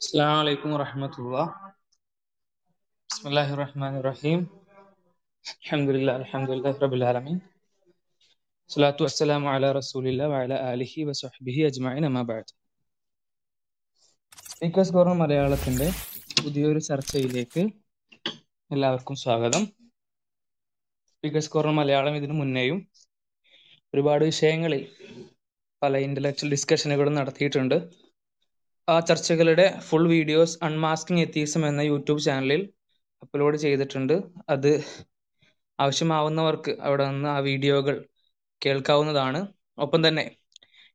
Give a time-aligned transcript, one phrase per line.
[0.00, 1.36] അസ്സാം വലൈക്കും വറഹമത്തുള്ള.
[3.10, 4.40] ബിസ്മില്ലാഹി റഹ്മാൻ റഹീം
[5.44, 7.38] അലഹമുല്ല അലഹമുല്ലാ റബുലാലമീൻ
[8.70, 12.52] സ്വലാത്തു വസ്സലാം അല റസൂലില്ല വഅല ആലിഹി വസഹ്ബിഹി അജ്മഈൻ അമാ ബഅദ്.
[14.52, 15.88] സ്പീക്കേഴ്സ് കോർണർ മലയാളത്തിന്റെ
[16.42, 17.64] പുതിയൊരു ചർച്ചയിലേക്ക്
[18.70, 19.64] എല്ലാവർക്കും സ്വാഗതം.
[21.24, 22.80] വികസ് കോർണർ മലയാളം ഇതിനു മുന്നേയും
[23.94, 24.82] ഒരുപാട് വിഷയങ്ങളിൽ
[25.82, 27.78] പല ഇന്റലക്ച്വൽ ഡിസ്കഷനുകളും നടത്തിയിട്ടുണ്ട്.
[28.88, 32.62] ചർച്ചകളുടെ ഫുൾ വീഡിയോസ് അൺമാസ്കിങ് എത്തീസം എന്ന യൂട്യൂബ് ചാനലിൽ
[33.22, 34.14] അപ്ലോഡ് ചെയ്തിട്ടുണ്ട്.
[34.48, 34.70] അത്
[35.78, 37.96] ആവശ്യമാവുന്നവർക്ക് അവിടെ നിന്ന് ആ വീഡിയോകൾ
[38.62, 39.40] കേൾക്കാവുന്നതാണ്.
[39.78, 40.24] ഒപ്പം തന്നെ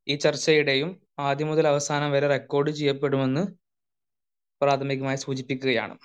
[0.08, 3.44] ഈ ചർച്ചയുടെയും ആദ്യം മുതൽ അവസാനം വരെ റെക്കോർഡ് ചെയ്യപ്പെടുമെന്ന്
[4.62, 5.96] പ്രാഥമികമായി സൂചിപ്പിക്കുകയാണ്.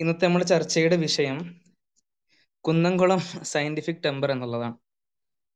[0.00, 1.38] ഇന്നത്തെ നമ്മുടെ ചർച്ചയുടെ വിഷയം
[2.64, 3.20] കുന്നംകുളം
[3.52, 4.76] സയന്റിഫിക് ടെമ്പർ എന്നുള്ളതാണ്.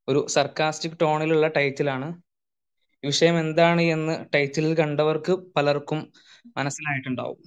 [0.09, 2.09] ഒരു സർക്കാസ്റ്റിക് ടോണിലുള്ള ടൈറ്റിലാണ്
[3.05, 6.01] വിഷയം എന്താണ് എന്ന് ടൈറ്റിലിൽ കണ്ടവർക്ക് പലർക്കും
[6.57, 7.39] മനസ്സിലായിട്ടുണ്ടാവും.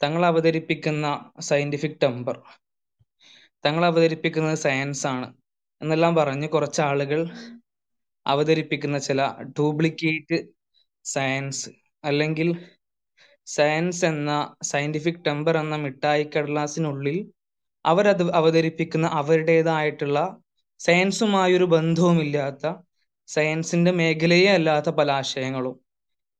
[0.00, 1.06] തങ്ങൾ അവതരിപ്പിക്കുന്ന
[1.40, 2.36] സയന്റിഫിക് ടെമ്പർ
[3.64, 5.28] തങ്ങൾ അവതരിപ്പിക്കുന്നത് സയൻസ് ആണ്
[5.80, 7.20] എന്നെല്ലാം പറഞ്ഞ് കുറച്ച് ആളുകൾ
[8.26, 10.38] അവതരിപ്പിക്കുന്ന ചില ഡ്യൂപ്ലിക്കേറ്റ്
[11.04, 11.70] സയൻസ്
[12.04, 12.48] അല്ലെങ്കിൽ
[13.46, 17.16] സയൻസ് എന്ന സയന്റിഫിക് ടെമ്പർ എന്ന മിഠായി കടലാസിനുള്ളിൽ
[17.84, 20.18] അവരത് അവതരിപ്പിക്കുന്ന അവരുടേതായിട്ടുള്ള
[20.80, 22.66] സയൻസുമായൊരു ബന്ധവുമില്ലാത്ത
[23.32, 25.80] സയൻസിന്റെ മേഖലയെ അല്ലാത്ത പല ആശയങ്ങളും.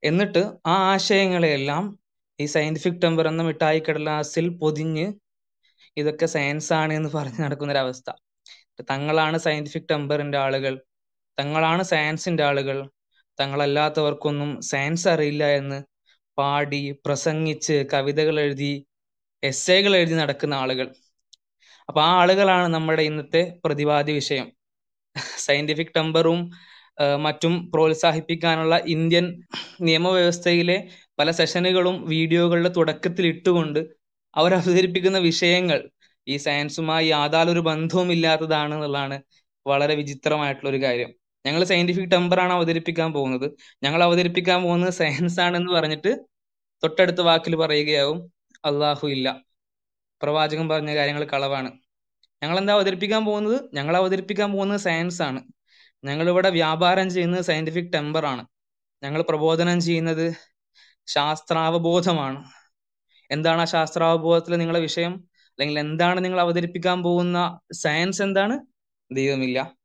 [0.05, 1.84] എന്നിട്ട് ആ ആശയങ്ങളെയെല്ലാം
[2.41, 5.12] ഈ സയന്റിഫിക് ടെമ്പർ എന്ന മിഠായി കടലാസിൽ പൊതിഞ്ഞ്
[5.97, 8.11] ഇതൊക്കെ സയൻസ് ആണ് എന്ന് പറഞ്ഞ് നടക്കുന്ന ഒരു അവസ്ഥ
[8.91, 10.75] തങ്ങളാണ് സയന്റിഫിക് ടെമ്പറിന്റെ ആളുകൾ.
[11.39, 12.79] തങ്ങളാണ് സയൻസിന്റെ ആളുകൾ.
[13.41, 15.79] തങ്ങളല്ലാത്തവർക്കൊന്നും സയൻസ് അറിയില്ല എന്ന്
[16.39, 18.87] പാടി പ്രസംഗിച്ച് കവിതകൾ എഴുതി
[19.43, 20.87] എസ്സേകൾ എഴുതി നടക്കുന്ന ആളുകൾ.
[21.89, 24.49] അപ്പൊ ആ ആളുകളാണ് നമ്മുടെ ഇന്നത്തെ പ്രതിവാദി വിഷയം.
[25.39, 26.51] സയന്റിഫിക് ടെമ്പറും
[26.98, 29.43] മറ്റും പ്രോത്സാഹിപ്പിക്കാനുള്ള ഇന്ത്യൻ
[29.81, 33.79] നിയമവ്യവസ്ഥയിലെ പല സെഷനുകളും വീഡിയോകളുടെ തുടക്കത്തിൽ ഇട്ടുകൊണ്ട്
[34.34, 35.91] അവർ അവതരിപ്പിക്കുന്ന വിഷയങ്ങൾ
[36.29, 39.22] ഈ സയൻസുമായി യാതൊരു ബന്ധവും ഇല്ലാത്തതാണ് എന്നുള്ളതാണ്
[39.66, 41.15] വളരെ വിചിത്രമായിട്ടുള്ള ഒരു കാര്യം
[41.47, 43.56] ഞങ്ങൾ സയന്റിഫിക് ടെമ്പറാണ് അവതരിപ്പിക്കാൻ പോകുന്നത്.
[43.83, 46.27] ഞങ്ങൾ അവതരിപ്പിക്കാൻ പോകുന്നത് സയൻസ് ആണെന്ന് പറഞ്ഞിട്ട്
[46.84, 48.33] തൊട്ടടുത്ത വാക്കിൽ പറയുകയാവും
[48.65, 49.43] അള്ളാഹു ഇല്ല.
[50.22, 51.71] പ്രവാചകൻ പറഞ്ഞ കാര്യങ്ങൾ കളവാണ്.
[52.43, 53.71] ഞങ്ങൾ എന്താ അവതരിപ്പിക്കാൻ പോകുന്നത്?
[53.75, 55.41] ഞങ്ങൾ അവതരിപ്പിക്കാൻ പോകുന്നത് സയൻസ് ആണ്.
[56.05, 58.47] ഞങ്ങൾ ഇവിടെ വ്യാപാരം ചെയ്യുന്നത് സയന്റിഫിക് ടെമ്പർ ആണ്.
[59.03, 60.33] ഞങ്ങൾ പ്രബോധനം ചെയ്യുന്നത്
[61.07, 62.45] ശാസ്ത്രാവബോധമാണ്.
[63.31, 65.13] എന്താണ് ആ ശാസ്ത്രാവബോധത്തിലെ നിങ്ങളുടെ വിഷയം?
[65.49, 68.61] അല്ലെങ്കിൽ എന്താണ് നിങ്ങൾ അവതരിപ്പിക്കാൻ പോകുന്ന സയൻസ് എന്താണ്?
[69.13, 69.77] ദൈവമില്ല.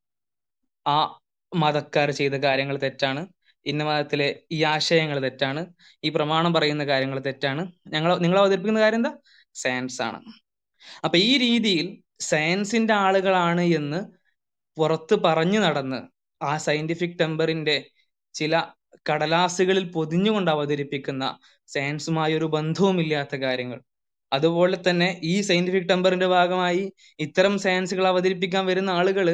[0.87, 1.19] ആ
[1.55, 3.27] മതക്കാർ ചെയ്ത കാര്യങ്ങൾ തെറ്റാണ്.
[3.65, 5.65] ഇന്ന മതത്തിലെ ഈ ആശയങ്ങൾ തെറ്റാണ്.
[6.03, 7.71] ഈ പ്രമാണം പറയുന്ന കാര്യങ്ങൾ തെറ്റാണ്.
[7.87, 9.13] ഞങ്ങൾ നിങ്ങൾ അവതരിപ്പിക്കുന്ന കാര്യം എന്താ?
[9.53, 10.21] സയൻസ് ആണ്.
[11.03, 14.16] അപ്പൊ ഈ രീതിയിൽ സയൻസിന്റെ ആളുകളാണ് എന്ന്
[14.77, 15.99] പുറത്ത് പറഞ്ഞു നടന്ന്
[16.43, 17.89] ആ സയന്റിഫിക് ടെമ്പറിന്റെ
[18.35, 18.63] ചില
[19.09, 23.79] കടലാസുകളിൽ പൊതിഞ്ഞുകൊണ്ട് അവതരിപ്പിക്കുന്ന സയൻസുമായി ഒരു ബന്ധവുമില്ലാത്ത കാര്യങ്ങൾ.
[24.33, 29.27] അതുപോലെ തന്നെ ഈ സയന്റിഫിക് ടെമ്പറിന്റെ ഭാഗമായി ഇത്തരം സയൻസുകൾ അവതരിപ്പിക്കാൻ വരുന്ന ആളുകൾ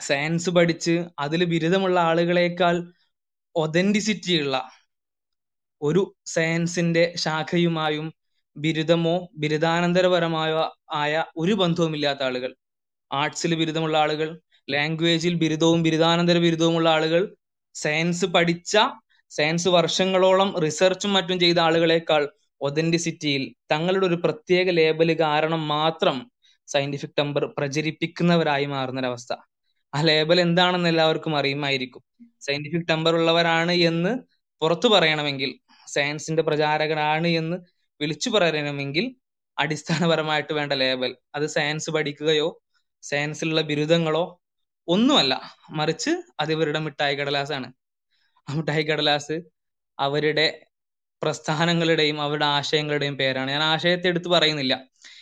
[0.00, 2.76] സയൻസ് പഠിച്ച് അതിൽ ബിരുദമുള്ള ആളുകളേക്കാൾ
[3.56, 4.56] ഒതന്റിസിറ്റി ഉള്ള
[5.82, 8.06] ഒരു സയൻസിന്റെ ശാഖയുമായും
[8.56, 12.50] ബിരുദമോ ബിരുദാനന്തരപരമായോ ആയ ഒരു ബന്ധവുമില്ലാത്ത ആളുകൾ.
[13.10, 14.28] ആർട്സിൽ ബിരുദമുള്ള ആളുകൾ
[14.68, 17.22] ലാംഗ്വേജിൽ ബിരുദവും ബിരുദാനന്തര ബിരുദവുമുള്ള ആളുകൾ
[17.74, 18.74] സയൻസ് പഠിച്ച
[19.32, 22.22] സയൻസ് വർഷങ്ങളോളം റിസർച്ചും മറ്റും ചെയ്ത ആളുകളെക്കാൾ
[22.60, 26.16] ഒതന്റിസിറ്റിയിൽ തങ്ങളുടെ ഒരു പ്രത്യേക ലേബൽ കാരണം മാത്രം
[26.68, 29.32] സയന്റിഫിക് ടെമ്പർ പ്രചരിപ്പിക്കുന്നവരായി മാറുന്നൊരവസ്ഥ.
[29.92, 32.02] ആ ലേബൽ എന്താണെന്ന് എല്ലാവർക്കും അറിയുമായിരിക്കും.
[32.40, 34.12] സയന്റിഫിക് ടെമ്പർ ഉള്ളവരാണ് എന്ന്
[34.62, 35.50] പുറത്തു പറയണമെങ്കിൽ
[35.88, 37.56] സയൻസിന്റെ പ്രചാരകരാണ് എന്ന്
[38.00, 39.04] വിളിച്ചു പറയണമെങ്കിൽ
[39.56, 42.48] അടിസ്ഥാനപരമായിട്ട് വേണ്ട ലേബൽ അത് സയൻസ് പഠിക്കുകയോ
[43.10, 44.24] സയൻസിലുള്ള ബിരുദങ്ങളോ
[44.88, 45.34] ഒന്നുമല്ല.
[45.70, 47.68] മറിച്ച് അത് ഇവരുടെ മിഠായി കടലാസാണ്.
[48.48, 49.36] ആ മിഠായി കടലാസ്
[49.98, 50.46] അവരുടെ
[51.22, 53.50] പ്രസ്ഥാനങ്ങളുടെയും അവരുടെ ആശയങ്ങളുടെയും പേരാണ്.
[53.50, 54.74] ഞാൻ ആശയത്തെ എടുത്ത് പറയുന്നില്ല.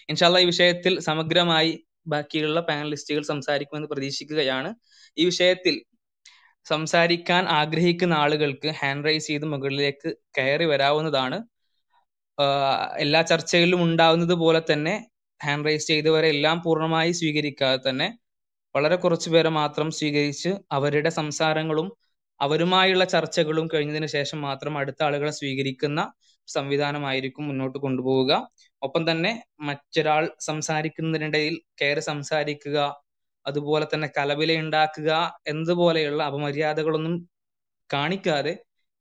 [0.09, 1.73] ഇൻഷാല്ല ഈ വിഷയത്തിൽ സമഗ്രമായി
[2.07, 4.71] ബാക്കിയുള്ള പാനലിസ്റ്റുകൾ സംസാരിക്കുമെന്ന് പ്രതീക്ഷിക്കുകയാണ്.
[5.19, 5.75] ഈ വിഷയത്തിൽ
[6.67, 11.39] സംസാരിക്കാൻ ആഗ്രഹിക്കുന്ന ആളുകൾക്ക് ഹാൻഡ് റൈസ് ചെയ്ത് മുകളിലേക്ക് കയറി വരാവുന്നതാണ്.
[12.99, 14.95] എല്ലാ ചർച്ചകളിലും ഉണ്ടാവുന്നത് പോലെ തന്നെ
[15.41, 18.09] ഹാൻഡ് റൈസ് ചെയ്തവരെ എല്ലാം പൂർണമായി സ്വീകരിക്കാതെ തന്നെ
[18.75, 21.89] വളരെ കുറച്ചു പേരെ മാത്രം സ്വീകരിച്ച് അവരുടെ സംസാരങ്ങളും
[22.41, 26.01] അവരുമായുള്ള ചർച്ചകളും കഴിഞ്ഞതിന് ശേഷം മാത്രം അടുത്ത ആളുകളെ സ്വീകരിക്കുന്ന
[26.49, 28.33] സംവിധാനമായിരിക്കും മുന്നോട്ട് കൊണ്ടുപോവുക.
[28.83, 32.79] ഒപ്പം തന്നെ മറ്റൊരാൾ സംസാരിക്കുന്നതിനിടയിൽ കയറി സംസാരിക്കുക
[33.47, 35.11] അതുപോലെ തന്നെ കലവില ഉണ്ടാക്കുക
[35.47, 37.15] എന്നതുപോലെയുള്ള അപമര്യാദകളൊന്നും
[37.91, 38.55] കാണിക്കാതെ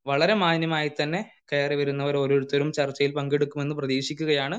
[0.05, 1.19] വളരെ മാന്യമായി തന്നെ
[1.51, 4.57] കയറി വരുന്നവർ ഓരോരുത്തരും ചർച്ചയിൽ പങ്കെടുക്കുമെന്ന് പ്രതീക്ഷിക്കുകയാണ്.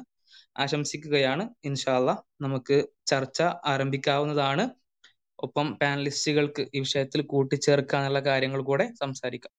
[0.58, 1.48] ആശംസിക്കുകയാണ്.
[1.64, 2.10] ഇൻഷാല്ല
[2.40, 4.70] നമുക്ക് ചർച്ച ആരംഭിക്കാവുന്നതാണ്.
[5.38, 9.52] ഒപ്പം പാനലിസ്റ്റുകൾക്ക് ഈ വിഷയത്തിൽ കൂട്ടിച്ചേർക്കാനുള്ള കാര്യങ്ങൾ കൂടെ സംസാരിക്കാം.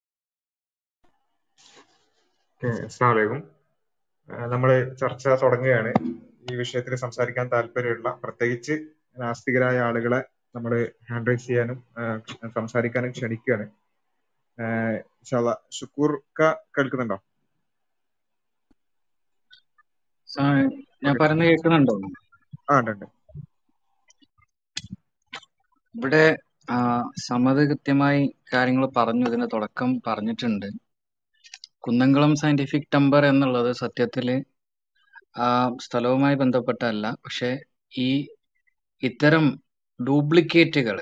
[4.53, 4.69] നമ്മൾ
[5.01, 5.91] ചർച്ച തുടങ്ങുകയാണ്.
[6.51, 8.73] ഈ വിഷയത്തിൽ സംസാരിക്കാൻ താല്പര്യമുള്ള പ്രത്യേകിച്ച്
[9.17, 10.21] നാസ്തികരായ ആളുകളെ
[10.55, 11.83] നമ്മൾ ഹാൻഡ് റൈസ് ചെയ്യാനും
[12.55, 13.67] സംസാരിക്കാനും ക്ഷണിക്കുകയാണ്.
[15.71, 17.17] ഷുക്കൂർ കേൾക്കുന്നുണ്ടോ
[20.24, 20.24] ആ,
[21.03, 21.95] ഞാൻ പറയുന്നത് കേൾക്കുന്നുണ്ടോ?
[22.69, 23.05] ആ ഉണ്ട്
[25.95, 26.23] ഇവിടെ
[27.25, 28.21] സമ്മത കൃത്യമായി
[28.53, 30.67] കാര്യങ്ങൾ പറഞ്ഞു ഇതിന്റെ തുടക്കം പറഞ്ഞിട്ടുണ്ട്.
[31.79, 34.27] കുന്നംകുളം സയന്റിഫിക് ടെമ്പർ എന്നുള്ളത് സത്യത്തിൽ
[35.37, 35.49] ആ
[35.85, 37.49] സ്ഥലവുമായി ബന്ധപ്പെട്ടല്ല പക്ഷെ
[37.99, 38.09] ഈ
[39.03, 39.45] ഇത്തരം
[39.99, 40.97] ഡ്യൂപ്ലിക്കേറ്റുകൾ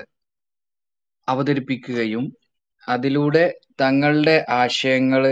[1.28, 2.24] അവതരിപ്പിക്കുകയും
[2.88, 3.44] അതിലൂടെ
[3.80, 5.22] തങ്ങളുടെ ആശയങ്ങൾ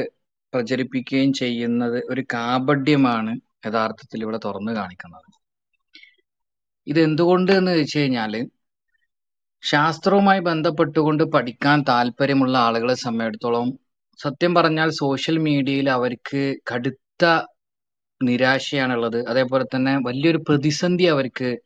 [0.52, 3.32] പ്രചരിപ്പിക്കുകയും ചെയ്യുന്നത് ഒരു കാപട്യമാണ്
[3.66, 5.28] യഥാർത്ഥത്തിൽ ഇവിടെ തുറന്നു കാണിക്കുന്നത്.
[6.86, 8.50] ഇത് എന്തുകൊണ്ട് എന്ന് വെച്ച് കഴിഞ്ഞാൽ
[9.62, 13.78] ശാസ്ത്രവുമായി ബന്ധപ്പെട്ടുകൊണ്ട് പഠിക്കാൻ താല്പര്യമുള്ള ആളുകളെ സമയത്തോളം
[14.22, 17.24] സത്യം പറഞ്ഞാൽ സോഷ്യൽ മീഡിയയിൽ അവർക്ക് കടുത്ത
[18.24, 19.26] നിരാശയാണുള്ളത്.
[19.26, 21.58] അതേപോലെ തന്നെ വലിയൊരു പ്രതിസന്ധി അവർക്ക്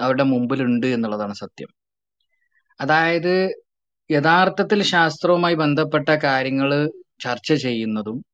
[0.00, 1.68] അവരുടെ മുമ്പിലുണ്ട് എന്നുള്ളതാണ് സത്യം.
[2.80, 3.34] അതായത്
[4.10, 6.90] യഥാർത്ഥത്തിൽ ശാസ്ത്രവുമായി ബന്ധപ്പെട്ട കാര്യങ്ങൾ
[7.20, 8.24] ചർച്ച ചെയ്യുന്നതും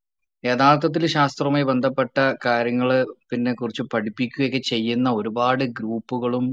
[0.44, 2.91] യഥാർത്ഥത്തിൽ ശാസ്ത്രവുമായി ബന്ധപ്പെട്ട കാര്യങ്ങൾ
[3.31, 6.46] പിന്നെ കുറിച്ച് പഠിപ്പിക്കുകയൊക്കെ ചെയ്യുന്ന ഒരുപാട് ഗ്രൂപ്പുകളും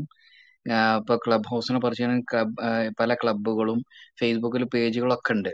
[0.97, 1.79] ഇപ്പൊ ക്ലബ് ഹൗസിനെ
[2.31, 2.55] ക്ലബ്
[2.99, 3.79] പല ക്ലബുകളും
[4.19, 5.51] ഫേസ്ബുക്കിൽ പേജുകളൊക്കെ ഉണ്ട്.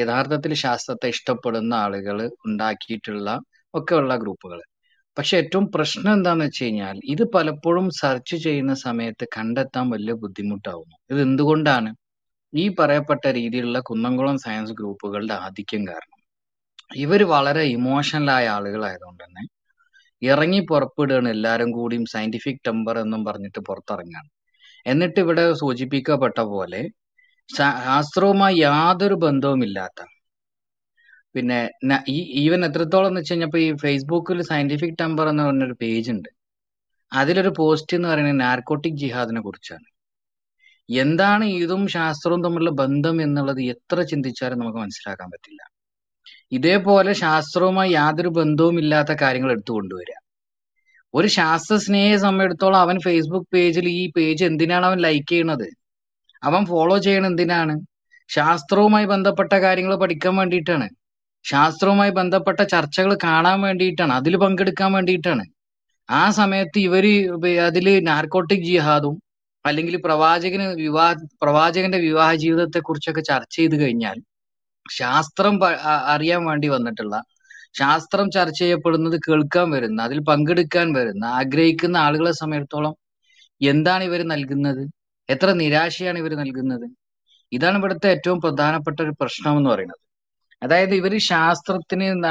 [0.00, 3.28] യഥാർത്ഥത്തിൽ ശാസ്ത്രത്തെ ഇഷ്ടപ്പെടുന്ന ആളുകൾ ഉണ്ടാക്കിയിട്ടുള്ള
[3.74, 4.60] ഒക്കെ ഉള്ള ഗ്രൂപ്പുകൾ
[5.16, 10.96] പക്ഷെ ഏറ്റവും പ്രശ്നം എന്താന്ന് വെച്ച് കഴിഞ്ഞാൽ ഇത് പലപ്പോഴും സെർച്ച് ചെയ്യുന്ന സമയത്ത് കണ്ടെത്താൻ വലിയ ബുദ്ധിമുട്ടാവുന്നു.
[11.12, 11.90] ഇത് എന്തുകൊണ്ടാണ്?
[12.52, 16.15] ഈ പറയപ്പെട്ട രീതിയിലുള്ള കുന്നംകുളം സയൻസ് ഗ്രൂപ്പുകളുടെ ആധിക്യം കാരണം.
[16.90, 19.44] ഇവർ വളരെ ഇമോഷണലായ ആളുകളായതുകൊണ്ട് തന്നെ
[20.22, 24.30] ഇറങ്ങി പുറപ്പെടുകയാണ് എല്ലാവരും കൂടിയും സയന്റിഫിക് ടെമ്പർ എന്നും പറഞ്ഞിട്ട് പുറത്തിറങ്ങുകയാണ്.
[24.86, 26.82] എന്നിട്ട് ഇവിടെ സൂചിപ്പിക്കപ്പെട്ട പോലെ
[27.56, 30.00] ശാസ്ത്രവുമായി യാതൊരു ബന്ധവുമില്ലാത്ത
[31.34, 31.58] പിന്നെ
[32.08, 36.28] ഈ ഈവൻ എത്രത്തോളം എന്ന് വെച്ച് കഴിഞ്ഞപ്പോ ഈ ഫേസ്ബുക്കിൽ സയന്റിഫിക് ടെമ്പർ എന്ന് പറഞ്ഞൊരു പേജ് ഉണ്ട്.
[37.12, 39.86] അതിലൊരു പോസ്റ്റ് എന്ന് പറയുന്നത് നാർക്കോട്ടിക് ജിഹാദിനെ കുറിച്ചാണ്.
[40.88, 45.62] എന്താണ് ഇതും ശാസ്ത്രവും തമ്മിലുള്ള ബന്ധം എന്നുള്ളത് എത്ര ചിന്തിച്ചാലും നമുക്ക് മനസ്സിലാക്കാൻ പറ്റില്ല.
[46.52, 50.18] ഇതേപോലെ ശാസ്ത്രവുമായി യാതൊരു ബന്ധവും ഇല്ലാത്ത കാര്യങ്ങൾ എടുത്തു കൊണ്ടുവരിക.
[51.14, 55.68] ഒരു ശാസ്ത്ര സ്നേഹിയെ സമയത്തോളം അവൻ ഫേസ്ബുക്ക് പേജിൽ ഈ പേജ് എന്തിനാണ് അവൻ ലൈക്ക് ചെയ്യണത്
[56.42, 57.74] അവൻ ഫോളോ ചെയ്യണത് എന്തിനാണ്?
[58.28, 60.86] ശാസ്ത്രവുമായി ബന്ധപ്പെട്ട കാര്യങ്ങൾ പഠിക്കാൻ വേണ്ടിയിട്ടാണ്.
[61.44, 64.12] ശാസ്ത്രവുമായി ബന്ധപ്പെട്ട ചർച്ചകൾ കാണാൻ വേണ്ടിയിട്ടാണ്.
[64.12, 65.44] അതിൽ പങ്കെടുക്കാൻ വേണ്ടിയിട്ടാണ്.
[66.10, 67.04] ആ സമയത്ത് ഇവർ
[67.66, 69.14] അതിൽ നാർക്കോട്ടിക് ജിഹാദും
[69.66, 74.16] അല്ലെങ്കിൽ പ്രവാചകന് വിവാഹ പ്രവാചകന്റെ വിവാഹ ജീവിതത്തെ കുറിച്ചൊക്കെ ചർച്ച ചെയ്ത് കഴിഞ്ഞാൽ
[74.90, 75.60] ശാസ്ത്രം
[76.06, 77.22] അറിയാൻ വേണ്ടി വന്നിട്ടുള്ള
[77.78, 82.94] ശാസ്ത്രം ചർച്ച ചെയ്യപ്പെടുന്നത് കേൾക്കാൻ വരുന്ന അതിൽ പങ്കെടുക്കാൻ വരുന്ന ആഗ്രഹിക്കുന്ന ആളുകളെ സമയത്തോളം
[83.60, 84.88] എന്താണ് ഇവർ നൽകുന്നത്?
[85.28, 86.86] എത്ര നിരാശയാണ് ഇവർ നൽകുന്നത്?
[87.52, 89.98] ഇതാണ് ഇവിടുത്തെ ഏറ്റവും പ്രധാനപ്പെട്ട ഒരു പ്രശ്നം എന്ന് പറയുന്നത്.
[90.62, 92.26] അതായത് ഇവർ ശാസ്ത്രത്തിന്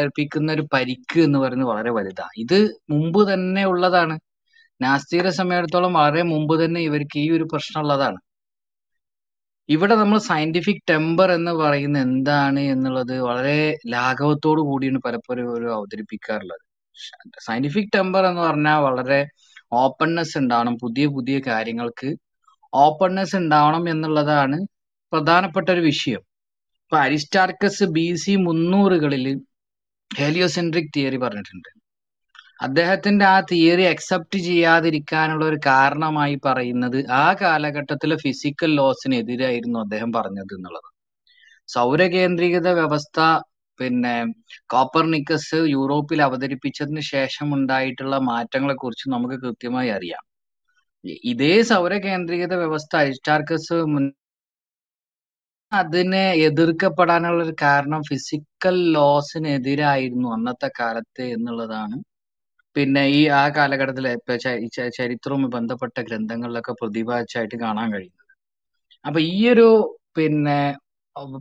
[0.00, 2.30] അർപ്പിക്കുന്ന ഒരു പരിക്ക് എന്ന് പറയുന്നത് വളരെ വലുതാണ്.
[2.36, 4.18] ഇത് മുമ്പ് തന്നെ ഉള്ളതാണ്.
[4.80, 8.16] നാസ്തികരെ സമയത്തോളം വളരെ മുമ്പ് തന്നെ ഇവർക്ക് ഈ ഒരു പ്രശ്നം ഉള്ളതാണ്.
[9.68, 16.62] ഇവിടെ നമ്മൾ സയന്റിഫിക് ടെമ്പർ എന്ന് പറയുന്ന എന്താണ് എന്നുള്ളത് വളരെ ലാഘവത്തോടു കൂടിയാണ് പലപ്പോഴും ഒരു അവതരിപ്പിക്കാറുള്ളത്.
[17.46, 19.26] സയന്റിഫിക് ടെമ്പർ എന്ന് പറഞ്ഞാൽ വളരെ
[19.72, 22.16] ഓപ്പൺനെസ് ഉണ്ടാവണം പുതിയ പുതിയ കാര്യങ്ങൾക്ക്
[22.72, 24.58] ഓപ്പൺനെസ് ഉണ്ടാവണം എന്നുള്ളതാണ്
[25.12, 26.22] പ്രധാനപ്പെട്ട ഒരു വിഷയം.
[26.84, 29.26] ഇപ്പൊ അരിസ്റ്റാർക്കസ് ബി സി മുന്നൂറുകളിൽ
[30.18, 31.81] ഹെലിയോസെൻട്രിക് തിയറി പറഞ്ഞിട്ടുണ്ട്.
[32.62, 40.88] അദ്ദേഹത്തിന്റെ ആ തിയറി അക്സെപ്റ്റ് ചെയ്യാതിരിക്കാനുള്ള ഒരു കാരണമായി പറയുന്നത് ആ കാലഘട്ടത്തിലെ ഫിസിക്കൽ ലോസിനെതിരായിരുന്നു അദ്ദേഹം പറഞ്ഞത് എന്നുള്ളത്.
[41.68, 43.18] സൗരകേന്ദ്രീകൃത വ്യവസ്ഥ
[43.78, 44.14] പിന്നെ
[44.66, 50.22] കോപ്പർനിക്കസ് യൂറോപ്പിൽ അവതരിപ്പിച്ചതിന് ശേഷം ഉണ്ടായിട്ടുള്ള മാറ്റങ്ങളെ കുറിച്ച് നമുക്ക് കൃത്യമായി അറിയാം.
[51.24, 54.04] ഇതേ സൗരകേന്ദ്രീകൃത വ്യവസ്ഥ അരിസ്റ്റാർക്കസ് മുൻ
[55.72, 61.96] അതിനെ എതിർക്കപ്പെടാനുള്ള ഒരു കാരണം ഫിസിക്കൽ ലോസിനെതിരായിരുന്നു അന്നത്തെ കാലത്ത് എന്നുള്ളതാണ്.
[62.76, 64.12] പിന്നെ ഈ ആ കാലഘട്ടത്തിലെ
[64.98, 68.18] ചരിത്രവുമായി ബന്ധപ്പെട്ട ഗ്രന്ഥങ്ങളിലൊക്കെ പ്രതിഭാച്ചായിട്ട് കാണാൻ കഴിയുന്നത്.
[69.04, 69.68] അപ്പൊ ഈയൊരു
[70.16, 70.60] പിന്നെ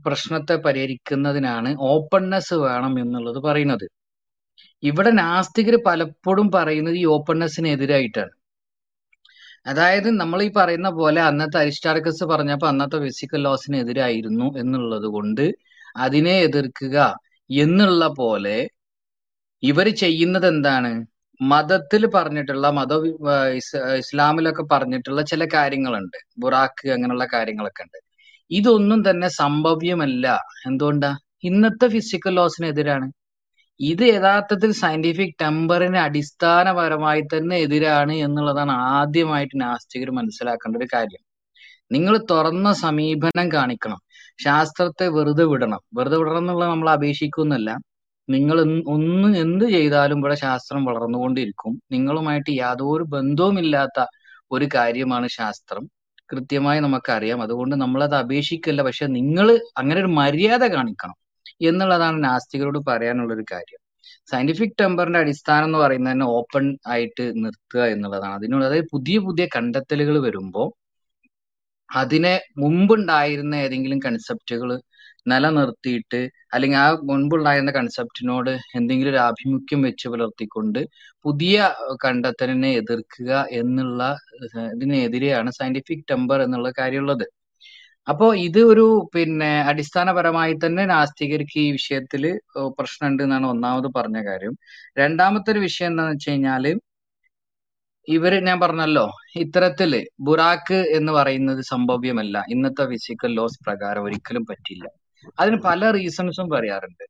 [0.05, 3.85] പ്രശ്നത്തെ പരിഹരിക്കുന്നതിനാണ് ഓപ്പൺനെസ് വേണം എന്നുള്ളത് പറയുന്നത്.
[4.83, 8.33] ഇവിടെ നാസ്തികർ പലപ്പോഴും പറയുന്നത് ഈ ഓപ്പൺനെസ്സിനെതിരായിട്ടാണ്
[9.65, 15.45] അതായത് നമ്മൾ ഈ പറയുന്ന പോലെ അന്നത്തെ അരിസ്റ്റാർക്കസ് പറഞ്ഞപ്പോൾ അന്നത്തെ ഫിസിക്കൽ ലോസിനെതിരായിരുന്നു എന്നുള്ളത് കൊണ്ട്
[15.95, 16.97] അതിനെ എതിർക്കുക
[17.49, 18.57] എന്നുള്ള പോലെ
[19.63, 20.91] ഇവർ ചെയ്യുന്നത് എന്താണ്?
[21.41, 22.93] മതത്തിൽ പറഞ്ഞിട്ടുള്ള മത
[23.97, 26.17] ഇസ്ലാമിലൊക്കെ പറഞ്ഞിട്ടുള്ള ചില കാര്യങ്ങളുണ്ട്.
[26.37, 27.99] ബുറാക്ക് അങ്ങനെയുള്ള കാര്യങ്ങളൊക്കെ ഉണ്ട്.
[28.51, 30.25] ഇതൊന്നും തന്നെ സംഭവ്യമല്ല.
[30.65, 31.11] എന്തുകൊണ്ടാ?
[31.43, 33.11] ഇന്നത്തെ ഫിസിക്കൽ ലോസിനെതിരാണ്
[33.79, 41.23] ഇത് യഥാർത്ഥത്തിൽ സയന്റിഫിക് ടെമ്പറിന് അടിസ്ഥാനപരമായി തന്നെ എതിരാണ് എന്നുള്ളതാണ് ആദ്യമായിട്ട് നാസ്തികർ മനസ്സിലാക്കേണ്ട ഒരു കാര്യം.
[41.91, 43.99] നിങ്ങൾ തുറന്ന സമീപനം കാണിക്കണം.
[44.43, 45.79] ശാസ്ത്രത്തെ വെറുതെ വിടണം.
[45.93, 47.69] വെറുതെ വിടണം എന്നുള്ളത് നമ്മൾ അപേക്ഷിക്കുന്നല്ല
[48.29, 51.81] നിങ്ങൾ ഒന്ന് എന്ത് ചെയ്താലും ഇവിടെ ശാസ്ത്രം വളർന്നുകൊണ്ടിരിക്കും.
[51.91, 53.99] നിങ്ങളുമായിട്ട് യാതൊരു ബന്ധവുമില്ലാത്ത
[54.51, 55.83] ഒരു കാര്യമാണ് ശാസ്ത്രം.
[56.31, 57.41] കൃത്യമായി നമുക്കറിയാം.
[57.41, 58.81] അതുകൊണ്ട് നമ്മളത് അപേക്ഷിക്കല്ല.
[58.81, 59.47] പക്ഷെ നിങ്ങൾ
[59.77, 61.17] അങ്ങനെ ഒരു മര്യാദ കാണിക്കണം
[61.61, 63.81] എന്നുള്ളതാണ് നാസ്തികരോട് പറയാനുള്ള ഒരു കാര്യം.
[64.31, 68.33] സയന്റിഫിക് ടെമ്പറിന്റെ അടിസ്ഥാനം എന്ന് പറയുന്നത് തന്നെ ഓപ്പൺ ആയിട്ട് നിർത്തുക എന്നുള്ളതാണ്.
[68.33, 70.67] അതിനുള്ള അതായത് പുതിയ പുതിയ കണ്ടെത്തലുകൾ വരുമ്പോൾ
[71.89, 74.69] അതിനെ മുമ്പുണ്ടായിരുന്ന ഏതെങ്കിലും കൺസെപ്റ്റുകൾ
[75.25, 76.19] നിലനിർത്തിയിട്ട്
[76.53, 80.79] അല്ലെങ്കിൽ ആ മുൻപുണ്ടായിരുന്ന കൺസെപ്റ്റിനോട് എന്തെങ്കിലും ഒരു ആഭിമുഖ്യം വെച്ച് പുലർത്തിക്കൊണ്ട്
[81.25, 81.57] പുതിയ
[82.05, 84.01] കണ്ടെത്തലിനെ എതിർക്കുക എന്നുള്ള
[84.75, 87.25] ഇതിനെതിരെയാണ് സയന്റിഫിക് ടെമ്പർ എന്നുള്ള കാര്യമുള്ളത്.
[88.07, 88.85] അപ്പോ ഇത് ഒരു
[89.15, 92.23] പിന്നെ അടിസ്ഥാനപരമായി തന്നെ നാസ്തികർക്ക് ഈ വിഷയത്തിൽ
[92.79, 94.53] പ്രശ്നമുണ്ട് എന്നാണ് ഒന്നാമത് പറഞ്ഞ കാര്യം.
[95.01, 96.65] രണ്ടാമത്തെ ഒരു വിഷയം എന്താണെന്ന് വെച്ച് കഴിഞ്ഞാൽ
[98.07, 99.05] ഇവർ ഞാൻ പറഞ്ഞല്ലോ
[99.43, 99.91] ഇത്തരത്തിൽ
[100.27, 102.35] ബുറാക്ക് എന്ന് പറയുന്നത് സംഭവ്യമല്ല.
[102.55, 104.85] ഇന്നത്തെ ഫിസിക്കൽ ലോസ് പ്രകാരം ഒരിക്കലും പറ്റില്ല.
[105.39, 107.05] അതിന് പല റീസൺസും പറയാറുണ്ട്.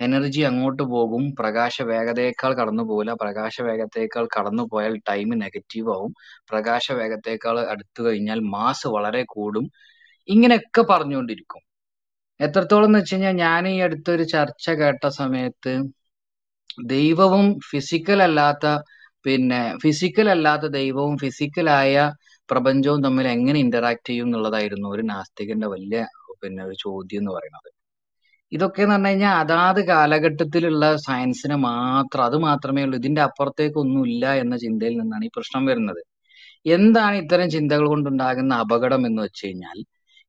[0.00, 3.12] എനർജി അങ്ങോട്ട് പോകും പ്രകാശ വേഗതയേക്കാൾ കടന്നു പോകില്ല.
[3.14, 6.12] പ്രകാശ വേഗത്തേക്കാൾ കടന്നു പോയാൽ ടൈം നെഗറ്റീവ് ആവും.
[6.50, 9.66] പ്രകാശ വേഗത്തേക്കാൾ അടുത്തു കഴിഞ്ഞാൽ മാസ് വളരെ കൂടും.
[10.28, 11.62] ഇങ്ങനെയൊക്കെ പറഞ്ഞുകൊണ്ടിരിക്കും.
[12.40, 15.74] എത്രത്തോളം എന്ന് വെച്ച് കഴിഞ്ഞാൽ ഞാൻ ഈ അടുത്തൊരു ചർച്ച കേട്ട സമയത്ത്
[16.86, 18.66] ദൈവവും ഫിസിക്കൽ അല്ലാത്ത
[19.24, 21.94] പിന്നെ ഫിസിക്കൽ അല്ലാത്ത ദൈവവും ഫിസിക്കലായ
[22.48, 26.00] പ്രപഞ്ചവും തമ്മിൽ എങ്ങനെ ഇന്ററാക്ട് ചെയ്യും എന്നുള്ളതായിരുന്നു ഒരു നാസ്തികന്റെ വലിയ
[26.42, 27.70] പിന്നെ ഒരു ചോദ്യം എന്ന് പറയുന്നത്
[28.52, 32.96] ഇതൊക്കെ എന്ന് പറഞ്ഞു കഴിഞ്ഞാൽ അതാത് കാലഘട്ടത്തിലുള്ള സയൻസിന് മാത്രം അത് മാത്രമേ ഉള്ളൂ.
[33.02, 36.02] ഇതിന്റെ അപ്പുറത്തേക്ക് ഒന്നുമില്ല എന്ന ചിന്തയിൽ നിന്നാണ് ഈ പ്രശ്നം വരുന്നത്.
[36.76, 39.78] എന്താണ് ഇത്തരം ചിന്തകൾ കൊണ്ടുണ്ടാകുന്ന അപകടം എന്ന് വെച്ച് കഴിഞ്ഞാൽ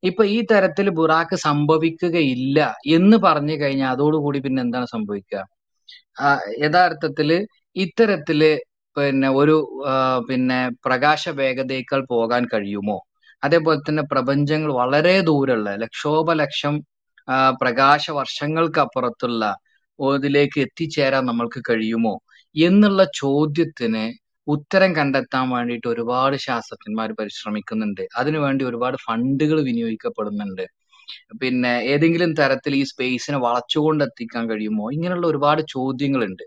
[0.03, 2.59] ഇപ്പൊ ഈ തരത്തിൽ ബുറാക്ക് സംഭവിക്കുകയില്ല
[2.97, 5.41] എന്ന് പറഞ്ഞു കഴിഞ്ഞാൽ അതോടുകൂടി പിന്നെ എന്താണ് സംഭവിക്കുക?
[6.65, 7.29] യഥാർത്ഥത്തിൽ
[7.75, 8.41] ഇത്തരത്തിൽ
[8.97, 9.55] പിന്നെ ഒരു
[10.29, 12.97] പിന്നെ പ്രകാശ വേഗതയേക്കാൾ പോകാൻ കഴിയുമോ?
[13.43, 16.75] അതേപോലെ തന്നെ പ്രപഞ്ചങ്ങൾ വളരെ ദൂരമുള്ള ലക്ഷോപലക്ഷം
[17.61, 19.43] പ്രകാശ വർഷങ്ങൾക്ക് അപ്പുറത്തുള്ള
[19.99, 22.15] ഇതിലേക്ക് എത്തിച്ചേരാൻ നമ്മൾക്ക് കഴിയുമോ
[22.55, 24.03] എന്നുള്ള ചോദ്യത്തിന്
[24.47, 28.03] ഉത്തരം കണ്ടെത്താൻ വേണ്ടിയിട്ട് ഒരുപാട് ശാസ്ത്രജ്ഞന്മാർ പരിശ്രമിക്കുന്നുണ്ട്.
[28.17, 30.65] അതിനുവേണ്ടി ഒരുപാട് ഫണ്ടുകൾ വിനിയോഗിക്കപ്പെടുന്നുണ്ട്.
[31.41, 34.85] പിന്നെ ഏതെങ്കിലും തരത്തിൽ ഈ സ്പേസിനെ വളച്ചുകൊണ്ട് എത്തിക്കാൻ കഴിയുമോ?
[34.95, 36.45] ഇങ്ങനെയുള്ള ഒരുപാട് ചോദ്യങ്ങളുണ്ട്.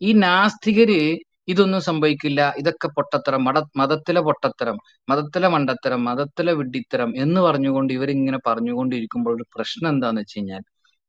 [0.00, 1.00] ഈ നാസ്തികര്
[1.48, 2.40] ഇതൊന്നും സംഭവിക്കില്ല.
[2.60, 3.40] ഇതൊക്കെ പൊട്ടത്തരം.
[3.48, 4.76] മത മതത്തിലെ പൊട്ടത്തരം
[5.08, 10.62] മതത്തിലെ മണ്ടത്തരം മതത്തിലെ വിഡ്ഢിത്തരം എന്ന് പറഞ്ഞുകൊണ്ട് ഇവരിങ്ങനെ പറഞ്ഞുകൊണ്ടിരിക്കുമ്പോൾ ഒരു പ്രശ്നം എന്താന്ന് വെച്ച് കഴിഞ്ഞാൽ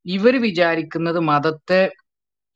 [0.05, 1.81] ഇവർ വിചാരിക്കുന്നത് മതത്തെ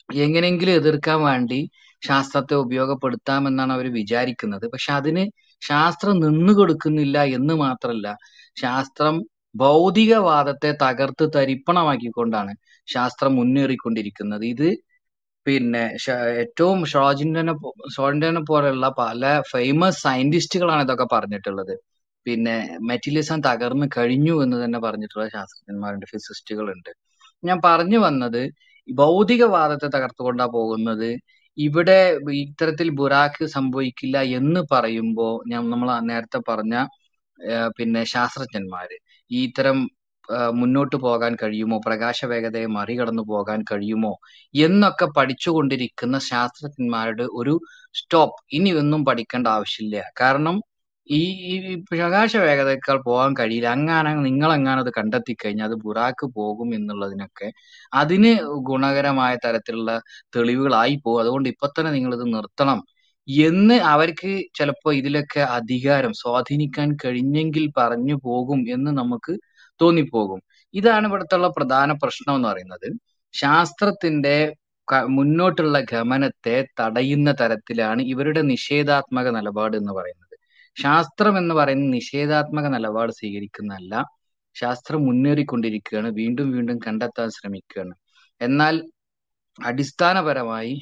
[0.10, 1.60] എങ്ങനെയെങ്കിലും എതിർക്കാൻ വേണ്ടി
[2.03, 4.65] ശാസ്ത്രത്തെ ഉപയോഗപ്പെടുത്താമെന്നാണ് അവർ വിചാരിക്കുന്നത്.
[4.74, 5.24] പക്ഷെ അതിന്
[5.62, 8.07] ശാസ്ത്രം നിന്നു കൊടുക്കുന്നില്ല എന്ന് മാത്രമല്ല
[8.57, 9.15] ശാസ്ത്രം
[9.55, 12.53] ഭൗതികവാദത്തെ തകർത്ത് തരിപ്പണമാക്കിക്കൊണ്ടാണ്
[12.88, 14.43] ശാസ്ത്രം മുന്നേറിക്കൊണ്ടിരിക്കുന്നത്.
[14.53, 14.67] ഇത്
[15.48, 15.82] പിന്നെ
[16.42, 17.54] ഏറ്റവും ഷോജിൻഡനെ
[17.96, 21.74] ഷോജിൻഡനെ പോലെയുള്ള പല ഫേമസ് സയന്റിസ്റ്റുകളാണ് ഇതൊക്കെ പറഞ്ഞിട്ടുള്ളത്.
[22.25, 22.56] പിന്നെ
[22.89, 26.92] മെറ്റീരിയലിസം തകർന്നു കഴിഞ്ഞു എന്ന് തന്നെ പറഞ്ഞിട്ടുള്ള ശാസ്ത്രജ്ഞന്മാരുണ്ട് ഫിസിസ്റ്റുകളുണ്ട്
[27.44, 28.42] ഞാൻ പറഞ്ഞു വന്നത്
[28.88, 31.10] ഭൗതികവാദത്തെ തകർത്തുകൊണ്ടാ പോകുന്നത്.
[31.58, 32.00] ഇവിടെ
[32.44, 36.75] ഇത്തരത്തിൽ ബുറാക്ക് സംഭവിക്കില്ല എന്ന് പറയുമ്പോൾ ഞാൻ നമ്മൾ നേരത്തെ പറഞ്ഞ
[37.77, 38.98] പിന്നെ ശാസ്ത്രജ്ഞന്മാര്.
[39.32, 39.77] ഈ ഇത്തരം
[40.51, 41.81] മുന്നോട്ട് പോകാൻ കഴിയുമോ?
[41.86, 44.13] പ്രകാശ വേഗതയെ മറികടന്നു പോകാൻ കഴിയുമോ?
[44.53, 47.55] എന്നൊക്കെ പഠിച്ചുകൊണ്ടിരിക്കുന്ന ശാസ്ത്രജ്ഞന്മാരുടെ ഒരു
[47.96, 50.03] സ്റ്റോപ്പ് ഇനി ഒന്നും പഠിക്കേണ്ട ആവശ്യമില്ല.
[50.22, 50.57] കാരണം
[51.10, 51.22] ഈ
[51.91, 53.67] പ്രകാശ വേഗതയേക്കാൾ പോകാൻ കഴിയില്ല.
[53.67, 57.48] അങ്ങനെ നിങ്ങൾ എങ്ങാനും അത് കണ്ടെത്തി കഴിഞ്ഞാൽ അത് ബുറാക്ക് പോകും എന്നുള്ളതിനൊക്കെ
[57.93, 58.31] അതിന്
[58.69, 59.91] ഗുണകരമായ തരത്തിലുള്ള
[60.36, 61.22] തെളിവുകളായി പോകും.
[61.22, 62.79] അതുകൊണ്ട് ഇപ്പൊ തന്നെ നിങ്ങൾ ഇത് നിർത്തണം.
[63.27, 69.34] എന്ന് അവർക്ക് ചിലപ്പോ ഇതിലൊക്കെ അധികാരം സ്വാധീനിക്കാൻ കഴിഞ്ഞെങ്കിൽ പറഞ്ഞു പോകും എന്ന് നമുക്ക്
[69.81, 70.39] തോന്നിപ്പോകും.
[70.74, 72.88] ഇതാണ് ഇവിടുത്തെ പ്രധാന പ്രശ്നം എന്ന് പറയുന്നത്
[73.34, 74.38] ശാസ്ത്രത്തിന്റെ
[75.10, 80.36] മുന്നോട്ടുള്ള ഗമനത്തെ തടയുന്ന തരത്തിലാണ് ഇവരുടെ നിഷേധാത്മക നിലപാട് എന്ന് പറയുന്നത്.
[80.77, 83.96] ശാസ്ത്രം എന്ന് പറയുന്ന നിഷേധാത്മക നിലപാട് സ്വീകരിക്കുന്നതല്ല
[84.55, 87.96] ശാസ്ത്രം മുന്നേറിക്കൊണ്ടിരിക്കുകയാണ് വീണ്ടും വീണ്ടും കണ്ടെത്താൻ ശ്രമിക്കുകയാണ്.
[88.41, 88.75] എന്നാൽ
[89.60, 90.74] അടിസ്ഥാനപരമായി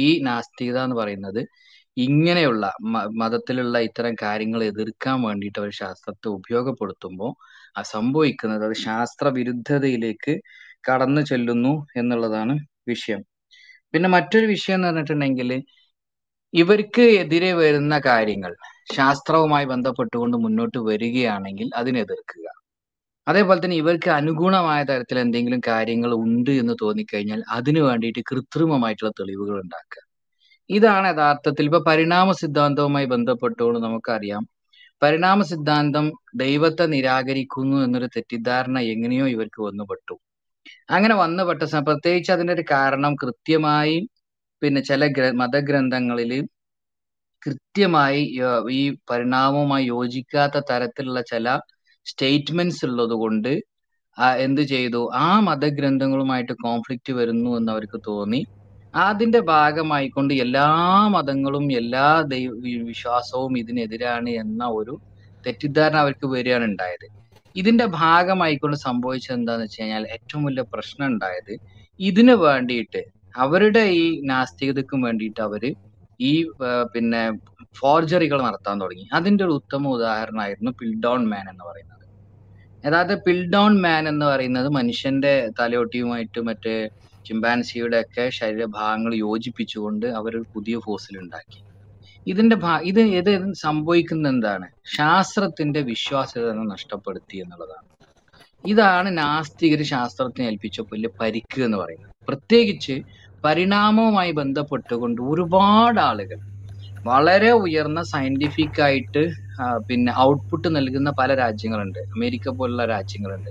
[0.00, 1.40] ഈ നാസ്തികത എന്ന് പറയുന്നത്
[1.96, 2.64] ഇങ്ങനെയുള്ള
[3.20, 7.32] മതത്തിലുള്ള ഇത്തരം കാര്യങ്ങൾ എതിർക്കാൻ വേണ്ടിയിട്ട് അവർ ശാസ്ത്രത്തെ ഉപയോഗപ്പെടുത്തുമ്പോൾ
[7.84, 8.64] സംഭവിക്കുന്നത്.
[8.64, 10.34] അത് ശാസ്ത്ര വിരുദ്ധതയിലേക്ക്
[10.88, 12.54] കടന്നു ചെല്ലുന്നു എന്നുള്ളതാണ്
[12.88, 13.22] വിഷയം.
[13.94, 15.50] പിന്നെ മറ്റൊരു വിഷയം എന്ന് പറഞ്ഞിട്ടുണ്ടെങ്കിൽ
[16.54, 18.52] ഇവർക്ക് എതിരെ വരുന്ന കാര്യങ്ങൾ
[18.94, 22.46] ശാസ്ത്രവുമായി ബന്ധപ്പെട്ടുകൊണ്ട് മുന്നോട്ട് വരികയാണെങ്കിൽ അതിനെതിർക്കുക.
[23.26, 30.02] അതേപോലെ തന്നെ ഇവർക്ക് അനുഗുണമായ തരത്തിൽ എന്തെങ്കിലും കാര്യങ്ങൾ ഉണ്ട് എന്ന് തോന്നിക്കഴിഞ്ഞാൽ അതിനു വേണ്ടിയിട്ട് കൃത്രിമമായിട്ടുള്ള തെളിവുകൾ ഉണ്ടാക്കുക.
[30.70, 34.42] ഇതാണ് യഥാർത്ഥത്തിൽ ഇപ്പൊ പരിണാമ സിദ്ധാന്തവുമായി ബന്ധപ്പെട്ടുകൊണ്ട് നമുക്കറിയാം
[35.02, 40.14] പരിണാമ സിദ്ധാന്തം ദൈവത്തെ നിരാകരിക്കുന്നു എന്നൊരു തെറ്റിദ്ധാരണ എങ്ങനെയോ ഇവർക്ക് വന്നുപെട്ടു.
[40.90, 43.96] അങ്ങനെ വന്നുപെട്ട പ്രത്യേകിച്ച് അതിന്റെ ഒരു കാരണം കൃത്യമായി
[44.62, 46.32] പിന്നെ ചില ഗ്ര മതഗ്രന്ഥങ്ങളിൽ
[47.42, 48.20] കൃത്യമായി
[48.70, 48.80] ഈ
[49.10, 51.46] പരിണാമവുമായി യോജിക്കാത്ത തരത്തിലുള്ള ചില
[52.06, 53.52] സ്റ്റേറ്റ്മെന്റ്സ് ഉള്ളത് കൊണ്ട്
[54.38, 55.10] എന്ത് ചെയ്തു?
[55.14, 58.40] ആ മതഗ്രന്ഥങ്ങളുമായിട്ട് കോൺഫ്ലിക്റ്റ് വരുന്നു എന്ന് അവർക്ക് തോന്നി.
[58.94, 60.66] അതിന്റെ ഭാഗമായിക്കൊണ്ട് എല്ലാ
[61.14, 62.50] മതങ്ങളും എല്ലാ ദൈവ
[62.90, 64.94] വിശ്വാസവും ഇതിനെതിരാണ് എന്ന ഒരു
[65.44, 67.06] തെറ്റിദ്ധാരണ അവർക്ക് വരികയാണ് ഉണ്ടായത്.
[67.56, 71.52] ഇതിന്റെ ഭാഗമായിക്കൊണ്ട് സംഭവിച്ചത് എന്താന്ന് വെച്ച് കഴിഞ്ഞാൽ ഏറ്റവും വലിയ പ്രശ്നം ഉണ്ടായത്
[72.00, 73.00] ഇതിനു വേണ്ടിയിട്ട്
[73.34, 75.62] അവരുടെ ഈ നാസ്തികതയ്ക്കും വേണ്ടിയിട്ട് അവർ
[76.20, 76.32] ഈ
[76.94, 77.22] പിന്നെ
[77.80, 79.04] ഫോർജറികൾ നടത്താൻ തുടങ്ങി.
[79.18, 82.04] അതിന്റെ ഒരു ഉത്തമ ഉദാഹരണമായിരുന്നു പിൽഡോൺ മാൻ എന്ന് പറയുന്നത്.
[82.84, 86.76] യഥാർത്ഥ പിൽഡോൺ മാൻ എന്ന് പറയുന്നത് മനുഷ്യന്റെ തലയോട്ടിയുമായിട്ട് മറ്റേ
[87.24, 91.60] ചിമ്പാൻസിയുടെ ഒക്കെ ശരീരഭാഗങ്ങൾ യോജിപ്പിച്ചുകൊണ്ട് അവർ പുതിയ ഫോസിൽ ഉണ്ടാക്കി.
[92.26, 94.66] ഇതിന്റെ ഭാ ഇത് ഇത് സംഭവിക്കുന്ന എന്താണ്?
[94.96, 97.86] ശാസ്ത്രത്തിന്റെ വിശ്വാസ്യത തന്നെ നഷ്ടപ്പെടുത്തി എന്നുള്ളതാണ്.
[98.64, 102.12] ഇതാണ് നാസ്തികർ ശാസ്ത്രത്തിന് ഏൽപ്പിച്ച വലിയ പരിക്ക് എന്ന് പറയുന്നത്.
[102.28, 102.96] പ്രത്യേകിച്ച്
[103.44, 106.38] പരിണാമവുമായി ബന്ധപ്പെട്ടുകൊണ്ട് ഒരുപാട് ആളുകൾ
[107.04, 109.22] വളരെ ഉയർന്ന സയന്റിഫിക് ആയിട്ട്
[109.88, 112.00] പിന്നെ ഔട്ട്പുട്ട് നൽകുന്ന പല രാജ്യങ്ങളുണ്ട്.
[112.16, 113.50] അമേരിക്ക പോലുള്ള രാജ്യങ്ങളുണ്ട്.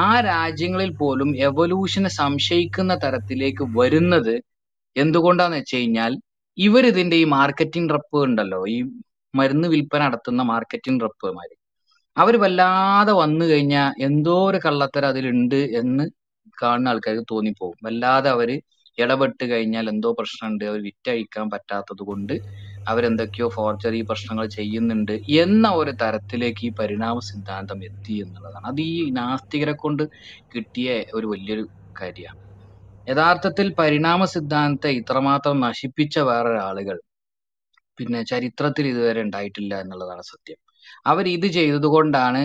[0.00, 4.34] ആ രാജ്യങ്ങളിൽ പോലും എവല്യൂഷനെ സംശയിക്കുന്ന തരത്തിലേക്ക് വരുന്നത്
[4.96, 6.12] എന്തുകൊണ്ടാന്ന് വെച്ച് കഴിഞ്ഞാൽ
[6.58, 8.60] ഇവരിതിന്റെ ഈ മാർക്കറ്റിംഗ് റപ്പ് ഉണ്ടല്ലോ.
[8.68, 8.78] ഈ
[9.34, 11.54] മരുന്ന് വിൽപ്പന നടത്തുന്ന മാർക്കറ്റിംഗ് റപ്പുമാര്
[12.16, 16.04] അവർ വല്ലാതെ വന്നു കഴിഞ്ഞാൽ എന്തോ ഒരു കള്ളത്തരം അതിലുണ്ട് എന്ന്
[16.62, 17.76] കാണുന്ന ആൾക്കാർക്ക് തോന്നിപ്പോകും.
[17.84, 18.50] വല്ലാതെ അവർ
[18.98, 20.64] ഇടപെട്ട് കഴിഞ്ഞാൽ എന്തോ പ്രശ്നമുണ്ട്.
[20.64, 22.34] അവർ വിറ്റഴിക്കാൻ പറ്റാത്തത് കൊണ്ട്
[22.86, 28.66] അവരെന്തൊക്കെയോ ഫോർജറി പ്രശ്നങ്ങൾ ചെയ്യുന്നുണ്ട് എന്ന ഒരു തരത്തിലേക്ക് ഈ പരിണാമ സിദ്ധാന്തം എത്തി എന്നുള്ളതാണ്.
[28.70, 30.04] അത് ഈ നാസ്തികരെ കൊണ്ട്
[30.54, 31.64] കിട്ടിയ ഒരു വലിയൊരു
[31.96, 32.38] കാര്യമാണ്.
[33.06, 36.96] യഥാർത്ഥത്തിൽ പരിണാമ സിദ്ധാന്തത്തെ ഇത്രമാത്രം നശിപ്പിച്ച വേറെ ആളുകൾ
[37.98, 40.58] പിന്നെ ചരിത്രത്തിൽ ഇതുവരെ ഉണ്ടായിട്ടില്ല എന്നുള്ളതാണ് സത്യം.
[41.06, 42.42] അവർ ഇത് ചെയ്തത് കൊണ്ടാണ്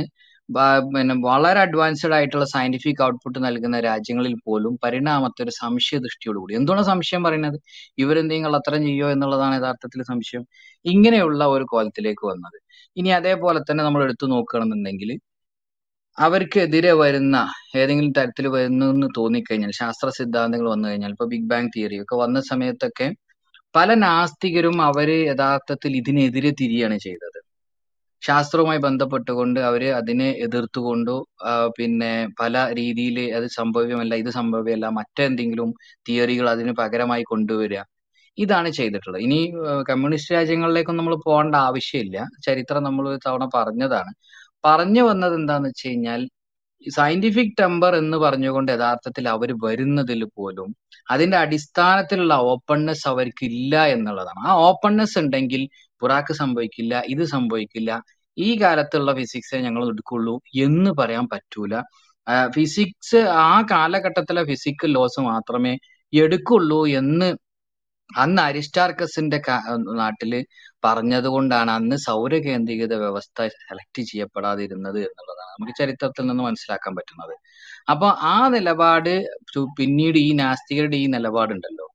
[0.50, 7.22] പിന്നെ വളരെ അഡ്വാൻസ്ഡ് ആയിട്ടുള്ള സയന്റിഫിക് ഔട്ട്പുട്ട് നൽകുന്ന രാജ്യങ്ങളിൽ പോലും പരിണാമത്തെ ഒരു സംശയ ദൃഷ്ടിയോടുകൂടി എന്തുകൊണ്ട് സംശയം
[7.28, 7.58] പറയുന്നത്?
[8.04, 10.44] ഇവരെന്തെങ്കിലും കള്ളത്തരം ചെയ്യോ എന്നുള്ളതാണ് യഥാർത്ഥത്തിൽ സംശയം.
[10.86, 12.58] ഇങ്ങനെയുള്ള ഒരു കോലത്തിലേക്ക് വന്നത്.
[12.98, 15.12] ഇനി അതേപോലെ തന്നെ നമ്മൾ എടുത്തു നോക്കുകയാണെന്നുണ്ടെങ്കിൽ
[16.18, 17.38] അവർക്കെതിരെ വരുന്ന
[17.82, 22.40] ഏതെങ്കിലും തരത്തിൽ വരുന്നു എന്ന് തോന്നിക്കഴിഞ്ഞാൽ ശാസ്ത്ര സിദ്ധാന്തങ്ങൾ വന്നു കഴിഞ്ഞാൽ ഇപ്പൊ ബിഗ് ബാങ് തിയറി ഒക്കെ വന്ന
[22.52, 23.08] സമയത്തൊക്കെ
[23.75, 27.35] പല നാസ്തികരും അവർ യഥാർത്ഥത്തിൽ ഇതിനെതിരെ തിരിയാണ് ചെയ്തത്.
[28.22, 31.18] ശാസ്ത്രവുമായി ബന്ധപ്പെട്ടുകൊണ്ട് അവർ അതിനെ എതിർത്തുകൊണ്ടോ
[31.78, 35.72] പിന്നെ പല രീതിയിൽ അത് സംഭവ്യമല്ല ഇത് സംഭവ്യമല്ല മറ്റെന്തെങ്കിലും
[36.06, 37.82] തിയറികൾ അതിന് പകരമായി കൊണ്ടുവരിക
[38.38, 39.22] ഇതാണ് ചെയ്തിട്ടുള്ളത്.
[39.25, 39.40] ഇനി
[39.90, 42.18] കമ്മ്യൂണിസ്റ്റ് രാജ്യങ്ങളിലേക്കൊന്നും നമ്മൾ പോകേണ്ട ആവശ്യമില്ല.
[42.48, 44.12] ചരിത്രം നമ്മൾ ഒരു തവണ പറഞ്ഞതാണ്.
[44.64, 46.22] പറഞ്ഞു വന്നത് എന്താന്ന് വെച്ച് കഴിഞ്ഞാൽ
[46.83, 50.70] സയന്റിഫിക് ടെമ്പർ എന്ന് പറഞ്ഞുകൊണ്ട് യഥാർത്ഥത്തിൽ അവർ വരുന്നതിൽ പോലും
[51.09, 54.42] അതിന്റെ അടിസ്ഥാനത്തിലുള്ള ഓപ്പൺനെസ് അവർക്ക് ഇല്ല എന്നുള്ളതാണ്.
[54.50, 55.61] ആ ഓപ്പൺനെസ് ഉണ്ടെങ്കിൽ
[56.01, 57.92] ബുറാക്ക് സംഭവിക്കില്ല ഇത് സംഭവിക്കില്ല
[58.38, 60.35] ഈ കാലത്തുള്ള ഫിസിക്സേ ഞങ്ങൾ എടുക്കുള്ളൂ
[60.66, 61.74] എന്ന് പറയാൻ പറ്റൂല.
[62.55, 65.74] ഫിസിക്സ് ആ കാലഘട്ടത്തിലെ ഫിസിക്കൽ ലോസ് മാത്രമേ
[66.14, 67.27] എടുക്കുള്ളൂ എന്ന്
[68.09, 69.38] അന്ന് അരിസ്റ്റാർക്കസിന്റെ
[70.01, 70.31] നാട്ടിൽ
[70.86, 77.36] പറഞ്ഞത് കൊണ്ടാണ് അന്ന് സൗരകേന്ദ്രീകൃത വ്യവസ്ഥ സെലക്ട് ചെയ്യപ്പെടാതിരുന്നത് എന്നുള്ളതാണ് നമുക്ക് ചരിത്രത്തിൽ നിന്ന് മനസ്സിലാക്കാൻ പറ്റുന്നത്.
[77.92, 79.12] അപ്പൊ ആ നിലപാട്
[79.80, 81.88] പിന്നീട് ഈ നാസ്തികരുടെ ഈ നിലപാടുണ്ടല്ലോ.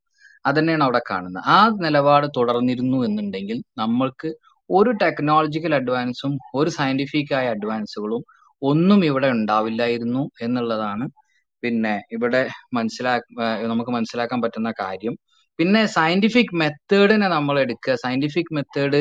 [0.45, 1.45] തന്നെയാണ് അവിടെ കാണുന്നത്.
[1.55, 4.29] ആ നിലപാട് തുടർന്നിരുന്നു എന്നുണ്ടെങ്കിൽ നമ്മൾക്ക്
[4.71, 8.23] ഒരു ടെക്നോളജിക്കൽ അഡ്വാൻസും ഒരു സയന്റിഫിക് ആയ അഡ്വാൻസുകളും
[8.63, 11.05] ഒന്നും ഇവിടെ ഉണ്ടാവില്ലായിരുന്നു എന്നുള്ളതാണ്
[11.63, 12.41] പിന്നെ ഇവിടെ
[12.75, 13.13] മനസ്സിലാ
[13.73, 15.15] നമുക്ക് മനസ്സിലാക്കാൻ പറ്റുന്ന കാര്യം.
[15.61, 17.95] പിന്നെ സയന്റിഫിക് മെത്തേഡിനെ നമ്മൾ എടുക്കുക.
[18.05, 19.01] സയന്റിഫിക് മെത്തേഡ്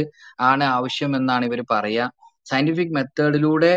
[0.49, 2.07] ആണ് ആവശ്യം എന്നാണ് ഇവർ പറയുക
[2.51, 3.71] സയന്റിഫിക് മെത്തേഡിലൂടെ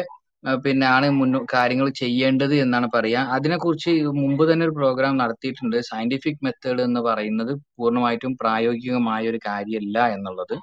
[0.64, 3.92] പിന്നെ ആണ് മുന്നോ കാര്യങ്ങൾ ചെയ്യേണ്ടത് എന്നാണ് പറയുക അതിനെക്കുറിച്ച്
[4.22, 5.76] മുമ്പ് തന്നെ ഒരു പ്രോഗ്രാം നടത്തിയിട്ടുണ്ട്.
[5.90, 10.56] സയന്റിഫിക് മെത്തേഡ് എന്ന് പറയുന്നത് പൂർണമായിട്ടും പ്രായോഗികമായ ഒരു കാര്യമല്ല എന്നുള്ളത്.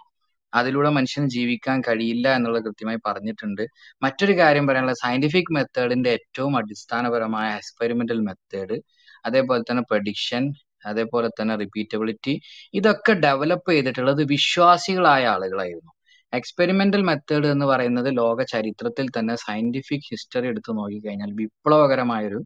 [0.53, 3.63] അതിലൂടെ മനുഷ്യന് ജീവിക്കാൻ കഴിയില്ല എന്നുള്ളത് കൃത്യമായി പറഞ്ഞിട്ടുണ്ട്.
[4.05, 8.77] മറ്റൊരു കാര്യം പറയാനുള്ളത് സയന്റിഫിക് മെത്തേഡിന്റെ ഏറ്റവും അടിസ്ഥാനപരമായ എക്സ്പെരിമെന്റൽ മെത്തേഡ്
[9.25, 10.43] അതേപോലെ തന്നെ പ്രഡിക്ഷൻ
[10.85, 12.33] അതേപോലെ തന്നെ റിപ്പീറ്റബിലിറ്റി
[12.73, 15.91] ഇതൊക്കെ ഡെവലപ്പ് ചെയ്തിട്ടുള്ളത് വിശ്വാസികളായ ആളുകളായിരുന്നു.
[16.33, 22.39] എക്സ്പെരിമെന്റൽ മെത്തേഡ് എന്ന് പറയുന്നത് ലോക ചരിത്രത്തിൽ തന്നെ സയന്റിഫിക് ഹിസ്റ്ററി എടുത്തു നോക്കിക്കഴിഞ്ഞാൽ വിപ്ലവകരമായൊരു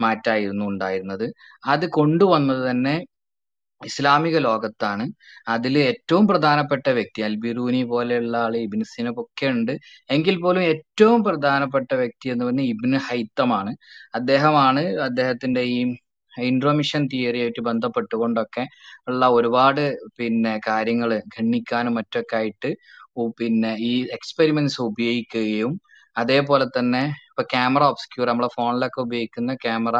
[0.00, 1.26] മാറ്റായിരുന്നു ഉണ്ടായിരുന്നത്.
[1.66, 2.94] അത് കൊണ്ടുവന്നത് തന്നെ
[3.82, 5.04] ഇസ്ലാമിക ലോകത്താണ്.
[5.48, 9.72] അതിൽ ഏറ്റവും പ്രധാനപ്പെട്ട വ്യക്തി അൽബിറൂനി പോലെയുള്ള ആൾ ഇബിൻ സിനബ് ഒക്കെ ഉണ്ട്
[10.10, 13.72] എങ്കിൽ പോലും ഏറ്റവും പ്രധാനപ്പെട്ട വ്യക്തി എന്ന് പറഞ്ഞാൽ ഇബിന് ഹൈത്തമാണ്.
[14.14, 15.78] അദ്ദേഹമാണ് അദ്ദേഹത്തിന്റെ ഈ
[16.44, 18.64] ഇൻട്രോമിഷൻ തിയറിയായിട്ട് ബന്ധപ്പെട്ടുകൊണ്ടൊക്കെ
[19.08, 19.84] ഉള്ള ഒരുപാട്
[20.18, 22.70] പിന്നെ കാര്യങ്ങൾ ഖണ്ഡിക്കാനും മറ്റൊക്കെ ആയിട്ട്
[23.38, 25.72] പിന്നെ ഈ എക്സ്പെരിമെന്റ്സ് ഉപയോഗിക്കുകയും
[26.16, 29.96] അതേപോലെ തന്നെ ഇപ്പൊ ക്യാമറ ഒബ്സ്ക്യൂർ നമ്മളെ ഫോണിലൊക്കെ ഉപയോഗിക്കുന്ന ക്യാമറ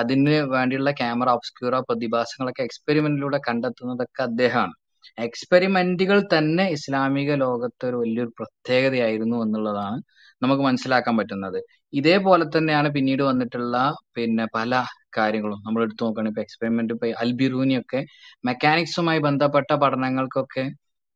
[0.00, 4.74] അതിന് വേണ്ടിയുള്ള ക്യാമറ ഒബ്സ്ക്യൂറ പ്രതിഭാസങ്ങളൊക്കെ എക്സ്പെരിമെന്റിലൂടെ കണ്ടെത്തുന്നതൊക്കെ അദ്ദേഹമാണ്.
[5.18, 9.98] എക്സ്പെരിമെന്റുകൾ തന്നെ ഇസ്ലാമിക ലോകത്തെ ഒരു വലിയൊരു പ്രത്യേകതയായിരുന്നു എന്നുള്ളതാണ്
[10.42, 11.58] നമുക്ക് മനസ്സിലാക്കാൻ പറ്റുന്നത്.
[11.92, 13.76] ഇതേപോലെ തന്നെയാണ് പിന്നീട് വന്നിട്ടുള്ള
[14.14, 14.72] പിന്നെ പല
[15.18, 15.60] കാര്യങ്ങളും.
[15.66, 18.00] നമ്മൾ എടുത്തു നോക്കുകയാണെങ്കിൽ ഇപ്പൊ എക്സ്പെരിമെന്റ് ഇപ്പൊ അൽബിറൂനിയൊക്കെ
[18.44, 20.64] മെക്കാനിക്സുമായി ബന്ധപ്പെട്ട പഠനങ്ങൾക്കൊക്കെ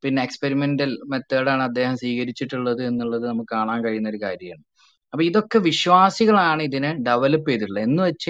[0.03, 4.63] പിന്നെ എക്സ്പെരിമെന്റൽ മെത്തേഡാണ് അദ്ദേഹം സ്വീകരിച്ചിട്ടുള്ളത് എന്നുള്ളത് നമുക്ക് കാണാൻ കഴിയുന്ന ഒരു കാര്യമാണ്.
[5.13, 7.83] അപ്പൊ ഇതൊക്കെ വിശ്വാസികളാണ് ഇതിനെ ഡെവലപ്പ് ചെയ്തിട്ടുള്ളത്.
[7.83, 8.29] എന്ന് വെച്ച്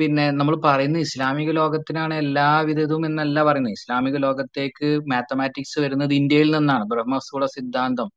[0.00, 3.76] പിന്നെ നമ്മൾ പറയുന്ന ഇസ്ലാമിക ലോകത്തിനാണ് എല്ലാവിധതും എന്നല്ല പറയുന്നത്.
[3.78, 6.84] ഇസ്ലാമിക ലോകത്തേക്ക് മാത്തമാറ്റിക്സ് വരുന്നത് ഇന്ത്യയിൽ നിന്നാണ്.
[6.92, 8.10] ബ്രഹ്മസ്ഫുട സിദ്ധാന്തം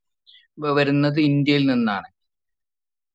[0.78, 2.08] വരുന്നത് ഇന്ത്യയിൽ നിന്നാണ്.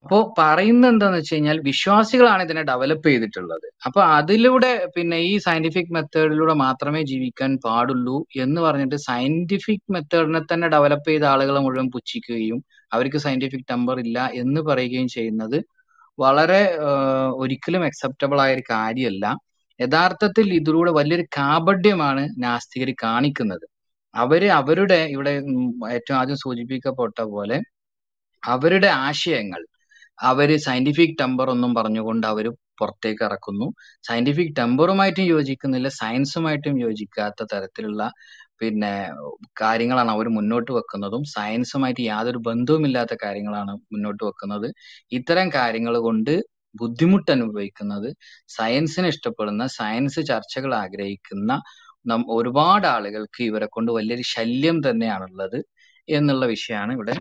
[0.04, 3.66] അപ്പോ പറയുന്നത് എന്താന്ന് വെച്ച് കഴിഞ്ഞാൽ വിശ്വാസികളാണ് ഇതിനെ ഡെവലപ്പ് ചെയ്തിട്ടുള്ളത്.
[3.86, 11.08] അപ്പൊ അതിലൂടെ പിന്നെ ഈ സയന്റിഫിക് മെത്തേഡിലൂടെ മാത്രമേ ജീവിക്കാൻ പാടുള്ളൂ എന്ന് പറഞ്ഞിട്ട് സയന്റിഫിക് മെത്തേഡിനെ തന്നെ ഡെവലപ്പ്
[11.10, 12.60] ചെയ്ത ആളുകളെ മുഴുവൻ പുച്ഛിക്കുകയും
[12.92, 15.58] അവർക്ക് സയന്റിഫിക് നമ്പർ ഇല്ല എന്ന് പറയുകയും ചെയ്യുന്നത്
[16.18, 16.60] വളരെ
[17.42, 19.24] ഒരിക്കലും അക്സെപ്റ്റബിൾ ആയ ഒരു കാര്യമല്ല.
[19.80, 23.66] യഥാർത്ഥത്തിൽ ഇതിലൂടെ വലിയൊരു കാപട്യമാണ് നാസ്തികർ കാണിക്കുന്നത്.
[24.14, 25.32] അവർ അവരുടെ ഇവിടെ
[25.96, 27.58] ഏറ്റവും ആദ്യം സൂചിപ്പിക്കപ്പെട്ട പോലെ
[28.42, 29.62] അവരുടെ ആശയങ്ങൾ
[30.18, 32.46] അവർ സയന്റിഫിക് ടെമ്പർ ഒന്നും പറഞ്ഞുകൊണ്ട് അവർ
[32.80, 33.66] പുറത്തേക്ക് ഇറക്കുന്നു.
[34.08, 38.02] സയന്റിഫിക് ടെമ്പറുമായിട്ടും യോജിക്കുന്നില്ല സയൻസുമായിട്ടും യോജിക്കാത്ത തരത്തിലുള്ള
[38.60, 38.92] പിന്നെ
[39.60, 44.68] കാര്യങ്ങളാണ് അവർ മുന്നോട്ട് വെക്കുന്നതും സയൻസുമായിട്ട് യാതൊരു ബന്ധവുമില്ലാത്ത കാര്യങ്ങളാണ് മുന്നോട്ട് വെക്കുന്നത്.
[45.18, 46.32] ഇത്തരം കാര്യങ്ങൾ കൊണ്ട്
[46.74, 48.08] ബുദ്ധിമുട്ട് അനുഭവിക്കുന്നത്
[48.56, 51.52] സയൻസിനെ ഇഷ്ടപ്പെടുന്ന സയൻസ് ചർച്ചകൾ ആഗ്രഹിക്കുന്ന
[52.06, 55.58] നം ഒരുപാട് ആളുകൾക്ക് ഇവരെ കൊണ്ട് വലിയൊരു ശല്യം തന്നെയാണുള്ളത്
[56.08, 57.14] എന്നുള്ള വിഷയമാണ് ഇവിടെ.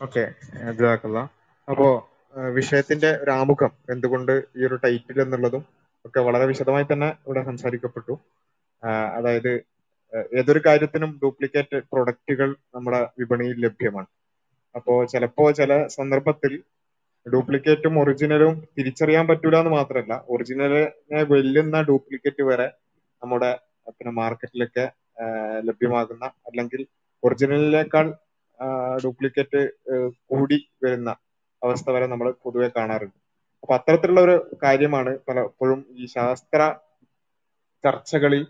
[0.00, 0.24] ഓക്കെ
[1.68, 1.86] അപ്പോ
[2.54, 5.62] വിഷയത്തിന്റെ ഒരു ആമുഖം എന്തുകൊണ്ട് ഈ ഒരു ടൈറ്റിൽ എന്നുള്ളതും
[6.04, 8.14] ഒക്കെ വളരെ വിശദമായി തന്നെ ഇവിടെ സംസാരിക്കപ്പെട്ടു.
[9.16, 9.52] അതായത്
[10.38, 14.10] ഏതൊരു കാര്യത്തിനും ഡ്യൂപ്ലിക്കേറ്റ് പ്രൊഡക്റ്റുകൾ നമ്മുടെ വിപണിയിൽ ലഭ്യമാണ്.
[14.74, 16.52] അപ്പോ ചിലപ്പോ ചില സന്ദർഭത്തിൽ
[17.26, 22.66] ഡ്യൂപ്ലിക്കേറ്റും ഒറിജിനലും തിരിച്ചറിയാൻ പറ്റൂല എന്ന് മാത്രമല്ല ഒറിജിനലിനെ വെല്ലുന്ന ഡ്യൂപ്ലിക്കേറ്റ് വരെ
[23.22, 23.50] നമ്മുടെ
[23.88, 24.84] പിന്നെ മാർക്കറ്റിലൊക്കെ
[25.68, 26.80] ലഭ്യമാകുന്ന അല്ലെങ്കിൽ
[27.22, 28.06] ഒറിജിനലിനേക്കാൾ
[29.02, 29.60] ഡ്യൂപ്ലിക്കേറ്റ്
[30.26, 31.10] കൂടി വരുന്ന
[31.62, 33.18] അവസ്ഥ വരെ നമ്മൾ പൊതുവെ കാണാറുണ്ട്.
[33.64, 36.60] അപ്പൊ അത്തരത്തിലുള്ള ഒരു കാര്യമാണ് പലപ്പോഴും ഈ ശാസ്ത്ര
[37.84, 38.42] ചർച്ചകളിൽ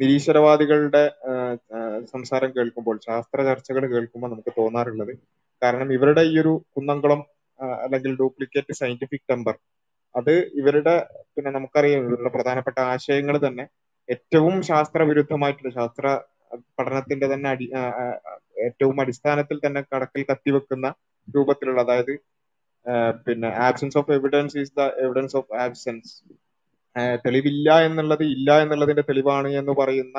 [0.00, 1.02] നിരീശ്വരവാദികളുടെ
[2.12, 5.12] സംസാരം കേൾക്കുമ്പോൾ ശാസ്ത്ര ചർച്ചകൾ കേൾക്കുമ്പോൾ നമുക്ക് തോന്നാറുള്ളത്.
[5.62, 7.20] കാരണം ഇവരുടെ ഈ ഒരു കുന്നംകുളം
[7.82, 9.56] അല്ലെങ്കിൽ ഡ്യൂപ്ലിക്കേറ്റ് സയന്റിഫിക് ടെമ്പർ
[10.14, 10.94] അത് ഇവരുടെ
[11.34, 13.64] പിന്നെ നമുക്കറിയാം ഇവരുടെ പ്രധാനപ്പെട്ട ആശയങ്ങൾ തന്നെ
[14.08, 16.06] ഏറ്റവും ശാസ്ത്ര വിരുദ്ധമായിട്ടുള്ള ശാസ്ത്ര
[16.78, 17.66] പഠനത്തിന്റെ തന്നെ അടി
[18.66, 20.86] ഏറ്റവും അടിസ്ഥാനത്തിൽ തന്നെ കടക്കിൽ കത്തിവെക്കുന്ന
[21.28, 22.12] രൂപത്തിലുള്ള അതായത്
[23.26, 26.10] പിന്നെ absence of evidence is the evidence of absence
[27.24, 30.18] തെളിവില്ല എന്നുള്ളത് ഇല്ല എന്നുള്ളതിന്റെ തെളിവാണ് എന്ന് പറയുന്ന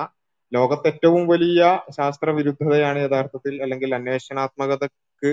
[0.52, 1.62] ലോകത്തെ ഏറ്റവും വലിയ
[1.98, 5.30] ശാസ്ത്രവിരുദ്ധതയാണ് യഥാർത്ഥത്തിൽ അല്ലെങ്കിൽ അന്വേഷണാത്മകതക്ക്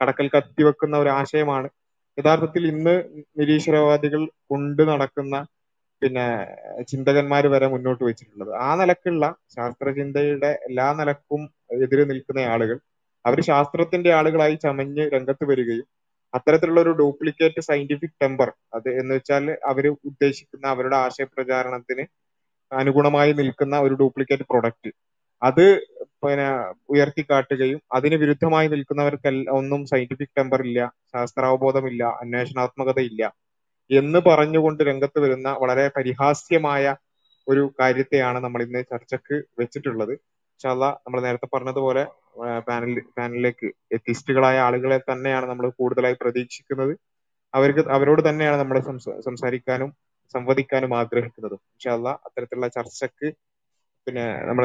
[0.00, 1.68] കടക്കൽ കത്തിവെക്കുന്ന ഒരു ആശയമാണ്.
[2.18, 2.94] യഥാർത്ഥത്തിൽ ഇന്ന്
[3.40, 5.36] നിരീശ്വരവാദികൾ കൊണ്ട് നടക്കുന്ന
[6.02, 6.24] പിന്നെ
[6.90, 8.52] ചിന്തകന്മാർ വരെ മുന്നോട്ട് വെച്ചിട്ടുള്ളത്.
[8.66, 9.24] ആ നിലക്കുള്ള
[9.56, 11.42] ശാസ്ത്രചിന്തയുടെ എല്ലാ നിലക്കും
[11.76, 12.78] എതിരെ നിൽക്കുന്ന ആളുകൾ
[13.24, 15.86] അവർ ശാസ്ത്രത്തിന്റെ ആളുകളായി ചമഞ്ഞ് രംഗത്ത് വരികയും
[16.34, 22.04] അത്തരത്തിലുള്ള ഒരു ഡ്യൂപ്ലിക്കേറ്റ് സയന്റിഫിക് ടെമ്പർ അത് എന്ന് വെച്ചാൽ അവർ ഉദ്ദേശിക്കുന്ന അവരുടെ ആശയപ്രചാരണത്തിന്
[22.72, 24.90] അനുഗുണമായി നിൽക്കുന്ന ഒരു ഡ്യൂപ്ലിക്കേറ്റ് പ്രൊഡക്റ്റ്
[25.42, 25.64] അത്
[26.22, 26.46] പിന്നെ
[26.92, 30.80] ഉയർത്തിക്കാട്ടുകയും അതിന് വിരുദ്ധമായി നിൽക്കുന്നവർക്ക് ഒന്നും സയന്റിഫിക് ടെമ്പർ ഇല്ല
[31.12, 33.22] ശാസ്ത്രാവബോധമില്ല അന്വേഷണാത്മകത ഇല്ല
[33.90, 36.84] എന്ന് പറഞ്ഞുകൊണ്ട് രംഗത്ത് വരുന്ന വളരെ പരിഹാസ്യമായ
[37.46, 40.12] ഒരു കാര്യത്തെയാണ് നമ്മൾ ഇന്ന് ചർച്ചക്ക് വെച്ചിട്ടുള്ളത്.
[40.52, 42.04] ഇൻഷാല്ല നമ്മൾ നേരത്തെ പറഞ്ഞതുപോലെ
[42.68, 43.66] പാനൽ പാനലിലേക്ക്
[43.96, 46.94] എത്തിസ്റ്റുകളായ ആളുകളെ തന്നെയാണ് നമ്മൾ കൂടുതലായി പ്രതീക്ഷിക്കുന്നത്.
[47.54, 48.78] അവർക്ക് അവരോട് തന്നെയാണ് നമ്മൾ
[49.28, 49.90] സംസാരിക്കാനും
[50.34, 51.60] സംവദിക്കാനും ആഗ്രഹിക്കുന്നതും.
[51.72, 53.28] ഇൻഷാല്ല അത്തരത്തിലുള്ള ചർച്ചക്ക്
[54.06, 54.64] പിന്നെ നമ്മൾ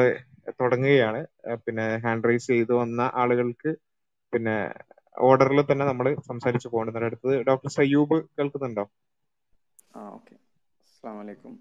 [0.60, 1.20] തുടങ്ങുകയാണ്.
[1.64, 3.70] പിന്നെ ഹാൻഡ് റൈസ് ചെയ്തു വന്ന ആളുകൾക്ക്
[4.32, 4.56] പിന്നെ
[5.16, 8.84] ഓർഡറിൽ തന്നെ നമ്മൾ സംസാരിച്ചു പോകേണ്ടത് അടുത്തത് ഡോക്ടർ സയ്യൂബ് കേൾക്കുന്നുണ്ടോ?
[9.94, 10.36] ആ ഓക്കെ.
[10.82, 11.54] അസ്സാം വലൈക്കും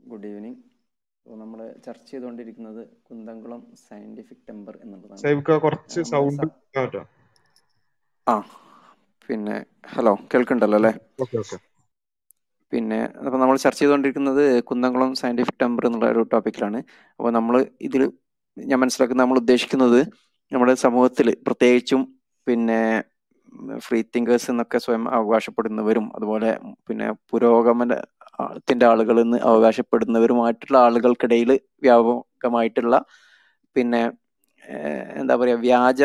[0.00, 0.60] ഗുഡ് ഈവനിങ്.
[1.26, 5.28] നമ്മൾ ചർച്ച ചെയ്തുകൊണ്ടിരിക്കുന്നത് കുന്തംകുളം സയന്റിഫിക് ടെമ്പർ എന്നുള്ളതാണ്.
[8.26, 8.34] ആ
[9.28, 9.56] പിന്നെ
[9.92, 10.92] ഹലോ കേൾക്കണ്ടല്ലോ അല്ലേ?
[12.72, 16.78] പിന്നെ അപ്പൊ നമ്മൾ ചർച്ച ചെയ്തുകൊണ്ടിരിക്കുന്നത് കുന്തംകുളം സയന്റിഫിക് ടെമ്പർ എന്നുള്ള ഒരു ടോപ്പിക്കിലാണ്
[17.20, 17.54] അപ്പോൾ നമ്മൾ
[17.88, 18.02] ഇതിൽ
[18.56, 20.00] ഞാൻ മനസ്സിലാക്കുന്ന നമ്മൾ ഉദ്ദേശിക്കുന്നത്
[20.52, 22.02] നമ്മുടെ സമൂഹത്തിൽ പ്രത്യേകിച്ചും
[22.46, 22.80] പിന്നെ
[23.84, 26.50] ഫ്രീ തിങ്കേഴ്സ് എന്നൊക്കെ സ്വയം അവകാശപ്പെടുന്നവരും അതുപോലെ
[26.86, 27.06] പിന്നെ
[28.38, 31.50] പുരോഗമനത്തിന്റെ ആളുകൾ എന്ന് അവകാശപ്പെടുന്നവരുമായിട്ടുള്ള ആളുകൾക്കിടയിൽ
[31.86, 32.96] വ്യാപകമായിട്ടുള്ള
[33.76, 34.02] പിന്നെ
[35.20, 36.00] എന്താ പറയുക വ്യാജ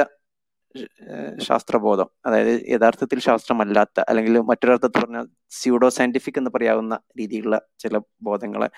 [1.47, 2.07] ശാസ്ത്രബോധം.
[2.25, 5.25] അതായത് യഥാർത്ഥത്തിൽ ശാസ്ത്രമല്ലാത്ത അല്ലെങ്കിൽ മറ്റൊരർത്ഥത്തിൽ പറഞ്ഞാൽ
[5.59, 8.69] സ്യൂഡോ സയന്റിഫിക് എന്ന് പറയാവുന്ന രീതിയിലുള്ള ചില ബോധങ്ങളെ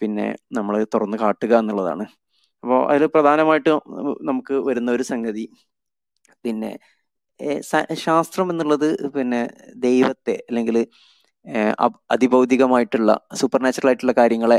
[0.00, 0.26] പിന്നെ
[0.58, 2.04] നമ്മൾ തുറന്നു കാട്ടുക എന്നുള്ളതാണ്.
[2.62, 3.72] അപ്പോൾ അതിൽ പ്രധാനമായിട്ട്
[4.30, 5.44] നമുക്ക് വരുന്ന ഒരു സംഗതി
[6.44, 6.70] പിന്നെ
[8.06, 9.42] ശാസ്ത്രം എന്നുള്ളത് പിന്നെ
[9.86, 10.76] ദൈവത്തെ അല്ലെങ്കിൽ
[12.10, 14.58] അതിഭൗതികമായിട്ടുള്ള സൂപ്പർ നാച്ചുറൽ ആയിട്ടുള്ള കാര്യങ്ങളെ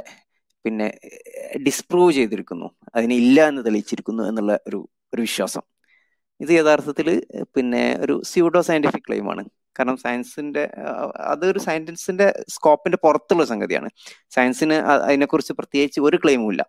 [0.65, 0.87] പിന്നെ
[1.65, 2.67] ഡിസ്പ്രൂവ് ചെയ്തിരിക്കുന്നു.
[2.95, 5.63] അതിനെ ഇല്ല എന്ന് തെളിയിച്ചിരിക്കുന്നു എന്നുള്ള ഒരു ഒരു വിശ്വാസം.
[6.41, 7.07] ഇത് യഥാർത്ഥത്തിൽ
[7.55, 9.43] പിന്നെ ഒരു സ്യൂഡോ സയന്റിഫിക് ക്ലെയിമാണ്
[9.79, 10.63] കാരണം സയൻസിന്റെ
[11.15, 13.89] അതൊരു സയൻസിന്റെ സ്കോപ്പിന്റെ പുറത്തുള്ള സംഗതിയാണ്.
[14.35, 16.63] സയൻസിന് അതിനെക്കുറിച്ച് പ്രത്യേകിച്ച് ഒരു ക്ലെയിമും ഇല്ല.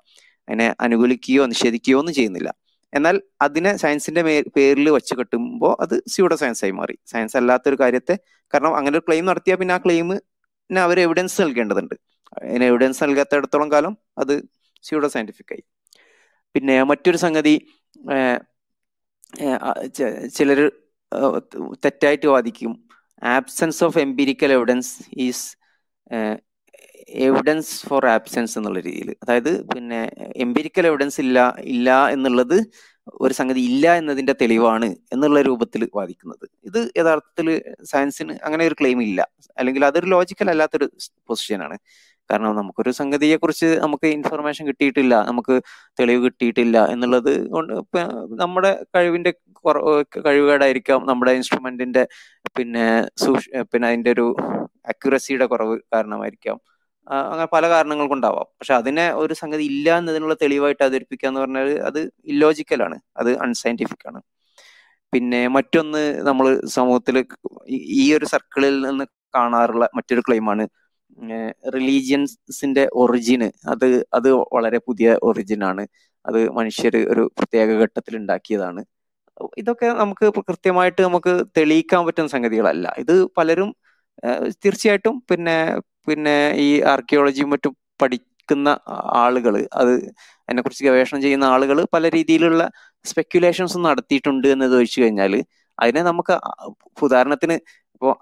[0.49, 2.51] അതിനെ അനുകൂലിക്കുകയോ നിഷേധിക്കുകയോ ഒന്നും ചെയ്യുന്നില്ല.
[2.93, 4.23] എന്നാൽ അതിനെ സയൻസിന്റെ
[4.57, 6.97] പേരിൽ വെച്ച് കെട്ടുമ്പോൾ അത് സ്യൂഡോ സയൻസ് ആയി മാറി.
[7.07, 8.15] സയൻസ് അല്ലാത്തൊരു കാര്യത്തെ
[8.55, 11.95] കാരണം അങ്ങനെ ഒരു ക്ലെയിം നടത്തിയാൽ പിന്നെ ആ ക്ലെയിമിന് അവർ എവിഡൻസ് നൽകേണ്ടതുണ്ട്.
[12.39, 14.35] അതിന് എവിഡൻസ് നൽകാത്തടത്തോളം കാലം അത്
[14.85, 15.65] സ്യൂഡോ സയന്റിഫിക് ആയി.
[16.55, 17.55] പിന്നെ മറ്റൊരു സംഗതി
[20.37, 20.61] ചിലർ
[21.85, 22.73] തെറ്റായിട്ട് വാദിക്കും.
[23.23, 24.93] Absence of empirical evidence
[25.27, 25.47] is
[27.09, 30.01] evidence for absence എന്നുള്ള രീതിയിൽ അതായത് പിന്നെ
[30.37, 32.57] എംപിരിക്കൽ എവിഡൻസ് ഇല്ല ഇല്ല എന്നുള്ളത്
[33.21, 36.45] ഒരു സംഗതി ഇല്ല എന്നതിന്റെ തെളിവാണ് എന്നുള്ള രൂപത്തിൽ വാദിക്കുന്നത്.
[36.65, 37.49] ഇത് യഥാർത്ഥത്തിൽ
[37.85, 39.21] സയൻസിന് അങ്ങനെ ഒരു ക്ലെയിം ഇല്ല.
[39.57, 40.89] അല്ലെങ്കിൽ അതൊരു ലോജിക്കൽ അല്ലാത്തൊരു
[41.29, 41.77] പൊസിഷനാണ്
[42.31, 45.55] കാരണം നമുക്കൊരു സംഗതിയെ കുറിച്ച് നമുക്ക് ഇൻഫർമേഷൻ കിട്ടിയിട്ടില്ല നമുക്ക്
[46.01, 47.75] തെളിവ് കിട്ടിയിട്ടില്ല എന്നുള്ളത് കൊണ്ട്
[48.33, 49.33] നമ്മുടെ കഴിവിന്റെ
[50.27, 52.07] കഴിവുകേടായിരിക്കാം നമ്മുടെ ഇൻസ്ട്രുമെന്റിന്റെ
[52.57, 54.27] പിന്നെ സൂക്ഷ പിന്നെ അതിന്റെ ഒരു
[54.85, 56.59] അക്യുറസിയുടെ കുറവ് കാരണമായിരിക്കാം.
[57.09, 62.01] അങ്ങനെ പല കാരണങ്ങൾ കൊണ്ടാവാം പക്ഷെ അതിനെ ഒരു സംഗതി ഇല്ല എന്നതിനുള്ള തെളിവായിട്ട് അവതരിപ്പിക്കുക എന്ന് പറഞ്ഞാൽ അത്
[62.33, 64.21] ഇല്ലോജിക്കലാണ് അത് അൺസയന്റിഫിക് ആണ്.
[65.13, 67.17] പിന്നെ മറ്റൊന്ന് നമ്മൾ സമൂഹത്തിൽ
[68.01, 69.05] ഈ ഒരു സർക്കിളിൽ നിന്ന്
[69.37, 70.65] കാണാറുള്ള മറ്റൊരു ക്ലെയിമാണ്
[71.77, 73.87] റിലീജിയൻസിന്റെ ഒറിജിന് അത്
[74.19, 75.85] അത് വളരെ പുതിയ ഒറിജിൻ ആണ്.
[76.25, 78.81] അത് മനുഷ്യർ ഒരു പ്രത്യേക ഘട്ടത്തിൽ ഉണ്ടാക്കിയതാണ്.
[79.61, 82.87] ഇതൊക്കെ നമുക്ക് കൃത്യമായിട്ട് നമുക്ക് തെളിയിക്കാൻ പറ്റുന്ന സംഗതികളല്ല.
[83.03, 83.71] ഇത് പലരും
[84.65, 85.23] തീർച്ചയായിട്ടും.
[85.31, 85.57] പിന്നെ
[86.07, 88.69] പിന്നെ ഈ ആർക്കിയോളജിയും മറ്റും പഠിക്കുന്ന
[89.23, 89.93] ആളുകൾ അത്
[90.49, 92.63] അതിനെക്കുറിച്ച് ഗവേഷണം ചെയ്യുന്ന ആളുകൾ പല രീതിയിലുള്ള
[93.05, 95.35] സ്പെക്യുലേഷൻസ് നടത്തിയിട്ടുണ്ട് എന്ന് ചോദിച്ചു കഴിഞ്ഞാൽ
[95.79, 96.35] അതിനെ നമുക്ക്
[97.03, 97.57] ഉദാഹരണത്തിന്
[97.95, 98.13] ഇപ്പോൾ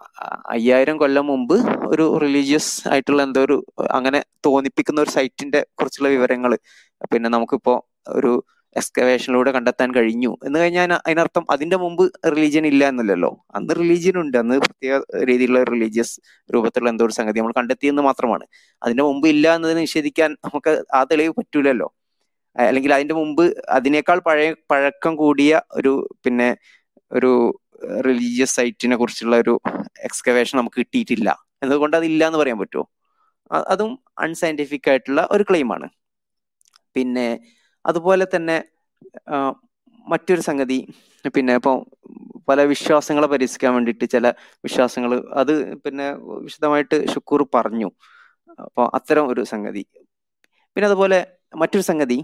[0.46, 1.54] അയ്യായിരം കൊല്ലം മുമ്പ്
[1.86, 3.56] ഒരു റിലീജിയസ് ആയിട്ടുള്ള എന്തോ ഒരു
[3.90, 6.52] അങ്ങനെ തോന്നിപ്പിക്കുന്ന ഒരു സൈറ്റിന്റെ കുറിച്ചുള്ള വിവരങ്ങൾ
[7.12, 7.76] പിന്നെ നമുക്കിപ്പോൾ
[8.08, 8.32] ഒരു
[8.76, 10.32] എക്സ്കവേഷനിലൂടെ കണ്ടെത്താൻ കഴിഞ്ഞു.
[10.44, 13.30] എന്ന് കഴിഞ്ഞാൽ അതിനർത്ഥം അതിന്റെ മുമ്പ് റിലീജിയൻ ഇല്ല എന്നല്ലല്ലോ.
[13.54, 14.36] അന്ന് റിലീജിയൻ ഉണ്ട്.
[14.38, 16.14] അന്ന് പ്രത്യേക രീതിയിലുള്ള റിലീജിയസ്
[16.54, 18.44] രൂപത്തിലുള്ള എന്തോ ഒരു സംഗതി നമ്മൾ കണ്ടെത്തിയെന്ന് മാത്രമാണ്.
[18.82, 21.88] അതിന്റെ മുമ്പ് ഇല്ല എന്നത് നിഷേധിക്കാൻ നമുക്ക് ആ തെളിവ് പറ്റൂലല്ലോ.
[22.56, 25.92] അല്ലെങ്കിൽ അതിന്റെ മുമ്പ് അതിനേക്കാൾ പഴയ പഴക്കം കൂടിയ ഒരു
[26.26, 26.56] പിന്നെ
[27.12, 27.32] ഒരു
[28.06, 29.54] റിലീജിയസ് സൈറ്റിനെ കുറിച്ചുള്ള ഒരു
[30.04, 31.28] എക്സ്കവേഷൻ നമുക്ക് കിട്ടിയിട്ടില്ല.
[31.62, 32.84] എന്നതുകൊണ്ട് അതില്ല എന്ന് പറയാൻ പറ്റുമോ?
[33.68, 35.88] അതും അൺസയന്റിഫിക് ആയിട്ടുള്ള ഒരു ക്ലെയിമാണ്
[36.96, 37.26] പിന്നെ
[37.86, 38.56] അതുപോലെ തന്നെ
[40.06, 40.78] മറ്റൊരു സംഗതി
[41.34, 41.76] പിന്നെ ഇപ്പോൾ
[42.48, 44.26] പല വിശ്വാസങ്ങളെ പരിഹസിക്കാൻ വേണ്ടിയിട്ട് ചില
[44.64, 45.52] വിശ്വാസങ്ങൾ അത്
[45.84, 46.06] പിന്നെ
[46.44, 47.88] വിശദമായിട്ട് ഷുക്കൂർ പറഞ്ഞു.
[48.66, 49.82] അപ്പോൾ അത്തരം ഒരു സംഗതി.
[50.76, 51.18] പിന്നെ അതുപോലെ
[51.62, 52.18] മറ്റൊരു സംഗതി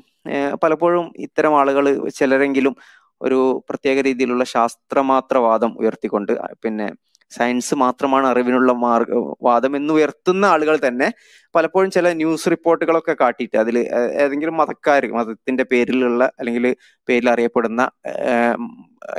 [0.63, 1.85] പലപ്പോഴും ഇത്തരം ആളുകൾ
[2.19, 2.75] ചിലരെങ്കിലും
[3.21, 6.33] ഒരു പ്രത്യേക രീതിയിലുള്ള ശാസ്ത്രമാത്രവാദം ഉയർത്തിക്കൊണ്ട്
[6.65, 6.87] പിന്നെ
[7.33, 11.09] സയൻസ് മാത്രമാണ് അറിവിനുള്ള മാർഗ വാദം എന്ന് ഉയർത്തുന്ന ആളുകൾ തന്നെ
[11.55, 13.79] പലപ്പോഴും ചില ന്യൂസ് റിപ്പോർട്ടുകളൊക്കെ കാട്ടിയിട്ട് അതിൽ
[14.25, 16.67] ഏതെങ്കിലും മതക്കാർ മതത്തിന്റെ പേരിലുള്ള അല്ലെങ്കിൽ
[17.09, 17.83] പേരിൽ അറിയപ്പെടുന്ന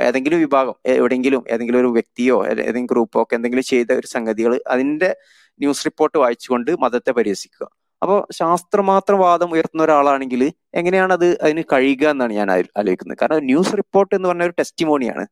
[0.00, 5.10] ഏതെങ്കിലും വിഭാഗം എവിടെയെങ്കിലും ഏതെങ്കിലും ഒരു വ്യക്തിയോ ഏതെങ്കിലും ഗ്രൂപ്പോ ഒക്കെ എന്തെങ്കിലും ചെയ്ത ഒരു സംഗതികൾ അതിന്റെ
[5.60, 7.66] ന്യൂസ് റിപ്പോർട്ട് വായിച്ചുകൊണ്ട് മതത്തെ പരിഹസിക്കുക.
[8.02, 10.42] അപ്പോൾ ശാസ്ത്രമാത്രം വാദം ഉയർത്തുന്ന ഒരാളാണെങ്കിൽ
[10.74, 12.48] എങ്ങനെയാണ് അത് അതിന് കഴിയുക എന്നാണ് ഞാൻ
[12.78, 13.18] ആലോചിക്കുന്നത്.
[13.22, 15.24] കാരണം ന്യൂസ് റിപ്പോർട്ട് എന്ന് പറഞ്ഞ ഒരു ടെസ്റ്റിമോണിയാണ്.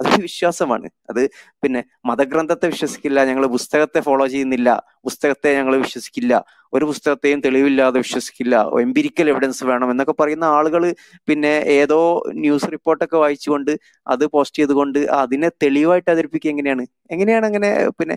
[0.00, 0.88] അതൊരു വിശ്വാസമാണ്.
[1.10, 1.22] അത്
[1.62, 4.70] പിന്നെ മതഗ്രന്ഥത്തെ വിശ്വസിക്കില്ല ഞങ്ങൾ പുസ്തകത്തെ ഫോളോ ചെയ്യുന്നില്ല
[5.04, 6.34] പുസ്തകത്തെ ഞങ്ങൾ വിശ്വസിക്കില്ല
[6.72, 10.82] ഒരു പുസ്തകത്തെയും തെളിവില്ലാതെ വിശ്വസിക്കില്ല എംപിരിക്കൽ എവിഡൻസ് വേണം എന്നൊക്കെ പറയുന്ന ആളുകൾ
[11.28, 11.98] പിന്നെ ഏതോ
[12.40, 13.72] ന്യൂസ് റിപ്പോർട്ടൊക്കെ വായിച്ചുകൊണ്ട്
[14.06, 16.84] അത് പോസ്റ്റ് ചെയ്തുകൊണ്ട് അതിനെ തെളിവായിട്ട് അവതരിപ്പിക്കുക എങ്ങനെയാണ്?
[17.10, 18.16] എങ്ങനെയാണ് അങ്ങനെ പിന്നെ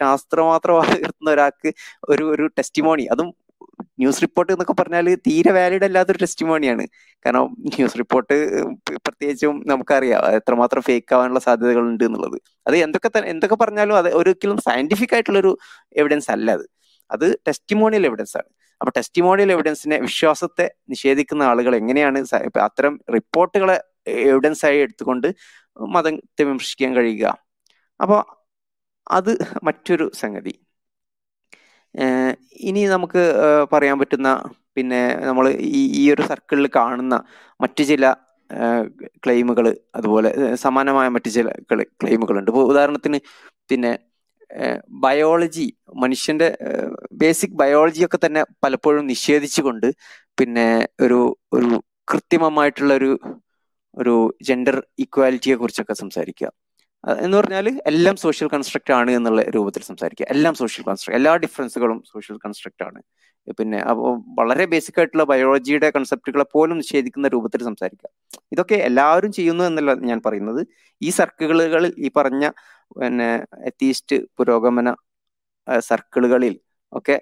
[0.00, 1.70] ശാസ്ത്രമാത്രം ഉയർത്തുന്ന ഒരാൾക്ക്
[2.10, 3.28] ഒരു ഒരു ടെസ്റ്റിമോണി അതും
[4.00, 6.84] ന്യൂസ് റിപ്പോർട്ട് എന്നൊക്കെ പറഞ്ഞാൽ തീരെ വാലിഡ് അല്ലാത്തൊരു ടെസ്റ്റിമോണിയാണ്
[7.26, 8.36] കാരണം ന്യൂസ് റിപ്പോർട്ട്
[8.96, 12.40] പ്രത്യേകിച്ചും നമുക്കറിയാം എത്രമാത്രം ഫേക്ക് ആവാനുള്ള സാധ്യതകളുണ്ട് എന്നുള്ളത്.
[12.66, 15.58] അത് എന്തൊക്കെ എന്തൊക്കെ പറഞ്ഞാലും അത് ഒരിക്കലും സയന്റിഫിക് ആയിട്ടുള്ളൊരു
[15.96, 16.66] എവിഡൻസ് അല്ല അത്.
[17.10, 18.48] അത് ടെസ്റ്റിമോണിയൽ എവിഡൻസ് ആണ്.
[18.80, 22.18] അപ്പൊ ടെസ്റ്റിമോണിയൽ എവിഡൻസിനെ വിശ്വാസത്തെ നിഷേധിക്കുന്ന ആളുകൾ എങ്ങനെയാണ്
[22.60, 23.76] അത്തരം റിപ്പോർട്ടുകളെ
[24.08, 25.28] എവിഡൻസ് ആയി എടുത്തുകൊണ്ട്
[25.88, 27.26] മതത്തെ വിമർശിക്കാൻ കഴിയുക?
[28.00, 28.20] അപ്പോൾ
[29.10, 29.32] അത്
[29.64, 30.54] മറ്റൊരു സംഗതി.
[32.68, 33.22] ഇനി നമുക്ക്
[33.72, 34.28] പറയാൻ പറ്റുന്ന
[34.76, 35.46] പിന്നെ നമ്മൾ
[35.78, 37.14] ഈ ഈ ഒരു സർക്കിളിൽ കാണുന്ന
[37.60, 38.04] മറ്റു ചില
[39.24, 40.30] ക്ലെയിമുകൾ അതുപോലെ
[40.64, 41.48] സമാനമായ മറ്റു ചില
[42.00, 42.50] ക്ലെയിമുകളുണ്ട്.
[42.52, 43.18] ഇപ്പോൾ ഉദാഹരണത്തിന്
[43.70, 43.92] പിന്നെ
[45.04, 45.66] ബയോളജി
[46.02, 46.48] മനുഷ്യന്റെ
[47.12, 49.88] ബേസിക് ബയോളജിയൊക്കെ തന്നെ പലപ്പോഴും നിഷേധിച്ചുകൊണ്ട്
[50.38, 50.66] പിന്നെ
[51.04, 51.20] ഒരു
[51.56, 51.68] ഒരു
[52.12, 53.10] കൃത്രിമമായിട്ടുള്ള ഒരു
[53.94, 54.14] ഒരു
[54.48, 56.48] ജെൻഡർ ഇക്വാലിറ്റിയെ കുറിച്ചൊക്കെ സംസാരിക്കുക.
[57.04, 60.26] എന്ന് പറഞ്ഞാൽ എല്ലാം സോഷ്യൽ കൺസ്ട്രക്റ്റ് ആണ് എന്നുള്ള രൂപത്തിൽ സംസാരിക്കുക.
[60.34, 63.00] എല്ലാം സോഷ്യൽ കൺസ്ട്രക്ട് എല്ലാ ഡിഫറൻസുകളും സോഷ്യൽ കൺസ്ട്രക്റ്റ് ആണ്.
[63.58, 68.08] പിന്നെ അപ്പോൾ വളരെ ബേസിക് ആയിട്ടുള്ള ബയോളജിയുടെ കൺസെപ്റ്റുകളെ പോലും നിഷേധിക്കുന്ന രൂപത്തിൽ സംസാരിക്കുക.
[68.52, 70.60] ഇതൊക്കെ എല്ലാവരും ചെയ്യുന്നു എന്നല്ല ഞാൻ പറയുന്നത്.
[71.02, 72.44] ഈ സർക്കിളുകളിൽ ഈ പറഞ്ഞ
[73.00, 73.30] പിന്നെ
[73.70, 74.94] എത്തീസ്റ്റ് പുരോഗമന
[75.88, 76.60] സർക്കിളുകളിൽ
[76.92, 77.16] ഒക്കെ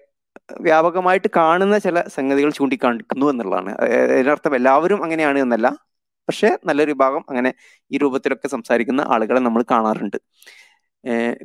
[0.60, 3.72] വ്യാപകമായിട്ട് കാണുന്ന ചില സംഗതികൾ ചൂണ്ടിക്കാണിക്കുന്നു എന്നുള്ളതാണ്.
[4.14, 5.87] അതിനർത്ഥം എല്ലാവരും അങ്ങനെയാണ് എന്നല്ല.
[6.28, 7.50] പക്ഷെ നല്ലൊരു വിഭാഗം അങ്ങനെ
[7.90, 10.18] ഈ രൂപത്തിലൊക്കെ സംസാരിക്കുന്ന ആളുകളെ നമ്മൾ കാണാറുണ്ട്.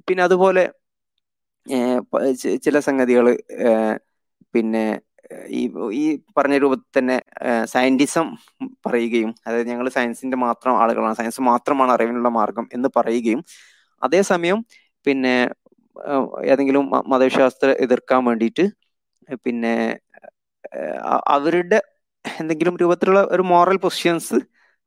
[0.07, 0.63] പിന്നെ അതുപോലെ
[2.65, 3.25] ചില സംഗതികൾ
[4.53, 4.85] പിന്നെ
[5.51, 5.61] ഈ
[5.93, 6.03] ഈ
[6.37, 7.15] പറഞ്ഞ രൂപത്തിൽ തന്നെ
[7.65, 8.27] സയന്റിസം
[8.85, 13.41] പറയുകയും അതായത് ഞങ്ങൾ സയൻസിന്റെ മാത്രം ആളുകളാണ് സയൻസ് മാത്രമാണ് അറിവിനുള്ള മാർഗം എന്ന് പറയുകയും
[14.01, 14.59] അതേസമയം
[15.05, 15.35] പിന്നെ
[16.45, 18.65] ഏതെങ്കിലും മതവിശ്വാസത്തെ എതിർക്കാൻ വേണ്ടിയിട്ട്
[19.45, 19.73] പിന്നെ
[21.35, 21.79] അവരുടെ
[22.25, 24.37] എന്തെങ്കിലും രൂപത്തിലുള്ള ഒരു മോറൽ പൊസിഷൻസ്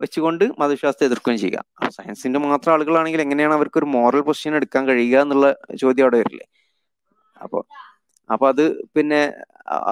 [0.01, 1.61] വെച്ചുകൊണ്ട് മതവിശ്വാസത്തെ എതിർക്കുകയും ചെയ്യുക.
[1.97, 5.49] സയൻസിന്റെ മാത്രം ആളുകളാണെങ്കിൽ എങ്ങനെയാണ് അവർക്ക് ഒരു മോറൽ പൊസിഷൻ എടുക്കാൻ കഴിയുക എന്നുള്ള
[5.83, 6.47] ചോദ്യം അവിടെ വരില്ലേ?
[7.37, 7.63] അപ്പോൾ
[8.31, 8.65] അപ്പൊ അത്
[8.97, 9.21] പിന്നെ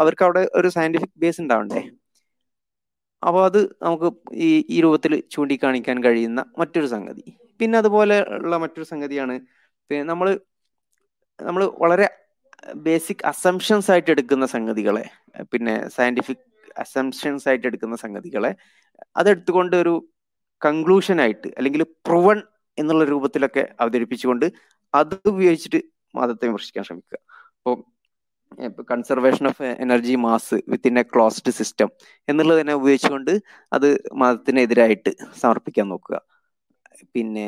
[0.01, 1.83] അവർക്ക് അവിടെ ഒരു സയന്റിഫിക് ബേസ് ഉണ്ടാവണ്ടേ?
[3.23, 4.09] അപ്പോൾ അത് നമുക്ക്
[4.47, 7.25] ഈ ഈ രൂപത്തിൽ ചൂണ്ടിക്കാണിക്കാൻ കഴിയുന്ന മറ്റൊരു സംഗതി.
[7.61, 9.35] പിന്നെ അതുപോലെ ഉള്ള മറ്റൊരു സംഗതിയാണ്
[9.90, 10.29] പിന്നെ നമ്മൾ
[11.40, 12.07] നമ്മൾ വളരെ
[12.87, 15.05] ബേസിക് അസംഷൻസ് ആയിട്ട് എടുക്കുന്ന സംഗതികളെ
[15.53, 16.45] പിന്നെ സയന്റിഫിക്
[16.77, 18.51] അസംഷൻസ് ആയിട്ട് എടുക്കുന്ന സംഗതികളെ
[19.17, 19.95] അതെടുത്തുകൊണ്ട് ഒരു
[20.63, 22.43] കൺക്ലൂഷൻ ആയിട്ട് അല്ലെങ്കിൽ പ്രൂവൺ
[22.79, 24.47] എന്നുള്ള രൂപത്തിലൊക്കെ അവതരിപ്പിച്ചുകൊണ്ട്
[24.95, 25.81] അത് ഉപയോഗിച്ചിട്ട്
[26.15, 27.19] മതത്തെ വിമർശിക്കാൻ ശ്രമിക്കുക.
[27.61, 27.77] അപ്പോൾ
[28.91, 31.89] conservation of energy mass within a closed system
[32.29, 33.33] എന്നുള്ളത് തന്നെ ഉപയോഗിച്ചുകൊണ്ട്
[33.73, 35.11] അത് മതത്തിനെതിരായിട്ട്
[35.43, 36.19] സമർപ്പിക്കാൻ നോക്കുക.
[37.15, 37.47] പിന്നെ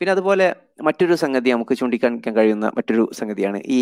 [0.00, 0.46] പിന്നെ അതുപോലെ
[0.86, 3.78] മറ്റൊരു സംഗതി നമുക്ക് ചൂണ്ടിക്കാണിക്കാൻ കഴിയുന്ന മറ്റൊരു സംഗതിയാണ് ഈ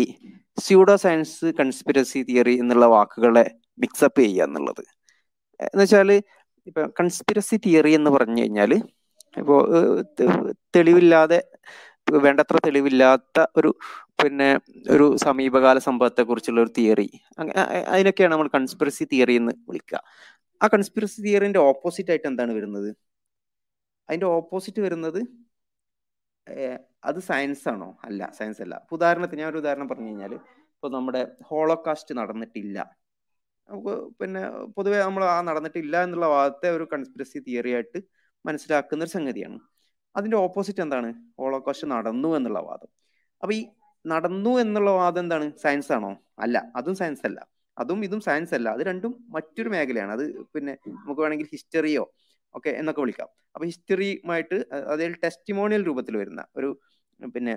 [0.57, 3.45] സ്യൂഡോ സയൻസ് കൺസ്പിറസി തിയറി എന്നുള്ള വാക്കുകളെ
[3.77, 4.83] മിക്സപ്പ് ചെയ്യുക എന്നുള്ളത്.
[5.59, 6.11] എന്ന് വെച്ചാൽ
[6.69, 8.71] ഇപ്പൊ കൺസ്പിരസി തിയറി എന്ന് പറഞ്ഞു കഴിഞ്ഞാൽ
[9.37, 9.59] ഇപ്പോൾ
[10.75, 11.39] തെളിവില്ലാതെ
[12.25, 13.69] വേണ്ടത്ര തെളിവില്ലാത്ത ഒരു
[14.23, 14.49] പിന്നെ
[14.89, 17.07] ഒരു സമീപകാല സംഭവത്തെ കുറിച്ചുള്ള ഒരു തിയറി
[17.93, 19.99] അതിനൊക്കെയാണ് നമ്മൾ കൺസ്പിറസി തിയറി എന്ന് വിളിക്കുക.
[20.63, 22.89] ആ കൺസ്പിറസി തിയറിന്റെ ഓപ്പോസിറ്റ് ആയിട്ട് എന്താണ് വരുന്നത്?
[24.09, 25.19] അതിന്റെ ഓപ്പോസിറ്റ് വരുന്നത്
[27.03, 27.89] അത് സയൻസ് ആണോ?
[28.03, 28.75] അല്ല സയൻസ് അല്ല.
[28.91, 32.77] ഉദാഹരണത്തിന് ഞാൻ ഒരു ഉദാഹരണം പറഞ്ഞു കഴിഞ്ഞാൽ ഇപ്പൊ നമ്മുടെ ഹോളോകാസ്റ്റ് നടന്നിട്ടില്ല.
[33.69, 34.41] നമുക്ക് പിന്നെ
[34.75, 37.99] പൊതുവെ നമ്മൾ ആ നടന്നിട്ടില്ല എന്നുള്ള വാദത്തെ ഒരു കൺസ്പിറസി തിയറി ആയിട്ട്
[38.45, 39.59] മനസ്സിലാക്കുന്ന ഒരു സംഗതിയാണ്.
[40.15, 41.09] അതിന്റെ ഓപ്പോസിറ്റ് എന്താണ്?
[41.39, 42.89] ഹോളോകോസ്റ്റ് നടന്നു എന്നുള്ള വാദം.
[43.43, 43.61] അപ്പൊ ഈ
[44.05, 45.57] നടന്നു എന്നുള്ള വാദം എന്താണ്?
[45.57, 46.11] സയൻസ് ആണോ?
[46.39, 47.39] അല്ല അതും സയൻസ് അല്ല.
[47.77, 48.69] അതും ഇതും സയൻസ് അല്ല.
[48.69, 50.11] അത് രണ്ടും മറ്റൊരു മേഖലയാണ്.
[50.11, 52.03] അത് പിന്നെ നമുക്ക് വേണമെങ്കിൽ ഹിസ്റ്ററിയോ
[52.55, 53.29] ഒക്കെ എന്നൊക്കെ വിളിക്കാം.
[53.55, 56.79] അപ്പൊ ഹിസ്റ്ററിയുമായിട്ട് അതിൽ ടെസ്റ്റിമോണിയൽ രൂപത്തിൽ വരുന്ന ഒരു
[57.35, 57.55] പിന്നെ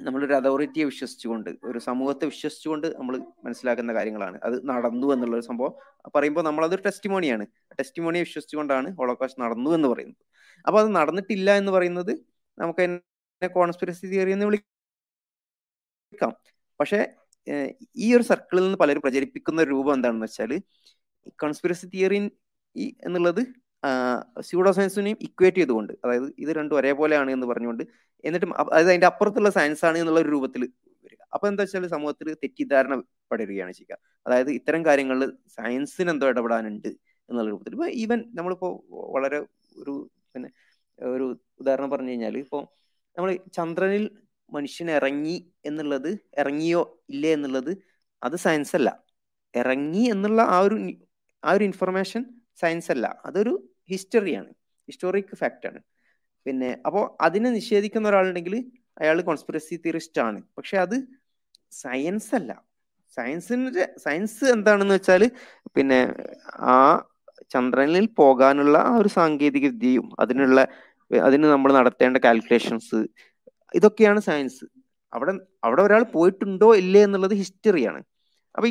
[0.00, 4.38] നമ്മളൊരു അതോറിറ്റിയെ വിശ്വസിച്ചുകൊണ്ട് ഒരു സമൂഹത്തെ വിശ്വസിച്ചുകൊണ്ട് നമ്മൾ മനസ്സിലാക്കുന്ന കാര്യങ്ങളാണ്.
[4.46, 5.72] അത് നടന്നു എന്നുള്ള ഒരു സംഭവം
[6.14, 7.44] പറയുമ്പോൾ നമ്മളതൊരു ടെസ്റ്റിമോണിയാണ്
[7.78, 10.22] ടെസ്റ്റിമോണിയെ വിശ്വസിച്ചുകൊണ്ടാണ് ഹോളോകാസ്റ്റ് നടന്നു എന്ന് പറയുന്നത്.
[10.66, 12.12] അപ്പൊ അത് നടന്നിട്ടില്ല എന്ന് പറയുന്നത്
[12.58, 16.32] നമുക്ക് എന്നെ കോൺസ്പിറസി തിയറി എന്ന് വിളിക്കാം.
[16.80, 17.00] പക്ഷേ
[18.04, 20.52] ഈ ഒരു സർക്കിളിൽ നിന്ന് പലരും പ്രചരിപ്പിക്കുന്ന രൂപം എന്താണെന്ന് വെച്ചാൽ
[21.42, 22.18] കോൺസ്പിറസി തിയറി
[23.06, 23.42] എന്നുള്ളത്
[24.42, 27.84] സ്യൂഡോ സയൻസിനെയും ഇക്വേറ്റ് ചെയ്തുകൊണ്ട് അതായത് ഇത് രണ്ടും ഒരേപോലെയാണ് എന്ന് പറഞ്ഞുകൊണ്ട്
[28.24, 30.62] എന്നിട്ടും അതായത് അതിന്റെ അപ്പുറത്തുള്ള സയൻസ് ആണ് എന്നുള്ള രൂപത്തിൽ
[31.06, 31.20] വരിക.
[31.34, 32.94] അപ്പൊ എന്താ വെച്ചാൽ സമൂഹത്തിൽ തെറ്റിദ്ധാരണ
[33.32, 33.94] പടരുകയാണ് ചെയ്യുക.
[34.26, 36.88] അതായത് ഇത്തരം കാര്യങ്ങളിൽ സയൻസിന് എന്തോ ഇടപെടാനുണ്ട്
[37.28, 37.72] എന്നുള്ള രൂപത്തിൽ.
[37.72, 38.68] ഇപ്പൊ ഈവൻ നമ്മളിപ്പോ
[39.16, 39.38] വളരെ
[39.76, 39.94] ഒരു
[40.34, 40.48] പിന്നെ
[40.98, 41.24] ഒരു
[41.60, 42.58] ഉദാഹരണം പറഞ്ഞു കഴിഞ്ഞാൽ ഇപ്പോ
[43.16, 44.04] നമ്മൾ ചന്ദ്രനിൽ
[44.52, 47.70] മനുഷ്യൻ ഇറങ്ങി എന്നുള്ളത് ഇറങ്ങിയോ ഇല്ലേ എന്നുള്ളത്
[48.22, 48.88] അത് സയൻസ് അല്ല.
[49.54, 50.76] ഇറങ്ങി എന്നുള്ള ആ ഒരു
[51.42, 52.22] ആ ഒരു ഇൻഫർമേഷൻ
[52.60, 53.06] സയൻസ് അല്ല.
[53.24, 53.52] അതൊരു
[53.90, 54.50] ഹിസ്റ്ററിയാണ്
[54.88, 55.80] ഹിസ്റ്റോറിക് ഫാക്റ്റ് ആണ്.
[56.46, 58.54] പിന്നെ അപ്പോൾ അതിനെ നിഷേധിക്കുന്ന ഒരാളുണ്ടെങ്കിൽ
[59.00, 60.42] അയാൾ കോൺസ്പിറസി തിയറിസ്റ്റ് ആണ്.
[60.56, 60.96] പക്ഷെ അത്
[61.72, 62.50] സയൻസ് അല്ല.
[63.16, 65.22] സയൻസിന്റെ സയൻസ് എന്താണെന്ന് വെച്ചാൽ
[65.76, 65.98] പിന്നെ
[66.68, 66.76] ആ
[67.50, 70.60] ചന്ദ്രനിൽ പോകാനുള്ള ആ ഒരു സാങ്കേതിക വിദ്യയും അതിനുള്ള
[71.10, 72.98] അതിന് നമ്മൾ നടത്തേണ്ട കാൽക്കുലേഷൻസ്
[73.74, 74.64] ഇതൊക്കെയാണ് സയൻസ്
[75.12, 78.00] അവിടെ അവിടെ ഒരാൾ പോയിട്ടുണ്ടോ ഇല്ലേ എന്നുള്ളത് ഹിസ്റ്ററിയാണ്
[78.54, 78.66] അപ്പൊ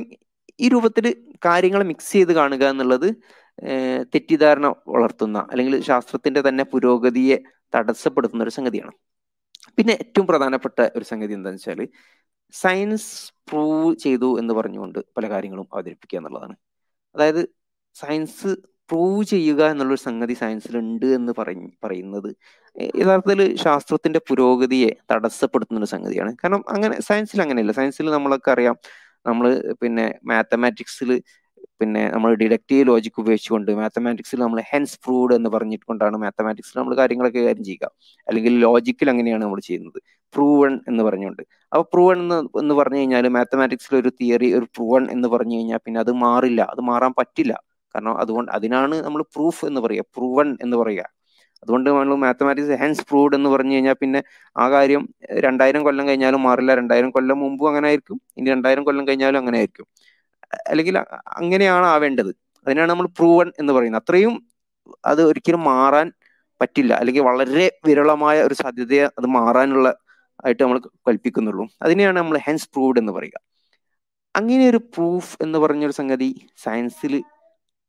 [0.59, 1.05] ഈ രൂപത്തിൽ
[1.45, 3.07] കാര്യങ്ങൾ മിക്സ് ചെയ്ത് കാണുക എന്നുള്ളത്
[4.13, 7.37] തെറ്റിദ്ധാരണ വളർത്തുന്ന അല്ലെങ്കിൽ ശാസ്ത്രത്തിന്റെ തന്നെ പുരോഗതിയെ
[7.75, 8.93] തടസ്സപ്പെടുത്തുന്ന ഒരു സംഗതിയാണ്.
[9.77, 11.87] പിന്നെ ഏറ്റവും പ്രധാനപ്പെട്ട ഒരു സംഗതി എന്താണെന്ന് വെച്ചാൽ
[12.53, 13.11] സയൻസ്
[13.51, 16.55] പ്രൂവ് ചെയ്തു എന്ന് പറഞ്ഞുകൊണ്ട് പല കാര്യങ്ങളും അവതരിപ്പിക്കുക എന്നുള്ളതാണ്.
[17.15, 17.41] അതായത്
[17.95, 18.51] സയൻസ്
[18.91, 22.29] പ്രൂവ് ചെയ്യുക എന്നുള്ളൊരു സംഗതി സയൻസിലുണ്ട് എന്ന് പറഞ്ഞ് പറയുന്നത്
[23.01, 26.31] യഥാർത്ഥത്തിൽ ശാസ്ത്രത്തിന്റെ പുരോഗതിയെ തടസ്സപ്പെടുത്തുന്ന ഒരു സംഗതിയാണ്.
[26.43, 28.77] കാരണം അങ്ങനെ സയൻസിൽ അങ്ങനെയല്ല സയൻസിൽ നമ്മളൊക്കെ അറിയാം.
[29.25, 31.11] നമ്മൾ പിന്നെ മാത്തമാറ്റിക്സിൽ
[31.83, 37.63] പിന്നെ നമ്മൾ ഡിഡക്റ്റീവ് ലോജിക് ഉപയോഗിച്ചുകൊണ്ട് മാത്തമാറ്റിക്സിൽ നമ്മൾ ഹെൻസ് പ്രൂവ്ഡ് എന്ന് പറഞ്ഞിട്ടുകൊണ്ടാണ് മാത്തമാറ്റിക്സിൽ നമ്മൾ കാര്യങ്ങളൊക്കെ കാര്യം
[37.63, 37.87] ചെയ്യുക.
[38.27, 39.99] അല്ലെങ്കിൽ ലോജിക്കിൽ അങ്ങനെയാണ് നമ്മൾ ചെയ്യുന്നത്.
[40.33, 41.43] പ്രൂവൺ എന്ന് പറഞ്ഞുകൊണ്ട്.
[41.71, 45.99] അപ്പോൾ പ്രൂവൺ എന്ന് എന്ന് പറഞ്ഞു കഴിഞ്ഞാൽ മാത്തമാറ്റിക്സിൽ ഒരു തിയറി ഒരു പ്രൂവൺ എന്ന് പറഞ്ഞു കഴിഞ്ഞാൽ പിന്നെ
[45.99, 46.61] അത് മാറില്ല.
[46.73, 47.53] അത് മാറാൻ പറ്റില്ല.
[47.95, 50.05] കാരണം അതുകൊണ്ട് അതിനാണ് നമ്മൾ പ്രൂഫ് എന്ന് പറയുക.
[50.17, 51.03] പ്രൂവൺ എന്ന് പറയുക.
[51.63, 54.19] അതുകൊണ്ട് നമ്മൾ മാത്തമാറ്റിക്സ് ഹെൻസ് പ്രൂവ്ഡ് എന്ന് പറഞ്ഞു കഴിഞ്ഞാൽ പിന്നെ
[54.57, 55.03] ആ കാര്യം
[55.39, 56.75] രണ്ടായിരം കൊല്ലം കഴിഞ്ഞാലും മാറില്ല.
[56.75, 58.21] രണ്ടായിരം കൊല്ലം മുമ്പും അങ്ങനെ ആയിരിക്കും.
[58.37, 59.87] ഇനി രണ്ടായിരം കൊല്ലം കഴിഞ്ഞാലും അങ്ങനെ ആയിരിക്കും.
[60.67, 60.97] അല്ലെങ്കിൽ
[61.27, 62.35] അങ്ങനെയാണ് ആവേണ്ടത്.
[62.67, 64.01] അതിനാണ് നമ്മൾ പ്രൂവൺ എന്ന് പറയുന്നത്.
[64.01, 64.47] അത്രയും
[65.05, 66.11] അത് ഒരിക്കലും മാറാൻ
[66.61, 66.93] പറ്റില്ല.
[66.93, 69.97] അല്ലെങ്കിൽ വളരെ വിരളമായ ഒരു സാധ്യതയെ അത് മാറാനുള്ള
[70.45, 71.67] ആയിട്ട് നമ്മൾ കൽപ്പിക്കുന്നുള്ളൂ.
[71.81, 73.39] അതിനെയാണ് നമ്മൾ ഹെൻസ് പ്രൂവ്ഡ് എന്ന് പറയുക.
[74.35, 77.23] അങ്ങനെ ഒരു പ്രൂഫ് എന്ന് പറഞ്ഞൊരു സംഗതി സയൻസിൽ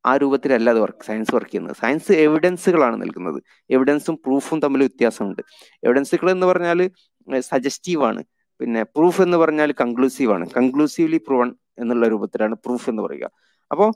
[0.06, 1.76] ആ രൂപത്തിലല്ല അത് വർക്ക് സയൻസ് വർക്ക് ചെയ്യുന്നത്.
[1.80, 3.42] സയൻസ് എവിഡൻസുകളാണ് നൽകുന്നത്.
[3.70, 5.42] എവിഡൻസും പ്രൂഫും തമ്മിൽ വ്യത്യാസമുണ്ട്.
[5.84, 6.90] എവിഡൻസുകൾ എന്ന് പറഞ്ഞാൽ
[7.38, 8.24] സജസ്റ്റീവ് ആണ്.
[8.60, 10.48] പിന്നെ പ്രൂഫ് എന്ന് പറഞ്ഞാൽ കൺക്ലൂസീവ് ആണ്.
[10.56, 13.28] കൺക്ലൂസീവ്ലി പ്രൂവൺ എന്നുള്ള രൂപത്തിലാണ് പ്രൂഫ് എന്ന് പറയുക.
[13.70, 13.88] അപ്പോൾ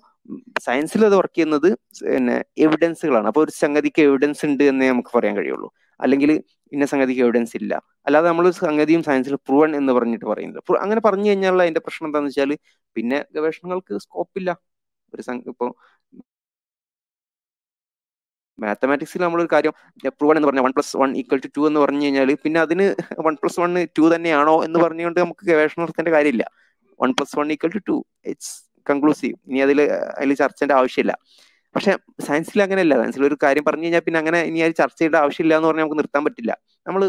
[0.67, 1.69] സയൻസിൽ അത് വർക്ക് ചെയ്യുന്നത്
[2.15, 5.69] പിന്നെ എവിഡൻസുകളാണ് അപ്പോൾ ഒരു സംഗതിക്ക് എവിഡൻസ് ഉണ്ട് എന്നേ നമുക്ക് പറയാൻ കഴിയുള്ളൂ.
[6.01, 6.31] അല്ലെങ്കിൽ
[6.73, 7.73] ഇന്ന സംഗതിക്ക് എവിഡൻസ് ഇല്ല.
[8.07, 12.53] അല്ലാതെ നമ്മൾ സംഗതിയും സയൻസിൽ പ്രൂവൺ എന്ന് പറഞ്ഞിട്ട് പറയുന്നത് അങ്ങനെ പറഞ്ഞു കഴിഞ്ഞാൽ അതിന്റെ പ്രശ്നം എന്താണെന്ന് വെച്ചാൽ
[12.97, 14.51] പിന്നെ ഗവേഷണങ്ങൾക്ക് സ്കോപ്പ് ഇല്ല.
[15.13, 15.23] ഒരു
[15.53, 15.71] ഇപ്പോൾ
[18.59, 19.75] മാത്തമാറ്റിക്സിൽ നമ്മളൊരു കാര്യം
[20.19, 22.87] പ്രൂവൺ എന്ന് പറഞ്ഞാൽ one plus one equal to two എന്ന് പറഞ്ഞു കഴിഞ്ഞാൽ പിന്നെ അതിന്
[23.27, 26.45] വൺ പ്ലസ് വൺ ടു തന്നെയാണോ എന്ന് പറഞ്ഞുകൊണ്ട് നമുക്ക് ഗവേഷണം കാര്യമില്ല.
[27.03, 28.53] One plus one equal to two it's
[28.91, 29.81] conclusive ഇനി അതിൽ
[30.19, 31.15] അതിൽ ചർച്ചേന്റെ ആവശ്യമില്ല.
[31.75, 31.93] പക്ഷെ
[32.27, 32.95] സയൻസിൽ അങ്ങനെയല്ല.
[33.03, 36.01] സയൻസിൽ ഒരു കാര്യം പറഞ്ഞു കഴിഞ്ഞാൽ പിന്നെ അങ്ങനെ ഇനി അത് ചർച്ച ചെയ്യേണ്ട ആവശ്യമില്ല എന്ന് പറഞ്ഞാൽ നമുക്ക്
[36.01, 36.53] നിർത്താൻ പറ്റില്ല.
[36.87, 37.03] നമ്മൾ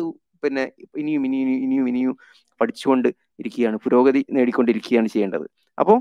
[0.44, 2.14] പിന്നെ ഇനിയും ഇനിയും ഇനിയും ഇനിയും
[2.62, 3.08] പഠിച്ചുകൊണ്ട്
[3.40, 3.78] ഇരിക്കുകയാണ്.
[3.78, 5.46] പുരോഗതി നേടിക്കൊണ്ടിരിക്കുകയാണ് ചെയ്യേണ്ടത്.
[5.78, 5.98] അപ്പോൾ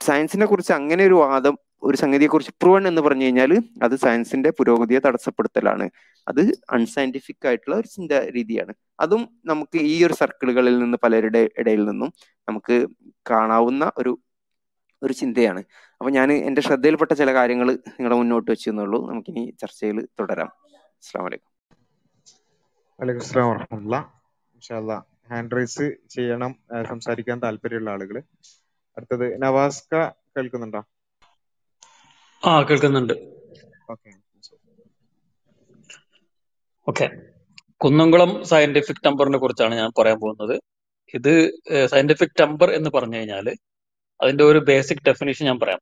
[0.00, 1.54] സയൻസിനെ കുറിച്ച് അങ്ങനെ ഒരു വാദം
[1.84, 5.90] ഒരു സംഗതിയെക്കുറിച്ച് പ്രൂവൺ എന്ന് പറഞ്ഞു കഴിഞ്ഞാൽ അത് സയൻസിന്റെ പുരോഗതിയെ തടസ്സപ്പെടുത്തലാണ്.
[6.28, 6.40] അത്
[6.72, 8.74] അൺസയന്റിഫിക് ആയിട്ടുള്ള ഒരു ചിന്താ രീതിയാണ്.
[9.00, 12.12] അതും നമുക്ക് ഈ ഒരു സർക്കിളുകളിൽ നിന്ന് പലരുടെ ഇടയിൽ നിന്നും
[12.48, 12.76] നമുക്ക്
[13.30, 14.12] കാണാവുന്ന ഒരു
[15.02, 15.60] ഒരു ചിന്തയാണ്.
[16.00, 20.50] അപ്പൊ ഞാൻ എന്റെ ശ്രദ്ധയിൽപ്പെട്ട ചില കാര്യങ്ങൾ നിങ്ങളെ മുന്നോട്ട് വെച്ചു എന്നുള്ളൂ നമുക്കിനി ചർച്ചയിൽ തുടരാം.
[21.02, 21.50] അസ്സാം വലൈക്കും
[25.30, 26.52] ഹാൻഡ് റൈസ് ചെയ്യണം
[26.88, 28.16] സംസാരിക്കാൻ താല്പര്യമുള്ള ആളുകൾ
[28.96, 29.92] അടുത്തത് നവാസ്ക
[30.36, 30.80] കേൾക്കുന്നുണ്ടോ?
[32.50, 33.14] ആ കേൾക്കുന്നുണ്ട്.
[36.86, 37.06] ഓക്കെ.
[37.80, 40.54] കുന്നംകുളം സയന്റിഫിക് ടെമ്പറിനെ കുറിച്ചാണ് ഞാൻ പറയാൻ പോകുന്നത്.
[41.14, 41.32] ഇത്
[41.92, 43.46] സയന്റിഫിക് ടെമ്പർ എന്ന് പറഞ്ഞു കഴിഞ്ഞാൽ
[44.20, 45.80] അതിന്റെ ഒരു ബേസിക് ഡെഫിനേഷൻ ഞാൻ പറയാം.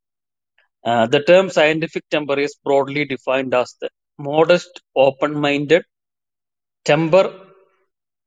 [1.13, 3.89] The term scientific temper is broadly defined as the
[4.19, 5.87] modest open minded
[6.87, 7.27] temper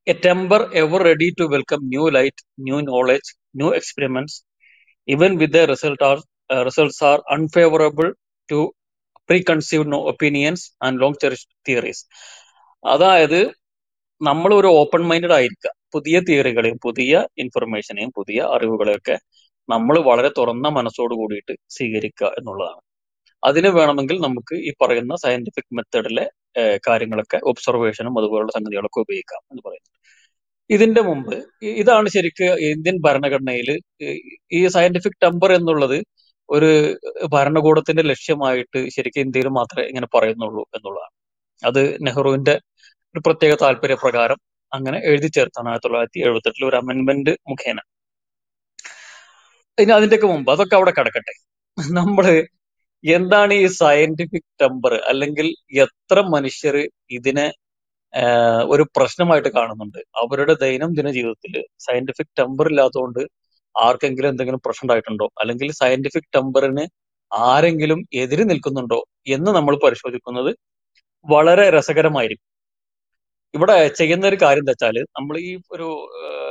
[0.07, 4.37] a temper ever ready to welcome new light new knowledge new experiments
[5.41, 6.17] with the result are
[6.67, 8.15] results are results
[8.49, 8.65] are
[9.29, 11.37] preconceived no opinions and long and
[11.67, 12.03] theories
[12.83, 13.39] അതായത്
[14.21, 15.71] നമ്മൾ ഒരു open minded ആയിരിക്കുക.
[15.93, 19.15] പുതിയ തിയറികളെയും പുതിയ ഇൻഫർമേഷനെയും പുതിയ അറിവുകളെയൊക്കെ
[19.69, 22.81] നമ്മൾ വളരെ തുറന്ന മനസ്സോട് കൂടിയിട്ട് സ്വീകരിക്കുക എന്നുള്ളതാണ്.
[23.43, 26.25] അതിന് വേണമെങ്കിൽ നമുക്ക് ഈ പറയുന്ന സയന്റിഫിക് മെത്തേഡിലെ
[26.87, 29.91] കാര്യങ്ങളൊക്കെ ഒബ്സർവേഷനും അതുപോലുള്ള സംഗതികളൊക്കെ ഉപയോഗിക്കാം എന്ന് പറയുന്നു
[30.69, 31.33] ഇതിന്റെ മുമ്പ്
[31.81, 33.69] ഇതാണ് ശരിക്ക് ഇന്ത്യൻ ഭരണഘടനയിൽ
[34.57, 35.97] ഈ സയന്റിഫിക് ടെമ്പർ എന്നുള്ളത്
[36.49, 36.69] ഒരു
[37.33, 41.13] ഭരണകൂടത്തിന്റെ ലക്ഷ്യമായിട്ട് ശരിക്കും ഇന്ത്യയിൽ മാത്രമേ ഇങ്ങനെ പറയുന്നുള്ളൂ എന്നുള്ളതാണ്.
[41.63, 42.55] അത് നെഹ്റുവിന്റെ
[43.15, 44.39] ഒരു പ്രത്യേക താല്പര്യ പ്രകാരം
[44.71, 47.79] അങ്ങനെ എഴുതി ചേർത്താണ് ആയിരത്തി തൊള്ളായിരത്തി എഴുപത്തെട്ടിൽ ഒരു അമെന്റ്മെന്റ് മുഖേന.
[49.77, 51.33] ഇനി അതിന്റെയൊക്കെ മുമ്പ് അതൊക്കെ അവിടെ കിടക്കട്ടെ.
[51.99, 52.25] നമ്മൾ
[53.03, 55.47] എന്താണ് ഈ സയന്റിഫിക് ടെമ്പർ അല്ലെങ്കിൽ
[55.85, 56.75] എത്ര മനുഷ്യർ
[57.17, 57.47] ഇതിനെ
[58.73, 59.99] ഒരു പ്രശ്നമായിട്ട് കാണുന്നുണ്ട്?
[60.21, 61.53] അവരുടെ ദൈനംദിന ജീവിതത്തിൽ
[61.85, 63.21] സയന്റിഫിക് ടെമ്പർ ഇല്ലാത്തതുകൊണ്ട്
[63.75, 65.27] ആർക്കെങ്കിലും എന്തെങ്കിലും പ്രശ്നം ഉണ്ടായിട്ടുണ്ടോ?
[65.41, 66.85] അല്ലെങ്കിൽ സയന്റിഫിക് ടെമ്പറിന്
[67.31, 70.51] ആരെങ്കിലും എതിര് നിൽക്കുന്നുണ്ടോ എന്ന് നമ്മൾ പരിശോധിക്കുന്നത്
[71.25, 72.47] വളരെ രസകരമായിരിക്കും.
[73.53, 75.87] ഇവിടെ ചെയ്യുന്ന ഒരു കാര്യം എന്താ വെച്ചാൽ നമ്മൾ ഈ ഒരു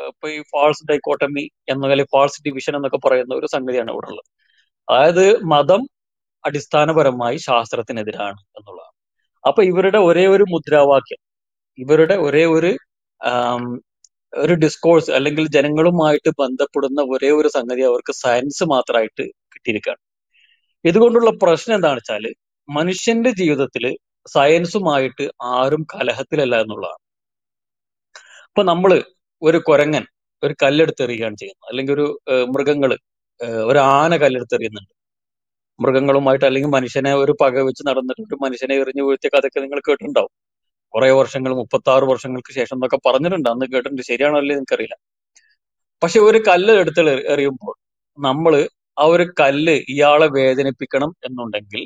[0.09, 4.29] ഇപ്പൊ ഈ ഫാൾസ് ഡൈക്കോട്ടമി എന്നല്ല ഫാൾസ് ഡിവിഷൻ എന്നൊക്കെ പറയുന്ന ഒരു സംഗതിയാണ് ഇവിടെ ഉള്ളത്.
[4.89, 5.83] അതായത് മതം
[6.45, 8.95] അടിസ്ഥാനപരമായി ശാസ്ത്രത്തിനെതിരാണ് എന്നുള്ളതാണ്.
[9.47, 11.21] അപ്പൊ ഇവരുടെ ഒരേ ഒരു മുദ്രാവാക്യം
[11.79, 12.71] ഇവരുടെ ഒരേ ഒരു
[14.43, 19.25] ഒരു ഡിസ്കോഴ്സ് അല്ലെങ്കിൽ ജനങ്ങളുമായിട്ട് ബന്ധപ്പെടുന്ന ഒരേ ഒരു സംഗതി അവർക്ക് സയൻസ് മാത്രമായിട്ട്
[19.55, 20.03] കിട്ടിയിരിക്കുകയാണ്.
[20.85, 22.25] ഇതുകൊണ്ടുള്ള പ്രശ്നം എന്താണെന്ന് വെച്ചാൽ
[22.69, 23.85] മനുഷ്യന്റെ ജീവിതത്തിൽ
[24.35, 25.25] സയൻസുമായിട്ട്
[25.57, 27.01] ആരും കലഹത്തിലല്ല എന്നുള്ളതാണ്.
[28.51, 28.91] ഇപ്പൊ നമ്മൾ
[29.43, 30.05] ഒരു കുരങ്ങൻ
[30.43, 31.67] ഒരു കല്ലെടുത്തെറിയുകയാണ് ചെയ്യുന്നത്.
[31.71, 32.07] അല്ലെങ്കിൽ ഒരു
[32.55, 32.91] മൃഗങ്ങൾ
[33.71, 34.93] ഒരു ആന കല്ലെടുത്തെറിയുന്നുണ്ട്.
[35.79, 40.33] മൃഗങ്ങളുമായിട്ട് അല്ലെങ്കിൽ മനുഷ്യനെ ഒരു പക വെച്ച് നടന്നിട്ട് ഒരു മനുഷ്യനെ എറിഞ്ഞു വീഴ്ത്തിയ കഥയൊക്കെ നിങ്ങൾ കേട്ടിട്ടുണ്ടാവും.
[40.95, 43.49] കുറെ വർഷങ്ങൾ മുപ്പത്തി ആറ് വർഷങ്ങൾക്ക് ശേഷം എന്നൊക്കെ പറഞ്ഞിട്ടുണ്ട്.
[43.53, 44.03] അന്ന് കേട്ടിട്ടുണ്ട്.
[44.11, 44.97] ശരിയാണോ അല്ലേ എനിക്കറിയില്ല
[46.03, 47.03] പക്ഷെ ഒരു കല്ല് എടുത്ത്
[47.35, 47.75] എറിയുമ്പോൾ
[48.19, 48.55] നമ്മൾ
[49.03, 51.83] ആ ഒരു കല്ല് ഇയാളെ വേദനിപ്പിക്കണം എന്നുണ്ടെങ്കിൽ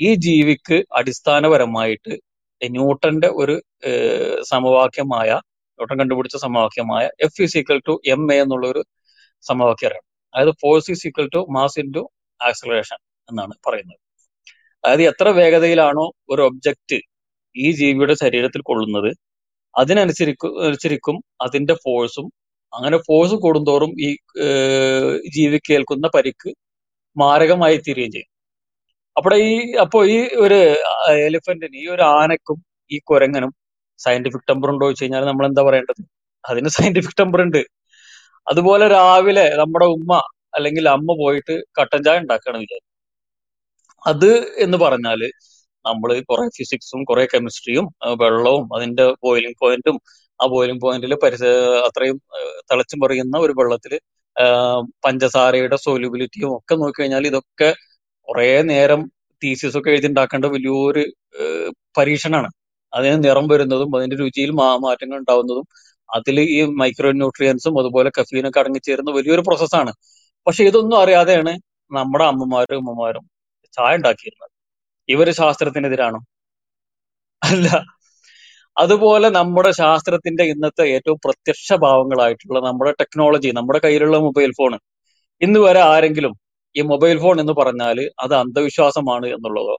[0.00, 2.12] ഈ ജീവിക്ക് അടിസ്ഥാനപരമായിട്ട്
[2.62, 3.54] ന്യൂട്ടന്റെ ഒരു
[4.52, 5.30] സമവാക്യമായ
[5.78, 8.82] ന്യൂട്ടൻ കണ്ടുപിടിച്ച സമവാക്യമായ F is equal to M A എന്നുള്ള ഒരു
[9.44, 10.06] സമവാക്യം അറിയണം.
[10.34, 12.02] അതായത് force is equal to mass into
[12.40, 14.00] acceleration എന്നാണ് പറയുന്നത്.
[14.84, 16.98] അതായത് എത്ര വേഗതയിലാണോ ഒരു ഒബ്ജക്റ്റ്
[17.56, 19.10] ഈ ജീവിയുടെ ശരീരത്തിൽ കൊള്ളുന്നത്
[19.74, 22.26] അതിനനുസരിക്കും അതിന്റെ ഫോഴ്സും
[22.72, 24.10] അങ്ങനെ ഫോഴ്സ് കൂടുന്തോറും ഈ
[25.36, 26.50] ജീവിക്ക് ഏൽക്കുന്ന പരിക്ക്
[27.16, 28.30] മാരകമായി തീരുകയും ചെയ്യും.
[29.16, 29.52] അവിടെ ഈ
[29.84, 30.58] അപ്പോ ഈ ഒരു
[31.28, 32.58] എലിഫന്റിന് ഈ ഒരു ആനക്കും
[32.90, 33.52] ഈ കുരങ്ങനും
[33.98, 36.02] സയന്റിഫിക് ടെമ്പർ ഉണ്ടോ ചോദിച്ചു കഴിഞ്ഞാൽ നമ്മൾ എന്താ പറയേണ്ടത്?
[36.44, 37.62] അതിന് സയന്റിഫിക് ടെമ്പർ ഉണ്ട്.
[38.46, 40.12] അതുപോലെ രാവിലെ നമ്മുടെ ഉമ്മ
[40.56, 42.82] അല്ലെങ്കിൽ അമ്മ പോയിട്ട് കട്ടൻ ചായ ഉണ്ടാക്കുകയാണെന്ന് വിചാരിക്കും
[44.02, 44.30] അത്
[44.64, 45.20] എന്ന് പറഞ്ഞാൽ
[45.84, 47.86] നമ്മൾ കുറെ ഫിസിക്സും കുറെ കെമിസ്ട്രിയും
[48.22, 49.96] വെള്ളവും അതിന്റെ ബോയിലിംഗ് പോയിന്റും
[50.40, 51.42] ആ ബോയിലിംഗ് പോയിന്റിൽ പരിസ
[51.88, 52.18] അത്രയും
[52.70, 53.92] തിളച്ചും പറയുന്ന ഒരു വെള്ളത്തിൽ
[55.04, 57.68] പഞ്ചസാരയുടെ സോലുബിലിറ്റിയും ഒക്കെ നോക്കി കഴിഞ്ഞാൽ ഇതൊക്കെ
[58.28, 59.00] കുറെ നേരം
[59.42, 61.02] തീസിസ് ഒക്കെ എഴുതി ഉണ്ടാക്കേണ്ട വലിയൊരു
[61.96, 62.48] പരീക്ഷണമാണ്
[62.92, 64.50] അതിന് നിറം വരുന്നതും അതിന്റെ രുചിയിൽ
[64.86, 65.66] മാറ്റങ്ങൾ ഉണ്ടാവുന്നതും
[66.08, 69.92] അതിൽ ഈ മൈക്രോ ന്യൂട്രിയൻസും അതുപോലെ കഫീനൊക്കെ അടങ്ങിച്ചേരുന്ന വലിയൊരു പ്രോസസ്സാണ്
[70.46, 71.52] പക്ഷെ ഇതൊന്നും അറിയാതെയാണ്
[71.90, 73.24] നമ്മുടെ അമ്മമാരും ഉമ്മമാരും
[73.74, 74.53] ചായ ഉണ്ടാക്കിയിരുന്നത്.
[75.08, 76.20] ഇവർ ശാസ്ത്രത്തിനെതിരാണോ?
[77.42, 77.68] അല്ല.
[78.76, 84.72] അതുപോലെ നമ്മുടെ ശാസ്ത്രത്തിന്റെ ഇന്നത്തെ ഏറ്റവും പ്രത്യക്ഷ ഭാവങ്ങളായിട്ടുള്ള നമ്മുടെ ടെക്നോളജി നമ്മുടെ കയ്യിലുള്ള മൊബൈൽ ഫോൺ
[85.40, 86.32] ഇന്ന് വരെ ആരെങ്കിലും
[86.74, 89.76] ഈ മൊബൈൽ ഫോൺ എന്ന് പറഞ്ഞാൽ അത് അന്ധവിശ്വാസമാണ് എന്നുള്ളതോ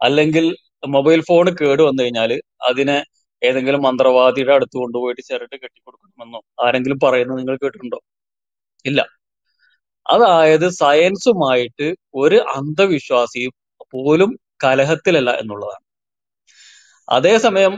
[0.00, 0.46] അല്ലെങ്കിൽ
[0.88, 2.32] മൊബൈൽ ഫോൺ കേട് വന്നു കഴിഞ്ഞാൽ
[2.68, 2.96] അതിനെ
[3.42, 7.98] ഏതെങ്കിലും മന്ത്രവാദിയുടെ അടുത്ത് കൊണ്ടുപോയിട്ട് ചിരട്ട് കെട്ടിക്കൊടുക്കണമെന്നോ ആരെങ്കിലും പറയുന്നത് നിങ്ങൾ കേട്ടിട്ടുണ്ടോ?
[8.84, 9.00] ഇല്ല.
[10.06, 13.52] അതായത് സയൻസുമായിട്ട് ഒരു അന്ധവിശ്വാസിയും
[13.94, 14.30] പോലും
[14.60, 15.82] കലഹത്തിലല്ല എന്നുള്ളതാണ്.
[17.08, 17.74] അതേസമയം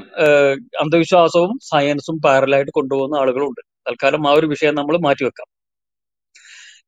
[0.83, 3.63] അന്ധവിശ്വാസവും സയൻസും പാരലായിട്ട് കൊണ്ടുപോകുന്ന ആളുകളുണ്ട്.
[3.89, 5.49] തൽക്കാലം ആ ഒരു വിഷയം നമ്മൾ മാറ്റിവെക്കാം.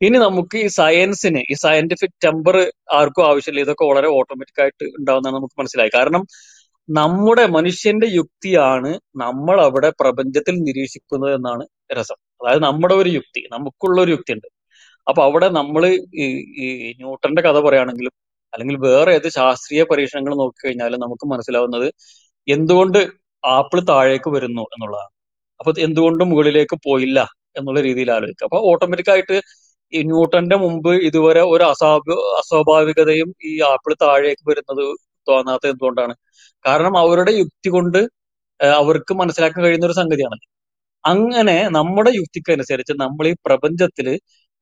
[0.07, 2.57] ഇനി നമുക്ക് ഈ സയൻസിന് ഈ സയന്റിഫിക് ടെമ്പർ
[2.99, 3.64] ആർക്കും ആവശ്യമില്ല.
[3.66, 6.22] ഇതൊക്കെ വളരെ ഓട്ടോമാറ്റിക് ആയിട്ട് ഉണ്ടാവുന്നതാണ് നമുക്ക് മനസ്സിലായി കാരണം
[6.88, 8.91] നമ്മുടെ മനുഷ്യന്റെ യുക്തിയാണ്
[9.22, 11.64] നമ്മൾ അവിടെ പ്രപഞ്ചത്തിൽ നിരീക്ഷിക്കുന്നത് എന്നാണ്
[11.99, 12.18] രസം.
[12.41, 14.49] അതായത് നമ്മുടെ ഒരു യുക്തി നമുക്കുള്ള ഒരു യുക്തി ഉണ്ട്
[15.07, 15.82] അപ്പൊ അവിടെ നമ്മൾ
[16.24, 16.26] ഈ
[17.01, 18.14] ന്യൂട്ടന്റെ കഥ പറയുകയാണെങ്കിലും
[18.53, 21.88] അല്ലെങ്കിൽ വേറെ ഏത് ശാസ്ത്രീയ പരീക്ഷണങ്ങൾ നോക്കിക്കഴിഞ്ഞാലും നമുക്ക് മനസ്സിലാവുന്നത്
[22.48, 23.01] എന്തുകൊണ്ട്
[23.44, 25.11] ആപ്പിൾ താഴേക്ക് വരുന്നു എന്നുള്ളതാണ്.
[25.61, 27.18] അപ്പൊ എന്തുകൊണ്ട് മുകളിലേക്ക് പോയില്ല
[27.59, 28.46] എന്നുള്ള രീതിയിൽ ആലോചിക്കുക.
[28.48, 29.36] അപ്പൊ ഓട്ടോമാറ്റിക് ആയിട്ട്
[29.92, 32.07] ഈ ന്യൂട്ടന്റെ മുമ്പ് ഇതുവരെ ഒരു അസ്വാഭ
[32.40, 34.84] അസ്വാഭാവികതയും ഈ ആപ്പിൾ താഴേക്ക് വരുന്നത്
[35.26, 36.14] തോന്നാത്ത എന്തുകൊണ്ടാണ്?
[36.64, 38.01] കാരണം അവരുടെ യുക്തി കൊണ്ട്
[38.80, 40.38] അവർക്ക് മനസ്സിലാക്കാൻ കഴിയുന്ന ഒരു സംഗതിയാണ്
[41.05, 44.09] അങ്ങനെ നമ്മുടെ യുക്തിക്കനുസരിച്ച് നമ്മൾ ഈ പ്രപഞ്ചത്തിൽ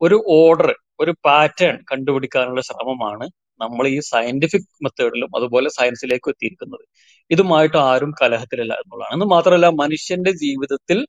[0.00, 0.70] ഒരു ഓർഡർ
[1.02, 3.26] ഒരു പാറ്റേൺ കണ്ടുപിടിക്കാനുള്ള ശ്രമമാണ്
[3.60, 6.80] നമ്മൾ ഈ സയന്റിഫിക് മെത്തേഡിലും അതുപോലെ സയൻസിലേക്കും എത്തിയിരിക്കുന്നത്.
[7.30, 9.14] ഇതുമായിട്ട് ആരും കലഹത്തിലല്ല എന്നുള്ളതാണ്.
[9.14, 11.06] എന്ന് മാത്രമല്ല മനുഷ്യന്റെ ജീവിതത്തിൽ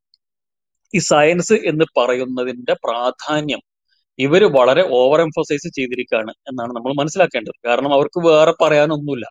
[0.96, 3.60] ഈ സയൻസ് എന്ന് പറയുന്നതിന്റെ പ്രാധാന്യം
[4.20, 7.68] ഇവർ വളരെ ഓവർ എംഫസൈസ് ചെയ്തിരിക്കുകയാണ് എന്നാണ് നമ്മൾ മനസ്സിലാക്കേണ്ടത്.
[7.68, 9.26] കാരണം അവർക്ക് വേറെ പറയാനൊന്നുമില്ല.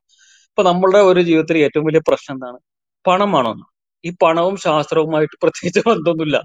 [0.49, 2.59] ഇപ്പൊ നമ്മളുടെ ഒരു ജീവിതത്തിൽ ഏറ്റവും വലിയ പ്രശ്നം എന്താണ്?
[3.07, 3.55] പണമാണോ
[4.05, 6.43] ഈ പണവും ശാസ്ത്രവുമായിട്ട് പ്രത്യേകിച്ച് ബന്ധമൊന്നുമില്ല.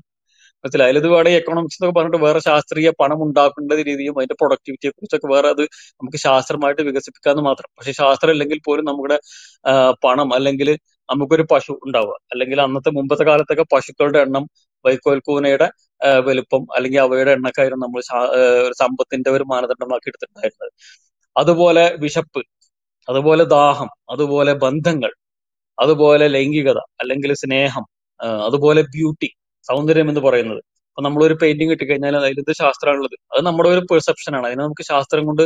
[0.63, 5.47] മനസ്സിലായാലും ഇത് വേണമെങ്കിൽ എക്കണോമിക്സ് എന്നൊക്കെ പറഞ്ഞിട്ട് വേറെ ശാസ്ത്രീയ പണം ഉണ്ടാക്കേണ്ട രീതിയും അതിന്റെ പ്രൊഡക്ടിവിറ്റിയെ കുറിച്ചൊക്കെ വേറെ
[5.53, 5.63] അത്
[5.99, 7.69] നമുക്ക് ശാസ്ത്രമായിട്ട് വികസിപ്പിക്കാന്ന് മാത്രം.
[7.77, 9.17] പക്ഷെ ശാസ്ത്രം ഇല്ലെങ്കിൽ പോലും നമ്മുടെ
[10.05, 10.69] പണം അല്ലെങ്കിൽ
[11.09, 12.15] നമുക്കൊരു പശു ഉണ്ടാവുക.
[12.33, 14.45] അല്ലെങ്കിൽ അന്നത്തെ മുമ്പത്തെ കാലത്തൊക്കെ പശുക്കളുടെ എണ്ണം
[14.85, 15.67] വൈക്കോൽ കൂനയുടെ
[16.27, 18.01] വലുപ്പം അല്ലെങ്കിൽ അവയുടെ എണ്ണക്കായിരുന്നു നമ്മൾ
[18.81, 20.71] സമ്പത്തിന്റെ ഒരു മാനദണ്ഡമാക്കി എടുത്തിട്ടുണ്ടായിരുന്നത്.
[21.35, 22.41] അതുപോലെ വിശപ്പ്
[23.07, 25.11] അതുപോലെ ദാഹം അതുപോലെ ബന്ധങ്ങൾ
[25.77, 27.85] അതുപോലെ ലൈംഗികത അല്ലെങ്കിൽ സ്നേഹം
[28.47, 29.29] അതുപോലെ ബ്യൂട്ടി
[29.67, 30.61] സൗന്ദര്യം എന്ന് പറയുന്നത്.
[30.89, 33.15] അപ്പൊ നമ്മളൊരു പെയിന്റിങ് കിട്ടിക്കഴിഞ്ഞാൽ അതിലെന്ത് ശാസ്ത്രമാണുള്ളത്?
[33.33, 34.47] അത് നമ്മുടെ ഒരു പെർസെപ്ഷൻ ആണ്.
[34.47, 35.43] അതിനെ നമുക്ക് ശാസ്ത്രം കൊണ്ട്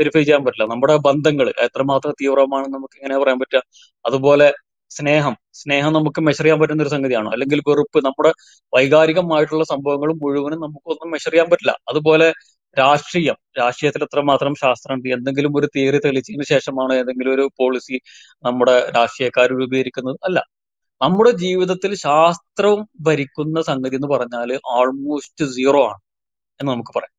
[0.00, 0.70] വെരിഫൈ ചെയ്യാൻ പറ്റില്ല.
[0.70, 3.62] നമ്മുടെ ബന്ധങ്ങൾ എത്രമാത്രം തീവ്രമാണെന്ന് നമുക്ക് ഇങ്ങനെ പറയാൻ പറ്റുക?
[4.06, 4.48] അതുപോലെ
[4.90, 5.34] സ്നേഹം.
[5.52, 7.30] സ്നേഹം നമുക്ക് മെഷർ ചെയ്യാൻ പറ്റുന്ന ഒരു സംഗതിയാണോ?
[7.30, 8.04] അല്ലെങ്കിൽ വെറുപ്പ്.
[8.04, 8.32] നമ്മുടെ
[8.72, 11.76] വൈകാരികമായിട്ടുള്ള സംഭവങ്ങൾ മുഴുവനും നമുക്കൊന്നും മെഷർ ചെയ്യാൻ പറ്റില്ല.
[11.88, 12.28] അതുപോലെ
[12.76, 13.36] രാഷ്ട്രീയം.
[13.58, 15.08] രാഷ്ട്രീയത്തിൽ എത്രമാത്രം ശാസ്ത്രമുണ്ട്?
[15.08, 17.96] എന്തെങ്കിലും ഒരു തിയറി തെളിച്ചതിന് ശേഷമാണ് ഏതെങ്കിലും ഒരു പോളിസി
[18.44, 20.16] നമ്മുടെ രാഷ്ട്രീയക്കാർ രൂപീകരിക്കുന്നത്?
[20.24, 20.38] അല്ല.
[21.00, 26.00] നമ്മുടെ ജീവിതത്തിൽ ശാസ്ത്രം ഭരിക്കുന്ന സംഗതി എന്ന് പറഞ്ഞാൽ ആൾമോസ്റ്റ് സീറോ ആണ്
[26.60, 27.14] എന്ന് നമുക്ക് പറയാം.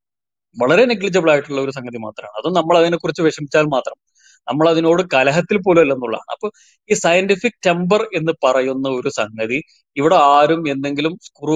[0.58, 2.36] വളരെ നെഗ്ലിജബിൾ ആയിട്ടുള്ള ഒരു സംഗതി മാത്രമാണ്.
[2.40, 3.98] അത് നമ്മൾ അതിനെക്കുറിച്ച് വിഷമിച്ചാൽ മാത്രം.
[4.48, 6.48] നമ്മൾ അതിനോട് കലഹത്തിൽ പോലും അല്ലെന്നുള്ളതാണ് അപ്പൊ
[6.90, 9.60] ഈ സയന്റിഫിക് ടെമ്പർ എന്ന് പറയുന്ന ഒരു സംഗതി
[9.98, 11.56] ഇവിടെ ആരും എന്തെങ്കിലും സ്ക്രൂ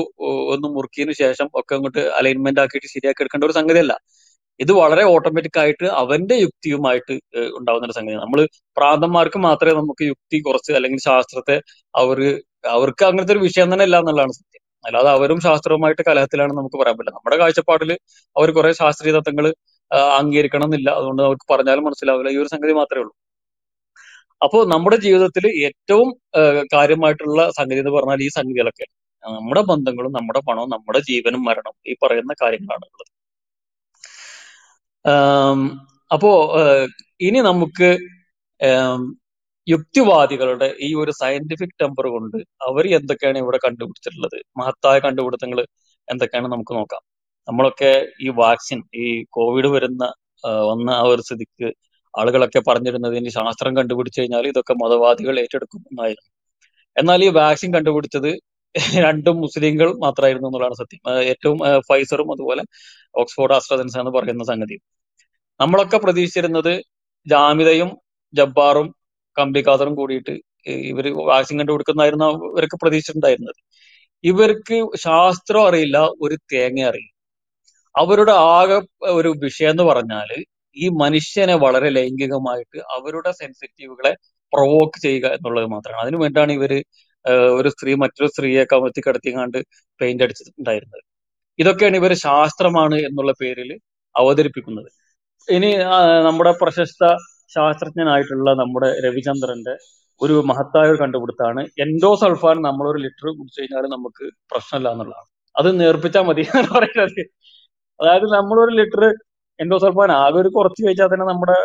[0.54, 3.96] ഒന്ന് മുറുക്കിയതിനു ശേഷം ഒക്കെ അങ്ങോട്ട് അലൈൻമെന്റ് ആക്കിയിട്ട് ശരിയാക്കി എടുക്കേണ്ട ഒരു സംഗതിയല്ല
[4.60, 7.14] ഇത് വളരെ ഓട്ടോമാറ്റിക് ആയിട്ട് അവന്റെ യുക്തിയുമായിട്ട്
[7.60, 8.24] ഉണ്ടാവുന്ന ഒരു സംഗതിയാണ്.
[8.26, 8.42] നമ്മൾ
[8.78, 11.58] പ്രാന്തന്മാർക്ക് മാത്രമേ നമുക്ക് യുക്തി കുറച്ച് അല്ലെങ്കിൽ ശാസ്ത്രത്തെ
[12.02, 12.20] അവർ
[12.76, 14.62] അവർക്ക് അങ്ങനത്തെ ഒരു വിഷയം തന്നെ ഇല്ല എന്നുള്ളതാണ് സത്യം.
[14.84, 17.16] അല്ലാതെ അവരും ശാസ്ത്രവുമായിട്ട് കലഹത്തിലാണെന്ന് നമുക്ക് പറയാൻ പറ്റില്ല.
[17.18, 17.92] നമ്മുടെ കാഴ്ചപ്പാടിൽ
[18.36, 19.46] അവർ കുറെ ശാസ്ത്രീയ തത്വങ്ങൾ
[20.20, 20.90] അംഗീകരിക്കണം എന്നില്ല.
[21.00, 22.32] അതുകൊണ്ട് അവർക്ക് പറഞ്ഞാലും മനസ്സിലാവില്ല.
[22.36, 23.14] ഈ ഒരു സംഗതി മാത്രമേ ഉള്ളൂ.
[24.46, 26.10] അപ്പോൾ നമ്മുടെ ജീവിതത്തിൽ ഏറ്റവും
[26.76, 28.86] കാര്യമായിട്ടുള്ള സംഗതി എന്ന് പറഞ്ഞാൽ ഈ സംഗതികളൊക്കെ.
[29.24, 33.12] നമ്മുടെ ബന്ധങ്ങളും നമ്മുടെ പണവും നമ്മുടെ ജീവനും മരണവും ഈ പറയുന്ന കാര്യങ്ങളാണ് ഉള്ളത്.
[36.12, 36.32] അപ്പോ
[37.22, 37.90] ഇനി നമുക്ക്
[39.68, 42.38] യുക്തിവാദികളുടെ ഈ ഒരു സയന്റിഫിക് ടെമ്പർ കൊണ്ട്
[42.68, 44.38] അവർ എന്തൊക്കെയാണ് ഇവിടെ കണ്ടുപിടിച്ചിട്ടുള്ളത്?
[44.58, 45.60] മഹത്തായ കണ്ടുപിടുത്തങ്ങൾ
[46.08, 47.02] എന്തൊക്കെയാണ് നമുക്ക് നോക്കാം.
[47.48, 47.92] നമ്മളൊക്കെ
[48.26, 50.04] ഈ വാക്സിൻ ഈ കോവിഡ് വരുന്ന
[50.70, 51.68] വന്ന ആ ഒരു സ്ഥിതിക്ക്
[52.14, 56.32] ആളുകളൊക്കെ പറഞ്ഞിരുന്നത് ഇനി ശാസ്ത്രം കണ്ടുപിടിച്ചു കഴിഞ്ഞാൽ ഇതൊക്കെ മതവാദികൾ ഏറ്റെടുക്കും എന്നായിരുന്നു.
[56.96, 58.30] എന്നാൽ ഈ വാക്സിൻ കണ്ടുപിടിച്ചത്
[59.06, 61.02] രണ്ടും മുസ്ലിങ്ങൾ മാത്രമായിരുന്നു എന്നുള്ളതാണ് സത്യം.
[61.32, 61.58] ഏറ്റവും
[61.90, 62.64] ഫൈസറും അതുപോലെ
[63.20, 64.78] ഓക്സ്ഫോർഡ് ആസ്ട്രസെൻസ് എന്ന് പറയുന്ന സംഗതി.
[65.60, 66.74] നമ്മളൊക്കെ പ്രതീക്ഷിച്ചിരുന്നത്
[67.28, 67.90] ജാമിതയും
[68.34, 68.96] ജബ്ബാറും
[69.38, 70.34] കമ്പിക്കാതറും കൂടിയിട്ട്
[70.92, 73.60] ഇവർ വാക്സിൻ കണ്ടുപിടിക്കുന്നതായിരുന്നു ഇവരൊക്കെ പ്രതീക്ഷിച്ചിട്ടുണ്ടായിരുന്നത്.
[74.24, 77.12] ഇവർക്ക് ശാസ്ത്രം അറിയില്ല ഒരു തേങ്ങ അറിയില്ല.
[77.96, 78.80] അവരുടെ ആകെ
[79.18, 80.30] ഒരു വിഷയം എന്ന് പറഞ്ഞാൽ
[80.78, 84.14] ഈ മനുഷ്യനെ വളരെ ലൈംഗികമായിട്ട് അവരുടെ സെൻസിറ്റീവുകളെ
[84.54, 86.04] പ്രൊവോക്ക് ചെയ്യുക എന്നുള്ളത് മാത്രമാണ്.
[86.04, 86.74] അതിനു വേണ്ടിയാണ് ഇവർ
[87.60, 89.58] ഒരു സ്ത്രീ മറ്റൊരു സ്ത്രീയെ കമത്തി കിടത്തിക്കാണ്ട്
[90.02, 91.02] പെയിന്റ് അടിച്ചിട്ടുണ്ടായിരുന്നത്.
[91.60, 93.70] ഇതൊക്കെയാണ് ഇവർ ശാസ്ത്രമാണ് എന്നുള്ള പേരിൽ
[94.16, 94.90] അവതരിപ്പിക്കുന്നത്.
[95.48, 95.70] ഇനി
[96.28, 97.04] നമ്മുടെ പ്രശസ്ത
[97.56, 99.74] ശാസ്ത്രജ്ഞനായിട്ടുള്ള നമ്മുടെ രവിചന്ദ്രന്റെ
[100.22, 101.62] ഒരു മഹത്തായ ഒരു കണ്ടുപിടുത്താണ്.
[101.86, 105.28] എൻഡോസൾഫാൻ നമ്മളൊരു ലിറ്റർ കുടിച്ചു കഴിഞ്ഞാൽ നമുക്ക് പ്രശ്നമില്ല എന്നുള്ളതാണ്.
[105.56, 107.24] അത് നേർപ്പിച്ചാൽ മതി എന്ന് പറയുന്നത്.
[108.00, 109.04] അതായത് നമ്മളൊരു ലിറ്റർ
[109.60, 111.58] എൻഡോ സൾഫാൻ ആകെ ഒരു കുറച്ച് കഴിച്ചാൽ തന്നെ നമ്മുടെ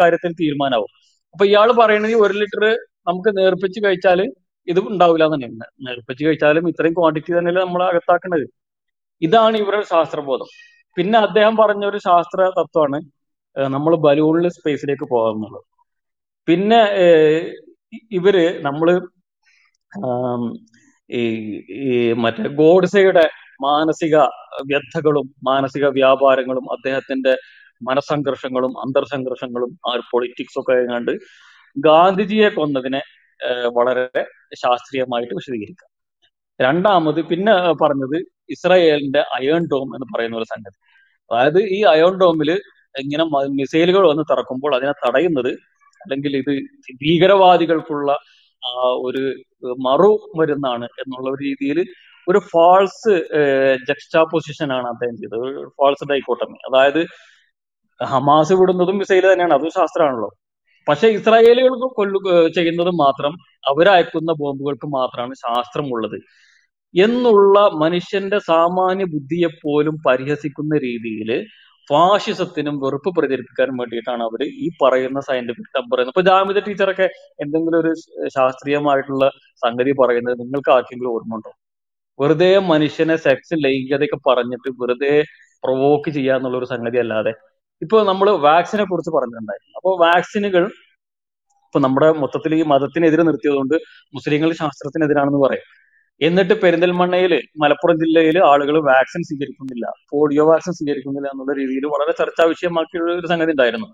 [0.00, 0.90] കാര്യത്തിൽ തീരുമാനമാവും
[1.34, 2.64] അപ്പൊ ഇയാൾ പറയുന്നത് ഒരു ലിറ്റർ
[3.08, 4.20] നമുക്ക് നേർപ്പിച്ച് കഴിച്ചാൽ
[4.68, 5.66] ഇത് ഉണ്ടാവില്ല എന്ന് തന്നെയാണ്.
[5.86, 8.46] നേർപ്പിച്ച് കഴിച്ചാലും ഇത്രയും ക്വാണ്ടിറ്റി തന്നെയല്ലേ നമ്മൾ അകത്താക്കേണ്ടത്
[9.22, 10.48] ഇതാണ് ഇവരുടെ ശാസ്ത്രബോധം.
[10.96, 12.98] പിന്നെ അദ്ദേഹം പറഞ്ഞ ഒരു ശാസ്ത്ര തത്വമാണ്
[13.56, 15.66] നമ്മൾ ബലൂണിൽ സ്പേസിലേക്ക് പോകാമെന്നുള്ളത്.
[16.48, 16.80] പിന്നെ
[18.18, 18.36] ഇവർ
[18.66, 18.88] നമ്മൾ
[21.10, 21.22] ഈ
[22.24, 23.24] മറ്റേ ഗോഡ്സയുടെ
[23.66, 24.16] മാനസിക
[24.70, 27.32] വ്യഥകളും മാനസിക വ്യാപാരങ്ങളും അദ്ദേഹത്തിന്റെ
[27.88, 31.12] മനസംഘർഷങ്ങളും അന്തർസംഘർഷങ്ങളും ആ ഒരു പൊളിറ്റിക്സ് ഒക്കെ കണ്ട്
[31.76, 33.00] ഗാന്ധിജിയെ കൊന്നതിനെ
[33.78, 34.22] വളരെ
[34.62, 35.90] ശാസ്ത്രീയമായിട്ട് വിശദീകരിക്കാം.
[36.60, 38.18] രണ്ടാമത് പിന്നെ പറഞ്ഞത്
[38.54, 40.76] ഇസ്രായേലിന്റെ അയേൺ ഡോം എന്ന് പറയുന്ന ഒരു സംഗതി.
[41.30, 42.50] അതായത് ഈ അയോൺ ഡോമിൽ
[43.02, 43.24] ഇങ്ങനെ
[43.60, 45.52] മിസൈലുകൾ വന്ന് തറക്കുമ്പോൾ അതിനെ തടയുന്നത്
[46.00, 46.52] അല്ലെങ്കിൽ ഇത്
[47.02, 48.10] ഭീകരവാദികൾക്കുള്ള
[49.06, 49.22] ഒരു
[49.86, 51.78] മറു മരുന്നാണ് എന്നുള്ള ഒരു രീതിയിൽ
[52.26, 53.12] ഒരു ഫാൾസ്
[53.88, 55.44] ജക്സ്റ്റാ പൊസിഷൻ ആണ് അദ്ദേഹം ചെയ്തത്.
[55.62, 57.00] ഒരു ഫാൾസ് ഡൈക്കോട്ടമി അതായത്
[58.00, 59.54] ഹമാസ് വിടുന്നതും മിസൈൽ തന്നെയാണ്.
[59.58, 60.30] അതും ശാസ്ത്രമാണല്ലോ
[60.88, 62.18] പക്ഷെ ഇസ്രായേലുകൾക്ക് കൊല്ലു
[62.56, 63.32] ചെയ്യുന്നത് മാത്രം
[63.70, 66.18] അവരയക്കുന്ന ബോംബുകൾക്ക് മാത്രമാണ് ശാസ്ത്രമുള്ളത്.
[66.96, 71.30] എന്നുള്ള മനുഷ്യന്റെ സാമാന്യ ബുദ്ധിയെ പോലും പരിഹസിക്കുന്ന രീതിയിൽ
[71.88, 77.06] ഫാഷിസത്തിനും വെറുപ്പ് പ്രചരിപ്പിക്കാനും വേണ്ടിയിട്ടാണ് അവർ ഈ പറയുന്ന സയന്റിഫിക് ടമ്പർ എന്ന് ഇപ്പൊ ജാമിത ടീച്ചറൊക്കെ
[77.44, 77.92] എന്തെങ്കിലും ഒരു
[78.36, 79.26] ശാസ്ത്രീയമായിട്ടുള്ള
[79.62, 81.52] സംഗതി പറയുന്നത് നിങ്ങൾക്ക് ആർക്കെങ്കിലും ഓർമ്മ ഉണ്ടോ
[82.18, 85.14] വെറുതെ മനുഷ്യനെ സെക്സ് ലൈംഗികതയൊക്കെ പറഞ്ഞിട്ട് വെറുതെ
[85.64, 87.32] പ്രൊവോക്ക് ചെയ്യാന്നുള്ള ഒരു സംഗതി അല്ലാതെ.
[87.82, 89.72] ഇപ്പൊ നമ്മൾ വാക്സിനെ കുറിച്ച് പറഞ്ഞിട്ടുണ്ടായിരുന്നു.
[89.78, 90.64] അപ്പോൾ വാക്സിനുകൾ
[91.66, 93.74] ഇപ്പൊ നമ്മുടെ മൊത്തത്തിൽ ഈ മതത്തിനെതിരെ നിർത്തിയതുകൊണ്ട്
[94.14, 95.66] മുസ്ലിങ്ങൾ ശാസ്ത്രത്തിനെതിരാണെന്ന് പറയും.
[96.20, 103.12] എന്നിട്ട് പെരിന്തൽമണ്ണയിൽ മലപ്പുറം ജില്ലയിൽ ആളുകൾ വാക്സിൻ സ്വീകരിക്കുന്നില്ല പോളിയോ വാക്സിൻ സ്വീകരിക്കുന്നില്ല എന്നുള്ള രീതിയിൽ വളരെ ചർച്ചാ വിഷയമാക്കിയുള്ള
[103.20, 103.88] ഒരു സംഗതി ഉണ്ടായിരുന്നു.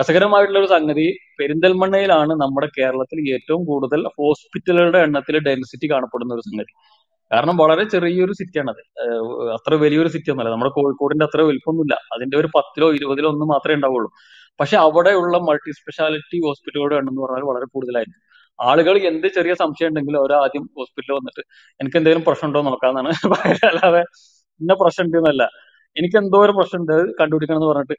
[0.00, 1.06] രസകരമായിട്ടുള്ള ഒരു സംഗതി
[1.40, 6.72] പെരിന്തൽമണ്ണയിലാണ് നമ്മുടെ കേരളത്തിൽ ഏറ്റവും കൂടുതൽ ഹോസ്പിറ്റലുകളുടെ എണ്ണത്തിൽ ഡെൻസിറ്റി കാണപ്പെടുന്ന ഒരു സംഗതി.
[7.32, 8.80] കാരണം വളരെ ചെറിയൊരു സിറ്റിയാണത്.
[9.02, 9.14] അത്
[9.56, 11.94] അത്ര വലിയൊരു സിറ്റി ഒന്നുമല്ല നമ്മുടെ കോഴിക്കോടിന്റെ അത്ര വലിപ്പമൊന്നുമില്ല.
[12.14, 14.10] അതിന്റെ ഒരു പത്തിലോ ഇരുപതിലോ ഒന്നും മാത്രമേ ഉണ്ടാവുള്ളൂ.
[14.60, 18.29] പക്ഷെ അവിടെയുള്ള മൾട്ടി സ്പെഷ്യാലിറ്റി ഹോസ്പിറ്റലുകളുടെ എണ്ണം എന്ന് പറഞ്ഞാൽ വളരെ കൂടുതലായിരിക്കും.
[18.60, 21.42] ആളുകൾ എന്ത് ചെറിയ സംശയം ഉണ്ടെങ്കിലും അവർ ആദ്യം ഹോസ്പിറ്റലിൽ വന്നിട്ട്
[21.80, 23.10] എനിക്ക് എന്തെങ്കിലും പ്രശ്നമുണ്ടോ നോക്കാന്നാണ്
[23.70, 24.02] അല്ലാതെ
[24.60, 25.42] ഇന്ന പ്രശ്നം ഉണ്ടെന്നല്ല
[25.96, 27.96] എനിക്ക് എന്തോ ഒരു പ്രശ്നം ഉണ്ട് കണ്ടുപിടിക്കണം എന്ന് പറഞ്ഞിട്ട്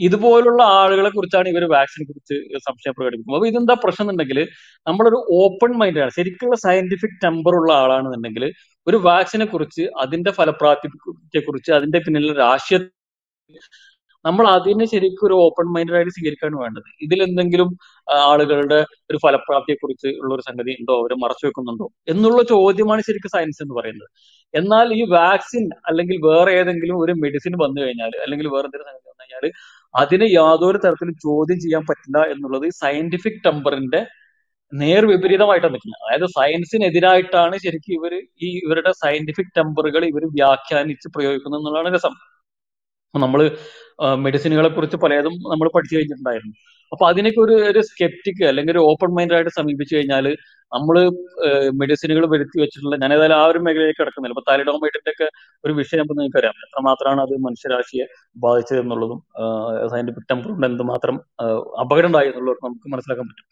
[0.00, 2.36] ഇതുപോലുള്ള ആളുകളെ കുറിച്ചാണ് ഇവർ വാക്സിനെ കുറിച്ച്
[2.66, 3.38] സംശയം പ്രകടിപ്പിക്കുന്നത്.
[3.38, 4.38] അപ്പൊ ഇതെന്താ പ്രശ്നം എന്നുണ്ടെങ്കിൽ
[4.86, 8.44] നമ്മളൊരു ഓപ്പൺ മൈൻഡാണ് ശരിക്കുള്ള സയന്റിഫിക് ടെമ്പർ ഉള്ള ആളാണെന്നുണ്ടെങ്കിൽ
[8.86, 12.80] ഒരു വാക്സിനെ കുറിച്ച് അതിന്റെ ഫലപ്രാപ്തിയെ കുറിച്ച് അതിന്റെ പിന്നിലുള്ള രാഷ്ട്രീയ
[14.24, 16.88] നമ്മൾ അതിനെ ശരിക്കും ഒരു ഓപ്പൺ മൈൻഡഡ് ആയിട്ട് സ്വീകരിക്കാണ് വേണ്ടത്.
[17.02, 17.68] ഇതിൽ എന്തെങ്കിലും
[18.30, 18.78] ആളുകളുടെ
[19.10, 20.94] ഒരു ഫലപ്രാപ്തിയെ കുറിച്ച് ഉള്ള ഒരു സംഗതി ഉണ്ടോ?
[21.02, 21.86] അവർ മറച്ചു വെക്കുന്നുണ്ടോ?
[22.08, 24.08] എന്നുള്ള ചോദ്യമാണ് ശരിക്കും സയൻസ് എന്ന് പറയുന്നത്.
[24.54, 29.22] എന്നാൽ ഈ വാക്സിൻ അല്ലെങ്കിൽ വേറെ ഏതെങ്കിലും ഒരു മെഡിസിൻ വന്നു കഴിഞ്ഞാൽ അല്ലെങ്കിൽ വേറെ എന്തെങ്കിലും സംഗതി വന്നു
[29.24, 29.46] കഴിഞ്ഞാൽ
[29.94, 34.00] അതിനെ യാതൊരു തരത്തിലും ചോദ്യം ചെയ്യാൻ പറ്റില്ല എന്നുള്ളത് സയന്റിഫിക് ടെമ്പറിന്റെ
[34.72, 36.02] നേർ വിപരീതമായിട്ടാണ് നിൽക്കുന്നത്.
[36.06, 38.12] അതായത് സയൻസിനെതിരായിട്ടാണ് ശരിക്കും ഇവർ
[38.46, 42.14] ഈ ഇവരുടെ സയന്റിഫിക് ടെമ്പറുകൾ ഇവർ വ്യാഖ്യാനിച്ച് പ്രയോഗിക്കുന്നത് എന്നുള്ളതാണ് രസം.
[43.20, 43.40] നമ്മൾ
[44.24, 46.54] മെഡിസിനുകളെ കുറിച്ച് പലതും നമ്മൾ പഠിച്ചു കഴിഞ്ഞിട്ടുണ്ടായിരുന്നു.
[46.92, 50.26] അപ്പൊ അതിനൊക്കെ ഒരു ഒരു സ്കെപ്റ്റിക് അല്ലെങ്കിൽ ഒരു ഓപ്പൺ മൈൻഡ് ആയിട്ട് സമീപിച്ചു കഴിഞ്ഞാൽ
[50.72, 50.96] നമ്മൾ
[51.80, 54.34] മെഡിസിനുകൾ വരുത്തി വെച്ചിട്ടുള്ള ഞാൻ ഏതായാലും ആ ഒരു മേഖലയിലേക്ക് കിടക്കുന്നില്ല.
[54.34, 55.26] ഇപ്പൊ താലിഡോമൈറ്റിന്റെ ഒക്കെ
[55.64, 58.06] ഒരു വിഷയം നിങ്ങൾക്ക് അറിയാം എത്രമാത്രമാണ് അത് മനുഷ്യരാശിയെ
[58.44, 59.20] ബാധിച്ചത് എന്നുള്ളതും
[59.94, 61.18] സയന്റിഫിക് ടെമ്പർ കൊണ്ട് എന്തുമാത്രം
[61.84, 63.46] അപകടം ഉണ്ടായി എന്നുള്ളതും നമുക്ക് മനസ്സിലാക്കാൻ പറ്റും.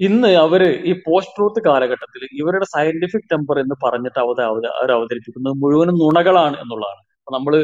[0.00, 6.56] ഇന്ന് അവർ ഈ പോസ്റ്റ് ട്രൂത്ത് കാലഘട്ടത്തിൽ ഇവരുടെ സയന്റിഫിക് ടെമ്പർ എന്ന് പറഞ്ഞിട്ട് അവർ അവതരിപ്പിക്കുന്നത് മുഴുവനും നുണകളാണ്
[6.64, 7.02] എന്നുള്ളതാണ്.
[7.20, 7.54] അപ്പൊ നമ്മൾ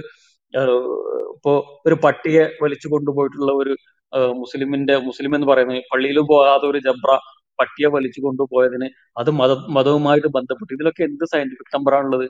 [0.55, 1.53] ഇപ്പോ
[1.87, 3.75] ഒരു പട്ടിയെ വലിച്ചു കൊണ്ടുപോയിട്ടുള്ള ഒരു
[4.43, 7.11] മുസ്ലിമിന്റെ മുസ്ലിം എന്ന് പറയുന്നത് പള്ളിയിലും പോകാതെ ഒരു ജബ്ര
[7.59, 8.89] പട്ടിയെ വലിച്ചു കൊണ്ടുപോയതിന്
[9.21, 10.73] അത് മത മതവുമായിട്ട് ബന്ധപ്പെട്ട്.
[10.77, 12.27] ഇതിലൊക്കെ എന്ത് സയന്റിഫിക് നമ്പറാണുള്ളത്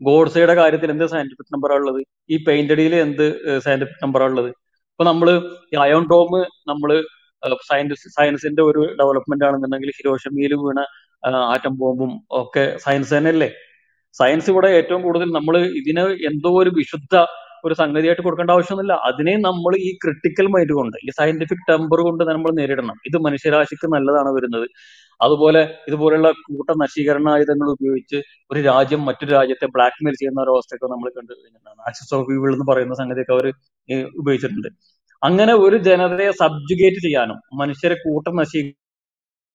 [0.00, 2.00] ഗോഡ്സയുടെ കാര്യത്തിൽ എന്ത് സയന്റിഫിക് നമ്പറാണുള്ളത്
[2.34, 3.24] ഈ പെയിന്റഡിയിൽ എന്ത്
[3.66, 4.50] സയന്റിഫിക് നമ്പറാണുള്ളത്
[4.92, 5.28] ഇപ്പൊ നമ്മൾ
[5.72, 6.32] ഈ അയോൺ ഡോം
[6.70, 6.90] നമ്മൾ
[7.70, 10.80] സയൻസ് സയൻസിന്റെ ഒരു ഡെവലപ്മെന്റ് ആണെന്നുണ്ടെങ്കിൽ ഹിരോഷമിയിൽ വീണ
[11.52, 13.48] ആറ്റം ബോംബും ഒക്കെ സയൻസ് തന്നെയല്ലേ?
[14.14, 17.14] സയൻസ് ഇവിടെ ഏറ്റവും കൂടുതൽ നമ്മൾ ഇതിന് എന്തോ ഒരു വിശുദ്ധ
[17.64, 18.94] ഒരു സംഗതിയായിട്ട് കൊടുക്കേണ്ട ആവശ്യമൊന്നുമില്ല.
[19.08, 22.96] അതിനെ നമ്മൾ ഈ ക്രിട്ടിക്കൽ മൈൻഡ് കൊണ്ട് ഈ സയന്റിഫിക് ടെമ്പർ കൊണ്ട് നമ്മൾ നേരിടണം.
[23.08, 24.66] ഇത് മനുഷ്യരാശിക്ക് നല്ലതാണ് വരുന്നത്.
[25.20, 28.18] അതുപോലെ ഇതുപോലെയുള്ള കൂട്ട നശീകരണ ആയുധങ്ങൾ ഉപയോഗിച്ച്
[28.52, 31.34] ഒരു രാജ്യം മറ്റൊരു രാജ്യത്തെ ബ്ലാക്ക്മെയിൽ ചെയ്യുന്ന ഒരു അവസ്ഥയൊക്കെ നമ്മൾ കണ്ടു
[31.88, 33.46] ആക്സസ് ഓഫ് എന്ന് പറയുന്ന സംഗതിയൊക്കെ അവർ
[34.20, 34.68] ഉപയോഗിച്ചിട്ടുണ്ട്.
[35.22, 38.34] അങ്ങനെ ഒരു ജനതയെ സബ്ജുഗേറ്റ് ചെയ്യാനും മനുഷ്യരെ കൂട്ടം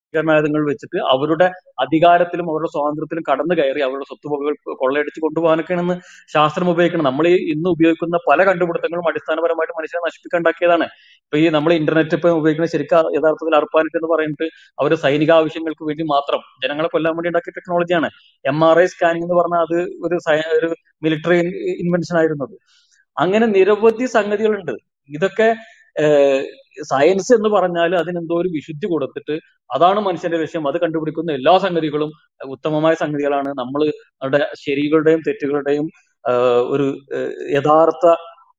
[0.08, 1.46] നശീകരണായുധങ്ങൾ വെച്ചിട്ട് അവരുടെ
[1.84, 5.96] അധികാരത്തിലും അവരുടെ സ്വാതന്ത്ര്യത്തിലും കടന്നു കയറി അവരുടെ സ്വത്തുവകകൾ കൊള്ളയടിച്ച് കൊണ്ടുപോകാനൊക്കെയാണെന്ന്
[6.34, 7.06] ശാസ്ത്രം ഉപയോഗിക്കണം.
[7.10, 10.86] നമ്മൾ ഈ ഇന്ന് ഉപയോഗിക്കുന്ന പല കണ്ടുപിടുത്തങ്ങളും അടിസ്ഥാനപരമായിട്ട് മനുഷ്യരെ നശിപ്പിക്കണ്ടാക്കിയതാണ്
[11.24, 14.46] ഇപ്പൊ ഈ നമ്മൾ ഇന്റർനെറ്റ് ഇപ്പൊ ഉപയോഗിക്കുന്ന ശരിക്കും യഥാർത്ഥത്തിൽ അർപ്പാനിറ്റ് എന്ന് പറയുന്നത്
[14.78, 18.10] അവർ സൈനിക ആവശ്യങ്ങൾക്ക് വേണ്ടി മാത്രം ജനങ്ങളെ കൊല്ലാൻ വേണ്ടി ഉണ്ടാക്കിയ ടെക്നോളജിയാണ്
[18.44, 20.18] എം ആർ ഐ സ്കാനിങ് എന്ന് പറഞ്ഞാൽ അത് ഒരു
[20.58, 20.68] ഒരു
[21.04, 21.38] മിലിറ്ററി
[21.84, 22.54] ഇൻവെൻഷൻ ആയിരുന്നത്.
[23.16, 24.74] അങ്ങനെ നിരവധി സംഗതികളുണ്ട്.
[25.10, 25.48] ഇതൊക്കെ
[26.90, 29.34] സയൻസ് എന്ന് പറഞ്ഞാൽ അതിനെന്തോ ഒരു വിശുദ്ധി കൊടുത്തിട്ട്
[29.70, 30.64] അതാണ് മനുഷ്യന്റെ ലക്ഷ്യം.
[30.70, 32.10] അത് കണ്ടുപിടിക്കുന്ന എല്ലാ സംഗതികളും
[32.56, 33.50] ഉത്തമമായ സംഗതികളാണ്.
[33.62, 33.82] നമ്മൾ
[34.64, 35.86] ശരികളുടെയും തെറ്റുകളുടെയും
[36.74, 36.86] ഒരു
[37.56, 38.06] യഥാർത്ഥ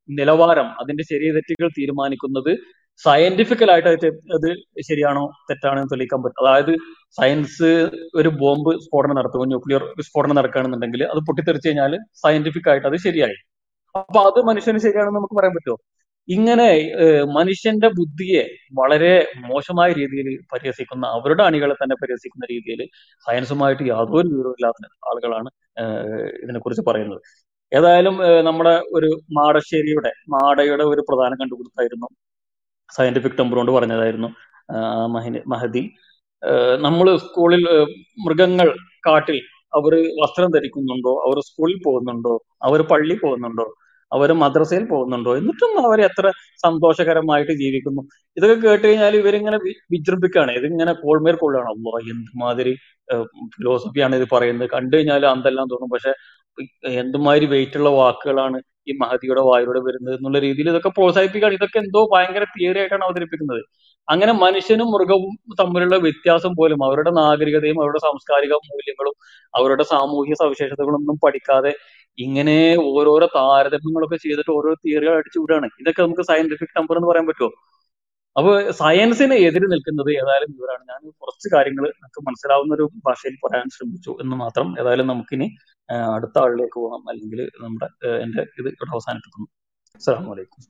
[0.10, 2.52] നിലവാരം അതിന്റെ ശരിയ തെറ്റുകൾ തീരുമാനിക്കുന്നത്
[3.02, 4.06] അത്
[4.38, 4.48] അത്
[4.88, 6.42] ശരിയാണോ തെറ്റാണോ എന്ന് തെളിയിക്കാൻ പറ്റും.
[6.44, 6.72] അതായത്
[7.18, 7.70] സയൻസ്
[8.20, 11.94] ഒരു ബോംബ് സ്ഫോടനം നടത്തുമ്പോൾ ന്യൂക്ലിയർ സ്ഫോടനം നടക്കുകയാണെന്നുണ്ടെങ്കിൽ അത് പൊട്ടിത്തെറിച്ച് കഴിഞ്ഞാൽ
[12.24, 13.38] സയന്റിഫിക് ആയിട്ട് അത് ശരിയായി.
[13.96, 15.78] അപ്പൊ അത് മനുഷ്യന് ശരിയാണെന്ന് നമുക്ക് പറയാൻ പറ്റുമോ?
[16.30, 16.68] ഇങ്ങനെ
[17.36, 22.88] മനുഷ്യന്റെ ബുദ്ധിയെ വളരെ മോശമായ രീതിയിൽ പരിഹസിക്കുന്ന അവരുടെ അണികളെ തന്നെ പരിഹസിക്കുന്ന രീതിയിൽ
[23.28, 25.50] സയൻസുമായിട്ട് യാതൊരു വിവരമില്ലാത്ത ആളുകളാണ്
[26.44, 27.22] ഇതിനെക്കുറിച്ച് പറയുന്നത്.
[27.74, 29.10] ഏതായാലും നമ്മുടെ ഒരു
[29.40, 32.08] മാടശ്ശേരിയുടെ മാടയുടെ ഒരു പ്രധാന കണ്ടുപിടുത്തായിരുന്നു
[32.96, 34.30] സയന്റിഫിക് ടെമ്പർ കൊണ്ട് പറഞ്ഞതായിരുന്നു
[35.48, 35.92] മഹദി.
[36.80, 37.64] നമ്മൾ സ്കൂളിൽ
[38.26, 38.76] മൃഗങ്ങൾ
[39.08, 39.42] കാട്ടിൽ
[39.76, 41.24] അവർ വസ്ത്രം ധരിക്കുന്നുണ്ടോ?
[41.28, 42.44] അവർ സ്കൂളിൽ പോകുന്നുണ്ടോ?
[42.64, 43.76] അവർ പള്ളി പോകുന്നുണ്ടോ?
[44.12, 45.32] അവർ മദ്രസയിൽ പോകുന്നുണ്ടോ?
[45.39, 46.26] എന്നിട്ടും അവർ എത്ര
[46.66, 48.01] സന്തോഷകരമായിട്ട് ജീവിക്കുന്നു.
[48.38, 49.57] ഇതൊക്കെ കേട്ട് കഴിഞ്ഞാൽ ഇവരിങ്ങനെ
[49.93, 52.74] വിജൃംഭിക്കുകയാണ് ഇതിങ്ങനെ കോൾമേർ കൊള്ളുകയാണ് അല്ലോ എന്തുമാതിരി
[53.55, 54.70] ഫിലോസഫിയാണ് ഇത് പറയുന്നത്.
[54.76, 55.91] കണ്ടു കഴിഞ്ഞാൽ അന്തെല്ലാം തോന്നും.
[55.95, 56.14] പക്ഷെ
[57.03, 58.57] എന്തുമാതിരി വെയിറ്റ് ഉള്ള വാക്കുകളാണ്
[58.88, 61.57] ഈ മഹതിയുടെ വായിലൂടെ വരുന്നത് എന്നുള്ള രീതിയിൽ ഇതൊക്കെ പ്രോത്സാഹിപ്പിക്കുകയാണ്.
[61.60, 63.62] ഇതൊക്കെ എന്തോ ഭയങ്കര തിയറി ആയിട്ടാണ് അവതരിപ്പിക്കുന്നത്.
[64.07, 69.16] അങ്ങനെ മനുഷ്യനും മൃഗവും തമ്മിലുള്ള വ്യത്യാസം പോലും അവരുടെ നാഗരികതയും അവരുടെ സാംസ്കാരിക മൂല്യങ്ങളും
[69.53, 71.72] അവരുടെ സാമൂഹിക സവിശേഷതകളൊന്നും പഠിക്കാതെ
[72.20, 77.50] ഇങ്ങനെ ഓരോരോ താരതമ്യങ്ങളൊക്കെ ചെയ്തിട്ട് ഓരോ തിയറികൾ അടിച്ചു വിടുകയാണ് ഇതൊക്കെ നമുക്ക് സയന്റിഫിക് നമ്പർ എന്ന് പറയാൻ പറ്റുമോ?
[78.38, 80.84] അപ്പൊ സയൻസിന് എതിര് നിൽക്കുന്നത് ഏതായാലും ഇവരാണ്.
[80.90, 85.48] ഞാൻ കുറച്ച് കാര്യങ്ങൾ നമുക്ക് മനസ്സിലാവുന്ന ഒരു ഭാഷയിൽ പറയാൻ ശ്രമിച്ചു എന്ന് മാത്രം ഏതായാലും നമുക്കിനി
[86.16, 87.10] അടുത്ത ആളിലേക്ക് പോകാം.
[87.10, 89.48] അല്ലെങ്കിൽ നമ്മുടെ എന്റെ ഇത് ഇവിടെ അവസാനിപ്പിക്കുന്നു.
[89.96, 90.64] അസ്സാം വലൈക്കും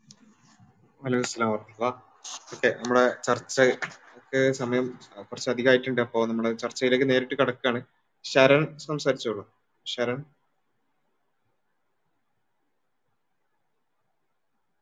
[2.82, 4.86] നമ്മുടെ ചർച്ചക്ക് സമയം
[5.20, 7.82] കുറച്ച് അധികമായിട്ടുണ്ട് അപ്പോൾ നമ്മുടെ ചർച്ചയിലേക്ക് നേരിട്ട് കടക്കുകയാണ്.
[8.24, 9.44] ശരൺ സംസാരിച്ചോളൂ.
[9.86, 10.24] ശരൺ?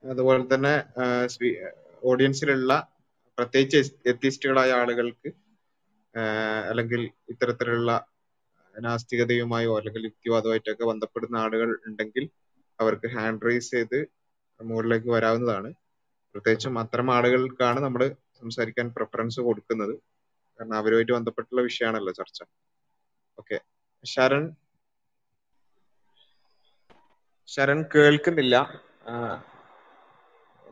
[0.04, 0.74] അതുപോലെ തന്നെ
[2.04, 2.74] ഓഡിയൻസിലുള്ള
[3.38, 5.30] പ്രത്യേകിച്ച് എത്തിസ്റ്റുകളായ ആളുകൾക്ക്
[6.70, 7.92] അല്ലെങ്കിൽ ഇത്തരത്തിലുള്ള
[8.76, 12.30] നാസ്തികതയുമായോ അല്ലെങ്കിൽ യുക്തിവാദമായിട്ടൊക്കെ ബന്ധപ്പെടുന്ന ആളുകൾ ഉണ്ടെങ്കിൽ
[12.80, 14.00] അവർക്ക് ഹാൻഡ് റൈസ് ചെയ്ത്
[14.60, 15.74] മുകളിലേക്ക് വരാവുന്നതാണ്.
[16.34, 19.94] പ്രത്യേകിച്ചും അത്തരം ആളുകൾക്കാണ് നമ്മൾ സംസാരിക്കാൻ പ്രിഫറൻസ് കൊടുക്കുന്നത്.
[20.60, 22.42] കാരണം അവരുമായിട്ട് ബന്ധപ്പെട്ടുള്ള വിഷയമാണല്ലോ ചർച്ച.
[23.40, 23.60] ഓക്കെ
[24.04, 24.46] ശരൺ?
[27.48, 28.56] ശരൺ കേൾക്കുന്നില്ല.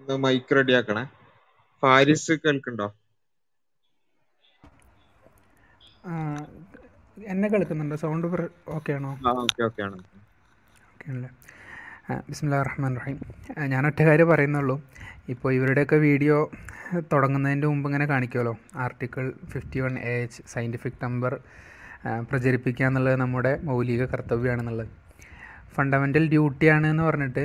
[0.05, 1.03] ഒന്ന് മൈക്ക് റെഡി ആക്കണേ.
[1.83, 2.87] ഫാരിസ് കേൾക്കുന്നുണ്ടോ?
[6.05, 6.13] ആ,
[7.17, 7.97] എന്നെ കേൾക്കുന്നുണ്ടോ?
[8.03, 8.27] സൗണ്ട്
[8.77, 9.13] ഓക്കെ ആണോ?
[9.43, 9.97] ഓക്കെ ഓക്കെ ആണ്.
[10.89, 11.29] ഓക്കെ ആണല്ലേ?
[12.27, 13.17] ബിസ്മില്ലാ റഹ്മാൻ റഹീം
[13.73, 14.75] ഞാൻ ഒറ്റ കാര്യം പറയുന്നുള്ളൂ.
[15.33, 16.37] ഇപ്പോൾ ഇവരുടെയൊക്കെ വീഡിയോ
[17.11, 18.53] തുടങ്ങുന്നതിന്റെ മുമ്പ് ഇങ്ങനെ കാണിക്കുമല്ലോ
[18.85, 21.33] article fifty one A H scientific number
[22.29, 24.89] പ്രചരിപ്പിക്കുക എന്നുള്ളത് നമ്മുടെ മൗലിക കർത്തവ്യമാണെന്നുള്ളത്.
[25.75, 27.43] ഫണ്ടമെന്റൽ ഡ്യൂട്ടിയാണ് എന്ന് പറഞ്ഞിട്ട്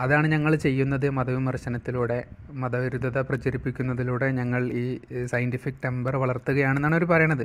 [0.00, 2.18] അതാണ് ഞങ്ങൾ ചെയ്യുന്നത് മതവിമർശനത്തിലൂടെ
[2.62, 4.84] മതവിരുദ്ധത പ്രചരിപ്പിക്കുന്നതിലൂടെ ഞങ്ങൾ ഈ
[5.32, 7.44] സയന്റിഫിക് ടെമ്പർ വളർത്തുകയാണെന്നാണ് അവർ പറയണത്.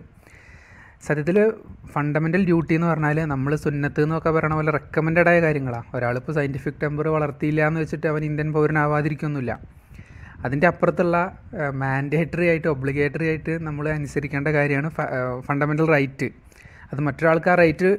[1.07, 1.37] സത്യത്തിൽ
[1.93, 7.07] ഫണ്ടമെന്റൽ ഡ്യൂട്ടി എന്ന് പറഞ്ഞാൽ നമ്മൾ സുന്നത്ത് എന്നൊക്കെ പറയണ പോലെ റെക്കമെൻഡഡ് ആയ കാര്യങ്ങളാണ് ഒരാളിപ്പോൾ സയന്റിഫിക് ടെമ്പർ
[7.07, 9.53] വളർത്തിയില്ല എന്ന് വെച്ചിട്ട് അവൻ ഇന്ത്യൻ പൗരനാവാതിരിക്കൊന്നുമില്ല.
[10.45, 11.17] അതിന്റെ അപ്പുറത്തുള്ള
[11.81, 14.89] മാൻഡേറ്ററി ആയിട്ട് ഒബ്ലിഗേറ്ററി ആയിട്ട് നമ്മൾ അനുസരിക്കേണ്ട കാര്യമാണ്
[15.47, 16.27] ഫണ്ടമെന്റൽ റൈറ്റ്
[16.91, 17.89] അത് മറ്റൊരാൾക്ക് ആ റൈറ്റ്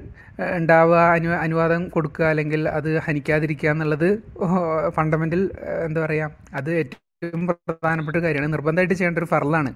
[0.59, 4.09] ഉണ്ടാവുക അനു അനുവാദം കൊടുക്കുക അല്ലെങ്കിൽ അത് ഹനിക്കാതിരിക്കുക എന്നുള്ളത്
[4.97, 5.43] ഫണ്ടമെന്റൽ
[5.87, 6.31] എന്താ പറയുക
[6.61, 8.53] അത് ഏറ്റവും പ്രധാനപ്പെട്ട കാര്യമാണ്.
[8.57, 9.71] നിർബന്ധമായിട്ട് ചെയ്യേണ്ട ഒരു ഫറലാണ്.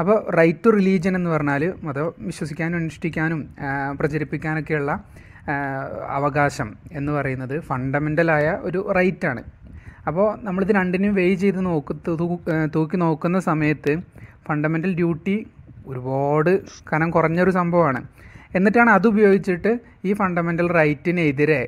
[0.00, 3.40] അപ്പോൾ റൈറ്റ് ടു റിലീജിയൻ എന്ന് പറഞ്ഞാൽ മതം വിശ്വസിക്കാനും അനുഷ്ഠിക്കാനും
[3.98, 4.92] പ്രചരിപ്പിക്കാനൊക്കെയുള്ള
[6.18, 6.68] അവകാശം
[6.98, 9.42] എന്ന് പറയുന്നത് ഫണ്ടമെന്റലായ ഒരു റൈറ്റാണ്
[10.08, 11.94] അപ്പോൾ നമ്മളിത് രണ്ടിനും വെയ് ചെയ്ത് നോക്ക്
[12.74, 13.92] തൂക്കി നോക്കുന്ന സമയത്ത്
[14.48, 15.36] ഫണ്ടമെന്റൽ ഡ്യൂട്ടി
[15.86, 16.50] ഒരുപാട്
[16.90, 18.00] കനം കുറഞ്ഞൊരു സംഭവമാണ്.
[18.56, 19.72] എന്നിട്ടാണ് അത് ഉപയോഗിച്ചിട്ട്
[20.08, 21.60] ഈ ഫണ്ടമെന്റൽ റൈറ്റിനെതിരെ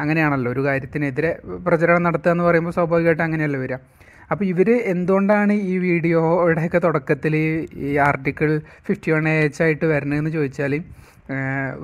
[0.00, 1.30] അങ്ങനെയാണല്ലോ ഒരു കാര്യത്തിനെതിരെ
[1.66, 3.78] പ്രചരണം നടത്തുക എന്ന് പറയുമ്പോൾ സ്വാഭാവികമായിട്ട് അങ്ങനെയല്ലേ വരിക.
[4.32, 7.34] അപ്പോൾ ഇവർ എന്തുകൊണ്ടാണ് ഈ വീഡിയോയുടെയൊക്കെ തുടക്കത്തിൽ
[7.86, 8.50] ഈ ആർട്ടിക്കിൾ
[8.86, 10.74] ഫിഫ്റ്റി വൺ എച്ച് ആയിട്ട് വരണതെന്ന് ചോദിച്ചാൽ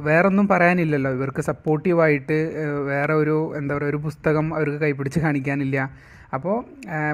[0.07, 1.11] വേറൊന്നും പറയാനില്ലല്ലോ.
[1.19, 2.39] ഇവർക്ക് സപ്പോർട്ടീവായിട്ട്
[2.91, 5.79] വേറെ ഒരു എന്താ പറയുക ഒരു പുസ്തകം അവർക്ക് കൈപിടിച്ച് കാണിക്കാനില്ല.
[6.35, 6.57] അപ്പോൾ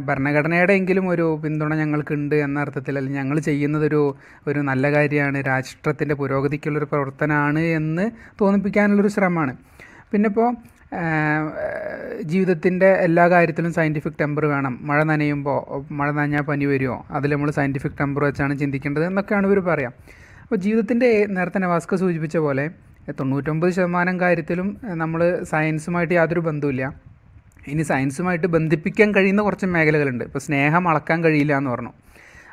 [0.07, 4.01] ഭരണഘടനയുടെ എങ്കിലും ഒരു പിന്തുണ ഞങ്ങൾക്കുണ്ട് എന്ന അർത്ഥത്തിൽ അല്ലെങ്കിൽ ഞങ്ങൾ ചെയ്യുന്നതൊരു
[4.49, 8.05] ഒരു നല്ല കാര്യമാണ് രാഷ്ട്രത്തിന്റെ പുരോഗതിക്കുള്ളൊരു പ്രവർത്തനമാണ് എന്ന്
[8.41, 9.55] തോന്നിപ്പിക്കാനുള്ളൊരു ശ്രമമാണ്.
[10.13, 10.49] പിന്നെ ഇപ്പോൾ
[12.23, 14.75] ജീവിതത്തിന്റെ എല്ലാ കാര്യത്തിലും സയന്റിഫിക് ടെമ്പർ വേണം.
[14.89, 15.59] മഴ നനയുമ്പോൾ
[15.99, 19.93] മഴ നനഞ്ഞാൽ പനി വരുമോ അതിൽ നമ്മൾ സയന്റിഫിക് ടെമ്പർ വെച്ചാണ് ചിന്തിക്കേണ്ടത് എന്നൊക്കെയാണ് ഇവർ പറയാം.
[20.43, 22.65] അപ്പോൾ ജീവിതത്തിന്റെ നേരത്തെ നവാസ്ക സൂചിപ്പിച്ച പോലെ
[23.21, 24.69] തൊണ്ണൂറ്റൊമ്പത് ശതമാനം കാര്യത്തിലും
[25.03, 25.21] നമ്മൾ
[25.53, 26.85] സയൻസുമായിട്ട് യാതൊരു ബന്ധവുമില്ല.
[27.69, 30.25] ഇനി സയൻസുമായിട്ട് ബന്ധിപ്പിക്കാൻ കഴിയുന്ന കുറച്ച് മേഖലകളുണ്ട്.
[30.25, 31.93] ഇപ്പോൾ സ്നേഹം അളക്കാൻ കഴിയില്ല എന്ന് പറഞ്ഞു.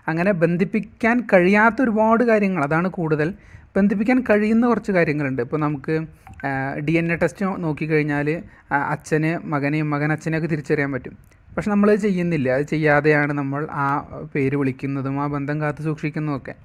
[0.07, 3.33] അങ്ങനെ ബന്ധിപ്പിക്കാൻ കഴിയാത്ത ഒരുപാട് കാര്യങ്ങൾ അതാണ് കൂടുതൽ.
[3.75, 5.41] ബന്ധിപ്പിക്കാൻ കഴിയുന്ന കുറച്ച് കാര്യങ്ങളുണ്ട്.
[5.41, 5.93] ഇപ്പോൾ നമുക്ക്
[6.87, 8.27] ഡി എൻ എ ടെസ്റ്റ് നോക്കിക്കഴിഞ്ഞാൽ
[8.71, 11.17] അച്ഛന് മകനെയും മകൻ അച്ഛനെയൊക്കെ തിരിച്ചറിയാൻ പറ്റും.
[11.57, 12.49] പക്ഷെ നമ്മൾ ചെയ്യുന്നില്ല.
[12.49, 13.85] അത് ചെയ്യാതെയാണ് നമ്മൾ ആ
[14.35, 16.55] പേര് വിളിക്കുന്നതും ആ ബന്ധം കാത്തു സൂക്ഷിക്കുന്നതുമൊക്കെ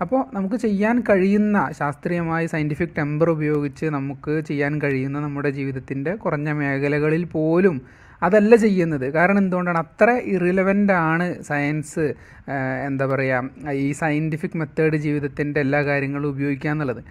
[0.00, 7.24] അപ്പോൾ നമുക്ക് ചെയ്യാൻ കഴിയുന്ന ശാസ്ത്രീയമായ സയന്റിഫിക് ടെമ്പർ ഉപയോഗിച്ച് നമുക്ക് ചെയ്യാൻ കഴിയുന്ന നമ്മുടെ ജീവിതത്തിന്റെ കുറഞ്ഞ മേഖലകളിൽ
[7.26, 7.76] പോലും
[8.22, 9.06] അതല്ല ചെയ്യുന്നത്.
[9.12, 9.78] കാരണം എന്തുകൊണ്ടാണ്?
[9.78, 12.04] അത്ര ഇറിലവന്റ് ആണ് സയൻസ്
[12.86, 17.02] എന്താ പറയുക ഈ സയന്റിഫിക് മെത്തേഡ് ജീവിതത്തിന്റെ എല്ലാ കാര്യങ്ങളും ഉപയോഗിക്കുക എന്നുള്ളത്.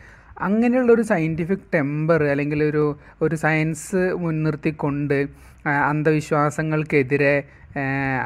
[0.41, 2.85] അങ്ങനെയുള്ളൊരു സയന്റിഫിക് ടെമ്പർ അല്ലെങ്കിൽ ഒരു
[3.21, 5.17] ഒരു സയൻസ് മുൻനിർത്തിക്കൊണ്ട്
[5.89, 7.35] അന്ധവിശ്വാസങ്ങൾക്കെതിരെ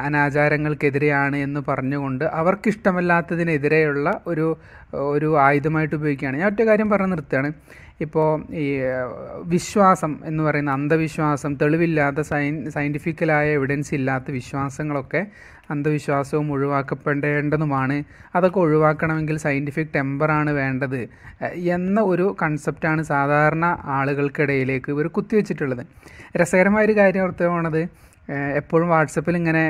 [0.04, 4.56] അനാചാരങ്ങൾക്കെതിരെയാണ് എന്ന് പറഞ്ഞുകൊണ്ട് അവർക്കിഷ്ടമല്ലാത്തതിനെതിരെയുള്ള ഒരു
[4.92, 6.36] ഒരു ആയുധമായിട്ട് ഉപയോഗിക്കുകയാണ്.
[6.36, 7.52] ഞാൻ ഒറ്റ കാര്യം പറഞ്ഞു നിർത്തുകയാണ്.
[8.00, 8.80] ഇപ്പോൾ ഈ
[9.42, 15.26] വിശ്വാസം എന്ന് പറയുന്ന അന്ധവിശ്വാസം തെളിവില്ലാത്ത സയൻ സയന്റിഫിക്കലായ എവിഡൻസ് ഇല്ലാത്ത വിശ്വാസങ്ങളൊക്കെ
[15.70, 18.04] അന്ധവിശ്വാസവും ഒഴിവാക്കപ്പെടേണ്ടതുമാണ്.
[18.34, 21.08] അതൊക്കെ ഒഴിവാക്കണമെങ്കിൽ സയന്റിഫിക് ടെമ്പറാണ് വേണ്ടത്
[21.54, 25.86] എന്ന ഒരു കൺസെപ്റ്റാണ് സാധാരണ ആളുകൾക്കിടയിലേക്ക് ഇവർ കുത്തിവെച്ചിട്ടുള്ളത്.
[26.36, 28.09] രസകരമായൊരു കാര്യം ഓർത്തുപോണത്
[28.60, 29.64] എപ്പോഴും വാട്സപ്പിൽ ഇങ്ങനെ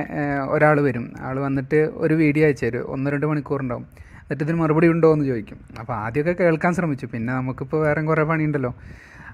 [0.49, 1.05] ഒരാൾ വരും.
[1.21, 2.85] ആൾ വന്നിട്ട് ഒരു വീഡിയോ അയച്ചു തരും.
[2.95, 3.85] ഒന്ന് രണ്ട് മണിക്കൂറുണ്ടാവും.
[4.23, 5.59] എന്നിട്ട് ഇതിന് മറുപടി ഉണ്ടോ എന്ന് ചോദിക്കും.
[5.81, 7.07] അപ്പോൾ ആദ്യമൊക്കെ കേൾക്കാൻ ശ്രമിച്ചു.
[7.07, 8.75] പിന്നെ നമുക്കിപ്പോൾ വേറെ കുറേ പണിയുണ്ടല്ലോ.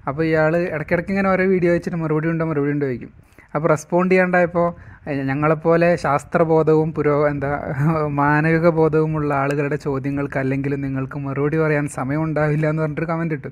[0.09, 3.12] അപ്പോൾ ഇയാൾ ഇടയ്ക്കിടയ്ക്ക് ഇങ്ങനെ ഓരോ വീഡിയോ വെച്ചിട്ട് മറുപടി ഉണ്ടോ മറുപടി ഉണ്ടോ ചോദിക്കും.
[3.55, 4.68] അപ്പോൾ റെസ്പോണ്ട് ചെയ്യാണ്ടായപ്പോൾ
[5.31, 7.51] ഞങ്ങളെപ്പോലെ ശാസ്ത്രബോധവും പുരോ എന്താ
[8.20, 13.51] മാനവിക ബോധവുമുള്ള ആളുകളുടെ ചോദ്യങ്ങൾക്ക് അല്ലെങ്കിൽ നിങ്ങൾക്ക് മറുപടി പറയാൻ സമയം ഉണ്ടാവില്ല എന്ന് പറഞ്ഞിട്ടൊരു കമന്റ് ഇട്ടു.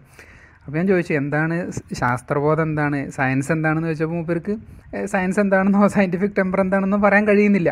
[0.67, 1.57] അപ്പോൾ ഞാൻ ചോദിച്ചു എന്താണ്
[1.95, 3.11] ശാസ്ത്രബോധം എന്താണ്?
[3.11, 4.55] സയൻസ് എന്താണെന്ന് ചോദിച്ചപ്പോൾ മൂപ്പർക്ക്
[5.07, 7.71] സയൻസ് എന്താണെന്നോ സയന്റിഫിക് ടെമ്പർ എന്താണെന്നോ പറയാൻ കഴിയുന്നില്ല.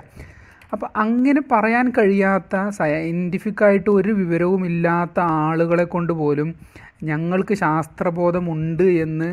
[0.72, 6.54] അപ്പോൾ അങ്ങനെ പറയാൻ കഴിയാത്ത സയന്റിഫിക്കായിട്ട് ഒരു വിവരവും ഇല്ലാത്ത ആളുകളെ കൊണ്ട് പോലും
[7.02, 9.30] ഞങ്ങൾക്ക് ശാസ്ത്രബോധമുണ്ട് എന്ന്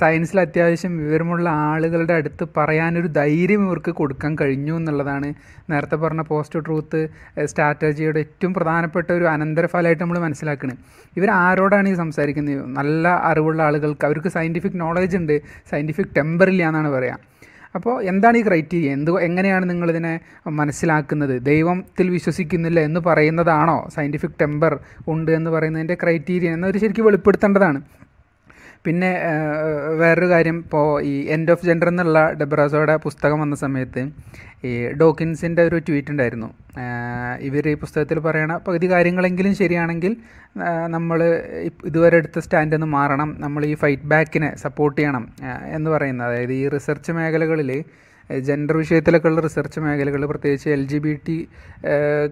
[0.00, 5.28] സയൻസിൽ അത്യാവശ്യം വിവരമുള്ള ആളുകളുടെ അടുത്ത് പറയാനൊരു ധൈര്യം ഇവർക്ക് കൊടുക്കാൻ കഴിഞ്ഞു എന്നുള്ളതാണ്
[5.70, 7.00] നേരത്തെ പറഞ്ഞ പോസ്റ്റ് ട്രൂത്ത്
[7.44, 10.78] സ്ട്രാറ്റജിയുടെ ഏറ്റവും പ്രധാനപ്പെട്ട ഒരു അനന്തരഫലമായിട്ട് നമ്മൾ മനസ്സിലാക്കുന്നത്
[11.16, 12.66] ഇവർ ആരോടാണ് ഈ സംസാരിക്കുന്നത്?
[12.78, 15.36] നല്ല അറിവുള്ള ആളുകൾക്ക് അവർക്ക് സയന്റിഫിക് നോളജ് ഉണ്ട്
[15.70, 17.32] സയന്റിഫിക് ടെമ്പർ ഇല്ല എന്നാണ് പറയുക
[17.74, 20.20] അപ്പോൾ എന്താണ് ഈ ക്രൈറ്റീരിയ എന്ത് എങ്ങനെയാണ് നിങ്ങളിതിനെ
[20.60, 21.34] മനസ്സിലാക്കുന്നത്?
[21.50, 23.88] ദൈവത്തിൽ വിശ്വസിക്കുന്നില്ല എന്ന് പറയുന്നതാണോ?
[23.94, 24.74] സയന്റിഫിക് ടെമ്പർ
[25.12, 27.80] ഉണ്ട് എന്ന് പറയുന്നതിന്റെ ക്രൈറ്റീരിയ എന്നൊരു ശരിക്കും വെളിപ്പെടുത്തേണ്ടതാണ്.
[28.86, 29.10] പിന്നെ
[30.00, 34.02] വേറൊരു കാര്യം ഇപ്പോൾ ഈ എൻഡ് ഓഫ് ജെൻഡർ എന്നുള്ള ഡെബ്രാസോയുടെ പുസ്തകം വന്ന സമയത്ത്
[34.68, 36.48] ഈ ഡോക്കിൻസിന്റെ ഒരു ട്വീറ്റ് ഉണ്ടായിരുന്നു.
[37.48, 40.12] ഇവർ ഈ പുസ്തകത്തിൽ പറയണ പകുതി കാര്യങ്ങളെങ്കിലും ശരിയാണെങ്കിൽ
[40.96, 41.18] നമ്മൾ
[41.88, 43.30] ഇതുവരെ എടുത്ത സ്റ്റാൻഡിൽ നിന്ന് മാറണം.
[43.44, 45.26] നമ്മൾ ഈ ഫൈറ്റ് ബാക്കിനെ സപ്പോർട്ട് ചെയ്യണം
[45.76, 46.28] എന്ന് പറയുന്നത്.
[46.28, 47.72] അതായത് ഈ റിസർച്ച് മേഖലകളിൽ
[48.38, 51.48] ജെൻഡർ വിഷയത്തിലൊക്കെ ഉള്ള റിസർച്ച് മേഖലകൾ പ്രത്യേകിച്ച് എൽ ജി ബി ടി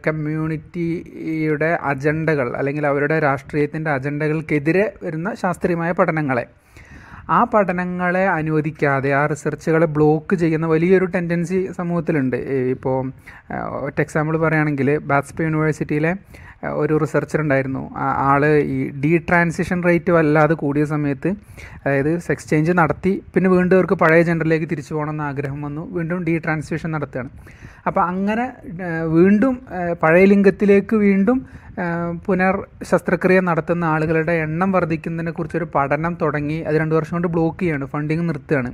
[0.07, 6.47] കമ്മ്യൂണിറ്റിയുടെ അജണ്ടകൾ അല്ലെങ്കിൽ അവരുടെ രാഷ്ട്രീയത്തിന്റെ അജണ്ടകൾക്കെതിരെ വരുന്ന ശാസ്ത്രീയമായ പഠനങ്ങളെ.
[7.31, 12.37] ആ പഠനങ്ങളെ അനുവദിക്കാതെ ആ റിസർച്ചുകളെ ബ്ലോക്ക് ചെയ്യുന്ന വലിയൊരു ടെൻഡൻസി സമൂഹത്തിലുണ്ട്.
[12.71, 13.13] ഇപ്പോൾ
[13.81, 16.15] ഒറ്റ എക്സാമ്പിൾ പറയുകയാണെങ്കിൽ ബാറ്റ്സ്പ യൂണിവേഴ്സിറ്റിയിലെ
[16.81, 17.83] ഒരു റിസർച്ചർ ഉണ്ടായിരുന്നു.
[18.29, 18.43] ആൾ
[18.75, 21.31] ഈ ഡീ ട്രാൻസിഷൻ റേറ്റ് വല്ലാതെ കൂടിയ സമയത്ത്
[21.85, 25.85] അതായത് സെക്സ് ചേഞ്ച് നടത്തി പിന്നെ വീണ്ടും അവർക്ക് പഴയ ജെൻഡറിലേക്ക് തിരിച്ചു പോകണമെന്ന് ആഗ്രഹം വന്നു.
[25.97, 27.31] വീണ്ടും ഡീ ട്രാൻസിഷൻ നടത്തുകയാണ്.
[27.89, 28.47] അപ്പോൾ അങ്ങനെ
[29.17, 29.55] വീണ്ടും
[30.03, 31.39] പഴയ ലിംഗത്തിലേക്ക് വീണ്ടും
[32.27, 32.55] പുനർ
[32.91, 38.25] ശസ്ത്രക്രിയ നടത്തുന്ന ആളുകളുടെ എണ്ണം വർദ്ധിക്കുന്നതിനെ കുറിച്ചൊരു പഠനം തുടങ്ങി അത് രണ്ട് വർഷം കൊണ്ട് ബ്ലോക്ക് ചെയ്യാണ് ഫണ്ടിങ്
[38.31, 38.73] നിർത്തുകയാണ്.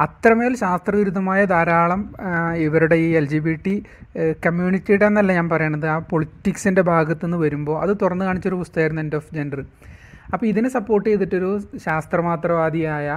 [0.00, 2.02] അത്രമേൽ ശാസ്ത്രവിരുദ്ധമായ ധാരാളം
[2.66, 3.74] ഇവരുടെ ഈ എൽ ജി ബി ടി
[4.46, 9.30] കമ്മ്യൂണിറ്റിയുടെ എന്നല്ല ഞാൻ പറയണത് ആ പൊളിറ്റിക്സിന്റെ ഭാഗത്തു നിന്ന് വരുമ്പോൾ അത് തുറന്നു കാണിച്ചൊരു പുസ്തകമായിരുന്നു എൻഡ് ഓഫ്
[9.34, 9.60] ജെൻഡർ
[10.32, 11.50] അപ്പോൾ ഇതിനെ സപ്പോർട്ട് ചെയ്തിട്ടൊരു
[11.84, 13.08] ശാസ്ത്രമാത്രവാദിയായ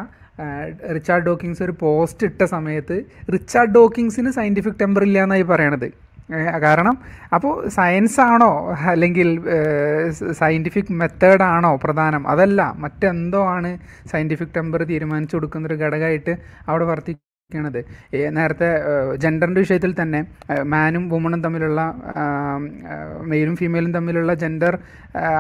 [0.94, 2.96] റിച്ചാർഡ് ഡോക്കിങ്സ് ഒരു പോസ്റ്റ് ഇട്ട സമയത്ത്
[3.34, 5.88] റിച്ചാർഡ് ഡോക്കിങ്സിന് സയന്റിഫിക് ടെമ്പർ ഇല്ല എന്നായി പറയണത്.
[6.62, 6.98] കാരണം
[7.34, 8.52] അപ്പോൾ സയൻസ് ആണോ
[8.92, 9.30] അല്ലെങ്കിൽ
[10.40, 12.28] സയന്റിഫിക് മെത്തേഡാണോ പ്രധാനം?
[12.28, 13.78] അതല്ല മറ്റെന്തോ ആണ്
[14.12, 16.36] സയന്റിഫിക് ടെമ്പർ തീരുമാനിച്ചു കൊടുക്കുന്നൊരു ഘടകമായിട്ട്
[16.68, 17.82] അവിടെ വർത്തിക്കണത്.
[18.38, 18.70] നേരത്തെ
[19.16, 20.20] ജെൻഡറിന്റെ വിഷയത്തിൽ തന്നെ
[20.64, 21.82] മാനും വുമണും തമ്മിലുള്ള
[23.32, 24.78] മെയിലും ഫീമെയിലും തമ്മിലുള്ള ജെൻഡർ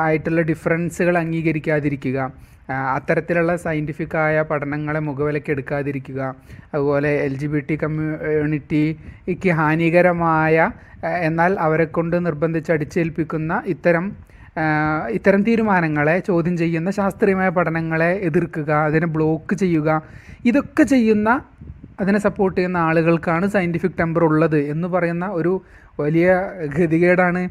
[0.05, 2.31] ആയിട്ടുള്ള ഡിഫറൻസുകൾ അംഗീകരിക്കാതിരിക്കുക.
[2.70, 6.22] അത്തരത്തിലുള്ള സയന്റിഫിക്കായ പഠനങ്ങളെ മുഖവിലയ്ക്ക് എടുക്കാതിരിക്കുക
[6.74, 10.70] അതുപോലെ എൽ ജി ബി ടി കമ്മ്യൂണിറ്റിക്ക് ഹാനികരമായ
[11.24, 14.05] എന്നാൽ അവരെ കൊണ്ട് നിർബന്ധിച്ച് അടിച്ചേൽപ്പിക്കുന്ന ഇത്തരം
[15.09, 19.89] ഇത്തരം തീരുമാനങ്ങളെ ചോദ്യം ചെയ്യുന്ന ശാസ്ത്രീയമായ പഠനങ്ങളെ എതിർക്കുക അതിനെ ബ്ലോക്ക് ചെയ്യുക
[20.45, 21.30] ഇതൊക്കെ ചെയ്യുന്ന
[22.03, 25.53] അതിനെ സപ്പോർട്ട് ചെയ്യുന്ന ആളുകൾക്കാണ് സയന്റിഫിക് ടെമ്പർ ഉള്ളത് എന്ന് പറയുന്ന ഒരു
[26.01, 26.27] വലിയ
[26.75, 27.41] ഗതികേടാണ്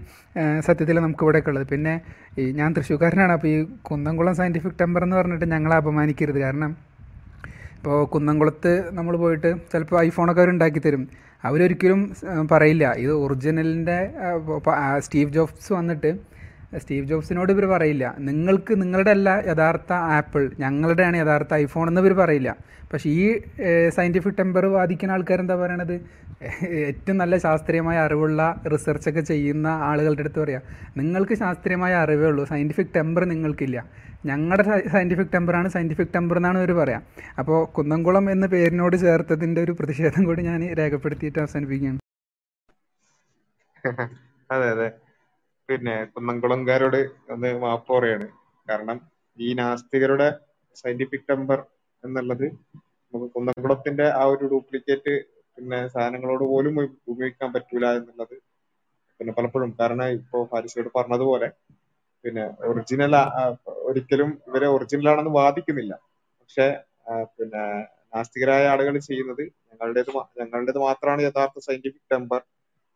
[0.67, 1.67] സത്യത്തിൽ നമുക്കിവിടെയൊക്കെ ഉള്ളത്.
[1.73, 1.95] പിന്നെ
[2.41, 3.57] ഈ ഞാൻ തൃശ്ശൂർക്കാരനാണ് അപ്പോൾ ഈ
[3.89, 6.41] കുന്നംകുളം സയന്റിഫിക് ടെമ്പർ എന്ന് പറഞ്ഞിട്ട് ഞങ്ങളെ അപമാനിക്കരുത്.
[6.47, 6.73] കാരണം
[7.79, 11.05] ഇപ്പോൾ കുന്നംകുളത്ത് നമ്മൾ പോയിട്ട് ചിലപ്പോൾ ഐഫോണൊക്കെ അവർ ഉണ്ടാക്കി തരും.
[11.49, 12.01] അവരൊരിക്കലും
[12.53, 12.85] പറയില്ല.
[13.05, 13.99] ഇത് ഒറിജിനലിന്റെ
[15.05, 16.11] സ്റ്റീവ് ജോബ്സ് വന്നിട്ട്
[16.81, 18.05] സ്റ്റീവ് ജോബ്സിനോട് ഇവർ പറയില്ല.
[18.19, 22.51] നിങ്ങൾക്ക് നിങ്ങളുടെ അല്ല യഥാർത്ഥ ആപ്പിൾ ഞങ്ങളുടെയാണ് യഥാർത്ഥ ഐഫോൺ എന്ന് ഇവർ പറയില്ല.
[22.93, 23.27] പക്ഷേ ഈ
[23.97, 25.95] സയന്റിഫിക് ടെമ്പർ വാദിക്കുന്ന ആൾക്കാരെന്താ പറയണത്?
[26.91, 28.41] ഏറ്റവും നല്ല ശാസ്ത്രീയമായ അറിവുള്ള
[28.73, 30.63] റിസർച്ചൊക്കെ ചെയ്യുന്ന ആളുകളുടെ അടുത്ത് പറയാം
[30.97, 33.79] നിങ്ങൾക്ക് ശാസ്ത്രീയമായ അറിവേ ഉള്ളൂ സയന്റിഫിക് ടെമ്പർ നിങ്ങൾക്കില്ല.
[34.27, 34.65] ഞങ്ങളുടെ
[34.95, 37.03] സയന്റിഫിക് ടെമ്പറാണ് സയന്റിഫിക് ടെമ്പർ എന്നാണ് ഇവർ പറയാം.
[37.39, 41.99] അപ്പോൾ കുന്നംകുളം എന്ന പേരിനോട് ചേർത്തതിന്റെ ഒരു പ്രതിഷേധം കൂടി ഞാൻ രേഖപ്പെടുത്തിയിട്ട് അവസാനിപ്പിക്കുകയാണ്.
[44.51, 44.89] അതെ അതെ.
[45.73, 47.01] പിന്നെ കുന്നംകുളംകാരോട്
[47.33, 48.27] ഒന്ന് മാപ്പ് പറയാണ്.
[48.69, 48.99] കാരണം
[49.39, 50.29] ഈ നാസ്തികരുടെ
[50.77, 51.61] സയന്റിഫിക് ടെമ്പർ
[52.05, 52.47] എന്നുള്ളത്
[53.15, 55.15] നമുക്ക് കുന്നംകുളത്തിന്റെ ആ ഒരു ഡ്യൂപ്ലിക്കേറ്റ്
[55.59, 56.75] പിന്നെ സാധനങ്ങളോട് പോലും
[57.13, 58.37] ഉപയോഗിക്കാൻ പറ്റൂല എന്നുള്ളത്
[59.21, 59.71] പിന്നെ പലപ്പോഴും.
[59.77, 61.49] കാരണം ഇപ്പോ ഫാരിസിയോട് പറഞ്ഞതുപോലെ
[62.25, 63.15] പിന്നെ ഒറിജിനൽ
[63.85, 65.95] ഒരിക്കലും ഇവരെ ഒറിജിനൽ ആണെന്ന് വാദിക്കുന്നില്ല.
[66.41, 66.67] പക്ഷെ
[67.33, 67.63] പിന്നെ
[68.13, 70.11] നാസ്തികരായ ആളുകൾ ചെയ്യുന്നത് ഞങ്ങളുടേത്
[70.41, 72.41] ഞങ്ങളുടേത് മാത്രമാണ് യഥാർത്ഥ സയന്റിഫിക് ടെമ്പർ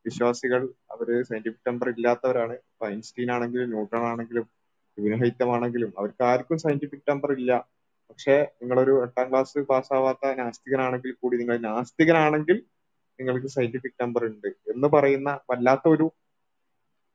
[0.06, 2.56] വിശ്വാസികൾ അവർ സയന്റിഫിക് ടെമ്പർ ഇല്ലാത്തവരാണ്.
[2.86, 4.46] ഐൻസ്റ്റീൻ ആണെങ്കിലും ന്യൂട്ടൺ ആണെങ്കിലും
[4.98, 7.52] വിനഹൈത്തമാണെങ്കിലും അവർക്ക് ആർക്കും സയന്റിഫിക് ടെമ്പർ ഇല്ല.
[8.10, 12.58] പക്ഷെ നിങ്ങളൊരു എട്ടാം ക്ലാസ് പാസ്സാവാത്ത നാസ്തികനാണെങ്കിൽ കൂടി നിങ്ങൾ നാസ്തികനാണെങ്കിൽ
[13.18, 16.06] നിങ്ങൾക്ക് സയന്റിഫിക് ടെമ്പർ ഉണ്ട് എന്ന് പറയുന്ന വല്ലാത്ത ഒരു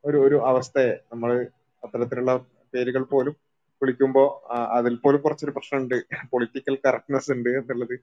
[0.03, 1.31] ഒരു ഒരു അവസ്ഥയെ നമ്മൾ
[1.83, 2.31] അത്തരത്തിലുള്ള
[2.73, 3.35] പേരുകൾ പോലും
[3.81, 4.27] വിളിക്കുമ്പോൾ
[4.77, 5.95] അതിൽ പോലും കുറച്ചൊരു പ്രശ്നമുണ്ട്.
[6.31, 7.95] പൊളിറ്റിക്കൽ കറക്റ്റ്നെസ് ഉണ്ട് എന്നുള്ളത്.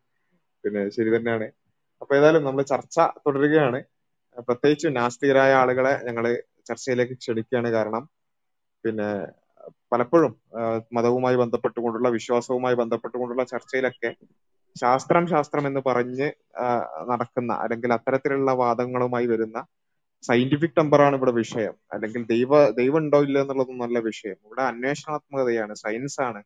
[0.65, 1.47] പിന്നെ ശരി തന്നെയാണ്.
[2.03, 3.79] അപ്പൊ ഏതായാലും നമ്മൾ ചർച്ച തുടരുകയാണ്.
[4.39, 6.25] പ്രത്യേകിച്ചും നാസ്തികരായ ആളുകളെ ഞങ്ങൾ
[6.69, 8.05] ചർച്ചയിലേക്ക് ക്ഷണിക്കുകയാണ് കാരണം
[8.85, 9.09] പിന്നെ
[9.93, 10.33] പലപ്പോഴും
[10.93, 14.11] മതവുമായി ബന്ധപ്പെട്ടുകൊണ്ടുള്ള വിശ്വാസവുമായി ബന്ധപ്പെട്ടുകൊണ്ടുള്ള ചർച്ചയിലൊക്കെ
[14.77, 16.29] ശാസ്ത്രം ശാസ്ത്രം എന്ന് പറഞ്ഞ്
[17.11, 19.59] നടക്കുന്ന അല്ലെങ്കിൽ അത്തരത്തിലുള്ള വാദങ്ങളുമായി വരുന്ന
[20.25, 21.75] സയന്റിഫിക് ടെമ്പറാണ് ഇവിടെ വിഷയം.
[21.93, 23.43] അല്ലെങ്കിൽ ദൈവ ദൈവം ഉണ്ടോ ഇല്ല
[23.83, 24.39] നല്ല വിഷയം.
[24.47, 26.41] ഇവിടെ അന്വേഷണാത്മകതയാണ് സയൻസ് ആണ്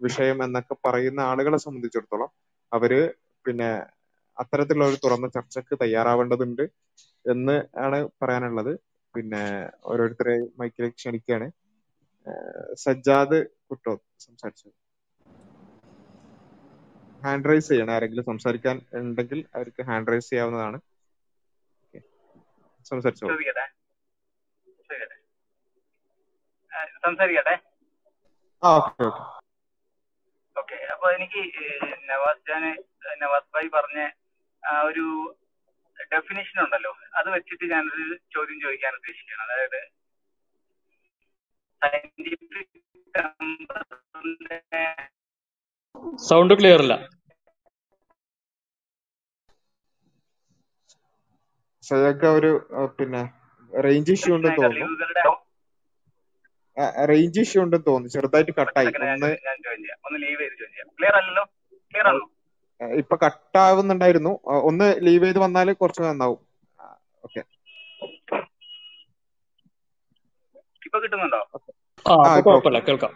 [0.00, 2.30] വിഷയം എന്നൊക്കെ പറയുന്ന ആളുകളെ സംബന്ധിച്ചിടത്തോളം
[2.72, 2.92] അവർ
[3.44, 3.70] പിന്നെ
[4.40, 6.64] അത്തരത്തിലുള്ള ഒരു തുറന്ന ചർച്ചക്ക് തയ്യാറാവേണ്ടതുണ്ട്
[7.24, 8.72] എന്ന് ആണ് പറയാനുള്ളത്.
[9.14, 9.42] പിന്നെ
[9.84, 11.48] ഓരോരുത്തരെ മൈക്കിലേക്ക് ക്ഷണിക്കുകയാണ്
[12.84, 13.38] സജ്ജാദ്
[13.70, 14.72] കുട്ടോ സംസാരിച്ചത്?
[17.22, 17.92] ഹാൻഡ് റൈസ് ചെയ്യണം.
[17.96, 20.78] ആരെങ്കിലും സംസാരിക്കാൻ ഉണ്ടെങ്കിൽ അവർക്ക് ഹാൻഡ് റൈസ് ചെയ്യാവുന്നതാണ്.
[22.90, 23.36] സംസാരിച്ചോളൂ
[27.04, 27.54] സംസാരിക്കട്ടെ.
[28.62, 29.22] ആ ഓക്കെ ഓക്കെ.
[30.56, 30.78] ഓക്കെ.
[30.92, 31.42] അപ്പൊ എനിക്ക്
[32.10, 32.70] നവാസ് ഖാന്
[33.22, 34.00] നവാസ് ഭായി പറഞ്ഞ
[34.88, 35.04] ഒരു
[36.12, 36.92] ഡെഫിനിഷൻ ഉണ്ടല്ലോ.
[37.20, 38.04] അത് വെച്ചിട്ട് ഞാനൊരു
[38.34, 39.52] ചോദ്യം ചോദിക്കാൻ ഉദ്ദേശിക്കുകയാണ്.
[39.56, 39.80] അതായത്
[46.28, 46.94] സൗണ്ട് ക്ലിയർ അല്ല.
[51.88, 52.50] സജാക്ക ഒരു
[52.98, 53.22] പിന്നെ
[53.72, 54.86] റേഞ്ച് ഇഷ്യൂ ഉണ്ടെന്ന് തോന്നുന്നു.
[57.10, 58.12] റേഞ്ച് ഇഷ്യൂ ഉണ്ടെന്ന് തോന്നുന്നു.
[58.14, 60.88] ചെറുതായിട്ട് കട്ടായി ഒന്ന് ഞാൻ ജോയിൻ ഒന്ന് ലീവ് ചെയ്ത് ചോദിക്കാം.
[60.98, 61.44] ക്ലിയർ അല്ലല്ലോ?
[61.90, 62.24] ക്ലിയർ ആണോ?
[62.98, 64.32] ഇപ്പൊ കട്ടാവുന്നുണ്ടായിരുന്നു.
[64.46, 66.40] ആവുന്നുണ്ടായിരുന്നു ഒന്ന് ലീവ് ചെയ്ത് വന്നാൽ കുറച്ച് നന്നാവും.
[67.24, 67.42] ഓക്കെ.
[70.86, 71.40] ഇപ്പൊ കിട്ടുന്നുണ്ടോ
[72.86, 73.12] കേൾക്കാം.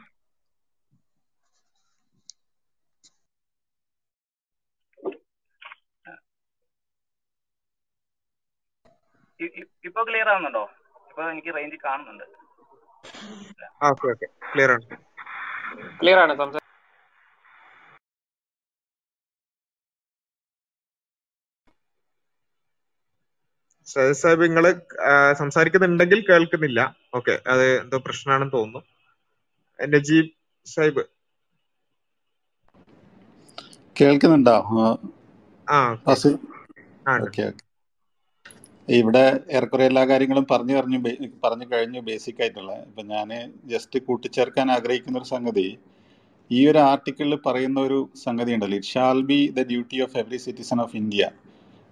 [9.41, 10.65] ഇ- ഇ- ഇപ്പൊ ക്ലിയർ ആവുന്നുണ്ടോ?
[11.11, 12.27] ഇപ്പൊ എനിക്ക് റേഞ്ച് കാണുന്നുണ്ട്.
[13.81, 14.87] ആ ഓക്കെ ഓക്കെ ക്ലിയർ ആണ്.
[16.01, 16.61] ക്ലിയർ ആണ് സംസാ
[23.87, 24.65] സജദ് സാഹിബ് നിങ്ങൾ
[25.41, 26.81] സംസാരിക്കുന്നുണ്ടെങ്കിൽ കേൾക്കുന്നില്ല.
[27.15, 28.83] ഓക്കെ അത് എന്തോ പ്രശ്നമാണെന്ന് തോന്നുന്നു.
[29.79, 30.31] നജീബ്
[30.67, 31.05] സാഹിബ്.
[33.97, 34.57] കേൾക്കുന്നുണ്ടോ?
[38.89, 39.23] ഇവിടെ
[39.57, 40.99] ഏറെക്കുറെ എല്ലാ കാര്യങ്ങളും പറഞ്ഞു പറഞ്ഞു
[41.45, 42.73] പറഞ്ഞു കഴിഞ്ഞു ബേസിക് ആയിട്ടുള്ള.
[42.89, 43.29] ഇപ്പൊ ഞാൻ
[43.73, 45.67] ജസ്റ്റ് കൂട്ടിച്ചേർക്കാൻ ആഗ്രഹിക്കുന്ന ഒരു സംഗതി
[46.51, 50.81] ഈ ഒരു ആർട്ടിക്കിളിൽ പറയുന്ന ഒരു സംഗതി ഉണ്ടല്ലോ it shall be the duty of every citizen
[50.81, 51.25] of India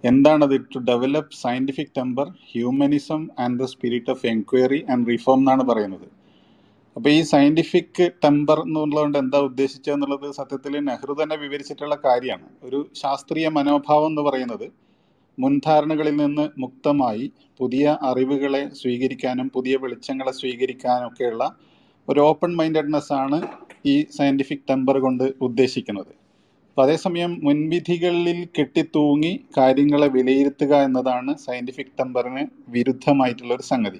[0.03, 0.55] എന്താണത്?
[0.73, 6.07] To develop scientific temper humanism and the spirit of enquiry and reform എന്നാണ് പറയുന്നത്.
[6.95, 12.51] അപ്പൊ ഈ സയന്റിഫിക് ടെമ്പർ എന്നുള്ളതുകൊണ്ട് എന്താ ഉദ്ദേശിച്ചതെന്നുള്ളത് സത്യത്തിൽ നെഹ്റു തന്നെ വിവരിച്ചിട്ടുള്ള കാര്യമാണ്.
[12.67, 14.67] ഒരു ശാസ്ത്രീയ മനോഭാവം എന്ന് പറയുന്നത്
[15.37, 17.25] മുൻധാരണകളിൽ നിന്ന് മുക്തമായി
[17.59, 21.43] പുതിയ അറിവുകളെ സ്വീകരിക്കാനും പുതിയ വെളിച്ചങ്ങളെ സ്വീകരിക്കാനും ഒക്കെയുള്ള
[22.07, 23.39] ഒരു ഓപ്പൺ മൈൻഡഡ്നെസ് ആണ്
[23.91, 26.13] ഈ സയന്റിഫിക് ടെമ്പർ കൊണ്ട് ഉദ്ദേശിക്കുന്നത്.
[26.73, 33.97] അപ്പൊ അതേസമയം മുൻവിധികളിൽ കെട്ടിത്തൂങ്ങി കാര്യങ്ങളെ വിലയിരുത്തുക എന്നതാണ് സയന്റിഫിക് ടെമ്പറിന് വിരുദ്ധമായിട്ടുള്ള ഒരു സംഗതി.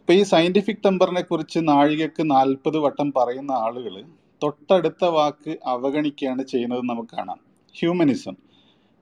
[0.00, 3.94] ഇപ്പൊ ഈ സയന്റിഫിക് ടെമ്പറിനെ കുറിച്ച് നാഴികക്ക് നാൽപ്പത് വട്ടം പറയുന്ന ആളുകൾ
[4.42, 7.38] തൊട്ടടുത്ത വാക്ക് അവഗണിക്കുകയാണ് ചെയ്യുന്നത് നമുക്ക് കാണാം.
[7.74, 8.36] ഹ്യൂമനിസം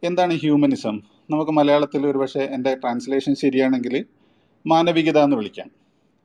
[0.05, 0.99] എന്താണ് ഹ്യൂമനിസം
[1.31, 4.05] നമുക്ക് മലയാളത്തിൽ ഒരുപക്ഷെ എന്റെ ട്രാൻസ്ലേഷൻ ശരിയാണെങ്കിൽ
[4.67, 5.71] മാനവികത എന്ന് വിളിക്കാം.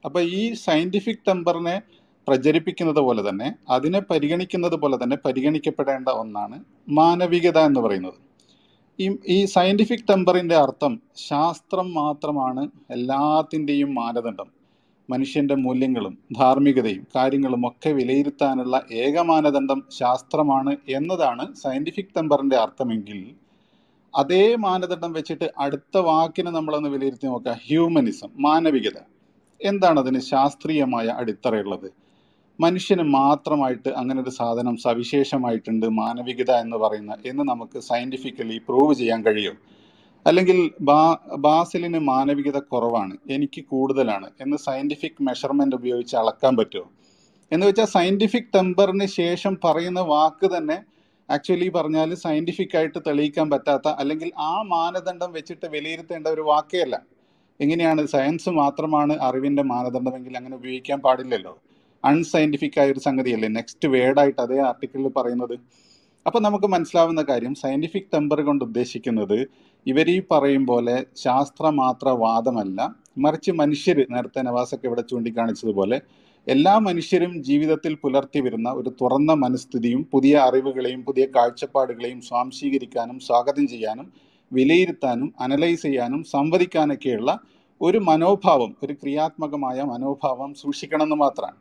[0.05, 1.81] അപ്പോൾ ഈ സയന്റിഫിക് ടെമ്പറിനെ
[2.27, 6.57] പ്രചരിപ്പിക്കുന്നത് പോലെ തന്നെ അതിനെ പരിഗണിക്കുന്നത് പോലെ തന്നെ പരിഗണിക്കപ്പെടേണ്ട ഒന്നാണ്
[6.89, 8.19] മാനവികത എന്ന് പറയുന്നത്.
[8.99, 14.49] ഈ ഈ സയന്റിഫിക് ടെമ്പറിന്റെ അർത്ഥം ശാസ്ത്രം മാത്രമാണ് എല്ലാത്തിന്റെയും മാനദണ്ഡം.
[15.09, 23.19] മനുഷ്യന്റെ മൂല്യങ്ങളും ധാർമ്മികതയും കാര്യങ്ങളും ഒക്കെ വിലയിരുത്താനുള്ള ഏക മാനദണ്ഡം ശാസ്ത്രമാണ് എന്നതാണ് സയന്റിഫിക് ടെമ്പറിന്റെ അർത്ഥമെങ്കിൽ
[24.13, 28.97] അതേ മാനദണ്ഡം വെച്ചിട്ട് അടുത്ത വാക്കിനെ നമ്മളൊന്ന് വിലയിരുത്തി നോക്കുക ഹ്യൂമനിസം മാനവികത.
[29.61, 31.89] എന്താണ് അതിന് ശാസ്ത്രീയമായ അടിത്തറയുള്ളത്?
[32.59, 39.57] മനുഷ്യന് മാത്രമായിട്ട് അങ്ങനെ ഒരു സാധനം സവിശേഷമായിട്ടുണ്ട് മാനവികത എന്ന് പറയുന്ന എന്ന് നമുക്ക് സയന്റിഫിക്കലി പ്രൂവ് ചെയ്യാൻ കഴിയും.
[40.27, 46.91] അല്ലെങ്കിൽ ബാ ബാസിലിന് മാനവികത കുറവാണ് എനിക്ക് കൂടുതലാണ് എന്ന് സയന്റിഫിക് മെഷർമെന്റ് ഉപയോഗിച്ച് അളക്കാൻ പറ്റുമോ?
[47.51, 50.77] എന്ന് വെച്ചാൽ സയന്റിഫിക് ടെമ്പറിന് ശേഷം പറയുന്ന വാക്ക് തന്നെ
[51.29, 57.01] ആക്ച്വലി പറഞ്ഞാൽ സയന്റിഫിക് ആയിട്ട് തെളിയിക്കാൻ പറ്റാത്ത അല്ലെങ്കിൽ ആ മാനദണ്ഡം വെച്ചിട്ട് വിലയിരുത്തേണ്ട ഒരു വാക്കേ അല്ല.
[57.59, 61.53] എങ്ങനെയാണ് സയൻസ് മാത്രമാണ് അറിവിന്റെ മാനദണ്ഡമെങ്കിൽ അങ്ങനെ ഉപയോഗിക്കാൻ പാടില്ലല്ലോ.
[62.05, 65.55] അൺസയന്റിഫിക് ആയ ഒരു സംഗതിയല്ലേ നെക്സ്റ്റ് വേർഡായിട്ട് അതേ ആർട്ടിക്കിളിൽ പറയുന്നത്.
[66.25, 69.37] അപ്പൊ നമുക്ക് മനസ്സിലാവുന്ന കാര്യം സയന്റിഫിക് ടെമ്പർ കൊണ്ട് ഉദ്ദേശിക്കുന്നത്
[69.85, 72.79] ഇവർ ഈ പറയും പോലെ ശാസ്ത്ര ശാസ്ത്രമാത്ര വാദമല്ല
[73.17, 75.97] മറിച്ച് മനുഷ്യർ നേരത്തെ നവാസൊക്കെ ഇവിടെ ചൂണ്ടിക്കാണിച്ചതുപോലെ
[76.47, 84.07] എല്ലാ മനുഷ്യരും ജീവിതത്തിൽ പുലർത്തി വരുന്ന ഒരു തുറന്ന മനസ്ഥിതിയും പുതിയ അറിവുകളെയും പുതിയ കാഴ്ചപ്പാടുകളെയും സ്വാംശീകരിക്കാനും സ്വാഗതം ചെയ്യാനും
[84.51, 87.31] വിലയിരുത്താനും അനലൈസ് ചെയ്യാനും സംവദിക്കാനൊക്കെയുള്ള
[87.81, 91.57] ഒരു മനോഭാവം ഒരു ക്രിയാത്മകമായ മനോഭാവം സൂക്ഷിക്കണം എന്ന് മാത്രമാണ്.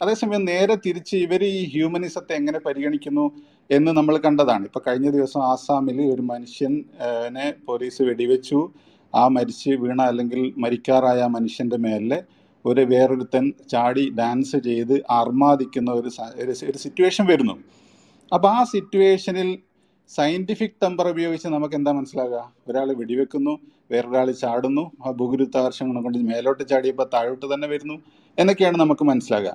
[0.00, 3.26] അതേസമയം നേരെ തിരിച്ച് ഇവർ ഈ ഹ്യൂമനിസത്തെ എങ്ങനെ പരിഗണിക്കുന്നു
[3.70, 4.64] എന്ന് നമ്മൾ കണ്ടതാണ്.
[4.64, 8.58] ഇപ്പൊ കഴിഞ്ഞ ദിവസം ആസാമിൽ ഒരു മനുഷ്യനെ പോലീസ് വെടിവെച്ചു.
[9.14, 12.18] ആ മരിച്ച് വീണ അല്ലെങ്കിൽ മരിക്കാറായ മനുഷ്യന്റെ മേലെ
[12.64, 16.10] ഒരു വേറൊരുത്തൻ ചാടി ഡാൻസ് ചെയ്ത് ആർമാദിക്കുന്ന ഒരു
[16.42, 17.54] ഒരു സിറ്റുവേഷൻ വരുന്നു.
[18.32, 19.58] അപ്പൊ ആ സിറ്റുവേഷനിൽ
[20.10, 23.54] സയന്റിഫിക് ടെമ്പർ ഉപയോഗിച്ച് നമുക്ക് എന്താ മനസ്സിലാകുക ഒരാൾ വെടിവെക്കുന്നു
[23.92, 27.96] വേറൊരാൾ ചാടുന്നു ആ ഭൂഗുരുത്വാകർഷണം കൊണ്ട് മേലോട്ട് ചാടിയപ്പോൾ താഴോട്ട് തന്നെ വരുന്നു
[28.38, 29.52] എന്നൊക്കെയാണ് നമുക്ക് മനസ്സിലാകുക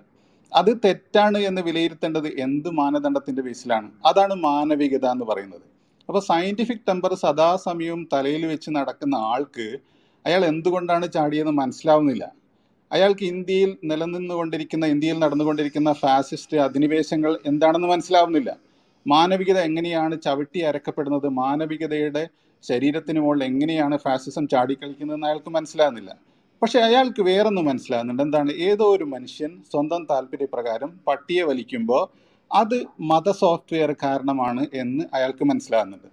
[0.53, 5.65] അത് തെറ്റാണ് എന്ന് വിലയിരുത്തേണ്ടത് എന്ത് മാനദണ്ഡത്തിന്റെ ബേസിലാണ് അതാണ് മാനവികത എന്ന് പറയുന്നത്.
[6.09, 9.67] അപ്പൊ സയന്റിഫിക് ടെമ്പർ സദാസമയവും തലയിൽ വെച്ച് നടക്കുന്ന ആൾക്ക്
[10.25, 12.23] അയാൾ എന്തുകൊണ്ടാണ് ചാടിയെന്ന് മനസ്സിലാവുന്നില്ല.
[12.91, 18.51] അയാൾക്ക് ഇന്ത്യയിൽ നിലനിന്നുകൊണ്ടിരിക്കുന്ന ഇന്ത്യയിൽ നടന്നുകൊണ്ടിരിക്കുന്ന ഫാസിസ്റ്റ് അധിനിവേശങ്ങൾ എന്താണെന്ന് മനസ്സിലാവുന്നില്ല.
[19.05, 21.27] മാനവികത എങ്ങനെയാണ് ചവിട്ടി അരക്കപ്പെടുന്നത്?
[21.41, 22.23] മാനവികതയുടെ
[22.63, 26.11] ശരീരത്തിന് മുകളിൽ എങ്ങനെയാണ് ഫാസിസം ചാടിക്കളിക്കുന്നതെന്ന് അയാൾക്ക് മനസ്സിലാകുന്നില്ല
[26.61, 28.23] പക്ഷെ അയാൾക്ക് വേറൊന്നും മനസ്സിലാകുന്നുണ്ട്.
[28.23, 28.51] എന്താണ്?
[28.51, 32.09] ഏതോ ഒരു മനുഷ്യൻ സ്വന്തം താല്പര്യപ്രകാരം പട്ടിയെ വലിക്കുമ്പോൾ
[32.51, 36.07] അത് മത സോഫ്റ്റ്വെയർ കാരണമാണ് എന്ന് അയാൾക്ക് മനസ്സിലാകുന്നുണ്ട്.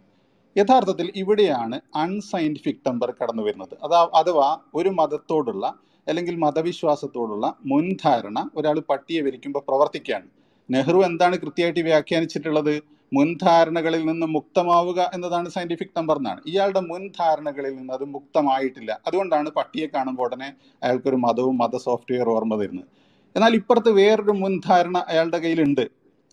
[0.59, 3.77] യഥാർത്ഥത്തിൽ ഇവിടെയാണ് അൺസയന്റിഫിക് ടെമ്പർ കടന്നു വരുന്നത്.
[3.83, 5.75] അതാ അഥവാ ഒരു മതത്തോടുള്ള
[6.09, 10.27] അല്ലെങ്കിൽ മതവിശ്വാസത്തോടുള്ള മുൻധാരണ ഒരാൾ പട്ടിയെ വലിക്കുമ്പോൾ പ്രവർത്തിക്കുകയാണ്.
[10.71, 12.98] നെഹ്റു എന്താണ് കൃത്യമായിട്ട് വ്യാഖ്യാനിച്ചിട്ടുള്ളത്?
[13.13, 18.91] മുൻധാരണകളിൽ നിന്ന് മുക്തമാവുക എന്നതാണ് സയന്റിഫിക് നമ്പർ എന്നാണ് ഇയാളുടെ മുൻധാരണകളിൽ നിന്ന് അത് മുക്തമായിട്ടില്ല.
[19.09, 20.49] അതുകൊണ്ടാണ് പട്ടിയെ കാണുമ്പോൾ ഉടനെ
[20.83, 22.89] അയാൾക്കൊരു മതവും മത സോഫ്റ്റ്വെയർ ഓർമ്മ വരുന്നത്.
[23.37, 25.85] എന്നാൽ ഇപ്പുറത്ത് വേറൊരു മുൻധാരണ അയാളുടെ കയ്യിലുണ്ട്.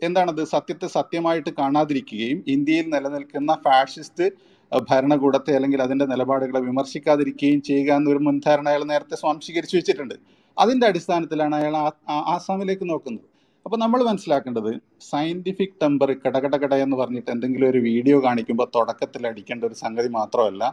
[0.02, 0.42] എന്താണത്?
[0.54, 4.26] സത്യത്തെ സത്യമായിട്ട് കാണാതിരിക്കുകയും ഇന്ത്യയിൽ നിലനിൽക്കുന്ന ഫാഷിസ്റ്റ്
[4.90, 10.16] ഭരണകൂടത്തെ അല്ലെങ്കിൽ അതിന്റെ നിലപാടുകളെ വിമർശിക്കാതിരിക്കുകയും ചെയ്യുക എന്നൊരു മുൻധാരണ അയാൾ നേരത്തെ സ്വാംശീകരിച്ചു വെച്ചിട്ടുണ്ട്.
[10.58, 11.76] അതിന്റെ അടിസ്ഥാനത്തിലാണ് അയാൾ
[12.34, 13.26] ആസാമിലേക്ക് നോക്കുന്നത്.
[13.66, 19.74] അപ്പൊ നമ്മൾ മനസ്സിലാക്കേണ്ടത് സയന്റിഫിക് ടെമ്പർ കടകടകട എന്ന് പറഞ്ഞിട്ട് എന്തെങ്കിലും ഒരു വീഡിയോ കാണിക്കുമ്പോൾ തുടക്കത്തിൽ അടിക്കേണ്ട ഒരു
[19.74, 20.64] സംഗതി മാത്രമല്ല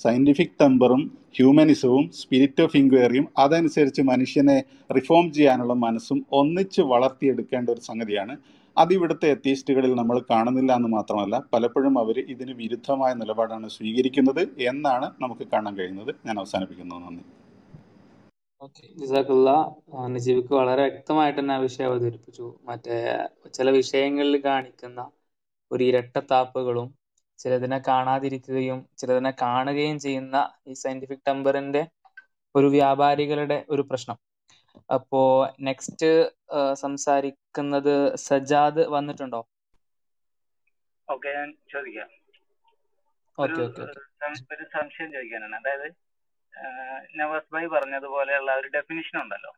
[0.00, 1.02] സയന്റിഫിക് ടെമ്പറും
[1.38, 4.58] ഹ്യൂമനിസവും സ്പിരിറ്റ് ഓഫ് ഇൻക്വയറിയും അതനുസരിച്ച് മനുഷ്യനെ
[4.96, 8.36] റിഫോം ചെയ്യാനുള്ള മനസ്സും ഒന്നിച്ച് വളർത്തിയെടുക്കേണ്ട ഒരു സംഗതിയാണ്.
[8.76, 14.42] അത് ഇവിടുത്തെ എത്തീസ്റ്റുകളിൽ നമ്മൾ കാണുന്നില്ല എന്ന് മാത്രമല്ല പലപ്പോഴും അവർ ഇതിന് വിരുദ്ധമായ നിലപാടാണ് സ്വീകരിക്കുന്നത്
[14.72, 16.12] എന്നാണ് നമുക്ക് കാണാൻ കഴിയുന്നത്.
[16.26, 16.98] ഞാൻ അവസാനിപ്പിക്കുന്നു.
[17.06, 17.24] നന്ദി.
[18.62, 18.84] ഓക്കെ.
[20.14, 22.46] നജീബിക്ക് വളരെ വ്യക്തമായിട്ട് തന്നെ ആ വിഷയം അവതരിപ്പിച്ചു.
[22.62, 22.96] മറ്റേ
[23.50, 25.00] ചില വിഷയങ്ങളിൽ കാണിക്കുന്ന
[25.70, 26.88] ഒരു ഇരട്ടത്താപ്പുകളും
[27.38, 30.36] ചിലതിനെ കാണാതിരിക്കുകയും ചിലതിനെ കാണുകയും ചെയ്യുന്ന
[30.66, 31.82] ഈ സയന്റിഫിക് ടെമ്പറിന്റെ
[32.54, 34.18] ഒരു വ്യാപാരികളുടെ ഒരു പ്രശ്നം.
[34.94, 35.20] അപ്പോ
[35.60, 36.10] നെക്സ്റ്റ്
[36.74, 37.94] സംസാരിക്കുന്നത്
[38.26, 39.42] സജാദ് വന്നിട്ടുണ്ടോ?
[41.08, 42.08] ഓക്കെ ഞാൻ ചോദിക്കാം.
[43.38, 43.56] ഒരു
[44.74, 45.56] സംശയം ചോദിക്കാനാണ്.
[45.60, 45.86] അതായത്
[47.16, 49.52] നവാസ് ഭായി പറഞ്ഞതുപോലെയുള്ള ഒരു ഡെഫിനിഷൻ ഉണ്ടല്ലോ.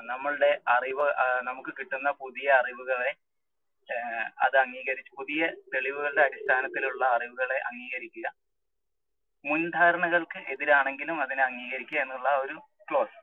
[0.00, 1.06] നമ്മളുടെ അറിവ്
[1.42, 3.12] നമുക്ക് കിട്ടുന്ന പുതിയ അറിവുകളെ
[4.38, 8.28] അത് അംഗീകരിച്ച് പുതിയ തെളിവുകളുടെ അടിസ്ഥാനത്തിലുള്ള അറിവുകളെ അംഗീകരിക്കുക.
[9.44, 12.56] മുൻധാരണകൾക്ക് എതിരാണെങ്കിലും അതിനെ അംഗീകരിക്കുക എന്നുള്ള ഒരു
[12.90, 13.18] ക്ലോസ്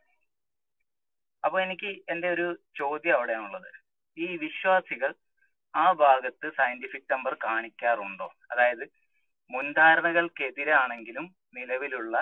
[1.46, 3.70] അപ്പൊ എനിക്ക് എന്റെ ഒരു ചോദ്യം അവിടെയാണുള്ളത്.
[4.18, 5.14] ഈ വിശ്വാസികൾ
[5.76, 8.28] ആ ഭാഗത്ത് സയന്റിഫിക് നമ്പർ കാണിക്കാറുണ്ടോ?
[8.52, 8.84] അതായത്
[9.50, 11.26] മുൻധാരണകൾക്കെതിരാണെങ്കിലും
[11.58, 12.16] നിലവിലുള്ള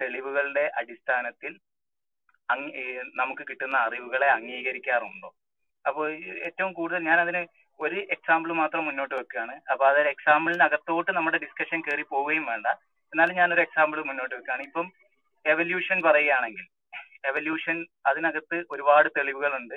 [0.00, 1.52] തെളിവുകളുടെ അടിസ്ഥാനത്തിൽ
[3.20, 5.28] നമുക്ക് കിട്ടുന്ന അറിവുകളെ അംഗീകരിക്കാറുണ്ടോ?
[5.84, 6.06] അപ്പോൾ
[6.46, 7.42] ഏറ്റവും കൂടുതൽ ഞാൻ അതിന്
[7.80, 9.54] ഒരു എക്സാമ്പിൾ മാത്രം മുന്നോട്ട് വെക്കുകയാണ്.
[9.72, 12.66] അപ്പൊ അതൊരു എക്സാമ്പിളിനകത്തോട്ട് നമ്മുടെ ഡിസ്കഷൻ കയറി പോവുകയും വേണ്ട.
[13.12, 14.62] എന്നാലും ഞാനൊരു എക്സാമ്പിൾ മുന്നോട്ട് വെക്കുകയാണ്.
[14.68, 14.86] ഇപ്പം
[15.44, 16.66] എവല്യൂഷൻ പറയുകയാണെങ്കിൽ
[17.30, 17.76] എവല്യൂഷൻ
[18.10, 19.76] അതിനകത്ത് ഒരുപാട് തെളിവുകളുണ്ട്.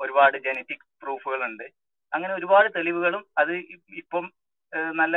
[0.00, 1.66] ഒരുപാട് ജനറ്റിക് പ്രൂഫുകളുണ്ട്
[2.12, 3.52] അങ്ങനെ ഒരുപാട് തെളിവുകളും അത്
[4.02, 4.24] ഇപ്പം
[5.00, 5.16] നല്ല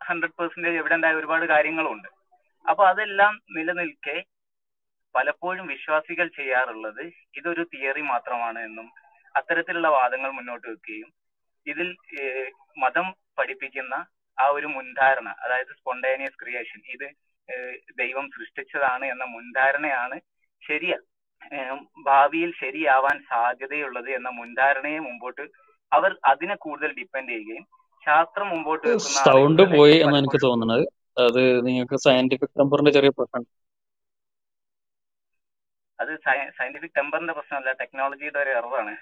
[0.00, 2.08] ഹൺഡ്രഡ് പെർസെന്റേജ് എവിഡന്റ് ആയ ഒരുപാട് കാര്യങ്ങളുണ്ട്.
[2.64, 4.16] അപ്പൊ അതെല്ലാം നിലനിൽക്കെ
[5.14, 7.04] പലപ്പോഴും വിശ്വാസികൾ ചെയ്യാറുള്ളത്
[7.38, 8.88] ഇതൊരു തിയറി മാത്രമാണ് എന്നും
[9.34, 11.08] അത്തരത്തിലുള്ള വാദങ്ങൾ മുന്നോട്ട് വെക്കുകയും
[11.66, 11.88] ഇതിൽ
[12.76, 13.06] മതം
[13.38, 13.94] പഠിപ്പിക്കുന്ന
[14.38, 17.06] ആ ഒരു മുൻധാരണ അതായത് സ്പോണ്ടേനിയസ് ക്രിയേഷൻ ഇത്
[17.98, 20.16] ദൈവം സൃഷ്ടിച്ചതാണ് എന്ന മുൻധാരണയാണ്
[20.62, 20.92] ശരിയ
[22.06, 25.44] ഭാവിയിൽ ശരിയാവാൻ സാധ്യതയുള്ളത് എന്ന മുൻധാരണയെ മുമ്പോട്ട്
[25.92, 27.64] അവർ അതിനെ കൂടുതൽ ഡിപ്പെൻഡ് ചെയ്യുകയും
[28.06, 28.90] ശാസ്ത്രം മുമ്പോട്ട്
[29.26, 30.84] സൗണ്ട് പോയി എന്ന് എനിക്ക് തോന്നുന്നത്.
[31.26, 33.44] അത് നിങ്ങൾക്ക് സയന്റിഫിക് ടെമ്പറിന്റെ ചെറിയ പ്രശ്നം.
[35.98, 36.12] അത്
[36.58, 38.94] സയന്റിഫിക് ടെമ്പറിന്റെ പ്രശ്നമല്ല ടെക്നോളജിയുടെ ഒരു എററാണ്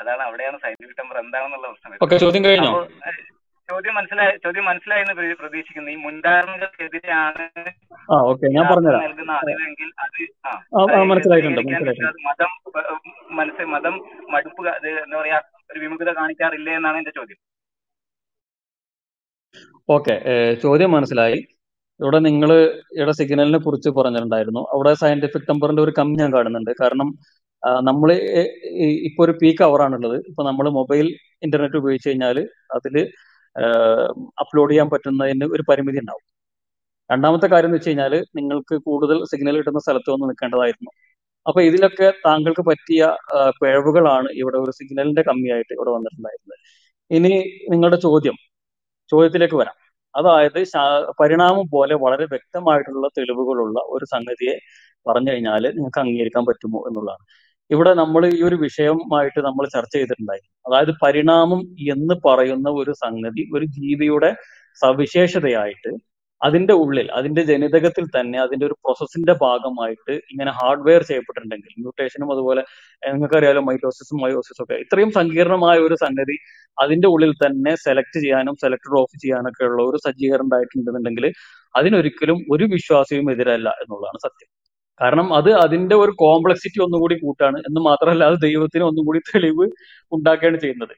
[0.00, 2.72] അതാണ് അവിടെയാണ് സയന്റിഫിക് ടെമ്പർ എന്താണെന്നുള്ള പ്രശ്നം ചോദ്യം കഴിഞ്ഞോ?
[3.68, 5.90] ചോദ്യം മനസ്സിലായി ചോദ്യം മനസ്സിലായി എന്ന് പ്രതീക്ഷിക്കുന്നു.
[5.94, 7.44] ഈ മുൻധാരണകൾക്കെതിരെയാണ്
[8.56, 8.64] ഞാൻ
[9.04, 10.18] നൽകുന്ന അറിവെങ്കിൽ അത്
[12.28, 12.50] മതം
[13.38, 13.94] മനസ്സിൽ മനസ്സ് മതം
[14.34, 15.38] മടുപ്പ് അത് എന്താ പറയാ
[15.72, 17.38] ഒരു വിമുഖത കാണിക്കാറില്ലേ എന്നാണ് എന്റെ ചോദ്യം.
[19.94, 20.14] ഓക്കെ
[20.64, 21.38] ചോദ്യം മനസ്സിലായി.
[22.00, 22.50] ഇവിടെ നിങ്ങൾ
[22.98, 24.62] ഇവിടെ സിഗ്നലിനെ കുറിച്ച് പറഞ്ഞിട്ടുണ്ടായിരുന്നു.
[24.74, 26.72] അവിടെ സയന്റിഫിക് ടെമ്പറിന്റെ ഒരു കമ്മി ഞാൻ കാണുന്നുണ്ട്.
[26.82, 27.08] കാരണം
[27.88, 28.08] നമ്മൾ
[29.08, 30.16] ഇപ്പൊ ഒരു പീക്ക് അവർ ആണുള്ളത്.
[30.30, 31.06] ഇപ്പൊ നമ്മൾ മൊബൈൽ
[31.46, 32.38] ഇന്റർനെറ്റ് ഉപയോഗിച്ച് കഴിഞ്ഞാൽ
[32.76, 32.96] അതിൽ
[34.42, 36.24] അപ്ലോഡ് ചെയ്യാൻ പറ്റുന്നതിന് ഒരു പരിമിതി ഉണ്ടാവും.
[37.10, 40.90] രണ്ടാമത്തെ കാര്യം എന്ന് വെച്ച് കഴിഞ്ഞാൽ നിങ്ങൾക്ക് കൂടുതൽ സിഗ്നൽ കിട്ടുന്ന സ്ഥലത്ത് വന്ന് നിൽക്കേണ്ടതായിരുന്നു.
[41.46, 43.02] അപ്പൊ ഇതിലൊക്കെ താങ്കൾക്ക് പറ്റിയ
[43.60, 46.58] പിഴവുകളാണ് ഇവിടെ ഒരു സിഗ്നലിന്റെ കമ്മിയായിട്ട് ഇവിടെ വന്നിട്ടുണ്ടായിരുന്നത്.
[47.10, 47.32] ഇനി
[47.72, 48.36] നിങ്ങളുടെ ചോദ്യം.
[49.12, 49.76] ചോദ്യത്തിലേക്ക് വരാം.
[50.14, 50.58] അതായത്
[51.20, 54.54] പരിണാമം പോലെ വളരെ വ്യക്തമായിട്ടുള്ള തെളിവുകളുള്ള ഒരു സംഗതിയെ
[55.08, 57.24] പറഞ്ഞു കഴിഞ്ഞാൽ നിങ്ങൾക്ക് അംഗീകരിക്കാൻ പറ്റുമോ എന്നുള്ളതാണ്.
[57.70, 60.42] ഇവിടെ നമ്മൾ ഈ ഒരു വിഷയമായിട്ട് നമ്മൾ ചർച്ച ചെയ്തിട്ടുണ്ടായി.
[60.66, 61.60] അതായത് പരിണാമം
[61.94, 64.30] എന്ന് പറയുന്ന ഒരു സംഗതി ഒരു ജീവിയുടെ
[64.82, 65.92] സവിശേഷതയായിട്ട്
[66.42, 72.62] അതിന്റെ ഉള്ളിൽ അതിന്റെ ജനിതകത്തിൽ തന്നെ അതിന്റെ ഒരു പ്രോസസ്സിന്റെ ഭാഗമായിട്ട് ഇങ്ങനെ ഹാർഡ്വെയർ ചെയ്യപ്പെട്ടിട്ടുണ്ടെങ്കിൽ മ്യൂട്ടേഷനും അതുപോലെ
[73.02, 74.74] നിങ്ങൾക്കറിയാലോ മൈറ്റോസിസും മയോസിസും ഒക്കെ.
[74.74, 76.36] ഇത്രയും സങ്കീർണമായ ഒരു സംഗതി
[76.78, 81.26] അതിന്റെ ഉള്ളിൽ തന്നെ സെലക്ട് ചെയ്യാനും സെലക്ടർ ഓഫ് ചെയ്യാനൊക്കെ ഉള്ള ഒരു സജ്ജീകരണം ഉണ്ടായിട്ടുണ്ടെന്നുണ്ടെങ്കിൽ
[81.74, 84.48] അതിനൊരിക്കലും ഒരു വിശ്വാസിയും എതിരല്ല എന്നുള്ളതാണ് സത്യം.
[85.00, 87.58] കാരണം അത് അതിന്റെ ഒരു കോംപ്ലക്സിറ്റി ഒന്നുകൂടി കൂട്ടാണ്.
[87.68, 89.66] എന്ന് മാത്രമല്ല അത് ദൈവത്തിന് ഒന്നും കൂടി തെളിവ്
[90.12, 90.94] ഉണ്ടാക്കുകയാണ് ചെയ്യുന്നത്.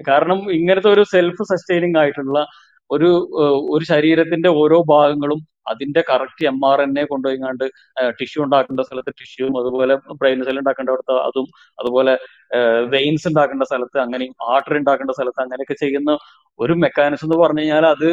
[0.00, 2.38] കാരണം ഇങ്ങനത്തെ ഒരു സെൽഫ് സസ്റ്റൈനിങ് ആയിട്ടുള്ള
[2.92, 3.08] ഒരു
[3.74, 5.40] ഒരു ശരീരത്തിന്റെ ഓരോ ഭാഗങ്ങളും
[5.70, 7.64] അതിന്റെ correct M R N A കൊണ്ടുപോയിങ്ങാണ്ട്
[8.18, 11.46] tissue ഉണ്ടാക്കേണ്ട സ്ഥലത്ത് ടിഷ്യൂവും അതുപോലെ ബ്രെയിൻ സെൽ ഉണ്ടാക്കേണ്ട അടുത്ത് അതും
[11.78, 12.14] അതുപോലെ
[12.94, 16.12] വെയിൻസ് ഉണ്ടാക്കേണ്ട സ്ഥലത്ത് അങ്ങനെയും ആർട്ടറി ഉണ്ടാക്കേണ്ട സ്ഥലത്ത് അങ്ങനെയൊക്കെ ചെയ്യുന്ന
[16.58, 18.08] ഒരു മെക്കാനിസം എന്ന് പറഞ്ഞു കഴിഞ്ഞാൽ അത്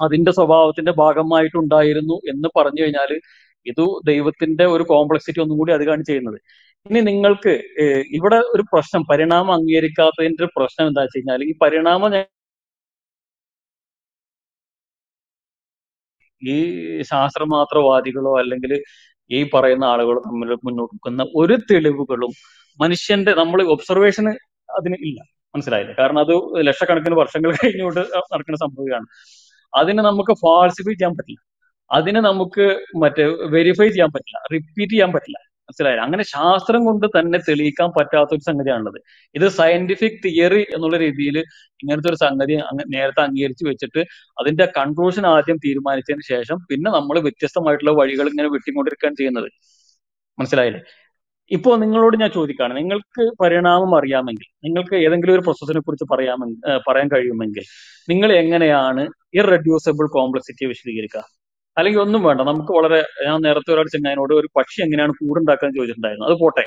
[0.00, 3.10] അതിന്റെ സ്വഭാവത്തിന്റെ ഭാഗമായിട്ടുണ്ടായിരുന്നു എന്ന് പറഞ്ഞു കഴിഞ്ഞാൽ
[3.66, 6.38] ഇത് ദൈവത്തിന്റെ ഒരു കോംപ്ലക്സിറ്റി ഒന്നും കൂടി അധികമാണ് ചെയ്യുന്നത്.
[6.86, 7.52] ഇനി നിങ്ങൾക്ക്
[8.18, 12.12] ഇവിടെ ഒരു പ്രശ്നം പരിണാമം അംഗീകരിക്കാത്തതിന്റെ പ്രശ്നം എന്താ വെച്ച് കഴിഞ്ഞാൽ ഈ പരിണാമം
[16.42, 18.82] ഈ ശാസ്ത്രമാത്രവാദികളോ അല്ലെങ്കിൽ
[19.30, 22.30] ഈ പറയുന്ന ആളുകളോ തമ്മിൽ മുന്നോട്ട് വെക്കുന്ന ഒരു തെളിവുകളും
[22.80, 24.32] മനുഷ്യന്റെ നമ്മൾ ഒബ്സർവേഷന്
[24.76, 25.22] അതിന് ഇല്ല.
[25.54, 25.94] മനസ്സിലായില്ലേ?
[25.98, 29.06] കാരണം അത് ലക്ഷക്കണക്കിന് വർഷങ്ങൾ കഴിഞ്ഞുകൊണ്ട് നടക്കുന്ന സംഭവമാണ്.
[29.76, 31.40] അതിനെ നമുക്ക് ഫാൾസിഫൈ ചെയ്യാൻ പറ്റില്ല.
[31.90, 34.38] അതിനെ നമുക്ക് മറ്റേ വെരിഫൈ ചെയ്യാൻ പറ്റില്ല.
[34.52, 35.47] റിപ്പീറ്റ് ചെയ്യാൻ പറ്റില്ല.
[35.68, 36.02] മനസ്സിലായില്ല?
[36.06, 38.98] അങ്ങനെ ശാസ്ത്രം കൊണ്ട് തന്നെ തെളിയിക്കാൻ പറ്റാത്ത ഒരു സംഗതിയാണുള്ളത്.
[39.34, 41.36] ഇത് സയന്റിഫിക് തിയറി എന്നുള്ള രീതിയിൽ
[41.82, 42.54] ഇങ്ങനത്തെ ഒരു സംഗതി
[42.94, 44.02] നേരത്തെ അംഗീകരിച്ച് വെച്ചിട്ട്
[44.42, 49.48] അതിന്റെ കൺക്ലൂഷൻ ആദ്യം തീരുമാനിച്ചതിന് ശേഷം പിന്നെ നമ്മൾ വ്യത്യസ്തമായിട്ടുള്ള വഴികൾ ഇങ്ങനെ വെട്ടിക്കൊണ്ടിരിക്കാൻ ചെയ്യുന്നത്.
[50.38, 50.80] മനസ്സിലായില്ലേ?
[51.50, 56.58] ഇപ്പോ നിങ്ങളോട് ഞാൻ ചോദിക്കുകയാണ് നിങ്ങൾക്ക് പരിണാമം അറിയാമെങ്കിൽ നിങ്ങൾക്ക് ഏതെങ്കിലും ഒരു പ്രോസസ്സിനെ കുറിച്ച് പറയാമെങ്കിൽ
[56.88, 57.64] പറയാൻ കഴിയുമെങ്കിൽ
[58.08, 59.02] നിങ്ങൾ എങ്ങനെയാണ്
[59.40, 61.22] ഇറെഡ്യൂസബിൾ കോംപ്ലക്സിറ്റി വിശദീകരിക്കുക?
[61.78, 62.40] അല്ലെങ്കിൽ ഒന്നും വേണ്ട.
[62.40, 66.28] നമുക്ക് വളരെ ഞാൻ നേരത്തെ ഒരാൾ ചെങ്ങായനോട് ഒരു പക്ഷി എങ്ങനെയാണ് കൂടുണ്ടാക്കാൻ ചോദിച്ചിട്ടുണ്ടായിരുന്നു.
[66.28, 66.64] അത് പോട്ടെ.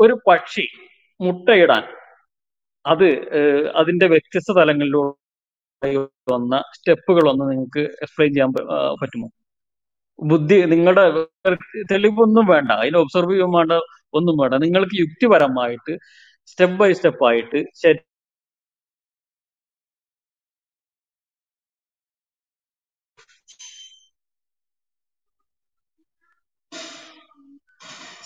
[0.00, 0.66] ഒരു പക്ഷി
[1.20, 1.82] മുട്ടയിടാൻ
[2.86, 3.06] അത്
[3.76, 5.96] അതിന്റെ വ്യത്യസ്ത തലങ്ങളിലൂടെ
[6.32, 8.52] വന്ന സ്റ്റെപ്പുകൾ ഒന്ന് നിങ്ങൾക്ക് എക്സ്പ്ലെയിൻ ചെയ്യാൻ
[9.02, 9.28] പറ്റുമോ?
[10.22, 11.04] ബുദ്ധി നിങ്ങളുടെ
[11.92, 12.70] തെളിവൊന്നും വേണ്ട.
[12.70, 13.72] അതിനെ ഒബ്സർവ് ചെയ്യാൻ വേണ്ട
[14.12, 14.54] ഒന്നും വേണ്ട.
[14.54, 15.98] നിങ്ങൾക്ക് യുക്തിപരമായിട്ട്
[16.46, 17.98] സ്റ്റെപ്പ് ബൈ സ്റ്റെപ്പ് ആയിട്ട് ശരി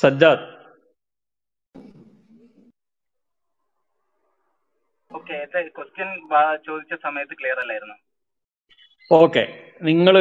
[0.02, 0.44] സജ്ജാദ്.
[5.10, 5.36] ഓക്കെ
[5.76, 6.10] ക്വസ്റ്റ്യൻ
[6.66, 7.96] ചോദിച്ച സമയത്ത് ക്ലിയർ അല്ലായിരുന്നു?
[9.10, 9.42] ഓക്കെ
[9.88, 10.14] നിങ്ങൾ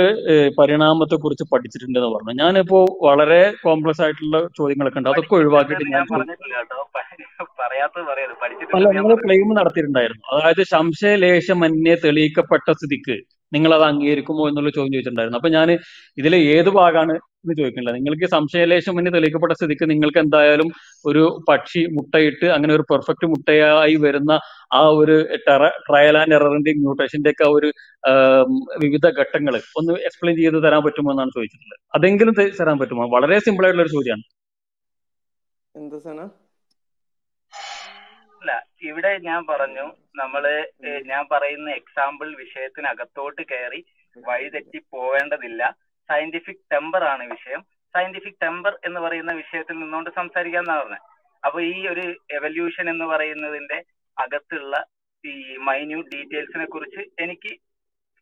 [0.58, 2.34] പരിണാമത്തെ കുറിച്ച് പഠിച്ചിട്ടുണ്ടെന്ന് പറഞ്ഞു.
[2.42, 5.10] ഞാനിപ്പോ വളരെ കോംപ്ലക്സ് ആയിട്ടുള്ള ചോദ്യങ്ങളൊക്കെ ഉണ്ട്.
[5.14, 6.06] അതൊക്കെ ഒഴിവാക്കിയിട്ട് ഞാൻ
[8.78, 10.24] അല്ല നിങ്ങൾ ക്ലെയിം നടത്തിയിട്ടുണ്ടായിരുന്നു.
[10.34, 13.18] അതായത് സംശയലേശമന്യേ തെളിയിക്കപ്പെട്ട സ്ഥിതിക്ക്
[13.56, 15.42] നിങ്ങൾ അത് അംഗീകരിക്കുമോ എന്നുള്ള ചോദ്യം ചോദിച്ചിട്ടുണ്ടായിരുന്നു.
[15.42, 15.68] അപ്പൊ ഞാൻ
[16.22, 17.16] ഇതിലെ ഏത് ഭാഗമാണ്
[17.48, 17.92] എന്ന് ചോദിക്കുന്നില്ല.
[17.98, 20.70] നിങ്ങൾക്ക് സംശയലേശം മുന്നേ തെളിയിക്കപ്പെട്ട സ്ഥിതിക്ക് നിങ്ങൾക്ക് എന്തായാലും
[21.10, 24.32] ഒരു പക്ഷി മുട്ടയിട്ട് അങ്ങനെ ഒരു പെർഫെക്റ്റ് മുട്ടയായി വരുന്ന
[24.80, 25.16] ആ ഒരു
[25.90, 27.70] ട്രയൽ ആൻഡ് എററിന്റെയും മ്യൂട്ടേഷന്റെ ഒക്കെ ഒരു
[28.84, 31.80] വിവിധ ഘട്ടങ്ങൾ ഒന്ന് എക്സ്പ്ലെയിൻ ചെയ്ത് തരാൻ പറ്റുമോ എന്നാണ് ചോദിച്ചിട്ടുള്ളത്.
[31.98, 33.06] അതെങ്കിലും തരാൻ പറ്റുമോ?
[33.16, 34.26] വളരെ സിമ്പിൾ ആയിട്ടുള്ള ഒരു ചോദ്യമാണ്
[35.76, 36.22] എന്താ സന?
[38.42, 38.52] അല്ല
[38.90, 39.86] ഇവിടെ ഞാൻ പറഞ്ഞു
[40.22, 40.44] നമ്മൾ
[41.12, 43.80] ഞാൻ പറയുന്ന എക്സാമ്പിൾ വിഷയത്തിനകത്തോട്ട് കയറി
[44.18, 45.64] വഴിതെറ്റി പോവേണ്ടതില്ല.
[46.10, 47.62] സയന്റിഫിക് ടെമ്പർ ആണ് വിഷയം.
[47.96, 51.06] സയന്റിഫിക് ടെമ്പർ എന്ന് പറയുന്ന വിഷയത്തിൽ നിന്നുകൊണ്ട് സംസാരിക്കാന്നാ പറഞ്ഞത്
[51.46, 53.84] അപ്പൊ ഈ ഒരു എവല്യൂഷൻ എന്ന് പറയുന്നതിന്റെ
[54.18, 54.86] അകത്തുള്ള
[55.26, 57.52] ഈ മൈന്യൂട്ട് ഡീറ്റെയിൽസിനെ കുറിച്ച് എനിക്ക്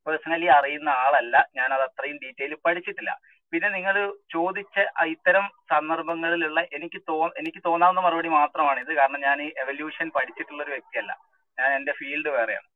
[0.08, 1.48] പേഴ്സണലി അറിയുന്ന ആളല്ല.
[1.56, 3.12] ഞാൻ അത് അത്രയും ഡീറ്റെയിൽ പഠിച്ചിട്ടില്ല.
[3.52, 8.94] പിന്നെ നിങ്ങൾ ചോദിച്ച ഇത്തരം സന്ദർഭങ്ങളിലുള്ള എനിക്ക് തോ എനിക്ക് തോന്നാവുന്ന മറുപടി മാത്രമാണ് ഇത്.
[8.96, 11.12] കാരണം ഞാൻ ഈ എവല്യൂഷൻ പഠിച്ചിട്ടുള്ള ഒരു വ്യക്തിയല്ല.
[11.60, 12.68] ഞാൻ എന്റെ ഫീൽഡ് വേറെയാണ്.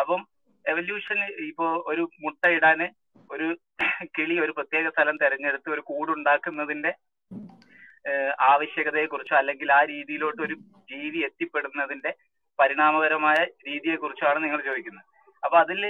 [0.00, 0.20] അപ്പം
[0.64, 1.18] എവല്യൂഷൻ
[1.48, 2.86] ഇപ്പോ ഒരു മുട്ട ഇടാന്
[3.32, 3.56] ഒരു
[4.18, 6.92] കിളി ഒരു പ്രത്യേക സ്ഥലം തെരഞ്ഞെടുത്ത് ഒരു കൂടുണ്ടാക്കുന്നതിന്റെ
[8.40, 10.54] ആവശ്യകതയെക്കുറിച്ചോ ആവശ്യകതയെ കുറിച്ചോ അല്ലെങ്കിൽ ആ രീതിയിലോട്ട് ഒരു
[10.92, 12.10] ജീവി എത്തിപ്പെടുന്നതിന്റെ
[12.58, 13.38] പരിണാമപരമായ
[13.68, 15.06] രീതിയെ കുറിച്ചാണ് നിങ്ങൾ ചോദിക്കുന്നത്.
[15.44, 15.80] അപ്പൊ അതിൽ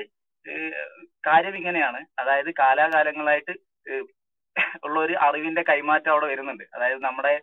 [1.26, 2.00] കാര്യം ഇങ്ങനെയാണ്.
[2.18, 3.54] അതായത് കാലാകാലങ്ങളായിട്ട്
[4.84, 6.64] ഉള്ള ഒരു അറിവിന്റെ കൈമാറ്റം അവിടെ വരുന്നുണ്ട്.
[6.74, 7.34] അതായത് നമ്മുടെ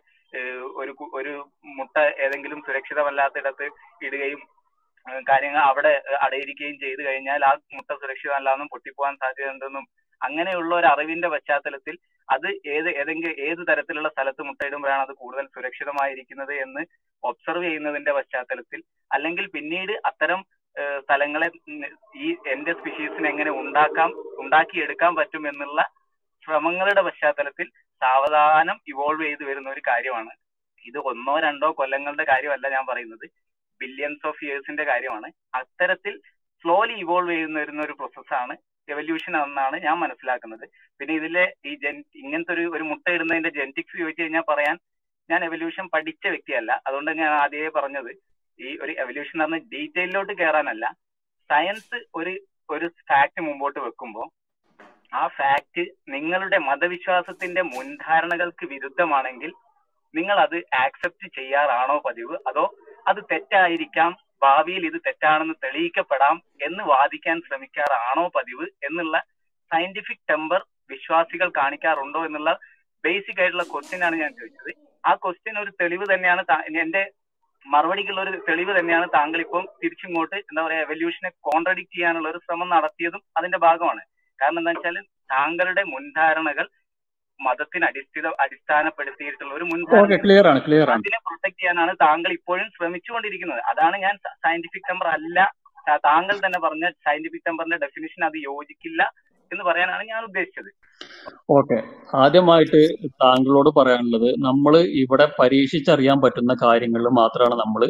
[0.74, 1.32] ഒരു ഒരു
[1.78, 3.66] മുട്ട ഏതെങ്കിലും സുരക്ഷിതമല്ലാത്ത ഇടത്ത്
[4.04, 4.42] ഇടുകയും
[5.30, 5.92] കാര്യങ്ങൾ അവിടെ
[6.24, 9.84] അടയിരിക്കുകയും ചെയ്തു കഴിഞ്ഞാൽ ആ മുട്ട സുരക്ഷിതമല്ലാന്നും പൊട്ടിപ്പോകാൻ സാധ്യതയുണ്ടെന്നും
[10.20, 11.94] അങ്ങനെയുള്ള ഒരു അറിവിന്റെ പശ്ചാത്തലത്തിൽ
[12.28, 16.82] അത് ഏത് ഏതെങ്കിലും ഏത് തരത്തിലുള്ള സ്ഥലത്ത് മുട്ടയിടുമ്പോഴാണ് അത് കൂടുതൽ സുരക്ഷിതമായിരിക്കുന്നത് എന്ന്
[17.22, 18.80] ഒബ്സർവ് ചെയ്യുന്നതിന്റെ പശ്ചാത്തലത്തിൽ
[19.10, 20.42] അല്ലെങ്കിൽ പിന്നീട് അത്തരം
[21.04, 21.48] സ്ഥലങ്ങളെ
[22.24, 25.80] ഈ എന്റെ സ്പീഷീസിനെ എങ്ങനെ ഉണ്ടാക്കാം ഉണ്ടാക്കിയെടുക്കാൻ പറ്റും എന്നുള്ള
[26.44, 27.66] ശ്രമങ്ങളുടെ പശ്ചാത്തലത്തിൽ
[28.02, 30.32] സാവധാനം ഇവോൾവ് ചെയ്തു വരുന്ന ഒരു കാര്യമാണ്.
[30.84, 33.26] ഇത് ഒന്നോ രണ്ടോ കൊല്ലങ്ങളുടെ കാര്യമല്ല ഞാൻ പറയുന്നത്.
[33.82, 35.28] ബില്യൺസ് ഓഫ് ഇയേഴ്സിന്റെ കാര്യമാണ്.
[35.54, 36.14] അത്തരത്തിൽ
[36.64, 38.54] സ്ലോലി ഇവോൾവ് ചെയ്യുന്ന വരുന്ന ഒരു പ്രോസസ്സാണ്
[38.88, 40.64] എവല്യൂഷൻ എന്നാണ് ഞാൻ മനസ്സിലാക്കുന്നത്.
[41.00, 44.76] പിന്നെ ഇതിലെ ഈ ജെൻ ഇങ്ങനത്തെ ഒരു ഒരു മുട്ട ഇടുന്നതിന്റെ ജെനറ്റിക്സ് ചോദിച്ചു കഴിഞ്ഞാൽ പറയാൻ
[45.30, 46.72] ഞാൻ എവല്യൂഷൻ പഠിച്ച വ്യക്തിയല്ല.
[46.86, 48.12] അതുകൊണ്ട് ഞാൻ ആദ്യമേ പറഞ്ഞത്.
[48.60, 50.86] ഈ ഒരു എവല്യൂഷൻ എന്ന് പറഞ്ഞ ഡീറ്റെയിലോട്ട് കയറാനല്ല
[51.50, 52.32] സയൻസ് ഒരു
[52.70, 54.26] ഒരു ഫാക്ട് മുമ്പോട്ട് വെക്കുമ്പോൾ
[55.14, 59.50] ആ ഫാക്ട് നിങ്ങളുടെ മതവിശ്വാസത്തിന്റെ മുൻധാരണകൾക്ക് വിരുദ്ധമാണെങ്കിൽ
[60.14, 62.36] നിങ്ങൾ അത് ആക്സെപ്റ്റ് ചെയ്യാറാണോ പതിവ്?
[62.48, 62.64] അതോ
[63.06, 64.12] അത് തെറ്റായിരിക്കാം.
[64.44, 69.16] ഭാവിയിൽ ഇത് തെറ്റാണെന്ന് തെളിയിക്കപ്പെടാം എന്ന് വാദിക്കാൻ ശ്രമിക്കാറാണോ പതിവ് എന്നുള്ള
[69.70, 70.60] സയന്റിഫിക് ടെമ്പർ
[70.92, 72.52] വിശ്വാസികൾ കാണിക്കാറുണ്ടോ എന്നുള്ള
[73.04, 74.72] ബേസിക് ആയിട്ടുള്ള ക്വസ്റ്റ്യൻ ആണ് ഞാൻ ചോദിച്ചത്.
[75.04, 76.42] ആ ക്വസ്റ്റ്യൻ ഒരു തെളിവ് തന്നെയാണ്
[76.84, 77.02] എന്റെ
[77.66, 83.22] മറുപടിക്കുള്ള ഒരു തെളിവ് തന്നെയാണ് താങ്കൾ ഇപ്പം തിരിച്ചിങ്ങോട്ട് എന്താ പറയാ എവല്യൂഷനെ കോൺട്രഡിക്ട് ചെയ്യാനുള്ള ഒരു ശ്രമം നടത്തിയതും
[83.38, 84.02] അതിന്റെ ഭാഗമാണ്.
[84.38, 84.96] കാരണം എന്താ വെച്ചാൽ
[85.34, 86.66] താങ്കളുടെ മുൻധാരണകൾ
[87.46, 89.64] മതത്തിന് അടിസ്ഥിത അടിസ്ഥാനപ്പെടുത്തിയിട്ടുള്ള ഒരു
[90.52, 90.60] ആണ്
[90.98, 93.62] അതിനെ പ്രൊട്ടക്ട് ചെയ്യാനാണ് താങ്കൾ ഇപ്പോഴും ശ്രമിച്ചുകൊണ്ടിരിക്കുന്നത്.
[93.72, 94.14] അതാണ് ഞാൻ
[94.44, 95.38] സയന്റിഫിക് നമ്പർ അല്ല.
[96.08, 99.02] താങ്കൾ തന്നെ പറഞ്ഞ സയന്റിഫിക് നമ്പറിന്റെ ഡെഫിനിഷൻ അത് യോജിക്കില്ല
[99.50, 100.70] എന്ന് പറയാനാണ് ഞാൻ ഉദ്ദേശിച്ചത്.
[101.56, 101.78] ഓക്കെ
[102.22, 102.80] ആദ്യമായിട്ട്
[103.24, 107.82] താങ്കളോട് പറയാനുള്ളത് നമ്മൾ ഇവിടെ പരീക്ഷിച്ചറിയാൻ പറ്റുന്ന കാര്യങ്ങളിൽ മാത്രമാണ് നമ്മൾ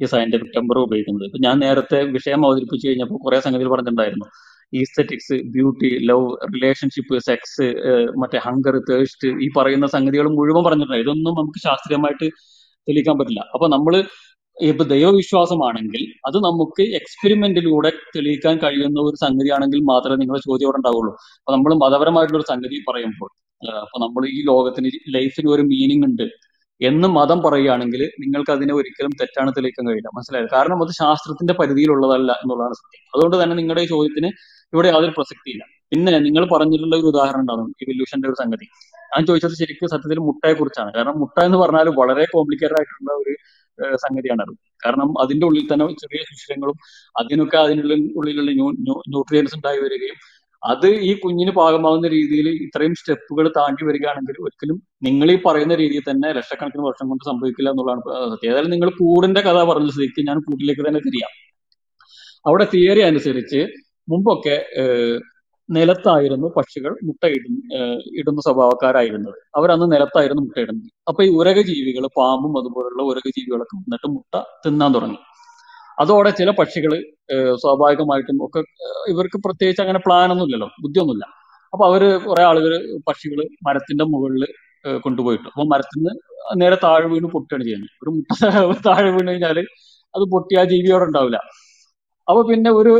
[0.00, 1.26] ഈ സയന്റിഫിക് നമ്പർ ഉപയോഗിക്കുന്നത്.
[1.28, 4.26] ഇപ്പൊ ഞാൻ നേരത്തെ വിഷയം അവതരിപ്പിച്ചു കഴിഞ്ഞപ്പോൾ കുറെ സംഗതികൾ പറഞ്ഞിട്ടുണ്ടായിരുന്നു.
[4.80, 7.66] Aesthetics beauty love relationship sex
[8.22, 11.02] മറ്റേ ഹങ്കർ തേഴ്സ്റ്റ് ഈ പറയുന്ന സംഗതികൾ മുഴുവൻ പറഞ്ഞിട്ടുണ്ട്.
[11.04, 12.28] ഇതൊന്നും നമുക്ക് ശാസ്ത്രീയമായിട്ട്
[12.88, 13.42] തെളിയിക്കാൻ പറ്റില്ല.
[13.54, 13.94] അപ്പൊ നമ്മൾ
[14.56, 21.12] ഇപ്പൊ ദൈവവിശ്വാസമാണെങ്കിൽ അത് നമുക്ക് എക്സ്പെരിമെന്റിലൂടെ തെളിയിക്കാൻ കഴിയുന്ന ഒരു സംഗതിയാണെങ്കിൽ മാത്രമേ നിങ്ങളുടെ ചോദ്യം അവിടെ ഉണ്ടാവുള്ളൂ.
[21.40, 23.30] അപ്പൊ നമ്മൾ മതപരമായിട്ടുള്ള ഒരു സംഗതി പറയുമ്പോൾ
[23.84, 26.26] അപ്പൊ നമ്മൾ ഈ ലോകത്തിന് ലൈഫിന് ഒരു മീനിങ് ഉണ്ട്
[26.80, 30.10] എന്ന് മതം പറയുകയാണെങ്കിൽ നിങ്ങൾക്ക് അതിനെ ഒരിക്കലും തെറ്റാണ് തെളിയിക്കാൻ കഴിയില്ല.
[30.16, 33.02] മനസ്സിലായത് കാരണം അത് ശാസ്ത്രത്തിന്റെ പരിധിയിലുള്ളതല്ല എന്നുള്ളതാണ് സത്യം.
[33.14, 34.30] അതുകൊണ്ട് തന്നെ നിങ്ങളുടെ ചോദ്യത്തിന്
[34.72, 35.62] ഇവിടെ യാതൊരു പ്രസക്തിയില്ല
[35.92, 38.66] പിന്നെ നിങ്ങൾ പറഞ്ഞിട്ടുള്ള ഒരു ഉദാഹരണം ഉണ്ടാവും ഇവല്യൂഷന്റെ ഒരു സംഗതി.
[39.12, 43.32] ഞാൻ ചോദിച്ചത് ശരിക്കും സത്യത്തിൽ മുട്ടയെ കുറിച്ചാണ് കാരണം മുട്ട എന്ന് പറഞ്ഞാൽ വളരെ കോംപ്ലിക്കേറ്റഡ് ആയിട്ടുള്ള ഒരു
[43.78, 44.52] ഏഹ് സംഗതിയാണ് അത്
[44.84, 46.76] കാരണം അതിന്റെ ഉള്ളിൽ തന്നെ ചെറിയ സുഷിരങ്ങളും
[47.16, 48.50] അതിനൊക്കെ അതിനുള്ള ഉള്ളിലുള്ള
[49.08, 50.18] ന്യൂട്രിയൻസ് ഉണ്ടായി വരികയും
[50.62, 56.28] അത് ഈ കുഞ്ഞിന് പാകമാവുന്ന രീതിയിൽ ഇത്രയും സ്റ്റെപ്പുകൾ താണ്ടി വരികയാണെങ്കിൽ ഒരിക്കലും നിങ്ങൾ ഈ പറയുന്ന രീതിയിൽ തന്നെ
[56.38, 58.50] ലക്ഷക്കണക്കിന് വർഷം കൊണ്ട് സംഭവിക്കില്ല എന്നുള്ളതാണ് സത്യം.
[58.50, 61.32] ഏതായാലും നിങ്ങൾ കൂടിന്റെ കഥ പറഞ്ഞ സ്ഥിതിക്ക് ഞാൻ കൂട്ടിലേക്ക് തന്നെ തിരിയാം.
[62.46, 63.60] അവിടെ തിയറി അനുസരിച്ച്
[64.08, 64.56] മുമ്പൊക്കെ
[65.68, 67.22] നിലത്തായിരുന്നു പക്ഷികൾ മുട്ട
[68.20, 69.38] ഇടുന്ന സ്വഭാവക്കാരായിരുന്നത്.
[69.58, 75.20] അവരന്ന് നിലത്തായിരുന്നു മുട്ടയിടുന്നത് അപ്പൊ ഈ ഉരക ജീവികൾ പാമ്പും അതുപോലുള്ള ഉരക ജീവികളൊക്കെ വന്നിട്ട് മുട്ട തിന്നാൻ തുടങ്ങി.
[75.98, 76.92] അതോടെ ചില പക്ഷികൾ
[77.62, 78.60] സ്വാഭാവികമായിട്ടും ഒക്കെ
[79.12, 81.26] ഇവർക്ക് പ്രത്യേകിച്ച് അങ്ങനെ പ്ലാനൊന്നുമില്ലല്ലോ ബുദ്ധിയൊന്നുമില്ല
[81.72, 82.72] അപ്പൊ അവർ കുറെ ആളുകൾ
[83.08, 84.44] പക്ഷികൾ മരത്തിന്റെ മുകളിൽ
[85.04, 85.48] കൊണ്ടുപോയിട്ടു.
[85.52, 86.12] അപ്പൊ മരത്തിന്
[86.62, 87.92] നേരെ താഴെ വീണ് പൊട്ടുകയാണ് ചെയ്യുന്നത്.
[88.02, 88.30] ഒരു മുട്ട
[88.88, 89.58] താഴെ വീണ് കഴിഞ്ഞാൽ
[90.14, 91.38] അത് പൊട്ടി ആ ജീവി അവിടെ ഉണ്ടാവില്ല
[92.28, 92.92] അപ്പൊ പിന്നെ ഒരു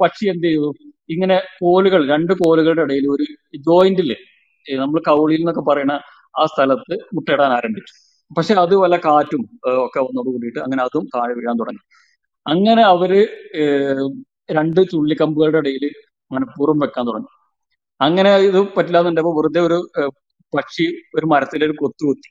[0.00, 0.68] പക്ഷി എന്ത് ചെയ്തു
[1.14, 3.26] ഇങ്ങനെ കോലുകൾ രണ്ട് കോലുകളുടെ ഇടയിൽ ഒരു
[3.68, 4.10] ജോയിന്റിൽ
[4.66, 5.94] നമ്മൾ കൗളിയിൽ എന്നൊക്കെ പറയുന്ന
[6.40, 7.92] ആ സ്ഥലത്ത് മുട്ടയിടാൻ ആരംഭിച്ചു.
[8.30, 9.42] പക്ഷെ അത് വല്ല കാറ്റും
[9.86, 11.82] ഒക്കെ വന്നോട് കൂടിയിട്ട് അങ്ങനെ അതും താഴെ വീഴാൻ തുടങ്ങി.
[12.46, 13.12] അങ്ങനെ അവർ
[14.58, 15.84] രണ്ട് ചുള്ളിക്കമ്പുകളുടെ ഇടയിൽ
[16.30, 17.30] മനഃപൂർവം വെക്കാൻ തുടങ്ങി.
[18.00, 19.78] അങ്ങനെ ഇത് പറ്റില്ലാന്നുണ്ടപ്പോ വെറുതെ ഒരു
[20.52, 20.86] പക്ഷി
[21.16, 22.30] ഒരു മരത്തിലൊരു കൊത്തു കൊത്തി.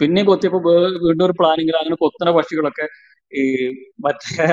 [0.00, 0.58] പിന്നെ കൊത്തിയപ്പോ
[1.06, 2.86] വീണ്ടും ഒരു പ്ലാനിങ്ങിൽ അങ്ങനെ കൊത്തുന്ന പക്ഷികളൊക്കെ
[3.32, 3.44] ഈ
[4.04, 4.46] മറ്റേ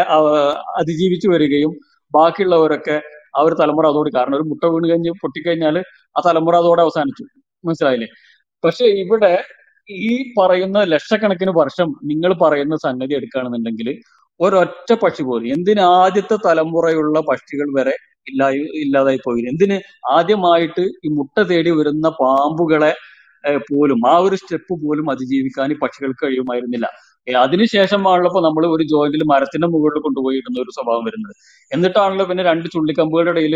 [0.79, 1.71] അതിജീവിച്ചു വരികയും
[2.11, 2.97] ബാക്കിയുള്ളവരൊക്കെ
[3.37, 5.75] ആ ഒരു തലമുറ അതോടെ കാരണം ഒരു മുട്ട വീണ് കഴിഞ്ഞ് പൊട്ടിക്കഴിഞ്ഞാൽ
[6.15, 7.25] ആ തലമുറ അതോടെ അവസാനിച്ചു.
[7.63, 8.09] മനസ്സിലായില്ലേ?
[8.63, 9.33] പക്ഷെ ഇവിടെ
[9.89, 13.87] ഈ പറയുന്ന ലക്ഷക്കണക്കിന് വർഷം നിങ്ങൾ പറയുന്ന സംഗതി എടുക്കുകയാണെന്നുണ്ടെങ്കിൽ
[14.39, 17.95] ഒരൊറ്റ പക്ഷി പോലും എന്തിന് ആദ്യത്തെ തലമുറയുള്ള പക്ഷികൾ വരെ
[18.27, 19.77] ഇല്ലായി ഇല്ലാതായി പോയി എന്തിന്
[20.17, 22.91] ആദ്യമായിട്ട് ഈ മുട്ട തേടി വരുന്ന പാമ്പുകളെ
[23.69, 26.87] പോലും ആ ഒരു സ്റ്റെപ്പ് പോലും അതിജീവിക്കാൻ ഈ പക്ഷികൾക്ക് കഴിയുമായിരുന്നില്ല.
[27.27, 31.33] ഏ, അതിനുശേഷമാണല്ലോ ഇപ്പൊ നമ്മൾ ഒരു ജോയിന്റിൽ മരത്തിന്റെ മുകളിൽ കൊണ്ടുപോയി ഇടുന്ന ഒരു സ്വഭാവം വരുന്നത്.
[31.71, 33.55] എന്നിട്ടാണല്ലോ പിന്നെ രണ്ട് ചുള്ളിക്കമ്പുകളുടെ ഇടയിൽ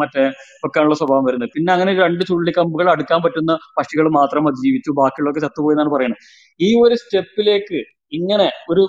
[0.00, 0.24] മറ്റേ
[0.64, 1.50] വെക്കാനുള്ള സ്വഭാവം വരുന്നത്.
[1.54, 6.22] പിന്നെ അങ്ങനെ രണ്ട് ചുള്ളിക്കമ്പുകൾ അടുക്കാൻ പറ്റുന്ന പക്ഷികൾ മാത്രം അതിജീവിച്ചു ബാക്കിയുള്ളവർക്ക് ചത്തുപോയി എന്നാണ് പറയുന്നത്.
[6.60, 7.80] ഈ ഒരു സ്റ്റെപ്പിലേക്ക്
[8.12, 8.84] ഇങ്ങനെ ഒരു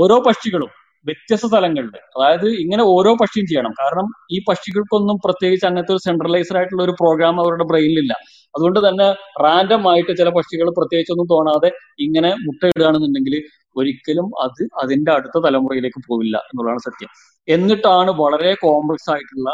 [0.00, 0.70] ഓരോ പക്ഷികളും
[1.04, 3.72] വ്യത്യസ്ത സ്ഥലങ്ങളിൽ അതായത് ഇങ്ങനെ ഓരോ പക്ഷിയും ചെയ്യണം.
[3.80, 8.14] കാരണം ഈ പക്ഷികൾക്കൊന്നും പ്രത്യേകിച്ച് അങ്ങനത്തെ ഒരു സെൻട്രലൈസ്ഡ് ആയിട്ടുള്ള ഒരു പ്രോഗ്രാം അവരുടെ ബ്രെയിനിലില്ല
[8.54, 9.06] അതുകൊണ്ട് തന്നെ
[9.44, 11.70] റാൻഡം ആയിട്ട് ചില പക്ഷികൾ പ്രത്യേകിച്ചൊന്നും തോന്നാതെ
[12.06, 13.36] ഇങ്ങനെ മുട്ടയിടുകയാണെന്നുണ്ടെങ്കിൽ
[13.76, 17.10] ഒരിക്കലും അത് അതിന്റെ അടുത്ത തലമുറയിലേക്ക് പോവില്ല എന്നുള്ളതാണ് സത്യം.
[17.48, 19.50] എന്നിട്ടാണ് വളരെ കോംപ്ലക്സ് ആയിട്ടുള്ള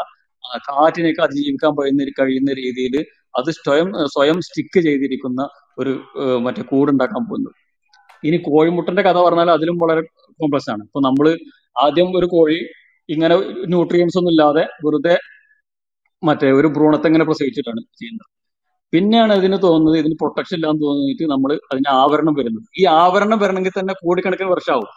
[0.67, 2.95] കാറ്റിനെയൊക്കെ അതിജീവിക്കാൻ കഴിയുന്ന കഴിയുന്ന രീതിയിൽ
[3.39, 5.41] അത് സ്വയം സ്വയം സ്റ്റിക്ക് ചെയ്തിരിക്കുന്ന
[5.81, 5.91] ഒരു
[6.45, 7.55] മറ്റേ കൂടുണ്ടാക്കാൻ പോകുന്നത്.
[8.23, 10.01] ഇനി കോഴിമുട്ടന്റെ കഥ പറഞ്ഞാൽ അതിലും വളരെ
[10.39, 10.83] കോംപ്ലക്സ് ആണ്.
[10.87, 11.27] ഇപ്പൊ നമ്മൾ
[11.85, 12.59] ആദ്യം ഒരു കോഴി
[13.09, 13.35] ഇങ്ങനെ
[13.73, 15.15] ന്യൂട്രിയൻസ് ഒന്നും ഇല്ലാതെ വെറുതെ
[16.23, 18.27] മറ്റേ ഒരു ഭ്രൂണത്തെ ഇങ്ങനെ പ്രസവിച്ചിട്ടാണ് ചെയ്യുന്നത്.
[18.93, 22.65] പിന്നെയാണ് ഇതിന് തോന്നുന്നത് ഇതിന് പ്രൊട്ടക്ഷൻ ഇല്ലാന്ന് തോന്നിയിട്ട് നമ്മൾ അതിന് ആവരണം വരുന്നത്.
[22.81, 24.89] ഈ ആവരണം വരണമെങ്കിൽ തന്നെ കോടിക്കണക്കിന് വർഷമാവും.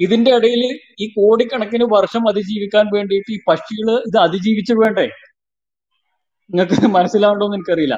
[0.00, 0.62] ഇതിന്റെ ഇടയിൽ
[1.02, 5.06] ഈ കോടിക്കണക്കിന് വർഷം അതിജീവിക്കാൻ വേണ്ടിയിട്ട് ഈ പക്ഷികൾ ഇത് അതിജീവിച്ചു വേണ്ടേ
[6.50, 7.96] നിങ്ങൾക്ക് മനസ്സിലാവണ്ടോന്ന് എനിക്കറിയില്ല.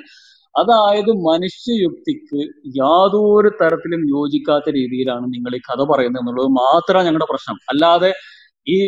[0.55, 2.41] അതായത് മനുഷ്യയുക്തിക്ക്
[2.79, 7.57] യാതൊരു തരത്തിലും യോജിക്കാത്ത രീതിയിലാണ് നിങ്ങൾ ഈ കഥ പറയുന്നത് എന്നുള്ളത് മാത്രമാണ് ഞങ്ങളുടെ പ്രശ്നം.
[7.73, 8.11] അല്ലാതെ
[8.67, 8.79] ഈ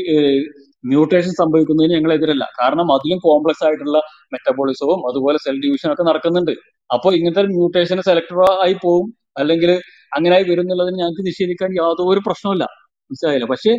[0.84, 3.98] മ്യൂട്ടേഷൻ സംഭവിക്കുന്നതിന് ഞങ്ങൾ എതിരല്ല കാരണം അതിലും കോംപ്ലക്സ് ആയിട്ടുള്ള
[4.34, 6.52] മെറ്റബോളിസവും അതുപോലെ സെൽ ഡിവിഷനും ഒക്കെ നടക്കുന്നുണ്ട്.
[6.90, 9.06] അപ്പോൾ ഇങ്ങനത്തെ മ്യൂട്ടേഷൻ സെലക്ടർ ആയി പോവും.
[9.40, 9.70] അല്ലെങ്കിൽ
[10.12, 12.64] അങ്ങനെ ആയി വരുന്നുള്ളതിന് ഞങ്ങൾക്ക് നിഷേധിക്കാൻ യാതൊരു പ്രശ്നമില്ല
[13.10, 13.46] മനസ്സിലായില്ല?
[13.54, 13.72] പക്ഷെ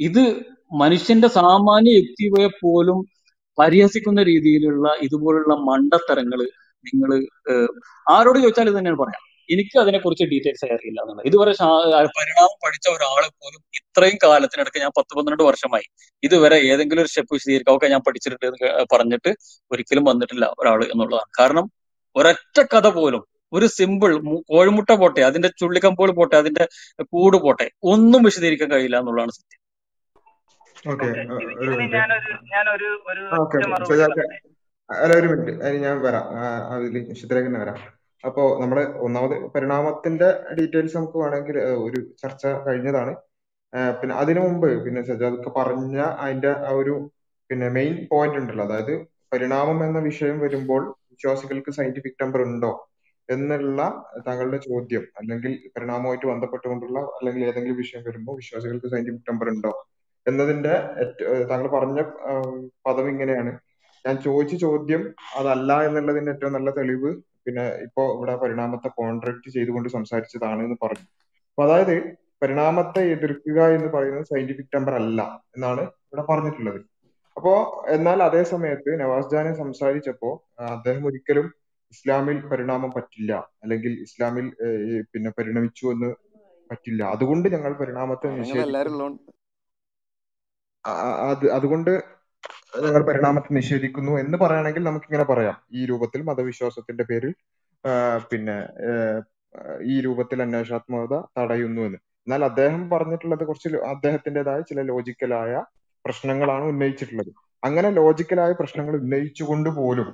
[0.00, 0.22] ഇത്
[0.82, 2.98] മനുഷ്യന്റെ സാമാന്യ യുക്തിയെ പോലും
[3.58, 6.40] പരിഹസിക്കുന്ന രീതിയിലുള്ള ഇതുപോലുള്ള മണ്ടത്തരങ്ങൾ
[6.88, 7.10] നിങ്ങൾ
[8.14, 9.22] ആരോട് ചോദിച്ചാൽ ഇത് തന്നെയാണ് പറയാം.
[9.48, 11.26] എനിക്ക് അതിനെക്കുറിച്ച് ഡീറ്റെയിൽസ് അറിയില്ല എന്നുള്ളത്.
[11.28, 11.52] ഇതുവരെ
[12.18, 15.86] പരിണാമം പഠിച്ച ഒരാളെ പോലും ഇത്രയും കാലത്തിനിടയ്ക്ക് ഞാൻ പത്ത് പന്ത്രണ്ട് വർഷമായി.
[16.22, 17.76] ഇതുവരെ ഏതെങ്കിലും ഒരു സ്റ്റെപ്പ് വിശദീകരിക്കാം.
[17.76, 19.32] ഒക്കെ ഞാൻ പഠിച്ചിട്ടുണ്ട് എന്ന് പറഞ്ഞിട്ട്
[19.72, 21.30] ഒരിക്കലും വന്നിട്ടില്ല ഒരാൾ എന്നുള്ളതാണ്.
[21.40, 21.66] കാരണം
[22.16, 23.22] ഒരൊറ്റ കഥ പോലും
[23.52, 24.12] ഒരു സിമ്പിൾ
[24.50, 26.64] കോഴിമുട്ട പോട്ടെ അതിന്റെ ചുള്ളിക്കമ്പോൾ പോട്ടെ അതിന്റെ
[27.14, 29.60] കൂട് പോട്ടെ ഒന്നും വിശദീകരിക്കാൻ കഴിയില്ല എന്നുള്ളതാണ് സത്യം.
[31.96, 32.88] ഞാനൊരു ഞാനൊരു
[34.94, 35.52] അല്ല ഒരു മിനിറ്റ്.
[35.64, 36.26] അതിന് ഞാൻ വരാം.
[36.74, 37.78] അതിൽ വിശദത്തിലേക്ക് തന്നെ വരാം.
[38.24, 40.28] അപ്പോ നമ്മുടെ ഒന്നാമത് പരിണാമത്തിന്റെ
[40.58, 41.56] ഡീറ്റെയിൽസ് നമുക്ക് വേണമെങ്കിൽ
[41.86, 43.12] ഒരു ചർച്ച കഴിഞ്ഞതാണ്.
[44.00, 46.94] പിന്നെ അതിനു മുമ്പ് പിന്നെ സജാദ് പറഞ്ഞ അതിന്റെ ആ ഒരു
[47.50, 48.64] പിന്നെ മെയിൻ പോയിന്റ് ഉണ്ടല്ലോ.
[48.64, 48.94] അതായത്
[49.32, 50.82] പരിണാമം എന്ന വിഷയം വരുമ്പോൾ
[51.12, 52.72] വിശ്വാസികൾക്ക് സയന്റിഫിക് നമ്പർ ഉണ്ടോ
[53.28, 53.80] എന്നുള്ള
[54.26, 55.04] താങ്കളുടെ ചോദ്യം.
[55.18, 59.72] അല്ലെങ്കിൽ പരിണാമവുമായിട്ട് ബന്ധപ്പെട്ടുകൊണ്ടുള്ള അല്ലെങ്കിൽ ഏതെങ്കിലും വിഷയം വരുമ്പോൾ വിശ്വാസികൾക്ക് സയന്റിഫിക് നമ്പർ ഉണ്ടോ
[60.26, 60.74] എന്നതിന്റെ
[61.50, 62.00] താങ്കൾ പറഞ്ഞ
[62.86, 63.52] പദം ഇങ്ങനെയാണ്.
[64.04, 65.02] ഞാൻ ചോദിച്ച ചോദ്യം
[65.36, 67.10] അതല്ല എന്നുള്ളതിന്റെ ഏറ്റവും നല്ല തെളിവ്
[67.44, 71.06] പിന്നെ ഇപ്പോ ഇവിടെ പരിണാമത്തെ കോൺട്രാക്ട് ചെയ്തുകൊണ്ട് സംസാരിച്ചതാണ് എന്ന് പറഞ്ഞു.
[71.48, 71.94] അപ്പൊ അതായത്
[72.42, 75.20] പരിണാമത്തെ എതിർക്കുക എന്ന് പറയുന്നത് സയന്റിഫിക് ടെമ്പർ അല്ല
[75.56, 76.80] എന്നാണ് ഇവിടെ പറഞ്ഞിട്ടുള്ളത്.
[77.36, 77.52] അപ്പോ
[77.88, 80.30] എന്നാൽ അതേ സമയത്ത് നവാസ് ജാനെ സംസാരിച്ചപ്പോ
[80.70, 81.46] അദ്ദേഹം ഒരിക്കലും
[81.92, 84.46] ഇസ്ലാമിൽ പരിണാമം പറ്റില്ല അല്ലെങ്കിൽ ഇസ്ലാമിൽ
[85.12, 86.10] പിന്നെ പരിണമിച്ചു എന്ന്
[86.70, 87.02] പറ്റില്ല.
[87.04, 88.28] അതുകൊണ്ട് ഞങ്ങൾ പരിണാമത്തെ
[90.84, 90.94] ആ-
[91.30, 91.90] അത് അതുകൊണ്ട്
[92.72, 95.56] ഞങ്ങൾ പരിണാമത്തെ നിഷേധിക്കുന്നു എന്ന് പറയുകയാണെങ്കിൽ നമുക്ക് ഇങ്ങനെ പറയാം.
[95.72, 97.32] ഈ രൂപത്തിൽ മതവിശ്വാസത്തിന്റെ പേരിൽ
[98.30, 98.56] പിന്നെ
[99.92, 101.98] ഈ രൂപത്തിൽ അന്വേഷണാത്മകത തടയുന്നു എന്ന്.
[102.26, 105.52] എന്നാൽ അദ്ദേഹം പറഞ്ഞിട്ടുള്ളത് കുറച്ച് അദ്ദേഹത്തിന്റെതായ ചില ലോജിക്കലായ
[106.04, 107.30] പ്രശ്നങ്ങളാണ് ഉന്നയിച്ചിട്ടുള്ളത്.
[107.62, 110.08] അങ്ങനെ ലോജിക്കലായ പ്രശ്നങ്ങൾ ഉന്നയിച്ചുകൊണ്ട് പോലും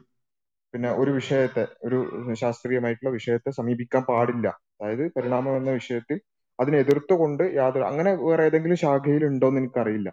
[0.75, 1.99] പിന്നെ ഒരു വിഷയത്തെ ഒരു
[2.41, 4.47] ശാസ്ത്രീയമായിട്ടുള്ള വിഷയത്തെ സമീപിക്കാൻ പാടില്ല.
[4.81, 6.19] അതായത് പരിണാമം എന്ന വിഷയത്തിൽ
[6.59, 10.09] അതിനെ എതിർത്തുകൊണ്ട് യാതൊരു അങ്ങനെ വേറെ ഏതെങ്കിലും ശാഖയിൽ ഉണ്ടോ എന്ന് എനിക്കറിയില്ല.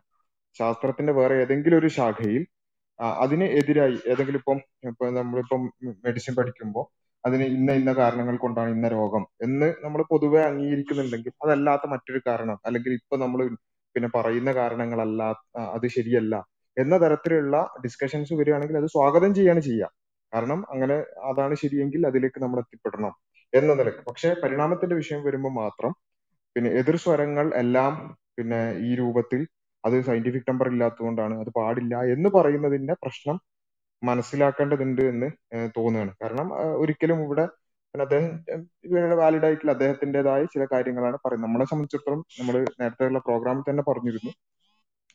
[0.55, 2.43] ശാസ്ത്രത്തിന്റെ വേറെ ഏതെങ്കിലും ഒരു ശാഖയിൽ
[3.19, 4.59] അതിനെ എതിരായി ഏതെങ്കിലും ഇപ്പം
[4.89, 5.61] ഇപ്പൊ നമ്മളിപ്പം
[6.05, 6.85] മെഡിസിൻ പഠിക്കുമ്പോൾ
[7.23, 12.91] അതിന് ഇന്ന ഇന്ന കാരണങ്ങൾ കൊണ്ടാണ് ഇന്ന രോഗം എന്ന് നമ്മൾ പൊതുവെ അംഗീകരിക്കുന്നുണ്ടെങ്കിൽ അതല്ലാത്ത മറ്റൊരു കാരണം അല്ലെങ്കിൽ
[12.99, 13.39] ഇപ്പൊ നമ്മൾ
[13.95, 15.21] പിന്നെ പറയുന്ന കാരണങ്ങളല്ല
[15.75, 16.35] അത് ശരിയല്ല
[16.77, 17.55] എന്ന തരത്തിലുള്ള
[17.85, 19.91] ഡിസ്കഷൻസ് വരികയാണെങ്കിൽ അത് സ്വാഗതം ചെയ്യാണ് ചെയ്യാം
[20.33, 20.95] കാരണം അങ്ങനെ
[21.29, 23.13] അതാണ് ശരിയെങ്കിൽ അതിലേക്ക് നമ്മൾ എത്തിപ്പെടണം
[23.53, 24.01] എന്ന നിലയ്ക്ക്.
[24.07, 25.91] പക്ഷെ പരിണാമത്തിന്റെ വിഷയം വരുമ്പോൾ മാത്രം
[26.55, 27.93] പിന്നെ എതിർ സ്വരങ്ങൾ എല്ലാം
[28.37, 29.41] പിന്നെ ഈ രൂപത്തിൽ
[29.85, 33.37] അത് സയന്റിഫിക് നമ്പർ ഇല്ലാത്തതുകൊണ്ടാണ് അത് പാടില്ല എന്ന് പറയുന്നതിന്റെ പ്രശ്നം
[34.01, 35.27] മനസ്സിലാക്കേണ്ടതുണ്ട് എന്ന്
[35.77, 36.11] തോന്നുകയാണ്.
[36.23, 36.47] കാരണം
[36.83, 37.45] ഒരിക്കലും ഇവിടെ
[37.95, 38.31] അദ്ദേഹം
[39.21, 41.47] വാലിഡ് ആയിട്ടുള്ള അദ്ദേഹത്തിന്റെതായ ചില കാര്യങ്ങളാണ് പറയുന്നത്.
[41.47, 44.31] നമ്മളെ സംബന്ധിച്ചിടത്തോളം നമ്മൾ നേരത്തെയുള്ള പ്രോഗ്രാമിൽ തന്നെ പറഞ്ഞിരുന്നു.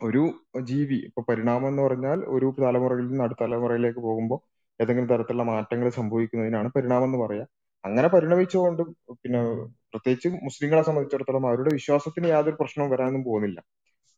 [0.01, 0.23] ഒരു
[0.71, 4.39] ജീവി ഇപ്പൊ പരിണാമം എന്ന് പറഞ്ഞാൽ ഒരു തലമുറയിൽ നിന്ന് അടുത്ത തലമുറയിലേക്ക് പോകുമ്പോൾ
[4.81, 7.45] ഏതെങ്കിലും തരത്തിലുള്ള മാറ്റങ്ങൾ സംഭവിക്കുന്നതിനാണ് പരിണാമം എന്ന് പറയാ.
[7.85, 8.83] അങ്ങനെ പരിണമിച്ചുകൊണ്ട്
[9.23, 9.41] പിന്നെ
[9.93, 13.59] പ്രത്യേകിച്ച് മുസ്ലിങ്ങളെ സംബന്ധിച്ചിടത്തോളം അവരുടെ വിശ്വാസത്തിന് യാതൊരു പ്രശ്നവും വരാനൊന്നും പോകുന്നില്ല.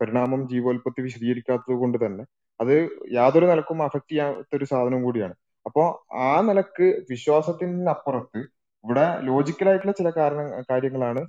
[0.03, 2.25] പരിണാമം ജീവോൽപത്തി വിശദീകരിക്കാത്തത് കൊണ്ട് തന്നെ
[2.61, 2.75] അത്
[3.19, 5.35] യാതൊരു നിലക്കും അഫക്ട് ചെയ്യാത്ത ഒരു സാധനം കൂടിയാണ്.
[5.67, 5.83] അപ്പോ
[6.29, 8.41] ആ നിലയ്ക്ക് വിശ്വാസത്തിനപ്പുറത്ത്
[8.85, 11.21] ഇവിടെ ലോജിക്കലായിട്ടുള്ള ചില കാരണ കാര്യങ്ങളാണ്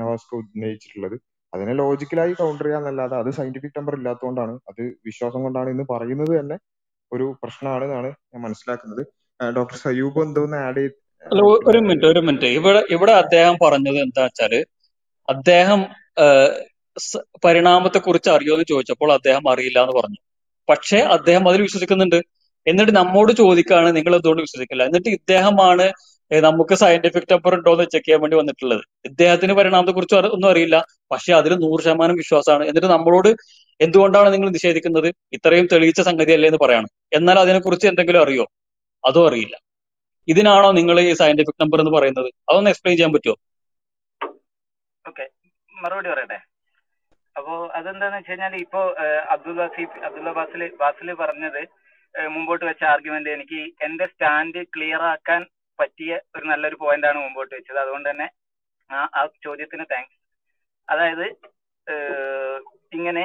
[0.00, 1.16] നവാസ്ക ഉന്നയിച്ചിട്ടുള്ളത്.
[1.52, 6.56] അതിനെ ലോജിക്കലായി കൗണ്ടർ ചെയ്യാന്നല്ലാതെ അത് സയന്റിഫിക് നമ്പർ ഇല്ലാത്തതുകൊണ്ടാണ് അത് വിശ്വാസം കൊണ്ടാണ് ഇന്ന് പറയുന്നത് തന്നെ
[7.12, 9.02] ഒരു പ്രശ്നമാണ് എന്നാണ് ഞാൻ മനസ്സിലാക്കുന്നത്.
[9.40, 10.96] ഡോക്ടർ സയൂബ് എന്തോന്ന് ആഡ് ചെയ്ത്
[11.70, 14.54] ഒരു മിനിറ്റ് ഒരു മിനിറ്റ് ഇവിടെ ഇവിടെ അദ്ദേഹം പറഞ്ഞത് എന്താ വെച്ചാൽ
[15.28, 15.80] അദ്ദേഹം
[17.44, 20.16] പരിണാമത്തെ കുറിച്ച് അറിയോ എന്ന് ചോദിച്ചപ്പോൾ അദ്ദേഹം അറിയില്ല എന്ന് പറഞ്ഞു.
[20.68, 22.22] പക്ഷേ അദ്ദേഹം അതിൽ വിശ്വസിക്കുന്നുണ്ട്.
[22.66, 24.82] എന്നിട്ട് നമ്മോട് ചോദിക്കാണ് നിങ്ങൾ എന്തുകൊണ്ട് വിശ്വസിക്കില്ല.
[24.82, 25.92] എന്നിട്ട് ഇദ്ദേഹമാണ്
[26.32, 28.80] നമുക്ക് സയന്റിഫിക് ടെമ്പർ ഉണ്ടോ എന്ന് ചെക്ക് ചെയ്യാൻ വേണ്ടി വന്നിട്ടുള്ളത്.
[29.04, 30.86] ഇദ്ദേഹത്തിന് പരിണാമത്തെ കുറിച്ച് ഒന്നും അറിയില്ല.
[31.10, 32.64] പക്ഷെ അതിൽ നൂറ് ശതമാനം വിശ്വാസമാണ്.
[32.64, 33.28] എന്നിട്ട് നമ്മളോട്
[33.80, 35.14] എന്തുകൊണ്ടാണ് നിങ്ങൾ നിഷേധിക്കുന്നത്?
[35.32, 36.86] ഇത്രയും തെളിയിച്ച സംഗതി അല്ലേ എന്ന് പറയാണ്.
[37.12, 38.46] എന്നാൽ അതിനെക്കുറിച്ച് എന്തെങ്കിലും അറിയോ?
[39.04, 39.58] അതോ അറിയില്ല.
[40.28, 42.32] ഇതിനാണോ നിങ്ങൾ ഈ സയന്റിഫിക് നമ്പർ എന്ന് പറയുന്നത്?
[42.50, 43.34] അതൊന്ന് എക്സ്പ്ലെയിൻ ചെയ്യാൻ പറ്റുമോ?
[45.82, 46.47] മറുപടി പറയട്ടെ?
[47.48, 48.80] അപ്പോ അതെന്താന്ന് വെച്ച് കഴിഞ്ഞാൽ ഇപ്പോ
[49.34, 51.62] അബ്ദുൽ വസീഫ് അബ്ദുള്ള ബാസിൽ ബാസിൽ പറഞ്ഞത്
[52.14, 55.42] മുമ്പോട്ട് വെച്ച ആർഗ്യുമെന്റ് എനിക്ക് എന്റെ സ്റ്റാൻഡ് ക്ലിയർ ആക്കാൻ
[55.78, 57.78] പറ്റിയ ഒരു നല്ലൊരു പോയിന്റ് ആണ് മുമ്പോട്ട് വെച്ചത്.
[57.84, 58.26] അതുകൊണ്ട് തന്നെ
[58.90, 60.18] ആ ആ ചോദ്യത്തിന് താങ്ക്സ്
[60.88, 61.26] അതായത്
[62.92, 63.24] ഇങ്ങനെ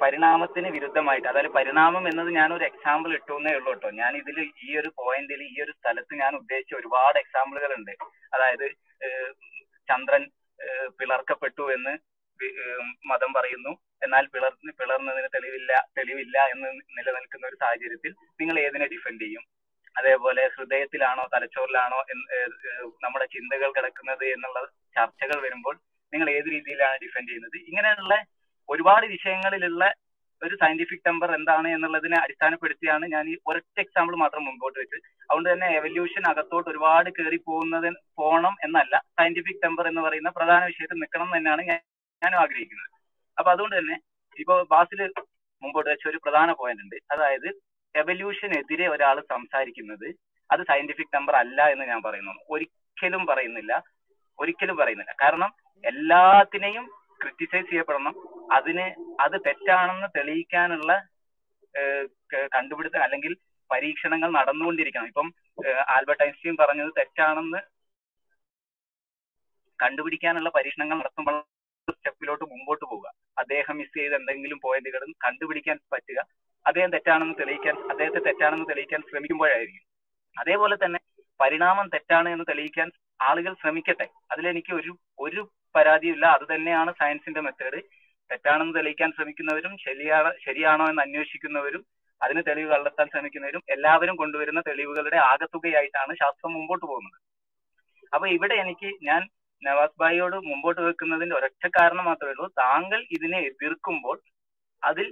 [0.00, 3.90] പരിണാമത്തിന് വിരുദ്ധമായിട്ട് അതായത് പരിണാമം എന്നത് ഞാൻ ഒരു എക്സാമ്പിൾ ഇട്ടുന്നേ ഉള്ളൂ കേട്ടോ.
[4.02, 7.94] ഞാൻ ഇതിൽ ഈ ഒരു പോയിന്റിൽ ഈ ഒരു സ്ഥലത്ത് ഞാൻ ഉദ്ദേശിച്ച ഒരുപാട് എക്സാമ്പിളുകൾ ഉണ്ട്
[8.34, 8.66] അതായത്
[9.88, 10.24] ചന്ദ്രൻ
[11.00, 11.94] പിളർക്കപ്പെട്ടു എന്ന്
[13.10, 13.72] മതം പറയുന്നു.
[14.04, 19.44] എന്നാൽ പിളർന്ന് പിളർന്നതിന് തെളിവില്ല തെളിവില്ല എന്ന് നിലനിൽക്കുന്ന ഒരു സാഹചര്യത്തിൽ നിങ്ങൾ ഏതിനെ ഡിഫെൻഡ് ചെയ്യും?
[19.96, 21.98] അതേപോലെ ഹൃദയത്തിലാണോ തലച്ചോറിലാണോ
[23.04, 24.58] നമ്മുടെ ചിന്തകൾ കിടക്കുന്നത് എന്നുള്ള
[24.96, 25.76] ചർച്ചകൾ വരുമ്പോൾ
[26.12, 27.56] നിങ്ങൾ ഏത് രീതിയിലാണ് ഡിഫെൻഡ് ചെയ്യുന്നത്?
[27.70, 28.14] ഇങ്ങനെയുള്ള
[28.68, 29.84] ഒരുപാട് വിഷയങ്ങളിലുള്ള
[30.42, 34.98] ഒരു സയന്റിഫിക് ടെമ്പർ എന്താണ് എന്നുള്ളതിനെ അടിസ്ഥാനപ്പെടുത്തിയാണ് ഞാൻ ഈ ഒരൊറ്റ എക്സാമ്പിൾ മാത്രം മുമ്പോട്ട് വെച്ച്
[35.28, 37.88] അതുകൊണ്ട് തന്നെ എവല്യൂഷൻ അകത്തോട്ട് ഒരുപാട് കയറി പോകുന്നത്
[38.20, 38.94] പോകണം എന്നല്ല.
[39.18, 41.80] സയന്റിഫിക് ടെമ്പർ എന്ന് പറയുന്ന പ്രധാന വിഷയത്തിൽ നിൽക്കണം എന്ന് തന്നെയാണ് ഞാൻ
[42.22, 42.90] ഞാനും ആഗ്രഹിക്കുന്നത്.
[43.38, 43.96] അപ്പൊ അതുകൊണ്ട് തന്നെ
[44.38, 45.00] ഇപ്പൊ ബാസിൽ
[45.62, 46.96] മുമ്പോട്ട് വെച്ച ഒരു പ്രധാന പോയിന്റ് ഉണ്ട്.
[47.12, 47.48] അതായത്
[47.94, 50.08] എവല്യൂഷനെതിരെ ഒരാൾ സംസാരിക്കുന്നത്
[50.50, 52.34] അത് സയന്റിഫിക് നമ്പർ അല്ല എന്ന് ഞാൻ പറയുന്നു.
[52.54, 53.72] ഒരിക്കലും പറയുന്നില്ല.
[54.38, 55.14] ഒരിക്കലും പറയുന്നില്ല.
[55.22, 55.50] കാരണം
[55.84, 56.84] എല്ലാത്തിനെയും
[57.22, 58.14] ക്രിറ്റിസൈസ് ചെയ്യപ്പെടണം.
[58.56, 58.86] അതിന്
[59.24, 60.92] അത് തെറ്റാണെന്ന് തെളിയിക്കാനുള്ള
[62.54, 63.32] കണ്ടുപിടുത്തം അല്ലെങ്കിൽ
[63.70, 65.06] പരീക്ഷണങ്ങൾ നടന്നുകൊണ്ടിരിക്കണം.
[65.12, 65.28] ഇപ്പം
[65.94, 67.60] ആൽബർട്ട് ഐൻസ്റ്റീൻ പറഞ്ഞത് തെറ്റാണെന്ന്
[69.78, 71.36] കണ്ടുപിടിക്കാനുള്ള പരീക്ഷണങ്ങൾ നടത്തുമ്പോൾ
[71.92, 73.12] സ്റ്റെപ്പിലോട്ട് മുമ്പോട്ട് പോവുക.
[73.38, 76.20] അദ്ദേഹം മിസ് ചെയ്ത എന്തെങ്കിലും പോയിന്റുകൾ കണ്ടുപിടിക്കാൻ പറ്റുക.
[76.66, 79.84] അദ്ദേഹം തെറ്റാണെന്ന് തെളിയിക്കാൻ അദ്ദേഹത്തെ തെറ്റാണെന്ന് തെളിയിക്കാൻ ശ്രമിക്കുമ്പോഴായിരിക്കും.
[80.36, 80.98] അതേപോലെ തന്നെ
[81.40, 82.90] പരിണാമം തെറ്റാണ് എന്ന് തെളിയിക്കാൻ
[83.20, 84.06] ആളുകൾ ശ്രമിക്കട്ടെ.
[84.32, 87.80] അതിലെനിക്ക് ഒരു ഒരു പരാതിയില്ല അത് തന്നെയാണ് സയൻസിന്റെ മെത്തേഡ്
[88.30, 91.86] തെറ്റാണെന്ന് തെളിയിക്കാൻ ശ്രമിക്കുന്നവരും ശരിയാണ് ശരിയാണോ എന്ന് അന്വേഷിക്കുന്നവരും
[92.22, 97.18] അതിന് തെളിവ് കണ്ടെത്താൻ ശ്രമിക്കുന്നവരും എല്ലാവരും കൊണ്ടുവരുന്ന തെളിവുകളുടെ ആകത്തുകയായിട്ടാണ് ശാസ്ത്രം മുമ്പോട്ട് പോകുന്നത്.
[98.14, 99.28] അപ്പൊ ഇവിടെ എനിക്ക് ഞാൻ
[99.66, 102.46] നവാസ് ഭായിയോട് മുമ്പോട്ട് വെക്കുന്നതിന്റെ ഒരൊറ്റ കാരണം മാത്രമേ ഉള്ളൂ.
[102.62, 104.16] താങ്കൾ ഇതിനെ എതിർക്കുമ്പോൾ
[104.82, 105.06] അതിൽ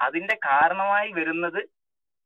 [0.00, 1.60] അതിന്റെ കാരണമായി വരുന്നത്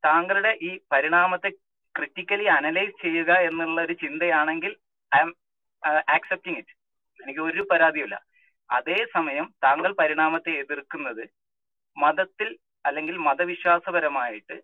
[0.03, 1.49] താങ്കളുടെ ഈ പരിണാമത്തെ
[1.95, 4.71] ക്രിട്ടിക്കലി അനലൈസ് ചെയ്യുക എന്നുള്ള ഒരു ചിന്തയാണെങ്കിൽ
[5.11, 5.31] ഐ എം
[6.15, 6.75] ആക്സെപ്റ്റിംഗ് ഇറ്റ്
[7.19, 8.17] എനിക്ക് ഒരു പരാതിയുമില്ല.
[8.69, 11.23] അതേസമയം താങ്കൾ പരിണാമത്തെ എതിർക്കുന്നത്
[11.97, 12.49] മതത്തിൽ
[12.85, 14.55] അല്ലെങ്കിൽ മതവിശ്വാസപരമായിട്ട്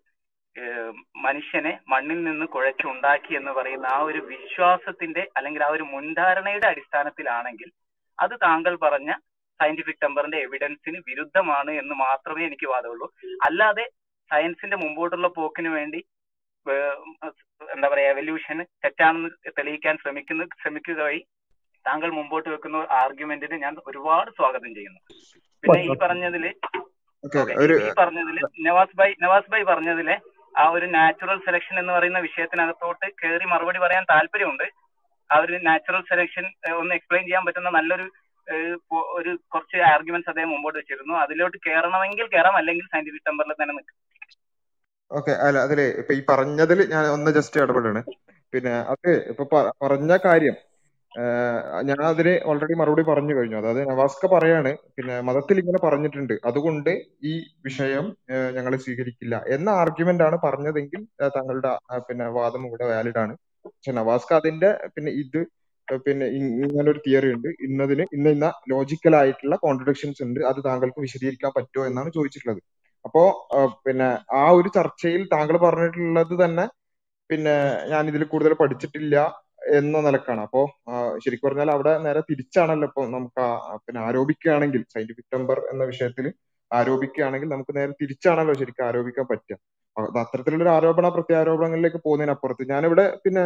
[1.26, 7.69] മനുഷ്യനെ മണ്ണിൽ നിന്ന് കുഴച്ചുണ്ടാക്കി എന്ന് പറയുന്ന ആ ഒരു വിശ്വാസത്തിന്റെ അല്ലെങ്കിൽ ആ ഒരു മുൻധാരണയുടെ അടിസ്ഥാനത്തിലാണെങ്കിൽ
[8.19, 9.11] അത് താങ്കൾ പറഞ്ഞ
[9.59, 13.07] സയന്റിഫിക് ടെമ്പറിന്റെ എവിഡൻസിന് വിരുദ്ധമാണ് എന്ന് മാത്രമേ എനിക്ക് വാദമുള്ളൂ.
[13.47, 13.85] അല്ലാതെ
[14.31, 15.99] സയൻസിന്റെ മുമ്പോട്ടുള്ള പോക്കിന് വേണ്ടി
[17.69, 21.21] എന്താ പറയാ എവല്യൂഷൻ തെറ്റാണെന്ന് തെളിയിക്കാൻ ശ്രമിക്കുന്ന ശ്രമിക്കുക വഴി
[21.85, 24.99] താങ്കൾ മുമ്പോട്ട് വെക്കുന്ന ആർഗ്യുമെന്റിന് ഞാൻ ഒരുപാട് സ്വാഗതം ചെയ്യുന്നു.
[25.63, 26.45] പിന്നെ ഈ പറഞ്ഞതിൽ
[27.84, 30.15] ഈ പറഞ്ഞതിൽ നവാസ് ഭായ് നവാസ് ഭായ് പറഞ്ഞതിലെ
[30.61, 34.65] ആ ഒരു നാച്ചുറൽ സെലക്ഷൻ എന്ന് പറയുന്ന വിഷയത്തിനകത്തോട്ട് കയറി മറുപടി പറയാൻ താല്പര്യമുണ്ട്.
[35.30, 36.45] ആ ഒരു നാച്ചുറൽ സെലക്ഷൻ
[36.81, 38.07] ഒന്ന് എക്സ്പ്ലെയിൻ ചെയ്യാൻ പറ്റുന്ന നല്ലൊരു
[39.18, 41.14] ഒരു കുറച്ച് ആർഗ്യുമെന്റ്സ് അദ്ദേഹം മുമ്പോട്ട് വെച്ചിരുന്നു.
[41.23, 43.98] അതിലോട്ട് കയറണമെങ്കിൽ കയറാം അല്ലെങ്കിൽ സയന്റിഫിക് ടെമ്പറിൽ തന്നെ നിൽക്കും.
[45.11, 48.02] ഓക്കെ അല്ല അതിലെ ഇപ്പൊ ഈ പറഞ്ഞതിൽ ഞാൻ ഒന്ന് ജസ്റ്റ് ഇടപെടാണ്.
[48.53, 49.44] പിന്നെ അത് ഇപ്പൊ
[49.84, 50.56] പറഞ്ഞ കാര്യം
[51.88, 53.57] ഞാൻ അതിന് ഓൾറെഡി മറുപടി പറഞ്ഞു കഴിഞ്ഞു.
[53.61, 56.34] അതായത് നവാസ്ക പറയാണ് പിന്നെ മതത്തിൽ ഇങ്ങനെ പറഞ്ഞിട്ടുണ്ട്.
[56.49, 56.91] അതുകൊണ്ട്
[57.31, 57.34] ഈ
[57.68, 58.06] വിഷയം
[58.57, 61.02] ഞങ്ങൾ സ്വീകരിക്കില്ല എന്ന ആർഗ്യുമെന്റ് ആണ് പറഞ്ഞതെങ്കിൽ
[61.38, 61.72] താങ്കളുടെ
[62.10, 63.34] പിന്നെ വാദം ഇവിടെ വാലിഡ് ആണ്.
[63.65, 65.40] പക്ഷെ നവാസ്ക അതിന്റെ പിന്നെ ഇത്
[66.06, 67.48] പിന്നെ ഇങ്ങനെ ഒരു തിയറി ഉണ്ട്.
[67.68, 70.40] ഇന്നതിന് ഇന്ന ഇന്ന ലോജിക്കൽ ആയിട്ടുള്ള കോൺട്രഡിക്ഷൻസ് ഉണ്ട്.
[70.49, 72.61] അത് താങ്കൾക്ക് വിശദീകരിക്കാൻ പറ്റുമോ എന്നാണ് ചോദിച്ചിട്ടുള്ളത്.
[73.06, 73.22] അപ്പോ
[73.86, 74.10] പിന്നെ
[74.41, 76.65] ആ ഒരു ചർച്ചയിൽ താങ്കൾ പറഞ്ഞിട്ടുള്ളത് തന്നെ
[77.30, 77.56] പിന്നെ
[77.91, 79.15] ഞാൻ ഇതിൽ കൂടുതൽ പഠിച്ചിട്ടില്ല.
[79.77, 80.41] എന്ന നിലക്കാണ്.
[80.41, 80.61] അപ്പോ
[81.19, 83.45] ശരിക്കും പറഞ്ഞാൽ അവിടെ നേരെ തിരിച്ചാണല്ലോ ഇപ്പൊ നമുക്ക്
[83.86, 86.27] പിന്നെ ആരോപിക്കുകയാണെങ്കിൽ സയന്റിഫിക് ടെമ്പർ എന്ന വിഷയത്തിൽ
[86.72, 89.57] ആരോപിക്കുകയാണെങ്കിൽ നമുക്ക് നേരെ തിരിച്ചാണല്ലോ ശരിക്കും ആരോപിക്കാൻ പറ്റുക.
[89.98, 93.44] അത് അത്തരത്തിലുള്ള ആരോപണ പ്രത്യാരോപണങ്ങളിലേക്ക് പോകുന്നതിനപ്പുറത്ത് ഞാനിവിടെ പിന്നെ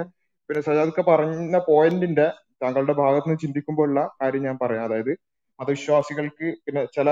[0.49, 2.27] പിന്നെ സജാദ് പറഞ്ഞ പോയിന്റിന്റെ
[2.61, 4.83] താങ്കളുടെ ഭാഗത്ത് നിന്ന് ചിന്തിക്കുമ്പോഴുള്ള കാര്യം ഞാൻ പറയാം.
[4.83, 5.13] അതായത്
[5.59, 7.07] മതവിശ്വാസികൾക്ക് പിന്നെ ചില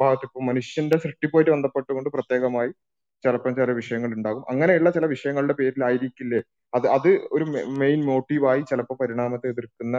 [0.00, 2.70] ഭാഗത്ത് ഇപ്പൊ മനുഷ്യന്റെ സൃഷ്ടിപ്പുമായിട്ട് ബന്ധപ്പെട്ടുകൊണ്ട് പ്രത്യേകമായി
[3.24, 6.40] ചിലപ്പം ചില വിഷയങ്ങൾ ഉണ്ടാകും അങ്ങനെയുള്ള ചില വിഷയങ്ങളുടെ പേരിലായിരിക്കില്ലേ?
[6.76, 7.44] അത് അത് ഒരു
[7.82, 9.96] മെയിൻ മോട്ടീവായി ചിലപ്പോൾ പരിണാമത്തെ എതിർക്കുന്ന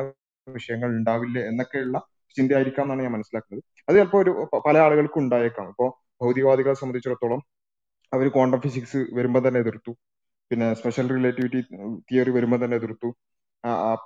[0.47, 1.97] വിഷയങ്ങൾ ഉണ്ടാവില്ലേ എന്നൊക്കെയുള്ള
[2.37, 3.63] ചിന്തയായിരിക്കാം എന്നാണ് ഞാൻ മനസ്സിലാക്കുന്നത്.
[3.87, 4.31] അത് ചിലപ്പോൾ ഒരു
[4.67, 5.65] പല ആളുകൾക്കും ഉണ്ടായേക്കാം.
[5.73, 5.89] ഇപ്പോൾ
[6.23, 7.41] ഭൗതികവാദികളെ സംബന്ധിച്ചിടത്തോളം
[8.11, 9.91] അവർ ക്വാണ്ടം ഫിസിക്സ് വരുമ്പോൾ തന്നെ എതിർത്തു.
[10.51, 11.59] പിന്നെ സ്പെഷ്യൽ റിലേറ്റിവിറ്റി
[12.09, 13.09] തിയറി വരുമ്പോൾ തന്നെ എതിർത്തു.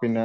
[0.02, 0.23] പിന്നെ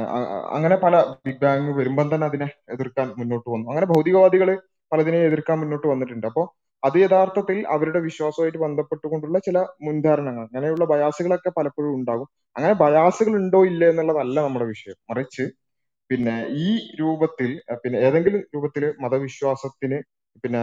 [0.55, 0.95] അങ്ങനെ പല
[1.25, 3.65] ബിഗ് ബാങ് വരുമ്പം തന്നെ അതിനെ എതിർക്കാൻ മുന്നോട്ട് വന്നു.
[3.71, 4.49] അങ്ങനെ ഭൗതികവാദികൾ
[4.91, 6.27] പലതിനെ എതിർക്കാൻ മുന്നോട്ട് വന്നിട്ടുണ്ട്.
[6.31, 6.45] അപ്പോൾ
[6.83, 12.27] അത് യഥാർത്ഥത്തിൽ അവരുടെ വിശ്വാസവുമായിട്ട് ബന്ധപ്പെട്ടുകൊണ്ടുള്ള ചില മുൻധാരണകൾ അങ്ങനെയുള്ള ബയാസുകളൊക്കെ പലപ്പോഴും ഉണ്ടാകും.
[12.55, 14.97] അങ്ങനെ ബയാസുകൾ ഉണ്ടോ ഇല്ല എന്നുള്ളതല്ല നമ്മുടെ വിഷയം.
[15.09, 15.45] മറിച്ച്
[16.09, 16.35] പിന്നെ
[16.65, 16.67] ഈ
[17.01, 17.51] രൂപത്തിൽ
[17.83, 19.97] പിന്നെ ഏതെങ്കിലും രൂപത്തിൽ മതവിശ്വാസത്തിന്
[20.43, 20.61] പിന്നെ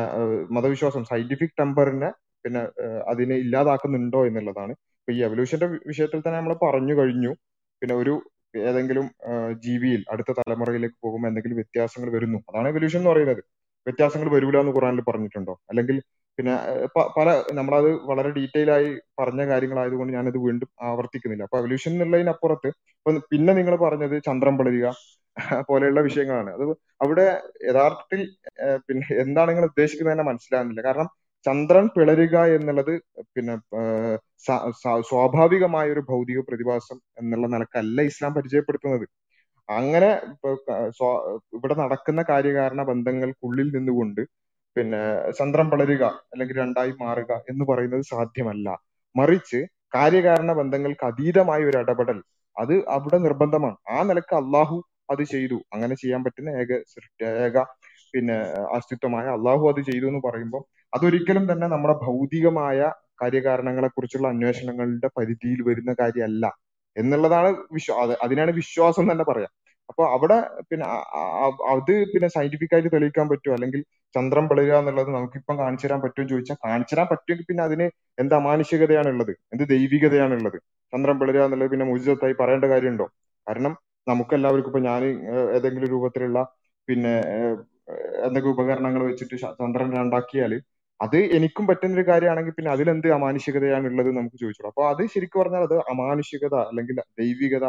[0.51, 2.11] മതവിശ്വാസം സയന്റിഫിക് ടെമ്പറിനെ
[2.45, 2.63] പിന്നെ
[3.13, 4.73] അതിനെ ഇല്ലാതാക്കുന്നുണ്ടോ എന്നുള്ളതാണ്.
[5.01, 7.33] ഇപ്പൊ ഈ എവല്യൂഷന്റെ വിഷയത്തിൽ തന്നെ നമ്മൾ പറഞ്ഞു കഴിഞ്ഞു.
[7.83, 8.15] പിന്നെ ഒരു
[8.69, 9.07] ഏതെങ്കിലും
[9.67, 12.39] ജീവിയിൽ അടുത്ത തലമുറയിലേക്ക് പോകുമ്പോൾ എന്തെങ്കിലും വ്യത്യാസങ്ങൾ വരുന്നു.
[12.51, 13.43] അതാണ് എവല്യൂഷൻ എന്ന് പറയുന്നത്.
[13.86, 15.55] വ്യത്യാസങ്ങൾ വരൂല എന്ന് ഖുറാനിൽ പറഞ്ഞിട്ടുണ്ടോ?
[15.70, 15.97] അല്ലെങ്കിൽ
[16.39, 16.55] പിന്നെ
[17.16, 18.89] പല നമ്മളത് വളരെ ഡീറ്റെയിൽ ആയി
[19.20, 21.44] പറഞ്ഞ കാര്യങ്ങളായതുകൊണ്ട് ഞാനത് വീണ്ടും ആവർത്തിക്കുന്നില്ല.
[21.48, 24.86] അപ്പൊ എവല്യൂഷൻ എന്നുള്ളതിനപ്പുറത്ത് ഇപ്പൊ പിന്നെ നിങ്ങൾ പറഞ്ഞത് ചന്ദ്രൻ പിളരുക
[25.69, 26.51] പോലെയുള്ള വിഷയങ്ങളാണ്.
[26.57, 26.65] അത്
[27.01, 27.24] അവിടെ
[27.69, 28.20] യഥാർത്ഥത്തിൽ
[28.89, 30.82] പിന്നെ എന്താണ് നിങ്ങൾ ഉദ്ദേശിക്കുന്നത് തന്നെ മനസ്സിലാകുന്നില്ല.
[30.89, 31.09] കാരണം
[31.47, 32.93] ചന്ദ്രൻ പിളരുക എന്നുള്ളത്
[33.35, 33.55] പിന്നെ
[35.11, 39.07] സ്വാഭാവികമായ ഒരു ഭൗതിക പ്രതിഭാസം എന്നുള്ള നിലക്കല്ല ഇസ്ലാം പരിചയപ്പെടുത്തുന്നത്.
[39.71, 40.11] അങ്ങനെ
[41.57, 44.23] ഇവിടെ നടക്കുന്ന കാര്യകാരണ ബന്ധങ്ങൾക്കുള്ളിൽ നിന്നുകൊണ്ട്
[44.77, 45.01] പിന്നെ
[45.39, 48.69] ചന്ദ്രം വളരുക അല്ലെങ്കിൽ രണ്ടായി മാറുക എന്ന് പറയുന്നത് സാധ്യമല്ല.
[49.17, 49.61] മറിച്ച്
[49.95, 52.19] കാര്യകാരണ ബന്ധങ്ങൾക്ക് അതീതമായ ഒരു ഇടപെടൽ
[52.57, 53.77] അത് അവിടെ നിർബന്ധമാണ്.
[53.89, 54.77] ആ നിലയ്ക്ക് അള്ളാഹു
[55.11, 55.59] അത് ചെയ്തു.
[55.73, 56.73] അങ്ങനെ ചെയ്യാൻ പറ്റുന്ന ഏക
[57.47, 57.57] ഏക
[58.15, 58.37] പിന്നെ
[58.77, 60.63] അസ്തിത്വമായ അള്ളാഹു അത് ചെയ്തു എന്ന് പറയുമ്പോൾ
[60.95, 62.79] അതൊരിക്കലും തന്നെ നമ്മുടെ ഭൗതികമായ
[63.23, 66.45] കാര്യകാരണങ്ങളെ കുറിച്ചുള്ള അന്വേഷണങ്ങളുടെ പരിധിയിൽ വരുന്ന കാര്യമല്ല.
[66.97, 69.53] എന്നുള്ളതാണ് വിശ്വാ അതിനാണ് വിശ്വാസം തന്നെ പറയാം.
[69.91, 70.37] അപ്പൊ അവിടെ
[70.71, 70.87] പിന്നെ
[71.73, 73.55] അത് പിന്നെ സയന്റിഫിക് ആയിട്ട് തെളിയിക്കാൻ പറ്റുമോ?
[73.55, 73.81] അല്ലെങ്കിൽ
[74.15, 77.87] ചന്ദ്രം പിളരുക എന്നുള്ളത് നമുക്കിപ്പം കാണിച്ചു തരാൻ പറ്റുമോ ചോദിച്ചാൽ കാണിച്ചു തരാൻ പറ്റുമെങ്കിൽ പിന്നെ അതിന്
[78.19, 79.33] എന്ത് അമാനുഷികതയാണുള്ളത്?
[79.53, 80.59] എന്ത് ദൈവികതയാണുള്ളത്?
[80.93, 83.07] ചന്ദ്രൻ പിളരുക എന്നുള്ളത് പിന്നെ മുജിതത്തായി പറയേണ്ട കാര്യമുണ്ടോ?
[83.47, 83.73] കാരണം
[84.07, 85.03] നമുക്ക് എല്ലാവർക്കും ഇപ്പൊ ഞാൻ
[85.57, 86.39] ഏതെങ്കിലും രൂപത്തിലുള്ള
[86.89, 87.15] പിന്നെ
[88.27, 90.53] എന്തെങ്കിലും ഉപകരണങ്ങൾ വെച്ചിട്ട് ചന്ദ്രൻ ഉണ്ടാക്കിയാൽ
[91.01, 94.71] അത് എനിക്കും പറ്റുന്ന ഒരു കാര്യമാണെങ്കിൽ പിന്നെ അതിലെന്ത് അമാനുഷികതയാണുള്ളത് നമുക്ക് ചോദിച്ചോളൂ.
[94.73, 97.67] അപ്പൊ അത് ശരിക്കും പറഞ്ഞാൽ അത് അമാനുഷികത അല്ലെങ്കിൽ ദൈവികത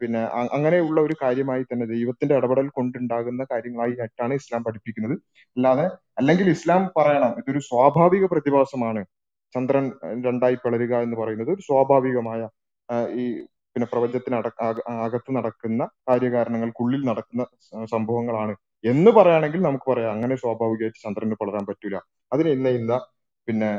[0.00, 0.20] പിന്നെ
[0.54, 5.14] അങ്ങനെയുള്ള ഒരു കാര്യമായി തന്നെ ദൈവത്തിന്റെ ഇടപെടൽ കൊണ്ടുണ്ടാകുന്ന കാര്യങ്ങളായി ആയിട്ടാണ് ഇസ്ലാം പഠിപ്പിക്കുന്നത്.
[5.56, 5.86] അല്ലാതെ
[6.18, 9.02] അല്ലെങ്കിൽ ഇസ്ലാം പറയണം ഇതൊരു സ്വാഭാവിക പ്രതിഭാസമാണ്.
[9.54, 9.84] ചന്ദ്രൻ
[10.26, 12.40] രണ്ടായി പിളരുക എന്ന് പറയുന്നത് ഒരു സ്വാഭാവികമായ
[13.14, 13.24] ഈ
[13.76, 14.36] പിന്നെ പ്രപഞ്ചത്തിന്
[15.04, 17.42] അകത്ത് നടക്കുന്ന കാര്യകാരണങ്ങൾക്കുള്ളിൽ നടക്കുന്ന
[17.94, 18.54] സംഭവങ്ങളാണ്.
[18.84, 21.96] എന്ന് പറയുകയാണെങ്കിൽ നമുക്ക് പറയാം അങ്ങനെ സ്വാഭാവികമായിട്ട് ചന്ദ്രന് പിളരാൻ പറ്റൂല.
[22.32, 22.94] അതിന് ഇന്ന ഇന്ന
[23.48, 23.70] പിന്നെ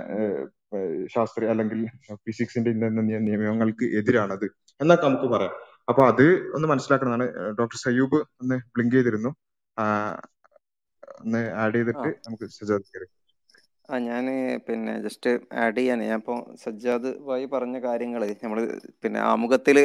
[1.15, 1.79] ശാസ്ത്രീയ അല്ലെങ്കിൽ
[2.25, 4.47] ഫിസിക്സിന്റെ ഇന്ന നിയമങ്ങൾക്ക് എതിരാണത്.
[4.79, 5.55] എന്നൊക്കെ നമുക്ക് പറയാം.
[5.87, 6.25] അപ്പൊ അത്
[6.55, 7.25] ഒന്ന് മനസ്സിലാക്കണമെന്നാണ്
[7.59, 9.31] ഡോക്ടർ സയൂബ് ഒന്ന് ബ്ലിങ്ക് ചെയ്തിരുന്നു.
[11.21, 13.07] ഒന്ന് ആഡ് ചെയ്തിട്ട് നമുക്ക് സജ്ജാദ് കയറി.
[13.89, 14.25] ആ ഞാൻ
[14.67, 15.31] പിന്നെ ജസ്റ്റ്
[15.63, 18.59] ആഡ് ചെയ്യാൻ ഞാൻ ഇപ്പോൾ സജ്ജാദ് ഭായി പറഞ്ഞ കാര്യങ്ങൾ നമ്മൾ
[19.03, 19.77] പിന്നെ ആമുഖത്തിൽ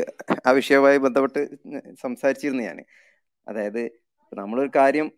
[0.47, 1.43] ആ വിഷയവുമായി ബന്ധപ്പെട്ട്
[2.05, 2.78] സംസാരിച്ചിരുന്നു ഞാൻ
[3.47, 3.82] അതായത്
[4.32, 5.09] നമ്മളൊരു കാര്യം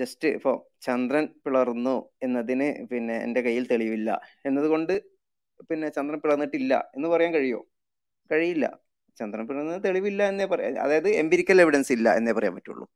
[0.00, 1.96] ജസ്റ്റ് ഇപ്പോൾ ചന്ദ്രൻ പിളർന്നു
[2.26, 4.10] എന്നതിന് പിന്നെ എന്റെ കയ്യിൽ തെളിവില്ല.
[4.48, 4.94] എന്നതുകൊണ്ട്
[5.70, 7.62] പിന്നെ ചന്ദ്രൻ പിളർന്നിട്ടില്ല എന്ന് പറയാൻ കഴിയുമോ
[8.30, 8.66] കഴിയില്ല.
[9.20, 10.80] ചന്ദ്രൻ പിളർന്നത് തെളിവില്ല എന്നേ പറയാം.
[10.86, 12.86] അതായത് എംപിരിക്കൽ എവിഡൻസ് ഇല്ല എന്നേ പറയാൻ പറ്റുള്ളൂ.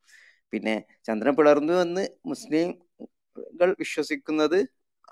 [0.53, 0.75] പിന്നെ
[1.09, 4.59] ചന്ദ്രൻ പിളർന്നു എന്ന് മുസ്ലിംകൾ വിശ്വസിക്കുന്നത്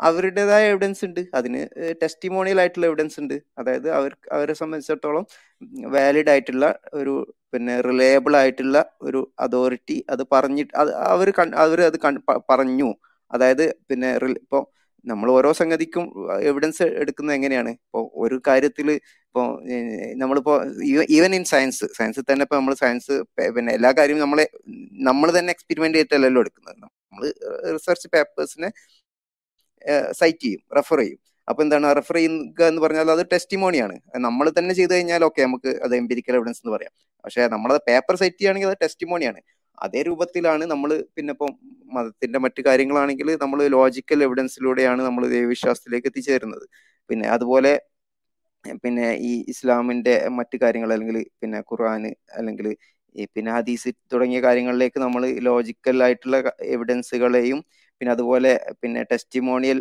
[0.00, 1.20] അവരുടേതായ എവിഡൻസ് ഉണ്ട്.
[1.38, 1.60] അതിന്
[2.02, 3.36] ടെസ്റ്റിമോണിയൽ ആയിട്ടുള്ള എവിഡൻസ് ഉണ്ട്.
[3.60, 5.24] അതായത് അവർ അവരെ സംബന്ധിച്ചിടത്തോളം
[5.94, 6.66] വാലിഡ് ആയിട്ടുള്ള
[7.00, 7.14] ഒരു
[7.52, 11.30] പിന്നെ റിലയബിൾ ആയിട്ടുള്ള ഒരു അതോറിറ്റി അത് പറഞ്ഞിട്ട് അത് അവർ
[11.64, 11.98] അവർ അത്
[12.50, 12.90] പറഞ്ഞു.
[13.30, 14.08] അതായത് പിന്നെ
[14.44, 14.62] ഇപ്പോൾ
[15.06, 16.04] നമ്മൾ ഓരോ സംഗതിക്കും
[16.50, 17.70] എവിഡൻസ് എടുക്കുന്നത് എങ്ങനെയാണ്?
[17.86, 18.88] ഇപ്പോൾ ഒരു കാര്യത്തിൽ
[19.30, 19.48] ഇപ്പോൾ
[20.20, 20.56] നമ്മളിപ്പോൾ
[21.16, 23.14] ഈവൻ ഇൻ സയൻസ് സയൻസിൽ തന്നെ ഇപ്പോൾ നമ്മൾ സയൻസ്
[23.56, 24.46] പിന്നെ എല്ലാ കാര്യവും നമ്മളെ
[25.08, 26.76] നമ്മൾ തന്നെ എക്സ്പെരിമെന്റ് ചെയ്തിട്ടല്ലല്ലോ എടുക്കുന്നത്.
[26.82, 27.24] നമ്മൾ
[27.76, 28.70] റിസർച്ച് പേപ്പേഴ്സിനെ
[30.20, 31.20] സൈറ്റ് ചെയ്യും റെഫർ ചെയ്യും.
[31.48, 33.96] അപ്പോൾ എന്താണ് റെഫർ ചെയ്യുക എന്ന് പറഞ്ഞാൽ അത് ടെസ്റ്റിമോണിയാണ്
[34.26, 36.92] നമ്മൾ തന്നെ ചെയ്തു കഴിഞ്ഞാൽ ഓക്കെ നമുക്ക് അത് എംപിരിക്കൽ എവിഡൻസ് എന്ന് പറയാം.
[37.24, 39.40] പക്ഷേ നമ്മളത് പേപ്പർ സൈറ്റ് ചെയ്യുകയാണെങ്കിൽ അത് ടെസ്റ്റിമോണിയാണ്
[39.78, 41.52] അതേ രൂപത്തിലാണ് നമ്മൾ പിന്നെ ഇപ്പം
[41.96, 46.66] മതത്തിന്റെ മറ്റു കാര്യങ്ങളാണെങ്കിൽ നമ്മൾ ലോജിക്കൽ എവിഡൻസിലൂടെയാണ് നമ്മൾ ദൈവവിശ്വാസത്തിലേക്ക് എത്തിച്ചേരുന്നത്.
[47.10, 47.72] പിന്നെ അതുപോലെ
[48.84, 52.02] പിന്നെ ഈ ഇസ്ലാമിന്റെ മറ്റു കാര്യങ്ങൾ അല്ലെങ്കിൽ പിന്നെ ഖുർആൻ
[52.38, 52.66] അല്ലെങ്കിൽ
[53.36, 56.36] പിന്നെ ഹദീസ് തുടങ്ങിയ കാര്യങ്ങളിലേക്ക് നമ്മൾ ലോജിക്കൽ ആയിട്ടുള്ള
[56.74, 57.60] എവിഡൻസുകളെയും
[58.00, 58.50] പിന്നെ അതുപോലെ
[58.82, 59.78] പിന്നെ ടെസ്റ്റിമോണിയൽ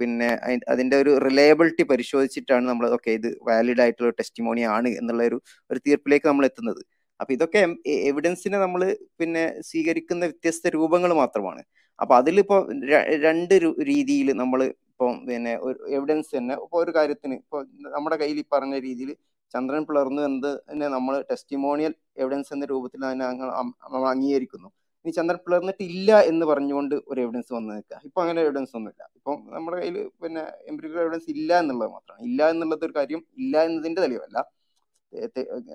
[0.00, 0.28] പിന്നെ
[0.72, 5.38] അതിന്റെ ഒരു റിലയബിലിറ്റി പരിശോധിച്ചിട്ടാണ് നമ്മൾ ഓക്കെ ഇത് വാലിഡ് ആയിട്ടുള്ള ടെസ്റ്റിമോണി ആണ് എന്നുള്ള ഒരു
[5.70, 6.80] ഒരു തീർപ്പിലേക്ക് നമ്മൾ എത്തുന്നത്.
[7.20, 7.60] അപ്പൊ ഇതൊക്കെ
[8.10, 8.82] എവിഡൻസിനെ നമ്മൾ
[9.20, 11.62] പിന്നെ സ്വീകരിക്കുന്ന വ്യത്യസ്ത രൂപങ്ങൾ മാത്രമാണ്.
[11.98, 12.56] അപ്പൊ അതിലിപ്പോ
[13.26, 13.54] രണ്ട്
[13.90, 14.60] രീതിയിൽ നമ്മൾ
[15.00, 16.54] ഇപ്പം പിന്നെ ഒരു എവിഡൻസ് തന്നെ.
[16.64, 17.58] ഇപ്പൊ ഒരു കാര്യത്തിന് ഇപ്പൊ
[17.94, 19.10] നമ്മുടെ കയ്യിൽ ഈ പറഞ്ഞ രീതിയിൽ
[19.54, 23.24] ചന്ദ്രൻ പിളർന്നു എന്നതിനെ നമ്മൾ ടെസ്റ്റിമോണിയൽ എവിഡൻസ് എന്ന രൂപത്തിൽ തന്നെ
[24.10, 24.68] അംഗീകരിക്കുന്നു.
[25.04, 28.00] ഇനി ചന്ദ്രൻ പിളർന്നിട്ടില്ല എന്ന് പറഞ്ഞുകൊണ്ട് ഒരു എവിഡൻസ് വന്നു നിൽക്കുക.
[28.08, 29.02] ഇപ്പൊ അങ്ങനെ എവിഡൻസ് ഒന്നുമില്ല.
[29.18, 32.22] ഇപ്പം നമ്മുടെ കയ്യിൽ പിന്നെ എംപിരിക്കൽ എവിഡൻസ് ഇല്ല എന്നുള്ളത് മാത്രമാണ്.
[32.28, 34.38] ഇല്ല എന്നുള്ളത് ഒരു കാര്യം ഇല്ല എന്നതിന്റെ തെളിവല്ല.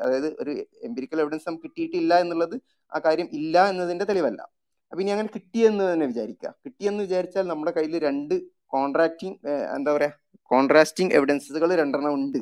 [0.04, 0.52] അതായത് ഒരു
[0.88, 2.56] എംപിരിക്കൽ എവിഡൻസ് നമുക്ക് കിട്ടിയിട്ടില്ല എന്നുള്ളത്
[2.92, 4.42] ആ കാര്യം ഇല്ല എന്നതിന്റെ തെളിവല്ല.
[4.94, 6.50] അപ്പൊ ഇനി അങ്ങനെ കിട്ടിയെന്ന് തന്നെ വിചാരിക്കുക.
[6.66, 8.36] കിട്ടിയെന്ന് വിചാരിച്ചാൽ നമ്മുടെ കയ്യിൽ രണ്ട്
[8.76, 9.38] കോൺട്രാക്റ്റിംഗ്
[9.78, 10.12] എന്താ പറയാ
[10.52, 12.40] കോൺട്രാസ്റ്റിംഗ് എവിഡൻസുകൾ രണ്ടെണ്ണം ഉണ്ട്.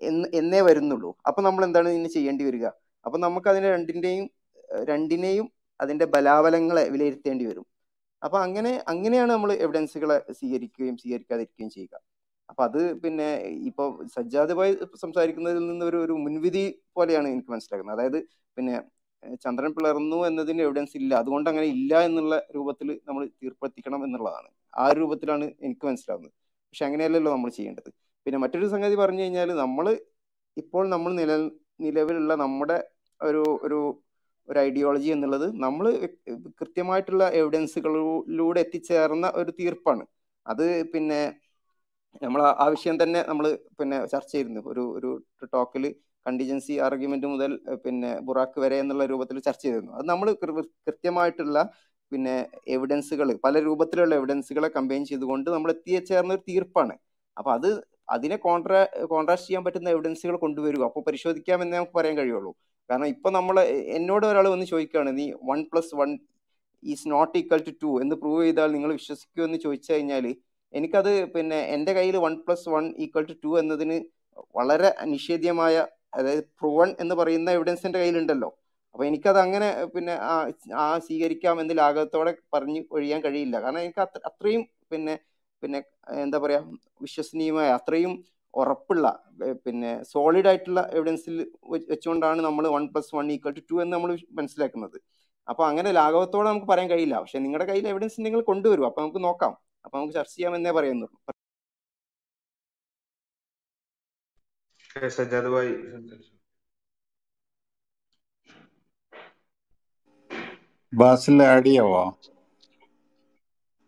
[0.00, 1.10] എന്ന് എന്നേ വരുന്നുള്ളൂ.
[1.28, 2.66] അപ്പൊ നമ്മൾ എന്താണ് ഇതിന് ചെയ്യേണ്ടി വരിക?
[3.06, 4.26] അപ്പൊ നമുക്ക് അതിനെ രണ്ടിന്റെയും
[4.90, 5.46] രണ്ടിനെയും
[5.80, 7.66] അതിന്റെ ബലാബലങ്ങളെ വിലയിരുത്തേണ്ടി വരും.
[8.22, 11.94] അപ്പൊ അങ്ങനെ അങ്ങനെയാണ് നമ്മൾ എവിഡൻസുകളെ സ്വീകരിക്കുകയും സ്വീകരിക്കാതിരിക്കുകയും ചെയ്യുക.
[12.50, 13.28] അപ്പൊ അത് പിന്നെ
[13.70, 13.84] ഇപ്പൊ
[14.16, 14.72] സജ്ജാദ് ഭായ്
[15.04, 16.64] സംസാരിക്കുന്നതിൽ നിന്ന് ഒരു ഒരു മുൻവിധി
[16.96, 17.96] പോലെയാണ് എനിക്ക് മനസ്സിലാക്കുന്നത്.
[17.98, 18.18] അതായത്
[18.56, 18.74] പിന്നെ
[19.44, 21.12] ചന്ദ്രൻ പിളർന്നു എന്നതിന് എവിഡൻസ് ഇല്ല.
[21.22, 24.48] അതുകൊണ്ട് അങ്ങനെ ഇല്ല എന്നുള്ള രൂപത്തിൽ നമ്മൾ തീർപ്പെത്തിക്കണം എന്നുള്ളതാണ്.
[24.74, 26.32] ആ ഒരു രൂപത്തിലാണ് എനിക്ക് മനസ്സിലാവുന്നത്.
[26.70, 27.90] പക്ഷെ അങ്ങനെയല്ലല്ലോ നമ്മൾ ചെയ്യേണ്ടത്.
[28.26, 29.86] പിന്നെ മറ്റൊരു സംഗതി പറഞ്ഞു കഴിഞ്ഞാൽ നമ്മൾ
[30.56, 31.32] ഇപ്പോൾ നമ്മൾ നില
[31.86, 32.76] നിലവിലുള്ള നമ്മുടെ
[33.20, 33.78] ഒരു ഒരു
[34.48, 35.86] ഒരു ഐഡിയോളജി എന്നുള്ളത് നമ്മൾ
[36.60, 40.04] കൃത്യമായിട്ടുള്ള എവിഡൻസുകളിലൂടെ എത്തിച്ചേർന്ന ഒരു തീർപ്പാണ്.
[40.46, 40.64] അത്
[40.94, 41.20] പിന്നെ
[42.24, 43.46] നമ്മൾ ആ വിഷയം തന്നെ നമ്മൾ
[43.80, 44.62] പിന്നെ ചർച്ച ചെയ്തിരുന്നു.
[44.72, 45.10] ഒരു ഒരു
[45.54, 45.84] ടോക്കിൽ
[46.26, 47.52] കണ്ടിജൻസി ആർഗ്യുമെന്റ് മുതൽ
[47.84, 49.92] പിന്നെ ബുറാക്ക് വരെ എന്നുള്ള രൂപത്തിൽ ചർച്ച ചെയ്തിരുന്നു.
[49.98, 50.28] അത് നമ്മൾ
[50.86, 51.58] കൃത്യമായിട്ടുള്ള
[52.12, 52.34] പിന്നെ
[52.68, 56.94] എവിഡൻസുകൾ പല രൂപത്തിലുള്ള എവിഡൻസുകളെ കമ്പൈൻ ചെയ്തുകൊണ്ട് നമ്മൾ എത്തിച്ചേർന്ന ഒരു തീർപ്പാണ്.
[57.36, 57.68] അപ്പൊ അത്
[58.14, 58.80] അതിനെ കോൺട്രാ
[59.12, 60.82] കോൺട്രാസ്റ്റ് ചെയ്യാൻ പറ്റുന്ന എവിഡൻസുകൾ കൊണ്ടുവരിക.
[60.88, 62.52] അപ്പോൾ പരിശോധിക്കാമെന്നേ നമുക്ക് പറയാൻ കഴിയുള്ളൂ.
[62.90, 63.56] കാരണം ഇപ്പൊ നമ്മൾ
[63.98, 66.10] എന്നോട് ഒരാൾ വന്ന് ചോദിക്കുകയാണ് നീ one plus one
[66.82, 70.24] is not equal to two എന്ന് പ്രൂവ് ചെയ്താൽ നിങ്ങൾ വിശ്വസിക്കുമോ എന്ന് ചോദിച്ചു കഴിഞ്ഞാൽ
[70.72, 73.96] എനിക്കത് പിന്നെ എന്റെ കയ്യിൽ one plus one equal to two എന്നതിന്
[74.58, 75.74] വളരെ നിഷേധ്യമായ
[76.14, 78.50] അതായത് പ്രൂവൺ എന്ന് പറയുന്ന എവിഡൻസ് എന്റെ കയ്യിലുണ്ടല്ലോ.
[78.94, 80.14] അപ്പൊ എനിക്കത് അങ്ങനെ പിന്നെ
[80.82, 83.56] ആ സ്വീകരിക്കാം എന്ന് ലാഘവത്തോടെ പറഞ്ഞു ഒഴിയാൻ കഴിയില്ല.
[83.64, 84.62] കാരണം എനിക്ക് അത്ര അത്രയും
[84.92, 85.14] പിന്നെ
[85.62, 85.78] പിന്നെ
[86.24, 86.60] എന്താ പറയാ
[87.04, 88.12] വിശ്വസനീയമായ അത്രയും
[88.54, 89.06] ഉറപ്പുള്ള
[89.64, 91.36] പിന്നെ സോളിഡ് ആയിട്ടുള്ള എവിഡൻസിൽ
[91.92, 94.10] വെച്ചുകൊണ്ടാണ് നമ്മൾ one plus one equal to two എന്ന് നമ്മൾ
[94.40, 94.98] മനസ്സിലാക്കുന്നത്.
[95.48, 97.16] അപ്പൊ അങ്ങനെ ലാഘവത്തോടെ നമുക്ക് പറയാൻ കഴിയില്ല.
[97.22, 98.86] പക്ഷെ നിങ്ങളുടെ കയ്യിൽ എവിഡൻസ് നിങ്ങൾ കൊണ്ടുവരും.
[98.90, 99.54] അപ്പൊ നമുക്ക് നോക്കാം.
[99.84, 101.18] അപ്പൊ നമുക്ക് ചർച്ച ചെയ്യാമെന്നേ പറയുന്നുള്ളൂ
[105.16, 105.72] സജ്ജാദ് ഭായി.
[111.00, 112.02] ബാസിൽ ആഡ് ചെയ്യാവോ?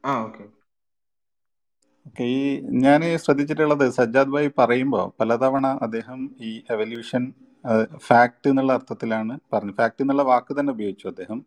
[0.05, 0.45] ആ ഓക്കെ.
[2.09, 2.41] ഓക്കെ ഈ
[2.85, 6.19] ഞാൻ ശ്രദ്ധിച്ചിട്ടുള്ളത് സജ്ജാദ് ഭായി പറയുമ്പോൾ പലതവണ അദ്ദേഹം
[6.49, 7.23] ഈ എവല്യൂഷൻ
[8.09, 9.73] ഫാക്ട് എന്നുള്ള അർത്ഥത്തിലാണ് പറഞ്ഞു.
[9.81, 11.39] ഫാക്ട് എന്നുള്ള വാക്ക് തന്നെ ഉപയോഗിച്ചു അദ്ദേഹം.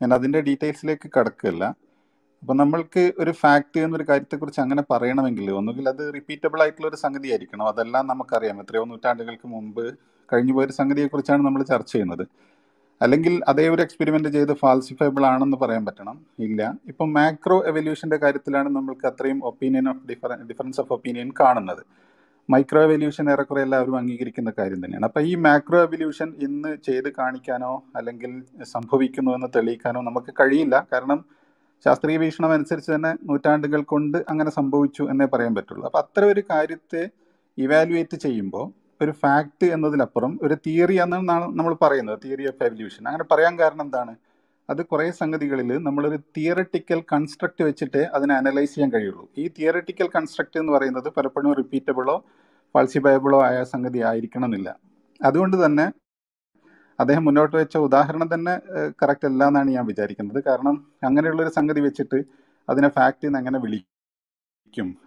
[0.00, 1.64] ഞാൻ അതിന്റെ ഡീറ്റെയിൽസിലേക്ക് കടക്കില്ല
[2.42, 7.66] അപ്പം നമ്മൾക്ക് ഒരു ഫാക്ട് എന്നൊരു കാര്യത്തെക്കുറിച്ച് അങ്ങനെ പറയണമെങ്കിൽ ഒന്നുകിൽ അത് റിപ്പീറ്റബിൾ ആയിട്ടുള്ള ഒരു സംഗതി ആയിരിക്കണം
[7.72, 8.60] അതെല്ലാം നമുക്കറിയാം.
[8.62, 9.84] എത്രയോ നൂറ്റാണ്ടുകൾക്ക് മുമ്പ്
[10.28, 12.24] കഴിഞ്ഞു പോയൊരു സംഗതിയെക്കുറിച്ചാണ് നമ്മൾ ചർച്ച ചെയ്യുന്നത്.
[13.02, 16.20] അല്ലെങ്കിൽ അതേ ഒരു എക്സ്പെരിമെന്റ് ചെയ്ത് ഫാൽസിഫൈബിൾ ആണെന്ന് പറയാൻ പറ്റണം.
[16.38, 16.74] ഇല്ല.
[16.86, 21.82] ഇപ്പം മാക്രോ എവല്യൂഷന്റെ കാര്യത്തിലാണ് നമ്മൾക്ക് അത്രയും opinion of differ difference of opinion കാണുന്നത്.
[22.50, 25.04] മൈക്രോ എവല്യൂഷൻ ഏറെക്കുറെ എല്ലാവരും അംഗീകരിക്കുന്ന കാര്യം തന്നെയാണ്.
[25.04, 30.86] അപ്പൊ ഈ മാക്രോ എവല്യൂഷൻ ഇന്ന് ചെയ്ത് കാണിക്കാനോ അല്ലെങ്കിൽ സംഭവിക്കുന്നു എന്ന് തെളിയിക്കാനോ നമുക്ക് കഴിയില്ല.
[30.92, 31.24] കാരണം
[31.84, 35.84] ശാസ്ത്രീയ വീക്ഷണം അനുസരിച്ച് തന്നെ നൂറ്റാണ്ടുകൾ കൊണ്ട് അങ്ങനെ സംഭവിച്ചു എന്നേ പറയാൻ പറ്റുള്ളൂ.
[35.84, 37.08] അപ്പൊ അത്ര ഒരു കാര്യത്തെ
[37.58, 43.54] ഇവാലുവേറ്റ് ചെയ്യുമ്പോൾ ഒരു ഫാക്ട് എന്നതിലപ്പുറം ഒരു തിയറി എന്നാണ് നമ്മൾ പറയുന്നത് തിയറി ഓഫ് എവല്യൂഷൻ അങ്ങനെ പറയാൻ
[43.60, 44.12] കാരണം എന്താണ്?
[44.68, 49.24] അത് കുറേ സംഗതികളിൽ നമ്മളൊരു തിയറട്ടിക്കൽ കൺസ്ട്രക്റ്റ് വെച്ചിട്ട് അതിനെ അനലൈസ് ചെയ്യാൻ കഴിയുള്ളൂ.
[49.42, 52.16] ഈ തിയറട്ടിക്കൽ കൺസ്ട്രക്റ്റ് എന്ന് പറയുന്നത് പലപ്പോഴും റിപ്പീറ്റബിളോ
[52.74, 54.68] ഫാൾസിഫയബിളോ ആയ സംഗതി ആയിരിക്കണം എന്നില്ല
[55.20, 55.86] അതുകൊണ്ട് തന്നെ
[56.98, 58.54] അദ്ദേഹം മുന്നോട്ട് വെച്ച ഉദാഹരണം തന്നെ
[59.00, 60.40] കറക്റ്റ് അല്ല എന്നാണ് ഞാൻ വിചാരിക്കുന്നത്.
[60.48, 60.76] കാരണം
[61.08, 62.18] അങ്ങനെയുള്ള ഒരു സംഗതി വെച്ചിട്ട്
[62.68, 63.99] അതിനെ ഫാക്ട് എന്ന് അങ്ങനെ വിളിക്കും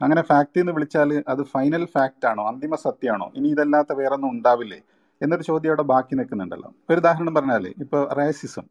[0.04, 4.80] അങ്ങനെ ഫാക്റ്റ് എന്ന് വിളിച്ചാൽ അത് ഫൈനൽ ഫാക്റ്റ് ആണോ അന്തിമ സത്യമാണോ ഇനി ഇതല്ലാത്ത വേറൊന്നും ഉണ്ടാവില്ലേ
[5.22, 6.70] എന്നൊരു ചോദ്യം അവിടെ ബാക്കി നിൽക്കുന്നുണ്ടല്ലോ.
[6.90, 8.66] ഒരു ഉദാഹരണം പറഞ്ഞാൽ ഇപ്പോൾ റേസിസം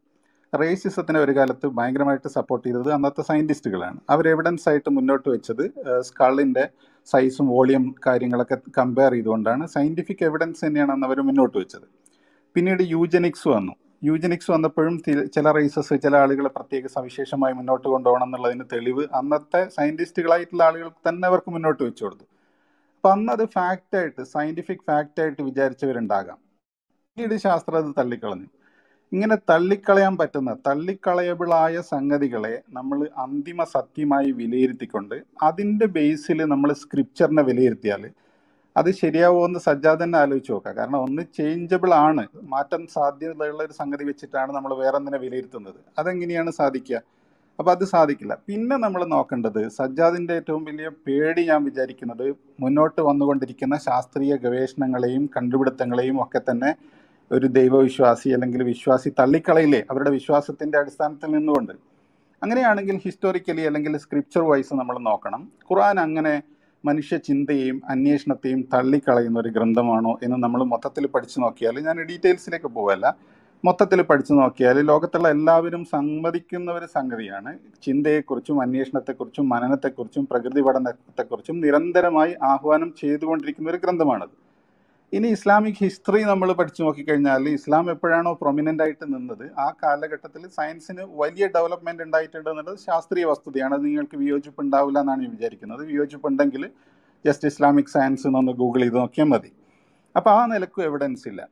[0.53, 5.63] റേസിസത്തിനെ ഒരു കാലത്ത് ഭയങ്കരമായിട്ട് സപ്പോർട്ട് ചെയ്തത് അന്നത്തെ സയന്റിസ്റ്റുകളാണ് അവർ എവിഡൻസ് ആയിട്ട് മുന്നോട്ട് വെച്ചത്
[6.09, 6.65] സ്കളിന്റെ
[7.07, 11.87] സൈസും വോളിയം കാര്യങ്ങളൊക്കെ കമ്പയർ ചെയ്തുകൊണ്ടാണ് സയന്റിഫിക് എവിഡൻസ് തന്നെയാണ് അന്ന് അവർ മുന്നോട്ട് വെച്ചത്.
[12.55, 13.73] പിന്നീട് യൂജനിക്സ് വന്നു.
[14.03, 14.95] യൂജനിക്സ് വന്നപ്പോഴും
[15.35, 21.51] ചില റേസസ് ചില ആളുകളെ പ്രത്യേക സവിശേഷമായി മുന്നോട്ട് കൊണ്ടുപോകണം എന്നുള്ളതിന് തെളിവ് അന്നത്തെ സയന്റിസ്റ്റുകളായിട്ടുള്ള ആളുകൾക്ക് തന്നെ അവർക്ക്
[21.51, 22.25] മുന്നോട്ട് വെച്ചു കൊടുത്തു.
[22.95, 26.39] അപ്പം അന്ന് അത് ഫാക്റ്റായിട്ട് സയന്റിഫിക് ഫാക്റ്റായിട്ട് വിചാരിച്ചവരുണ്ടാകാം.
[27.17, 28.49] പിന്നീട് ശാസ്ത്രം അത് തള്ളിക്കളഞ്ഞു.
[29.11, 38.03] ഇങ്ങനെ തള്ളിക്കളയാൻ പറ്റുന്ന തള്ളിക്കളയബിളായ സംഗതികളെ നമ്മൾ അന്തിമ സത്യമായി വിലയിരുത്തിക്കൊണ്ട് അതിന്റെ ബേസിൽ നമ്മൾ സ്ക്രിപ്ചറിനെ വിലയിരുത്തിയാൽ
[38.77, 42.27] അത് ശരിയാവുമോ എന്ന് സജ്ജാദ് തന്നെ ആലോചിച്ച് നോക്കാം കാരണം ഒന്ന് ചേഞ്ചബിൾ ആണ്.
[42.43, 45.75] മാറ്റം സാധ്യതയുള്ള ഒരു സംഗതി വെച്ചിട്ടാണ് നമ്മൾ വേറെ ഒന്നിനെ വിലയിരുത്തുന്നത്.
[45.97, 47.01] അതെങ്ങനെയാണ് സാധിക്കുക?
[47.59, 48.37] അപ്പൊ അത് സാധിക്കില്ല.
[48.47, 56.41] പിന്നെ നമ്മൾ നോക്കേണ്ടത് സജ്ജാദിന്റെ ഏറ്റവും വലിയ പേടി ഞാൻ വിചാരിക്കുന്നത് മുന്നോട്ട് വന്നുകൊണ്ടിരിക്കുന്ന ശാസ്ത്രീയ ഗവേഷണങ്ങളെയും കണ്ടുപിടുത്തങ്ങളെയും ഒക്കെ
[56.51, 56.75] തന്നെ
[57.31, 59.83] ഒരു ദൈവവിശ്വാസി അല്ലെങ്കിൽ വിശ്വാസി തള്ളിക്കളയില്ലേ?
[59.91, 61.73] അവരുടെ വിശ്വാസത്തിന്റെ അടിസ്ഥാനത്തിൽ നിന്നുകൊണ്ട്.
[62.43, 65.51] അങ്ങനെയാണെങ്കിൽ ഹിസ്റ്റോറിക്കലി അല്ലെങ്കിൽ സ്ക്രിപ്ചർ വൈസ് നമ്മൾ നോക്കണം.
[65.69, 66.33] ഖുർആൻ അങ്ങനെ
[66.85, 73.05] മനുഷ്യ ചിന്തയെയും അന്വേഷണത്തെയും തള്ളിക്കളയുന്ന ഒരു ഗ്രന്ഥമാണോ എന്ന് നമ്മൾ മൊത്തത്തിൽ പഠിച്ചു നോക്കിയാൽ ഞാൻ ഡീറ്റെയിൽസിലേക്ക് പോവല്ല.
[73.65, 77.51] മൊത്തത്തിൽ പഠിച്ചു നോക്കിയാൽ ലോകത്തുള്ള എല്ലാവരും സമ്മതിക്കുന്ന ഒരു സംഗതിയാണ്.
[77.83, 84.42] ചിന്തയെക്കുറിച്ചും അന്വേഷണത്തെക്കുറിച്ചും മനനത്തെക്കുറിച്ചും പ്രകൃതി പഠനത്തെക്കുറിച്ചും നിരന്തരമായി ആഹ്വാനം ചെയ്തുകൊണ്ടിരിക്കുന്ന ഒരു ഗ്രന്ഥമാണത്.
[85.17, 91.45] ഇനി ഇസ്ലാമിക് ഹിസ്റ്ററി നമ്മൾ പഠിച്ചു നോക്കിക്കഴിഞ്ഞാൽ ഇസ്ലാം എപ്പോഴാണോ പ്രൊമിനന്റ് ആയിട്ട് നിന്നത് ആ കാലഘട്ടത്തിൽ സയൻസിന് വലിയ
[91.55, 93.73] ഡെവലപ്മെന്റ് ഉണ്ടായിട്ടുണ്ട് എന്നുള്ളത് ശാസ്ത്രീയ വസ്തുതയാണ്.
[93.77, 95.81] അത് നിങ്ങൾക്ക് വിയോജിപ്പ് ഉണ്ടാവില്ല എന്നാണ് ഞാൻ വിചാരിക്കുന്നത്.
[95.91, 96.63] വിയോജിപ്പ് ഉണ്ടെങ്കിൽ
[97.25, 99.51] ജസ്റ്റ് ഇസ്ലാമിക് സയൻസ് എന്നൊന്ന് ഗൂഗിൾ ചെയ്ത് നോക്കിയാൽ മതി.
[100.15, 101.43] അപ്പോൾ ആ നിലക്കും എവിഡൻസ് ഇല്ല.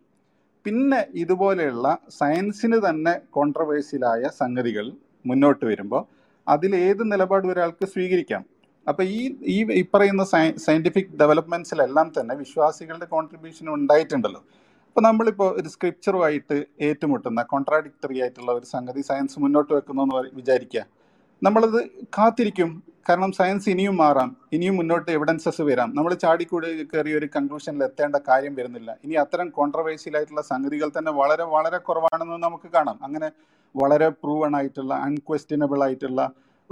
[0.65, 1.87] പിന്നെ ഇതുപോലെയുള്ള
[2.19, 4.87] സയൻസിന് തന്നെ കോൺട്രവേഴ്സിയലായ സംഗതികൾ
[5.31, 6.03] മുന്നോട്ട് വരുമ്പോൾ
[6.47, 8.43] അതിൽ ഏത് നിലപാട് ഒരാൾക്ക് സ്വീകരിക്കാം?
[8.87, 9.19] അപ്പോൾ ഈ
[9.55, 10.23] ഈ ഈ പറയുന്ന
[10.65, 14.41] സയന്റിഫിക് ഡെവലപ്മെന്റ്സിലെല്ലാം തന്നെ വിശ്വാസികളുടെ കോൺട്രിബ്യൂഷൻ ഉണ്ടായിട്ടുണ്ടല്ലോ.
[14.87, 16.55] അപ്പോൾ നമ്മളിപ്പോ ഒരു സ്ക്രിപ്ചറുമായിട്ട്
[16.87, 20.83] ഏറ്റുമുട്ടുന്ന കോൺട്രാഡിക്ടറി ആയിട്ടുള്ള ഒരു സംഗതി സയൻസ് മുന്നോട്ട് വെക്കുന്നു എന്ന് വിചാരിക്കുക
[21.41, 21.79] നമ്മളത്
[22.17, 22.71] കാത്തിരിക്കും.
[23.09, 24.29] കാരണം സയൻസ് ഇനിയും മാറാം.
[24.55, 25.89] ഇനിയും മുന്നോട്ട് എവിഡൻസസ് വരാം.
[25.95, 28.91] നമ്മൾ ചാടിക്കൂടി കയറി ഒരു കൺക്ലൂഷനിൽ എത്തേണ്ട കാര്യം വരുന്നില്ല.
[29.05, 32.99] ഇനി അത്തരം കോൺട്രവേഴ്സിയൽ ആയിട്ടുള്ള സംഗതികൾ തന്നെ വളരെ വളരെ കുറവാണെന്ന് നമുക്ക് കാണാം.
[33.03, 33.29] അങ്ങനെ
[33.75, 36.21] വളരെ പ്രൂവൺ ആയിട്ടുള്ള അൺക്വസ്റ്റ്യനബിൾ ആയിട്ടുള്ള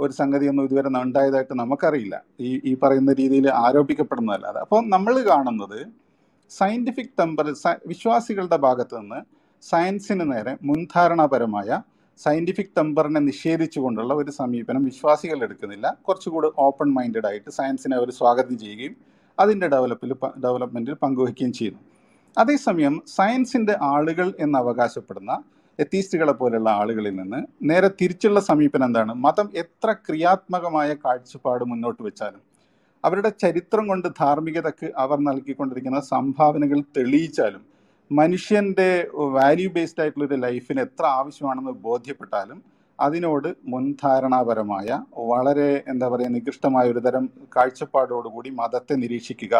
[0.04, 2.16] ഒരു സംഗതിയൊന്നും ഇതുവരെ ഉണ്ടായതായിട്ട് നമുക്കറിയില്ല.
[2.40, 5.80] ഈ ഈ പറയുന്ന രീതിയിൽ ആരോപിക്കപ്പെടുന്നതല്ലാതെ അപ്പോൾ നമ്മൾ കാണുന്നത്
[6.50, 7.46] സയന്റിഫിക് ടെമ്പർ
[7.86, 9.20] വിശ്വാസികളുടെ ഭാഗത്ത് നിന്ന്
[9.62, 11.70] സയൻസിന് നേരെ മുൻധാരണാപരമായ
[12.20, 15.86] സയന്റിഫിക് ടെമ്പറിനെ നിഷേധിച്ചുകൊണ്ടുള്ള ഒരു സമീപനം വിശ്വാസികൾ എടുക്കുന്നില്ല.
[16.06, 18.94] കുറച്ചുകൂടി ഓപ്പൺ മൈൻഡഡ് ആയിട്ട് സയൻസിനെ അവർ സ്വാഗതം ചെയ്യുകയും
[19.38, 20.10] അതിന്റെ ഡെവലപ്പിൽ
[20.44, 21.80] ഡെവലപ്മെന്റിൽ പങ്കുവയ്ക്കുകയും ചെയ്യുന്നു.
[22.38, 25.32] അതേസമയം സയൻസിന്റെ ആളുകൾ എന്ന് അവകാശപ്പെടുന്ന
[25.80, 29.12] എത്തീസ്റ്റുകളെ പോലെയുള്ള ആളുകളിൽ നിന്ന് നേരെ തിരിച്ചുള്ള സമീപനം എന്താണ്?
[29.24, 32.42] മതം എത്ര ക്രിയാത്മകമായ കാഴ്ചപ്പാട് മുന്നോട്ട് വെച്ചാലും
[33.04, 37.62] അവരുടെ ചരിത്രം കൊണ്ട് ധാർമ്മികതക്ക് അവർ നൽകിക്കൊണ്ടിരിക്കുന്ന സംഭാവനകൾ തെളിയിച്ചാലും
[38.10, 38.90] മനുഷ്യന്റെ
[39.36, 42.58] വാല്യൂ ബേസ്ഡ് ആയിട്ടുള്ള ഒരു ലൈഫിന് എത്ര ആവശ്യമാണെന്ന് ബോധ്യപ്പെട്ടാലും
[42.98, 44.88] അതിനോട് മുൻധാരണാപരമായ
[45.28, 47.24] വളരെ എന്താ പറയുക നികൃഷ്ടമായ ഒരു തരം
[47.56, 49.54] കാഴ്ചപ്പാടോടുകൂടി മതത്തെ നിരീക്ഷിക്കുക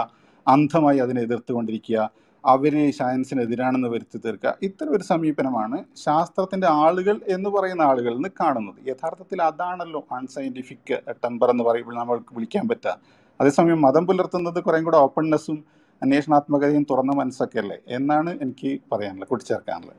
[0.46, 2.00] അന്ധമായി അതിനെ എതിർത്തുകൊണ്ടിരിക്കുക
[2.44, 4.58] അവർ സയൻസിനെതിരാണെന്ന് വരുത്തി തീർക്കുക.
[4.62, 8.88] ഇത്തരം ഒരു സമീപനമാണ് ശാസ്ത്രത്തിന്റെ ആളുകൾ എന്ന് പറയുന്ന ആളുകളിൽ നിന്ന് കാണുന്നത്.
[8.88, 12.98] യഥാർത്ഥത്തിൽ അതാണല്ലോ അൺസയന്റിഫിക് ടെമ്പർ എന്ന് പറയുമ്പോൾ നമ്മൾക്ക് വിളിക്കാൻ പറ്റുക.
[13.40, 15.64] അതേസമയം മതം പുലർത്തുന്നത് കുറേ കൂടെ ഓപ്പൺനെസ്സും
[16.02, 17.78] അന്വേഷണാത്മകതയും തുറന്ന മനസ്സൊക്കെ അല്ലേ?
[17.88, 19.96] എന്നാണ് എനിക്ക് പറയാനുള്ളത് കൂട്ടിച്ചേർക്കാനുള്ളത്.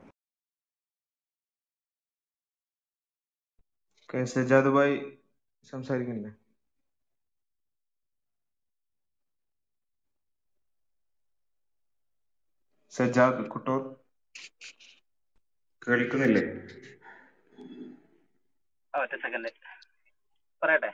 [4.14, 4.26] കെ.
[4.26, 5.00] സജാദ് ഭായ്
[5.72, 6.41] സംസാരിക്കുന്നില്ലേ?
[12.94, 13.76] സജാദ് കുട്ടോ
[15.82, 16.44] കേൾക്കുന്നില്ലേ?
[18.94, 19.50] ഒറ്റ സെക്കൻഡ്
[20.62, 20.90] പറയട്ടെ?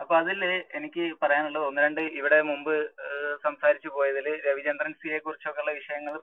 [0.00, 0.40] അപ്പൊ അതിൽ
[0.78, 2.72] എനിക്ക് പറയാനുള്ളത് ഒന്ന് രണ്ട് ഇവിടെ മുമ്പ്
[3.44, 6.14] സംസാരിച്ചു പോയതിൽ രവിചന്ദ്രൻ സിയെ കുറിച്ചൊക്കെയുള്ള വിഷയങ്ങൾ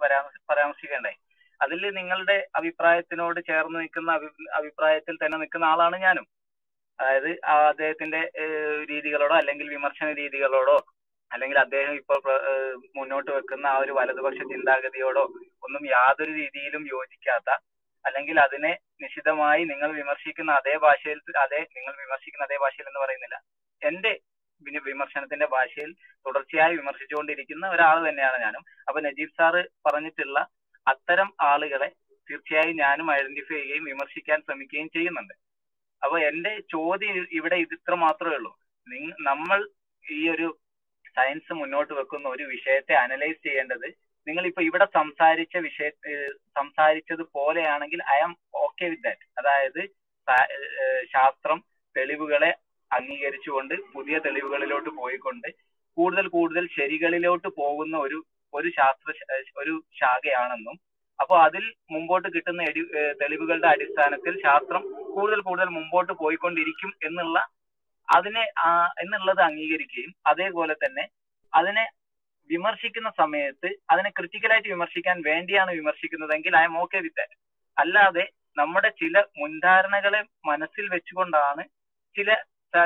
[0.49, 1.17] പരാമർശിക്കേണ്ടായി
[1.59, 4.11] അതിൽ നിങ്ങളുടെ അഭിപ്രായത്തിനോട് ചേർന്ന് നിൽക്കുന്ന
[4.59, 6.25] അഭിപ്രായത്തിൽ തന്നെ നിൽക്കുന്ന ആളാണ് ഞാനും.
[6.99, 7.29] അതായത്
[7.69, 8.21] അദ്ദേഹത്തിന്റെ
[8.91, 10.77] രീതികളോടോ അല്ലെങ്കിൽ വിമർശന രീതികളോടോ
[11.31, 12.19] അല്ലെങ്കിൽ അദ്ദേഹം ഇപ്പോൾ
[12.97, 15.23] മുന്നോട്ട് വെക്കുന്ന ആ ഒരു വലതുപക്ഷ ചിന്താഗതിയോടോ
[15.65, 17.49] ഒന്നും യാതൊരു രീതിയിലും യോജിക്കാത്ത
[18.05, 18.71] അല്ലെങ്കിൽ അതിനെ
[19.03, 23.37] നിശിതമായി നിങ്ങൾ വിമർശിക്കുന്ന അതേ ഭാഷയിൽ അതേ നിങ്ങൾ വിമർശിക്കുന്ന അതേ ഭാഷയിൽ എന്ന് പറയുന്നില്ല.
[23.81, 24.11] എന്റെ
[24.65, 25.89] പിന്നെ വിമർശനത്തിന്റെ ഭാഷയിൽ
[26.25, 28.63] തുടർച്ചയായി വിമർശിച്ചുകൊണ്ടിരിക്കുന്ന ഒരാൾ തന്നെയാണ് ഞാനും.
[28.87, 30.39] അപ്പൊ നജീബ് സാറ് പറഞ്ഞിട്ടുള്ള
[30.87, 31.89] അത്തരം ആളുകളെ
[32.27, 35.35] തീർച്ചയായും ഞാനും ഐഡന്റിഫൈ ചെയ്യുകയും വിമർശിക്കാൻ ശ്രമിക്കുകയും ചെയ്യുന്നുണ്ട്.
[36.01, 38.51] അപ്പൊ എന്റെ ചോദ്യം ഇവിടെ ഇത് ഇത്ര മാത്രമേ ഉള്ളൂ
[39.29, 39.59] നമ്മൾ
[40.05, 40.47] ഈ ഒരു
[41.17, 43.87] സയൻസ് മുന്നോട്ട് വെക്കുന്ന ഒരു വിഷയത്തെ അനലൈസ് ചെയ്യേണ്ടത്
[44.27, 45.89] നിങ്ങൾ ഇപ്പൊ ഇവിടെ സംസാരിച്ച വിഷയ
[46.55, 48.33] സംസാരിച്ചത് പോലെയാണെങ്കിൽ I am
[48.63, 49.81] okay with that അതായത്
[51.11, 51.59] ശാസ്ത്രം
[51.95, 52.51] തെളിവുകളെ
[52.91, 55.47] അംഗീകരിച്ചുകൊണ്ട് പുതിയ തെളിവുകളിലോട്ട് പോയിക്കൊണ്ട്
[55.97, 58.19] കൂടുതൽ കൂടുതൽ ശരികളിലോട്ട് പോകുന്ന ഒരു
[58.53, 59.13] ഒരു ശാസ്ത്ര
[59.57, 60.75] ഒരു ശാഖയാണെന്നും
[61.19, 62.65] അപ്പൊ അതിൽ മുമ്പോട്ട് കിട്ടുന്ന
[63.21, 64.83] തെളിവുകളുടെ അടിസ്ഥാനത്തിൽ ശാസ്ത്രം
[65.15, 67.37] കൂടുതൽ കൂടുതൽ മുമ്പോട്ട് പോയിക്കൊണ്ടിരിക്കും എന്നുള്ള
[68.07, 68.43] അതിനെ
[69.03, 71.05] എന്നുള്ളത് അംഗീകരിക്കുകയും അതേപോലെ തന്നെ
[71.53, 71.85] അതിനെ
[72.49, 77.25] വിമർശിക്കുന്ന സമയത്ത് അതിനെ ക്രിറ്റിക്കലായിട്ട് വിമർശിക്കാൻ വേണ്ടിയാണ് വിമർശിക്കുന്നതെങ്കിൽ ഐ എം ഓക്കെ വിത്ത്
[77.77, 78.25] അല്ലാതെ
[78.57, 81.63] നമ്മുടെ ചില മുൻധാരണകളെ മനസ്സിൽ വെച്ചുകൊണ്ടാണ്
[82.15, 82.29] ചില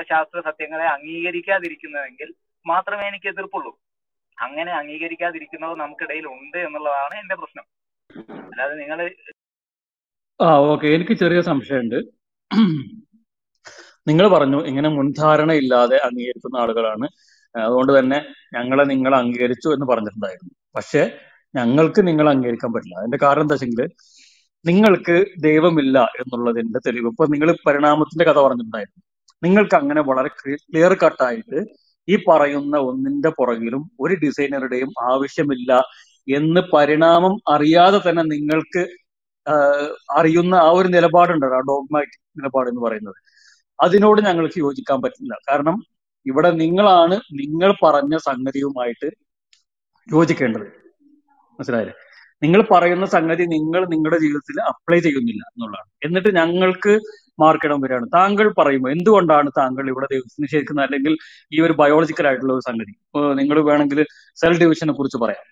[0.10, 2.30] ശാസ്ത്ര സത്യങ്ങളെ അംഗീകരിക്കാതിരിക്കുന്നതെങ്കിൽ
[2.66, 3.72] മാത്രമേ എനിക്ക് എതിർപ്പുള്ളൂ.
[4.38, 7.66] അങ്ങനെ അംഗീകരിക്കാതിരിക്കുന്നത് നമുക്കിടയിൽ ഉണ്ട് എന്നുള്ളതാണ് എന്റെ പ്രശ്നം.
[8.50, 9.00] അല്ലാതെ നിങ്ങൾ
[10.40, 12.00] ആ ഓക്കെ എനിക്ക് ചെറിയ സംശയമുണ്ട്.
[14.08, 17.08] നിങ്ങൾ പറഞ്ഞു ഇങ്ങനെ മുൻധാരണ ഇല്ലാതെ അംഗീകരിക്കുന്ന ആളുകളാണ്.
[17.56, 18.20] അതുകൊണ്ട് തന്നെ
[18.56, 20.54] ഞങ്ങളെ നിങ്ങൾ അംഗീകരിച്ചു എന്ന് പറഞ്ഞിട്ടുണ്ടായിരുന്നു.
[20.76, 21.02] പക്ഷെ
[21.56, 22.96] ഞങ്ങൾക്ക് നിങ്ങൾ അംഗീകരിക്കാൻ പറ്റില്ല.
[23.00, 23.82] അതിന്റെ കാരണം എന്താ വെച്ചെങ്കിൽ
[24.66, 27.08] നിങ്ങൾക്ക് ദൈവമില്ല എന്നുള്ളതിന്റെ തെളിവ്.
[27.08, 29.02] ഇപ്പൊ നിങ്ങൾ പരിണാമത്തിന്റെ കഥ പറഞ്ഞിട്ടുണ്ടായിരുന്നു.
[29.44, 31.60] നിങ്ങൾക്ക് അങ്ങനെ വളരെ ക്ലിയർ കട്ടായിട്ട്
[32.08, 35.72] ഈ പറയുന്ന ഒന്നിന്റെ പുറകിലും ഒരു ഡിസൈനറുടെയും ആവശ്യമില്ല
[36.28, 38.84] എന്ന് പരിണാമം അറിയാതെ തന്നെ നിങ്ങൾക്ക്
[40.18, 43.20] അറിയുന്ന ആ ഒരു നിലപാടുണ്ടല്ലോ ആ ഡോഗ്മാറ്റിക് നിലപാട് എന്ന് പറയുന്നത്.
[43.82, 45.78] അതിനോട് ഞങ്ങൾക്ക് യോജിക്കാൻ പറ്റില്ല കാരണം
[46.26, 49.08] ഇവിടെ നിങ്ങളാണ് നിങ്ങൾ പറഞ്ഞ സംഗതിയുമായിട്ട്
[50.14, 50.68] യോജിക്കേണ്ടത്.
[51.60, 51.96] മനസ്സിലായില്ലേ?
[52.44, 55.90] നിങ്ങൾ പറയുന്ന സംഗതി നിങ്ങൾ നിങ്ങളുടെ ജീവിതത്തിൽ അപ്ലൈ ചെയ്യുന്നില്ല എന്നുള്ളതാണ്.
[56.06, 56.94] എന്നിട്ട് ഞങ്ങൾക്ക്
[57.40, 58.08] മാർക്കിടം വരികയാണ്.
[58.14, 61.18] താങ്കൾ പറയുമ്പോൾ എന്തുകൊണ്ടാണ് താങ്കൾ ഇവിടെ ദൈവത്തിൽ നിഷേധിക്കുന്നത് അല്ലെങ്കിൽ
[61.54, 62.94] ഈ ഒരു ബയോളജിക്കൽ ആയിട്ടുള്ള ഒരു സംഗതി?
[63.40, 64.06] നിങ്ങൾ വേണമെങ്കിൽ
[64.36, 65.46] സെൽ ഡിവിഷനെ കുറിച്ച് പറയാം.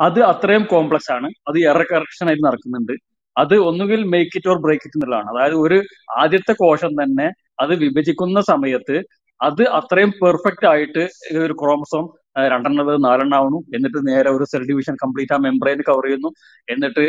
[0.00, 1.28] അത് അത്രയും കോംപ്ലക്സ് ആണ്.
[1.48, 2.92] അത് എറർ കറക്ഷൻ ആയിട്ട് നടക്കുന്നുണ്ട്.
[3.36, 5.28] അത് ഒന്നുകിൽ make it or break it എന്നുള്ളതാണ്.
[5.30, 5.78] അതായത് ഒരു
[6.18, 7.26] ആദ്യത്തെ കോശം തന്നെ
[7.62, 8.96] അത് വിഭജിക്കുന്ന സമയത്ത്
[9.40, 11.02] അത് അത്രയും പെർഫെക്റ്റ് ആയിട്ട്
[11.44, 12.04] ഒരു ക്രോമസോം
[12.52, 16.30] രണ്ടെണ്ണത് നാലെണ്ണാവുന്നു എന്നിട്ട് നേരെ ഒരു സെൽ ഡിവിഷൻ കംപ്ലീറ്റ് ആ മെംബ്രെയിൻ കവർ ചെയ്യുന്നു.
[16.68, 17.02] എന്നിട്ട്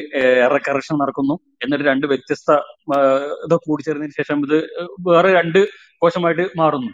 [0.46, 1.36] എറ കറക്ഷൻ നടക്കുന്നു.
[1.64, 2.52] എന്നിട്ട് രണ്ട് വ്യത്യസ്ത
[3.46, 4.58] ഇത് കൂടിച്ചേർന്നതിന് ശേഷം ഇത്
[5.10, 5.60] വേറെ രണ്ട്
[6.04, 6.92] കോശമായിട്ട് മാറുന്നു.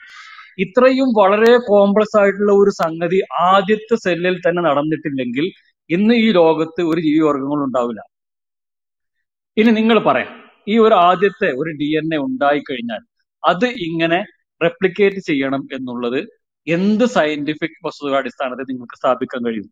[0.65, 3.19] ഇത്രയും വളരെ കോംപ്ലക്സ് ആയിട്ടുള്ള ഒരു സംഗതി
[3.49, 5.45] ആദ്യത്തെ സെല്ലിൽ തന്നെ നടന്നിട്ടില്ലെങ്കിൽ
[5.89, 8.01] ഇന്ന് ഈ ലോകത്ത് ഒരു ജീവിവർഗങ്ങളും ഉണ്ടാവില്ല.
[9.57, 10.31] ഇനി നിങ്ങൾ പറയാം
[10.71, 13.01] ഈ ഒരു ആദ്യത്തെ ഒരു ഡി എൻ എ ഉണ്ടായി കഴിഞ്ഞാൽ
[13.43, 14.19] അത് ഇങ്ങനെ
[14.61, 16.19] റെപ്ലിക്കേറ്റ് ചെയ്യണം എന്നുള്ളത്
[16.67, 19.69] എന്ത് സയന്റിഫിക് വസ്തുതയുടെ അടിസ്ഥാനത്തിൽ നിങ്ങൾക്ക് സ്ഥാപിക്കാൻ കഴിയും?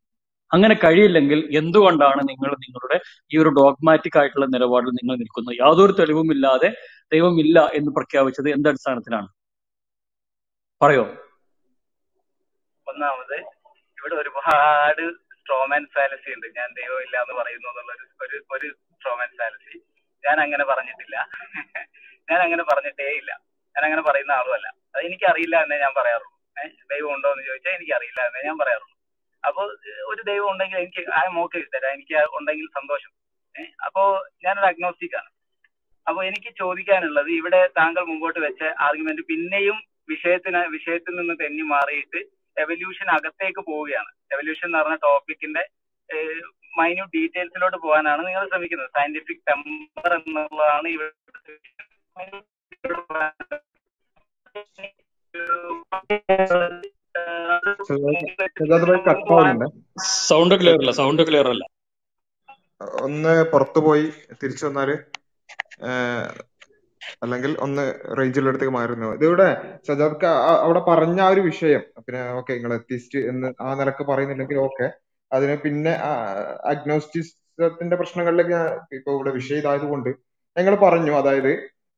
[0.51, 2.97] അങ്ങനെ കഴിയില്ലെങ്കിൽ എന്തുകൊണ്ടാണ് നിങ്ങൾ നിങ്ങളുടെ
[3.33, 5.55] ഈ ഒരു ഡോഗ്മാറ്റിക് ആയിട്ടുള്ള നിലപാടിൽ നിങ്ങൾ നിൽക്കുന്നത്?
[5.63, 6.69] യാതൊരു തെളിവുമില്ലാതെ
[7.13, 9.29] ദൈവമില്ല എന്ന് പ്രഖ്യാപിച്ചത് എന്ത് അടിസ്ഥാനത്തിലാണ്?
[10.81, 11.05] പറയോ?
[12.87, 13.37] ഒന്നാമത്
[13.97, 15.03] ഇവിടെ ഒരുപാട്
[15.39, 16.47] സ്ട്രോമാൻ ഫാലസി ഉണ്ട്.
[16.57, 17.91] ഞാൻ ദൈവമില്ല എന്ന് പറയുന്നു എന്നുള്ള
[18.25, 19.75] ഒരു ഒരു സ്ട്രോമാൻ ഫാലസി
[20.23, 21.17] ഞാൻ അങ്ങനെ പറഞ്ഞിട്ടില്ല.
[22.29, 23.31] ഞാൻ അങ്ങനെ പറഞ്ഞിട്ടേ ഇല്ല
[23.75, 24.67] ഞാൻ അങ്ങനെ പറയുന്ന ആളുമല്ല.
[24.93, 26.35] അത് എനിക്കറിയില്ല എന്നേ ഞാൻ പറയാറുള്ളൂ.
[26.91, 28.95] ദൈവം ഉണ്ടോ എന്ന് ചോദിച്ചാൽ എനിക്കറിയില്ല എന്നേ ഞാൻ പറയാറുള്ളൂ.
[29.47, 29.67] അപ്പോൾ
[30.11, 33.11] ഒരു ദൈവം ഉണ്ടെങ്കിൽ എനിക്ക് ആ മോക്ക് തരാം എനിക്ക് ഉണ്ടെങ്കിൽ സന്തോഷം.
[33.85, 34.03] അപ്പോ
[34.45, 35.29] ഞാനൊരു അഗ്നോസ്റ്റിക് ആണ്.
[36.07, 39.77] അപ്പോൾ എനിക്ക് ചോദിക്കാനുള്ളത് ഇവിടെ താങ്കൾ മുമ്പോട്ട് വെച്ച ആർഗ്യുമെന്റ് പിന്നെയും
[40.09, 42.19] വിഷയത്തിന് വിഷയത്തിൽ നിന്ന് തെന്നി മാറിയിട്ട്
[42.57, 44.11] എവല്യൂഷൻ അകത്തേക്ക് പോവുകയാണ്.
[44.31, 45.63] എവല്യൂഷൻ എന്ന് പറഞ്ഞ ടോപ്പിക്കിന്റെ
[46.77, 48.89] മൈന്യൂട്ട് ഡീറ്റെയിൽസിലോട്ട് പോകാനാണ് നിങ്ങൾ ശ്രമിക്കുന്നത്.
[48.97, 51.11] സയന്റിഫിക് ടെമ്പർ എന്നുള്ളതാണ് ഇവിടെ
[60.27, 61.63] സൗണ്ട് ക്ലിയർ അല്ല സൗണ്ട് ക്ലിയർ അല്ല.
[63.01, 64.05] ഒന്ന് പുറത്തു പോയി
[64.41, 64.89] തിരിച്ചു വന്നാൽ
[67.21, 67.83] അല്ലെങ്കിൽ ഒന്ന്
[68.17, 69.07] റേഞ്ചിലടുത്തേക്ക് മാറുന്നു.
[69.13, 69.47] ഇതിവിടെ
[69.87, 74.03] സജാദ് ക- ആ- അവിടെ പറഞ്ഞ ആ ഒരു വിഷയം പിന്നെ ഓക്കെ നിങ്ങൾ എത്തിസ്റ്റ് എന്ന് ആ നിലയ്ക്ക്
[74.03, 74.87] പറയുന്നില്ലെങ്കിൽ ഓക്കെ.
[75.31, 75.93] അതിന് പിന്നെ
[76.71, 78.59] അഗ്നോസ്റ്റിസത്തിന്റെ പ്രശ്നങ്ങളിലേക്ക്
[78.95, 80.09] ഇപ്പൊ ഇവിടെ വിഷയം ഇതായതുകൊണ്ട്
[80.57, 81.51] ഞങ്ങൾ പറഞ്ഞു അതായത്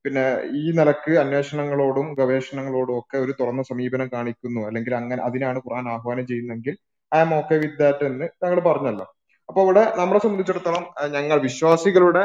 [0.05, 0.25] പിന്നെ
[0.59, 4.61] ഈ നിലയ്ക്ക് അന്വേഷണങ്ങളോടും ഗവേഷണങ്ങളോടും ഒക്കെ ഒരു തുറന്ന സമീപനം കാണിക്കുന്നു.
[4.67, 6.75] അല്ലെങ്കിൽ അങ്ങനെ അതിനാണ് ഖുർആൻ ആഹ്വാനം ചെയ്യുന്നതെങ്കിൽ
[7.11, 9.05] I am okay with that എന്ന് ഞങ്ങൾ പറഞ്ഞല്ലോ.
[9.49, 10.83] അപ്പൊ ഇവിടെ നമ്മളെ സംബന്ധിച്ചിടത്തോളം
[11.15, 12.23] ഞങ്ങൾ വിശ്വാസികളുടെ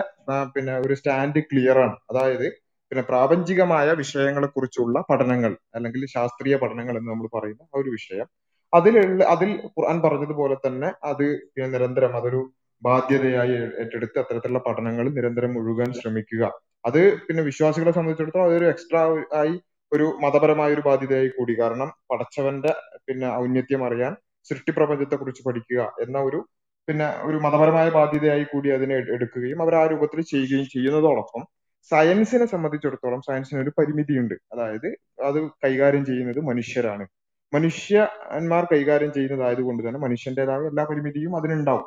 [0.54, 1.96] പിന്നെ ഒരു സ്റ്റാൻഡ് ക്ലിയർ ആണ്.
[2.10, 2.46] അതായത്
[2.90, 8.26] പിന്നെ പ്രാപഞ്ചികമായ വിഷയങ്ങളെ കുറിച്ചുള്ള പഠനങ്ങൾ അല്ലെങ്കിൽ ശാസ്ത്രീയ പഠനങ്ങൾ എന്ന് നമ്മൾ പറയുന്ന ആ ഒരു വിഷയം.
[8.72, 11.26] അതിലുള്ള അതിൽ ഖുർആൻ പറഞ്ഞതുപോലെ തന്നെ അത്
[11.74, 12.40] നിരന്തരം അതൊരു
[12.82, 16.44] ബാധ്യതയായി ഏറ്റെടുത്ത് അത്തരത്തിലുള്ള പഠനങ്ങൾ നിരന്തരം മുഴുകാൻ ശ്രമിക്കുക.
[16.86, 19.00] അത് പിന്നെ വിശ്വാസികളെ സംബന്ധിച്ചിടത്തോളം അതൊരു എക്സ്ട്രാ
[19.34, 19.54] ആയി
[19.92, 21.54] ഒരു മതപരമായ ഒരു ബാധ്യതയായി കൂടി.
[21.60, 22.72] കാരണം പടച്ചവന്റെ
[23.06, 24.12] പിന്നെ ഔന്നത്യം അറിയാൻ
[24.46, 26.40] സൃഷ്ടി പ്രപഞ്ചത്തെ കുറിച്ച് പഠിക്കുക എന്ന ഒരു
[26.88, 31.42] പിന്നെ ഒരു മതപരമായ ബാധ്യതയായി കൂടി അതിനെ എടുക്കുകയും അവർ ആ രൂപത്തിൽ ചെയ്യുകയും ചെയ്യുന്നതോടൊപ്പം
[31.90, 34.34] സയൻസിനെ സംബന്ധിച്ചിടത്തോളം സയൻസിന് ഒരു പരിമിതിയുണ്ട്.
[34.52, 34.88] അതായത്
[35.24, 37.04] അത് കൈകാര്യം ചെയ്യുന്നത് മനുഷ്യരാണ്.
[37.52, 41.86] മനുഷ്യന്മാർ കൈകാര്യം ചെയ്യുന്നതായതുകൊണ്ട് തന്നെ മനുഷ്യന്റേതായ എല്ലാ പരിമിതിയും അതിനുണ്ടാവും.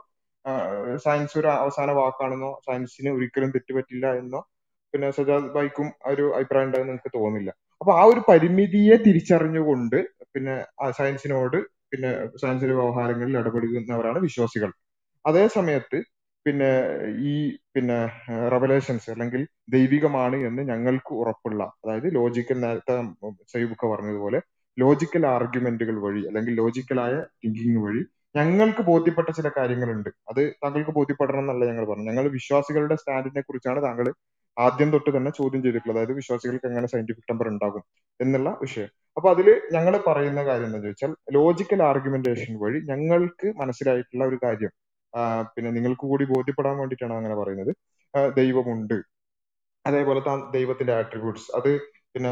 [1.05, 4.41] സയൻസ് ഒരു അവസാന വാക്കാണെന്നോ സയൻസിന് ഒരിക്കലും തെറ്റുപറ്റില്ല എന്നോ
[4.93, 7.51] പിന്നെ സജാദ് ബൈക്കും ഒരു അഭിപ്രായം ഉണ്ടാകുന്ന എനിക്ക് തോന്നുന്നില്ല.
[7.81, 9.97] അപ്പൊ ആ ഒരു പരിമിതിയെ തിരിച്ചറിഞ്ഞുകൊണ്ട്
[10.33, 11.57] പിന്നെ ആ സയൻസിനോട്
[11.91, 12.09] പിന്നെ
[12.41, 14.71] സയൻസിന്റെ വ്യവഹാരങ്ങളിൽ ഇടപെടുന്നവരാണ് വിശ്വാസികൾ.
[15.25, 15.97] അതേ സമയത്ത്
[16.45, 16.69] പിന്നെ
[17.21, 17.33] ഈ
[17.75, 17.97] പിന്നെ
[18.49, 22.95] റെവലേഷൻസ് അല്ലെങ്കിൽ ദൈവികമാണ് എന്ന് ഞങ്ങൾക്ക് ഉറപ്പുള്ള അതായത് ലോജിക്കൽ നേരത്തെ
[23.53, 24.39] സൈബുക്ക പറഞ്ഞതുപോലെ
[24.77, 27.13] ലോജിക്കൽ ആർഗ്യുമെന്റുകൾ വഴി അല്ലെങ്കിൽ ലോജിക്കലായ
[27.43, 28.01] തിങ്കിങ് വഴി
[28.35, 30.09] ഞങ്ങൾക്ക് ബോധ്യപ്പെട്ട ചില കാര്യങ്ങളുണ്ട്.
[30.29, 34.07] അത് താങ്കൾക്ക് ബോധ്യപ്പെടണം എന്നല്ല ഞങ്ങൾ പറഞ്ഞു ഞങ്ങൾ വിശ്വാസികളുടെ സ്റ്റാൻഡിനെ കുറിച്ചാണ് താങ്കൾ
[34.59, 35.97] ആദ്യം തൊട്ട് തന്നെ ചോദ്യം ചെയ്തിട്ടുള്ളത്.
[35.97, 37.83] അതായത് വിശ്വാസികൾക്ക് എങ്ങനെ സയന്റിഫിക് ടെമ്പർ ഉണ്ടാകും
[38.19, 38.89] എന്നുള്ള വിഷയം.
[39.17, 44.71] അപ്പൊ അതിൽ ഞങ്ങൾ പറയുന്ന കാര്യം എന്താണെന്ന് ചോദിച്ചാൽ ലോജിക്കൽ ആർഗ്യുമെന്റേഷൻ വഴി ഞങ്ങൾക്ക് മനസ്സിലായിട്ടുള്ള ഒരു കാര്യം
[45.55, 47.71] പിന്നെ നിങ്ങൾക്ക് കൂടി ബോധ്യപ്പെടാൻ വേണ്ടിയിട്ടാണ് അങ്ങനെ പറയുന്നത്.
[48.39, 48.97] ദൈവമുണ്ട്.
[49.85, 51.69] അതേപോലെ താൻ ദൈവത്തിന്റെ ആട്രിബ്യൂട്ട്സ് അത്
[52.13, 52.31] പിന്നെ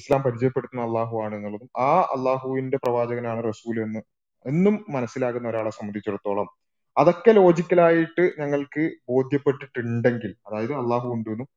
[0.00, 4.00] ഇസ്ലാം പരിചയപ്പെടുത്തുന്ന അള്ളാഹു ആണ് എന്നുള്ളതും ആ അള്ളാഹുവിന്റെ പ്രവാചകനാണ് റസൂൽ എന്ന്
[4.46, 6.48] എന്നും മനസ്സിലാകുന്ന ഒരാളെ സംബന്ധിച്ചിടത്തോളം
[6.96, 11.48] അതൊക്കെ ലോജിക്കലായിട്ട് ഞങ്ങൾക്ക് ബോധ്യപ്പെട്ടിട്ടുണ്ടെങ്കിൽ അതായത് അള്ളാഹു ഉണ്ടെന്നും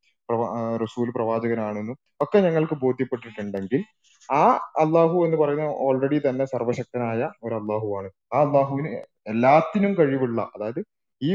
[0.83, 3.81] റസൂൽ പ്രവാചകനാണെന്നും ഒക്കെ ഞങ്ങൾക്ക് ബോധ്യപ്പെട്ടിട്ടുണ്ടെങ്കിൽ
[4.29, 4.43] ആ
[4.75, 8.91] അള്ളാഹു എന്ന് പറയുന്ന ഓൾറെഡി തന്നെ സർവശക്തനായ ഒരു അള്ളാഹുവാണ് ആ അള്ളാഹുവിന്
[9.27, 10.81] എല്ലാത്തിനും കഴിവുള്ള അതായത്
[11.21, 11.29] ഈ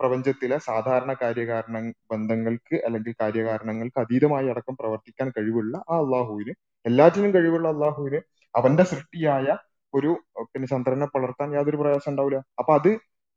[0.00, 1.76] പ്രപഞ്ചത്തിലെ സാധാരണ കാര്യകാരണ
[2.10, 6.54] ബന്ധങ്ങൾക്ക് അല്ലെങ്കിൽ കാര്യകാരണങ്ങൾക്ക് അതീതമായി അടക്കം പ്രവർത്തിക്കാൻ കഴിവുള്ള ആ അള്ളാഹുവിന്
[6.84, 8.20] എല്ലാറ്റിനും കഴിവുള്ള അള്ളാഹുവിന്
[8.54, 9.46] അവന്റെ സൃഷ്ടിയായ
[9.94, 10.10] ഒരു
[10.52, 12.38] പിന്നെ ചന്ദ്രനെ വളർത്താൻ യാതൊരു പ്രയാസം ഉണ്ടാവില്ല.
[12.58, 12.90] അപ്പൊ അത്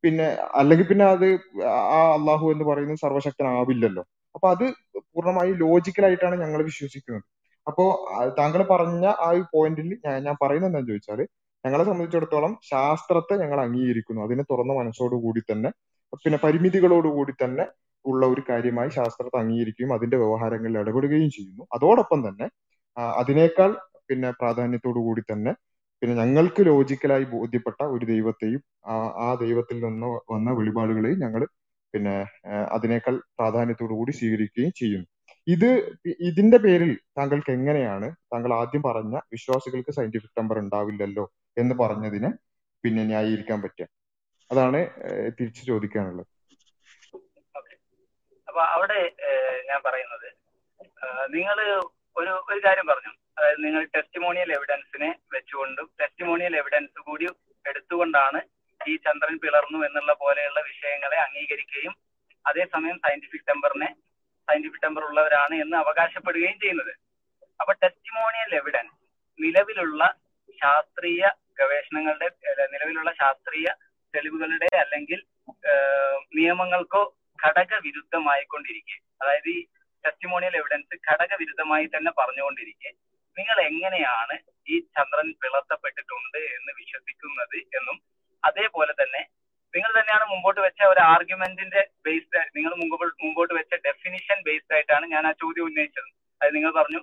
[0.04, 1.26] പിന്നെ അല്ലെങ്കിൽ പിന്നെ അത്
[1.96, 4.04] ആ അള്ളാഹു എന്ന് പറയുന്നത് സർവശക്തനാവില്ലല്ലോ
[4.36, 4.66] അപ്പൊ അത്
[5.14, 7.26] പൂർണമായി ലോജിക്കലായിട്ടാണ് ഞങ്ങൾ വിശ്വസിക്കുന്നത്.
[7.68, 7.86] അപ്പോ
[8.38, 9.90] താങ്കൾ പറഞ്ഞ ആ ഒരു പോയിന്റിൽ
[10.28, 11.20] ഞാൻ പറയുന്നത് എന്താണെന്ന് ചോദിച്ചാൽ
[11.66, 14.22] ഞങ്ങളെ സംബന്ധിച്ചിടത്തോളം ശാസ്ത്രത്തെ ഞങ്ങൾ അംഗീകരിക്കുന്നു.
[14.28, 15.70] അതിനെ തുറന്ന മനസ്സോടുകൂടി തന്നെ
[16.26, 17.66] പിന്നെ പരിമിതികളോടുകൂടി തന്നെ
[18.06, 21.64] ഉള്ള ഒരു കാര്യമായി ശാസ്ത്രത്തെ അംഗീകരിക്കുകയും അതിന്റെ വ്യവഹാരങ്ങളിൽ ഇടപെടുകയും ചെയ്യുന്നു.
[21.76, 22.48] അതോടൊപ്പം തന്നെ
[23.18, 23.72] അതിനേക്കാൾ
[24.10, 25.52] പിന്നെ പ്രാധാന്യത്തോടു കൂടി തന്നെ
[26.02, 28.62] പിന്നെ ഞങ്ങൾക്ക് ലോജിക്കലായി ബോധ്യപ്പെട്ട ഒരു ദൈവത്തെയും
[29.26, 31.42] ആ ദൈവത്തിൽ നിന്ന് വന്ന വെളിപാടുകളെയും ഞങ്ങൾ
[31.94, 32.16] പിന്നെ
[32.76, 35.08] അതിനേക്കാൾ പ്രാധാന്യത്തോടു കൂടി സ്വീകരിക്കുകയും ചെയ്യുന്നു.
[35.48, 35.70] ഇത്
[36.30, 41.26] ഇതിന്റെ പേരിൽ താങ്കൾക്ക് എങ്ങനെയാണ് താങ്കൾ ആദ്യം പറഞ്ഞ വിശ്വാസികൾക്ക് സയന്റിഫിക് നമ്പർ ഉണ്ടാവില്ലല്ലോ
[41.58, 42.32] എന്ന് പറഞ്ഞതിനെ
[42.84, 43.88] പിന്നെ ന്യായീകരിക്കാൻ പറ്റുക.
[44.52, 44.80] അതാണ്
[45.40, 46.30] തിരിച്ചു ചോദിക്കാനുള്ളത്.
[48.48, 49.00] അപ്പൊ അവിടെ
[49.70, 50.28] ഞാൻ പറയുന്നത്
[51.36, 51.58] നിങ്ങൾ
[52.18, 53.12] ഒരു ഒരു കാര്യം പറഞ്ഞു.
[53.40, 57.26] അതായത് നിങ്ങൾ ടെസ്റ്റിമോണിയൽ എവിഡൻസിനെ വെച്ചുകൊണ്ടും ടെസ്റ്റിമോണിയൽ എവിഡൻസ് കൂടി
[57.66, 58.40] എടുത്തുകൊണ്ടാണ്
[58.82, 61.94] ഈ ചന്ദ്രൻ പിളർന്നു എന്നുള്ള പോലെയുള്ള വിഷയങ്ങളെ അംഗീകരിക്കുകയും
[62.46, 63.90] അതേസമയം സയന്റിഫിക് ടെമ്പറിനെ
[64.48, 66.94] സയന്റിഫിക് ടെമ്പർ ഉള്ളവരാണ് എന്ന് അവകാശപ്പെടുകയും ചെയ്യുന്നത്.
[67.60, 68.96] അപ്പൊ ടെസ്റ്റിമോണിയൽ എവിഡൻസ്
[69.40, 70.04] നിലവിലുള്ള
[70.62, 71.24] ശാസ്ത്രീയ
[71.60, 72.28] ഗവേഷണങ്ങളുടെ
[72.74, 73.68] നിലവിലുള്ള ശാസ്ത്രീയ
[74.14, 75.20] തെളിവുകളുടെ അല്ലെങ്കിൽ
[76.38, 77.02] നിയമങ്ങൾക്കോ
[77.40, 79.60] ഘടക വിരുദ്ധമായിക്കൊണ്ടിരിക്കെ അതായത് ഈ
[80.04, 82.92] ടെസ്റ്റിമോണിയൽ എവിഡൻസ് ഘടക വിരുദ്ധമായി തന്നെ പറഞ്ഞുകൊണ്ടിരിക്കെ.
[83.38, 84.36] നിങ്ങൾ എങ്ങനെയാണ്
[84.74, 87.98] ഈ ചന്ദ്രൻ പിളർത്തപ്പെട്ടിട്ടുണ്ട് എന്ന് വിശ്വസിക്കുന്നത് എന്നും
[88.44, 89.22] അതേപോലെ തന്നെ
[89.74, 95.24] നിങ്ങൾ തന്നെയാണ് മുമ്പോട്ട് വെച്ച ഒരു ആർഗ്യുമെന്റിന്റെ ബേസ്ഡ് നിങ്ങൾ മുമ്പ് മുമ്പോട്ട് വെച്ച ഡെഫിനിഷൻ ബേസ്ഡ് ആയിട്ടാണ് ഞാൻ
[95.30, 96.10] ആ ചോദ്യം ഉന്നയിച്ചത്.
[96.42, 97.02] അത് നിങ്ങൾ പറഞ്ഞു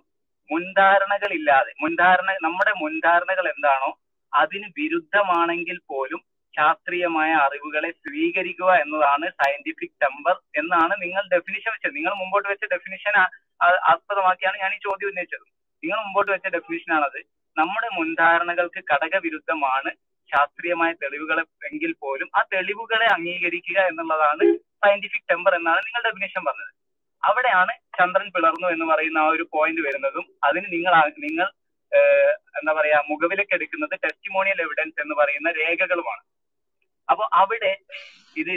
[0.50, 3.90] മുൻധാരണകളില്ലാതെ മുൻധാരണ നമ്മുടെ മുൻധാരണകൾ എന്താണോ
[4.32, 6.20] അതിന് വിരുദ്ധമാണെങ്കിൽ പോലും
[6.54, 11.94] ശാസ്ത്രീയമായ അറിവുകളെ സ്വീകരിക്കുക എന്നതാണ് സയന്റിഫിക് ടെമ്പർ എന്നാണ് നിങ്ങൾ ഡെഫിനിഷൻ വെച്ചത്.
[11.98, 13.14] നിങ്ങൾ മുമ്പോട്ട് വെച്ച ഡെഫിനിഷൻ
[13.92, 15.46] ആസ്പദമാക്കിയാണ് ഞാൻ ഈ ചോദ്യം ഉന്നയിച്ചത്.
[15.82, 17.20] നിങ്ങൾ മുമ്പോട്ട് വെച്ച ഡെഫിനിഷൻ ആണത്.
[17.56, 19.90] നമ്മുടെ മുൻധാരണകൾക്ക് ഘടകവിരുദ്ധമാണ്
[20.30, 21.38] ശാസ്ത്രീയമായ തെളിവുകൾ
[21.68, 24.44] എങ്കിൽ പോലും ആ തെളിവുകളെ അംഗീകരിക്കുക എന്നുള്ളതാണ്
[24.82, 26.72] സയന്റിഫിക് ടെമ്പർ എന്നാണ് നിങ്ങൾ ഡെഫിനിഷൻ പറഞ്ഞത്.
[27.22, 30.94] അവിടെയാണ് ചന്ദ്രൻ പിളർന്നു എന്ന് പറയുന്ന ആ ഒരു പോയിന്റ് വരുന്നതും അതിന് നിങ്ങൾ
[31.26, 31.48] നിങ്ങൾ
[32.58, 36.22] എന്താ പറയാ മുഖവിലേക്ക് എടുക്കുന്നത് ടെസ്റ്റിമോണിയൽ എവിഡൻസ് എന്ന് പറയുന്ന രേഖകളുമാണ്.
[37.08, 37.72] അപ്പൊ അവിടെ
[38.40, 38.52] ഇത്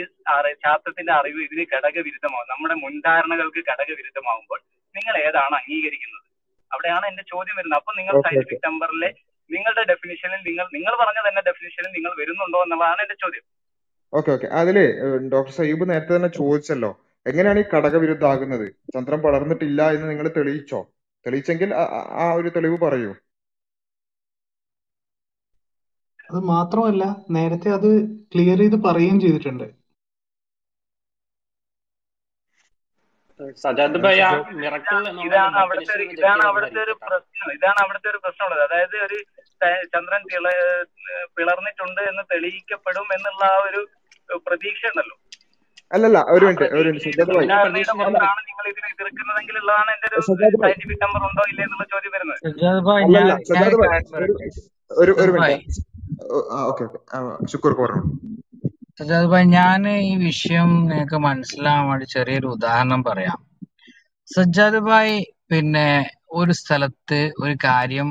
[0.64, 2.48] ശാസ്ത്രത്തിന്റെ അറിവ് ഇതിന് ഘടകവിരുദ്ധമാവും.
[2.52, 4.60] നമ്മുടെ മുൻധാരണകൾക്ക് ഘടകവിരുദ്ധമാവുമ്പോൾ
[4.94, 6.26] നിങ്ങൾ ഏതാണ് അംഗീകരിക്കുന്നത്?
[6.72, 7.78] അവിടെയാണ് എന്റെ ചോദ്യം വരുന്നത്.
[7.80, 9.10] അപ്പൊ നിങ്ങൾ സയന്റിഫിക് നമ്പറിലെ
[9.50, 13.44] നിങ്ങളുടെ ഡെഫിനിഷനിൽ നിങ്ങൾ നിങ്ങൾ പറഞ്ഞ തന്നെ ഡെഫിനിഷനിൽ നിങ്ങൾ വരുന്നുണ്ടോ എന്നുള്ളതാണ് എന്റെ ചോദ്യം.
[14.12, 14.76] ഓക്കെ ഓക്കെ അതിൽ
[15.32, 16.90] ഡോക്ടർ സയ്യൂബ് നേരത്തെ തന്നെ ചോദിച്ചല്ലോ.
[17.26, 18.66] എങ്ങനെയാണ് ഈ ഘടകവിരുദ്ധാകുന്നത്?
[18.94, 20.80] ചന്ദ്രൻ പടർന്നിട്ടില്ല എന്ന് നിങ്ങൾ തെളിയിച്ചോ?
[21.26, 21.70] തെളിയിച്ചെങ്കിൽ
[22.22, 23.10] ആ ഒരു തെളിവ് പറയൂ.
[26.30, 27.04] അത് മാത്രമല്ല
[27.36, 27.90] നേരത്തെ അത്
[28.32, 29.66] ക്ലിയർ ചെയ്ത് പറയുകയും ചെയ്തിട്ടുണ്ട്.
[33.62, 33.98] സജാദ്
[34.62, 34.96] മിറക്കിൾ
[35.26, 38.62] ഇതാണ് അവിടുത്തെ ഒരു ഇതാണ് അവിടുത്തെ ഒരു പ്രശ്നം ഇതാണ് അവിടുത്തെ ഒരു പ്രശ്നമുള്ളത്.
[38.66, 39.18] അതായത് ഒരു
[39.94, 40.46] ചന്ദ്രൻ തിള
[41.38, 43.80] പിളർന്നിട്ടുണ്ട് എന്ന് തെളിയിക്കപ്പെടും എന്നുള്ള ആ ഒരു
[44.46, 45.16] പ്രതീക്ഷ ഉണ്ടല്ലോ.
[45.94, 47.46] അല്ലല്ല ഒരു മിനിറ്റ് ഒരു മിനിറ്റ് ഭായി.
[50.10, 52.38] ഒരു സജാദ് സയന്റിഫിക് നമ്പർ ഉണ്ടോ ഇല്ലേ എന്നുള്ള ചോദ്യം വരുന്നത്.
[52.46, 53.76] സജാദ് ഭായ് ഞാൻ അല്ലല്ല ഞാൻ സജാദ്
[55.22, 55.56] ഒരു bhai.
[55.56, 55.86] Minute.
[56.70, 56.98] Okay okay.
[57.52, 58.02] Shukkur പറഞ്ഞു
[59.00, 63.38] സജാദ് ഭായ് ഞാൻ ഈ വിഷയം നിങ്ങൾക്ക് മനസ്സിലാവാൻ വേണ്ടി ചെറിയൊരു ഉദാഹരണം പറയാം.
[64.28, 65.14] സജ്ജാദ് ഭായ്
[65.50, 65.88] പിന്നെ
[66.30, 68.08] ഒരു സ്ഥലത്ത് ഒരു കാര്യം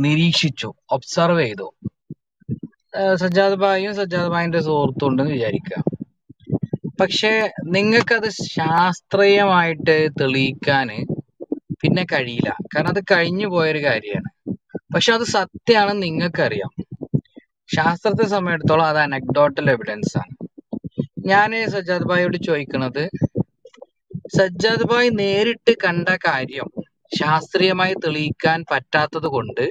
[0.00, 1.66] നിരീക്ഷിച്ചു ഒബ്സർവ് ചെയ്തു.
[3.14, 5.78] സജ്ജാദ് ഭായും സജ്ജാദ് ഭായിന്റെ സുഹൃത്തും ഉണ്ടെന്ന് വിചാരിക്കുക.
[7.00, 7.32] പക്ഷെ
[7.66, 10.98] നിങ്ങൾക്കത് ശാസ്ത്രീയമായിട്ട് തെളിയിക്കാന്
[11.82, 12.56] പിന്നെ കഴിയില്ല.
[12.66, 14.30] കാരണം അത് കഴിഞ്ഞു പോയൊരു കാര്യമാണ്.
[14.94, 16.70] പക്ഷെ അത് സത്യമാണെന്ന് നിങ്ങൾക്കറിയാം.
[17.70, 20.34] ശാസ്ത്രത്തെ സംബന്ധിച്ചിടത്തോളം അത് അനക്ഡോട്ടൽ എവിഡൻസ് ആണ്.
[21.26, 23.02] ഞാൻ സജ്ജാദ് ഭായിയോട് ചോദിക്കുന്നത്
[24.36, 26.68] സജ്ജാദ് ഭായ് നേരിട്ട് കണ്ട കാര്യം
[27.12, 29.64] ശാസ്ത്രീയമായി തെളിയിക്കാൻ പറ്റാത്തത് കൊണ്ട്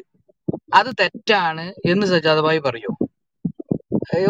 [0.73, 2.91] അത് തെറ്റാണ് എന്ന് സജ്ജാദ് ഭായ് പറയൂ.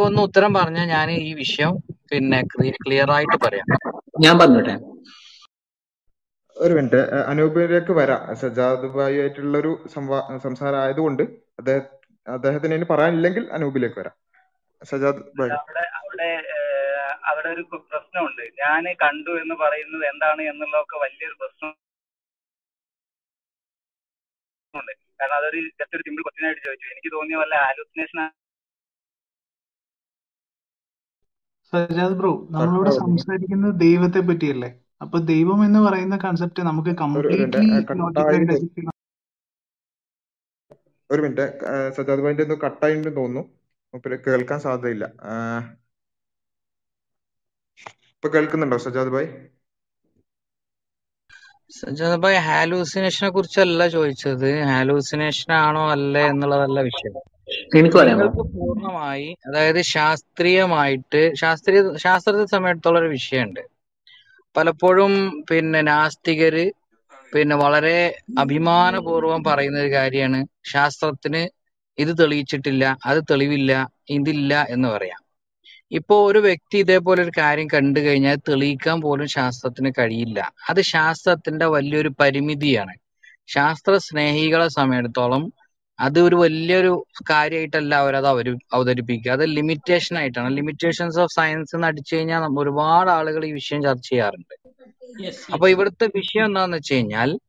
[0.05, 1.73] ഒന്ന് ഉത്തരം പറഞ്ഞാൽ ഞാൻ ഈ വിഷയം
[2.11, 2.39] പിന്നെ
[2.79, 3.67] ക്ലിയർ ആയിട്ട് പറയാം.
[4.19, 4.75] ഞാൻ പറഞ്ഞോട്ടെ.
[6.57, 7.01] ഒരു മിനിറ്റ്.
[7.27, 8.21] അനൂപിലേക്ക് വരാം.
[8.41, 9.71] സജാദ് ഭായി ആയിട്ടുള്ള ഒരു
[10.45, 11.23] സംസാരം ആയതുകൊണ്ട്
[11.59, 11.85] അദ്ദേഹം
[12.27, 14.15] അദ്ദേഹത്തിന് ഇനി പറയാനില്ലെങ്കിൽ അനൂപിലേക്ക് വരാം.
[14.81, 15.21] സജാദ്
[15.59, 16.29] അവിടെ അവിടെ
[17.29, 18.43] അവിടെ ഒരു പ്രശ്നമുണ്ട്.
[18.63, 21.77] ഞാൻ കണ്ടു എന്ന് പറയുന്നത് എന്താണ് എന്നുള്ളതൊക്കെ വലിയൊരു പ്രശ്നമുണ്ട്
[25.19, 26.85] കാരണം അതൊരു ജസ്റ്റ് ഒരു സിമ്പിൾ ക്വസ്റ്റ്യൻ ആയിട്ട് ചോദിച്ചു.
[26.93, 28.19] എനിക്ക് തോന്നിയ വല്ല ആലോചനേഷൻ
[31.73, 34.69] സജാദ് ബ്രോ നമ്മളിവിടെ സംസാരിക്കുന്നത് ദൈവത്തെ പറ്റിയല്ലേ
[35.03, 37.67] അപ്പൊ ദൈവം എന്ന് പറയുന്ന കൺസെപ്റ്റ് നമുക്ക് കംപ്ലീറ്റ്ലി
[41.09, 41.45] ഒരു മിനിറ്റ്.
[41.97, 43.43] സജാദ് ഭായിന്റെ ഒന്ന് കട്ടായിട്ടുണ്ടെന്ന് തോന്നുന്നു.
[43.93, 45.05] മൂപ്പര് കേൾക്കാൻ സാധ്യതയില്ല.
[48.15, 49.27] ഇപ്പൊ കേൾക്കുന്നുണ്ടോ സജാദ് ഭായ്?
[51.71, 54.47] സജാദ് ഭായ് ഹാലൂസിനേഷനെ കുറിച്ചല്ല ചോദിച്ചത്.
[54.71, 57.15] ഹാലൂസിനേഷൻ ആണോ അല്ലേ എന്നുള്ളതല്ല വിഷയം.
[58.01, 63.61] നിങ്ങൾക്ക് പൂർണമായി അതായത് ശാസ്ത്രീയമായിട്ട് ശാസ്ത്രീയ ശാസ്ത്രത്തെ സമയത്തുള്ള ഒരു വിഷയമുണ്ട്.
[64.55, 65.13] പലപ്പോഴും
[65.49, 66.65] പിന്നെ നാസ്തികര്
[67.33, 67.97] പിന്നെ വളരെ
[68.37, 70.39] അഭിമാനപൂർവം പറയുന്ന ഒരു കാര്യമാണ്.
[70.65, 71.41] ശാസ്ത്രത്തിന്
[71.97, 73.71] ഇത് തെളിയിച്ചിട്ടില്ല അത് തെളിവില്ല
[74.09, 75.21] ഇതില്ല എന്ന് പറയാം.
[75.91, 80.39] ഇപ്പോ ഒരു വ്യക്തി ഇതേപോലെ ഒരു കാര്യം കണ്ടു കഴിഞ്ഞാൽ തെളിയിക്കാൻ പോലും ശാസ്ത്രത്തിന് കഴിയില്ല.
[80.69, 82.93] അത് ശാസ്ത്രത്തിന്റെ വലിയൊരു പരിമിതിയാണ്.
[83.49, 85.43] ശാസ്ത്ര സ്നേഹികളെ സമയത്തോളം
[85.99, 89.31] അത് ഒരു വലിയൊരു കാര്യമായിട്ടല്ല അവരത് അവർ അവതരിപ്പിക്കുക.
[89.31, 90.57] അത് ലിമിറ്റേഷൻ ആയിട്ടാണ്.
[90.57, 94.55] ലിമിറ്റേഷൻസ് ഓഫ് സയൻസ് എന്ന് അടിച്ചു കഴിഞ്ഞാൽ ഒരുപാട് ആളുകൾ ഈ വിഷയം ചർച്ച ചെയ്യാറുണ്ട്.
[95.53, 97.39] അപ്പൊ ഇവിടുത്തെ വിഷയം എന്താന്ന് വെച്ച് കഴിഞ്ഞാൽ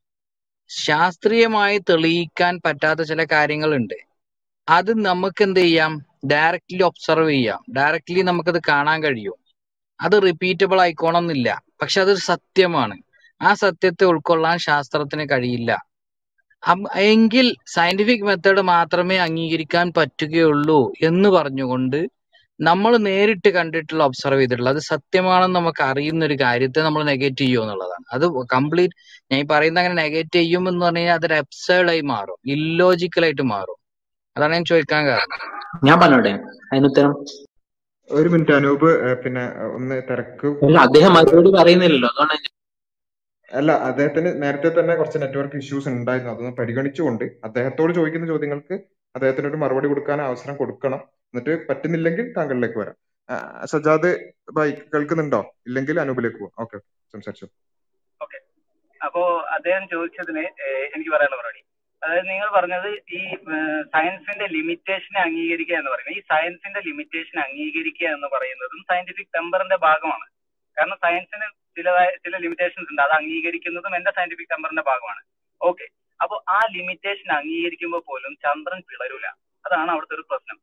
[0.69, 3.95] ശാസ്ത്രീയമായി തെളിയിക്കാൻ പറ്റാത്ത ചില കാര്യങ്ങളുണ്ട്.
[4.69, 6.07] അത് നമുക്ക് എന്ത് ചെയ്യാം?
[6.27, 7.65] ഡയറക്റ്റ്ലി ഒബ്സർവ് ചെയ്യാം.
[7.77, 9.35] ഡയറക്റ്റ്ലി നമുക്കത് കാണാൻ കഴിയും.
[10.01, 12.97] അത് റിപ്പീറ്റബിൾ ആയിക്കോണമെന്നില്ല പക്ഷെ അതൊരു സത്യമാണ്.
[13.43, 15.90] ആ സത്യത്തെ ഉൾക്കൊള്ളാൻ ശാസ്ത്രത്തിന് കഴിയില്ല.
[16.97, 22.01] എങ്കിൽ സയന്റിഫിക് മെത്തേഡ് മാത്രമേ അംഗീകരിക്കാൻ പറ്റുകയുള്ളൂ എന്ന് പറഞ്ഞുകൊണ്ട്
[22.61, 28.05] നമ്മൾ നേരിട്ട് കണ്ടിട്ടുള്ള ഒബ്സർവ് ചെയ്തിട്ടുള്ള അത് സത്യമാണെന്ന് നമുക്ക് അറിയുന്ന ഒരു കാര്യത്തെ നമ്മൾ നെഗറ്റീവ് ചെയ്യുമോ എന്നുള്ളതാണ്.
[28.13, 28.95] അത് കംപ്ലീറ്റ്
[29.33, 32.39] ഞാൻ ഈ പറയുന്ന അങ്ങനെ നെഗറ്റീവ് ചെയ്യും എന്ന് പറഞ്ഞു കഴിഞ്ഞാൽ അതൊരു എപ്സേഡായി ആയി മാറും.
[32.47, 33.79] ഇല്ലോജിക്കൽ ആയിട്ട് മാറും.
[34.37, 35.39] അതാണ് ഞാൻ ചോദിക്കാൻ കാരണം.
[35.85, 36.33] ഞാൻ പറഞ്ഞോട്ടെ?
[36.73, 37.13] അതിനുത്തരം
[38.11, 38.89] ഒരു മിനിറ്റ് അനൂപ്
[39.25, 40.47] പിന്നെ ഒന്ന് തിരക്ക്.
[40.81, 42.09] അദ്ദേഹം മറുപടി പറയുന്നില്ലല്ലോ.
[42.09, 42.60] അതുകൊണ്ടാണ് ഞാൻ
[43.53, 46.33] അല്ല അദ്ദേഹത്തിന് നേരത്തെ തന്നെ കുറച്ച് നെറ്റ്വർക്ക് ഇഷ്യൂസ് ഉണ്ടായിരുന്നു.
[46.33, 48.75] അതൊന്ന് പരിഗണിച്ചുകൊണ്ട് അദ്ദേഹത്തോട് ചോദിക്കുന്ന ചോദ്യങ്ങൾക്ക്
[49.15, 50.99] അദ്ദേഹത്തിന് ഒരു മറുപടി കൊടുക്കാൻ അവസരം കൊടുക്കണം.
[50.99, 52.95] എന്നിട്ട് പറ്റുന്നില്ലെങ്കിൽ താങ്കളിലേക്ക് വരാം.
[53.65, 55.55] സജാദ് ബൈ കേൾക്കുന്നുണ്ടോ?
[55.67, 56.53] ഇല്ലെങ്കിൽ അനൂപിലേക്ക് പോവാം.
[56.59, 56.79] ഓക്കെ
[57.13, 57.49] സംസാരിച്ചു.
[59.05, 60.45] അപ്പോ അദ്ദേഹം ചോദിച്ചതിന്
[60.95, 61.61] എനിക്ക് പറയാനുള്ള മറുപടി.
[62.05, 63.21] അതായത് നിങ്ങൾ പറഞ്ഞത് ഈ
[63.95, 66.17] സയൻസിന്റെ ലിമിറ്റേഷനെ അംഗീകരിക്കുക എന്ന് പറയുന്നത്.
[66.19, 70.27] ഈ സയൻസിന്റെ ലിമിറ്റേഷൻ അംഗീകരിക്കുക എന്ന് പറയുന്നതും സയന്റിഫിക് ടെമ്പറിന്റെ ഭാഗമാണ്.
[70.79, 73.03] കാരണം സയൻസിന് ചിലതായ ചില ലിമിറ്റേഷൻസ് ഉണ്ട്.
[73.03, 75.23] അത് അംഗീകരിക്കുന്നതും എന്റെ സയന്റിഫിക് നമ്പറിന്റെ ഭാഗമാണ്.
[75.61, 75.87] ഓക്കെ
[76.21, 79.27] അപ്പൊ ആ ലിമിറ്റേഷൻ അംഗീകരിക്കുമ്പോൾ പോലും ചന്ദ്രൻ പിളരൂല.
[79.65, 80.57] അതാണ് അവിടുത്തെ ഒരു പ്രശ്നം.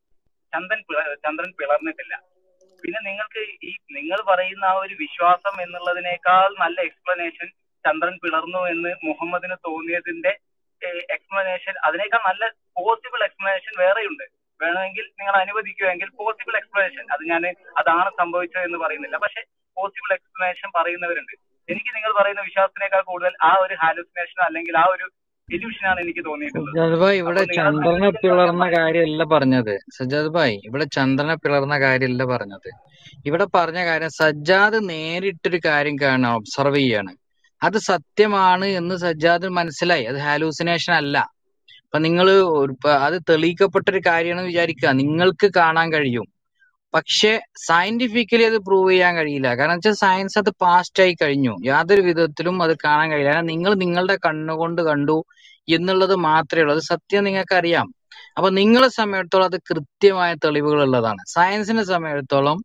[0.54, 0.82] ചന്ദ്രൻ
[1.24, 2.16] ചന്ദ്രൻ പിളർന്നിട്ടില്ല.
[2.84, 7.48] പിന്നെ നിങ്ങൾക്ക് ഈ നിങ്ങൾ പറയുന്ന ആ ഒരു വിശ്വാസം എന്നുള്ളതിനേക്കാൾ നല്ല എക്സ്പ്ലനേഷൻ
[7.86, 10.32] ചന്ദ്രൻ പിളർന്നു എന്ന് മുഹമ്മദിന് തോന്നിയതിന്റെ
[11.16, 12.46] എക്സ്പ്ലനേഷൻ അതിനേക്കാൾ നല്ല
[12.78, 14.26] പോസിബിൾ എക്സ്പ്ലനേഷൻ വേറെയുണ്ട്.
[14.60, 17.44] വേണമെങ്കിൽ നിങ്ങൾ അനുവദിക്കുമെങ്കിൽ പോസിബിൾ എക്സ്പ്ലനേഷൻ അത് ഞാൻ
[17.78, 19.18] അതാണ് സംഭവിച്ചത് എന്ന് പറയുന്നില്ല.
[19.18, 19.42] പക്ഷെ
[19.78, 21.34] പോസിബിൾ എക്സ്പ്ലനേഷൻ പറയുന്നവരുണ്ട്.
[21.70, 25.06] എനിക്ക് നിങ്ങൾ പറയുന്ന വിശ്വാസത്തിനേക്കാൾ കൂടുതൽ ആ ഒരു ഹാലുസിനേഷൻ അല്ലെങ്കിൽ ആ ഒരു
[25.54, 27.12] ഇല്യൂഷനാണ് എനിക്ക് തോന്നിയിട്ടുള്ളത്.
[27.12, 29.80] ഇവിടെ ചന്ദ്രനെ പിളർന്ന കാര്യമല്ല പറഞ്ഞത്.
[29.98, 32.70] സജ്ജാദ് ഭായ് ഇവിടെ ചന്ദ്രനെ പിളർന്ന കാര്യമല്ല പറഞ്ഞത്.
[33.26, 37.14] ഇവിടെ പറഞ്ഞ കാര്യം സജ്ജാദ് നേരിട്ടൊരു കാര്യം കാണാൻ ഒബ്സർവ് ചെയ്യാണ്.
[37.64, 40.04] അത് സത്യമാണ് എന്ന് സജ്ജാദ് മനസ്സിലായി.
[40.04, 41.18] അത് ഹാലൂസിനേഷൻ അല്ല.
[41.86, 42.28] അപ്പൊ നിങ്ങൾ
[42.90, 44.90] അത് തെളിയിക്കപ്പെട്ട ഒരു കാര്യമാണെന്ന് വിചാരിക്കുക.
[44.90, 46.37] നിങ്ങൾക്ക് കാണാൻ കഴിയും.
[46.94, 47.32] പക്ഷെ
[47.68, 49.58] സയന്റിഫിക്കലി അത് പ്രൂവ് ചെയ്യാൻ കഴിയില്ല.
[49.58, 51.54] കാരണം വെച്ചാൽ സയൻസ് അത് പാസ്റ്റ് ആയി കഴിഞ്ഞു.
[51.66, 53.32] യാതൊരു വിധത്തിലും അത് കാണാൻ കഴിയില്ല.
[53.32, 55.18] കാരണം നിങ്ങൾ നിങ്ങളുടെ കണ്ണുകൊണ്ട് കണ്ടു
[55.68, 56.76] എന്നുള്ളത് മാത്രമേ ഉള്ളൂ.
[56.76, 57.88] അത് സത്യം നിങ്ങൾക്ക് അറിയാം
[58.38, 62.58] അപ്പൊ നിങ്ങളെ സമയത്തോളം അത് കൃത്യമായ തെളിവുകൾ ഉള്ളതാണ് സയൻസിനെ സമയത്തോളം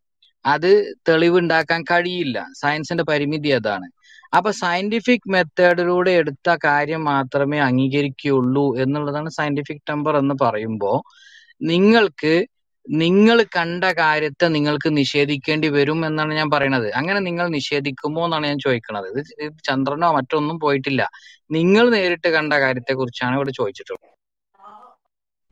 [0.45, 0.71] അത്
[1.07, 2.37] തെളിവ് ഉണ്ടാക്കാൻ കഴിയില്ല.
[2.61, 3.87] സയൻസിന്റെ പരിമിതി അതാണ്.
[4.33, 10.97] അപ്പൊ സയന്റിഫിക് മെത്തേഡിലൂടെ എടുത്ത കാര്യം മാത്രമേ അംഗീകരിക്കുകയുള്ളൂ എന്നുള്ളതാണ് സയന്റിഫിക് ടെമ്പർ എന്ന് പറയുമ്പോൾ
[11.61, 12.33] നിങ്ങൾക്ക്
[12.87, 16.91] നിങ്ങൾ കണ്ട കാര്യത്തെ നിങ്ങൾക്ക് നിഷേധിക്കേണ്ടി വരും എന്നാണ് ഞാൻ പറയണത്.
[16.93, 21.01] അങ്ങനെ നിങ്ങൾ നിഷേധിക്കുമോ എന്നാണ് ഞാൻ ചോദിക്കുന്നത് ഇത് ചന്ദ്രനോ മറ്റൊന്നും പോയിട്ടില്ല.
[21.51, 24.09] നിങ്ങൾ നേരിട്ട് കണ്ട കാര്യത്തെ കുറിച്ചാണ് ഇവിടെ ചോദിച്ചിട്ടുള്ളത്.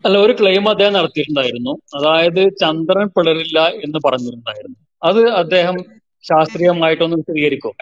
[0.03, 1.73] അല്ല ഒരു ക്ലെയിം അദ്ദേഹം നടത്തിയിട്ടുണ്ടായിരുന്നു.
[1.97, 4.77] അതായത് ചന്ദ്രൻ പിളരില്ല എന്ന് പറഞ്ഞിട്ടുണ്ടായിരുന്നു.
[5.03, 5.77] അത് അദ്ദേഹം
[6.23, 7.75] ശാസ്ത്രീയമായിട്ടൊന്ന് വിശദീകരിക്കും?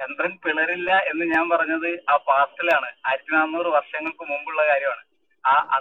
[0.00, 5.02] ചന്ദ്രൻ പിളരില്ല എന്ന് ഞാൻ പറഞ്ഞത് ആ പാസ്റ്റിലാണ് ആയിരത്തി നാനൂറ് വർഷങ്ങൾക്ക് മുമ്പുള്ള കാര്യമാണ്.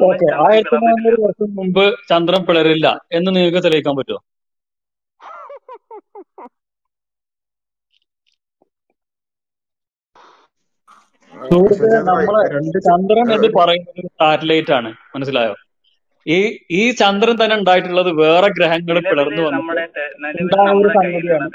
[0.08, 2.88] ഓക്കെ ആയിരത്തി നാനൂറ് വർഷം മുമ്പ് ചന്ദ്രൻ പിളരില്ല
[3.18, 4.20] എന്ന് നിങ്ങൾക്ക് തെളിയിക്കാൻ പറ്റുമോ?
[12.20, 12.44] നമ്മളെ
[12.90, 14.90] ചന്ദ്രൻ എന്ന് പറയുന്നത് സാറ്റലൈറ്റ് ആണ്.
[15.16, 15.56] മനസ്സിലായോ?
[16.26, 16.38] ഈ
[16.72, 19.62] ഈ ചന്ദ്രൻ തന്നെ ഉണ്ടായിട്ടുള്ളത് വേറെ ഗ്രഹങ്ങൾ പിളർന്നു വന്നു.
[20.98, 21.50] സംഗതിയാണ്?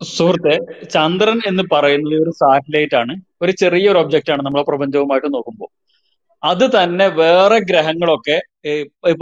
[0.00, 0.54] സുഹൃത്തെ
[0.96, 3.14] ചന്ദ്രൻ എന്ന് പറയുന്നത് ഒരു സാറ്റലൈറ്റ് ആണ്.
[3.40, 5.70] ഒരു ചെറിയൊരു ഒബ്ജക്റ്റ് ആണ് നമ്മളെ പ്രപഞ്ചവുമായിട്ട് നോക്കുമ്പോൾ
[6.42, 8.36] അത് തന്നെ വേറെ ഗ്രഹങ്ങളൊക്കെ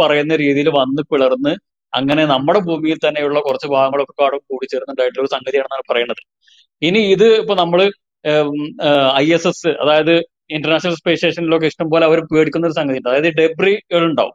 [0.01, 1.53] പറയുന്ന രീതിയിൽ വന്ന് പിളർന്ന്
[1.93, 4.15] അങ്ങനെ നമ്മുടെ ഭൂമിയിൽ തന്നെയുള്ള കുറച്ച് ഭാഗങ്ങളൊക്കെ
[4.51, 6.23] കൂടി ചേർന്നുണ്ടായിട്ടുള്ള ഒരു സംഗതിയാണെന്നാണ് പറയുന്നത്
[6.82, 7.81] ഇനി ഇത് ഇപ്പൊ നമ്മൾ
[9.23, 10.15] ഐ എസ് എസ് അതായത്
[10.57, 14.35] ഇന്റർനാഷണൽ സ്പേസ് സ്റ്റേഷനിലൊക്കെ ഇഷ്ടംപോലെ അവർ പേടിക്കുന്ന ഒരു സംഗതി ഉണ്ട് അതായത് ഡെബ്രികൾ ഉണ്ടാവും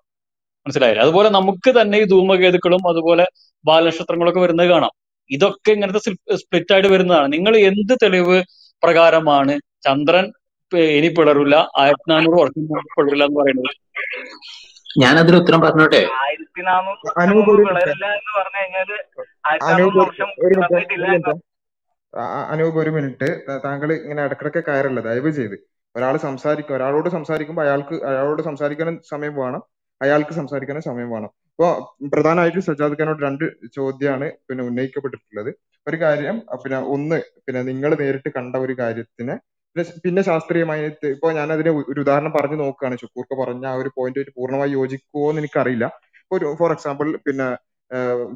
[0.66, 1.04] മനസ്സിലായില്ലേ?
[1.06, 3.26] അതുപോലെ നമുക്ക് തന്നെ ഈ ധൂമകേതുക്കളും അതുപോലെ
[3.66, 4.94] ബാലനക്ഷത്രങ്ങളൊക്കെ വരുന്നത് കാണാം.
[5.32, 6.02] ഇതൊക്കെ ഇങ്ങനത്തെ
[6.44, 7.28] സ്പ്ലിറ്റ് ആയിട്ട് വരുന്നതാണ്.
[7.36, 8.38] നിങ്ങൾ എന്ത് തെളിവ്
[8.84, 9.54] പ്രകാരമാണ്
[9.86, 10.26] ചന്ദ്രൻ
[10.98, 12.62] ഇനി പിളരില്ല ആയിരത്തി നാനൂറ് വർഷം
[12.96, 13.72] പിളരില്ല എന്ന് പറയുന്നത്.
[15.02, 16.02] ഞാൻ അതിന് ഉത്തരം പറഞ്ഞോട്ടെ?
[16.24, 18.90] ആയിരത്തി നാനൂറ് വർഷം അനൂപ് ഒരു മിനിറ്റ് പിളരില്ല എന്ന് പറഞ്ഞു കഴിഞ്ഞാൽ
[19.50, 19.68] ആയിരത്തി
[20.00, 21.40] വർഷം
[22.54, 23.30] അനൂപ് ഒരു മിനിറ്റ്.
[23.66, 25.00] താങ്കൾ ഇങ്ങനെ ഇടക്കിടക്ക് കയറല്ല?
[25.10, 25.56] ദയവ് ചെയ്ത്.
[25.96, 26.76] ഒരാൾ സംസാരിക്കും.
[26.78, 29.62] ഒരാളോട് സംസാരിക്കുമ്പോൾ അയാൾക്ക് അയാളോട് സംസാരിക്കാനും സമയം വേണം.
[30.02, 31.32] അയാൾക്ക് സംസാരിക്കാനും സമയം വേണം.
[31.54, 31.68] ഇപ്പോ
[32.14, 33.46] പ്രധാനമായിട്ട് സജാദ് ഖാനോട് രണ്ട്
[33.78, 35.52] ചോദ്യമാണ് പിന്നെ ഉന്നയിക്കപ്പെട്ടിട്ടുള്ളത്.
[35.88, 39.36] ഒരു കാര്യം പിന്നെ ഒന്ന് പിന്നെ നിങ്ങൾ നേരിട്ട് കണ്ട ഒരു കാര്യത്തിനെ
[39.76, 42.96] പിന്നെ ശാസ്ത്രീയമായിട്ട് ശാസ്ത്രീയമായി ഇപ്പൊ ഞാൻ അതിന് ഒരു ഉദാഹരണം പറഞ്ഞു നോക്കുകയാണ്.
[43.02, 45.86] ഷുക്കൂർക്ക് പറഞ്ഞ ആ ഒരു പോയിന്റ് പൂർണമായി യോജിക്കുമോ എന്ന് എനിക്കറിയില്ല
[46.32, 47.48] ഒരു ഫോർ എക്സാമ്പിൾ പിന്നെ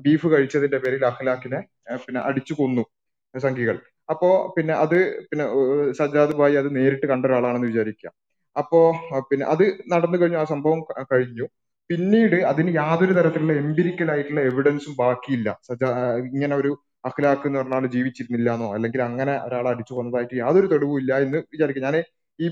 [0.05, 1.59] ബീഫ് കഴിച്ചതിന്റെ പേരിൽ അഖ്ലാഖിനെ
[2.05, 2.83] പിന്നെ അടിച്ചു കൊന്നു
[3.35, 3.77] സംഘികൾ.
[4.09, 4.97] അപ്പോ പിന്നെ അത്
[5.29, 5.45] പിന്നെ
[5.99, 8.09] സജാദ് ഭായി അത് നേരിട്ട് കണ്ട ഒരാളാണെന്ന് വിചാരിക്കുക.
[8.55, 8.79] അപ്പോ
[9.29, 10.79] പിന്നെ അത് നടന്നു കഴിഞ്ഞു ആ സംഭവം
[11.11, 11.45] കഴിഞ്ഞു.
[11.89, 15.49] പിന്നീട് അതിന് യാതൊരു തരത്തിലുള്ള എംപിരിക്കൽ ആയിട്ടുള്ള എവിഡൻസും ബാക്കിയില്ല.
[15.67, 15.89] സജ്ജാ
[16.33, 16.71] ഇങ്ങനെ ഒരു
[17.07, 21.39] അഖ്ലാഖ് എന്ന് പറഞ്ഞ ആൾ ജീവിച്ചിരുന്നില്ല എന്നോ അല്ലെങ്കിൽ അങ്ങനെ ഒരാൾ അടിച്ചു കൊന്നതായിട്ട് യാതൊരു തെളിവും ഇല്ല എന്ന്
[21.53, 21.85] വിചാരിക്കും.
[21.87, 21.97] ഞാൻ
[22.39, 22.47] ഈ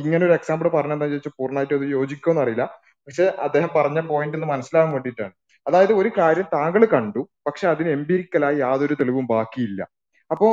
[0.00, 2.64] ഇങ്ങനെ ഒരു എക്സാമ്പിൾ പറഞ്ഞെന്താ ചോദിച്ചാൽ പൂർണമായിട്ട് അത് യോജിക്കുമെന്ന് അറിയില്ല
[3.08, 5.32] പക്ഷെ അദ്ദേഹം പറഞ്ഞ പോയിന്റ് ഒന്ന് മനസ്സിലാകാൻ വേണ്ടിയിട്ടാണ്.
[5.66, 9.80] അതായത് ഒരു കാര്യം താങ്കൾ കണ്ടു പക്ഷെ അതിന് എംപിരിക്കലായി യാതൊരു തെളിവും ബാക്കിയില്ല.
[10.30, 10.46] അപ്പോ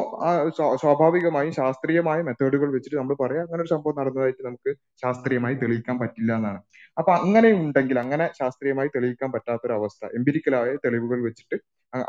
[0.81, 4.71] സ്വാഭാവികമായും ശാസ്ത്രീയമായ മെത്തേഡുകൾ വെച്ചിട്ട് നമ്മൾ പറയാം അങ്ങനെ ഒരു സംഭവം നടന്നതായിട്ട് നമുക്ക്
[5.03, 6.59] ശാസ്ത്രീയമായി തെളിയിക്കാൻ പറ്റില്ല എന്നാണ്.
[6.97, 11.57] അപ്പൊ അങ്ങനെ ഉണ്ടെങ്കിൽ അങ്ങനെ ശാസ്ത്രീയമായി തെളിയിക്കാൻ പറ്റാത്ത ഒരു അവസ്ഥ എംപിരിക്കലായ തെളിവുകൾ വെച്ചിട്ട്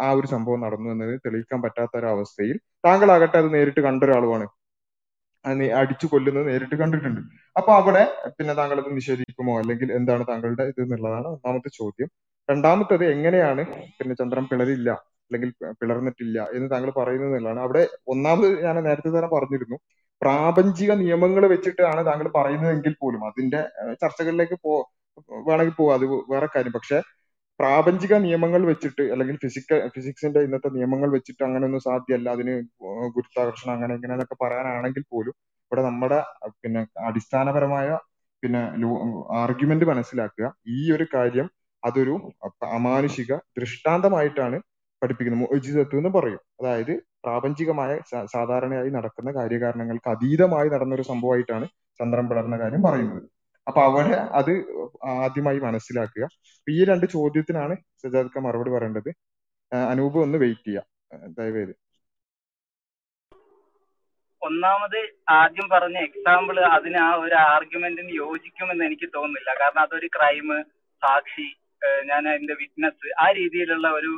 [0.00, 4.46] ആ ഒരു സംഭവം നടന്നു എന്നത് തെളിയിക്കാൻ പറ്റാത്ത ഒരു അവസ്ഥയിൽ താങ്കളാകട്ടെ അത് നേരിട്ട് കണ്ട ഒരാളുമാണ്
[5.74, 7.20] അടിച്ചു കൊല്ലുന്നത് നേരിട്ട് കണ്ടിട്ടുണ്ട്.
[7.56, 8.02] അപ്പൊ അവിടെ
[8.38, 9.58] പിന്നെ താങ്കൾ അത് നിഷേധിക്കുമോ?
[9.58, 12.08] അല്ലെങ്കിൽ എന്താണ് താങ്കളുടെ ഇത് എന്നുള്ളതാണ് ഒന്നാമത്തെ ചോദ്യം.
[12.50, 13.62] രണ്ടാമത്തത് എങ്ങനെയാണ്
[13.98, 14.90] പിന്നെ ചന്ദ്രൻ പിളരില്ല
[15.26, 15.50] അല്ലെങ്കിൽ
[15.80, 17.60] പിളർന്നിട്ടില്ല എന്ന് താങ്കൾ പറയുന്നത് എന്നുള്ളതാണ്.
[17.60, 19.76] അവിടെ ഒന്നാമത് ഞാൻ നേരത്തെ തന്നെ പറഞ്ഞിരുന്നു.
[20.22, 23.60] പ്രാപഞ്ചിക നിയമങ്ങൾ വെച്ചിട്ടാണ് താങ്കൾ പറയുന്നതെങ്കിൽ പോലും അതിന്റെ
[24.02, 24.72] ചർച്ചകളിലേക്ക് പോ
[25.48, 25.94] വേണമെങ്കിൽ പോവാം.
[25.98, 26.72] അത് വേറെ കാര്യം.
[26.72, 26.98] പക്ഷെ
[27.60, 32.28] പ്രാപഞ്ചിക നിയമങ്ങൾ വെച്ചിട്ട് അല്ലെങ്കിൽ ഫിസിക്ക ഫിസിക്സിന്റെ ഇന്നത്തെ നിയമങ്ങൾ വെച്ചിട്ട് അങ്ങനെ ഒന്നും സാധ്യമല്ല.
[32.36, 32.54] അതിന്
[33.16, 35.34] ഗുരുത്വാകർഷണം അങ്ങനെ ഇങ്ങനെ എന്നൊക്കെ പറയാനാണെങ്കിൽ പോലും
[35.72, 36.18] ഇവിടെ നമ്മുടെ
[36.62, 37.88] പിന്നെ അടിസ്ഥാനപരമായ
[38.42, 38.62] പിന്നെ
[39.42, 40.46] ആർഗ്യുമെന്റ് മനസ്സിലാക്കുക.
[40.76, 41.48] ഈ ഒരു കാര്യം
[41.82, 42.14] അതൊരു
[42.78, 44.56] അമാനുഷിക ദൃഷ്ടാന്തമായിട്ടാണ്
[45.02, 45.50] പഠിപ്പിക്കുന്നത്.
[45.56, 46.40] ഉചിതത്വം എന്ന് പറയും.
[46.60, 47.92] അതായത് പ്രാപഞ്ചികമായ
[48.34, 51.66] സാധാരണയായി നടക്കുന്ന കാര്യകാരണങ്ങൾക്ക് അതീതമായി നടന്ന ഒരു സംഭവമായിട്ടാണ്
[52.00, 53.22] ചന്ദ്രൻ പിളർന്ന കാര്യം പറയുന്നത്.
[53.70, 54.52] അപ്പൊ അവിടെ അത്
[55.24, 56.26] ആദ്യമായി മനസ്സിലാക്കുക.
[56.66, 59.10] ഈ രണ്ട് ചോദ്യത്തിനാണ് സജാദ്ക്ക മറുപടി പറയേണ്ടത്.
[59.90, 60.86] അനൂപ് ഒന്ന് വെയിറ്റ് ചെയ്യാം.
[61.38, 61.72] ദയവേത്.
[64.42, 64.98] ഒന്നാമത്
[65.28, 69.50] ആദ്യം പറഞ്ഞ എക്സാമ്പിൾ അതിന് ആ ഒരു ആർഗ്യുമെന്റിന് യോജിക്കുമെന്ന് എനിക്ക് തോന്നുന്നില്ല.
[69.60, 70.48] കാരണം അതൊരു ക്രൈം
[71.02, 71.48] സാക്ഷി
[72.08, 74.12] ഞാൻ അതിന്റെ വിറ്റ്നസ് ആ രീതിയിലുള്ള ഒരു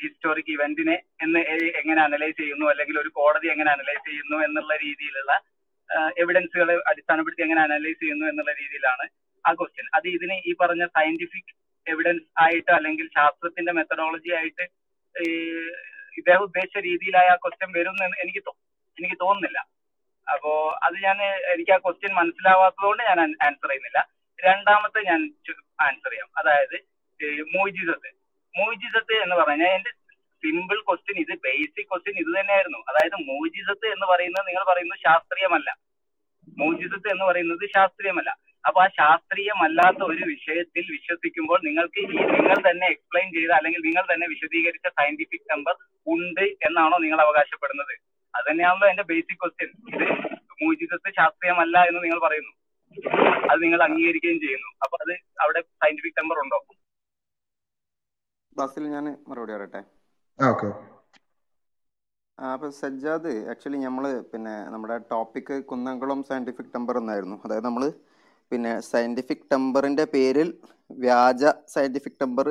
[0.00, 1.40] ഹിസ്റ്റോറിക് ഇവന്റിനെ എന്ന്
[1.80, 2.66] എങ്ങനെ അനലൈസ് ചെയ്യുന്നു?
[2.72, 4.36] അല്ലെങ്കിൽ ഒരു കോടതി എങ്ങനെ അനലൈസ് ചെയ്യുന്നു?
[4.46, 5.32] എന്നുള്ള രീതിയിലുള്ള
[6.20, 9.04] എവിഡൻസുകളെ അടിസ്ഥാനപ്പെടുത്തി എങ്ങനെ അനലൈസ് ചെയ്യുന്നു എന്നുള്ള രീതിയിലാണ്
[9.44, 11.52] ആ ക്വസ്റ്റ്യൻ അത് ഇതിന് ഈ പറഞ്ഞ സയന്റിഫിക്
[11.86, 14.64] എവിഡൻസ് ആയിട്ട് അല്ലെങ്കിൽ ശാസ്ത്രത്തിന്റെ മെത്തഡോളജി ആയിട്ട്
[16.18, 18.40] ഇദ്ദേഹം ഉദ്ദേശിച്ച രീതിയിലായ ആ ക്വസ്റ്റ്യൻ വരും എന്ന് എനിക്ക്
[18.98, 19.58] എനിക്ക് തോന്നുന്നില്ല.
[20.26, 21.22] അപ്പോ അത് ഞാൻ
[21.54, 24.08] എനിക്ക് ആ ക്വസ്റ്റ്യൻ മനസ്സിലാവാത്തതുകൊണ്ട് ഞാൻ ആൻസർ ചെയ്യുന്നില്ല.
[24.38, 25.20] രണ്ടാമത്തെ ഞാൻ
[25.80, 26.28] ആൻസർ ചെയ്യാം.
[26.38, 26.76] അതായത്
[27.56, 28.10] മൂജിസത്ത്
[28.54, 29.90] മൂജിസത്ത് എന്ന് പറഞ്ഞാൽ എന്റെ
[30.42, 32.80] സിമ്പിൾ ക്വസ്റ്റ്യൻ ഇത് ബേസിക് ക്വസ്റ്റ്യൻ ഇത് തന്നെയായിരുന്നു.
[32.90, 35.68] അതായത് മൂജിസത്ത് എന്ന് പറയുന്നത് നിങ്ങൾ പറയുന്നത് ശാസ്ത്രീയമല്ല.
[36.62, 38.30] മൂജിസത്ത് എന്ന് പറയുന്നത് ശാസ്ത്രീയമല്ല.
[38.68, 42.06] അപ്പൊ ആ ശാസ്ത്രീയമല്ലാത്ത ഒരു വിഷയത്തിൽ വിശ്വസിക്കുമ്പോൾ നിങ്ങൾക്ക് ഈ
[42.36, 45.74] നിങ്ങൾ തന്നെ എക്സ്പ്ലെയിൻ ചെയ്ത അല്ലെങ്കിൽ നിങ്ങൾ തന്നെ വിശദീകരിച്ച സയന്റിഫിക് നമ്പർ
[46.06, 47.94] ഉണ്ട് എന്നാണോ നിങ്ങൾ അവകാശപ്പെടുന്നത്.
[48.34, 50.06] അത് തന്നെയാണല്ലോ എന്റെ ബേസിക് ക്വസ്റ്റ്യൻ ഇത്
[50.62, 52.52] മൂജിസത്ത് ശാസ്ത്രീയമല്ല എന്ന് നിങ്ങൾ പറയുന്നു.
[53.50, 54.70] അത് നിങ്ങൾ അംഗീകരിക്കുകയും ചെയ്യുന്നു.
[54.84, 55.14] അപ്പൊ അത്
[55.44, 56.58] അവിടെ സയന്റിഫിക് നമ്പർ ഉണ്ടോ?
[58.56, 59.80] ബസ്സിൽ ഞാൻ മറുപടി പറയട്ടെ?
[62.38, 67.84] അപ്പൊ സജ്ജാദ് ആക്ച്വലി നമ്മൾ പിന്നെ നമ്മുടെ ടോപ്പിക് കുന്നംകുളം സയന്റിഫിക് ടെമ്പർ എന്നായിരുന്നു അതായത് നമ്മൾ
[68.52, 70.48] പിന്നെ സയന്റിഫിക് ടെമ്പറിന്റെ പേരിൽ
[71.04, 71.42] വ്യാജ
[71.74, 72.48] സയന്റിഫിക് ടെമ്പർ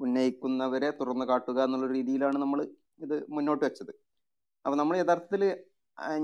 [0.00, 2.60] ഉന്നയിക്കുന്നവരെ തുറന്നു കാട്ടുക എന്നുള്ള രീതിയിലാണ് നമ്മൾ
[3.04, 3.92] ഇത് മുന്നോട്ട് വെച്ചത്.
[4.64, 5.42] അപ്പൊ നമ്മൾ യഥാർത്ഥത്തിൽ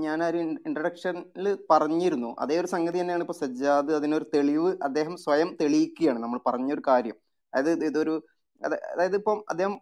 [0.03, 2.29] ഞാൻ ഒരു ഇൻട്രഡക്ഷനിൽ പറഞ്ഞിരുന്നു.
[2.43, 6.19] അതേ ഒരു സംഗതി തന്നെയാണ് ഇപ്പൊ സജ്ജാദ് അതിനൊരു തെളിവ് അദ്ദേഹം സ്വയം തെളിയിക്കുകയാണ്.
[6.25, 7.17] നമ്മൾ പറഞ്ഞൊരു കാര്യം.
[7.53, 8.15] അതായത് ഇത് ഇതൊരു
[8.67, 9.73] അതായത് ഇപ്പം അദ്ദേഹം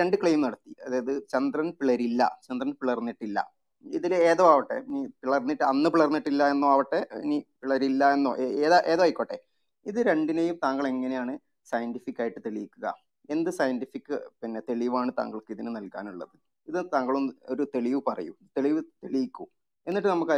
[0.00, 0.72] രണ്ട് ക്ലെയിം നടത്തി.
[0.86, 3.38] അതായത് ചന്ദ്രൻ പിളരില്ല ചന്ദ്രൻ പിളർന്നിട്ടില്ല.
[3.84, 8.32] ഇതിൽ ഏതോ ആവട്ടെ ഇനി പിളർന്നിട്ട് അന്ന് പിളർന്നിട്ടില്ല എന്നോ ആവട്ടെ ഇനി പിളരില്ല എന്നോ
[8.66, 9.38] ഏതാ ഏതോ ആയിക്കോട്ടെ.
[9.86, 11.32] ഇത് രണ്ടിനെയും താങ്കൾ എങ്ങനെയാണ്
[11.70, 12.86] സയന്റിഫിക് ആയിട്ട് തെളിയിക്കുക?
[13.34, 16.34] എന്ത് സയന്റിഫിക് പിന്നെ തെളിവാണ് താങ്കൾക്ക് ഇതിന് നൽകാനുള്ളത്?
[16.68, 18.32] ഇത് താങ്കളൊന്ന് ഒരു തെളിവ് പറയൂ.
[18.56, 19.44] തെളിവ് തെളിയിക്കൂ.
[19.86, 20.34] എന്നിട്ട് നമുക്ക്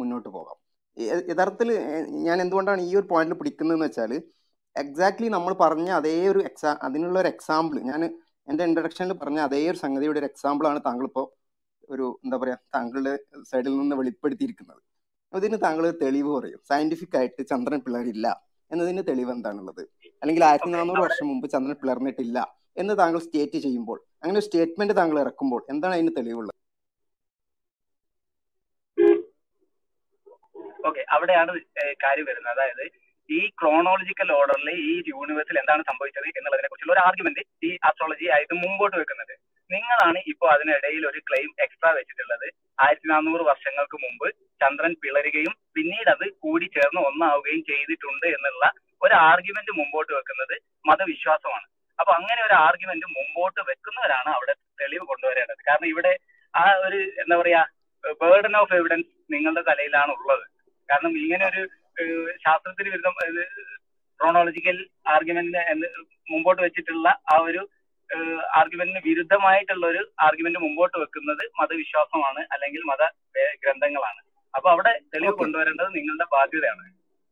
[0.00, 0.58] മുന്നോട്ട് പോകാം.
[1.30, 1.70] യഥാർത്ഥത്തിൽ
[2.26, 4.12] ഞാൻ എന്തുകൊണ്ടാണ് ഈ ഒരു പോയിന്റിൽ പിടിക്കുന്നതെന്ന് വെച്ചാൽ
[4.82, 8.02] എക്സാക്ട്ലി നമ്മൾ പറഞ്ഞ അതേ ഒരു എക്സാ അതിനുള്ള ഒരു എക്സാമ്പിൾ ഞാൻ
[8.50, 11.26] എന്റെ ഇൻട്രഡക്ഷനിൽ പറഞ്ഞ അതേ ഒരു സംഗതിയുടെ ഒരു എക്സാമ്പിൾ ആണ് താങ്കൾ ഇപ്പോൾ
[11.94, 13.12] ഒരു എന്താ പറയുക താങ്കളുടെ
[13.50, 14.80] സൈഡിൽ നിന്ന് വെളിപ്പെടുത്തിയിരിക്കുന്നത്.
[15.32, 16.60] അതിന് താങ്കൾ തെളിവ് പറയും.
[16.70, 18.26] സയന്റിഫിക് ആയിട്ട് ചന്ദ്രൻ പിളരില്ല
[18.70, 19.82] എന്നതിന് തെളിവ് എന്താണുള്ളത്?
[20.22, 22.38] അല്ലെങ്കിൽ ആയിരത്തി നാനൂറ് വർഷം മുമ്പ് ചന്ദ്രൻ പിളർന്നിട്ടില്ല
[22.82, 26.56] എന്ന് താങ്കൾ സ്റ്റേറ്റ് ചെയ്യുമ്പോൾ അങ്ങനെ ഒരു സ്റ്റേറ്റ്മെന്റ് താങ്കൾ ഇറക്കുമ്പോൾ എന്താണ് അതിന് തെളിവുള്ളത്?
[30.88, 31.52] ഓക്കെ അവിടെയാണ്
[32.04, 32.52] കാര്യം വരുന്നത്.
[32.54, 32.84] അതായത്
[33.28, 38.96] ഈ ക്രോണോളജിക്കൽ ഓർഡറിൽ ഈ യൂണിവേഴ്സിൽ എന്താണ് സംഭവിച്ചത് എന്നുള്ളതിനെ കുറിച്ചുള്ള ഒരു ആർഗ്യുമെന്റ് ഈ ആസ്ട്രോളജി ആയിട്ട് മുമ്പോട്ട്
[39.00, 39.34] വെക്കുന്നത്.
[39.70, 42.46] നിങ്ങളാണ് ഇപ്പോൾ അതിനിടയിൽ ഒരു ക്ലെയിം എക്സ്ട്രാ വെച്ചിട്ടുള്ളത്.
[42.84, 44.26] ആയിരത്തി നാനൂറ് വർഷങ്ങൾക്ക് മുമ്പ്
[44.60, 48.64] ചന്ദ്രൻ പിളരുകയും പിന്നീട് അത് കൂടി ചേർന്ന് ഒന്നാവുകയും ചെയ്തിട്ടുണ്ട് എന്നുള്ള
[49.04, 50.54] ഒരു ആർഗ്യുമെന്റ് മുമ്പോട്ട് വെക്കുന്നത്
[50.90, 51.66] മതവിശ്വാസമാണ്.
[51.98, 55.60] അപ്പൊ അങ്ങനെ ഒരു ആർഗ്യുമെന്റ് മുമ്പോട്ട് വെക്കുന്നവരാണ് അവിടെ തെളിവ് കൊണ്ടുവരേണ്ടത്.
[55.68, 56.12] കാരണം ഇവിടെ
[56.54, 57.62] ആ ഒരു എന്താ പറയാ
[58.22, 60.44] ബേർഡൻ ഓഫ് എവിഡൻസ് നിങ്ങളുടെ തലയിലാണ് ഉള്ളത്
[60.88, 61.62] കാരണം ഇങ്ങനെ ഒരു
[62.44, 63.14] ശാസ്ത്രത്തിന് വിരുദ്ധം
[64.20, 64.76] ക്രോണോളജിക്കൽ
[65.14, 65.88] ആർഗ്യുമെന്റിന്
[66.32, 67.62] മുമ്പോട്ട് വെച്ചിട്ടുള്ള ആ ഒരു
[68.60, 73.02] ആർഗ്യുമെന്റിന് വിരുദ്ധമായിട്ടുള്ള ഒരു ആർഗ്യുമെന്റ് മുമ്പോട്ട് വെക്കുന്നത് മതവിശ്വാസമാണ് അല്ലെങ്കിൽ മത
[73.62, 74.20] ഗ്രന്ഥങ്ങളാണ്.
[74.54, 76.84] അപ്പൊ അവിടെ തെളിവ് കൊണ്ടുവരേണ്ടത് നിങ്ങളുടെ ബാധ്യതയാണ്.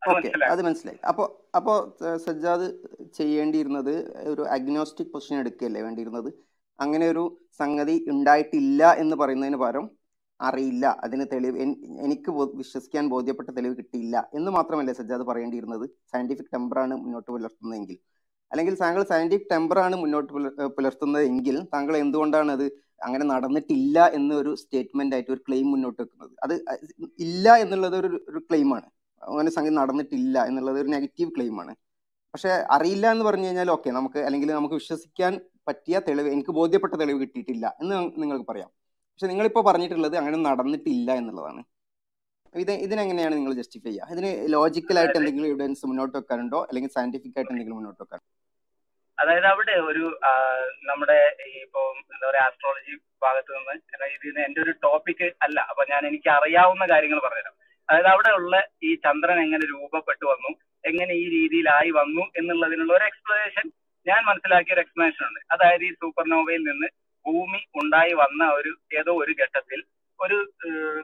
[0.02, 0.98] അത് ഓക്കെ അത് മനസ്സിലായി.
[1.10, 1.26] അപ്പോൾ
[1.58, 1.76] അപ്പോൾ
[2.26, 2.66] സജ്ജാദ്
[3.18, 3.94] ചെയ്യേണ്ടിയിരുന്നത്
[4.32, 6.30] ഒരു അഗ്നോസ്റ്റിക് പൊസിഷൻ എടുക്കുകയല്ലേ വേണ്ടിയിരുന്നത്?
[6.78, 7.24] അങ്ങനെ ഒരു
[7.60, 9.86] സംഗതി ഉണ്ടായിട്ടില്ല എന്ന് പറയുന്നതിന് പകരം
[10.48, 10.84] അറിയില്ല.
[11.04, 11.56] അതിന് തെളിവ്
[12.06, 15.84] എനിക്ക് വിശ്വസിക്കാൻ ബോധ്യപ്പെട്ട തെളിവ് കിട്ടിയില്ല എന്ന് മാത്രമല്ലേ സജ്ജാദ് പറയേണ്ടിയിരുന്നത്.
[16.12, 17.98] സയന്റിഫിക് ടെമ്പറാണ് മുന്നോട്ട് പുലർത്തുന്നതെങ്കിൽ.
[18.50, 20.32] അല്ലെങ്കിൽ താങ്കൾ സയന്റിഫിക് ടെമ്പറാണ് മുന്നോട്ട്
[20.78, 22.66] പുലർത്തുന്നതെങ്കിൽ താങ്കൾ എന്തുകൊണ്ടാണ് അത്
[23.06, 26.34] അങ്ങനെ നടന്നിട്ടില്ല എന്നൊരു സ്റ്റേറ്റ്മെന്റ് ആയിട്ട് ഒരു ക്ലെയിം മുന്നോട്ട് വെക്കുന്നത്?
[26.44, 26.54] അത്
[27.26, 28.86] ഇല്ല എന്നുള്ളത് ഒരു ഒരു ക്ലെയിമാണ്
[29.22, 31.72] അങ്ങനെ സംഗതി നടന്നിട്ടില്ല എന്നുള്ളത് ഒരു നെഗറ്റീവ് ക്ലെയിമാണ്
[32.34, 35.32] പക്ഷെ അറിയില്ല എന്ന് പറഞ്ഞു കഴിഞ്ഞാൽ ഓക്കെ നമുക്ക് അല്ലെങ്കിൽ നമുക്ക് വിശ്വസിക്കാൻ
[35.68, 38.70] പറ്റിയ തെളിവ് എനിക്ക് ബോധ്യപ്പെട്ട തെളിവ് കിട്ടിയിട്ടില്ല എന്ന് നിങ്ങൾക്ക് പറയാം.
[39.22, 41.60] പക്ഷെ നിങ്ങളിപ്പോൾ പറഞ്ഞിട്ടുള്ളത് അങ്ങനെ നടന്നിട്ടില്ല എന്നുള്ളതാണ്.
[42.54, 44.06] ഇത് ഇതിനെങ്ങനെയാണ് നിങ്ങൾ ജസ്റ്റിഫൈ ചെയ്യുക?
[44.14, 46.60] ഇതിന് ലോജിക്കലായിട്ട് എന്തെങ്കിലും എവിഡൻസ് മുന്നോട്ട് വെക്കാനുണ്ടോ?
[46.68, 48.20] അല്ലെങ്കിൽ സയന്റിഫിക് ആയിട്ട് എന്തെങ്കിലും മുന്നോട്ട് വെക്കാൻ
[49.18, 50.04] അതായത് അവിടെ ഒരു
[50.88, 51.18] നമ്മുടെ
[51.60, 51.82] ഇപ്പോ
[52.14, 52.94] എന്താ പറയാ ആസ്ട്രോളജി
[53.24, 55.58] ഭാഗത്ത് നിന്ന് അതായത് ഇത് എന്റെ ഒരു ടോപ്പിക് അല്ല.
[55.70, 57.54] അപ്പൊ ഞാൻ എനിക്ക് അറിയാവുന്ന കാര്യങ്ങൾ പറഞ്ഞുതരാം.
[57.88, 58.56] അതായത് അവിടെ ഉള്ള
[58.88, 60.52] ഈ ചന്ദ്രൻ എങ്ങനെ രൂപപ്പെട്ടു വന്നു
[60.84, 63.68] എങ്ങനെ ഈ രീതിയിലായി വന്നു എന്നുള്ളതിനുള്ള ഒരു എക്സ്പ്ലനേഷൻ
[64.06, 65.40] ഞാൻ മനസ്സിലാക്കിയ ഒരു എക്സ്പ്ലനേഷൻ ഉണ്ട്.
[65.54, 66.90] അതായത് ഈ സൂപ്പർനോവയിൽ നിന്ന്
[67.26, 68.70] ഭൂമി ഉണ്ടായി വന്ന ഒരു
[69.00, 69.80] ഏതോ ഒരു ഘട്ടത്തിൽ
[70.20, 70.38] ഒരു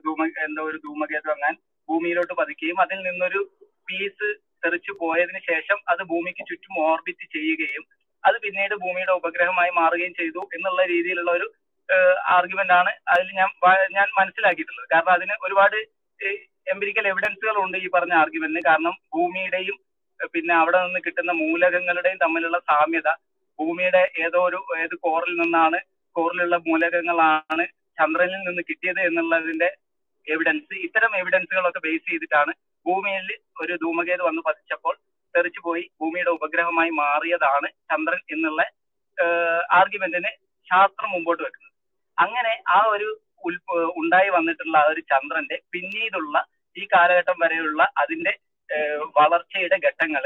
[0.04, 1.56] ധൂമ എന്തോ ഒരു ധൂമകേതു അങ്ങനെ
[1.88, 3.40] ഭൂമിയിലോട്ട് പതിക്കുകയും അതിൽ നിന്നൊരു
[3.88, 4.28] പീസ്
[4.64, 7.84] തെറിച്ചു പോയതിനു ശേഷം അത് ഭൂമിക്ക് ചുറ്റും ഓർബിറ്റ് ചെയ്യുകയും
[8.24, 11.46] അത് പിന്നീട് ഭൂമിയുടെ ഉപഗ്രഹമായി മാറുകയും ചെയ്തു എന്നുള്ള രീതിയിലുള്ള ഒരു
[12.36, 13.50] ആർഗ്യുമെന്റ് ആണ് അതിൽ ഞാൻ
[13.90, 14.88] ഞാൻ മനസ്സിലാക്കിയിട്ടുള്ളത്.
[14.90, 15.76] കാരണം അതിന് ഒരുപാട്
[16.66, 19.76] എംപിരിക്കൽ എവിഡൻസുകൾ ഉണ്ട് ഈ പറഞ്ഞ ആർഗ്യുമെന്റിന് കാരണം ഭൂമിയുടെയും
[20.34, 23.08] പിന്നെ അവിടെ നിന്ന് കിട്ടുന്ന മൂലകങ്ങളുടെയും തമ്മിലുള്ള സാമ്യത
[23.58, 25.78] ഭൂമിയുടെ ഏതോ ഒരു ഏത് കോറിൽ നിന്നാണ്
[26.16, 27.64] കോറിലുള്ള മൂലകങ്ങളാണ്
[27.98, 29.68] ചന്ദ്രനിൽ നിന്ന് കിട്ടിയത് എന്നുള്ളതിന്റെ
[30.26, 32.52] എവിഡൻസ് ഇത്തരം എവിഡൻസുകളൊക്കെ ബേസ് ചെയ്തിട്ടാണ്
[32.86, 33.28] ഭൂമിയിൽ
[33.62, 34.94] ഒരു ധൂമകേതു വന്ന് പതിച്ചപ്പോൾ
[35.34, 38.62] തെറിച്ചു പോയി ഭൂമിയുടെ ഉപഗ്രഹമായി മാറിയതാണ് ചന്ദ്രൻ എന്നുള്ള
[39.78, 40.30] ആർഗ്യുമെന്റിന്
[40.68, 41.74] ശാസ്ത്രം മുമ്പോട്ട് വെക്കുന്നത്.
[42.18, 43.08] അങ്ങനെ ആ ഒരു
[44.00, 46.36] ഉണ്ടായി വന്നിട്ടുള്ള ആ ഒരു ചന്ദ്രന്റെ പിന്നീടുള്ള
[46.76, 48.32] ഈ കാലഘട്ടം വരെയുള്ള അതിന്റെ
[49.18, 50.24] വളർച്ചയുടെ ഘട്ടങ്ങൾ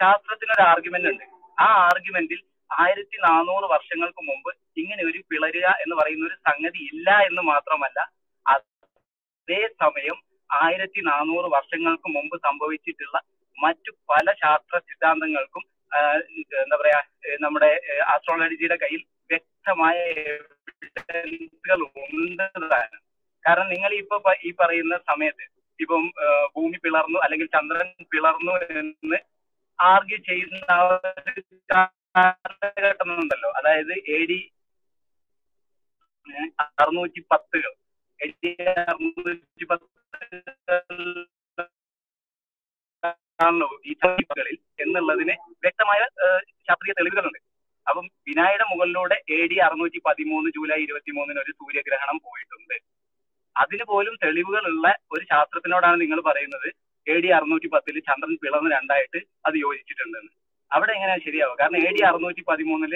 [0.00, 1.24] ശാസ്ത്രത്തിനൊരു ആർഗ്യുമെന്റ് ഉണ്ട്.
[1.58, 7.42] ആ ആർഗ്യുമെന്റിൽ ആയിരത്തി നാനൂറ് വർഷങ്ങൾക്ക് മുമ്പ് ഇങ്ങനെ ഒരു പിളരുക എന്ന് പറയുന്ന ഒരു സംഗതി ഇല്ല എന്ന്
[7.42, 8.00] മാത്രമല്ല
[8.46, 10.16] അതേ സമയം
[10.50, 13.16] ആയിരത്തി നാനൂറ് വർഷങ്ങൾക്ക് മുമ്പ് സംഭവിച്ചിട്ടുള്ള
[13.58, 15.64] മറ്റു പല ശാസ്ത്ര സിദ്ധാന്തങ്ങൾക്കും
[16.62, 17.00] എന്താ പറയാ
[17.40, 17.70] നമ്മുടെ
[18.04, 21.80] ആസ്ട്രോളജിയുടെ കയ്യിൽ വ്യക്തമായ എവിഡൻസുകൾ
[23.44, 25.44] കാരണം നിങ്ങൾ ഇപ്പൊ ഈ പറയുന്ന സമയത്ത്
[25.78, 26.02] ഇപ്പം
[26.54, 29.18] ഭൂമി പിളർന്നു അല്ലെങ്കിൽ ചന്ദ്രൻ പിളർന്നു എന്ന്
[29.78, 30.72] ആർഗ്യൂ ചെയ്യുന്ന
[32.14, 34.38] കാലഘട്ടം ഉണ്ടല്ലോ അതായത് എ ഡി
[36.64, 37.72] അറുന്നൂറ്റി പത്തുകൾ
[38.20, 38.52] എ ഡി
[38.90, 39.64] അറുന്നൂറ്റി
[43.44, 45.34] ആണല്ലോ ഈ കളിൽ എന്നുള്ളതിന്
[45.64, 46.00] വ്യക്തമായ
[46.68, 47.40] ശാസ്ത്രീയ തെളിവുകളുണ്ട്.
[47.86, 52.76] അപ്പം വിനായുടെ മുകളിലൂടെ എ ഡി അറുന്നൂറ്റി പതിമൂന്ന് ജൂലൈ ഇരുപത്തി മൂന്നിന് ഒരു സൂര്യഗ്രഹണം പോയിട്ടുണ്ട്.
[53.56, 56.68] അതിന് പോലും തെളിവുകളുള്ള ഒരു ശാസ്ത്രത്തിനോടാണ് നിങ്ങൾ പറയുന്നത്
[57.06, 60.32] എ ഡി അറുന്നൂറ്റി പത്തിൽ ചന്ദ്രൻ പിളർന്ന് രണ്ടായിട്ട് അത് യോജിച്ചിട്ടുണ്ടെന്ന്.
[60.70, 61.56] അവിടെ എങ്ങനെയാ ശരിയാവുക?
[61.60, 62.94] കാരണം എ ഡി അറുന്നൂറ്റി പതിമൂന്നിൽ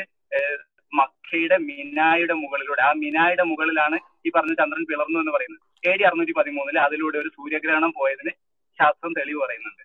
[0.92, 3.96] മക്കയുടെ മിനായുടെ മുകളിലൂടെ ആ മിനായുടെ മുകളിലാണ്
[4.26, 5.62] ഈ പറഞ്ഞ ചന്ദ്രൻ പിളർന്നു എന്ന് പറയുന്നത്.
[5.90, 8.32] എ ഡി അറുന്നൂറ്റി പതിമൂന്നിൽ അതിലൂടെ ഒരു സൂര്യഗ്രഹണം പോയതിന്
[8.78, 9.84] ശാസ്ത്രം തെളിവ് പറയുന്നുണ്ട്.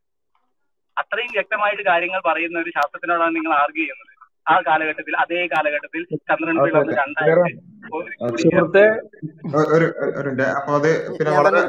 [0.97, 4.09] അത്രയും വ്യക്തമായിട്ട് കാര്യങ്ങൾ പറയുന്ന ഒരു ശാസ്ത്രത്തിനോടാണ് നിങ്ങൾ ആർഗ്യൂ ചെയ്യുന്നത്.
[4.51, 7.51] ആ കാലഘട്ടത്തിൽ അതേ കാലഘട്ടത്തിൽ ചന്ദ്രൻ പിളർന്ന് രണ്ടായിട്ട്
[9.75, 9.87] ഒരു
[10.59, 11.59] അപ്പൊ അത് പിന്നെ വളരെ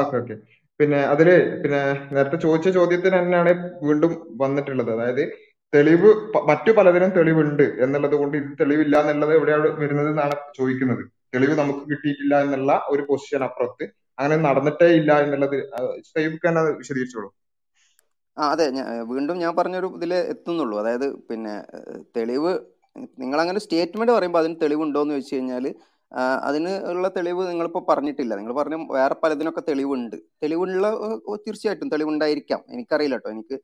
[0.00, 0.34] ഓക്കെ ഓക്കെ.
[0.80, 1.28] പിന്നെ അതിൽ
[1.62, 1.80] പിന്നെ
[2.14, 3.50] നേരത്തെ ചോദിച്ച ചോദ്യത്തിന് തന്നെയാണ്
[3.86, 4.90] വീണ്ടും വന്നിട്ടുള്ളത്.
[4.96, 5.24] അതായത്
[5.72, 6.08] തെളിവ്
[6.50, 11.02] മറ്റു പലതിനും തെളിവുണ്ട് എന്നുള്ളത് കൊണ്ട് ഇത് തെളിവില്ല എന്നുള്ളത് എവിടെയാണ് വരുന്നത് എന്നാണ് ചോദിക്കുന്നത്.
[11.34, 13.84] തെളിവ് നമുക്ക് കിട്ടിയിട്ടില്ല എന്നുള്ള ഒരു പൊസിഷൻ അപ്പുറത്ത്
[14.18, 15.56] അങ്ങനെ നടന്നിട്ടേ ഇല്ല എന്നുള്ളത്
[16.10, 17.28] സൈബ് ഖാൻ അത് വിശദീകരിച്ചോളൂ.
[18.36, 18.66] ആ അതെ
[19.10, 20.76] വീണ്ടും ഞാൻ പറഞ്ഞൊരു ഇതിൽ എത്തുന്നുള്ളൂ.
[20.82, 21.54] അതായത് പിന്നെ
[22.16, 22.52] തെളിവ്
[23.22, 25.64] നിങ്ങൾ അങ്ങനെ സ്റ്റേറ്റ്മെന്റ് പറയുമ്പോൾ അതിന് തെളിവുണ്ടോ എന്ന് ചോദിച്ചു കഴിഞ്ഞാൽ
[26.48, 28.32] അതിന് ഉള്ള തെളിവ് നിങ്ങളിപ്പോൾ പറഞ്ഞിട്ടില്ല.
[28.40, 30.16] നിങ്ങൾ പറഞ്ഞ വേറെ പലതിനൊക്കെ തെളിവുണ്ട്.
[30.42, 30.86] തെളിവുള്ള
[31.46, 32.60] തീർച്ചയായിട്ടും തെളിവുണ്ടായിരിക്കാം.
[32.74, 33.56] എനിക്കറിയില്ല കേട്ടോ എനിക്ക്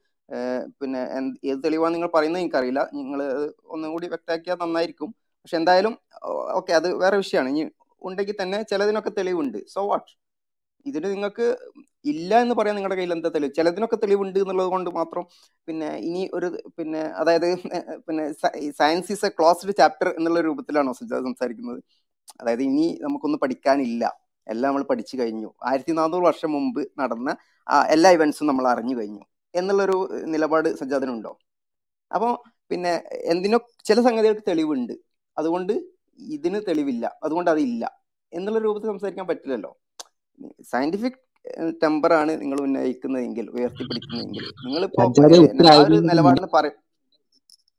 [0.81, 1.01] പിന്നെ
[1.51, 2.83] ഏത് തെളിവാണ് നിങ്ങൾ പറയുന്നത് എനിക്കറിയില്ല.
[2.99, 3.21] നിങ്ങൾ
[3.75, 5.11] ഒന്നും കൂടി വ്യക്തമാക്കിയാൽ നന്നായിരിക്കും.
[5.43, 5.95] പക്ഷെ എന്തായാലും
[6.59, 7.51] ഓക്കെ അത് വേറെ വിഷയമാണ്.
[7.55, 7.63] ഇനി
[8.09, 9.59] ഉണ്ടെങ്കിൽ തന്നെ ചിലതിനൊക്കെ തെളിവുണ്ട്.
[9.75, 10.11] So what?
[10.87, 11.47] ഇതിന് നിങ്ങൾക്ക്
[12.13, 13.53] ഇല്ല എന്ന് പറയാൻ നിങ്ങളുടെ കയ്യിൽ എന്താ തെളിവ്?
[13.59, 15.25] ചിലതിനൊക്കെ തെളിവുണ്ട് എന്നുള്ളത് കൊണ്ട് മാത്രം
[15.69, 16.49] പിന്നെ ഇനി ഒരു
[16.79, 17.49] പിന്നെ അതായത്
[18.09, 18.25] പിന്നെ
[18.81, 21.81] science is a closed chapter എന്നുള്ള രൂപത്തിലാണോ സുജാത സംസാരിക്കുന്നത്?
[22.41, 24.05] അതായത് ഇനി നമുക്കൊന്നും പഠിക്കാനില്ല.
[24.47, 25.55] എല്ലാം നമ്മൾ പഠിച്ചു കഴിഞ്ഞു.
[25.65, 27.31] ആയിരത്തി നാനൂറ് വർഷം മുമ്പ് നടന്ന
[27.89, 29.23] എല്ലാ ഇവൻസും നമ്മൾ അറിഞ്ഞു കഴിഞ്ഞു.
[29.55, 29.97] എന്നുള്ളൊരു
[30.35, 31.33] നിലപാട് സജ്ജാതനുണ്ടോ
[32.11, 32.33] അപ്പോൾ
[32.71, 32.93] പിന്നെ
[33.33, 34.95] എന്തിനോ ചില സംഗതികൾക്ക് തെളിവുണ്ട്.
[35.37, 35.73] അതുകൊണ്ട്
[36.19, 37.05] ഇതിന് തെളിവില്ല.
[37.25, 37.85] അതുകൊണ്ട് അതില്ല.
[38.33, 39.71] എന്നുള്ള രൂപത്തിൽ സംസാരിക്കാൻ പറ്റില്ലല്ലോ.
[40.71, 41.19] സയന്റിഫിക്
[41.83, 44.45] ടെമ്പറാണ് നിങ്ങൾ ഉന്നയിക്കുന്നതെങ്കിൽ ഉയർത്തിപ്പിടിക്കുന്നതെങ്കിൽ.
[44.67, 45.43] നിങ്ങളിപ്പോ ഏഹ്,
[45.87, 46.37] ഉത്തരം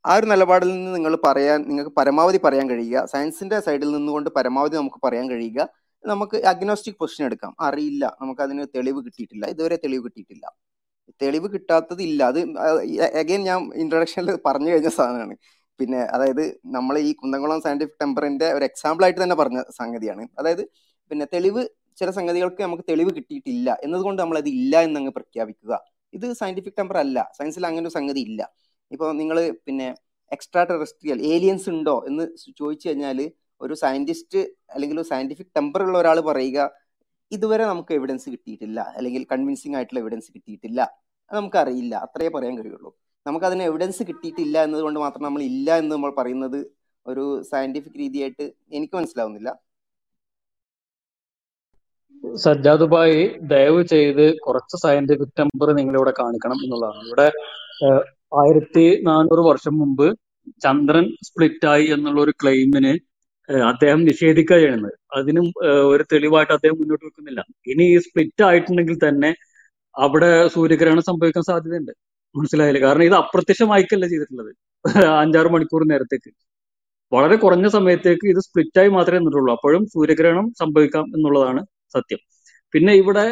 [0.05, 3.05] ആ ഒരു നിലപാടിൽ നിന്ന് നിങ്ങൾ പറയാൻ നിങ്ങൾക്ക് പരമാവധി പറയാൻ കഴിയുക.
[3.05, 5.67] സയൻസിന്റെ സൈഡിൽ നിന്നുകൊണ്ട് പരമാവധി നമുക്ക് പറയാൻ കഴിയുക.
[6.05, 7.55] നമുക്ക് അഗ്നോസ്റ്റിക് പൊസിഷൻ എടുക്കാം.
[7.59, 8.17] അറിയില്ല.
[8.21, 9.45] നമുക്ക് അതിന് തെളിവ് കിട്ടിയിട്ടില്ല.
[9.45, 10.45] ഇതുവരെ തെളിവ് കിട്ടിയിട്ടില്ല.
[11.21, 12.39] തെളിവ് കിട്ടാത്തത് ഇല്ല അത്
[13.21, 15.35] അഗൈൻ ഞാൻ ഇൻട്രൊഡക്ഷനിൽ പറഞ്ഞു കഴിഞ്ഞ സാധനമാണ്.
[15.79, 20.27] പിന്നെ അതായത് നമ്മൾ ഈ കുന്നംകുളം സയന്റിഫിക് ടെമ്പറിന്റെ ഒരു എക്സാമ്പിൾ ആയിട്ട് തന്നെ പറഞ്ഞ സംഗതിയാണ്.
[20.39, 20.63] അതായത്
[21.11, 21.61] പിന്നെ തെളിവ്
[21.97, 23.77] ചില സംഗതികൾക്ക് നമുക്ക് തെളിവ് കിട്ടിയിട്ടില്ല.
[23.83, 25.73] എന്നതുകൊണ്ട് നമ്മൾ അത് ഇല്ല എന്നങ്ങ് പ്രഖ്യാപിക്കുക.
[26.13, 27.31] ഇത് സയന്റിഫിക് ടെമ്പർ അല്ല.
[27.37, 28.41] സയൻസിൽ അങ്ങനെ ഒരു സംഗതി ഇല്ല.
[28.91, 29.37] ഇപ്പോൾ നിങ്ങൾ
[29.67, 29.87] പിന്നെ
[30.35, 32.25] എക്സ്ട്രാ ടെറസ്ട്രിയൽ ഏലിയൻസ് ഉണ്ടോ എന്ന്
[32.59, 33.19] ചോദിച്ചു കഴിഞ്ഞാൽ
[33.61, 34.41] ഒരു സയന്റിസ്റ്റ്
[34.73, 36.59] അല്ലെങ്കിൽ ഒരു സയന്റിഫിക് ടെമ്പർ ഉള്ള ഒരാൾ പറയുക
[37.31, 38.79] ഇതുവരെ നമുക്ക് എവിഡൻസ് കിട്ടിയിട്ടില്ല.
[38.97, 40.81] അല്ലെങ്കിൽ കൺവിൻസിങ് ആയിട്ടുള്ള എവിഡൻസ് കിട്ടിയിട്ടില്ല.
[41.29, 42.91] അത് നമുക്കറിയില്ല അത്രേ പറയാൻ കഴിയുള്ളൂ.
[43.25, 46.59] നമുക്ക് അതിന് എവിഡൻസ് കിട്ടിയിട്ടില്ല എന്നതുകൊണ്ട് മാത്രം നമ്മൾ ഇല്ല എന്ന് നമ്മൾ പറയുന്നത്
[47.05, 48.45] ഒരു സയന്റിഫിക് രീതിയായിട്ട്
[48.77, 49.51] എനിക്ക് മനസ്സിലാവുന്നില്ല.
[52.45, 57.01] സജ്ജാദ് ഭായി ദയവ് ചെയ്ത് കുറച്ച് സയന്റിഫിക് ടെമ്പർ നിങ്ങൾ ഇവിടെ കാണിക്കണം എന്നുള്ളതാണ്.
[57.07, 57.27] ഇവിടെ
[58.31, 60.07] ആയിരത്തി നാനൂറ് വർഷം മുമ്പ്
[60.65, 62.93] ചന്ദ്രൻ സ്പ്ലിറ്റ് ആയി എന്നുള്ള ഒരു ക്ലെയിമിന്
[63.71, 65.47] അദ്ദേഹം നിഷേധിക്കുകയാണ് അതിനും
[65.93, 67.41] ഒരു തെളിവായിട്ട് അദ്ദേഹം മുന്നോട്ട് വെക്കുന്നില്ല.
[67.71, 69.31] ഇനി ഈ സ്പ്ലിറ്റ് ആയിട്ടുണ്ടെങ്കിൽ തന്നെ
[69.95, 71.93] അവിടെ സൂര്യഗ്രഹണം സംഭവിക്കാൻ സാധ്യതയുണ്ട്.
[72.35, 72.81] മനസ്സിലായില്ലേ?
[72.85, 74.51] കാരണം ഇത് അപ്രത്യക്ഷമായിക്കല്ല ചെയ്തിട്ടുള്ളത്.
[75.23, 76.31] അഞ്ചാറ് മണിക്കൂർ നേരത്തേക്ക്.
[77.11, 79.51] വളരെ കുറഞ്ഞ സമയത്തേക്ക് ഇത് സ്പ്ലിറ്റ് ആയി മാത്രമേ നിന്നിട്ടുള്ളൂ.
[79.57, 81.61] അപ്പോഴും സൂര്യഗ്രഹണം സംഭവിക്കാം എന്നുള്ളതാണ്
[81.95, 82.21] സത്യം.
[82.73, 83.25] പിന്നെ ഇവിടെ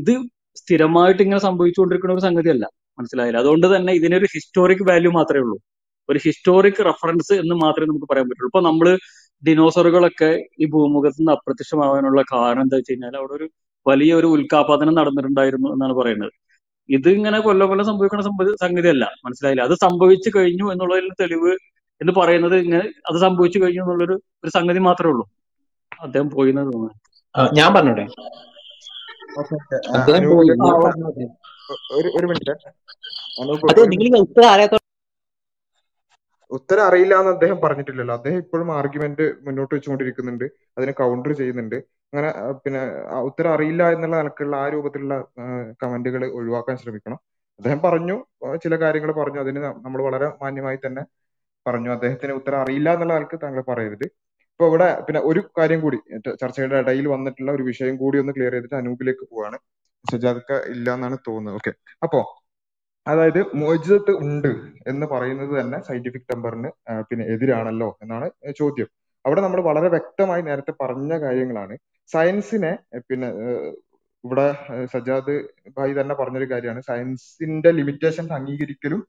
[0.00, 0.14] ഇത്
[0.60, 2.64] സ്ഥിരമായിട്ട് ഇങ്ങനെ സംഭവിച്ചുകൊണ്ടിരിക്കുന്ന ഒരു സംഗതിയല്ല.
[2.98, 3.38] മനസ്സിലായില്ല.
[3.38, 5.58] അതുകൊണ്ട് തന്നെ ഇതിനൊരു ഹിസ്റ്റോറിക് വാല്യൂ മാത്രമേ ഉള്ളൂ.
[6.10, 8.48] ഒരു ഹിസ്റ്റോറിക് റെഫറൻസ് എന്ന് മാത്രമേ നമുക്ക് പറയാൻ പറ്റുള്ളൂ.
[8.48, 8.98] ഇപ്പൊ നമ്മൾ
[9.48, 13.50] ഡിനോസറുകളൊക്കെ ഈ ഭൂമുഖത്ത് നിന്ന് അപ്രത്യക്ഷമാവാനുള്ള കാരണം എന്താ വെച്ച് കഴിഞ്ഞാൽ അവിടെ ഒരു
[13.86, 16.32] വലിയൊരു ഉൽക്കാപാതനം നടന്നിട്ടുണ്ടായിരുന്നു എന്നാണ് പറയുന്നത്.
[16.88, 19.10] ഇത് ഇങ്ങനെ കൊല്ലം കൊല്ലം സംഭവിക്കുന്ന സംഭവ- സംഗതിയല്ല.
[19.24, 19.62] മനസ്സിലായില്ല.
[19.62, 21.56] അത് സംഭവിച്ചു കഴിഞ്ഞു എന്നുള്ളതിൽ തെളിവ്
[22.00, 24.12] എന്ന് പറയുന്നത് ഇങ്ങനെ അത് സംഭവിച്ചു കഴിഞ്ഞു എന്നുള്ളൊരു
[24.44, 25.30] ഒരു സംഗതി മാത്രമേ ഉള്ളൂ.
[26.00, 26.90] അദ്ദേഹം പോയി എന്ന് തോന്നുന്നു
[27.52, 28.06] ഞാൻ പറഞ്ഞോട്ടെ?
[31.98, 32.54] ഒരു ഒരു മിനിറ്റ്
[33.42, 33.66] അനൂപ്
[36.50, 38.14] ഉത്തരം അറിയില്ല എന്ന് അദ്ദേഹം പറഞ്ഞിട്ടില്ലല്ലോ.
[38.18, 40.46] അദ്ദേഹം ഇപ്പോഴും ആർഗ്യുമെന്റ് മുന്നോട്ട് വെച്ചുകൊണ്ടിരിക്കുന്നുണ്ട്.
[40.78, 41.76] അതിനെ കൗണ്ടർ ചെയ്യുന്നുണ്ട്.
[42.12, 42.30] അങ്ങനെ
[42.64, 42.80] പിന്നെ
[43.28, 45.14] ഉത്തരം അറിയില്ല എന്നുള്ള നിലക്കുള്ള ആ രൂപത്തിലുള്ള
[45.82, 47.18] കമന്റുകൾ ഒഴിവാക്കാൻ ശ്രമിക്കണം.
[47.60, 48.16] അദ്ദേഹം പറഞ്ഞു
[48.64, 49.40] ചില കാര്യങ്ങൾ പറഞ്ഞു.
[49.44, 51.02] അതിന് നമ്മൾ വളരെ മാന്യമായി തന്നെ
[51.66, 51.90] പറഞ്ഞു.
[51.96, 54.06] അദ്ദേഹത്തിന് ഉത്തരം അറിയില്ല എന്നുള്ള നിലയ്ക്ക് താങ്കൾ പറയരുത്.
[54.52, 55.98] ഇപ്പൊ ഇവിടെ പിന്നെ ഒരു കാര്യം കൂടി
[56.42, 59.58] ചർച്ചയുടെ ഇടയിൽ വന്നിട്ടുള്ള ഒരു വിഷയം കൂടി ഒന്ന് ക്ലിയർ ചെയ്തിട്ട് അനൂപിലേക്ക് പോവാണ്.
[60.04, 61.56] സജാദക്ക ഇല്ല എന്നാണ് തോന്നുന്നത്.
[61.60, 61.72] ഓക്കെ
[62.02, 62.20] അപ്പോ
[63.06, 64.50] അതായത് മോചിതത്ത് ഉണ്ട്
[64.90, 66.70] എന്ന് പറയുന്നത് തന്നെ സയന്റിഫിക് ടെമ്പറിന്
[67.08, 68.26] പിന്നെ എതിരാണല്ലോ എന്നാണ്
[68.60, 68.88] ചോദ്യം.
[69.24, 71.74] അവിടെ നമ്മൾ വളരെ വ്യക്തമായി നേരത്തെ പറഞ്ഞ കാര്യങ്ങളാണ്.
[72.10, 72.72] സയൻസിനെ
[73.08, 73.28] പിന്നെ
[74.24, 74.46] ഇവിടെ
[74.94, 75.34] സജാദ്
[75.78, 76.82] ഭായി തന്നെ പറഞ്ഞൊരു കാര്യമാണ്.
[76.90, 79.00] സയൻസിന്റെ ലിമിറ്റേഷൻസ് അംഗീകരിക്കലും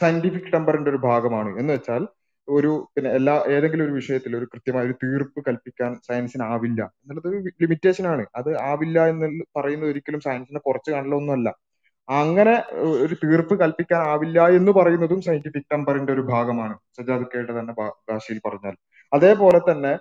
[0.00, 1.50] സയന്റിഫിക് ടെമ്പറിന്റെ ഒരു ഭാഗമാണ്.
[1.60, 2.02] എന്ന് വെച്ചാൽ
[2.48, 7.38] ഒരു പിന്നെ എല്ലാ ഏതെങ്കിലും ഒരു വിഷയത്തിൽ ഒരു കൃത്യമായ ഒരു തീർപ്പ് കൽപ്പിക്കാൻ സയൻസിന് ആവില്ല എന്നുള്ളത് ഒരു
[7.62, 8.24] ലിമിറ്റേഷൻ ആണ്.
[8.40, 11.48] അത് ആവില്ല എന്ന് പറയുന്നത് ഒരിക്കലും സയൻസിനെ കുറച്ച് കാണലൊന്നുമല്ല
[12.08, 12.54] അങ്ങനെ
[13.04, 16.74] ഒരു തീർപ്പ് കൽപ്പിക്കാൻ ആവില്ല എന്ന് പറയുന്നതും സയന്റിഫിക് ടെമ്പറിന്റെ ഒരു ഭാഗമാണ്.
[16.96, 17.72] സജാദ് കേട്ട തന്നെ
[18.10, 18.74] ഭാഷയിൽ പറഞ്ഞാൽ.
[19.12, 19.92] അതേപോലെ തന്നെ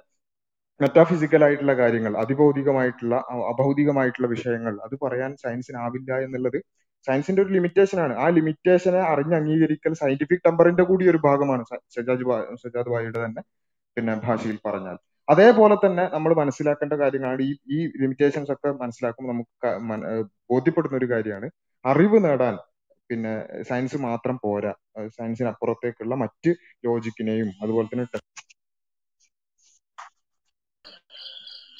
[0.79, 3.15] മെറ്റാഫിസിക്കൽ ആയിട്ടുള്ള കാര്യങ്ങൾ അതിഭൗതികമായിട്ടുള്ള
[3.51, 6.59] അഭൗതികമായിട്ടുള്ള വിഷയങ്ങൾ അത് പറയാൻ സയൻസിന് ആവില്ല എന്നുള്ളത്
[7.07, 8.13] സയൻസിന്റെ ഒരു ലിമിറ്റേഷൻ ആണ്.
[8.23, 11.63] ആ ലിമിറ്റേഷനെ അറിഞ്ഞ് അംഗീകരിക്കൽ സയന്റിഫിക് ടെമ്പറിന്റെ കൂടി ഒരു ഭാഗമാണ്
[11.95, 12.25] സജാജ്
[12.63, 13.41] സജാദ് ഭായിയുടെ തന്നെ
[13.97, 14.97] പിന്നെ ഭാഷയിൽ പറഞ്ഞാൽ.
[15.27, 17.41] അതേപോലെ തന്നെ നമ്മൾ മനസ്സിലാക്കേണ്ട കാര്യങ്ങളാണ്.
[17.47, 19.69] ഈ ഈ ലിമിറ്റേഷൻസ് ഒക്കെ മനസ്സിലാക്കുമ്പോൾ നമുക്ക്
[20.51, 21.47] ബോധ്യപ്പെടുന്ന ഒരു കാര്യമാണ്.
[21.85, 22.55] അറിവ് നേടാൻ
[23.09, 23.33] പിന്നെ
[23.69, 24.73] സയൻസ് മാത്രം പോരാ.
[25.17, 26.51] സയൻസിന് അപ്പുറത്തേക്കുള്ള മറ്റ്
[26.87, 28.05] ലോജിക്കിനെയും അതുപോലെ തന്നെ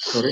[0.06, 0.32] സോറി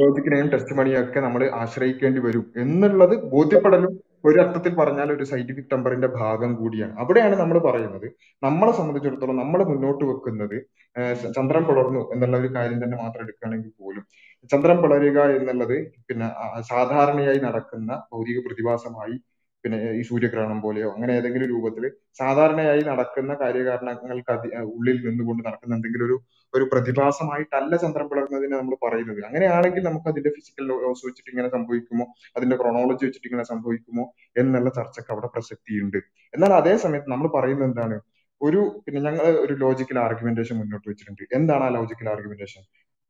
[0.00, 3.92] ലോജിക്കിനെയും ടെസ്റ്റ് മണിയും ഒക്കെ നമ്മൾ ആശ്രയിക്കേണ്ടി വരും എന്നുള്ളത് ബോധ്യപ്പെടലും
[4.26, 4.38] ഒരു
[4.80, 6.92] പറഞ്ഞാൽ ഒരു സയന്റിഫിക് ടെമ്പറിന്റെ ഭാഗം കൂടിയാണ്.
[7.02, 8.06] അവിടെയാണ് നമ്മൾ പറയുന്നത്
[8.42, 10.56] നമ്മളെ സംബന്ധിച്ചിടത്തോളം നമ്മൾ മുന്നോട്ട് വെക്കുന്നത്
[11.36, 14.04] ചന്ദ്രൻ പിളർന്നു എന്നുള്ള ഒരു കാര്യം തന്നെ മാത്രം എടുക്കുകയാണെങ്കിൽ പോലും
[14.50, 15.76] ചന്ദ്രൻ പിളരുക എന്നുള്ളത്
[16.08, 16.28] പിന്നെ
[16.70, 19.16] സാധാരണയായി നടക്കുന്ന ഭൗതിക പ്രതിഭാസമായി
[19.64, 21.84] പിന്നെ ഈ സൂര്യഗ്രഹണം പോലെയോ അങ്ങനെ ഏതെങ്കിലും രൂപത്തിൽ
[22.18, 24.34] സാധാരണയായി നടക്കുന്ന കാര്യകാരണങ്ങൾക്ക്
[24.72, 26.16] ഉള്ളിൽ നിന്നുകൊണ്ട് നടക്കുന്ന എന്തെങ്കിലും ഒരു
[26.54, 29.24] ഒരു പ്രതിഭാസമായിട്ടല്ല ചന്ദ്രൻ പിളർന്നതിനെ നമ്മൾ പറയുന്നത്.
[29.24, 32.06] അങ്ങനെയാണെങ്കിൽ നമുക്ക് അതിന്റെ ഫിസിക്കൽ ലോസ് വെച്ചിട്ട് ഇങ്ങനെ സംഭവിക്കുമോ?
[32.36, 34.12] അതിന്റെ ക്രോണോളജി വെച്ചിട്ട് ഇങ്ങനെ സംഭവിക്കുമോ?
[34.38, 35.98] എന്നുള്ള ചർച്ചയ്ക്ക് അവിടെ പ്രസക്തിയുണ്ട്.
[36.34, 37.98] എന്നാൽ അതേ സമയത്ത് നമ്മൾ പറയുന്നത് എന്താണ്?
[38.42, 41.22] ഒരു പിന്നെ ഞങ്ങൾ ഒരു ലോജിക്കൽ ആർഗ്യുമെന്റേഷൻ മുന്നോട്ട് വെച്ചിട്ടുണ്ട്.
[41.32, 42.62] എന്താണ് ആ ലോജിക്കൽ ആർഗ്യുമെന്റേഷൻ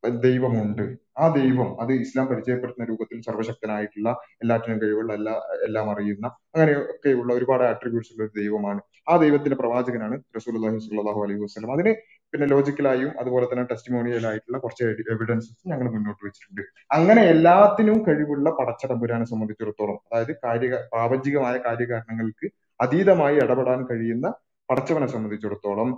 [0.03, 0.83] ദൈവമുണ്ട്.
[1.17, 4.09] ആ ദൈവം അത് ഇസ്ലാം പരിചയപ്പെടുത്തുന്ന രൂപത്തിൽ സർവശക്തനായിട്ടുള്ള
[4.41, 5.33] എല്ലാറ്റിനും കഴിവുള്ള എല്ലാ
[5.67, 8.81] എല്ലാം അറിയുന്ന അങ്ങനെയൊക്കെയുള്ള ഒരുപാട് ആട്രിബ്യൂട്ട്സ് ഉള്ള ഒരു ദൈവമാണ്.
[9.09, 11.71] ആ ദൈവത്തിന്റെ പ്രവാചകനാണ് റസൂലുള്ളാഹി സ്വല്ലല്ലാഹു അലൈഹി വസല്ലം.
[11.71, 11.93] അതിന്
[12.33, 14.83] പിന്നെ ലോജിക്കലായും അതുപോലെ തന്നെ ടെസ്റ്റിമോണിയലായിട്ടുള്ള കുറച്ച്
[15.13, 16.63] എവിഡൻസസ് ഞങ്ങൾ മുന്നോട്ട് വെച്ചിട്ടുണ്ട്.
[16.97, 22.47] അങ്ങനെ എല്ലാത്തിനും കഴിവുള്ള പടച്ച തമ്പുരാനെ സംബന്ധിച്ചിടത്തോളം അതായത് കാര്യ പ്രാപഞ്ചികമായ കാര്യകാരണങ്ങൾക്ക്
[22.79, 24.27] അതീതമായി ഇടപെടാൻ കഴിയുന്ന
[24.69, 25.89] പടച്ചവനെ സംബന്ധിച്ചിടത്തോളം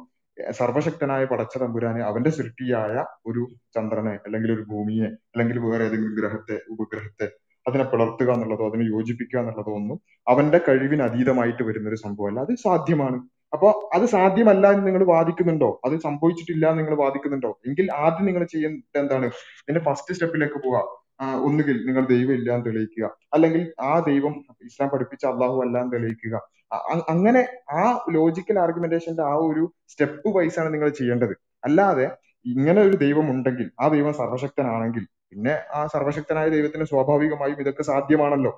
[0.58, 2.94] സർവശക്തനായ പടച്ച തമ്പുരാന് അവന്റെ സൃഷ്ടിയായ
[3.30, 3.42] ഒരു
[3.76, 7.28] ചന്ദ്രനെ അല്ലെങ്കിൽ ഒരു ഭൂമിയെ അല്ലെങ്കിൽ വേറെ ഏതെങ്കിലും ഗ്രഹത്തെ ഉപഗ്രഹത്തെ
[7.66, 9.98] അതിനെ പിളർത്തുക എന്നുള്ളതോ അതിനെ യോജിപ്പിക്കുക എന്നുള്ളതോ ഒന്നും
[10.28, 12.40] അവന്റെ കഴിവിന് അതീതമായിട്ട് വരുന്ന ഒരു സംഭവമല്ല.
[12.40, 13.18] അത് സാധ്യമാണ്.
[13.54, 15.70] അപ്പൊ അത് സാധ്യമല്ല എന്ന് നിങ്ങൾ വാദിക്കുന്നുണ്ടോ?
[15.86, 17.52] അത് സംഭവിച്ചിട്ടില്ല എന്ന് നിങ്ങൾ വാദിക്കുന്നുണ്ടോ?
[17.68, 19.28] എങ്കിൽ ആദ്യം നിങ്ങൾ ചെയ്യേണ്ടത് എന്താണ്?
[19.64, 20.82] ഇതിന്റെ ഫസ്റ്റ് സ്റ്റെപ്പിലേക്ക് പോവുക
[21.48, 23.06] ഒന്നുകിൽ നിങ്ങൾ ദൈവം ഇല്ല എന്ന് തെളിയിക്കുക.
[23.34, 24.34] അല്ലെങ്കിൽ ആ ദൈവം
[24.70, 26.36] ഇസ്ലാം പഠിപ്പിച്ച അള്ളാഹു അല്ല എന്ന് തെളിയിക്കുക.
[27.14, 27.42] അങ്ങനെ
[27.82, 31.34] ആ ലോജിക്കൽ ആർഗ്യുമെന്റേഷന്റെ ആ ഒരു സ്റ്റെപ്പ് വൈസ് ആണ് നിങ്ങൾ ചെയ്യേണ്ടത്.
[31.66, 32.06] അല്ലാതെ
[32.46, 38.52] ഇങ്ങനെ ഒരു ദൈവം ഉണ്ടെങ്കിൽ ആ ദൈവം സർവശക്തനാണെങ്കിൽ പിന്നെ ആ സർവശക്തനായ ദൈവത്തിന് സ്വാഭാവികമായും ഇതൊക്കെ സാധ്യമാണല്ലോ.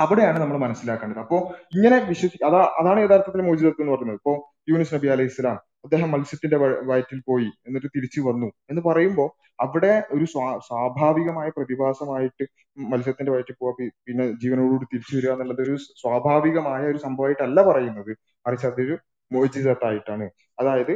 [0.00, 1.20] അവിടെയാണ് നമ്മൾ മനസ്സിലാക്കേണ്ടത്.
[1.20, 1.38] അപ്പോ
[1.76, 4.18] ഇങ്ങനെ വിശ്വസി അതാ അതാണ് യഥാർത്ഥത്തിൽ മോചിതത്വം എന്ന് പറയുന്നത്.
[4.20, 4.32] ഇപ്പോ
[4.70, 6.56] യൂനിസ് നബി അലൈഹി ഇസ്ലാം അദ്ദേഹം മത്സ്യത്തിന്റെ
[6.90, 9.28] വയറ്റിൽ പോയി എന്നിട്ട് തിരിച്ചു വന്നു എന്ന് പറയുമ്പോൾ
[9.64, 12.44] അവിടെ ഒരു സ്വാ സ്വാഭാവികമായ പ്രതിഭാസമായിട്ട്
[12.92, 13.72] മത്സ്യത്തിന്റെ വയറ്റിൽ പോവാ
[14.06, 18.12] പിന്നെ ജീവനോടുകൂടി തിരിച്ചു വരിക എന്നുള്ളത് ഒരു സ്വാഭാവികമായ ഒരു സംഭവമായിട്ടല്ല പറയുന്നത്.
[18.46, 18.94] മറിച്ച് അതൊരു
[19.32, 20.26] മോചിതത്തായിട്ടാണ്.
[20.60, 20.92] അതായത്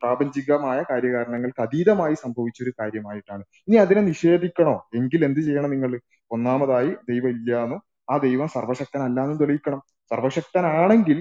[0.00, 3.42] പ്രാപഞ്ചികമായ കാര്യകാരണങ്ങൾക്ക് അതീതമായി സംഭവിച്ച ഒരു കാര്യമായിട്ടാണ്.
[3.68, 4.74] ഇനി അതിനെ നിഷേധിക്കണോ?
[4.98, 5.92] എങ്കിൽ എന്ത് ചെയ്യണം നിങ്ങൾ?
[6.30, 7.80] ഒന്നാമതായി ദൈവം ഇല്ലാന്നും
[8.12, 9.80] ആ ദൈവം സർവശക്തനല്ലാന്നും തെളിയിക്കണം.
[10.12, 11.18] സർവശക്തനാണെങ്കിൽ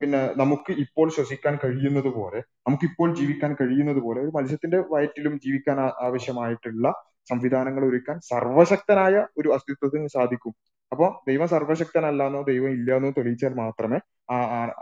[0.00, 2.38] പിന്നെ നമുക്ക് ഇപ്പോൾ ശ്വസിക്കാൻ കഴിയുന്നത് പോലെ
[2.68, 6.86] നമുക്ക് ഇപ്പോൾ ജീവിക്കാൻ കഴിയുന്നത് പോലെ ഒരു മത്സ്യത്തിന്റെ വയറ്റിലും ജീവിക്കാൻ ആവശ്യമായിട്ടുള്ള
[7.30, 10.54] സംവിധാനങ്ങൾ ഒരുക്കാൻ സർവശക്തനായ ഒരു അസ്തിത്വത്തിന് സാധിക്കും.
[10.92, 13.98] അപ്പൊ ദൈവം സർവശക്തനല്ലാന്നോ ദൈവം ഇല്ലാന്നോ തെളിയിച്ചാൽ മാത്രമേ
[14.30, 14.36] ആ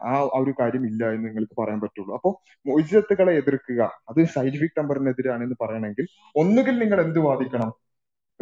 [0.05, 2.15] ആ- ഒരു കാര്യം ഇല്ല എന്ന് നിങ്ങൾക്ക് പറയാൻ പറ്റുള്ളൂ.
[2.15, 2.35] അപ്പൊ
[2.67, 6.07] മോചിതത്തുകളെ എതിർക്കുക അത് സയന്റിഫിക് നമ്പറിനെതിരാണ് എന്ന് പറയണമെങ്കിൽ
[6.37, 7.73] ഒന്നുകിൽ നിങ്ങൾ എന്ത് വാദിക്കണം?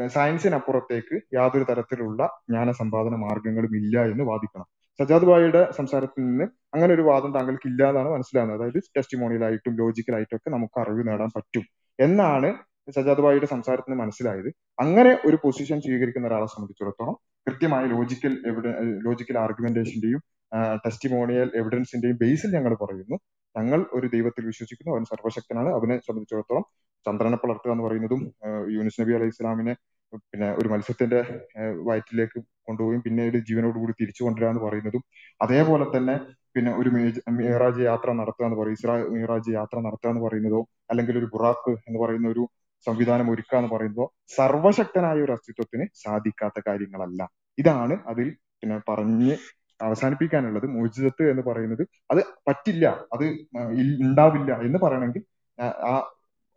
[0.07, 4.67] സയൻസിനപ്പുറത്തേക്ക് യാതൊരു തരത്തിലുള്ള ജ്ഞാന സമ്പാദന മാർഗങ്ങളും ഇല്ല എന്ന് വാദിക്കണം.
[5.01, 6.45] സജാദ് ഭായിയുടെ സംസാരത്തിൽ നിന്ന്
[6.75, 8.61] അങ്ങനെ ഒരു വാദം താങ്കൾക്ക് ഇല്ല എന്നാണ് മനസ്സിലാകുന്നത്.
[8.61, 11.63] അതായത് ടെസ്റ്റിമോണിയലായിട്ടും ലോജിക്കലായിട്ടും ഒക്കെ നമുക്ക് അറിവ് നേടാൻ പറ്റും
[12.01, 12.55] എന്നാണ്
[12.97, 14.53] സജാദ് ഭായിയുടെ സംസാരത്തിന് മനസ്സിലായത്.
[14.81, 18.67] അങ്ങനെ ഒരു പൊസിഷൻ സ്വീകരിക്കുന്ന ഒരാളെ സംബന്ധിച്ചിടത്തോളം കൃത്യമായ ലോജിക്കൽ എവിഡ
[19.07, 20.21] ലോജിക്കൽ ആർഗ്യുമെന്റേഷന്റെയും
[20.85, 23.17] ടെസ്റ്റിമോണിയൽ എവിഡൻസിന്റെയും ബേസിൽ ഞങ്ങൾ പറയുന്നു.
[23.55, 24.91] ഞങ്ങൾ ഒരു ദൈവത്തിൽ വിശ്വസിക്കുന്നു.
[24.95, 26.65] അവൻ സർവശക്തനാണ് അവനെ സംബന്ധിച്ചിടത്തോളം
[27.07, 28.23] ചന്ദ്രനെ പുലർത്തുക എന്ന് പറയുന്നതും
[28.77, 29.75] യൂനുസ് നബി അലൈഹി ഇസ്ലാമിനെ
[30.25, 31.21] പിന്നെ ഒരു മത്സ്യത്തിന്റെ
[31.87, 35.03] വയറ്റിലേക്ക് കൊണ്ടുപോയി പിന്നീട് ജീവനോടുകൂടി തിരിച്ചു കൊണ്ടുവരിക എന്ന് പറയുന്നതും
[35.41, 36.15] അതേപോലെ തന്നെ
[36.55, 36.91] പിന്നെ ഒരു
[37.39, 40.61] മീറാജ് യാത്ര നടത്തുക എന്ന് പറയും ഇസ്രാ മിറാജ് യാത്ര നടത്തുക എന്ന് പറയുന്നതോ
[40.91, 42.45] അല്ലെങ്കിൽ ഒരു ബുറാക്ക് എന്ന് പറയുന്ന ഒരു
[42.87, 47.21] സംവിധാനം ഒരുക്കുക എന്ന് പറയുമ്പോൾ സർവശക്തനായ ഒരു അസ്തിത്വത്തിന് സാധിക്കാത്ത കാര്യങ്ങളല്ല.
[47.59, 48.29] ഇതാണ് അതിൽ
[48.61, 49.33] പിന്നെ പറഞ്ഞ്
[49.81, 50.67] അവസാനിപ്പിക്കാനുള്ളത്.
[50.75, 52.85] മോചിതത്ത് എന്ന് പറയുന്നത് അത് പറ്റില്ല
[53.15, 53.25] അത്
[54.07, 55.23] ഉണ്ടാവില്ല എന്ന് പറയണമെങ്കിൽ
[55.89, 55.93] ആ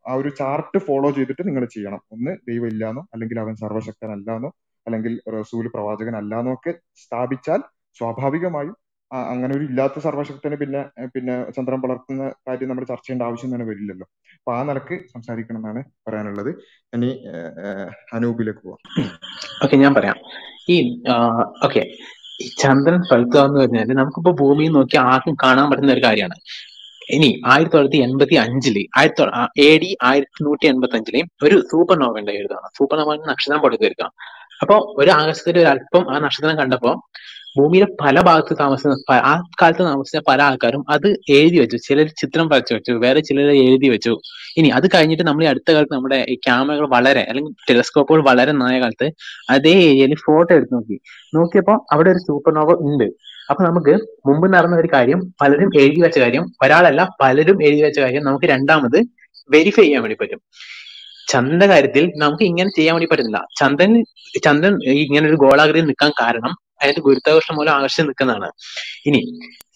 [0.06, 2.02] ആ ഒരു ചാർട്ട് ഫോളോ ചെയ്തിട്ട് നിങ്ങൾ ചെയ്യണം.
[2.16, 4.50] ഒന്ന് ദൈവം ഇല്ലാന്നോ അല്ലെങ്കിൽ അവൻ സർവശക്തനല്ലാന്നോ
[4.86, 6.72] അല്ലെങ്കിൽ റസൂൽ പ്രവാചകൻ അല്ലാന്നോ ഒക്കെ
[7.04, 7.60] സ്ഥാപിച്ചാൽ
[8.00, 8.76] സ്വാഭാവികമായും
[9.12, 10.82] അങ്ങനെ ഒരു ഇല്ലാത്ത സർവശക്തന് പിന്നെ
[11.14, 14.06] പിന്നെ ചന്ദ്രൻ വളർത്തുന്ന കാര്യം നമ്മൾ ചർച്ച ചെയ്യേണ്ട ആവശ്യം തന്നെ വരില്ലല്ലോ.
[14.40, 16.52] അപ്പൊ ആ നിലയ്ക്ക് സംസാരിക്കണം എന്നാണ് പറയാനുള്ളത്.
[16.96, 17.10] ഇനി
[18.18, 18.80] അനൂപിലേക്ക് പോവാം.
[19.64, 20.18] ഓക്കെ ഞാൻ പറയാം.
[20.74, 20.78] ഈ
[21.68, 21.84] ഓക്കെ
[22.44, 26.38] ഈ ചന്ദ്രൻ എന്ന് പറഞ്ഞാൽ നമുക്കിപ്പോ ഭൂമിയിൽ നോക്കി ആർക്കും കാണാൻ പറ്റുന്ന ഒരു കാര്യമാണ്.
[27.16, 29.24] ഇനി ആയിരത്തി തൊള്ളായിരത്തി എൺപത്തി അഞ്ചിൽ ആയിരത്തി
[29.68, 31.16] എ ഡി ആയിരത്തി നൂറ്റി എൺപത്തി അഞ്ചിൽ
[31.48, 34.12] ഒരു സൂപ്പർ നോവ ഉണ്ടായിരുന്നു സൂപ്പർ നോവ നക്ഷത്രം പൊടുത്തിരിക്കാം
[34.64, 36.92] അപ്പൊ ഒരു ആകാശത്തിൽ ഒരു അല്പം ആ നക്ഷത്രം കണ്ടപ്പോ
[37.60, 41.78] ഭൂമിയിലെ പല ഭാഗത്ത് താമസിക്കുന്ന ആ കാലത്ത് താമസിച്ച പല ആൾക്കാരും അത് എഴുതി വെച്ചു.
[41.88, 42.92] ചിലർ ചിത്രം വരച്ചു വെച്ചു.
[43.06, 44.14] വേറെ ചിലർ എഴുതി വെച്ചു.
[44.58, 48.80] ഇനി അത് കഴിഞ്ഞിട്ട് നമ്മൾ ഈ അടുത്ത കാലത്ത് നമ്മുടെ ഈ ക്യാമറകൾ വളരെ അല്ലെങ്കിൽ ടെലിസ്കോപ്പുകൾ വളരെ നന്നായ
[48.80, 49.08] കാലത്ത്
[49.50, 50.98] അതേ ഏരിയയിൽ ഫോട്ടോ എടുത്ത് നോക്കി.
[51.36, 53.08] നോക്കിയപ്പോൾ അവിടെ ഒരു സൂപ്പർ നോവ ഉണ്ട്.
[53.50, 53.94] അപ്പൊ നമുക്ക്
[54.28, 59.00] മുമ്പ് നടന്ന ഒരു കാര്യം പലരും എഴുതി വെച്ച കാര്യം ഒരാളല്ല പലരും എഴുതി വെച്ച കാര്യം നമുക്ക് രണ്ടാമത്
[59.50, 60.40] വെരിഫൈ ചെയ്യാൻ വേണ്ടി പറ്റും.
[61.28, 63.40] ചന്ദ്രന്റെ കാര്യത്തിൽ നമുക്ക് ഇങ്ങനെ ചെയ്യാൻ വേണ്ടി പറ്റുന്നില്ല.
[63.60, 63.92] ചന്ദ്രൻ
[64.46, 64.74] ചന്ദ്രൻ
[65.04, 68.50] ഇങ്ങനെ ഒരു ഗോളാകൃതിയിൽ നിൽക്കാൻ കാരണം അതിന്റെ ഗുരുത്വാകർഷണം മൂലം ആകർഷിച്ച് നിൽക്കുന്നതാണ്.
[69.06, 69.22] ഇനി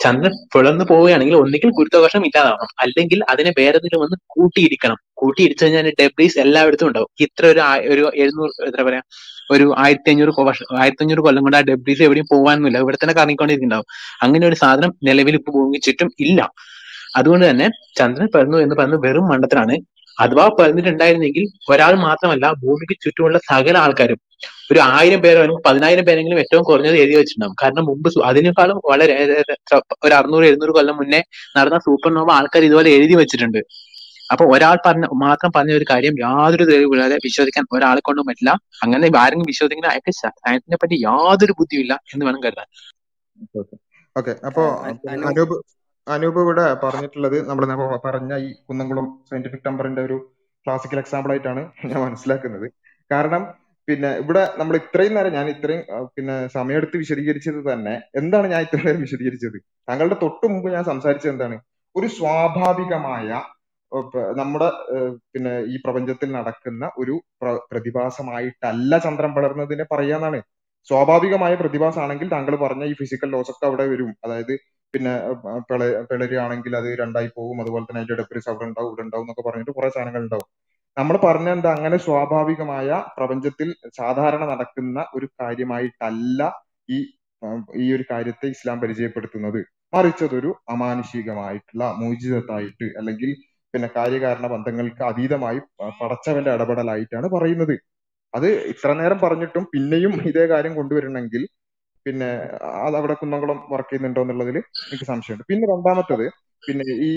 [0.04, 2.70] ചന്ദ്രൻ പിളർന്നു പോവുകയാണെങ്കിൽ ഒന്നുകിൽ ഗുരുത്വാകർഷണം ഇല്ലാതാവണം.
[2.80, 7.10] അല്ലെങ്കിൽ അതിനെ വേറെ എന്തെങ്കിലും വന്ന് കൂട്ടിയിരിക്കണം കൂട്ടിയിടിച്ചു കഴിഞ്ഞാൽ ഡെബ്രീസ് എല്ലായിടത്തും ഉണ്ടാവും.
[7.20, 7.62] ഇത്ര ഒരു
[7.94, 9.04] ഒരു എഴുന്നൂറ് എത്ര പറയാ
[9.52, 13.88] ഒരു ആയിരത്തി അഞ്ഞൂറ് വർഷം ആയിരത്തി അഞ്ഞൂറ് കൊല്ലം കൊണ്ട് ആ ഡെബ്രീസ് എവിടെയും പോകാനൊന്നുമില്ല ഇവിടെ തന്നെ കറങ്ങിക്കൊണ്ടിരിക്കുന്നുണ്ടാവും.
[14.24, 15.52] അങ്ങനെ ഒരു സാധനം നിലവിൽ ഇപ്പൊ
[15.88, 16.40] ചുറ്റും ഇല്ല.
[17.16, 17.68] അതുകൊണ്ട് തന്നെ
[17.98, 19.76] ചന്ദ്രൻ പിറന്നു എന്ന് പറയുന്നത് വെറും മണ്ടത്തിലാണ്
[20.18, 21.44] അഥവാ പറഞ്ഞിട്ടുണ്ടായിരുന്നെങ്കിൽ
[21.74, 24.20] ഒരാൾ മാത്രമല്ല ഭൂമിക്ക് ചുറ്റുമുള്ള സകല ആൾക്കാരും
[24.72, 27.56] ഒരു ആയിരം പേരോ അല്ലെങ്കിൽ പതിനായിരം പേരെങ്കിലും ഏറ്റവും കുറഞ്ഞത് എഴുതി വെച്ചിട്ടുണ്ടാവും.
[27.64, 29.16] കാരണം മുമ്പ് അതിനേക്കാളും വളരെ
[30.04, 31.22] ഒരു അറുന്നൂറ് എഴുന്നൂറ് കൊല്ലം മുന്നേ
[31.58, 33.62] നടന്ന സൂപ്പർ നോവ ആൾക്കാർ ഇതുപോലെ എഴുതി വെച്ചിട്ടുണ്ട്.
[34.32, 38.52] അപ്പൊ ഒരാൾ പറഞ്ഞ മാത്രം പറഞ്ഞ ഒരു കാര്യം യാതൊരു തെളിവില്ലാതെ വിശ്വസിക്കാൻ ഒരാളെ കൊണ്ടും പറ്റില്ല.
[38.84, 42.68] അങ്ങനെ ആരെങ്കിലും വിശ്വസിക്കുന്ന അയാൾക്ക് സയൻസിനെ പറ്റി യാതൊരു ബുദ്ധിയില്ല എന്ന് വേണം കരുതാൻ.
[44.16, 44.32] ഓക്കെ.
[44.48, 45.56] അപ്പോ അനൂപ്
[46.08, 47.66] അനൂപ് ഇവിടെ പറഞ്ഞിട്ടുള്ളത് നമ്മൾ
[48.06, 50.18] പറഞ്ഞ ഈ കുന്നംകുളം സയന്റിഫിക് നമ്പറിന്റെ ഒരു
[50.66, 52.68] ക്ലാസിക്കൽ എക്സാമ്പിൾ ആയിട്ടാണ് ഞാൻ മനസ്സിലാക്കുന്നത്.
[53.12, 53.44] കാരണം
[53.88, 55.82] പിന്നെ ഇവിടെ നമ്മൾ ഇത്രയും നേരം ഞാൻ ഇത്രയും
[56.16, 59.58] പിന്നെ സമയമെടുത്ത് വിശദീകരിച്ചത് തന്നെ എന്താണ് ഞാൻ ഇത്രയും നേരം വിശദീകരിച്ചത്?
[59.88, 61.58] താങ്കളുടെ തൊട്ട് മുമ്പ് ഞാൻ സംസാരിച്ചത് എന്താണ്?
[61.96, 63.28] ഒരു സ്വാഭാവികമായ
[64.36, 64.68] നമ്മുടെ
[65.34, 70.40] പിന്നെ ഈ പ്രപഞ്ചത്തിൽ നടക്കുന്ന ഒരു പ്ര- പ്രതിഭാസമായിട്ടല്ല ചന്ദ്രൻ പടർന്നതിനെ പറയാന്നാണ്
[70.88, 74.10] സ്വാഭാവികമായ പ്രതിഭാസമാണെങ്കിൽ താങ്കൾ പറഞ്ഞ ഈ ഫിസിക്കൽ ലോസ് ഒക്കെ അവിടെ വരും.
[74.26, 74.54] അതായത്
[74.94, 75.14] പിന്നെ
[75.70, 77.58] പിള പിളരുകയാണെങ്കിൽ അത് രണ്ടായി പോകും.
[77.62, 80.48] അതുപോലെ തന്നെ അതിന്റെ ഇടയ്ക്ക് അവിടെ ഉണ്ടാവും ഇവിടെ ഉണ്ടാവും എന്നൊക്കെ പറഞ്ഞിട്ട് കുറെ സാധനങ്ങൾ ഉണ്ടാവും.
[80.98, 86.42] നമ്മൾ പറഞ്ഞ എന്താ അങ്ങനെ സ്വാഭാവികമായ പ്രപഞ്ചത്തിൽ സാധാരണ നടക്കുന്ന ഒരു കാര്യമായിട്ടല്ല
[86.90, 86.98] ഈ
[87.84, 89.60] ഈ ഒരു കാര്യത്തെ ഇസ്ലാം പരിചയപ്പെടുത്തുന്നത്.
[89.94, 93.32] മറിച്ച് അതൊരു അമാനുഷികമായിട്ടുള്ള മോചിതത്തായിട്ട് അല്ലെങ്കിൽ
[93.74, 95.60] പിന്നെ കാര്യകാരണ ബന്ധങ്ങൾക്ക് അതീതമായി
[96.02, 97.76] പടച്ചവന്റെ ഇടപെടലായിട്ടാണ് പറയുന്നത്.
[98.34, 101.44] അത് ഇത്ര നേരം പറഞ്ഞിട്ടും പിന്നെയും ഇതേ കാര്യം കൊണ്ടുവരണമെങ്കിൽ
[102.06, 102.30] പിന്നെ
[102.82, 105.46] അത് അവിടെ കുന്നംകുളം വർക്ക് ചെയ്യുന്നുണ്ടോ എന്നുള്ളതിൽ എനിക്ക് സംശയമുണ്ട്.
[105.52, 106.26] പിന്നെ രണ്ടാമത്തത്
[106.64, 107.10] പിന്നെ ഈ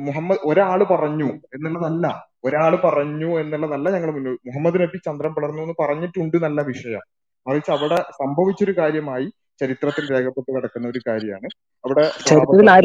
[0.00, 2.06] മുഹമ്മദ് ഒരാൾ പറഞ്ഞു എന്നുള്ളതല്ല.
[2.44, 7.02] ഒരാൾ പറഞ്ഞു എന്നുള്ളതല്ല ഞങ്ങൾ മുന്നോട്ട് മുഹമ്മദ് നബി ചന്ദ്രൻ പിളർന്നു എന്ന് പറഞ്ഞിട്ടുണ്ട് നല്ല വിഷയം.
[7.46, 9.26] മറിച്ച് അവിടെ സംഭവിച്ചൊരു കാര്യമായി
[9.60, 11.48] ചരിത്രത്തിൽ രേഖപ്പെട്ട് കിടക്കുന്ന ഒരു കാര്യമാണ്.
[11.84, 12.04] അവിടെ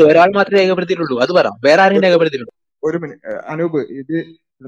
[0.07, 1.17] ഒരാൾ മാത്രമേ രേഖപ്പെടുത്തിയിട്ടുള്ളൂ.
[1.25, 1.47] അത് പറ.
[1.67, 4.15] വേറെ ഒരു രേഖപ്പെടുത്തിയിട്ടുള്ളൂ ഒരു മിനിറ്റ് അനൂപ് ഇത്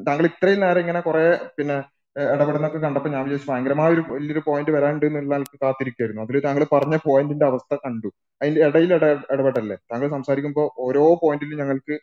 [0.07, 1.25] താങ്കൾ ഇത്രയും നേരം ഇങ്ങനെ കുറെ
[1.57, 1.75] പിന്നെ
[2.17, 7.45] ഇടപെടുന്നൊക്കെ കണ്ടപ്പോൾ ഞാൻ വിചാരിച്ചു ഭയങ്കരമായ ഒരു വലിയൊരു പോയിന്റ് വരാനുണ്ട് എന്നുള്ള കാത്തിരിക്കായിരുന്നു അതിൽ താങ്കൾ പറഞ്ഞ പോയിന്റിന്റെ
[7.45, 8.09] അവസ്ഥ കണ്ടു.
[8.41, 8.93] അതിന്റെ ഇടയിൽ
[9.33, 9.75] ഇടപെടല്ലേ?
[9.91, 11.95] താങ്കൾ സംസാരിക്കുമ്പോൾ ഓരോ പോയിന്റിലും ഞങ്ങൾക്ക്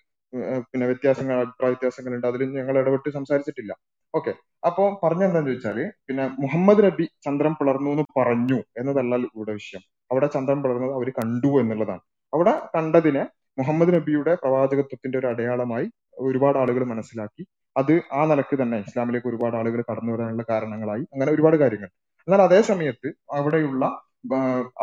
[0.71, 3.73] പിന്നെ വ്യത്യാസങ്ങൾ അഭിപ്രായ വ്യത്യാസങ്ങളുണ്ട് അതിൽ ഞങ്ങൾ ഇടപെട്ട് സംസാരിച്ചിട്ടില്ല.
[4.15, 4.33] ഓക്കെ.
[4.67, 5.79] അപ്പോൾ പറഞ്ഞെന്താന്ന് ചോദിച്ചാൽ
[6.09, 9.83] പിന്നെ മുഹമ്മദ് നബി ചന്ദ്രൻ പിളർന്നു എന്ന് പറഞ്ഞു എന്നതല്ല ഇവിടെ വിഷയം.
[10.11, 12.03] അവിടെ ചന്ദ്രൻ പിളർന്നത് അവർ കണ്ടു എന്നുള്ളതാണ്.
[12.33, 13.25] അവിടെ കണ്ടതിനെ
[13.59, 17.43] മുഹമ്മദ് നബിയുടെ പ്രവാചകത്വത്തിന്റെ ഒരു അടയാളമായി ഒരുപാട് ആളുകൾ മനസ്സിലാക്കി.
[17.77, 21.91] അത് ആ നിലയ്ക്ക് തന്നെ ഇസ്ലാമിലേക്ക് ഒരുപാട് ആളുകൾ കടന്നു വരാനുള്ള കാരണങ്ങളായി അങ്ങനെ ഒരുപാട് കാര്യങ്ങൾ.
[22.29, 23.85] എന്നാൽ അതേ സമയത്ത് അവിടെയുള്ള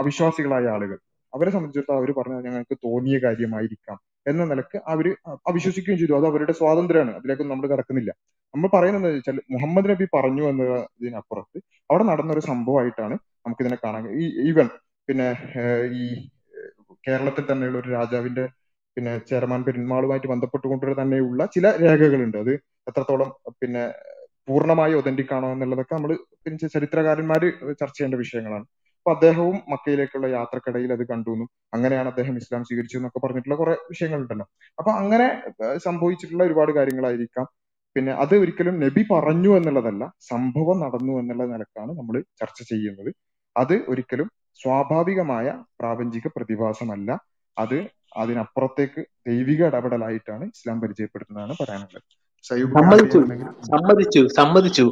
[0.02, 0.98] അവിശ്വാസികളായ ആളുകൾ
[1.34, 3.98] അവരെ സംബന്ധിച്ചിടത്തോളം അവർ പറഞ്ഞത് ഞങ്ങൾക്ക് തോന്നിയ കാര്യമായിരിക്കാം
[4.30, 5.06] എന്ന നിലയ്ക്ക് അവർ
[5.50, 6.14] അവിശ്വസിക്കുകയും ചെയ്തു.
[6.20, 7.12] അത് അവരുടെ സ്വാതന്ത്ര്യമാണ്.
[7.20, 8.12] അതിലേക്കൊന്നും നമ്മൾ കടക്കുന്നില്ല.
[8.54, 11.58] നമ്മൾ പറയുന്നത് വെച്ചാൽ മുഹമ്മദ് നബി പറഞ്ഞു എന്നതിനപ്പുറത്ത്
[11.90, 14.68] അവിടെ നടന്ന ഒരു സംഭവമായിട്ടാണ് നമുക്കിതിനെ കാണാൻ ഈ ഈവൻ
[15.10, 15.28] പിന്നെ
[16.02, 16.04] ഈ
[17.08, 18.46] കേരളത്തിൽ തന്നെയുള്ള ഒരു രാജാവിന്റെ
[18.98, 22.38] പിന്നെ ചേരമാൻ പെരുമാളുമായിട്ട് ബന്ധപ്പെട്ടുകൊണ്ട് തന്നെയുള്ള ചില രേഖകളുണ്ട്.
[22.44, 22.54] അത്
[22.88, 23.30] എത്രത്തോളം
[23.60, 23.84] പിന്നെ
[24.48, 26.12] പൂർണമായി ഒതന്റിക് ആണോ എന്നുള്ളതൊക്കെ നമ്മൾ
[26.44, 27.42] പിന്നെ ചരിത്രകാരന്മാർ
[27.80, 28.66] ചർച്ച ചെയ്യേണ്ട വിഷയങ്ങളാണ്.
[28.98, 34.46] അപ്പൊ അദ്ദേഹവും മക്കയിലേക്കുള്ള യാത്രക്കിടയിൽ അത് കണ്ടു എന്നും അങ്ങനെയാണ് അദ്ദേഹം ഇസ്ലാം സ്വീകരിച്ചു എന്നൊക്കെ പറഞ്ഞിട്ടുള്ള കുറെ വിഷയങ്ങളുണ്ടല്ലോ.
[34.80, 35.28] അപ്പൊ അങ്ങനെ
[35.78, 37.48] സംഭവിച്ചിട്ടുള്ള ഒരുപാട് കാര്യങ്ങളായിരിക്കാം.
[37.96, 43.12] പിന്നെ അത് ഒരിക്കലും നബി പറഞ്ഞു എന്നുള്ളതല്ല സംഭവം നടന്നു എന്നുള്ള നിലക്കാണ് നമ്മൾ ചർച്ച ചെയ്യുന്നത്.
[43.56, 44.28] അത് ഒരിക്കലും
[44.60, 45.48] സ്വാഭാവികമായ
[45.80, 47.10] പ്രാപഞ്ചിക പ്രതിഭാസമല്ല.
[47.58, 47.78] അത്
[48.18, 52.21] അതിനപ്പുറത്തേക്ക് ദൈവിക ഇടപെടലായിട്ടാണ് ഇസ്ലാം പരിചയപ്പെടുത്തുന്നതാണ് പറയാനുള്ളത്.
[52.46, 53.20] സമ്മതിച്ചു.
[53.72, 54.86] സമ്മതിച്ചു സമ്മതിച്ചു.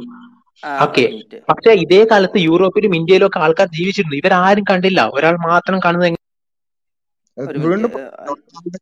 [0.84, 1.04] ഓക്കെ.
[1.50, 4.16] പക്ഷെ ഇതേ കാലത്ത് യൂറോപ്പിലും ഇന്ത്യയിലും ഒക്കെ ആൾക്കാർ ജീവിച്ചിരുന്നു.
[4.16, 5.00] ഇവരാരും കണ്ടില്ല.
[5.14, 6.18] ഒരാൾ മാത്രം കാണുന്നത്
[7.36, 7.92] ഒരു വീണ്ടും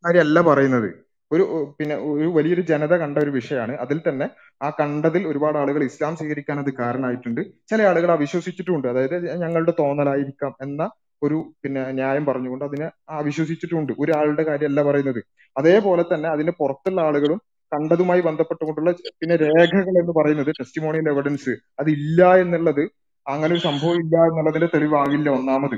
[0.04, 0.88] കാര്യമല്ല പറയുന്നത്.
[1.30, 1.44] ഒരു
[1.78, 3.72] പിന്നെ ഒരു വലിയൊരു ജനത കണ്ട ഒരു വിഷയമാണ്.
[3.84, 4.26] അതിൽ തന്നെ
[4.62, 7.40] ആ കണ്ടതിൽ ഒരുപാട് ആളുകൾ ഇസ്ലാം സ്വീകരിക്കാൻ അത് കാരണമായിട്ടുണ്ട്.
[7.70, 8.86] ചില ആളുകൾ അവിശ്വസിച്ചിട്ടുണ്ട്.
[8.88, 10.82] അതായത് ഞങ്ങളുടെ തോന്നലായിരിക്കാം എന്ന
[11.22, 13.92] ഒരു പിന്നെ ന്യായം പറഞ്ഞുകൊണ്ട് അതിനെ അവിശ്വസിച്ചിട്ടുണ്ട്.
[13.98, 15.20] ഒരാളുടെ കാര്യമല്ല പറയുന്നത്.
[15.56, 17.40] അതേപോലെ തന്നെ അതിന് പുറത്തുള്ള ആളുകളും
[17.72, 18.90] കണ്ടതുമായി ബന്ധപ്പെട്ടുകൊണ്ടുള്ള
[19.20, 22.82] പിന്നെ രേഖകൾ എന്ന് പറയുന്നത് ടെസ്റ്റിമോണിയൽ എവിഡൻസ് അത് ഇല്ല എന്നുള്ളത്
[23.26, 25.76] അങ്ങനെ ഒരു സംഭവം ഇല്ല എന്നുള്ളതിന്റെ തെളിവാകില്ല ഒന്നാമത്.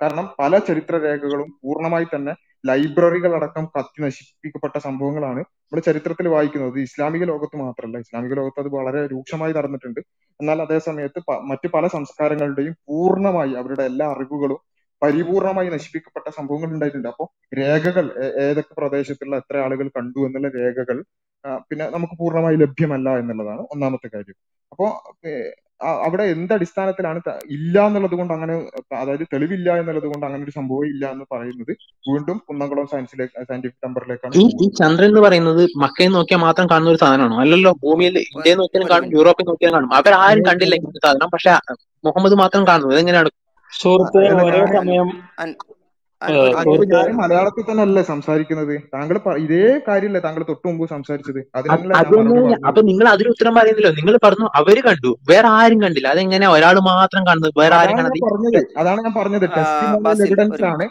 [0.00, 2.32] കാരണം പല ചരിത്ര രേഖകളും പൂർണമായി തന്നെ
[2.68, 6.78] ലൈബ്രറികൾ അടക്കം കത്തി നശിപ്പിക്കപ്പെട്ട സംഭവങ്ങളാണ് നമ്മൾ ചരിത്രത്തിൽ വായിക്കുന്നത്.
[6.88, 10.00] ഇസ്ലാമിക ലോകത്ത് മാത്രമല്ല ഇസ്ലാമിക ലോകത്ത് അത് വളരെ രൂക്ഷമായി നടന്നിട്ടുണ്ട്.
[10.40, 14.60] എന്നാൽ അതേ സമയത്ത് മറ്റു പല സംസ്കാരങ്ങളുടെയും പൂർണമായി അവരുടെ എല്ലാ അറിവുകളും
[15.02, 17.08] പരിപൂർണമായി നശിപ്പിക്കപ്പെട്ട സംഭവങ്ങൾ ഉണ്ടായിട്ടുണ്ട്.
[17.12, 17.26] അപ്പോൾ
[17.60, 18.06] രേഖകൾ
[18.46, 20.98] ഏതൊക്കെ പ്രദേശത്തുള്ള എത്ര ആളുകൾ കണ്ടു എന്നുള്ള രേഖകൾ
[21.68, 24.36] പിന്നെ നമുക്ക് പൂർണമായി ലഭ്യമല്ല എന്നുള്ളതാണ് ഒന്നാമത്തെ കാര്യം.
[24.72, 24.86] അപ്പോ
[26.06, 27.18] അവിടെ എന്ത് അടിസ്ഥാനത്തിലാണ്
[27.56, 28.54] ഇല്ല എന്നുള്ളത് കൊണ്ട് അങ്ങനെ
[29.00, 31.72] അതായത് തെളിവില്ല എന്നുള്ളത് കൊണ്ട് അങ്ങനെ ഒരു സംഭവം ഇല്ല എന്ന് പറയുന്നത്
[32.08, 37.36] വീണ്ടും കുന്നംകുളം സയൻസിലേക്ക് സയന്റിഫിക് നമ്പറിലേക്കാണ് ഈ ചന്ദ്രൻ എന്ന് പറയുന്നത് മക്കയിൽ നോക്കിയാൽ മാത്രം കാണുന്ന ഒരു സാധനമാണോ?
[37.44, 39.92] അല്ലല്ലോ ഭൂമിയിൽ ഇന്ത്യയിൽ നോക്കിയാലും കാണും യൂറോപ്പിൽ നോക്കിയാലും കാണും.
[40.00, 41.52] അവരാരും കണ്ടില്ല ഇങ്ങനത്തെ സാധനം പക്ഷെ
[42.08, 43.02] മുഹമ്മദ് മാത്രം കാണുന്നു ഒരേ
[46.92, 51.40] ഞാൻ മലയാളത്തിൽ തന്നെ അല്ലേ സംസാരിക്കുന്നത് താങ്കൾ ഇതേ കാര്യമല്ലേ താങ്കൾ തൊട്ടു മുമ്പ് സംസാരിച്ചത്?
[52.68, 53.90] അപ്പൊ നിങ്ങൾ അതിന് ഉത്തരം പറയുന്നില്ലോ.
[53.90, 55.10] നിങ്ങൾ പറഞ്ഞു അവർ കണ്ടു.
[55.30, 56.08] വേറെ ആരും കണ്ടില്ല.
[56.08, 58.60] അതെങ്ങനെ ഒരാൾ മാത്രം കാണുന്നത് വേറെ ആരും അതാണ് പറഞ്ഞത്.
[58.78, 59.46] അതാണ് ഞാൻ പറഞ്ഞത്.
[59.56, 60.86] ടെസ്റ്റിമോണിയൽ എവിഡൻസ് ആണ്.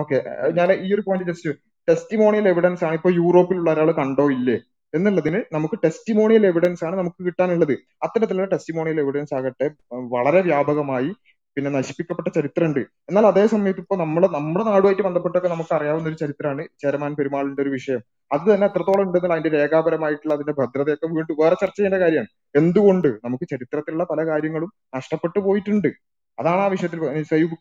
[0.00, 0.18] ഓക്കെ.
[0.58, 1.50] ഞാൻ ഈ ഒരു പോയിന്റ് ജസ്റ്റ്
[1.88, 2.94] ടെസ്റ്റിമോണിയൽ എവിഡൻസ് ആണ്.
[2.94, 4.56] ഇപ്പൊ യൂറോപ്പിലുള്ള ഒരാൾ കണ്ടോ ഇല്ലേ?
[4.94, 7.72] എന്നുള്ളതിന് നമുക്ക് ടെസ്റ്റിമോണിയൽ എവിഡൻസ് ആണ് നമുക്ക് കിട്ടാനുള്ളത്.
[8.02, 9.66] അത്തരത്തിലുള്ള ടെസ്റ്റിമോണിയൽ എവിഡൻസ് ആകട്ടെ
[10.14, 11.10] വളരെ വ്യാപകമായി
[11.56, 12.80] പിന്നെ നശിപ്പിക്കപ്പെട്ട ചരിത്രമുണ്ട്.
[13.08, 17.70] എന്നാൽ അതേ സമയത്ത് ഇപ്പൊ നമ്മുടെ നമ്മുടെ നാടുമായിട്ട് ബന്ധപ്പെട്ടൊക്കെ നമുക്ക് അറിയാവുന്ന ഒരു ചരിത്രമാണ് ചേരമാൻ പെരുമാളിന്റെ ഒരു
[17.70, 18.00] വിഷയം.
[18.30, 22.30] അത് തന്നെ എത്രത്തോളം ഉണ്ടെന്നുള്ള അതിന്റെ രേഖാപരമായിട്ടുള്ള അതിന്റെ ഭദ്രതയൊക്കെ വീണ്ടും വേറെ ചർച്ച ചെയ്യേണ്ട കാര്യമാണ്.
[22.54, 25.90] എന്തുകൊണ്ട് നമുക്ക് ചരിത്രത്തിലുള്ള പല കാര്യങ്ങളും നഷ്ടപ്പെട്ടു പോയിട്ടുണ്ട്?
[26.38, 27.00] അതാണ് ആ വിഷയത്തിൽ
[27.32, 27.56] സയ്യൂബ്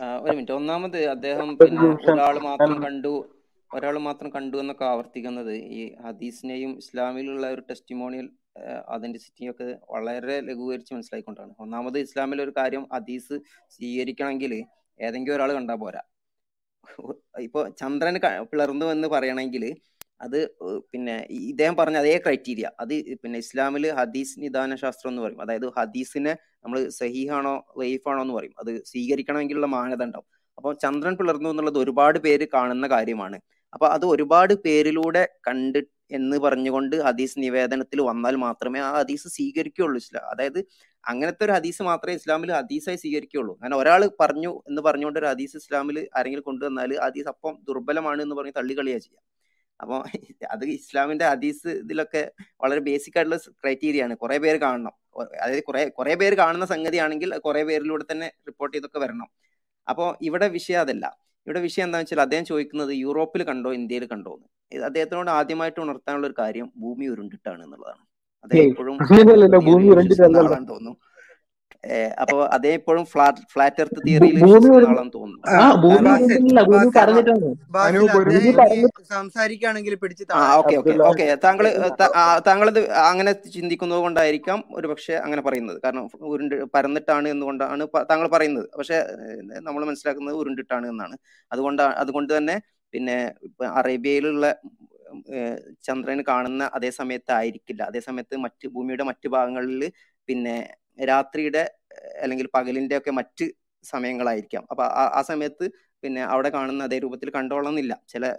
[0.00, 0.52] ആ, ഒരു മിനിറ്റ്.
[0.52, 3.12] ഒന്നാമത് അദ്ദേഹം പിന്നെ ഒരാൾ മാത്രം കണ്ടു
[3.70, 8.26] ഒരാൾ മാത്രം കണ്ടു എന്നൊക്കെ ആവർത്തിക്കുന്നത് ഈ ഹദീസിനെയും ഇസ്ലാമിലുള്ള ഒരു ടെസ്റ്റിമോണിയൽ
[8.94, 13.36] അതെന്റിസിറ്റിയും ഒക്കെ വളരെ ലഘൂകരിച്ച് മനസ്സിലാക്കിക്കൊണ്ടാണ് ഒന്നാമത് ഇസ്ലാമിലെ ഒരു കാര്യം അതീസ്
[13.76, 14.52] സ്വീകരിക്കണമെങ്കിൽ
[15.00, 16.02] ഏതെങ്കിലും ഒരാൾ കണ്ടാൽ പോരാ.
[17.46, 18.16] ഇപ്പൊ ചന്ദ്രൻ
[18.52, 19.64] പിളർന്നു എന്ന് പറയണമെങ്കിൽ
[20.26, 20.38] അത്
[20.92, 21.14] പിന്നെ
[21.50, 22.66] ഇദ്ദേഹം പറഞ്ഞ അതേ ക്രൈറ്റീരിയ.
[22.82, 25.42] അത് പിന്നെ ഇസ്ലാമിൽ ഹദീസ് നിദാന ശാസ്ത്രം എന്ന് പറയും.
[25.44, 26.32] അതായത് ഹദീസിനെ
[26.64, 28.54] നമ്മൾ സഹീഹാണോ വൈഫാണോ എന്ന് പറയും.
[28.62, 30.24] അത് സ്വീകരിക്കണമെങ്കിലുള്ള മാനദണ്ഡം
[30.58, 33.36] അപ്പോൾ ചന്ദ്രൻ പിളർന്നു എന്നുള്ളത് ഒരുപാട് പേര് കാണുന്ന കാര്യമാണ്.
[33.72, 35.78] അപ്പൊ അത് ഒരുപാട് പേരിലൂടെ കണ്ട്
[36.10, 40.64] എന്ന് പറഞ്ഞുകൊണ്ട് ഹദീസ് നിവേദനത്തിൽ വന്നാൽ മാത്രമേ ആ ഹദീസ് സ്വീകരിക്കുകയുള്ളൂ ഇസ്ലാം അതായത്
[41.08, 43.54] അങ്ങനത്തെ ഒരു ഹദീസ് മാത്രമേ ഇസ്ലാമിൽ ഹദീസായി സ്വീകരിക്കുകയുള്ളൂ.
[43.54, 48.52] അങ്ങനെ ഒരാൾ പറഞ്ഞു എന്ന് പറഞ്ഞുകൊണ്ട് ഒരു ഹദീസ് ഇസ്ലാമിൽ ആരെങ്കിലും കൊണ്ടുവന്നാൽ ഹദീസ് അപ്പം ദുർബലമാണ് എന്ന് പറഞ്ഞ്
[48.56, 49.24] തള്ളിക്കളിയാ ചെയ്യാം.
[49.80, 50.04] അപ്പോൾ
[50.50, 54.16] അത് ഇസ്ലാമിന്റെ ഹദീസ് ഇതിലൊക്കെ വളരെ ബേസിക് ആയിട്ടുള്ള ക്രൈറ്റീരിയ ആണ്.
[54.16, 54.92] കുറെ പേര് കാണണം.
[55.42, 59.28] അതായത് കുറെ കുറെ പേര് കാണുന്ന സംഗതിയാണെങ്കിൽ കുറെ പേരിലൂടെ തന്നെ റിപ്പോർട്ട് ചെയ്തൊക്കെ വരണം.
[59.88, 61.27] അപ്പോൾ ഇവിടെ വിഷയം അതല്ല.
[61.48, 64.48] ഇവിടെ വിഷയം എന്താണെന്ന് വെച്ചാൽ അദ്ദേഹം ചോദിക്കുന്നത് യൂറോപ്പിൽ കണ്ടോ ഇന്ത്യയിൽ കണ്ടോ എന്ന്.
[64.72, 68.02] ഇത് അദ്ദേഹത്തിനോട് ആദ്യമായിട്ട് ഉണർത്താനുള്ള ഒരു കാര്യം ഭൂമി ഉരുണ്ടിട്ടാണ് എന്നുള്ളതാണ്.
[68.44, 68.74] അദ്ദേഹം
[70.40, 70.94] ആളാണെന്ന് തോന്നുന്നു.
[72.22, 74.38] അപ്പൊ അതേ ഇപ്പോഴും ഫ്ലാറ്റ് ഫ്ലാറ്റ് എർത്ത് തിയറിയിൽ
[75.16, 75.38] തോന്നുന്നു.
[79.12, 80.24] സംസാരിക്കുകയാണെങ്കിൽ പിടിച്ച്
[80.60, 81.26] ഓക്കെ ഓക്കെ ഓക്കെ.
[81.44, 81.66] താങ്കൾ
[82.00, 85.78] താങ്കൾ താങ്കളത് അങ്ങനെ ചിന്തിക്കുന്നത് കൊണ്ടായിരിക്കാം ഒരു പക്ഷെ അങ്ങനെ പറയുന്നത്.
[85.84, 88.66] കാരണം ഉരുണ്ട് പരന്നിട്ടാണ് എന്നുകൊണ്ടാണ് താങ്കൾ പറയുന്നത്.
[88.80, 88.98] പക്ഷെ
[89.68, 91.16] നമ്മൾ മനസ്സിലാക്കുന്നത് ഉരുണ്ടിട്ടാണ് എന്നാണ്.
[91.50, 92.58] അതുകൊണ്ട് അതുകൊണ്ട് തന്നെ
[92.94, 93.16] പിന്നെ
[93.48, 94.44] ഇപ്പൊ അറേബ്യയിലുള്ള
[95.86, 99.82] ചന്ദ്രന് കാണുന്ന അതേ സമയത്ത് ആയിരിക്കില്ല അതേ സമയത്ത് മറ്റ് ഭൂമിയുടെ മറ്റു ഭാഗങ്ങളിൽ
[100.28, 100.54] പിന്നെ
[101.04, 101.74] രാത്രിയുടെ
[102.20, 103.50] അല്ലെങ്കിൽ പകലിന്റെ ഒക്കെ മറ്റ്
[103.82, 104.66] സമയങ്ങളായിരിക്കാം.
[104.70, 105.68] അപ്പൊ ആ- സമയത്ത്
[106.02, 108.32] പിന്നെ അവിടെ കാണുന്ന അതേ രൂപത്തിൽ കണ്ടോളന്നില്ല ചില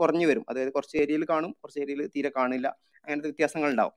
[0.00, 0.46] കുറഞ്ഞു വരും.
[0.48, 2.68] അതായത് കുറച്ച് ഏരിയയിൽ കാണും കുറച്ച് ഏരിയയിൽ തീരെ കാണില്ല.
[2.94, 3.92] അങ്ങനത്തെ വ്യത്യാസങ്ങൾ ഉണ്ടാവും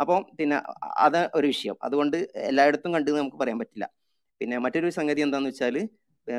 [0.00, 0.62] അപ്പോൾ പിന്നെ
[0.96, 1.76] അത് ഒരു വിഷയം.
[1.82, 3.90] അതുകൊണ്ട് എല്ലായിടത്തും കണ്ടു എന്ന് നമുക്ക് പറയാൻ പറ്റില്ല.
[4.38, 5.88] പിന്നെ മറ്റൊരു സംഗതി എന്താന്ന് വെച്ചാൽ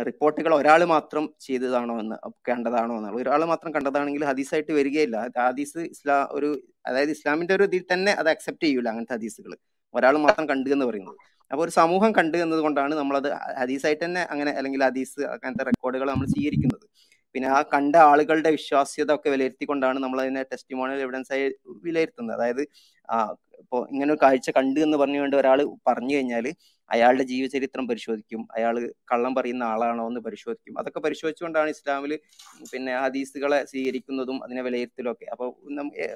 [0.04, 2.16] റിപ്പോർട്ടുകൾ ഒരാൾ മാത്രം ചെയ്തതാണോ എന്ന്
[2.50, 5.30] കണ്ടതാണോ എന്നാണ് ഒരാൾ മാത്രം കണ്ടതാണെങ്കിൽ ഹദീസായിട്ട് വരികയില്ല.
[5.40, 9.58] ഹദീസ് ഇസ്ലാ ഒരു അതായത് ഇസ്ലാമിന്റെ ഒരു ഇതിൽ തന്നെ അത് അക്സെപ്റ്റ് ചെയ്യൂല അങ്ങനത്തെ ഹദീസുകൾ.
[9.94, 11.18] ഒരാൾ മാത്രം കണ്ടു എന്ന് പറയുന്നത്.
[11.52, 13.30] അപ്പോൾ ഒരു സമൂഹം കണ്ടു എന്നത് കൊണ്ടാണ് നമ്മളത്
[13.62, 16.86] ഹദീസായിട്ട് തന്നെ അങ്ങനെ അല്ലെങ്കിൽ ഹദീസ് അങ്ങനത്തെ റെക്കോർഡുകൾ നമ്മൾ സ്വീകരിക്കുന്നത്.
[17.36, 21.46] പിന്നെ ആ കണ്ട ആളുകളുടെ വിശ്വാസ്യത ഒക്കെ വിലയിരുത്തിക്കൊണ്ടാണ് നമ്മൾ അതിനെ ടെസ്റ്റിമോണിയൽ എവിഡൻസ് ആയി
[21.84, 22.36] വിലയിരുത്തുന്നത്.
[22.38, 22.64] അതായത്
[23.10, 23.18] ആ
[23.60, 26.46] ഇപ്പോൾ ഇങ്ങനെ ഒരു കാഴ്ച കണ്ടു എന്ന് പറഞ്ഞുകൊണ്ട് ഒരാൾ പറഞ്ഞു കഴിഞ്ഞാൽ
[26.90, 28.48] അയാളുടെ ജീവചരിത്രം പരിശോധിക്കും.
[28.56, 28.76] അയാൾ
[29.12, 30.80] കള്ളം പറയുന്ന ആളാണോ എന്ന് പരിശോധിക്കും.
[30.80, 32.20] അതൊക്കെ പരിശോധിച്ചുകൊണ്ടാണ് ഇസ്ലാമിൽ
[32.74, 35.26] പിന്നെ ഹദീസുകളെ സ്വീകരിക്കുന്നതും അതിനെ വിലയിരുത്തലും ഒക്കെ.
[35.26, 35.50] അപ്പോൾ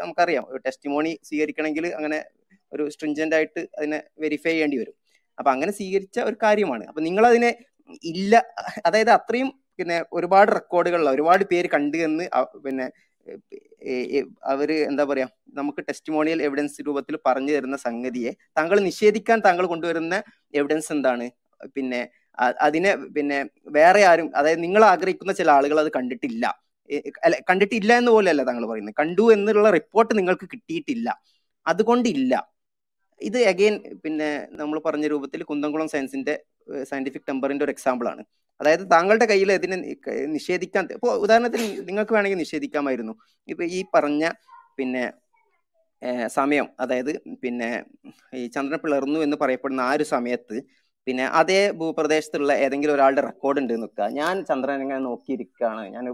[0.03, 0.45] നമുക്കറിയാം.
[0.65, 2.19] ടെസ്റ്റിമോണി സ്വീകരിക്കണമെങ്കിൽ അങ്ങനെ
[2.75, 4.95] ഒരു സ്ട്രിഞ്ചന്റ് ആയിട്ട് അതിനെ വെരിഫൈ ചെയ്യേണ്ടി വരും.
[5.37, 6.83] അപ്പൊ അങ്ങനെ സ്വീകരിച്ച ഒരു കാര്യമാണ്.
[6.89, 7.51] അപ്പൊ നിങ്ങൾ അതിനെ
[8.11, 8.35] ഇല്ല
[8.87, 12.25] അതായത് അത്രയും പിന്നെ ഒരുപാട് റെക്കോർഡുകളിൽ ഒരുപാട് പേര് കണ്ടു എന്ന്
[12.65, 12.85] പിന്നെ
[14.53, 15.27] അവർ എന്താ പറയാ
[15.59, 20.15] നമുക്ക് ടെസ്റ്റിമോണിയൽ എവിഡൻസ് രൂപത്തിൽ പറഞ്ഞു തരുന്ന സംഗതിയെ താങ്കൾ നിഷേധിക്കാൻ താങ്കൾ കൊണ്ടുവരുന്ന
[20.59, 21.25] എവിഡൻസ് എന്താണ്?
[21.75, 22.01] പിന്നെ
[22.67, 23.37] അതിനെ പിന്നെ
[23.77, 26.45] വേറെ ആരും അതായത് നിങ്ങൾ ആഗ്രഹിക്കുന്ന ചില ആളുകൾ അത് കണ്ടിട്ടില്ല.
[27.25, 28.95] അല്ല കണ്ടിട്ടില്ല എന്ന് പോലെയല്ല താങ്കൾ പറയുന്നത്.
[29.01, 31.07] കണ്ടു എന്നുള്ള റിപ്പോർട്ട് നിങ്ങൾക്ക് കിട്ടിയിട്ടില്ല.
[31.65, 32.33] അതുകൊണ്ടില്ല.
[33.21, 34.29] ഇത് അഗെയിൻ പിന്നെ
[34.59, 36.33] നമ്മൾ പറഞ്ഞ രൂപത്തിൽ കുന്തംകുളം സയൻസിന്റെ
[36.89, 38.23] സയന്റിഫിക് ടെമ്പറിന്റെ ഒരു എക്സാമ്പിൾ ആണ്.
[38.61, 39.77] അതായത് താങ്കളുടെ കയ്യിൽ ഇതിനെ
[40.35, 43.13] നിഷേധിക്കാൻ ഇപ്പോൾ ഉദാഹരണത്തിന് നിങ്ങൾക്ക് വേണമെങ്കിൽ നിഷേധിക്കാമായിരുന്നു.
[43.47, 44.23] ഇപ്പൊ ഈ പറഞ്ഞ
[44.79, 45.03] പിന്നെ
[46.37, 47.11] സമയം അതായത്
[47.43, 47.69] പിന്നെ
[48.39, 50.57] ഈ ചന്ദ്രൻ പിളർന്നു എന്ന് പറയപ്പെടുന്ന ആ ഒരു സമയത്ത്
[51.07, 55.83] പിന്നെ അതേ ഭൂപ്രദേശത്തുള്ള ഏതെങ്കിലും ഒരാളുടെ റെക്കോർഡ് ഉണ്ട് നിൽക്കുക ഞാൻ ചന്ദ്രനെ ഇങ്ങനെ നോക്കിയിരിക്കുകയാണ്.
[55.95, 56.05] ഞാൻ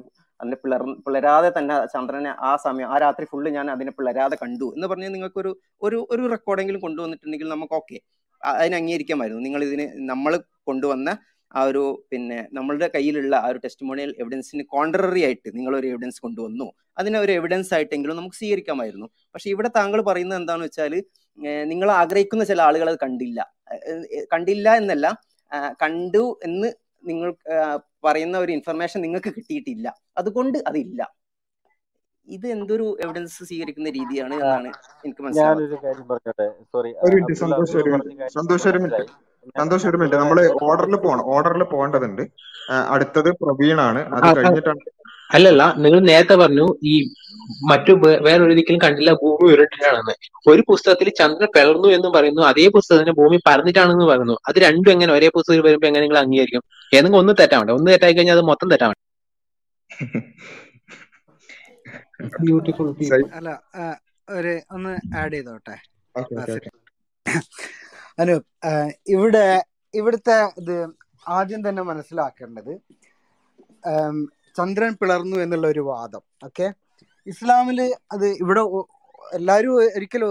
[0.42, 4.88] അതിനെ പിളർ പിളരാതെ തന്നെ ചന്ദ്രനെ ആ സമയം ആ രാത്രി ഫുള്ള് ഞാൻ അതിനെ പിളരാതെ കണ്ടു എന്ന്
[4.92, 5.52] പറഞ്ഞ് നിങ്ങൾക്കൊരു
[5.88, 7.98] ഒരു ഒരു റെക്കോർഡെങ്കിലും കൊണ്ടുവന്നിട്ടുണ്ടെങ്കിൽ നമുക്ക് ഓക്കെ
[8.42, 9.44] അതിനെ അംഗീകരിക്കാമായിരുന്നു.
[9.48, 10.34] നിങ്ങൾ ഇതിന് നമ്മൾ
[10.70, 11.10] കൊണ്ടുവന്ന
[11.52, 16.68] ആ ഒരു പിന്നെ നമ്മളുടെ കയ്യിലുള്ള ആ ഒരു ടെസ്റ്റിമോണിയൽ എവിഡൻസിന് കോൺട്രറി ആയിട്ട് നിങ്ങൾ ഒരു എവിഡൻസ് കൊണ്ടുവന്നു.
[17.00, 19.08] അതിനെ ഒരു എവിഡൻസ് ആയിട്ടെങ്കിലും നമുക്ക് സ്വീകരിക്കാമായിരുന്നു.
[19.34, 20.94] പക്ഷെ ഇവിടെ താങ്കൾ പറയുന്നത് എന്താണെന്ന് വെച്ചാൽ
[21.72, 23.40] നിങ്ങൾ ആഗ്രഹിക്കുന്ന ചില ആളുകൾ അത് കണ്ടില്ല.
[24.34, 25.08] കണ്ടില്ല എന്നല്ല
[25.84, 26.70] കണ്ടു എന്ന്
[27.04, 27.30] നിങ്ങൾ
[28.06, 29.88] പറയുന്ന ഒരു ഇൻഫർമേഷൻ നിങ്ങൾക്ക് കിട്ടിയിട്ടില്ല.
[30.18, 31.02] അതുകൊണ്ട് അതില്ല.
[32.28, 34.70] ഇത് എന്തൊരു എവിഡൻസ് സ്വീകരിക്കുന്ന രീതിയാണ് എന്നാണ്
[35.06, 36.48] എനിക്ക് മനസ്സിലാവാത്തത് സന്തോഷം കാര്യം പറഞ്ഞോട്ടെ?
[36.74, 36.92] സോറി
[39.90, 42.24] ഒരു മിനിറ്റ് നമ്മൾ ഓർഡറിൽ പോകണം ഓർഡറിൽ പോകേണ്ടതുണ്ട്.
[42.96, 44.02] അടുത്തത് പ്രവീണാണ്.
[44.18, 44.82] അത് കഴിഞ്ഞിട്ടാണ്
[45.36, 46.94] അല്ലല്ല നിങ്ങൾ നേരത്തെ പറഞ്ഞു ഈ
[47.70, 47.92] മറ്റു
[48.26, 50.14] വേറൊരിക്കലും കണ്ടില്ല ഭൂമി ഉരുണ്ടിട്ടാണെന്ന്
[50.52, 54.36] ഒരു പുസ്തകത്തിൽ ചന്ദ്രൻ പിളർന്നു എന്ന് പറയുന്നു അതേ പുസ്തകത്തിന് ഭൂമി പറഞ്ഞിട്ടാണെന്ന് പറയുന്നു.
[54.50, 56.64] അത് രണ്ടും എങ്ങനെ ഒരേ പുസ്തകത്തിൽ വരുമ്പോ എങ്ങനെ നിങ്ങൾ അംഗീകരിക്കും?
[56.96, 57.72] ഏതെങ്കിലും ഒന്ന് തെറ്റാൻ വേണ്ട.
[57.80, 59.00] ഒന്ന് തെറ്റായി കഴിഞ്ഞാൽ അത് മൊത്തം തെറ്റാവണ്ട
[62.42, 62.88] ബ്യൂട്ടിഫുൾ
[63.38, 63.50] അല്ല
[64.28, 65.76] ഒരു ഒന്ന് ആഡ് ചെയ്തോട്ടെ.
[68.20, 68.46] അനൂപ്
[69.16, 69.46] ഇവിടെ
[69.94, 70.76] ഇവിടുത്തെ ഇത്
[71.26, 72.74] ആദ്യം തന്നെ മനസ്സിലാക്കേണ്ടത്
[74.58, 76.24] ചന്ദ്രൻ പിളർന്നു എന്നുള്ള ഒരു വാദം.
[76.48, 76.68] ഓക്കെ
[77.32, 77.80] ഇസ്ലാമിൽ
[78.14, 78.64] അത് ഇവിടെ
[79.38, 80.30] എല്ലാരും ഒരിക്കലും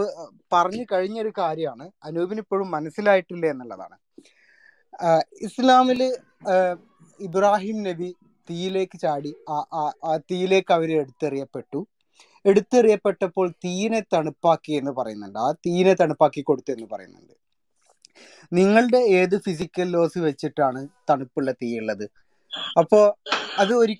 [0.55, 1.85] പറഞ്ഞു കഴിഞ്ഞൊരു കാര്യമാണ്.
[2.07, 3.97] അനൂപിന് ഇപ്പോഴും മനസ്സിലായിട്ടില്ല എന്നുള്ളതാണ്.
[5.49, 6.01] ഇസ്ലാമിൽ
[7.21, 8.09] ഇബ്രാഹിം നബി
[8.49, 9.33] തീയിലേക്ക് ചാടി
[10.09, 11.81] ആ തീയിലേക്ക് അവർ എടുത്തെറിയപ്പെട്ടു.
[12.45, 15.39] എടുത്തെറിയപ്പെട്ടപ്പോൾ തീനെ തണുപ്പാക്കി എന്ന് പറയുന്നുണ്ട്.
[15.47, 17.35] ആ തീനെ തണുപ്പാക്കി കൊടുത്തു എന്ന് പറയുന്നുണ്ട്.
[18.59, 22.07] നിങ്ങളുടെ ഏത് ഫിസിക്കൽ ലോസ് വെച്ചിട്ടാണ് തണുപ്പുള്ള തീ ഉള്ളത്
[22.79, 23.19] അപ്പോ
[23.59, 23.95] അത് ഒരു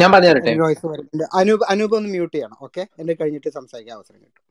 [0.00, 0.58] ഞാൻ പറഞ്ഞുതരട്ടെ.
[0.58, 4.42] വോയിസ് വരുന്നുണ്ട് അനൂപ് അനൂപ് ഒന്ന് മ്യൂട്ട് ചെയ്യണം ഓക്കെ എന്നെ കഴിഞ്ഞിട്ട് സംസാരിക്കാൻ അവസരം കിട്ടും.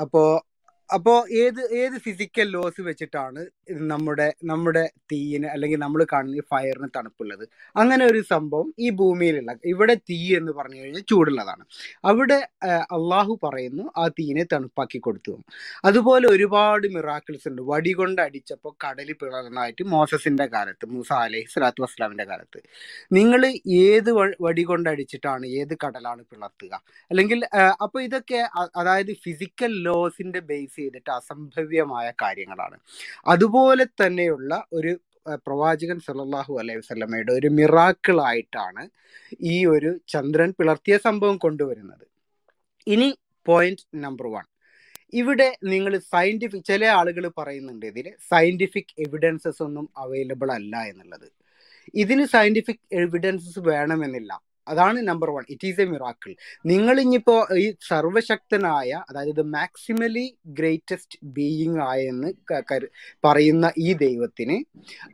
[0.00, 0.46] അപ്പോ
[0.90, 3.40] അപ്പോ ഏത് ഏത് ഫിസിക്കൽ ലോസ് വെച്ചിട്ടാണ്
[3.92, 4.82] നമ്മുടെ നമ്മുടെ
[5.12, 7.44] തീയിന് അല്ലെങ്കിൽ നമ്മൾ കാണുന്ന ഫയറിന് തണുപ്പുള്ളത്?
[7.76, 11.64] അങ്ങനെ ഒരു സംഭവം ഈ ഭൂമിയിലുള്ള ഇവിടെ തീ എന്ന് പറഞ്ഞു കഴിഞ്ഞാൽ ചൂടുള്ളതാണ്.
[12.10, 12.38] അവിടെ
[12.96, 15.34] അള്ളാഹു പറയുന്നു ആ തീയിനെ തണുപ്പാക്കി കൊടുത്തു.
[15.90, 17.62] അതുപോലെ ഒരുപാട് മിറാക്കിൾസ് ഉണ്ട്.
[17.72, 22.60] വടി കൊണ്ട് അടിച്ചപ്പോൾ കടൽ പിളർന്നതായിട്ട് മോസസിന്റെ കാലത്ത് മൂസ അലഹി സ്വലാത്തു വസ്സലാമിന്റെ കാലത്ത്.
[23.18, 23.42] നിങ്ങൾ
[23.84, 24.10] ഏത്
[24.46, 26.74] വടി കൊണ്ട് അടിച്ചിട്ടാണ് ഏത് കടലാണ് പിളർത്തുക?
[27.10, 27.40] അല്ലെങ്കിൽ
[27.86, 28.40] അപ്പൊ ഇതൊക്കെ
[28.82, 32.76] അതായത് ഫിസിക്കൽ ലോസിന്റെ ബേസ് ചെയ്തിട്ട് അസംഭവ്യമായ കാര്യങ്ങളാണ്.
[33.34, 34.92] അതുപോലെ തന്നെയുള്ള ഒരു
[35.46, 38.82] പ്രവാചകൻ സല്ലാഹു അലൈഹി വസ്ലമയുടെ ഒരു മിറാക്കിൾ ആയിട്ടാണ്
[39.54, 42.04] ഈ ഒരു ചന്ദ്രൻ പിളർത്തിയ സംഭവം കൊണ്ടുവരുന്നത്.
[42.86, 43.08] ഇനി
[43.46, 44.44] പോയിന്റ് നമ്പർ വൺ
[45.20, 51.28] ഇവിടെ നിങ്ങൾ സയന്റിഫിക് ചില ആളുകൾ പറയുന്നുണ്ട് ഇതിൽ സയന്റിഫിക് എവിഡൻസസ് ഒന്നും അവൈലബിൾ അല്ല എന്നുള്ളത്.
[52.02, 54.32] ഇതിന് സയന്റിഫിക് എവിഡൻസസ് വേണമെന്നില്ല.
[54.66, 56.32] അതാണ് number one it is a miracle
[56.64, 62.30] നിങ്ങൾ ഇനിയിപ്പോ ഈ സർവശക്തനായ അതായത് മാക്സിമലി ഗ്രേറ്റസ്റ്റ് ബീയിങ് ആയെന്ന്
[63.24, 64.56] പറയുന്ന ഈ ദൈവത്തിന്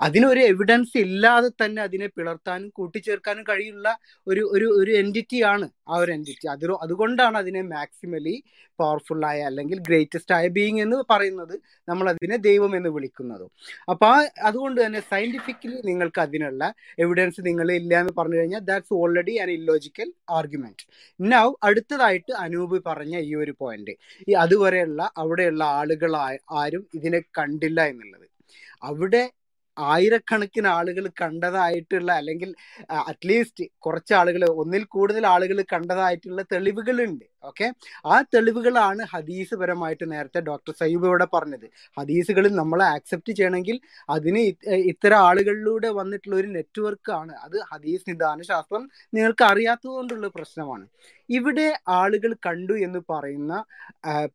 [0.00, 3.88] അതിനൊരു എവിഡൻസ് ഇല്ലാതെ തന്നെ അതിനെ പിളർത്താനും കൂട്ടിച്ചേർക്കാനും കഴിയുള്ള
[4.26, 8.36] ഒരു ഒരു ഒരു എന്റിറ്റി ആണ് ആ ഒരു എന്റിറ്റി അത് അതുകൊണ്ടാണ് അതിനെ മാക്സിമലി
[8.78, 11.54] പവർഫുൾ ആയ അല്ലെങ്കിൽ ഗ്രേറ്റസ്റ്റ് ആയ ബീയിങ് എന്ന് പറയുന്നത്
[11.88, 13.44] നമ്മൾ അതിനെ ദൈവം എന്ന് വിളിക്കുന്നത്.
[13.90, 16.62] അപ്പൊ ആ അതുകൊണ്ട് തന്നെ സയന്റിഫിക്കലി നിങ്ങൾക്ക് അതിനുള്ള
[16.98, 20.84] എവിഡൻസ് നിങ്ങൾ ഇല്ല എന്ന് പറഞ്ഞു കഴിഞ്ഞാൽ that's already an illogical argument
[21.20, 23.94] now അടുത്തതായിട്ട് അനൂപ് പറഞ്ഞ ഈ ഒരു പോയിന്റ്
[24.28, 26.12] ഈ അതുവരെയുള്ള അവിടെയുള്ള ആളുകൾ
[26.60, 28.26] ആരും ഇതിനെ കണ്ടില്ല എന്നുള്ളത്.
[28.82, 29.22] അവിടെ
[29.76, 32.50] ആയിരക്കണക്കിന് ആളുകൾ കണ്ടതായിട്ടുള്ള അല്ലെങ്കിൽ
[33.10, 37.24] അറ്റ്ലീസ്റ്റ് കുറച്ച് ആളുകൾ ഒന്നിൽ കൂടുതൽ ആളുകൾ കണ്ടതായിട്ടുള്ള തെളിവുകളുണ്ട്.
[37.44, 37.66] ഓക്കെ?
[38.12, 41.66] ആ തെളിവുകളാണ് ഹദീസ് പരമായിട്ട് നേരത്തെ ഡോക്ടർ സയ്യൂബ് ഇവിടെ പറഞ്ഞത്.
[41.96, 43.78] ഹദീസുകൾ നമ്മൾ ആക്സെപ്റ്റ് ചെയ്യണമെങ്കിൽ
[44.08, 44.42] അതിന്
[44.92, 48.84] ഇത്തരം ആളുകളിലൂടെ വന്നിട്ടുള്ള ഒരു നെറ്റ്വർക്ക് ആണ് അത് ഹദീസ് നിദാന ശാസ്ത്രം
[49.14, 50.86] നിങ്ങൾക്ക് അറിയാത്തതുകൊണ്ടുള്ള പ്രശ്നമാണ്.
[51.28, 51.66] ഇവിടെ
[52.00, 53.52] ആളുകൾ കണ്ടു എന്ന് പറയുന്ന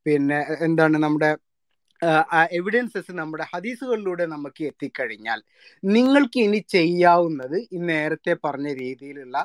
[0.06, 1.32] പിന്നെ എന്താണ് നമ്മുടെ
[2.58, 5.40] എവിഡൻസസ് നമ്മുടെ ഹദീസുകളിലൂടെ നമുക്ക് എത്തിക്കഴിഞ്ഞാൽ
[5.84, 9.38] നിങ്ങൾക്ക് ഇനി ചെയ്യാവുന്നത് ഈ നേരത്തെ പറഞ്ഞ രീതിയിലുള്ള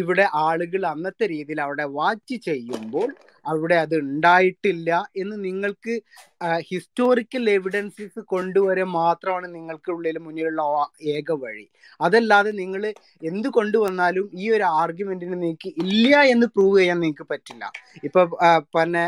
[0.00, 3.08] ഇവിടെ ആളുകൾ അന്നത്തെ രീതിയിൽ അവിടെ വാച്ച് ചെയ്യുമ്പോൾ
[3.46, 5.94] അവിടെ അത് ഉണ്ടായിട്ടില്ല എന്ന് നിങ്ങൾക്ക്
[6.70, 10.62] ഹിസ്റ്റോറിക്കൽ എവിഡൻസസ് കൊണ്ടുവരെ മാത്രമാണ് നിങ്ങൾക്ക് ഉള്ളിൽ മുന്നിലുള്ള
[11.16, 11.66] ഏക വഴി.
[12.00, 12.82] അതല്ലാതെ നിങ്ങൾ
[13.22, 17.64] എന്ത് കൊണ്ടുവന്നാലും ഈ ഒരു ആർഗ്യുമെന്റിന് നിങ്ങൾക്ക് ഇല്ല എന്ന് പ്രൂവ് ചെയ്യാൻ നിങ്ങൾക്ക് പറ്റില്ല.
[18.08, 18.22] ഇപ്പൊ
[18.76, 19.04] പിന്നെ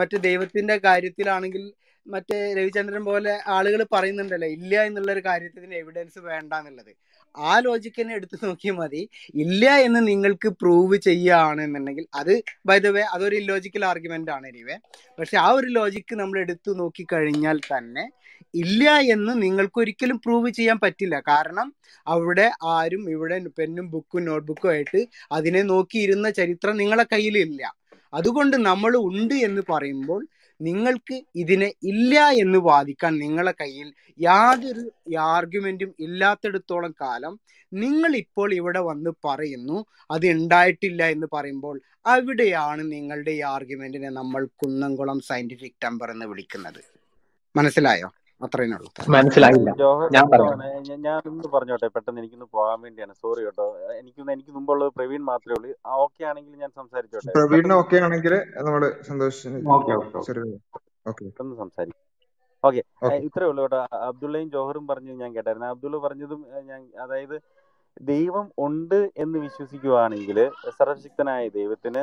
[0.00, 1.64] മറ്റു ദൈവത്തിന്റെ കാര്യത്തിലാണെങ്കിൽ
[2.14, 6.92] മറ്റേ രവിചന്ദ്രൻ പോലെ ആളുകൾ പറയുന്നുണ്ടല്ലോ ഇല്ല എന്നുള്ള ഒരു കാര്യത്തിന് എവിഡൻസ് വേണ്ട എന്നുള്ളത്.
[7.34, 9.02] ആ ലോജിക്കിനെ എടുത്തു നോക്കിയാൽ മതി.
[9.44, 12.32] ഇല്ല എന്ന് നിങ്ങൾക്ക് പ്രൂവ് ചെയ്യുകയാണെന്നുണ്ടെങ്കിൽ അത്
[12.68, 14.76] ബൈ ദ വേ അതൊരു ഇല്ലോജിക്കൽ ആർഗ്യുമെന്റ് ആണ് എനിവേ
[15.18, 18.04] പക്ഷെ ആ ഒരു ലോജിക്ക് നമ്മൾ എടുത്തു നോക്കി കഴിഞ്ഞാൽ തന്നെ
[18.54, 21.16] ഇല്ല എന്ന് നിങ്ങൾക്ക് ഒരിക്കലും പ്രൂവ് ചെയ്യാൻ പറ്റില്ല.
[21.28, 21.68] കാരണം
[22.06, 25.00] അവിടെ ആരും ഇവിടെ പെന്നും ബുക്കും നോട്ട്ബുക്കും ആയിട്ട്
[25.32, 27.62] അതിനെ നോക്കിയിരുന്ന ചരിത്രം നിങ്ങളെ കയ്യിലില്ല.
[28.12, 30.20] അതുകൊണ്ട് നമ്മൾ ഉണ്ട് എന്ന് പറയുമ്പോൾ
[30.60, 33.88] നിങ്ങൾക്ക് ഇതിനെ ഇല്ല എന്ന് വാദിക്കാൻ നിങ്ങളെ കയ്യിൽ
[34.20, 34.84] യാതൊരു
[35.18, 37.34] ആർഗ്യുമെന്റും ഇല്ലാത്തടത്തോളം കാലം
[37.72, 45.20] നിങ്ങൾ ഇപ്പോൾ ഇവിടെ വന്ന് പറയുന്നു അത് ഉണ്ടായിട്ടില്ല എന്ന് പറയുമ്പോൾ അവിടെയാണ് നിങ്ങളുടെ ഈ ആർഗ്യുമെന്റിനെ നമ്മൾ കുന്നംകുളം
[45.20, 46.80] സയന്റിഫിക് ടെമ്പർ എന്ന് വിളിക്കുന്നത്.
[47.54, 48.08] മനസ്സിലായോ?
[48.46, 48.90] അത്രയേ ഉള്ളൂ.
[49.14, 49.70] മനസ്സിലായില്ല.
[49.80, 50.58] ഞാനൊന്ന് ഞാൻ പറയാം
[51.06, 51.22] ഞാൻ
[51.54, 53.14] പറഞ്ഞോട്ടെ പെട്ടെന്ന് എനിക്കൊന്ന് പോകാൻ വേണ്ടിയാണ്.
[53.22, 53.66] സോറി കേട്ടോ.
[54.00, 55.70] എനിക്ക് എനിക്ക് മുമ്പുള്ളത് പ്രവീൺ മാത്രമേ ഉള്ളൂ.
[55.88, 57.32] ആ ഓക്കെ ആണെങ്കിൽ ഞാൻ സംസാരിച്ചോട്ടെ.
[57.38, 58.34] പ്രവീൺ ഓക്കെ ആണെങ്കിൽ
[58.66, 60.42] നമ്മൾ സന്തോഷിച്ചു ഓക്കെ ഓക്കെ ശരി
[61.10, 62.02] ഓക്കെ പെട്ടെന്ന് സംസാരിക്കും.
[62.64, 63.80] ഓക്കെ ഓക്കെ ഇത്രേ ഉള്ളൂ കേട്ടോ.
[64.10, 65.68] അബ്ദുള്ളയും ജോഹറും പറഞ്ഞു ഞാൻ കേട്ടായിരുന്നു.
[65.74, 67.36] അബ്ദുള്ള പറഞ്ഞതും ഞാൻ അതായത്
[68.12, 70.38] ദൈവം ഉണ്ട് എന്ന് വിശ്വസിക്കുവാണെങ്കിൽ
[70.78, 72.02] സർവശക്തനായ ദൈവത്തിന്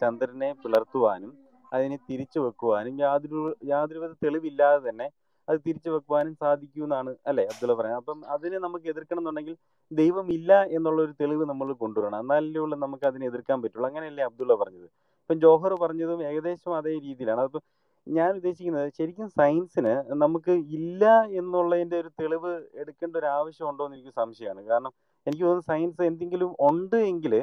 [0.00, 1.32] ചന്ദ്രനെ പിളർത്തുവാനും
[1.72, 5.06] അതിനെ തിരിച്ചു വെക്കുവാനും യാതൊരു യാതൊരുവിധ തെളിവില്ലാതെ തന്നെ
[5.52, 8.02] അത് തിരിച്ചു വെക്കുവാനും സാധിക്കുമെന്നാണ് അല്ലെ അബ്ദുള്ള പറയുന്നത്.
[8.02, 9.56] അപ്പം അതിനെ നമുക്ക് എതിർക്കണം എന്നുണ്ടെങ്കിൽ
[9.90, 12.20] ദൈവം ഇല്ല എന്നുള്ള ഒരു തെളിവ് നമ്മൾ കൊണ്ടുവരണം.
[12.24, 13.86] എന്നാലേ ഉള്ളൂ നമുക്ക് അതിനെ എതിർക്കാൻ പറ്റുള്ളൂ.
[13.90, 14.88] അങ്ങനെയല്ലേ അബ്ദുള്ള പറഞ്ഞത്.
[15.22, 17.40] ഇപ്പം ജോഹർ പറഞ്ഞതും ഏകദേശം അതേ രീതിയിലാണ്.
[17.44, 17.64] അതിപ്പം
[18.06, 21.02] ഞാൻ ഉദ്ദേശിക്കുന്നത് ശരിക്കും സയൻസിന് നമുക്ക് ഇല്ല
[21.40, 24.62] എന്നുള്ളതിന്റെ ഒരു തെളിവ് എടുക്കേണ്ട ഒരു ആവശ്യം ഉണ്ടോ എന്ന് എനിക്ക് സംശയമാണ്.
[24.70, 24.92] കാരണം
[25.26, 27.34] എനിക്ക് തോന്നുന്നു സയൻസ് എന്തെങ്കിലും ഉണ്ട് എങ്കിൽ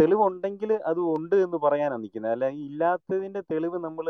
[0.00, 2.32] തെളിവുണ്ടെങ്കിൽ അത് ഉണ്ട് എന്ന് പറയാനാണ് നിൽക്കുന്നത്.
[2.36, 4.06] അല്ല ഇല്ലാത്തതിന്റെ തെളിവ് നമ്മൾ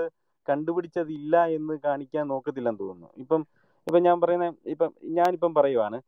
[0.48, 3.10] കണ്ടുപിടിച്ചത് ഇല്ല എന്ന് കാണിക്കാൻ നോക്കത്തില്ലെന്ന് തോന്നുന്നു.
[3.16, 3.40] ഇപ്പം
[3.86, 5.98] ഇപ്പം ഞാൻ പറയുന്ന ഇപ്പം ഞാനിപ്പം പറയുവാണ്.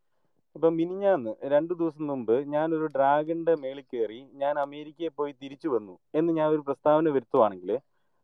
[0.57, 6.33] ഇപ്പം മിനിഞ്ഞാന്ന് രണ്ടു ദിവസം മുമ്പ് ഞാനൊരു ഡ്രാഗന്റെ മേളിൽ കയറി ഞാൻ അമേരിക്കയിൽ പോയി തിരിച്ചു വന്നു എന്ന്
[6.33, 7.71] ഞാൻ ഒരു പ്രസ്താവന വരുത്തുവാണെങ്കിൽ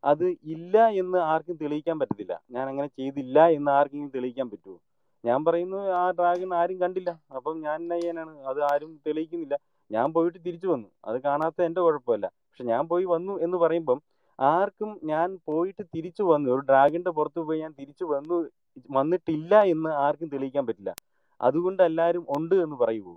[0.03, 2.41] അത് ഇല്ല എന്ന് ആർക്കും തെളിയിക്കാൻ പറ്റത്തില്ല.
[2.51, 4.77] ഞാൻ അങ്ങനെ ചെയ്തില്ല എന്ന് ആർക്കെങ്കിലും തെളിയിക്കാൻ പറ്റുമോ?
[5.23, 7.09] ഞാൻ പറയുന്നു ആ ഡ്രാഗൺ ആരും കണ്ടില്ല.
[7.35, 8.39] അപ്പം ഞാൻ എന്നാ ചെയ്യാനാണ്?
[8.43, 9.55] അത് ആരും തെളിയിക്കുന്നില്ല.
[9.91, 10.87] ഞാൻ പോയിട്ട് തിരിച്ചു വന്നു.
[11.05, 12.27] അത് കാണാത്ത എന്റെ കുഴപ്പമല്ല.
[12.27, 13.99] പക്ഷെ ഞാൻ പോയി വന്നു എന്ന് പറയുമ്പം
[14.39, 16.47] ആർക്കും ഞാൻ പോയിട്ട് തിരിച്ചു വന്നു.
[16.55, 18.37] ഒരു ഡ്രാഗന്റെ പുറത്ത് പോയി ഞാൻ തിരിച്ചു വന്നു
[18.97, 20.91] വന്നിട്ടില്ല എന്ന് ആർക്കും തെളിയിക്കാൻ പറ്റില്ല.
[21.39, 23.15] അതുകൊണ്ട് എല്ലാവരും ഉണ്ട് എന്ന് പറയുമോ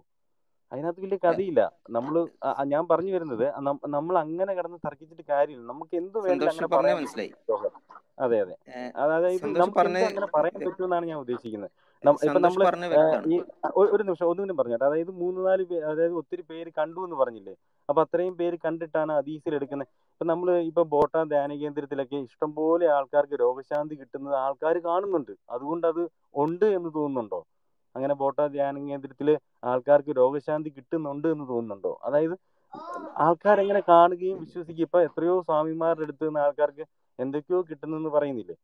[0.72, 1.60] അതിനകത്ത് വലിയ കഥയില്ല.
[1.97, 2.14] നമ്മൾ
[2.72, 3.44] ഞാൻ പറഞ്ഞു വരുന്നത്
[3.97, 5.66] നമ്മൾ അങ്ങനെ കിടന്ന് തർക്കിച്ചിട്ട് കാര്യമില്ല.
[5.72, 6.60] നമുക്ക് എന്ത് വേണമെങ്കിലും
[6.97, 7.32] മനസ്സിലായി.
[8.24, 8.55] അതെ അതെ.
[9.05, 9.80] അതായത് നമുക്ക്
[10.10, 11.72] അങ്ങനെ പറയാൻ പറ്റുമെന്നാണ് ഞാൻ ഉദ്ദേശിക്കുന്നത്.
[12.26, 12.62] ഇപ്പൊ നമ്മൾ
[13.32, 13.36] ഈ
[13.92, 17.55] ഒരു നിമിഷം ഒന്നും പറഞ്ഞു അതായത് മൂന്ന് നാല് പേര് അതായത് ഒത്തിരി പേര് കണ്ടു എന്ന് പറഞ്ഞില്ലേ?
[17.88, 19.90] അപ്പൊ അത്രയും പേര് കണ്ടിട്ടാണ് ഹദീസിൽ എടുക്കുന്നത്.
[20.20, 25.30] ഇപ്പൊ നമ്മൾ ഇപ്പൊ ബോട്ട ധ്യാന കേന്ദ്രത്തിലൊക്കെ ഇഷ്ടംപോലെ ആൾക്കാർക്ക് രോഗശാന്തി കിട്ടുന്നത് ആൾക്കാർ കാണുന്നുണ്ട്.
[25.50, 26.00] അതുകൊണ്ട് അത്
[26.34, 27.38] ഉണ്ട് എന്ന് തോന്നുന്നുണ്ടോ?
[27.94, 29.28] അങ്ങനെ ബോട്ട ധ്യാന കേന്ദ്രത്തിൽ
[29.64, 32.00] ആൾക്കാർക്ക് രോഗശാന്തി കിട്ടുന്നുണ്ട് എന്ന് തോന്നുന്നുണ്ടോ?
[32.05, 32.34] അതായത്
[33.16, 36.84] ആൾക്കാരെങ്ങനെ കാണുകയും വിശ്വസിക്കുകയും ഇപ്പൊ എത്രയോ സ്വാമിമാരുടെ അടുത്ത് നിന്ന് ആൾക്കാർക്ക്
[37.18, 38.56] എന്തൊക്കെയോ കിട്ടുന്നെന്ന് പറയുന്നില്ലേ?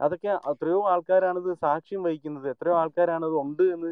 [0.00, 2.48] അതൊക്കെ എത്രയോ ആൾക്കാരാണത് സാക്ഷ്യം വഹിക്കുന്നത്.
[2.50, 3.90] എത്രയോ ആൾക്കാരാണത് ഉണ്ട് എന്ന്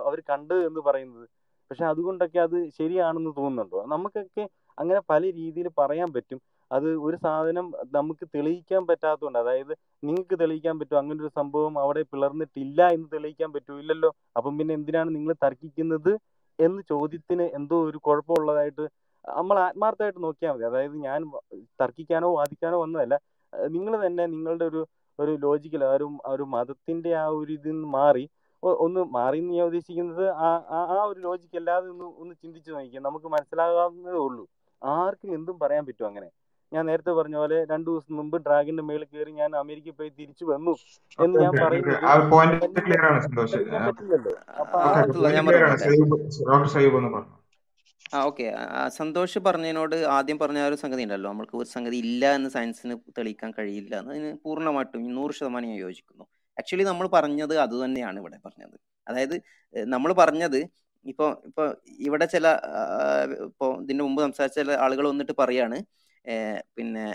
[0.00, 1.26] അവർ കണ്ട് എന്ന് പറയുന്നത്.
[1.70, 3.84] പക്ഷെ അതുകൊണ്ടൊക്കെ അത് ശരിയാണെന്ന് തോന്നുന്നുണ്ടോ?
[3.86, 4.44] നമുക്കൊക്കെ
[4.78, 6.40] അങ്ങനെ പല രീതിയിൽ പറയാൻ പറ്റും.
[6.72, 9.72] അത് ഒരു സാധനം നമുക്ക് തെളിയിക്കാൻ പറ്റാത്തതുകൊണ്ട് അതായത്
[10.04, 11.00] നിങ്ങൾക്ക് തെളിയിക്കാൻ പറ്റുമോ?
[11.00, 13.78] അങ്ങനെ ഒരു സംഭവം അവിടെ പിളർന്നിട്ടില്ല എന്ന് തെളിയിക്കാൻ പറ്റുമോ?
[13.78, 14.14] ഇല്ലല്ലോ.
[14.36, 16.18] അപ്പം പിന്നെ എന്തിനാണ് നിങ്ങൾ തർക്കിക്കുന്നത്
[16.60, 18.88] എന്ന് ചോദ്യത്തിന് എന്തോ ഒരു കുഴപ്പമുള്ളതായിട്ട്
[19.28, 20.64] നമ്മൾ ആത്മാർത്ഥമായിട്ട് നോക്കിയാൽ മതി.
[20.64, 21.30] അതായത് ഞാൻ
[21.80, 23.18] തർക്കിക്കാനോ വാദിക്കാനോ വന്നതല്ല.
[23.66, 24.86] നിങ്ങൾ തന്നെ നിങ്ങളുടെ ഒരു
[25.20, 28.28] ഒരു ലോജിക്കൽ ആ ഒരു ഒരു മതത്തിന്റെ ആ ഒരു ഇതിൽ നിന്ന് മാറി
[28.62, 33.26] ഒന്ന് മാറി എന്ന് ഞാൻ ഉദ്ദേശിക്കുന്നത് ആ- ആ ഒരു ലോജിക്ക് അല്ലാതെ ഒന്ന് ഒന്ന് ചിന്തിച്ചു നോക്കിയാൽ നമുക്ക്
[33.26, 34.46] മനസ്സിലാകാവുന്നതേ ഉള്ളൂ.
[34.82, 36.30] ആർക്കും എന്തും പറയാൻ പറ്റും അങ്ങനെ.
[36.72, 40.76] ഞാൻ നേരത്തെ പറഞ്ഞ പോലെ രണ്ടു ദിവസം മുമ്പ് ഡ്രാഗിന്റെ മേളിൽ കയറി ഞാൻ അമേരിക്കയിൽ പോയി തിരിച്ചു വന്നു
[41.18, 42.14] എന്ന് ഞാൻ പറയുന്നു പറയുന്നത്
[48.12, 48.54] ആ ഓക്കെ.
[48.96, 51.30] സന്തോഷ് പറഞ്ഞതിനോട് ആദ്യം പറഞ്ഞ ആ ഒരു സംഗതി ഉണ്ടല്ലോ.
[51.30, 56.24] നമ്മൾക്ക് ഒരു സംഗതി ഇല്ല എന്ന് സയൻസിന് തെളിയിക്കാൻ കഴിയില്ല എന്ന് അതിന് പൂർണമായിട്ടും നൂറ് ശതമാനം ഞാൻ യോജിക്കുന്നു.
[56.56, 58.76] ആക്ച്വലി നമ്മൾ പറഞ്ഞത് അത് തന്നെയാണ് ഇവിടെ പറഞ്ഞത്.
[59.06, 59.42] അതായത്
[59.74, 60.68] നമ്മൾ പറഞ്ഞത്
[61.12, 61.66] ഇപ്പോൾ ഇപ്പോൾ
[62.08, 62.46] ഇവിടെ ചില
[63.48, 65.78] ഇപ്പോൾ ഇതിന് മുമ്പ് സംസാരിച്ച ചില ആളുകൾ വന്നിട്ട് പറയാണ്
[66.76, 67.06] പിന്നെ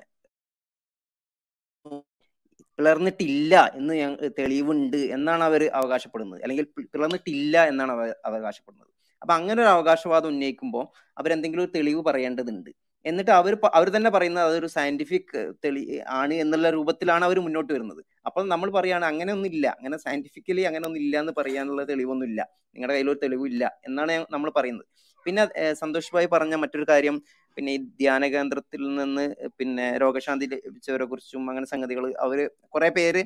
[2.80, 6.40] പിളർന്നിട്ടില്ല എന്ന് ഞങ്ങൾ തെളിവുണ്ട് എന്നാണ് അവർ അവകാശപ്പെടുന്നത്.
[6.44, 8.90] അല്ലെങ്കിൽ പിളർന്നിട്ടില്ല എന്നാണ് അവർ അവകാശപ്പെടുന്നത്.
[9.22, 10.86] അപ്പൊ അങ്ങനെ ഒരു അവകാശവാദം ഉന്നയിക്കുമ്പോൾ
[11.22, 12.72] അവരെന്തെങ്കിലും ഒരു തെളിവ് പറയേണ്ടതുണ്ട്.
[13.06, 15.32] എന്നിട്ട് അവർ അവർ തന്നെ പറയുന്നത് അതൊരു സയന്റിഫിക്
[15.64, 15.84] തെളി
[16.20, 18.02] ആണ് എന്നുള്ള രൂപത്തിലാണ് അവർ മുന്നോട്ട് വരുന്നത്.
[18.26, 22.42] അപ്പോൾ നമ്മൾ പറയുകയാണ് അങ്ങനെ ഒന്നും ഇല്ല അങ്ങനെ സയന്റിഫിക്കലി അങ്ങനെ ഒന്നും ഇല്ല എന്ന് പറയാനുള്ള തെളിവൊന്നും ഇല്ല.
[22.76, 24.88] നിങ്ങളുടെ കയ്യിൽ ഒരു തെളിവില്ല എന്നാണ് നമ്മൾ പറയുന്നത്.
[25.26, 27.16] പിന്നെ സന്തോഷ് ഭായി പറഞ്ഞ മറ്റൊരു കാര്യം
[27.58, 29.26] പിന്നെ ഈ ധ്യാന കേന്ദ്രത്തിൽ നിന്ന്
[29.60, 32.40] പിന്നെ രോഗശാന്തി ലഭിച്ചവരെ കുറിച്ചും അങ്ങനെ സംഗതികൾ അവർ
[32.70, 33.22] കുറെ പേര്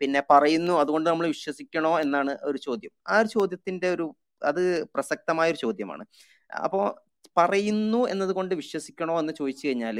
[0.00, 0.72] പിന്നെ പറയുന്നു.
[0.82, 2.92] അതുകൊണ്ട് നമ്മൾ വിശ്വസിക്കണോ എന്നാണ് ഒരു ചോദ്യം.
[3.08, 4.06] ആ ഒരു ചോദ്യത്തിന്റെ ഒരു
[4.42, 4.62] അത്
[4.94, 6.04] പ്രസക്തമായ ഒരു ചോദ്യമാണ്.
[6.64, 6.80] അപ്പോ
[7.38, 9.98] പറയുന്നു എന്നതുകൊണ്ട് വിശ്വസിക്കണോ എന്ന് ചോദിച്ചു കഴിഞ്ഞാൽ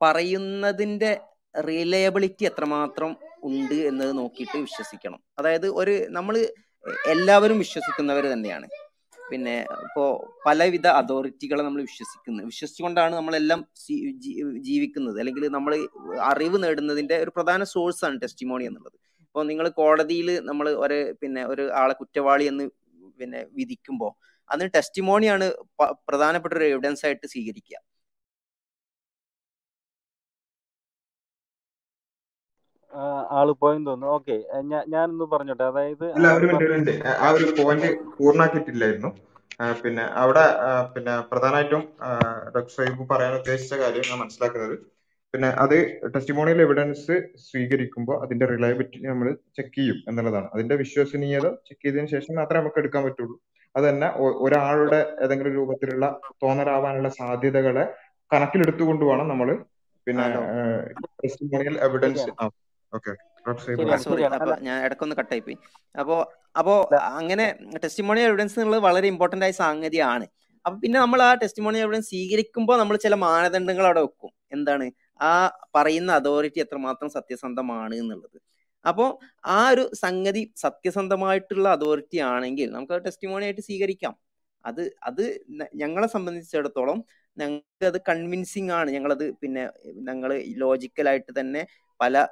[0.00, 1.10] പറയുന്നതിന്റെ
[1.54, 3.10] റിലയബിലിറ്റി എത്രമാത്രം
[3.48, 5.20] ഉണ്ട് എന്നത് നോക്കിയിട്ട് വിശ്വസിക്കണം.
[5.38, 6.34] അതായത് ഒരു നമ്മൾ
[7.14, 8.66] എല്ലാവരും വിശ്വസിക്കുന്നവർ തന്നെയാണ്.
[9.30, 9.54] പിന്നെ
[9.86, 10.04] ഇപ്പോ
[10.46, 13.60] പലവിധ അതോറിറ്റികളെ നമ്മൾ വിശ്വസിക്കുന്നത് വിശ്വസിച്ചുകൊണ്ടാണ് നമ്മളെല്ലാം
[14.68, 15.18] ജീവിക്കുന്നത്.
[15.22, 15.72] അല്ലെങ്കിൽ നമ്മൾ
[16.30, 18.96] അറിവ് നേടുന്നതിന്റെ ഒരു പ്രധാന സോഴ്സാണ് ടെസ്റ്റിമോണി എന്നുള്ളത്.
[19.26, 22.64] ഇപ്പോൾ നിങ്ങൾ കോടതിയിൽ നമ്മൾ ഒരു പിന്നെ ഒരു ആളെ കുറ്റവാളി എന്ന്
[23.20, 24.12] പിന്നെ വിധിക്കുമ്പോൾ
[24.50, 25.46] അതിന് ടെസ്റ്റിമോണിയാണ്
[26.08, 27.78] പ്രധാനപ്പെട്ട ഒരു എവിഡൻസ് ആയിട്ട് സ്വീകരിക്കുക.
[33.38, 34.14] ആൾ പോയെന്ന് തോന്നുന്നു.
[34.16, 34.36] ഓക്കെ
[34.70, 35.64] ഞാൻ ഞാനൊന്ന് പറഞ്ഞോട്ടെ.
[35.70, 36.06] അതായത്
[37.24, 39.10] ആ ഒരു പോയിന്റ് പൂർണാക്കിയിട്ടില്ലായിരുന്നു.
[39.82, 40.44] പിന്നെ അവിടെ
[40.94, 41.82] പിന്നെ പ്രധാനമായിട്ടും
[42.54, 44.76] ഡോക്ടർ സൈബ് പറയാൻ ഉദ്ദേശിച്ച കാര്യം ഞാൻ മനസ്സിലാക്കുന്നത്.
[45.34, 45.76] പിന്നെ അത്
[46.14, 47.14] ടെസ്റ്റിമോണിയൽ എവിഡൻസ്
[47.46, 50.48] സ്വീകരിക്കുമ്പോൾ അതിന്റെ റിലയബിലിറ്റി നമ്മൾ ചെക്ക് ചെയ്യും എന്നുള്ളതാണ്.
[50.54, 53.36] അതിന്റെ വിശ്വസനീയത ചെക്ക് ചെയ്തതിനു ശേഷം മാത്രമേ നമുക്ക് എടുക്കാൻ പറ്റുള്ളൂ.
[53.74, 54.08] അത് തന്നെ
[54.40, 56.06] ഒരാളുടെ ഏതെങ്കിലും രൂപത്തിലുള്ള
[56.42, 57.84] തോന്നലാവാനുള്ള സാധ്യതകളെ
[58.30, 59.48] കണക്കിലെടുത്തുകൊണ്ട് വേണം നമ്മൾ
[60.06, 60.24] പിന്നെ
[61.22, 62.26] ടെസ്റ്റിമോണിയൽ എവിഡൻസ്
[62.92, 63.12] ഓക്കെ.
[64.36, 65.56] അപ്പൊ ഞാൻ ഇടക്കൊന്ന് കട്ടായി പോയി
[65.94, 66.16] അപ്പോ
[66.58, 66.72] അപ്പോ
[67.12, 67.44] അങ്ങനെ
[67.84, 70.26] ടെസ്റ്റിമോണിയൽ എവിഡൻസ് എന്നുള്ളത് വളരെ ഇമ്പോർട്ടന്റ് ആയ സംഗതിയാണ്
[70.64, 74.30] അപ്പൊ പിന്നെ നമ്മൾ ആ ടെസ്റ്റിമോണിയൽ എവിഡൻസ് സ്വീകരിക്കുമ്പോൾ നമ്മൾ ചില മാനദണ്ഡങ്ങൾ അവിടെ വെക്കും.
[74.52, 74.86] എന്താണ്?
[75.20, 75.30] ആ
[75.74, 78.38] പറയുന്ന അതോറിറ്റി എത്രമാത്രം സത്യസന്ധമാണ് എന്നുള്ളത്.
[78.84, 79.08] അപ്പോൾ
[79.56, 84.14] ആ ഒരു സംഗതി സത്യസന്ധമായിട്ടുള്ള അതോറിറ്റി ആണെങ്കിൽ നമുക്ക് ടെസ്റ്റിമോണി ആയിട്ട് സ്വീകരിക്കാം.
[84.64, 85.22] അത് അത്
[85.74, 86.98] ഞങ്ങളെ സംബന്ധിച്ചിടത്തോളം
[87.36, 88.88] ഞങ്ങൾക്ക് അത് കൺവിൻസിങ് ആണ്.
[88.90, 89.62] ഞങ്ങളത് പിന്നെ
[90.08, 91.62] ഞങ്ങൾ ലോജിക്കലായിട്ട് തന്നെ
[92.02, 92.24] പല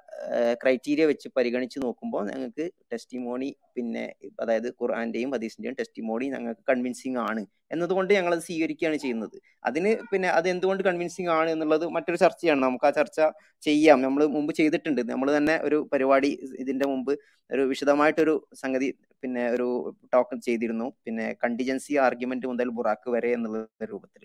[0.63, 4.05] ക്രൈറ്റീരിയ വെച്ച് പരിഗണിച്ച് നോക്കുമ്പോൾ ഞങ്ങൾക്ക് ടെസ്റ്റിമോണി പിന്നെ
[4.43, 7.43] അതായത് ഖുർആന്റെയും ഹദീസിന്റെയും ടെസ്റ്റിമോണി ഞങ്ങൾക്ക് കൺവിൻസിങ് ആണ്
[7.75, 9.37] എന്നതുകൊണ്ട് ഞങ്ങൾ അത് സ്വീകരിക്കുകയാണ് ചെയ്യുന്നത്.
[9.69, 12.61] അതിന് പിന്നെ അത് എന്തുകൊണ്ട് കൺവിൻസിങ് ആണ് എന്നുള്ളത് മറ്റൊരു ചർച്ചയാണ്.
[12.67, 13.21] നമുക്ക് ആ ചർച്ച
[13.63, 13.99] ചെയ്യാം.
[14.07, 15.03] നമ്മൾ മുമ്പ് ചെയ്തിട്ടുണ്ട്.
[15.13, 16.31] നമ്മൾ തന്നെ ഒരു പരിപാടി
[16.65, 17.13] ഇതിന്റെ മുമ്പ്
[17.51, 18.89] ഒരു വിശദമായിട്ടൊരു സംഗതി
[19.23, 19.69] പിന്നെ ഒരു
[20.15, 20.87] ടോക്ക് ചെയ്തിരുന്നു.
[21.07, 23.61] പിന്നെ കണ്ടിജൻസി ആർഗ്യുമെന്റ് മുതൽ ബുറാക്ക് വരെ എന്നുള്ള
[23.93, 24.25] രൂപത്തിൽ.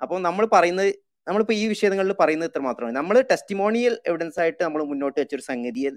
[0.00, 0.90] അപ്പോൾ നമ്മൾ പറയുന്നത്
[1.26, 2.96] നമ്മളിപ്പോൾ ഈ വിഷയങ്ങളിൽ പറയുന്നത് ഇത്ര മാത്രമാണ്.
[2.96, 5.90] നമ്മൾ ടെസ്റ്റിമോണിയൽ എവിഡൻസ് ആയിട്ട് നമ്മൾ മുന്നോട്ട് വെച്ചൊരു സംഗതിയെ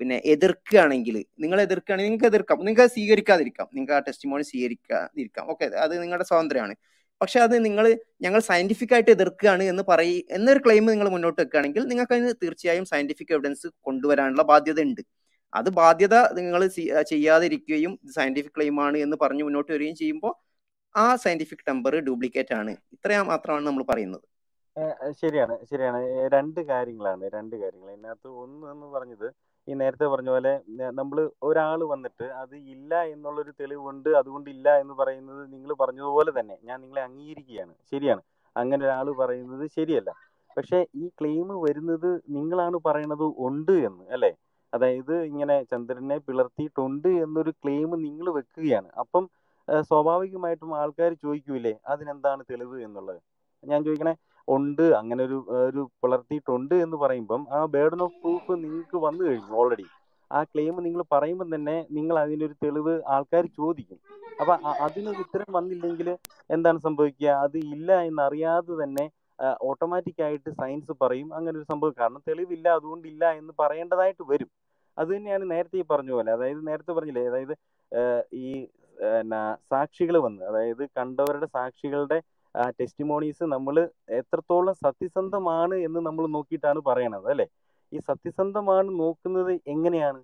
[0.00, 2.58] പിന്നെ എതിർക്കുകയാണെങ്കിൽ നിങ്ങൾ എതിർക്കുകയാണെങ്കിൽ നിങ്ങൾക്ക് എതിർക്കാം.
[2.58, 3.68] നിങ്ങൾക്ക് സ്വീകരിക്കാതിരിക്കാം.
[3.74, 5.46] നിങ്ങൾക്ക് ആ ടെസ്റ്റിമോണി സ്വീകരിക്കാതിരിക്കാം.
[5.52, 6.74] ഓക്കെ അത് നിങ്ങളുടെ സ്വാതന്ത്ര്യമാണ്.
[7.20, 7.86] പക്ഷെ അത് നിങ്ങൾ
[8.22, 13.32] ഞങ്ങൾ സയന്റിഫിക് ആയിട്ട് എതിർക്കുകയാണ് എന്ന് പറയി എന്നൊരു ക്ലെയിം നിങ്ങൾ മുന്നോട്ട് വെക്കുകയാണെങ്കിൽ നിങ്ങൾക്ക് അതിന് തീർച്ചയായും സയന്റിഫിക്
[13.36, 15.02] എവിഡൻസ് കൊണ്ടുവരാനുള്ള ബാധ്യത ഉണ്ട്.
[15.54, 16.62] അത് ബാധ്യത നിങ്ങൾ
[17.12, 20.34] ചെയ്യാതിരിക്കുകയും സയന്റിഫിക് ക്ലെയിം ആണ് എന്ന് പറഞ്ഞ് മുന്നോട്ട് വരികയും ചെയ്യുമ്പോൾ
[20.94, 22.72] ആ സയന്റിഫിക് ടെമ്പർ ഡ്യൂപ്ലിക്കേറ്റ് ആണ്.
[22.96, 24.24] ഇത്രയാ മാത്രമാണ് നമ്മൾ പറയുന്നത്.
[25.20, 25.98] ശരിയാണ് ശരിയാണ്.
[26.34, 27.88] രണ്ട് കാര്യങ്ങളാണ് രണ്ട് കാര്യങ്ങൾ.
[27.94, 29.26] ഇതിനകത്ത് ഒന്ന് എന്ന് പറഞ്ഞത്
[29.68, 30.52] ഈ നേരത്തെ പറഞ്ഞ പോലെ
[30.98, 36.78] നമ്മൾ ഒരാൾ വന്നിട്ട് അത് ഇല്ല എന്നുള്ളൊരു തെളിവുണ്ട് അതുകൊണ്ട് ഇല്ല എന്ന് പറയുന്നത് നിങ്ങൾ പറഞ്ഞതുപോലെ തന്നെ ഞാൻ
[36.84, 37.74] നിങ്ങളെ അംഗീകരിക്കുകയാണ്.
[37.92, 38.22] ശരിയാണ്.
[38.56, 40.10] അങ്ങനെ ഒരാൾ പറയുന്നത് ശരിയല്ല.
[40.56, 44.30] പക്ഷേ ഈ ക്ലെയിം വരുന്നത് നിങ്ങളാണ് പറയണത് ഉണ്ട് എന്ന് അല്ലേ?
[44.72, 48.88] അതായത് ഇങ്ങനെ ചന്ദ്രനെ പിളർത്തിയിട്ടുണ്ട് എന്നൊരു ക്ലെയിം നിങ്ങൾ വെക്കുകയാണ്.
[49.02, 49.24] അപ്പം
[49.84, 53.20] സ്വാഭാവികമായിട്ടും ആൾക്കാർ ചോദിക്കൂലേ അതിനെന്താണ് തെളിവ് എന്നുള്ളത്?
[53.62, 54.14] ഞാൻ ചോദിക്കണേ
[54.48, 59.86] ഉണ്ട് അങ്ങനെ ഒരു ഒരു പുലർത്തിയിട്ടുണ്ട് എന്ന് പറയുമ്പം ആ ബേർഡൻ ഓഫ് പ്രൂഫ് നിങ്ങൾക്ക് വന്നു കഴിഞ്ഞു ഓൾറെഡി
[60.30, 63.98] ആ ക്ലെയിം നിങ്ങൾ പറയുമ്പോൾ തന്നെ നിങ്ങൾ അതിനൊരു തെളിവ് ആൾക്കാർ ചോദിക്കും.
[64.40, 64.54] അപ്പൊ
[64.86, 66.08] അതിന് ഉത്തരം വന്നില്ലെങ്കിൽ
[66.54, 67.28] എന്താണ് സംഭവിക്കുക?
[67.44, 69.04] അത് ഇല്ല എന്നറിയാതെ തന്നെ
[69.68, 71.28] ഓട്ടോമാറ്റിക് ആയിട്ട് സയൻസ് പറയും.
[71.36, 74.50] അങ്ങനെ ഒരു സംഭവം കാരണം തെളിവില്ല അതുകൊണ്ട് ഇല്ല എന്ന് പറയേണ്ടതായിട്ട് വരും.
[74.96, 76.30] അത് തന്നെയാണ് നേരത്തെ പറഞ്ഞ പോലെ.
[76.36, 77.54] അതായത് നേരത്തെ പറഞ്ഞില്ലേ അതായത്
[78.46, 78.50] ഈ
[79.72, 82.18] സാക്ഷികൾ വന്ന് അതായത് കണ്ടവരുടെ സാക്ഷികളുടെ
[82.78, 83.76] ടെസ്റ്റിമോണീസ് നമ്മൾ
[84.18, 87.46] എത്രത്തോളം സത്യസന്ധമാണ് എന്ന് നമ്മൾ നോക്കിയിട്ടാണ് പറയണത് അല്ലേ?
[87.92, 90.20] ഈ സത്യസന്ധമാണ് നോക്കുന്നത് എങ്ങനെയാണ്?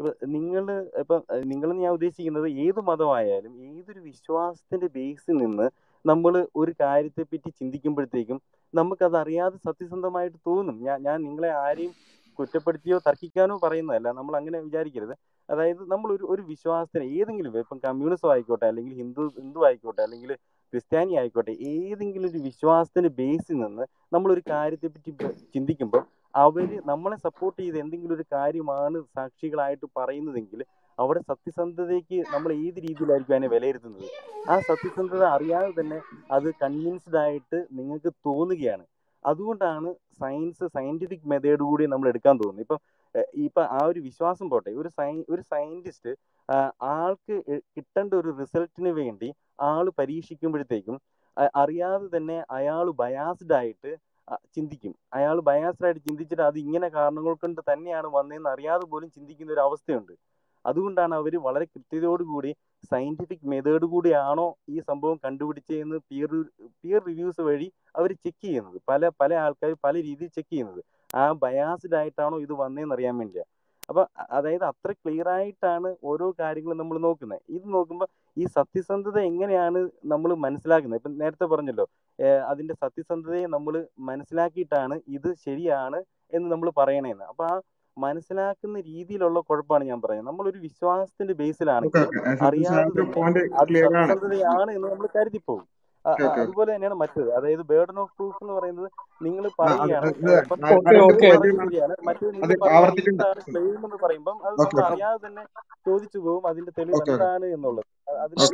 [0.00, 0.66] ഇപ്പൊ നിങ്ങൾ
[1.00, 1.16] ഇപ്പൊ
[1.50, 5.66] നിങ്ങൾ ഞാൻ ഉദ്ദേശിക്കുന്നത് ഏത് മതമായാലും ഏതൊരു വിശ്വാസത്തിന്റെ ബേസിൽ നിന്ന്
[6.04, 8.38] നമ്മൾ ഒരു കാര്യത്തെ പറ്റി ചിന്തിക്കുമ്പോഴത്തേക്കും
[8.74, 10.76] നമുക്കത് അറിയാതെ സത്യസന്ധമായിട്ട് തോന്നും.
[10.86, 11.92] ഞാൻ ഞാൻ നിങ്ങളെ ആരെയും
[12.38, 14.08] കുറ്റപ്പെടുത്തിയോ തർക്കിക്കാനോ പറയുന്നതല്ല.
[14.12, 15.14] നമ്മൾ അങ്ങനെ വിചാരിക്കരുത്.
[15.48, 20.32] അതായത് നമ്മൾ ഒരു ഒരു വിശ്വാസത്തിന് ഏതെങ്കിലും ഇപ്പം കമ്മ്യൂണിസം ആയിക്കോട്ടെ അല്ലെങ്കിൽ ഹിന്ദു ഹിന്ദു ആയിക്കോട്ടെ അല്ലെങ്കിൽ
[20.72, 25.12] ക്രിസ്ത്യാനി ആയിക്കോട്ടെ ഏതെങ്കിലും ഒരു വിശ്വാസത്തിന്റെ ബേസിൽ നിന്ന് നമ്മൾ ഒരു കാര്യത്തെ പറ്റി
[25.54, 26.02] ചിന്തിക്കുമ്പോൾ
[26.34, 30.60] അവർ നമ്മളെ സപ്പോർട്ട് ചെയ്ത് എന്തെങ്കിലും ഒരു കാര്യമാണ് സാക്ഷികളായിട്ട് പറയുന്നതെങ്കിൽ
[30.98, 34.08] അവിടെ സത്യസന്ധതയ്ക്ക് നമ്മൾ ഏത് രീതിയിലായിരിക്കും അതിനെ വിലയിരുത്തുന്നത്?
[34.50, 35.98] ആ സത്യസന്ധത അറിയാതെ തന്നെ
[36.30, 38.84] അത് കൺവിൻസ്ഡ് ആയിട്ട് നിങ്ങൾക്ക് തോന്നുകയാണ്.
[39.24, 39.88] അതുകൊണ്ടാണ്
[40.20, 42.64] സയൻസ് സയന്റിഫിക് മെത്തേഡ് കൂടി നമ്മൾ എടുക്കാൻ തോന്നുന്നത്.
[42.66, 42.80] ഇപ്പം
[43.46, 44.70] ഇപ്പം ആ ഒരു വിശ്വാസം പോട്ടെ.
[44.80, 46.12] ഒരു സയൻ ഒരു സയന്റിസ്റ്റ്
[46.96, 47.36] ആൾക്ക്
[47.76, 49.28] കിട്ടേണ്ട ഒരു റിസൾട്ടിന് വേണ്ടി
[49.70, 50.96] ആൾ പരീക്ഷിക്കുമ്പോഴത്തേക്കും
[51.62, 53.90] അറിയാതെ തന്നെ അയാൾ ബയാസ്ഡ് ആയിട്ട്
[54.56, 54.92] ചിന്തിക്കും.
[55.18, 60.12] അയാൾ ബയാസ്ഡ് ആയിട്ട് ചിന്തിച്ചിട്ട് അത് ഇങ്ങനെ കാരണങ്ങൾ കൊണ്ട് തന്നെയാണ് വന്നതെന്ന് അറിയാതെ പോലും ചിന്തിക്കുന്ന ഒരു അവസ്ഥയുണ്ട്.
[60.64, 62.50] അതുകൊണ്ടാണ് അവർ വളരെ കൃത്യതയോടുകൂടി
[62.90, 66.32] സയന്റിഫിക് മെത്തേഡ് കൂടിയാണോ ഈ സംഭവം കണ്ടുപിടിച്ചതെന്ന് പിയർ
[66.82, 67.68] പിയർ റിവ്യൂസ് വഴി
[67.98, 68.78] അവർ ചെക്ക് ചെയ്യുന്നത്.
[68.90, 70.82] പല പല ആൾക്കാർ പല രീതിയിൽ ചെക്ക് ചെയ്യുന്നത്.
[71.14, 73.44] ആ ബയാസ്ഡ് ആയിട്ടാണോ ഇത് വന്നതെന്ന് അറിയാൻ വേണ്ടിയാ.
[73.90, 74.02] അപ്പൊ
[74.36, 77.42] അതായത് അത്ര ക്ലിയർ ആയിട്ടാണ് ഓരോ കാര്യങ്ങളും നമ്മൾ നോക്കുന്നത്.
[77.56, 79.80] ഇത് നോക്കുമ്പോൾ ഈ സത്യസന്ധത എങ്ങനെയാണ്
[80.12, 81.00] നമ്മൾ മനസ്സിലാക്കുന്നത്?
[81.00, 81.86] ഇപ്പം നേരത്തെ പറഞ്ഞല്ലോ
[82.50, 83.74] അതിന്റെ സത്യസന്ധതയെ നമ്മൾ
[84.10, 85.98] മനസ്സിലാക്കിയിട്ടാണ് ഇത് ശരിയാണ്
[86.32, 87.24] എന്ന് നമ്മൾ പറയണേന്ന്.
[87.32, 87.54] അപ്പൊ ആ
[88.00, 90.26] മനസ്സിലാക്കുന്ന രീതിയിലുള്ള കുഴപ്പമാണ് ഞാൻ പറയുന്നത്.
[90.26, 91.98] നമ്മൾ ഒരു വിശ്വാസത്തിന്റെ ബേസിലാണെങ്കിൽ
[92.42, 92.76] അറിയാതെ
[94.50, 94.70] ആണ്.
[94.72, 95.06] എന്ന് നമ്മൾ
[96.04, 97.34] അ- ഓക്കെ അതുപോലെ തന്നെയാണ് മറ്റേത്.
[97.34, 98.90] അതായത് ബേർഡൻ ഓഫ് പ്രൂഫ് എന്ന് പറയുന്നത്
[99.22, 100.06] നിങ്ങൾ പറയുകയാണ്.
[102.02, 102.56] മറ്റേത് നിങ്ങൾ
[103.50, 105.44] ക്ലെയിം എന്ന് പറയുമ്പം അത് നമ്മൾ അറിയാതെ തന്നെ
[105.86, 107.84] ചോദിച്ചു പോകും അതിന്റെ തെളിവ് എന്താണ് എന്നുള്ളത്.
[108.10, 108.46] അതിന്റെ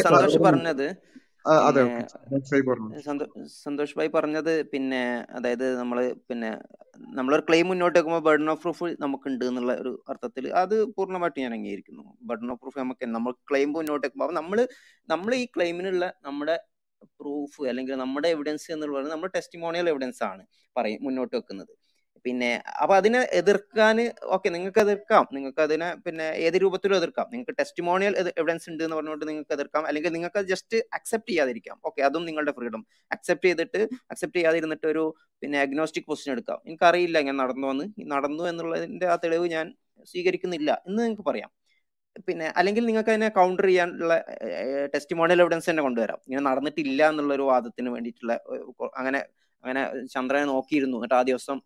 [0.00, 1.11] സന്തോഷ് പറഞ്ഞത്
[1.68, 1.82] അതെ
[3.64, 5.00] സന്തോഷ് ഭായി പറഞ്ഞത് പിന്നെ
[5.38, 5.98] അതായത് നമ്മൾ
[6.30, 6.50] പിന്നെ
[7.16, 11.52] നമ്മളൊരു ക്ലെയിം മുന്നോട്ട് വെക്കുമ്പോൾ ബർഡൻ ഓഫ് പ്രൂഫ് നമുക്ക് ഉണ്ട് എന്നുള്ള ഒരു അർത്ഥത്തിൽ അത് പൂർണമായിട്ട് ഞാൻ
[11.58, 12.04] അംഗീകരിക്കുന്നു.
[12.28, 14.58] ബർഡൻ ഓഫ് പ്രൂഫ് നമുക്ക് നമ്മൾ ക്ലെയിം മുന്നോട്ട് വെക്കുമ്പോൾ നമ്മൾ
[15.08, 16.56] നമ്മൾ ഈ ക്ലെയിമിനുള്ള നമ്മുടെ
[17.20, 20.42] പ്രൂഫ് അല്ലെങ്കിൽ നമ്മുടെ എവിഡൻസ് എന്ന് പറയുന്നത് നമ്മുടെ ടെസ്റ്റിമോണിയൽ എവിഡൻസ് ആണ്
[20.76, 21.72] പറയും മുന്നോട്ട് വെക്കുന്നത്.
[22.24, 22.50] പിന്നെ
[22.82, 23.96] അപ്പൊ അതിനെ എതിർക്കാൻ
[24.34, 25.24] ഓക്കെ നിങ്ങൾക്ക് എതിർക്കാം.
[25.36, 27.26] നിങ്ങൾക്ക് അതിനെ പിന്നെ ഏത് രൂപത്തിലും എതിർക്കാം.
[27.32, 29.82] നിങ്ങൾക്ക് ടെസ്റ്റിമോണിയൽ എവിഡൻസ് ഉണ്ട് എന്ന് പറഞ്ഞുകൊണ്ട് നിങ്ങൾക്ക് എതിർക്കാം.
[29.90, 31.78] അല്ലെങ്കിൽ നിങ്ങൾക്ക് ജസ്റ്റ് അക്സെപ്റ്റ് ചെയ്യാതിരിക്കാം.
[31.90, 32.84] ഓക്കെ അതും നിങ്ങളുടെ ഫ്രീഡം
[33.16, 33.80] അക്സെപ്റ്റ് ചെയ്തിട്ട്
[34.12, 35.04] അക്സെപ്റ്റ് ചെയ്യാതിരുന്നിട്ട് ഒരു
[35.42, 36.60] പിന്നെ അഗ്നോസ്റ്റിക് പൊസിഷൻ എടുക്കാം.
[36.68, 37.86] എനിക്കറിയില്ല ഞാൻ നടന്നു വന്ന്.
[38.14, 39.66] നടന്നു എന്നുള്ളതിന്റെ ആ തെളിവ് ഞാൻ
[40.12, 41.50] സ്വീകരിക്കുന്നില്ല എന്ന് നിങ്ങൾക്ക് പറയാം.
[42.28, 44.14] പിന്നെ അല്ലെങ്കിൽ നിങ്ങൾക്ക് അതിനെ കൗണ്ടർ ചെയ്യാനുള്ള
[44.94, 46.18] ടെസ്റ്റിമോണിയൽ എവിഡൻസ് തന്നെ കൊണ്ടുവരാം.
[46.26, 48.34] ഇങ്ങനെ നടന്നിട്ടില്ല എന്നുള്ള ഒരു വാദത്തിന് വേണ്ടിയിട്ടുള്ള
[49.00, 49.20] അങ്ങനെ
[49.64, 49.82] അങ്ങനെ
[50.14, 50.96] ചന്ദ്രനെ നോക്കിയിരുന്നു.
[50.98, 51.58] എന്നിട്ട് ആ ദിവസം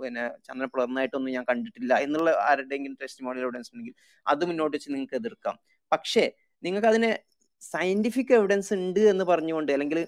[0.00, 3.94] പിന്നെ ചന്ദ്രൻ പിളർന്നായിട്ടൊന്നും ഞാൻ കണ്ടിട്ടില്ല എന്നുള്ള ആരുടെയെങ്കിലും ടെസ്റ്റിമോണിയൽ എവിഡൻസ് ഉണ്ടെങ്കിൽ
[4.26, 5.56] അത് മുന്നോട്ട് വെച്ച് നിങ്ങൾക്ക് എതിർക്കാം.
[5.92, 6.24] പക്ഷേ
[6.62, 7.10] നിങ്ങൾക്ക് അതിന്
[7.62, 10.00] സയന്റിഫിക് എവിഡൻസ് ഉണ്ട് എന്ന് പറഞ്ഞുകൊണ്ട് അല്ലെങ്കിൽ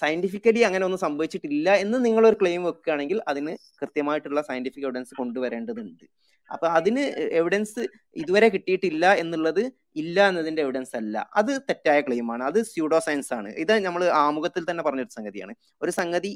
[0.00, 6.04] സയന്റിഫിക്കലി അങ്ങനെ ഒന്നും സംഭവിച്ചിട്ടില്ല എന്ന് നിങ്ങൾ ഒരു ക്ലെയിം വെക്കുകയാണെങ്കിൽ അതിന് കൃത്യമായിട്ടുള്ള സയന്റിഫിക് എവിഡൻസ് കൊണ്ടുവരേണ്ടതുണ്ട്.
[6.50, 7.02] അപ്പൊ അതിന്
[7.40, 7.82] എവിഡൻസ്
[8.22, 9.62] ഇതുവരെ കിട്ടിയിട്ടില്ല എന്നുള്ളത്
[10.02, 11.16] ഇല്ല എന്നതിന്റെ എവിഡൻസ് അല്ല.
[11.40, 13.50] അത് തെറ്റായ ക്ലെയിമാണ് അത് സ്യൂഡോ സയൻസ് ആണ്.
[13.62, 15.54] ഇത് നമ്മൾ ആമുഖത്തിൽ തന്നെ പറഞ്ഞൊരു സംഗതിയാണ്.
[15.82, 16.32] ഒരു സംഗതി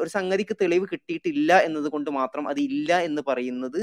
[0.00, 3.80] ഒരു സംഗതിക്ക് തെളിവ് കിട്ടിയിട്ടില്ല എന്നത് കൊണ്ട് മാത്രം അത് ഇല്ല എന്ന് പറയുന്നത്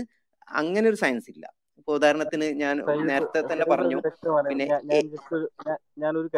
[0.62, 1.46] അങ്ങനെ ഒരു സയൻസ് ഇല്ല.
[1.80, 2.76] ഇപ്പൊ ഉദാഹരണത്തിന് ഞാൻ
[3.10, 4.00] നേരത്തെ തന്നെ പറഞ്ഞു.
[4.50, 4.66] പിന്നെ
[6.04, 6.30] ഞാനൊരു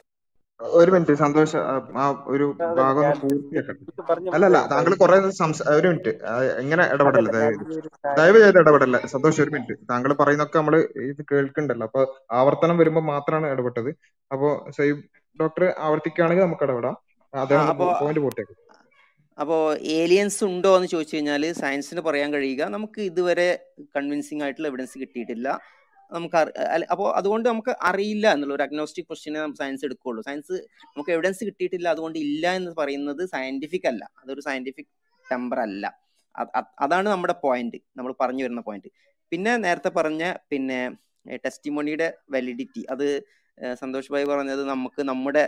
[0.60, 1.58] ഒരു മിനിറ്റ് സന്തോഷ്
[2.02, 2.46] ആ ഒരു
[2.80, 3.84] ഭാഗം ഒന്ന് പൂർത്തിയാക്കട്ടെ.
[4.14, 6.12] അല്ല അല്ല അല്ലല്ല താങ്കൾ കുറെ സംസ ഒരു മിനിറ്റ്
[6.62, 7.30] എങ്ങനെ ഇടപെടല്ല
[8.20, 8.60] ദയവ് ചെയ്ത്.
[8.64, 9.76] ഇടപെടല്ല സന്തോഷ് ഒരു മിനിറ്റ്.
[9.92, 10.78] താങ്കൾ പറയുന്നൊക്കെ നമ്മൾ
[11.12, 12.04] ഇത് കേൾക്കുന്നുണ്ടല്ലോ അപ്പൊ
[12.40, 13.92] ആവർത്തനം വരുമ്പോൾ മാത്രമാണ് ഇടപെട്ടത്.
[14.32, 15.00] അപ്പോ സൈബ്
[15.40, 16.98] ഡോക്ടർ ആവർത്തിക്കുകയാണെങ്കിൽ നമുക്ക് ഇടപെടാം.
[17.34, 18.58] അദ്ദേഹം അപ്പോ പോയിന്റ് പൂർത്തിയാക്കും.
[19.38, 19.62] അപ്പോൾ
[20.00, 22.64] ഏലിയൻസ് ഉണ്ടോ എന്ന് ചോദിച്ചു കഴിഞ്ഞാൽ സയൻസിന് പറയാൻ കഴിയുക.
[22.76, 23.50] നമുക്ക് ഇതുവരെ
[23.98, 25.50] കൺവിൻസിംഗ് ആയിട്ടുള്ള എവിഡൻസ് കിട്ടിയിട്ടില്ല.
[26.12, 26.38] നമുക്ക്
[26.94, 30.56] അപ്പോൾ അതുകൊണ്ട് നമുക്ക് അറിയില്ല എന്നുള്ള ഒരു അഗ്നോസ്റ്റിക് ക്വസ്റ്റിനെ സയൻസ് എടുക്കുകയുള്ളൂ സയൻസ്
[30.88, 34.04] നമുക്ക് എവിഡൻസ് കിട്ടിയിട്ടില്ല അതുകൊണ്ട് ഇല്ല എന്ന് പറയുന്നത് സയന്റിഫിക് അല്ല.
[34.22, 34.92] അതൊരു സയന്റിഫിക്
[35.26, 35.86] ടെമ്പർ അല്ല.
[36.36, 38.90] അത് അത് അതാണ് നമ്മുടെ പോയിന്റ് നമ്മൾ പറഞ്ഞു വരുന്ന പോയിന്റ്
[39.32, 40.80] പിന്നെ നേരത്തെ പറഞ്ഞ പിന്നെ
[41.46, 43.08] ടെസ്റ്റിമോണിയുടെ വാലിഡിറ്റി അത്
[43.82, 45.44] സന്തോഷ് ഭായി പറഞ്ഞത് നമുക്ക് നമ്മുടെ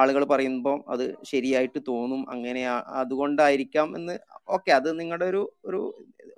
[0.00, 2.22] ആളുകൾ പറയുമ്പോൾ അത് ശരിയായിട്ട് തോന്നും.
[2.34, 2.62] അങ്ങനെ
[3.00, 4.14] അതുകൊണ്ടായിരിക്കാം എന്ന്.
[4.56, 5.80] ഓക്കെ അത് നിങ്ങളുടെ ഒരു ഒരു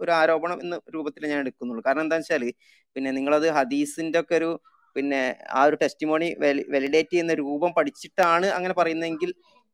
[0.00, 1.82] ഒരു ആരോപണം എന്ന രൂപത്തിൽ ഞാൻ എടുക്കുന്നുള്ളൂ.
[1.86, 2.44] കാരണം എന്താ വെച്ചാൽ
[2.98, 4.50] പിന്നെ നിങ്ങളത് ഹദീസിന്റെ ഒക്കെ ഒരു
[4.96, 5.20] പിന്നെ
[5.58, 6.28] ആ ഒരു ടെസ്റ്റിമോണി
[6.74, 9.30] വെലിഡേറ്റ് ചെയ്യുന്ന രൂപം പഠിച്ചിട്ടാണ് അങ്ങനെ പറയുന്നതെങ്കിൽ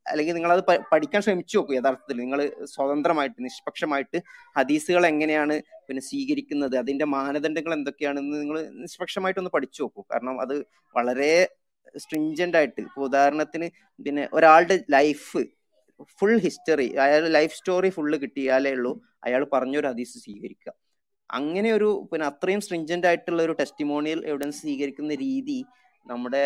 [0.06, 0.62] അല്ലെങ്കിൽ നിങ്ങൾ അത്
[0.92, 2.16] പഠിക്കാൻ ശ്രമിച്ചു നോക്കൂ യഥാർത്ഥത്തിൽ.
[2.24, 2.40] നിങ്ങൾ
[2.72, 4.18] സ്വതന്ത്രമായിട്ട് നിഷ്പക്ഷമായിട്ട്
[4.58, 5.54] ഹദീസുകൾ എങ്ങനെയാണ്
[5.86, 10.02] പിന്നെ സ്വീകരിക്കുന്നത് അതിന്റെ മാനദണ്ഡങ്ങൾ എന്തൊക്കെയാണെന്ന് നിങ്ങൾ നിഷ്പക്ഷമായിട്ടൊന്ന് പഠിച്ചു നോക്കൂ.
[10.12, 10.54] കാരണം അത്
[10.94, 11.32] വളരെ
[12.04, 13.68] സ്ട്രിഞ്ചന്റ് ആയിട്ട് ഇപ്പൊ ഉദാഹരണത്തിന്
[14.06, 15.42] പിന്നെ ഒരാളുടെ ലൈഫ്
[16.20, 18.94] ഫുൾ ഹിസ്റ്ററി അയാൾ ലൈഫ് സ്റ്റോറി ഫുള്ള് കിട്ടിയാലേ ഉള്ളൂ
[19.28, 20.72] അയാൾ പറഞ്ഞൊരു ഹദീസ് സ്വീകരിക്കുക.
[21.38, 25.58] അങ്ങനെ ഒരു പിന്നെ അത്രയും സ്ട്രിഞ്ചന്റ് ആയിട്ടുള്ള ഒരു ടെസ്റ്റിമോണിയൽ എവിഡൻസ് സ്വീകരിക്കുന്ന രീതി
[26.06, 26.42] നമ്മുടെ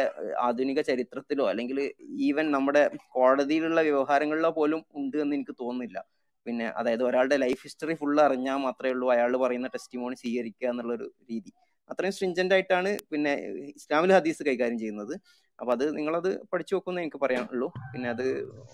[0.46, 1.78] ആധുനിക ചരിത്രത്തിലോ അല്ലെങ്കിൽ
[2.26, 2.82] ഈവൻ നമ്മുടെ
[3.16, 5.98] കോടതിയിലുള്ള വ്യവഹാരങ്ങളിലോ പോലും ഉണ്ട് എന്ന് എനിക്ക് തോന്നുന്നില്ല.
[6.46, 11.50] പിന്നെ അതായത് ഒരാളുടെ ലൈഫ് ഹിസ്റ്ററി ഫുൾ അറിഞ്ഞാൽ മാത്രമേ ഉള്ളൂ അയാൾ പറയുന്ന ടെസ്റ്റിമോണി സ്വീകരിക്കുക എന്നുള്ളൊരു രീതി.
[11.90, 13.32] അത്രയും സ്ട്രിഞ്ചന്റ് ആയിട്ടാണ് പിന്നെ
[13.80, 15.14] ഇസ്ലാമിൽ ഹദീസ് കൈകാര്യം ചെയ്യുന്നത്.
[15.58, 17.68] അപ്പൊ അത് നിങ്ങളത് പഠിച്ചു നോക്കുമെന്ന് എനിക്ക് പറയാനുള്ളൂ.
[17.92, 18.26] പിന്നെ അത്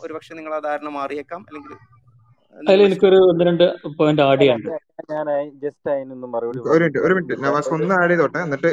[0.04, 1.74] ഒരുപക്ഷെ നിങ്ങൾ ആ ധാരണ മാറിയേക്കാം അല്ലെങ്കിൽ
[2.56, 3.64] അതിൽ എനിക്കൊരു ഒന്ന് രണ്ട്
[3.98, 4.44] പോയിന്റ് ആഡ്
[5.12, 5.26] ഞാൻ
[5.62, 7.36] ജസ്റ്റ് അതിനൊന്ന് മറുപടി ഒരു മിനിറ്റ് ഒരു മിനിറ്റ്.
[7.44, 8.70] നവാസ് ഒന്ന് ആഡ് ചെയ്തോട്ടെ എന്നിട്ട്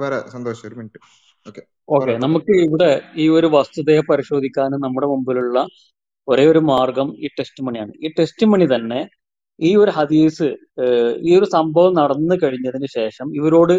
[0.00, 0.98] വേറെ സന്തോഷം ഒരു മിനിറ്റ്.
[1.46, 1.62] ഓക്കെ
[1.96, 2.90] ഓക്കെ നമുക്ക് ഇവിടെ
[3.22, 5.58] ഈ ഒരു വസ്തുതയെ പരിശോധിക്കാൻ നമ്മുടെ മുമ്പിലുള്ള
[6.28, 9.00] ഒരേ ഒരു മാർഗം ഈ ടെസ്റ്റ് മണിയാണ് ഈ ടെസ്റ്റ് മണി തന്നെ
[9.58, 10.48] ഈ ഒരു ഹദീസ്
[11.28, 13.74] ഈ ഒരു സംഭവം നടന്നു കഴിഞ്ഞതിന് ശേഷം ഇവരോട്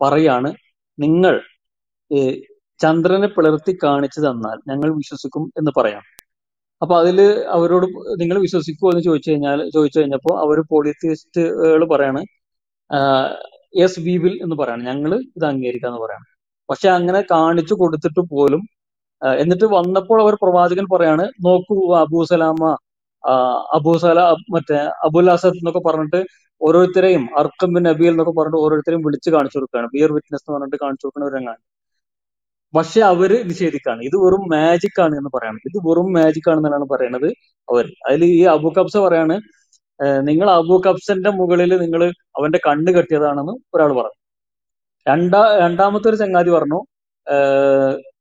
[0.00, 0.50] പറയാണ്
[0.98, 1.34] നിങ്ങൾ
[2.80, 6.02] ചന്ദ്രനെ പിളർത്തി കാണിച്ചു തന്നാൽ ഞങ്ങൾ വിശ്വസിക്കും എന്ന് പറയാം.
[6.82, 7.18] അപ്പൊ അതിൽ
[7.56, 7.86] അവരോട്
[8.20, 12.20] നിങ്ങൾ വിശ്വസിക്കുമോ എന്ന് ചോദിച്ചു കഴിഞ്ഞാൽ ചോദിച്ചു കഴിഞ്ഞപ്പോൾ അവർ പോളിറ്റിസ്റ്റുകൾ പറയാണ്
[13.84, 14.82] എസ് വി വിൽ എന്ന് പറയാണ്.
[14.90, 16.26] ഞങ്ങൾ ഇത് അംഗീകരിക്കാന്ന് പറയാണ്.
[16.68, 18.62] പക്ഷെ അങ്ങനെ കാണിച്ചു കൊടുത്തിട്ട് പോലും
[19.42, 22.64] എന്നിട്ട് വന്നപ്പോൾ അവർ പ്രവാചകൻ പറയാണ് നോക്കൂ അബൂസലാമ
[23.76, 24.20] അബൂസല
[24.54, 26.20] മറ്റേ അബുൽ അസദ് എന്നൊക്കെ പറഞ്ഞിട്ട്
[26.60, 29.88] ഓരോരുത്തരെയും അർക്കം ബിൻ നബീൽ എന്നൊക്കെ പറഞ്ഞിട്ട് ഓരോരുത്തരെയും വിളിച്ച് കാണിച്ചു കൊടുക്കുകയാണ്.
[29.94, 31.62] ബിയർ വിറ്റ്നസ് എന്ന് പറഞ്ഞിട്ട് കാണിച്ചു കൊടുക്കുന്ന ഒരു രംഗമാണ്.
[32.74, 34.00] പക്ഷെ അവർ നിഷേധിക്കാണ്.
[34.08, 35.58] ഇത് വെറും മാജിക് ആണ് എന്ന് പറയാണ്.
[35.68, 37.28] ഇത് വെറും മാജിക് ആണ് എന്നാണ് പറയണത്
[37.68, 39.36] അവർ അതിൽ ഈ അബു കബ്സ പറയാണ്
[40.28, 42.02] നിങ്ങൾ അബു കബ്സന്റെ മുകളിൽ നിങ്ങൾ
[42.38, 44.16] അവന്റെ കണ്ണ് കെട്ടിയതാണെന്ന് ഒരാൾ പറഞ്ഞു.
[45.06, 46.80] രണ്ടാ രണ്ടാമത്തെ ഒരു ചങ്ങാതി പറഞ്ഞു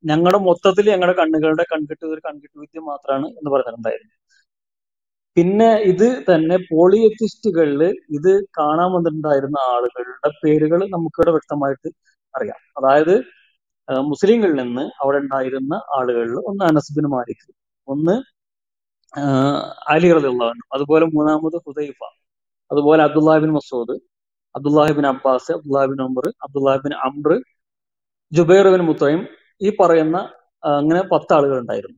[0.09, 4.13] ഞങ്ങളുടെ മൊത്തത്തിൽ ഞങ്ങളുടെ കണ്ണുകളുടെ കൺകെട്ട് ഒരു കൺകെട്ട് വിദ്യ മാത്രമാണ് എന്ന് പറഞ്ഞിട്ടുണ്ടായിരുന്നു.
[5.37, 7.81] പിന്നെ ഇത് തന്നെ പോളിയത്തിസ്റ്റുകളിൽ
[8.17, 11.89] ഇത് കാണാൻ വന്നിട്ടുണ്ടായിരുന്ന ആളുകളുടെ പേരുകൾ നമുക്കിവിടെ വ്യക്തമായിട്ട്
[12.33, 12.59] അറിയാം.
[12.79, 13.13] അതായത്
[14.09, 17.45] മുസ്ലിങ്ങളിൽ നിന്ന് അവിടെ ഉണ്ടായിരുന്ന ആളുകളിൽ ഒന്ന് അനസ്ബിന് മാലിക്
[17.87, 18.15] ഒന്ന്
[19.93, 21.99] അലി റളിയല്ലാഹു അതുപോലെ മൂന്നാമത് ഹുദൈഫ
[22.71, 23.95] അതുപോലെ Abdullah ibn Masood
[24.55, 27.31] Abdullah ibn Abbas Abdullah ibn Umar Abdullah bin Amr
[28.31, 29.19] Jubair bin Mutim
[29.61, 30.17] ഈ പറയുന്ന
[30.63, 31.97] അങ്ങനെ പത്ത് ആളുകൾ ഉണ്ടായിരുന്നു.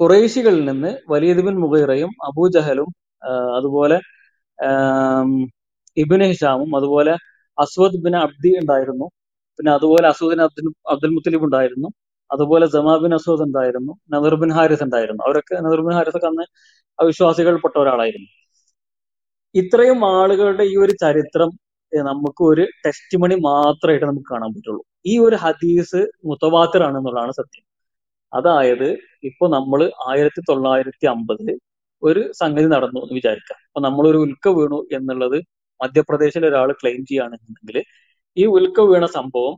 [0.00, 2.88] കുറേശികളിൽ നിന്ന് വലീദ് ബിൻ മുഗൈറയും അബൂജഹലും
[3.58, 3.98] അതുപോലെ
[5.96, 7.14] ഇബിൻ ഹിഷാമും അതുപോലെ
[7.58, 9.06] അസ്വദ് ബിൻ അബ്ദി ഉണ്ടായിരുന്നു.
[9.58, 11.88] പിന്നെ അതുപോലെ അസൂദിൻ അബ്ദുൽ അബ്ദുൽ മുത്തലിബ് ഉണ്ടായിരുന്നു.
[12.30, 13.92] അതുപോലെ ജമാ ബിൻ അസൂദ് ഉണ്ടായിരുന്നു.
[14.10, 15.22] നദർ ബിൻ ഹാരിസ് ഉണ്ടായിരുന്നു.
[15.26, 16.44] അവരൊക്കെ നദർ ബിൻ ഹാരിസ് ഒക്കെ അന്ന്
[16.98, 18.30] അവിശ്വാസികൾപ്പെട്ട ഒരാളായിരുന്നു.
[19.54, 21.50] ഇത്രയും ആളുകളുടെ ഈ ഒരു ചരിത്രം
[21.92, 24.82] നമുക്ക് ഒരു ടെസ്റ്റ് മണി മാത്രമായിട്ട് നമുക്ക് കാണാൻ പറ്റുള്ളൂ.
[25.06, 27.64] ഈ ഒരു ഹദീസ് മുത്തവാത്തിർ ആണ് എന്നുള്ളതാണ് സത്യം.
[28.32, 28.88] അതായത്
[29.24, 31.48] ഇപ്പൊ നമ്മൾ ആയിരത്തി തൊള്ളായിരത്തി അമ്പതിൽ
[32.02, 33.58] ഒരു സംഗതി നടന്നു എന്ന് വിചാരിക്കാം.
[33.66, 35.38] അപ്പൊ നമ്മളൊരു ഉൽക്ക വീണു എന്നുള്ളത്
[35.80, 37.78] മധ്യപ്രദേശിലെ ഒരാൾ ക്ലെയിം ചെയ്യുകയാണെന്നുണ്ടെങ്കിൽ
[38.36, 39.54] ഈ ഉൽക്ക വീണ സംഭവം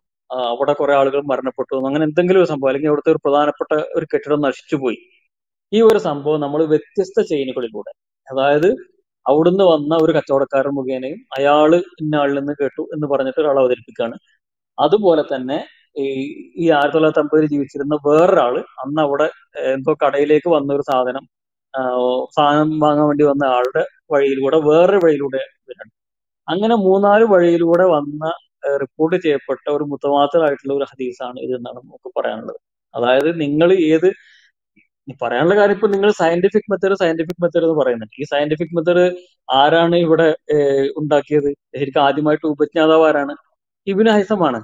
[0.51, 1.75] അവിടെ കുറെ ആളുകൾ മരണപ്പെട്ടു.
[1.89, 4.99] അങ്ങനെ എന്തെങ്കിലും ഒരു സംഭവം അല്ലെങ്കിൽ അവിടുത്തെ ഒരു പ്രധാനപ്പെട്ട ഒരു കെട്ടിടം നശിച്ചുപോയി
[5.73, 7.93] ഈ ഒരു സംഭവം നമ്മൾ വ്യത്യസ്ത ചെയിനുകളിലൂടെ
[8.29, 8.69] അതായത്
[9.27, 11.71] അവിടുന്ന് വന്ന ഒരു കച്ചവടക്കാരൻ മുഖേനയും അയാൾ
[12.03, 14.17] ഇന്ന ആളിൽ നിന്ന് കേട്ടു എന്ന് പറഞ്ഞിട്ട് ഒരാൾ അവതരിപ്പിക്കുകയാണ്.
[14.79, 15.59] അതുപോലെ തന്നെ
[16.03, 16.05] ഈ
[16.63, 18.55] ഈ ആയിരത്തി തൊള്ളായിരത്തി അമ്പതിൽ ജീവിച്ചിരുന്ന വേറൊരാൾ
[18.85, 19.27] അന്ന് അവിടെ
[19.75, 21.25] എന്തോ കടയിലേക്ക് വന്ന ഒരു സാധനം
[22.37, 25.91] സാധനം വാങ്ങാൻ വേണ്ടി വന്ന ആളുടെ വഴിയിലൂടെ വേറൊരു വഴിയിലൂടെ വരണം.
[26.49, 28.25] അങ്ങനെ മൂന്നാൽ വഴിയിലൂടെ വന്ന
[28.83, 32.61] റിപ്പോർട്ട് ചെയ്യപ്പെട്ട ഒരു മുത്തവാത്തരായിട്ടുള്ള ഒരു ഹദീസാണ് ഇത് എന്നാണ് നമുക്ക് പറയാനുള്ളത്.
[32.95, 34.09] അതായത് നിങ്ങൾ ഏത്
[35.23, 39.05] പറയാനുള്ള കാര്യം ഇപ്പൊ നിങ്ങൾ സയന്റിഫിക് മെത്തേഡ് സയന്റിഫിക് മെത്തേഡ് എന്ന് പറയുന്നുണ്ട് ഈ സയന്റിഫിക് മെത്തേഡ്
[39.61, 40.29] ആരാണ് ഇവിടെ
[41.01, 41.51] ഉണ്ടാക്കിയത്?
[41.81, 43.35] ശരിക്കും ആദ്യമായിട്ട് ഉപജ്ഞാതാവ് ആരാണ്?
[43.87, 44.61] ഇബിന് ഹൈസമാണ്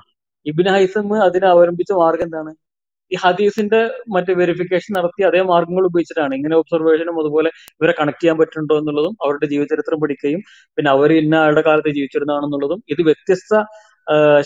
[0.46, 2.52] ഇബിന് ഹൈസം അതിനെ അവലംബിച്ച മാർഗം എന്താണ്?
[3.10, 3.80] ഈ ഹദീസിന്റെ
[4.14, 6.32] മറ്റേ വെരിഫിക്കേഷൻ നടത്തി അതേ മാർഗങ്ങൾ ഉപയോഗിച്ചിട്ടാണ്.
[6.38, 10.42] ഇങ്ങനെ ഒബ്സർവേഷനും അതുപോലെ ഇവരെ കണക്ട് ചെയ്യാൻ പറ്റുന്നുണ്ടോ എന്നുള്ളതും അവരുടെ ജീവചരിത്രം പഠിക്കുകയും
[10.78, 13.52] പിന്നെ അവർ ഇന്ന ആളുടെ കാലത്ത് ജീവിച്ചിരുന്നാണെന്നുള്ളതും ഇത് വ്യത്യസ്ത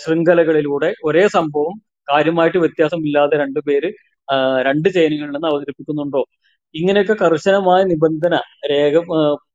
[0.03, 1.75] ശൃംഖലകളിലൂടെ ഒരേ സംഭവം
[2.09, 3.91] കാര്യമായിട്ട് വ്യത്യാസമില്ലാതെ രണ്ടുപേര് പേര്
[4.67, 6.23] രണ്ട് ചെയിനുകളിൽ നിന്ന് അവതരിപ്പിക്കുന്നുണ്ടോ?
[6.75, 8.35] ഇങ്ങനെയൊക്കെ കർശനമായ നിബന്ധന
[8.73, 8.95] രേഖ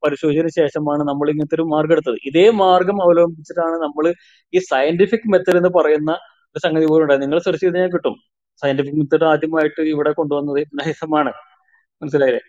[0.03, 2.17] പരിശോധിച്ചതിന് ശേഷമാണ് നമ്മൾ ഇങ്ങനത്തെ ഒരു മാർഗം എടുത്തത്.
[2.29, 4.05] ഇതേ മാർഗം അവലംബിച്ചിട്ടാണ് നമ്മൾ
[4.53, 6.11] ഈ സയന്റിഫിക് മെത്തേഡ് എന്ന് പറയുന്ന
[6.53, 7.23] ഒരു സംഗതി പോലും ഉണ്ടായത്.
[7.25, 8.15] നിങ്ങൾ സെർച്ച് ചെയ്ത് കിട്ടും.
[8.61, 11.31] സയന്റിഫിക് മെത്തേഡ് ആദ്യമായിട്ട് ഇവിടെ കൊണ്ടുവന്നത് ഇബ്നു ഹൈസമാണ്
[12.01, 12.41] മനസ്സിലായില്ലേ?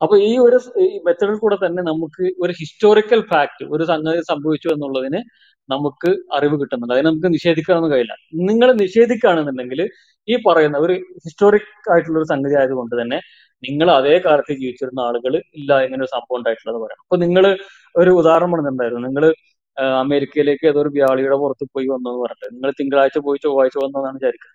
[0.00, 0.58] അപ്പൊ ഈ ഒരു
[1.06, 5.20] മെത്തേഡിൽ കൂടെ തന്നെ നമുക്ക് ഒരു ഹിസ്റ്റോറിക്കൽ ഫാക്ട് ഒരു സംഗതി സംഭവിച്ചു എന്നുള്ളതിന്
[5.68, 6.94] നമുക്ക് അറിവ് കിട്ടുന്നുണ്ട്.
[6.94, 8.14] അതിനെ നമുക്ക് നിഷേധിക്കാനൊന്നും കഴിയില്ല.
[8.50, 9.80] നിങ്ങൾ നിഷേധിക്കുകയാണെന്നുണ്ടെങ്കിൽ
[10.28, 10.94] ഈ പറയുന്ന ഒരു
[11.26, 13.18] ഹിസ്റ്റോറിക് ആയിട്ടുള്ള ഒരു സംഗതി ആയതുകൊണ്ട് തന്നെ
[13.62, 17.00] നിങ്ങൾ അതേ കാലത്ത് ജീവിച്ചിരുന്ന ആളുകൾ ഇല്ല ഇങ്ങനെ ഒരു സംഭവം ഉണ്ടായിട്ടുള്ളത് പറയാം.
[17.04, 17.44] അപ്പൊ നിങ്ങൾ
[17.94, 19.04] ഒരു ഉദാഹരണം പറഞ്ഞിട്ടുണ്ടായിരുന്നു.
[19.08, 19.24] നിങ്ങൾ
[20.04, 22.54] അമേരിക്കയിലേക്ക് ഏതോ ഒരു വ്യാളിയുടെ പുറത്ത് പോയി വന്നു എന്ന് പറഞ്ഞിട്ട്.
[22.54, 24.50] നിങ്ങൾ തിങ്കളാഴ്ച പോയി ചൊവ്വാഴ്ച വന്നതാണ് വിചാരിക്കുക.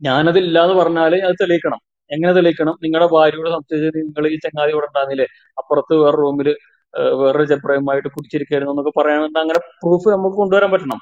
[0.00, 1.80] ഞാനതില്ല എന്ന് പറഞ്ഞാൽ അത് തെളിയിക്കണം.
[2.14, 2.74] എങ്ങനെ തെളിയിക്കണം?
[2.84, 5.26] നിങ്ങളുടെ ഭാര്യയോട് സംശയിച്ച് നിങ്ങൾ ഈ ചങ്ങാതി ഇവിടെ ഉണ്ടാകുന്നില്ലേ
[5.60, 6.48] അപ്പുറത്ത് വേറെ റൂമിൽ
[7.20, 9.38] വേറൊരു ചെപ്രയുമായിട്ട് കുടിച്ചിരിക്കായിരുന്നു എന്നൊക്കെ പറയാനുണ്ട്.
[9.44, 11.00] അങ്ങനെ പ്രൂഫ് നമുക്ക് കൊണ്ടുവരാൻ പറ്റണം.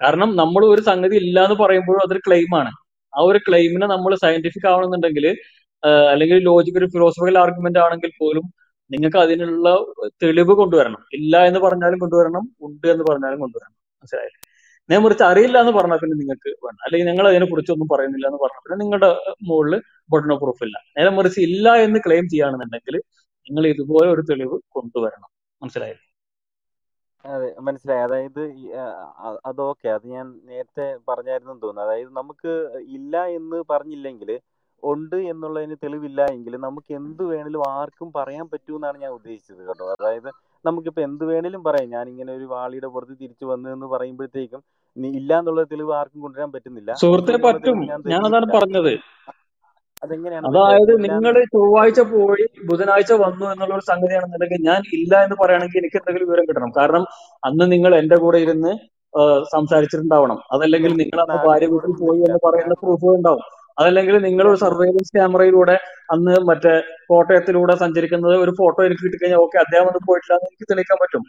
[0.00, 2.70] കാരണം നമ്മൾ ഒരു സംഗതി ഇല്ല എന്ന് പറയുമ്പോഴും അതൊരു ക്ലെയിമാണ്
[3.12, 5.26] ആ ഒരു ക്ലെയിമിനെ നമ്മൾ സയന്റിഫിക് ആവണമെന്നുണ്ടെങ്കിൽ
[6.12, 8.44] അല്ലെങ്കിൽ ലോജിക് ഒരു ഫിലോസഫിക്കൽ ആർഗ്യുമെന്റ് ആണെങ്കിൽ പോലും
[8.90, 9.68] നിങ്ങൾക്ക് അതിനുള്ള
[10.22, 11.02] തെളിവ് കൊണ്ടുവരണം.
[11.18, 13.74] ഇല്ല എന്ന് പറഞ്ഞാലും കൊണ്ടുവരണം ഉണ്ട് എന്ന് പറഞ്ഞാലും കൊണ്ടുവരണം.
[14.00, 14.38] മനസ്സിലായില്ലേ?
[14.90, 16.78] നേരെ മറിച്ച് അറിയില്ല എന്ന് പറഞ്ഞാൽ പിന്നെ നിങ്ങൾക്ക് വേണ്ട.
[16.86, 19.10] അല്ലെങ്കിൽ ഞങ്ങൾ അതിനെ കുറിച്ചൊന്നും പറയുന്നില്ല എന്ന് പറഞ്ഞാൽ പിന്നെ നിങ്ങളുടെ
[19.48, 19.74] മുകളിൽ
[20.12, 20.76] ബോർഡിനോ പ്രൂഫ് ഇല്ല.
[20.96, 22.96] നേരെ മറിച്ച് ഇല്ല എന്ന് ക്ലെയിം ചെയ്യുകയാണെന്നുണ്ടെങ്കിൽ
[23.46, 25.30] നിങ്ങൾ ഇതുപോലെ ഒരു തെളിവ് കൊണ്ടുവരണം.
[25.62, 26.06] മനസ്സിലായില്ലേ
[27.24, 28.02] അതെ മനസ്സിലായി.
[28.06, 28.40] അതായത്
[29.50, 29.88] അത് ഓക്കെ.
[29.96, 31.84] അത് ഞാൻ നേരത്തെ പറഞ്ഞായിരുന്നു തോന്നുന്നു.
[31.86, 32.52] അതായത് നമുക്ക്
[32.96, 34.30] ഇല്ല എന്ന് പറഞ്ഞില്ലെങ്കിൽ
[34.82, 39.86] ഉണ്ട് എന്നുള്ളതിന് തെളിവില്ല എങ്കിൽ നമുക്ക് എന്ത് വേണേലും ആർക്കും പറയാൻ പറ്റൂ എന്നാണ് ഞാൻ ഉദ്ദേശിച്ചത് കേട്ടോ.
[39.96, 40.30] അതായത്
[40.64, 41.88] നമുക്കിപ്പോൾ എന്ത് വേണേലും പറയാം.
[41.96, 44.62] ഞാൻ ഇങ്ങനെ ഒരു വാളിയുടെ പുറത്ത് തിരിച്ചു വന്നു എന്ന് പറയുമ്പോഴത്തേക്കും
[44.96, 46.90] ഇല്ല എന്നുള്ള തെളിവ് ആർക്കും കൊണ്ടുവരാൻ പറ്റുന്നില്ല.
[47.02, 47.78] സുഹൃത്തെ പറ്റും.
[48.12, 48.92] ഞാൻ അതാണ് പറഞ്ഞത്.
[50.02, 55.98] അതെങ്ങനെയാണ് അതായത് നിങ്ങൾ ചൊവ്വാഴ്ച പോയി ബുധനാഴ്ച വന്നു എന്നുള്ള ഒരു സംഗതിയാണെന്നുണ്ടെങ്കിൽ ഞാൻ ഇല്ല എന്ന് പറയുകയാണെങ്കിൽ എനിക്ക്
[56.00, 56.70] എന്തെങ്കിലും വിവരം കിട്ടണം.
[56.78, 57.02] കാരണം
[57.48, 58.72] അന്ന് നിങ്ങൾ എന്റെ കൂടെ ഇരുന്ന്
[59.54, 60.38] സംസാരിച്ചിട്ടുണ്ടാവണം.
[60.54, 63.44] അതല്ലെങ്കിൽ നിങ്ങൾ അന്ന് ഭാര്യ വീട്ടിൽ പോയി എന്ന് പറയുന്ന പ്രൂഫ് ഉണ്ടാവും.
[63.78, 65.76] അതല്ലെങ്കിൽ നിങ്ങൾ ഒരു സർവൈലൻസ് ക്യാമറയിലൂടെ
[66.14, 66.74] അന്ന് മറ്റേ
[67.10, 71.22] കോട്ടയത്തിലൂടെ സഞ്ചരിക്കുന്നത് ഒരു ഫോട്ടോ എനിക്ക് കിട്ടിക്കഴിഞ്ഞാൽ ഓക്കെ അദ്ദേഹം അത് പോയിട്ടില്ല എന്ന് എനിക്ക് തെളിയിക്കാൻ പറ്റും.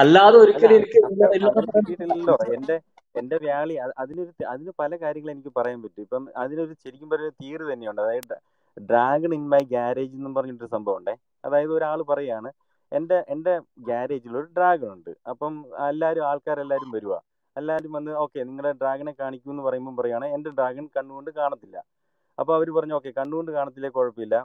[0.00, 0.98] അല്ലാതെ ഒരിക്കലും എനിക്ക്
[2.56, 2.76] എന്റെ
[3.20, 6.02] എന്റെ വ്യാളി അതിനൊരു അതിന് പല കാര്യങ്ങൾ എനിക്ക് പറയാൻ പറ്റും.
[6.06, 8.00] ഇപ്പം അതിനൊരു ശരിക്കും പറയുന്ന തിയറി തന്നെയുണ്ട്.
[8.04, 8.34] അതായത്
[8.76, 11.14] ഡ്രാഗൺ ഇൻ മൈ ഗാരേജ് എന്നും പറഞ്ഞിട്ടൊരു സംഭവം ഉണ്ടേ.
[11.46, 12.50] അതായത് ഒരാൾ പറയാണ്
[12.92, 13.54] എന്റെ എന്റെ
[13.90, 15.12] ഗാരേജിൽ ഒരു ഡ്രാഗൺ ഉണ്ട്.
[15.32, 15.52] അപ്പം
[15.90, 17.14] എല്ലാവരും ആൾക്കാരെല്ലാവരും വരുക
[17.56, 21.76] എല്ലാവരും വന്ന് ഓക്കെ നിങ്ങളുടെ ഡ്രാഗനെ കാണിക്കൂ എന്ന് പറയുമ്പോൾ പറയുകയാണ് എന്റെ ഡ്രാഗൺ കണ്ണുകൊണ്ട് കാണത്തില്ല.
[22.38, 24.36] അപ്പോൾ അവർ പറഞ്ഞു ഓക്കെ കണ്ണുകൊണ്ട് കാണത്തില്ലേ കുഴപ്പമില്ല.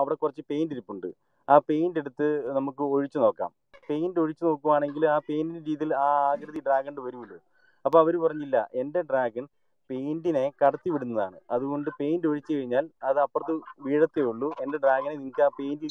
[0.00, 1.08] അവിടെ കുറച്ച് പെയിന്റ് ഇരിപ്പുണ്ട്.
[1.48, 2.26] ആ പെയിന്റ് എടുത്ത്
[2.58, 3.50] നമുക്ക് ഒഴിച്ചു നോക്കാം.
[3.88, 7.38] പെയിന്റ് ഒഴിച്ചു നോക്കുവാണെങ്കിൽ ആ പെയിന്റിന്റെ രീതിയിൽ ആ ആകൃതി ഡ്രാഗൺ വരുമല്ലോ.
[7.84, 9.44] അപ്പൊ അവർ പറഞ്ഞില്ല എന്റെ ഡ്രാഗൺ
[9.90, 11.36] പെയിന്റിനെ കടത്തി വിടുന്നതാണ്.
[11.50, 13.54] അതുകൊണ്ട് പെയിന്റ് ഒഴിച്ചു കഴിഞ്ഞാൽ അത് അപ്പുറത്ത്
[13.86, 14.48] വീഴത്തേ ഉള്ളൂ.
[14.64, 15.84] എന്റെ ഡ്രാഗനെ നിങ്ങൾക്ക് ആ പെയിന്റ്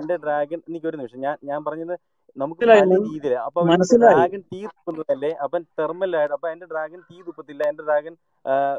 [0.00, 1.94] എന്റെ ഡ്രാഗൺ എനിക്ക് ഒരു നിമിഷം ഞാൻ ഞാൻ പറഞ്ഞത്
[2.36, 2.64] നമുക്ക്
[3.04, 3.34] രീതിയിൽ.
[3.46, 3.62] അപ്പൊ
[4.04, 8.14] ഡ്രാഗൺ തീ തുപ്പുന്നതല്ലേ അപ്പൊ തെർമൽ ആയിട്ട് അപ്പൊ എന്റെ ഡ്രാഗൺ തീ തുപ്പത്തില്ല എന്റെ ഡ്രാഗൺ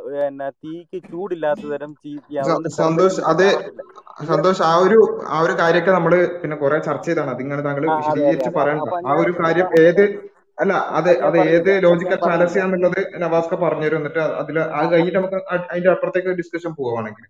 [0.06, 1.92] പിന്നെ തീക്ക് ചൂടില്ലാത്ത തരം
[2.76, 3.46] സന്തോഷ് അത്
[4.30, 5.00] സന്തോഷ് ആ ഒരു
[5.30, 8.90] ആ ഒരു കാര്യമൊക്കെ നമ്മൾ പിന്നെ കുറെ ചർച്ച ചെയ്താണ് അതിങ്ങനെ താങ്കൾ വിശദീകരിച്ച് പറയണ്ട.
[9.04, 10.04] ആ ഒരു കാര്യം ഏത്
[10.62, 13.98] അല്ല അത് അത് ഏത് ലോജിക്കൽ ഫാലസി ആണെന്നുള്ളത് നവാസ്ക പറഞ്ഞുതരും.
[13.98, 17.28] എന്നിട്ട് അതിൽ അത് കഴിഞ്ഞിട്ട് നമുക്ക് അ- അതിന്റെ അപ്പുറത്തേക്ക് ഡിസ്കഷൻ പോവുകയാണെങ്കിൽ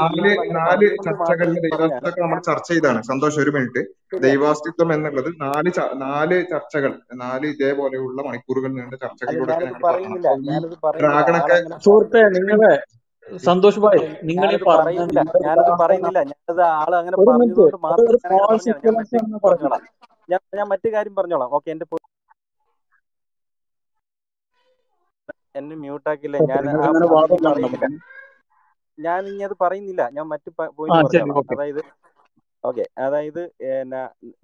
[0.00, 3.82] നാല് നാല് ചർച്ചകളിൽ ഞാൻ നമ്മൾ ചർച്ച ചെയ്താണ് സന്തോഷം ഒരു മിനിറ്റ്
[4.22, 5.70] ദൈവാസ്തിത്വം എന്നുള്ളത് നാല്
[6.04, 9.54] നാല് ചർച്ചകൾ നാല് ഇതേപോലെയുള്ള മണിക്കൂറുകൾ നീണ്ട ചർച്ചകളിലൂടെ
[11.00, 11.56] ഡ്രാഗണൊക്കെ
[11.86, 12.72] സുഹൃത്തെ നിങ്ങളെ
[13.44, 15.20] സന്തോഷ് ഭായ് നിങ്ങൾ പറയുന്നില്ല.
[15.46, 16.18] ഞാനത് പറയുന്നില്ല.
[16.28, 17.16] ഞാനത് ആൾ അങ്ങനെ
[20.28, 21.50] ഞാൻ ഞാൻ മറ്റേ കാര്യം പറഞ്ഞോളാം.
[21.58, 21.86] ഓക്കെ എന്റെ
[25.60, 26.64] എന്നെ മ്യൂട്ടാക്കില്ല ഞാൻ
[28.98, 30.02] ഞാൻ ഇനി അത് പറയുന്നില്ല.
[30.16, 31.00] ഞാൻ മറ്റു പോയിന്റ്
[31.54, 31.82] അതായത്
[32.64, 33.40] ഓക്കെ അതായത്
[33.80, 34.00] എന്നാ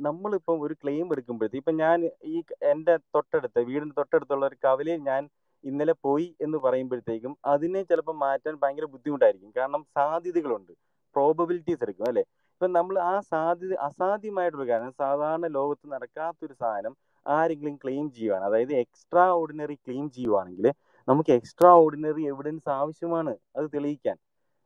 [0.07, 1.99] നമ്മളിപ്പം ഒരു ക്ലെയിം എടുക്കുമ്പോഴത്തെ ഇപ്പൊ ഞാൻ
[2.33, 2.36] ഈ
[2.73, 5.23] എന്റെ തൊട്ടടുത്ത് വീടിന്റെ തൊട്ടടുത്തുള്ള ഒരു കവലയിൽ ഞാൻ
[5.65, 9.51] ഇന്നലെ പോയി എന്ന് പറയുമ്പോഴത്തേക്കും അതിനെ ചിലപ്പോൾ മാറ്റാൻ ഭയങ്കര ബുദ്ധിമുട്ടായിരിക്കും.
[9.59, 10.73] കാരണം സാധ്യതകളുണ്ട്.
[11.17, 12.25] പ്രോബബിലിറ്റീസ് എടുക്കും അല്ലേ?
[12.62, 16.92] ഇപ്പം നമ്മൾ ആ സാധ്യത അസാധ്യമായിട്ടൊരു കാര്യം സാധാരണ ലോകത്ത് നടക്കാത്തൊരു സാധനം
[17.26, 18.44] ആരെങ്കിലും ക്ലെയിം ചെയ്യുവാണ്.
[18.44, 20.66] അതായത് എക്സ്ട്രാ ഓർഡിനറി ക്ലെയിം ചെയ്യുവാണെങ്കിൽ
[21.08, 24.16] നമുക്ക് എക്സ്ട്രാ ഓർഡിനറി എവിഡൻസ് ആവശ്യമാണ് അത് തെളിയിക്കാൻ.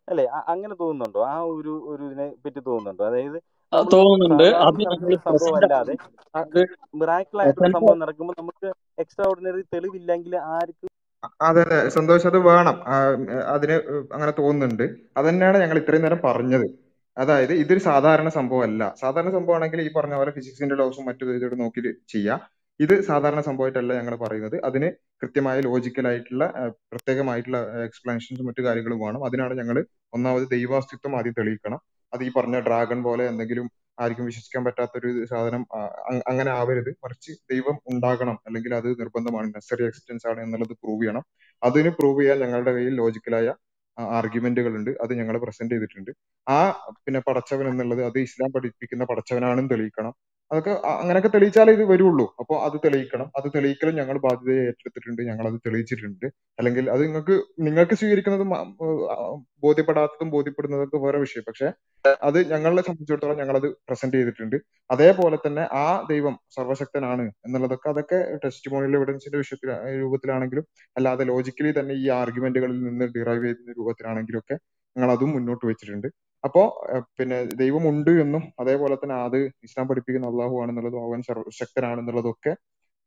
[0.08, 0.26] അല്ലെ?
[0.49, 1.23] അങ്ങനെ തോന്നുന്നുണ്ടോ?
[1.26, 3.05] ആ ഒരു ഒരു ഇതിനെ പറ്റി തോന്നുന്നുണ്ടോ?
[3.07, 3.39] അതായത്
[3.94, 4.47] തോന്നുന്നുണ്ട്.
[5.28, 5.97] സംഭവം അല്ലാതെ
[6.94, 7.41] മിറാക്കിൾ
[7.78, 8.68] സംഭവം നടക്കുമ്പോൾ നമുക്ക്
[8.99, 10.92] എക്സ്ട്രാ ഓർഡിനറി തെളിവില്ലെങ്കിൽ ആർക്കും
[11.42, 11.89] അതെ അതെ.
[11.89, 12.76] സന്തോഷം അത് വേണം.
[13.55, 13.76] അതിന്
[14.12, 14.86] അങ്ങനെ തോന്നുന്നുണ്ട്.
[15.16, 16.66] അത് തന്നെയാണ് ഞങ്ങൾ ഇത്രയും നേരം പറഞ്ഞത്.
[17.19, 18.95] അതായത് ഇതൊരു സാധാരണ സംഭവമല്ല.
[19.01, 22.41] സാധാരണ സംഭവമാണെങ്കിൽ ഈ പറഞ്ഞ പോലെ ഫിസിക്സിന്റെ ലോസും മറ്റു ഇതോട് നോക്കി ചെയ്യാം.
[22.81, 24.57] ഇത് സാധാരണ സംഭവമായിട്ടല്ല ഞങ്ങൾ പറയുന്നത്.
[24.65, 24.89] അതിന്
[25.23, 26.45] കൃത്യമായ ലോജിക്കലായിട്ടുള്ള
[26.93, 29.25] പ്രത്യേകമായിട്ടുള്ള എക്സ്പ്ലനേഷൻസും മറ്റു കാര്യങ്ങളും വേണം.
[29.25, 31.81] അതിനാണ് ഞങ്ങൾ ഒന്നാമത് ദൈവാസ്തിത്വം ആദ്യം തെളിയിക്കണം.
[32.15, 33.70] അത് ഈ പറഞ്ഞ ഡ്രാഗൺ പോലെ എന്തെങ്കിലും
[34.01, 35.67] ആർക്കും വിശ്വസിക്കാൻ പറ്റാത്തൊരു സാധനം
[36.28, 36.91] അങ്ങനെ ആവരുത്.
[37.05, 38.39] മറിച്ച് ദൈവം ഉണ്ടാകണം.
[38.47, 39.49] അല്ലെങ്കിൽ അത് നിർബന്ധമാണ്.
[39.55, 41.25] നെസറി എക്സിസ്റ്റൻസ് ആണ് എന്നുള്ളത് പ്രൂവ് ചെയ്യണം.
[41.62, 43.49] അതിന് പ്രൂവ് ചെയ്യാൻ ഞങ്ങളുടെ കയ്യിൽ ലോജിക്കലായ
[43.99, 46.10] ആർഗ്യുമെന്റുകൾ ഉണ്ട് അത് ഞങ്ങൾ പ്രസന്റ് ചെയ്തിട്ടുണ്ട്.
[46.49, 46.70] ആ
[47.05, 50.15] പിന്നെ പടച്ചവൻ എന്നുള്ളത് അത് ഇസ്ലാം പഠിപ്പിക്കുന്ന പടച്ചവനാണെന്ന് തെളിയിക്കണം.
[50.50, 52.25] അതൊക്കെ അങ്ങനെയൊക്കെ തെളിയിച്ചാലേ ഇത് വരുള്ളൂ.
[52.39, 53.28] അപ്പോൾ അത് തെളിയിക്കണം.
[53.36, 55.23] അത് തെളിയിക്കലും ഞങ്ങൾ ബാധ്യത ഏറ്റെടുത്തിട്ടുണ്ട്.
[55.23, 56.26] ഞങ്ങൾ അത് തെളിയിച്ചിട്ടുണ്ട്.
[56.58, 58.44] അല്ലെങ്കിൽ അത് നിങ്ങൾക്ക് നിങ്ങൾക്ക് സ്വീകരിക്കുന്നത്
[59.60, 61.44] ബോധ്യപ്പെടാത്തതും ബോധ്യപ്പെടുന്നതൊക്കെ വേറെ വിഷയം.
[61.47, 61.68] പക്ഷെ
[62.23, 64.57] അത് ഞങ്ങളെ സംബന്ധിച്ചിടത്തോളം ഞങ്ങൾ അത് പ്രസന്റ് ചെയ്തിട്ടുണ്ട്.
[64.91, 70.66] അതേപോലെ തന്നെ ആ ദൈവം സർവശക്തനാണ് എന്നുള്ളതൊക്കെ അതൊക്കെ ടെസ്റ്റിമോണിയൽ എവിഡൻസിന്റെ വിഷയത്തിൽ രൂപത്തിലാണെങ്കിലും
[70.97, 74.58] അല്ലാതെ ലോജിക്കലി തന്നെ ഈ ആർഗ്യുമെന്റുകളിൽ നിന്ന് ഡിറൈവ് ചെയ്യുന്ന രൂപത്തിലാണെങ്കിലും ഒക്കെ
[74.97, 76.08] ഞങ്ങൾ അതും മുന്നോട്ട് വെച്ചിട്ടുണ്ട്.
[76.44, 76.62] അപ്പോ
[77.18, 82.52] പിന്നെ ദൈവമുണ്ട് എന്നും അതേപോലെ തന്നെ അത് ഇസ്ലാം പഠിപ്പിക്കുന്ന അള്ളാഹു ആണെന്നുള്ളതും അവൻ സർവശക്തനാണെന്നുള്ളതും ഒക്കെ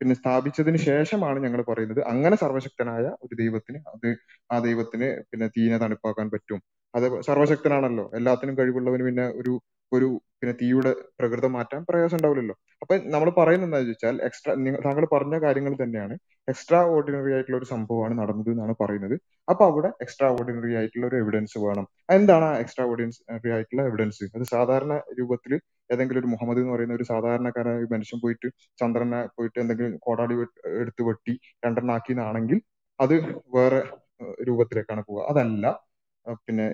[0.02, 2.02] പിന്നെ സ്ഥാപിച്ചതിന് ശേഷമാണ് ഞങ്ങൾ പറയുന്നത്.
[2.04, 4.08] അങ്ങനെ സർവശക്തനായ ഒരു ദൈവത്തിന് അത്
[4.52, 6.60] ആ ദൈവത്തിന് പിന്നെ തീനെ തണുപ്പാക്കാൻ പറ്റും.
[6.94, 8.06] അത് സർവശക്തനാണല്ലോ.
[8.16, 9.54] എല്ലാത്തിനും കഴിവുള്ളവന് പിന്നെ ഒരു
[9.92, 10.08] ഒരു
[10.40, 14.52] പിന്നെ തീയുടെ പ്രകൃതം മാറ്റാൻ പ്രയാസം ഉണ്ടാവില്ലല്ലോ അപ്പൊ നമ്മൾ പറയുന്നത് എന്താണെന്ന് വെച്ചാൽ എക്സ്ട്രാ
[14.86, 16.16] താങ്കൾ പറഞ്ഞ കാര്യങ്ങൾ തന്നെയാണ്
[16.48, 19.16] എക്സ്ട്രാ ഓർഡിനറി ആയിട്ടുള്ള ഒരു സംഭവമാണ് നടന്നത് എന്നാണ് പറയുന്നത്.
[19.48, 21.86] അപ്പൊ അവിടെ എക്സ്ട്രാ ഓർഡിനറി ആയിട്ടുള്ള ഒരു എവിഡൻസ് വേണം.
[22.18, 25.54] എന്താണ് ആ എക്സ്ട്രാ ഓർഡിനറി ആയിട്ടുള്ള എവിഡൻസ് അത് സാധാരണ രൂപത്തിൽ
[25.94, 28.48] ഏതെങ്കിലും ഒരു മുഹമ്മദ് എന്ന് പറയുന്ന ഒരു സാധാരണക്കാരായ ഒരു മനുഷ്യൻ പോയിട്ട്
[28.80, 30.38] ചന്ദ്രനെ പോയിട്ട് എന്തെങ്കിലും കോടാടി
[30.82, 31.36] എടുത്ത് വെട്ടി
[31.66, 32.60] രണ്ടെണ്ണാക്കി എന്നാണെങ്കിൽ
[33.00, 33.16] അത്
[33.58, 33.82] വേറെ
[34.50, 35.22] രൂപത്തിലേക്കാണ് പോവുക.
[35.32, 35.66] അതല്ല
[36.48, 36.66] പിന്നെ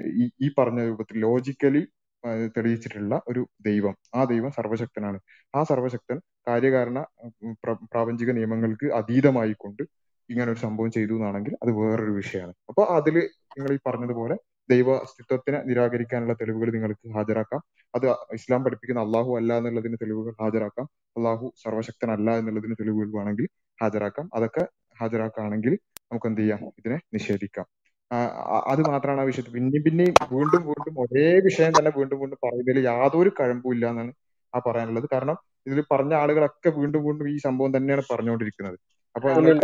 [0.46, 1.82] ഈ പറഞ്ഞ രൂപത്തിൽ ലോജിക്കലി
[2.26, 3.96] തെളിയിച്ചിട്ടുള്ള ഒരു ദൈവം.
[4.16, 5.20] ആ ദൈവം സർവശക്തനാണ്
[5.56, 7.06] ആ സർവശക്തൻ കാര്യകാരണ
[7.44, 9.84] പ്ര- പ്രാപഞ്ചിക നിയമങ്ങൾക്ക് അതീതമായിക്കൊണ്ട്
[10.30, 12.54] ഇങ്ങനെ ഒരു സംഭവം ചെയ്തു എന്നാണെങ്കിൽ അത് വേറൊരു വിഷയമാണ്.
[12.70, 14.38] അപ്പൊ അതിൽ നിങ്ങൾ ഈ പറഞ്ഞതുപോലെ
[14.70, 17.62] ദൈവ അസ്തിത്വത്തിനെ നിരാകരിക്കാനുള്ള തെളിവുകൾ നിങ്ങൾക്ക് ഹാജരാക്കാം.
[17.96, 20.90] അത് ഇസ്ലാം പഠിപ്പിക്കുന്ന അള്ളാഹു അല്ല എന്നുള്ളതിന് തെളിവുകൾ ഹാജരാക്കാം.
[21.18, 23.48] അള്ളാഹു സർവശക്തനല്ല എന്നുള്ളതിന് തെളിവുകൾ വേണമെങ്കിൽ
[23.82, 24.30] ഹാജരാക്കാം.
[24.34, 24.68] അതൊക്കെ
[25.02, 26.66] ഹാജരാക്കുകയാണെങ്കിൽ നമുക്ക് എന്ത് ചെയ്യാം?
[26.66, 27.66] ഇതിനെ നിഷേധിക്കാം.
[28.72, 29.54] അത് മാത്രമാണ് ആ വിഷയത്തിൽ.
[29.54, 34.12] പിന്നെയും പിന്നെയും വീണ്ടും വീണ്ടും ഒരേ വിഷയം തന്നെ വീണ്ടും വീണ്ടും പറയുന്നതിൽ യാതൊരു കഴമ്പും ഇല്ല എന്നാണ്
[34.54, 35.08] ആ പറയാനുള്ളത്.
[35.14, 38.78] കാരണം ഇതിൽ പറഞ്ഞ ആളുകളൊക്കെ വീണ്ടും വീണ്ടും ഈ സംഭവം തന്നെയാണ് പറഞ്ഞുകൊണ്ടിരിക്കുന്നത്.
[39.16, 39.62] അപ്പൊ ഇല്ല ഇല്ല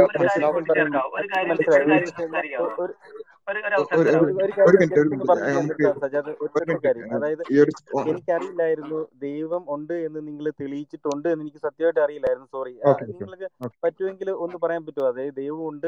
[8.07, 12.47] എനിക്കറിയില്ലായിരുന്നു ദൈവം ഉണ്ട് എന്ന് നിങ്ങൾ തെളിയിച്ചിട്ടുണ്ട് എന്ന് എനിക്ക് സത്യമായിട്ട് അറിയില്ലായിരുന്നു.
[12.55, 13.47] സോറി നിങ്ങൾക്ക്
[13.85, 15.07] പറ്റുമെങ്കിൽ ഒന്ന് പറയാൻ പറ്റുമോ?
[15.11, 15.87] അതായത് ദൈവം ഉണ്ട്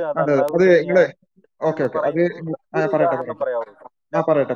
[4.27, 4.55] പറയട്ടെ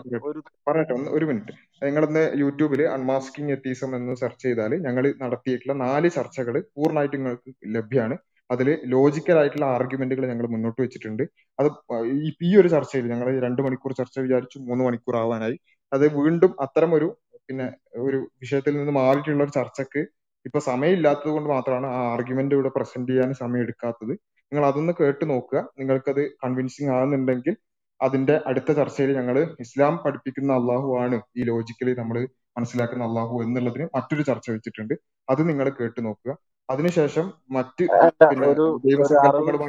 [0.67, 0.93] പറയട്ടെ.
[0.97, 1.53] ഒന്ന് ഒരു മിനിറ്റ്.
[1.85, 8.17] നിങ്ങളിന്ന് യൂട്യൂബിൽ അൺമാസ്കിംഗ് എത്തീസം എന്ന് സെർച്ച് ചെയ്താൽ ഞങ്ങൾ നടത്തിയിട്ടുള്ള നാല് ചർച്ചകൾ പൂർണമായിട്ട് നിങ്ങൾക്ക് ലഭ്യമാണ്
[8.49, 11.23] അതിൽ ലോജിക്കൽ ആയിട്ടുള്ള ആർഗ്യുമെന്റുകൾ ഞങ്ങൾ മുന്നോട്ട് വെച്ചിട്ടുണ്ട്.
[11.59, 11.69] അത്
[12.47, 15.57] ഈ ഒരു ചർച്ചയിൽ ഞങ്ങൾ രണ്ട് മണിക്കൂർ ചർച്ച വിചാരിച്ചു മൂന്ന് മണിക്കൂർ ആവാനായി.
[15.91, 17.07] അത് വീണ്ടും അത്തരം ഒരു
[17.49, 17.67] പിന്നെ
[18.05, 20.01] ഒരു വിഷയത്തിൽ നിന്ന് മാറിയിട്ടുള്ള ഒരു ചർച്ചക്ക്
[20.45, 24.13] ഇപ്പൊ സമയമില്ലാത്തത് കൊണ്ട് മാത്രമാണ് ആ ആർഗ്യുമെന്റ് ഇവിടെ പ്രസന്റ് ചെയ്യാൻ സമയം എടുക്കാത്തത്.
[24.51, 25.59] നിങ്ങൾ അതൊന്ന് കേട്ട് നോക്കുക.
[25.79, 27.55] നിങ്ങൾക്കത് കൺവിൻസിങ് ആകുന്നുണ്ടെങ്കിൽ
[28.01, 32.17] അതിന്റെ അടുത്ത ചർച്ചയിൽ ഞങ്ങൾ ഇസ്ലാം പഠിപ്പിക്കുന്ന അള്ളാഹു ആണ് ഈ ലോജിക്കലി നമ്മൾ
[32.57, 34.93] മനസ്സിലാക്കുന്ന അള്ളാഹു എന്നുള്ളതിന് മറ്റൊരു ചർച്ച വെച്ചിട്ടുണ്ട്.
[35.31, 36.31] അത് നിങ്ങൾ കേട്ട് നോക്കുക.
[36.69, 37.83] അതിനുശേഷം മറ്റ്
[38.23, 38.63] പിന്നെ ഒരു
[38.93, 39.67] ഒരു അറുപത്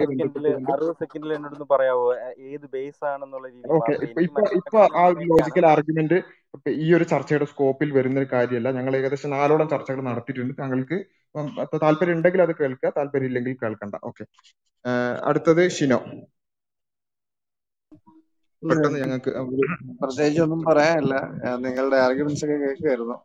[1.00, 2.06] സെക്കൻഡിൽ എന്നോടൊന്ന് പറയാവോ?
[2.48, 3.76] ഏത് ബേസ് ആണെന്നുള്ള ഇപ്പൊ
[4.24, 6.18] ഇപ്പൊ ഇപ്പൊ ആ ഒരു ലോജിക്കൽ ആർഗ്യുമെന്റ്
[6.82, 8.68] ഈ ഒരു ചർച്ചയുടെ സ്കോപ്പിൽ വരുന്ന ഒരു കാര്യമല്ല.
[8.78, 10.54] ഞങ്ങൾ ഏകദേശം നാലോളം ചർച്ചകൾ നടത്തിയിട്ടുണ്ട്.
[10.60, 10.98] താങ്കൾക്ക്
[11.84, 12.90] താല്പര്യം ഉണ്ടെങ്കിൽ അത് കേൾക്കുക.
[12.98, 13.96] താല്പര്യം ഇല്ലെങ്കിൽ കേൾക്കണ്ട.
[14.10, 14.24] ഓക്കെ.
[15.30, 15.98] അടുത്തത് ഷിനോ.
[18.62, 19.64] പെട്ടെന്ന് ഞങ്ങൾക്ക് ഒരു
[20.00, 21.14] പ്രത്യേകിച്ച് ഒന്നും പറയാനില്ല.
[21.66, 23.16] നിങ്ങളുടെ ആർഗ്യുമെന്റ്സ് ഒക്കെ കേൾക്കുമായിരുന്നു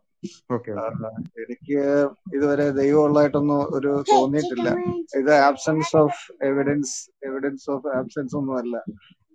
[1.42, 1.78] എനിക്ക്
[2.36, 4.68] ഇതുവരെ ദൈവമുള്ളതായിട്ടൊന്നും ഒരു തോന്നിയിട്ടില്ല.
[5.20, 6.20] ഇത് absence of
[6.50, 6.94] evidence
[7.28, 8.76] evidence of absence ഒന്നും അല്ല.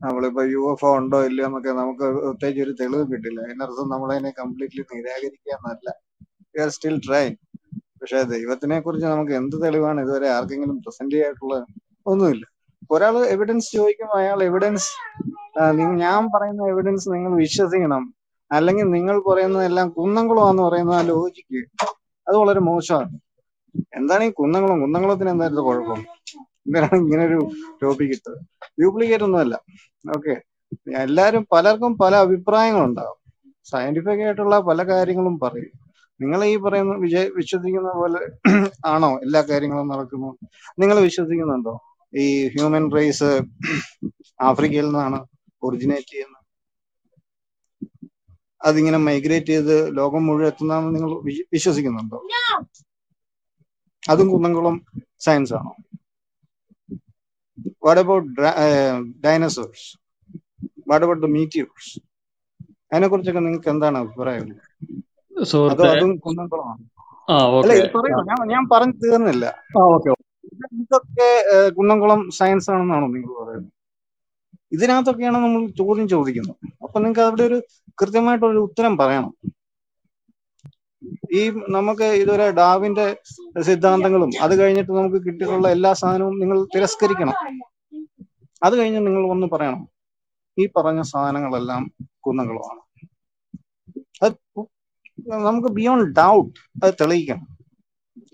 [0.04, 3.40] നമ്മളിപ്പോ യു എഫ് ഒ ഉണ്ടോ ഇല്ലയോ എന്നൊക്കെ നമുക്ക് പ്രത്യേകിച്ച് ഒരു തെളിവ് കിട്ടില്ല.
[3.48, 5.90] അതിനർത്ഥം നമ്മളതിനെ കംപ്ലീറ്റ്ലി നിരാകരിക്കുക എന്നല്ല.
[6.54, 7.26] വി ആർ സ്റ്റിൽ ട്രൈ
[8.02, 10.00] പക്ഷെ ദൈവത്തിനെ കുറിച്ച് നമുക്ക് എന്ത് തെളിവാണ്?
[10.06, 11.66] ഇതുവരെ ആർക്കെങ്കിലും പ്രസന്റ് ചെയ്യായിട്ടുള്ളത്
[12.12, 12.46] ഒന്നുമില്ല.
[12.96, 14.90] ഒരാൾ എവിഡൻസ് ചോദിക്കുമ്പോൾ അയാൾ എവിഡൻസ്
[16.04, 18.04] ഞാൻ പറയുന്ന എവിഡൻസ് നിങ്ങൾ വിശ്വസിക്കണം.
[18.52, 21.60] അല്ലെങ്കിൽ നിങ്ങൾ പറയുന്നതെല്ലാം കുന്നംകുളമാന്ന് പറയുന്ന ആ ലോജിക്ക്
[22.28, 23.12] അത് വളരെ മോശമാണ്.
[24.00, 24.78] എന്താണ് ഈ കുന്നംകുളം?
[24.86, 26.00] കുന്നംകുളത്തിന് എന്തായിരുന്നു കുഴപ്പം?
[26.66, 27.40] എന്തിനാണ് ഇങ്ങനെ ഒരു
[27.82, 28.38] ടോപ്പിക് ഇട്ടത്?
[28.80, 29.56] ഡ്യൂപ്ലിക്കേറ്റ് ഒന്നുമല്ല
[30.06, 30.34] ഓക്കെ
[31.04, 33.18] എല്ലാവരും പലർക്കും പല അഭിപ്രായങ്ങളുണ്ടാവും
[33.68, 35.72] സയന്റിഫിക് ആയിട്ടുള്ള പല കാര്യങ്ങളും പറയും.
[36.20, 38.22] നിങ്ങൾ ഈ പറയുന്ന വിജയ വിശ്വസിക്കുന്ന പോലെ
[38.94, 40.30] ആണോ എല്ലാ കാര്യങ്ങളും നടക്കുന്നു
[40.82, 41.74] നിങ്ങൾ വിശ്വസിക്കുന്നുണ്ടോ?
[42.14, 43.30] ഈ ഹ്യൂമൻ റേസ്
[44.50, 45.20] ആഫ്രിക്കയിൽ നിന്നാണ്
[45.64, 46.39] ഒറിജിനേറ്റ് ചെയ്യുന്നത്.
[48.62, 51.12] അതിങ്ങനെ മൈഗ്രേറ്റ് ചെയ്ത് ലോകം മുഴുവൻ എത്തുന്നതെന്ന് നിങ്ങൾ
[51.56, 52.18] വിശ്വസിക്കുന്നുണ്ടോ?
[54.04, 54.76] അതും കുന്നംകുളം
[55.26, 55.72] സയൻസ് ആണോ?
[57.86, 58.30] What about
[59.26, 59.88] dinosaurs
[60.90, 61.92] what about the meteors
[62.92, 64.48] അതിനെ കുറിച്ചൊക്കെ നിങ്ങൾക്ക് എന്താണ് അഭിപ്രായം?
[65.72, 65.84] അതോ
[66.28, 66.84] കുന്നംകുളമാണ്?
[67.64, 69.46] അല്ല പറയൂ ഞാൻ ഞാൻ പറഞ്ഞു തീർന്നില്ല.
[69.78, 70.10] ആ ഓക്കെ
[70.54, 71.28] ഇത് ഇതൊക്കെ
[71.78, 73.74] കുന്നംകുളം സയൻസ് ആണെന്നാണോ നിങ്ങൾ പറയുന്നത്?
[74.72, 76.58] ഇതിനകത്തൊക്കെയാണ് നമ്മൾ ചോദ്യം ചോദിക്കുന്നത്.
[76.84, 77.58] അപ്പൊ നിങ്ങൾക്ക് അവിടെ ഒരു
[78.02, 79.34] കൃത്യമായിട്ടൊരു ഉത്തരം പറയണം.
[81.40, 83.06] ഈ നമുക്ക് ഇതുവരെ ഡാവിന്റെ
[83.68, 87.36] സിദ്ധാന്തങ്ങളും അത് കഴിഞ്ഞിട്ട് നമുക്ക് കിട്ടിയിട്ടുള്ള എല്ലാ സാധനവും നിങ്ങൾ തിരസ്കരിക്കണം.
[88.64, 89.88] അത് കഴിഞ്ഞ് നിങ്ങൾ ഒന്ന് പറയണം.
[90.58, 91.82] ഈ പറഞ്ഞ സാധനങ്ങളെല്ലാം
[92.26, 92.82] കുന്നുകളുമാണ്.
[94.26, 94.36] അത്
[95.48, 97.46] നമുക്ക് ബിയോണ്ട് ഡൗട്ട് അത് തെളിയിക്കണം.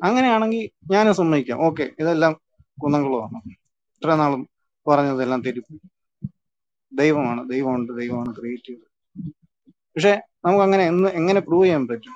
[0.03, 1.59] അങ്ങനെയാണെങ്കിൽ ഞാനും സമ്മതിക്കാം.
[1.67, 2.33] ഓക്കെ ഇതെല്ലാം
[2.83, 3.39] കുന്നംകുളമാണ്.
[3.95, 4.41] ഇത്ര നാളും
[4.87, 5.79] പറഞ്ഞതെല്ലാം തെറ്റിപ്പോയി.
[6.95, 8.81] ദൈവമാണ് ദൈവമുണ്ട് ദൈവമാണ് ക്രിയേറ്റ് ചെയ്ത്
[9.95, 12.11] പക്ഷെ നമുക്ക് അങ്ങനെ എന്ന് എങ്ങനെ പ്രൂവ് ചെയ്യാൻ പറ്റും?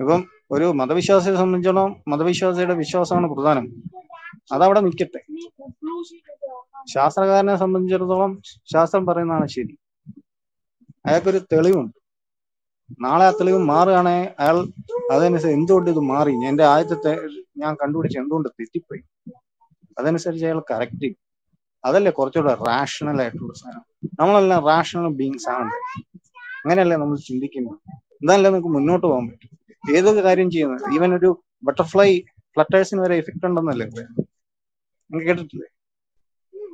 [0.00, 3.82] ഇപ്പം ഒരു മതവിശ്വാസിയെ സംബന്ധിച്ചോളം മതവിശ്വാസിയുടെ വിശ്വാസമാണ് പ്രധാനം.
[4.52, 5.20] അതവിടെ നിൽക്കട്ടെ.
[6.94, 8.42] ശാസ്ത്രകാരനെ സംബന്ധിച്ചിടത്തോളം
[8.72, 9.78] ശാസ്ത്രം പറയുന്നതാണ് ശരി.
[11.06, 11.94] അയാൾക്കൊരു തെളിവുണ്ട്.
[13.00, 14.66] നാളെ ആ തെളിവ് മാറുകയാണെങ്കിൽ അയാൾ
[15.12, 16.32] അതനുസരിച്ച് എന്തുകൊണ്ട് ഇത് മാറി?
[16.32, 17.20] എന്റെ ആദ്യത്തെ
[17.56, 19.02] ഞാൻ കണ്ടുപിടിച്ച് എന്തുകൊണ്ട് തെറ്റിപ്പോയി?
[19.98, 21.23] അതനുസരിച്ച് അയാൾ കറക്റ്റ് ചെയ്യും
[21.84, 23.84] അതല്ലേ കുറച്ചുകൂടെ റാഷണൽ ആയിട്ടുള്ള സാധനം.
[24.20, 25.72] നമ്മളെല്ലാം റാഷണൽ ബീങ്സ് ആണ്.
[26.62, 27.78] അങ്ങനെയല്ലേ നമ്മൾ ചിന്തിക്കുന്നത്?
[28.20, 29.50] എന്തായാലും നമുക്ക് മുന്നോട്ട് പോകാൻ പറ്റും
[29.96, 30.84] ഏതൊരു കാര്യം ചെയ്യുന്നത്?
[30.94, 31.30] ഈവൻ ഒരു
[31.64, 32.10] ബട്ടർഫ്ലൈ
[32.54, 35.68] ഫ്ലട്ടേഴ്സിന് വരെ എഫക്ട് ഉണ്ടെന്നല്ലേ നിങ്ങൾ കേട്ടിട്ടില്ലേ?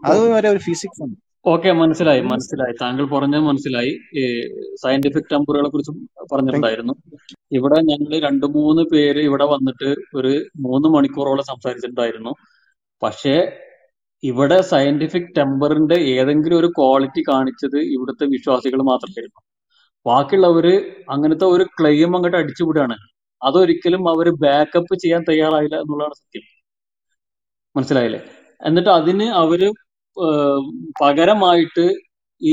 [0.07, 1.19] അത് വരെ ഒരു ഫിസിക്സ് ഉണ്ട്
[1.51, 2.75] ഓക്കെ മനസ്സിലായി മനസ്സിലായി.
[2.83, 3.93] താങ്കൾ പറഞ്ഞത് മനസ്സിലായി.
[4.83, 5.93] സയന്റിഫിക് ടെമ്പറുകളെ കുറിച്ച്
[6.33, 6.95] പറഞ്ഞിട്ടുണ്ടായിരുന്നു.
[7.53, 10.33] ഇവിടെ ഞങ്ങൾ രണ്ടു മൂന്ന് പേര് ഇവിടെ വന്നിട്ട് ഒരു
[10.67, 12.33] മൂന്ന് മണിക്കൂറോളം സംസാരിച്ചിട്ടുണ്ടായിരുന്നു.
[13.03, 13.35] പക്ഷേ
[14.23, 19.43] ഇവിടെ സയന്റിഫിക് ടെമ്പറിന്റെ ഏതെങ്കിലും ഒരു ക്വാളിറ്റി കാണിച്ചത് ഇവിടുത്തെ വിശ്വാസികൾ മാത്രമായിരുന്നു
[20.07, 20.75] ബാക്കിയുള്ളവര്
[21.11, 22.97] അങ്ങനത്തെ ഒരു ക്ലെയിം അങ്ങോട്ട് അടിച്ചുവിടുകയാണ്
[23.43, 26.45] അതൊരിക്കലും അവർ ബാക്കപ്പ് ചെയ്യാൻ തയ്യാറായില്ല എന്നുള്ളതാണ് സത്യം.
[27.77, 28.21] മനസ്സിലായില്ലേ?
[28.69, 29.61] എന്നിട്ട് അതിന് അവർ
[31.03, 31.85] പകരമായിട്ട്
[32.43, 32.53] ഈ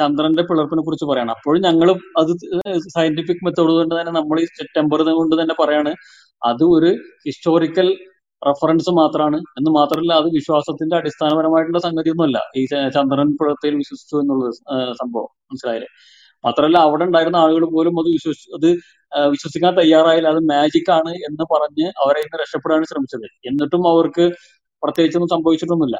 [0.00, 1.30] ചന്ദ്രന്റെ പിളർപ്പിനെ കുറിച്ച് പറയണം.
[1.30, 1.88] അപ്പോഴും ഞങ്ങൾ
[2.20, 2.32] അത്
[2.96, 5.92] സയന്റിഫിക് മെത്തേഡ് കൊണ്ട് തന്നെ നമ്മൾ ഈ സെപ്റ്റംബർ കൊണ്ട് തന്നെ പറയാണ്.
[6.42, 6.90] അത് ഒരു
[7.26, 7.88] ഹിസ്റ്റോറിക്കൽ
[8.44, 12.38] റെഫറൻസ് മാത്രമാണ് എന്ന് മാത്രമല്ല അത് വിശ്വാസത്തിന്റെ അടിസ്ഥാനപരമായിട്ടുള്ള സംഗതിയൊന്നുമല്ല.
[12.60, 12.62] ഈ
[12.96, 14.52] ചന്ദ്രൻ പുഴത്തിൽ വിശ്വസിച്ചു എന്നുള്ളത്
[15.02, 15.30] സംഭവം.
[15.50, 15.90] മനസ്സിലായില്ലേ?
[16.44, 18.68] മാത്രമല്ല അവിടെ ഉണ്ടായിരുന്ന ആളുകൾ പോലും അത് വിശ്വസി അത്
[19.34, 20.28] വിശ്വസിക്കാൻ തയ്യാറായില്ല.
[20.34, 23.26] അത് മാജിക് ആണ് എന്ന് പറഞ്ഞ് അവരെ ഇന്ന് രക്ഷപ്പെടാൻ ശ്രമിച്ചത്.
[23.50, 24.24] എന്നിട്ടും അവർക്ക്
[24.82, 25.98] പ്രത്യേകിച്ചൊന്നും സംഭവിച്ചിട്ടൊന്നുമില്ല.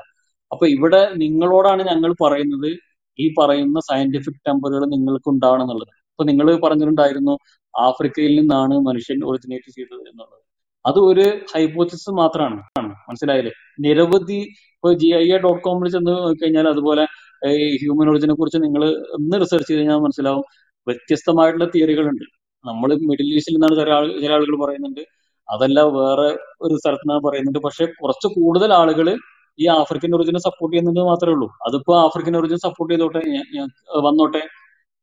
[0.52, 2.70] അപ്പൊ ഇവിടെ നിങ്ങളോടാണ് ഞങ്ങൾ പറയുന്നത്
[3.18, 5.92] ഈ പറയുന്ന സയന്റിഫിക് ടെമ്പറുകൾ നിങ്ങൾക്ക് ഉണ്ടാവണം എന്നുള്ളത്.
[6.12, 7.34] ഇപ്പൊ നിങ്ങൾ പറഞ്ഞിട്ടുണ്ടായിരുന്നു
[7.74, 10.40] ആഫ്രിക്കയിൽ നിന്നാണ് മനുഷ്യൻ ഒറിജിനേറ്റ് ചെയ്തത് എന്നുള്ളത്.
[10.86, 12.58] അത് ഒരു ഹൈപ്പോത്തിസ് മാത്രമാണ്.
[13.08, 13.52] മനസ്സിലായില്ലേ?
[13.80, 14.38] നിരവധി
[14.74, 17.04] ഇപ്പൊ ജി ഐ എ ഡോട്ട് കോമിൽ ചെന്ന് കഴിഞ്ഞാൽ അതുപോലെ
[17.82, 18.82] ഹ്യൂമൻ ഒറിജിനെ കുറിച്ച് നിങ്ങൾ
[19.16, 20.44] ഒന്ന് റിസർച്ച് ചെയ്ത് കഴിഞ്ഞാൽ മനസ്സിലാവും.
[20.86, 22.24] വ്യത്യസ്തമായിട്ടുള്ള തിയറികളുണ്ട്.
[22.64, 25.00] നമ്മൾ മിഡിൽ ഈസ്റ്റിൽ നിന്നാണ് ചില ചില ആളുകൾ പറയുന്നുണ്ട്.
[25.48, 26.28] അതല്ല വേറെ
[26.62, 27.58] ഒരു സ്ഥലത്ത് നിന്നാണ് പറയുന്നുണ്ട്.
[27.58, 29.08] പക്ഷെ കുറച്ച് കൂടുതൽ ആളുകൾ
[29.58, 31.48] ഈ ആഫ്രിക്കൻ ഒറിജിനെ സപ്പോർട്ട് ചെയ്യുന്നത് മാത്രമേ ഉള്ളൂ.
[31.66, 33.22] അതിപ്പോ ആഫ്രിക്കൻ ഒറിജിൻ സപ്പോർട്ട് ചെയ്തോട്ടെ
[34.06, 34.42] വന്നോട്ടെ.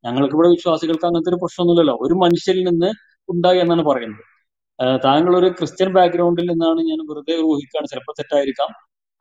[0.06, 1.96] ഞങ്ങൾക്ക് ഇവിടെ വിശ്വാസികൾക്ക് അങ്ങനത്തെ ഒരു പ്രശ്നമൊന്നുമില്ലല്ലോ.
[2.06, 2.90] ഒരു മനുഷ്യരിൽ നിന്ന്
[3.30, 4.24] ഉണ്ടായി എന്നാണ് പറയുന്നത്.
[5.06, 8.72] താങ്കൾ ഒരു ക്രിസ്ത്യൻ ബാക്ക്ഗ്രൗണ്ടിൽ നിന്നാണ് ഞാൻ വെറുതെ ഊഹിക്കുകയാണ് ചിലപ്പോൾ തെറ്റായിരിക്കാം.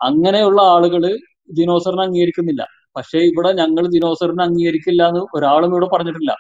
[0.01, 1.03] അങ്ങനെയുള്ള ആളുകൾ
[1.59, 2.63] ദിനോസറിനെ അംഗീകരിക്കുന്നില്ല.
[2.97, 6.33] പക്ഷേ ഇവിടെ ഞങ്ങൾ ദിനോസറിനെ അംഗീകരിക്കില്ല എന്ന് ഒരാളും ഇവിടെ പറഞ്ഞിട്ടില്ല.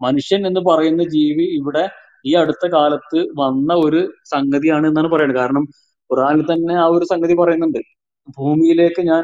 [0.00, 1.84] മനുഷ്യൻ എന്ന് പറയുന്ന ജീവി ഇവിടെ
[2.26, 5.38] ഈ അടുത്ത കാലത്ത് വന്ന ഒരു സംഗതിയാണ് എന്നാണ് പറയുന്നത്.
[5.38, 5.64] കാരണം
[6.10, 7.80] ഖുറാനിൽ തന്നെ ആ ഒരു സംഗതി പറയുന്നുണ്ട്.
[8.38, 9.22] ഭൂമിയിലേക്ക് ഞാൻ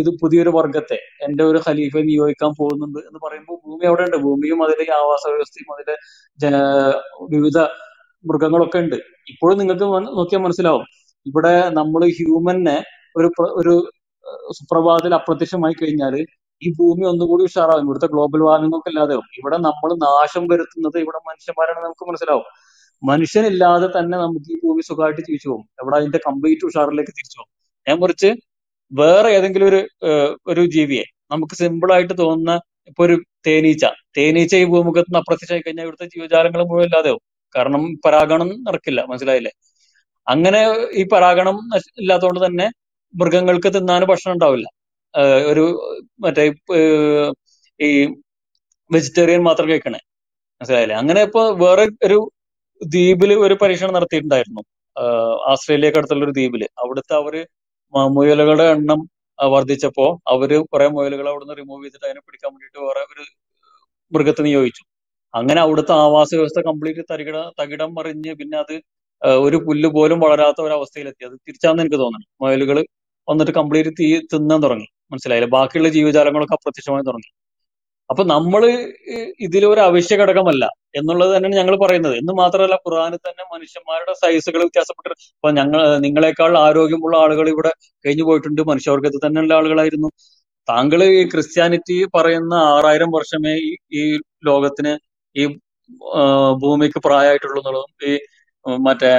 [0.00, 4.84] ഇത് പുതിയൊരു വർഗത്തെ എന്റെ ഒരു ഖലീഫയെ നിയോഗിക്കാൻ പോകുന്നുണ്ട് എന്ന് പറയുമ്പോൾ ഭൂമി അവിടെ ഉണ്ട് ഭൂമിയും അതിലെ
[5.00, 5.94] ആവാസ വ്യവസ്ഥയും അതിലെ
[7.34, 7.58] വിവിധ
[8.24, 8.96] മൃഗങ്ങളൊക്കെ ഉണ്ട്.
[9.32, 9.86] ഇപ്പോഴും നിങ്ങൾക്ക്
[10.18, 10.84] നോക്കിയാൽ മനസ്സിലാവും.
[11.26, 12.76] ഇവിടെ നമ്മൾ ഹ്യൂമനെ
[13.16, 13.28] ഒരു
[13.60, 13.74] ഒരു
[14.58, 16.14] സുപ്രഭാതത്തിൽ അപ്രത്യക്ഷമായി കഴിഞ്ഞാൽ
[16.62, 17.84] ഈ ഭൂമി ഒന്നുകൂടി ഉഷാറാവും.
[17.84, 18.90] ഇവിടുത്തെ ഗ്ലോബൽ വാർമിംഗ് ഒക്കെ
[19.40, 22.46] ഇവിടെ നമ്മൾ നാശം വരുത്തുന്നത് ഇവിടെ മനുഷ്യന്മാരാണ് നമുക്ക് മനസ്സിലാവും.
[23.02, 25.64] മനുഷ്യനില്ലാതെ തന്നെ നമുക്ക് ഈ ഭൂമി സുഖമായിട്ട് ജീവിച്ചു പോകും.
[25.80, 27.50] എവിടെ അതിന്റെ കംപ്ലീറ്റ് ഉഷാറിലേക്ക് തിരിച്ചു പോകും?
[27.88, 28.30] ഞാൻ കുറിച്ച്
[28.92, 29.80] വേറെ ഏതെങ്കിലും ഒരു
[30.52, 32.54] ഒരു ജീവിയെ നമുക്ക് സിമ്പിൾ ആയിട്ട് തോന്നുന്ന
[32.88, 33.84] ഇപ്പൊ ഒരു തേനീച്ച.
[34.16, 37.22] തേനീച്ച ഈ ഭൂമുഖത്ത് നിന്ന് അപ്രത്യക്ഷമായി കഴിഞ്ഞാൽ ഇവിടുത്തെ ജീവജാലങ്ങൾ മുഴുവൻ ഇല്ലാതെയാവും.
[37.54, 39.52] കാരണം പരാഗണം നടക്കില്ല മനസ്സിലായില്ലേ?
[40.26, 40.60] അങ്ങനെ
[41.00, 41.56] ഈ പരാഗണം
[42.02, 42.66] ഇല്ലാത്തതുകൊണ്ട് തന്നെ
[43.14, 44.66] മൃഗങ്ങൾക്ക് തിന്നാൻ ഭക്ഷണം ഉണ്ടാവില്ല.
[45.50, 45.64] ഒരു
[46.24, 46.44] മറ്റേ
[47.80, 47.90] ഈ
[48.90, 50.00] വെജിറ്റേറിയൻ മാത്രം കഴിക്കണേ.
[50.60, 50.96] മനസ്സിലായില്ലേ?
[51.02, 52.18] അങ്ങനെ ഇപ്പൊ വേറെ ഒരു
[52.80, 54.62] ദ്വീപിൽ ഒരു പരീക്ഷണം നടത്തിയിട്ടുണ്ടായിരുന്നു.
[55.52, 56.62] ആസ്ട്രേലിയക്ക് അടുത്തുള്ള ഒരു ദ്വീപിൽ.
[56.82, 57.34] അവിടുത്തെ അവർ
[58.16, 59.00] മുയലുകളുടെ എണ്ണം
[59.38, 63.24] വർദ്ധിച്ചപ്പോ അവർ കുറെ മുയലുകളെ നിന്ന് റിമൂവ് ചെയ്തിട്ട് അതിനെ പിടിക്കാൻ വേണ്ടിയിട്ട് വേറെ ഒരു
[64.12, 64.82] മൃഗത്തെ നിയോഗിച്ചു.
[65.34, 68.74] അങ്ങനെ അവിടുത്തെ ആവാസ വ്യവസ്ഥ കംപ്ലീറ്റ് തരികിട തകിടം മറിഞ്ഞ് പിന്നെ അത്
[69.46, 71.22] ഒരു പുല്ല് പോലും വളരാത്ത ഒരു അവസ്ഥയിലെത്തി.
[71.28, 72.26] അത് തിരിച്ചാന്ന് എനിക്ക് തോന്നുന്നു.
[72.42, 72.78] മുയലുകൾ
[73.28, 74.88] വന്നിട്ട് കംപ്ലീറ്റ് തീ തിന്നാൻ തുടങ്ങി.
[75.12, 75.50] മനസ്സിലായില്ലേ?
[75.56, 77.30] ബാക്കിയുള്ള ജീവജാലങ്ങളൊക്കെ അപ്രത്യക്ഷമായി തുടങ്ങി.
[78.10, 78.62] അപ്പൊ നമ്മൾ
[79.46, 80.64] ഇതിലൊരു അവശ്യ ഘടകമല്ല
[80.98, 82.14] എന്നുള്ളത് തന്നെയാണ് ഞങ്ങൾ പറയുന്നത്.
[82.20, 87.72] എന്ന് മാത്രമല്ല ഖുർആനിൽ തന്നെ മനുഷ്യന്മാരുടെ സൈസുകൾ വ്യത്യാസപ്പെട്ട് ഇപ്പൊ ഞങ്ങൾ നിങ്ങളെക്കാൾ ആരോഗ്യമുള്ള ആളുകൾ ഇവിടെ
[88.04, 88.62] കഴിഞ്ഞു പോയിട്ടുണ്ട്.
[88.72, 90.10] മനുഷ്യവർഗത്തിൽ തന്നെയുള്ള ആളുകളായിരുന്നു.
[90.68, 93.54] താങ്കൾ ഈ ക്രിസ്ത്യാനിറ്റി പറയുന്ന ആറായിരം വർഷമേ
[94.00, 94.02] ഈ
[94.48, 94.92] ലോകത്തിന്
[95.36, 95.44] ഈ
[96.62, 98.12] ഭൂമിക്ക് പ്രായമായിട്ടുള്ളൂ എന്നുള്ളതും ഈ
[98.88, 99.12] മറ്റേ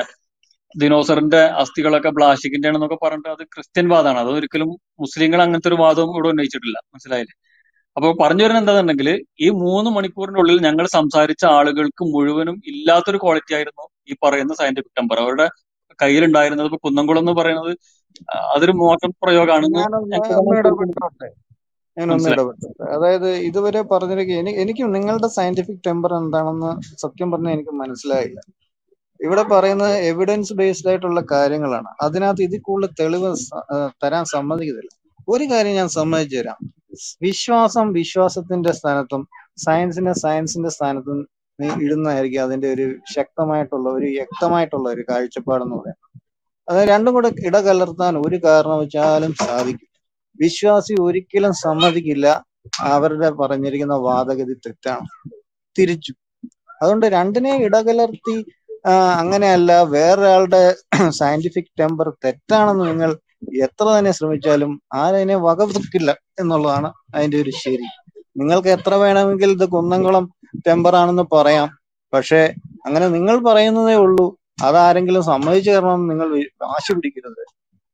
[0.75, 4.69] ദിനോസറിന്റെ അസ്ഥികളൊക്കെ ബ്ലാസ്റ്റിക്കിന്റെ ആണെന്നൊക്കെ പറഞ്ഞിട്ട് അത് ക്രിസ്ത്യൻ വാദമാണ് അത് ഒരിക്കലും
[5.03, 6.77] മുസ്ലിങ്ങൾ അങ്ങനത്തെ ഒരു വാദവും ഇവിടെ ഉന്നയിച്ചിട്ടില്ല.
[6.93, 7.35] മനസ്സിലായില്ലേ?
[7.97, 9.09] അപ്പൊ പറഞ്ഞു വരുന്നത് എന്താണെന്നുണ്ടെങ്കിൽ
[9.45, 15.47] ഈ മൂന്ന് മണിക്കൂറിനുള്ളിൽ ഞങ്ങൾ സംസാരിച്ച ആളുകൾക്ക് മുഴുവനും ഇല്ലാത്തൊരു ക്വാളിറ്റി ആയിരുന്നു ഈ പറയുന്ന സയന്റിഫിക് ടെമ്പർ അവരുടെ
[15.99, 17.73] കയ്യിലുണ്ടായിരുന്നത് ഇപ്പൊ കുന്നംകുളം എന്ന് പറയുന്നത്
[18.53, 20.09] അതൊരു മോശം പ്രയോഗമാണെന്ന് ഞാനൊന്ന്
[21.97, 22.43] ഞാൻ ഒന്ന് മനസ്സിലായി.
[22.95, 26.71] അതായത് ഇതുവരെ പറഞ്ഞിരിക്കുക എനിക്ക് എനിക്ക് നിങ്ങളുടെ സയന്റിഫിക് ടെമ്പർ എന്താണെന്ന്
[27.03, 28.39] സത്യം പറഞ്ഞാൽ എനിക്ക് മനസ്സിലായില്ല.
[29.19, 31.89] ഇവിടെ പറയുന്നത് എവിഡൻസ് ബേസ്ഡ് ആയിട്ടുള്ള കാര്യങ്ങളാണ്.
[32.05, 33.31] അതിനകത്ത് ഇതിൽ കൂടുതൽ തെളിവ്
[34.03, 34.91] തരാൻ സമ്മതിക്കുന്നില്ല
[35.33, 36.59] ഒരു കാര്യം ഞാൻ സമ്മതിച്ചു തരാം.
[37.21, 39.21] വിശ്വാസം വിശ്വാസത്തിന്റെ സ്ഥാനത്തും
[39.65, 41.19] സയൻസിനെ സയൻസിന്റെ സ്ഥാനത്തും
[41.79, 46.07] ഇടുന്നതായിരിക്കും അതിന്റെ ഒരു ശക്തമായിട്ടുള്ള ഒരു വ്യക്തമായിട്ടുള്ള ഒരു കാഴ്ചപ്പാടെന്ന് പറയുന്നത്
[46.67, 49.87] അത് രണ്ടും കൂടെ ഇടകലർത്താൻ ഒരു കാരണം വെച്ചാലും സാധിക്കും.
[50.39, 52.27] വിശ്വാസി ഒരിക്കലും സമ്മതിക്കില്ല
[52.93, 55.07] അവരുടെ പറഞ്ഞിരിക്കുന്ന വാദഗതി തെറ്റാണ്.
[55.75, 56.13] തിരിച്ചു.
[56.81, 58.35] അതുകൊണ്ട് രണ്ടിനെ ഇടകലർത്തി
[59.21, 60.61] അങ്ങനെയല്ല വേറൊരാളുടെ
[61.19, 63.11] സയന്റിഫിക് ടെമ്പർ തെറ്റാണെന്ന് നിങ്ങൾ
[63.63, 67.87] എത്ര തന്നെ ശ്രമിച്ചാലും ആരതിനെ വകവെക്കില്ല എന്നുള്ളതാണ് അതിന്റെ ഒരു ശരി.
[68.37, 70.33] നിങ്ങൾക്ക് എത്ര വേണമെങ്കിൽ ഇത് കുന്നംകുളം
[70.67, 71.69] ടെമ്പറാണെന്ന് പറയാം.
[72.13, 72.53] പക്ഷേ
[72.85, 74.37] അങ്ങനെ നിങ്ങൾ പറയുന്നതേ ഉള്ളൂ.
[74.63, 76.27] അതാരെങ്കിലും സമ്മതിച്ചു തരണം നിങ്ങൾ
[76.63, 77.43] വാശി പിടിക്കരുത്.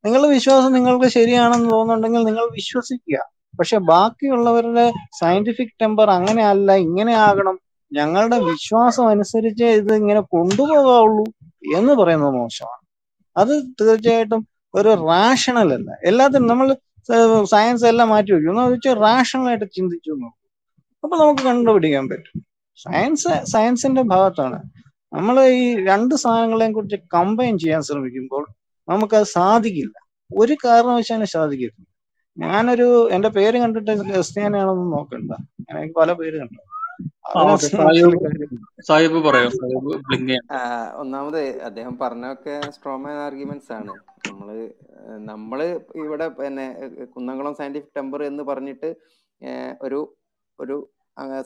[0.06, 3.18] നിങ്ങളുടെ വിശ്വാസം നിങ്ങൾക്ക് ശരിയാണെന്ന് തോന്നുന്നുണ്ടെങ്കിൽ നിങ്ങൾ വിശ്വസിക്കുക.
[3.60, 7.60] പക്ഷെ ബാക്കിയുള്ളവരുടെ സയന്റിഫിക് ടെമ്പർ അങ്ങനെ അല്ല ഇങ്ങനെ ആകണം.
[7.94, 11.26] ഞങ്ങളുടെ വിശ്വാസം അനുസരിച്ച് ഇത് ഇങ്ങനെ കൊണ്ടുപോകാവുള്ളൂ
[11.78, 12.84] എന്ന് പറയുന്നത് മോശമാണ്.
[13.38, 14.48] അത് തീർച്ചയായിട്ടും
[14.80, 15.90] ഒരു റാഷണൽ അല്ല.
[16.10, 16.68] എല്ലാത്തിനും നമ്മൾ
[17.54, 20.34] സയൻസ് എല്ലാം മാറ്റി വയ്ക്കും എന്ന് വെച്ചാൽ റാഷണൽ ആയിട്ട് ചിന്തിച്ചു നോക്കും.
[21.04, 22.38] അപ്പൊ നമുക്ക് കണ്ടുപിടിക്കാൻ പറ്റും.
[22.84, 24.60] സയൻസ് സയൻസിന്റെ ഭാഗത്താണ്.
[25.14, 28.44] നമ്മൾ ഈ രണ്ട് സാധനങ്ങളെയും കുറിച്ച് കമ്പൈൻ ചെയ്യാൻ ശ്രമിക്കുമ്പോൾ
[28.88, 29.96] നമുക്കത് സാധിക്കില്ല.
[30.32, 31.76] ഒരു കാരണവശാലും സാധിക്കില്ല
[32.38, 35.32] ഞാനൊരു എന്റെ പേര് കണ്ടിട്ട് ക്രിസ്ത്യാനിയാണെന്ന് നോക്കണ്ട.
[35.72, 36.62] എനിക്ക് പല പേര് കണ്ടു.
[38.88, 39.50] സാഹിബ് പറയോ.
[41.02, 43.94] ഒന്നാമത് അദ്ദേഹം പറഞ്ഞൊക്കെ സ്ട്രോങ് ആർഗ്യുമെന്റ്സ് ആണ്.
[44.38, 44.58] നമ്മൾ
[45.32, 45.60] നമ്മൾ
[46.02, 46.66] ഇവിടെ പിന്നെ
[47.14, 48.90] കുന്നംകുളം സയന്റിഫിക് ടെമ്പർ എന്ന് പറഞ്ഞിട്ട്
[49.86, 50.00] ഒരു
[50.60, 50.76] ഒരു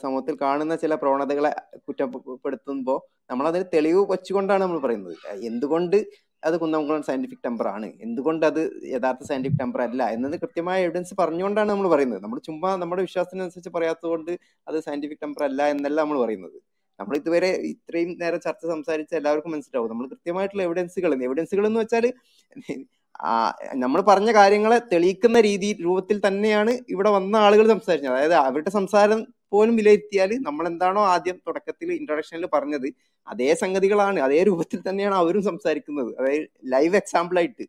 [0.02, 1.50] സമൂഹത്തിൽ കാണുന്ന ചില പ്രവണതകളെ
[1.86, 2.98] കുറ്റപ്പെടുത്തുമ്പോൾ
[3.30, 5.16] നമ്മൾ അതിന് തെളിവ് വെച്ചുകൊണ്ടാണ് നമ്മൾ പറയുന്നത്.
[5.50, 5.96] എന്തുകൊണ്ട്
[6.42, 7.88] അത് കുന്നംകുളം സയന്റിഫിക് ടെമ്പർ ആണ്?
[8.06, 8.60] എന്തുകൊണ്ട് അത്
[8.94, 10.02] യഥാർത്ഥ സയന്റിഫിക് ടെമ്പർ അല്ല?
[10.16, 12.22] എന്നത് കൃത്യമായ എവിഡൻസ് പറഞ്ഞുകൊണ്ടാണ് നമ്മൾ പറയുന്നത്.
[12.26, 14.32] നമ്മൾ ചുമ്മാ നമ്മുടെ വിശ്വാസത്തിനനുസരിച്ച് പറയാത്തത് കൊണ്ട്
[14.66, 16.58] അത് സയന്റിഫിക് ടെമ്പർ അല്ല എന്നല്ല നമ്മൾ പറയുന്നത്.
[17.02, 19.90] നമ്മൾ ഇതുവരെ ഇത്രയും നേരം ചർച്ച സംസാരിച്ച എല്ലാവർക്കും മനസ്സിലാവും.
[19.92, 22.06] നമ്മൾ കൃത്യമായിട്ടുള്ള എവിഡൻസുകൾ എവിഡൻസുകൾ എന്ന് വെച്ചാൽ
[23.82, 28.12] നമ്മൾ പറഞ്ഞ കാര്യങ്ങളെ തെളിയിക്കുന്ന രീതി രൂപത്തിൽ തന്നെയാണ് ഇവിടെ വന്ന ആളുകൾ സംസാരിച്ചത്.
[28.14, 29.20] അതായത് അവരുടെ സംസാരം
[29.52, 32.86] പോലും വിലയിരുത്തിയാൽ നമ്മൾ എന്താണോ ആദ്യം തുടക്കത്തിൽ ഇൻട്രൊഡക്ഷനിൽ പറഞ്ഞത്
[33.26, 36.10] അതേ സംഗതികളാണ് അതേ രൂപത്തിൽ തന്നെയാണ് അവരും സംസാരിക്കുന്നത്.
[36.20, 37.66] അതായത് ലൈവ് എക്സാമ്പിൾ ആയിട്ട്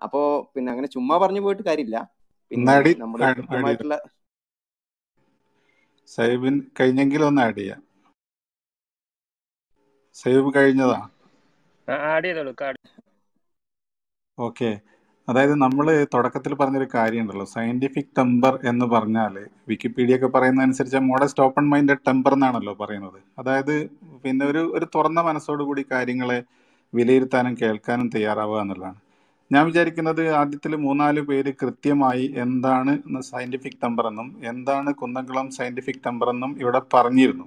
[0.00, 0.22] അപ്പോ
[0.54, 1.98] പിന്നെ അങ്ങനെ ചുമ്മാ പറഞ്ഞു പോയിട്ട് കാര്യമില്ല.
[2.50, 3.20] പിന്നെ നമ്മൾ
[6.16, 7.80] സൈബിൻ കഴിഞ്ഞെങ്കിലും ഒന്ന് ആഡ് ചെയ്യാം.
[10.16, 11.00] സൈബ് കഴിഞ്ഞതാ?
[11.88, 12.80] ആഡ് ചെയ്തോളൂ കാർഡ്
[14.38, 14.70] ഓക്കെ.
[15.28, 17.44] അതായത് നമ്മൾ തുടക്കത്തിൽ പറഞ്ഞൊരു കാര്യമുണ്ടല്ലോ.
[17.46, 19.34] സയന്റിഫിക് ടെമ്പർ എന്ന് പറഞ്ഞാൽ
[19.68, 23.20] വിക്കിപീഡിയ ഒക്കെ പറയുന്ന അനുസരിച്ച് മോഡസ്റ്റ് ഓപ്പൺ മൈൻഡഡ് ടെമ്പർ എന്നാണല്ലോ പറയുന്നത്.
[23.38, 23.74] അതായത്
[24.24, 26.38] പിന്നെ ഒരു ഒരു തുറന്ന മനസ്സോടുകൂടി കാര്യങ്ങളെ
[26.92, 28.98] വിലയിരുത്താനും കേൾക്കാനും തയ്യാറാവുക എന്നുള്ളതാണ്.
[29.50, 32.92] ഞാൻ വിചാരിക്കുന്നത് ആദ്യത്തിൽ മൂന്നാൽ പേര് കൃത്യമായി എന്താണ്
[33.22, 37.46] സയന്റിഫിക് ടെമ്പർ എന്നും എന്താണ് കുന്നംകുളം സയന്റിഫിക് ടെമ്പർ എന്നും ഇവിടെ പറഞ്ഞിരുന്നു.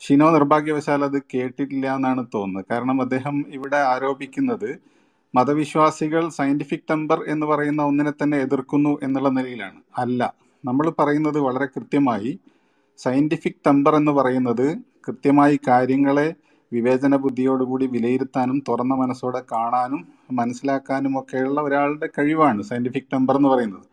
[0.00, 2.66] ഷിനോ നിർഭാഗ്യവശാൽ അത് കേട്ടിട്ടില്ല എന്നാണ് തോന്നുന്നത്.
[2.70, 4.70] കാരണം അദ്ദേഹം ഇവിടെ ആരോപിക്കുന്നത്
[5.34, 9.80] മതവിശ്വാസികൾ സയന്റിഫിക് ടെമ്പർ എന്ന് പറയുന്ന ഒന്നിനെ തന്നെ എതിർക്കുന്നു എന്നുള്ള നിലയിലാണ്.
[9.98, 12.38] അല്ല നമ്മൾ പറയുന്നത് വളരെ കൃത്യമായി
[12.98, 14.66] സയന്റിഫിക് ടെമ്പർ എന്ന് പറയുന്നത്
[15.08, 16.28] കൃത്യമായി കാര്യങ്ങളെ
[16.72, 23.86] വിവേചന ബുദ്ധിയോടുകൂടി വിലയിരുത്താനും തുറന്ന മനസ്സോടെ കാണാനും മനസ്സിലാക്കാനും ഒക്കെയുള്ള ഒരാളുടെ കഴിവാണ് സയന്റിഫിക് ടെമ്പർ എന്ന് പറയുന്നത്.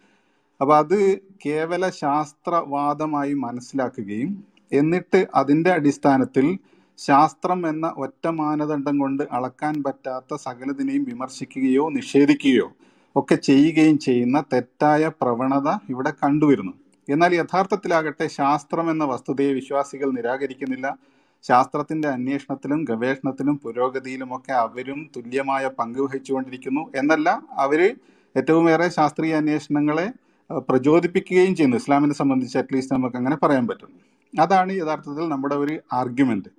[0.62, 1.00] അപ്പോൾ അത്
[1.46, 4.32] കേവല ശാസ്ത്രവാദമായി മനസ്സിലാക്കുകയും
[4.72, 6.58] എന്നിട്ട് അതിന്റെ അടിസ്ഥാനത്തിൽ
[6.98, 12.72] ശാസ്ത്രം എന്ന ഒറ്റ മാനദണ്ഡം കൊണ്ട് അളക്കാൻ പറ്റാത്ത സകലതിനെയും വിമർശിക്കുകയോ നിഷേധിക്കുകയോ
[13.16, 16.74] ഒക്കെ ചെയ്യുകയും ചെയ്യുന്ന തെറ്റായ പ്രവണത ഇവിടെ കണ്ടുവരുന്നു.
[17.10, 20.98] എന്നാൽ യഥാർത്ഥത്തിലാകട്ടെ ശാസ്ത്രം എന്ന വസ്തുതയെ വിശ്വാസികൾ നിരാകരിക്കുന്നില്ല.
[21.44, 26.92] ശാസ്ത്രത്തിന്റെ അന്വേഷണത്തിലും ഗവേഷണത്തിലും പുരോഗതിയിലുമൊക്കെ അവരും തുല്യമായ പങ്ക് വഹിച്ചുകൊണ്ടിരിക്കുന്നു.
[26.96, 27.96] എന്നല്ല അവർ
[28.38, 30.12] ഏറ്റവുമേറെ ശാസ്ത്രീയ അന്വേഷണങ്ങളെ
[30.58, 31.78] പ്രചോദിപ്പിക്കുകയും ചെയ്യുന്നു.
[31.78, 34.17] ഇസ്ലാമിനെ സംബന്ധിച്ച് അറ്റ്ലീസ്റ്റ് നമുക്ക് അങ്ങനെ പറയാൻ പറ്റും.
[34.40, 36.52] അതാണ് യഥാർത്ഥത്തിൽ നമ്മുടെ ഒരു ആർഗ്യുമെന്റ്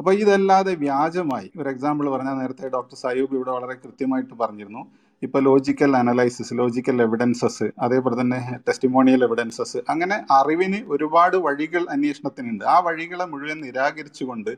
[0.00, 4.82] അപ്പോൾ ഇതല്ലാതെ വ്യാജമായി ഒരു എക്സാമ്പിൾ പറഞ്ഞാൽ നേരത്തെ ഡോക്ടർ സയൂബ് ഇവിടെ വളരെ കൃത്യമായിട്ട് പറഞ്ഞിരുന്നു.
[5.22, 12.64] ഇപ്പൊ ലോജിക്കൽ അനലൈസിസ് ലോജിക്കൽ എവിഡൻസസ് അതേപോലെ തന്നെ ടെസ്റ്റിമോണിയൽ എവിഡൻസസ് അങ്ങനെ അറിവിന് ഒരുപാട് വഴികൾ അന്വേഷണത്തിനുണ്ട്.
[12.64, 14.52] ആ വഴികളെ മുഴുവൻ നിരാകരിച്ചുകൊണ്ട്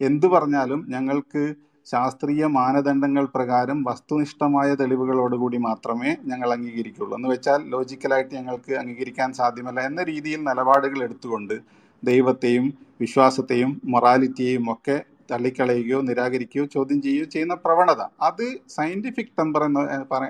[0.00, 1.54] എന്തു പറഞ്ഞാലും ഞങ്ങൾക്ക്
[1.86, 7.14] ശാസ്ത്രീയ മാനദണ്ഡങ്ങൾ പ്രകാരം വസ്തുനിഷ്ഠമായ തെളിവുകളോടുകൂടി മാത്രമേ ഞങ്ങൾ അംഗീകരിക്കുള്ളൂ.
[7.16, 11.56] എന്ന് വെച്ചാൽ ലോജിക്കലായിട്ട് ഞങ്ങൾക്ക് അംഗീകരിക്കാൻ സാധ്യമല്ല എന്ന രീതിയിൽ നിലപാടുകൾ എടുത്തുകൊണ്ട്
[12.02, 12.66] ദൈവത്തെയും
[13.00, 14.96] വിശ്വാസത്തെയും മൊറാലിറ്റിയെയും ഒക്കെ
[15.30, 18.02] തള്ളിക്കളയുകയോ നിരാകരിക്കുകയോ ചോദ്യം ചെയ്യുകയോ ചെയ്യുന്ന പ്രവണത.
[18.20, 19.82] അത് സയന്റിഫിക് ടെമ്പർ എന്ന്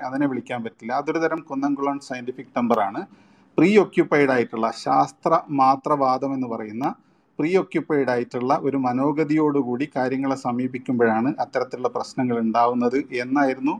[0.09, 0.93] അതിനെ വിളിക്കാൻ പറ്റില്ല.
[0.93, 3.01] അതൊരു തരം കുന്നംകുളം സയന്റിഫിക് ടെമ്പറാണ്
[3.57, 6.85] പ്രീ ഒക്യുപ്പൈഡ് ആയിട്ടുള്ള ശാസ്ത്ര മാത്രവാദം എന്ന് പറയുന്ന
[7.39, 13.75] പ്രീ ഒക്യുപ്പൈഡ് ആയിട്ടുള്ള ഒരു മനോഗതിയോടുകൂടി കാര്യങ്ങളെ സമീപിക്കുമ്പോഴാണ് അത്തരത്തിലുള്ള പ്രശ്നങ്ങൾ ഉണ്ടാവുന്നത് എന്നായിരുന്നു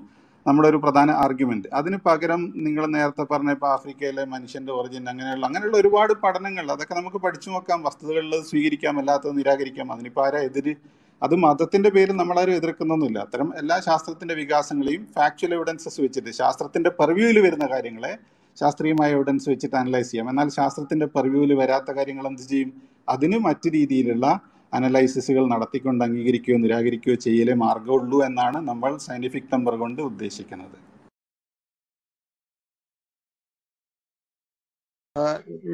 [0.47, 5.77] നമ്മുടെ ഒരു പ്രധാന ആർഗ്യുമെന്റ് അതിന് പകരം നിങ്ങൾ നേരത്തെ പറഞ്ഞ ഇപ്പോൾ ആഫ്രിക്കയിലെ മനുഷ്യന്റെ ഒറിജിൻ അങ്ങനെയുള്ള അങ്ങനെയുള്ള
[5.77, 7.83] ഒരുപാട് പഠനങ്ങൾ അതൊക്കെ നമുക്ക് പഠിച്ചു നോക്കാം.
[7.83, 9.93] വസ്തുതകളിൽ സ്വീകരിക്കാം അല്ലാത്തത് നിരാകരിക്കാം.
[9.93, 10.75] അതിനിപ്പോൾ ആരാ എതിര്?
[11.23, 13.19] അത് മതത്തിന്റെ പേരിൽ നമ്മളാരും എതിർക്കുന്നൊന്നുമില്ല.
[13.19, 18.17] അത്തരം എല്ലാ ശാസ്ത്രത്തിന്റെ വികാസങ്ങളെയും ഫാക്ച്വൽ എവിഡൻസസ് വെച്ചിട്ട് ശാസ്ത്രത്തിന്റെ പെർവ്യൂവിൽ വരുന്ന കാര്യങ്ങളെ
[18.59, 20.29] ശാസ്ത്രീയമായ എവിഡൻസ് വെച്ചിട്ട് അനലൈസ് ചെയ്യാം.
[20.29, 22.73] എന്നാൽ ശാസ്ത്രത്തിന്റെ പെർവ്യൂവിൽ വരാത്ത കാര്യങ്ങൾ എന്ത് ചെയ്യും?
[23.09, 24.39] അതിന് മറ്റു രീതിയിലുള്ള
[24.77, 30.77] അനലൈസിസുകൾ നടത്തിക്കൊണ്ട് അംഗീകരിക്കുകയോ നിരാകരിക്കുകയോ ചെയ്യലേ മാർഗമുള്ളൂ എന്നാണ് നമ്മൾ സയന്റിഫിക് നമ്പർ കൊണ്ട് ഉദ്ദേശിക്കുന്നത്.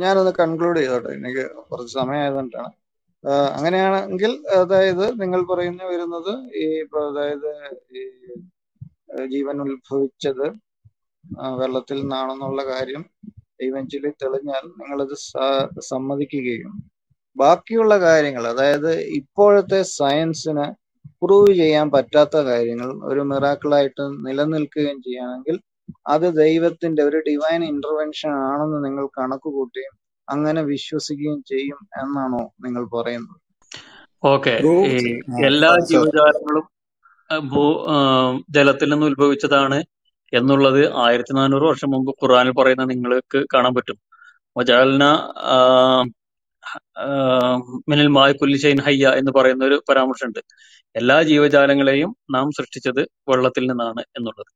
[0.01, 1.11] ഞാനത് കൺക്ലൂഡ് ചെയ്തോട്ടെ.
[1.19, 2.71] എനിക്ക് കുറച്ച് സമയമായതുകൊണ്ടാണ്.
[3.57, 7.49] അങ്ങനെയാണെങ്കിൽ അതായത് നിങ്ങൾ പറയുന്ന വരുന്നത് ഈ ഇപ്പൊ അതായത്
[7.99, 8.03] ഈ
[9.33, 10.45] ജീവൻ ഉത്ഭവിച്ചത്
[11.61, 13.03] വെള്ളത്തിൽ നിന്നാണെന്നുള്ള കാര്യം
[13.67, 15.15] ഇവഞ്ച്വലി തെളിഞ്ഞാൽ നിങ്ങളത്
[15.91, 16.73] സമ്മതിക്കുകയും
[17.35, 20.65] ബാക്കിയുള്ള കാര്യങ്ങൾ അതായത് ഇപ്പോഴത്തെ സയൻസിന്
[21.23, 25.59] പ്രൂവ് ചെയ്യാൻ പറ്റാത്ത കാര്യങ്ങൾ ഒരു മിറാക്കിളായിട്ട് നിലനിൽക്കുകയും ചെയ്യുകയാണെങ്കിൽ
[26.07, 29.95] അത് ദൈവത്തിന്റെ ഒരു ഡിവൈൻ ഇന്റർവെൻഷൻ ആണെന്ന് നിങ്ങൾ കണക്ക് കൂട്ടുകയും
[30.27, 33.39] അങ്ങനെ വിശ്വസിക്കുകയും ചെയ്യും എന്നാണോ നിങ്ങൾ പറയുന്നത്?
[34.23, 34.53] ഓക്കെ.
[34.87, 34.97] ഈ
[35.45, 36.65] എല്ലാ ജീവജാലങ്ങളും
[37.51, 37.63] ഭൂ
[38.49, 39.79] ജലത്തിൽ നിന്ന് ഉത്ഭവിച്ചതാണ്
[40.33, 43.97] എന്നുള്ളത് ആയിരത്തി നാനൂറ് വർഷം മുമ്പ് ഖുറാനിൽ പറയുന്ന നിങ്ങൾക്ക് കാണാൻ പറ്റും.
[44.55, 45.03] വജാലന
[47.91, 50.41] മിനൽ മായ കുല്ലി ഷൈൻ ഹയ്യ എന്ന് പറയുന്ന ഒരു പരാമർശമുണ്ട്.
[50.95, 54.51] എല്ലാ ജീവജാലങ്ങളെയും നാം സൃഷ്ടിച്ചത് വെള്ളത്തിൽ നിന്നാണ് എന്നുള്ളത്.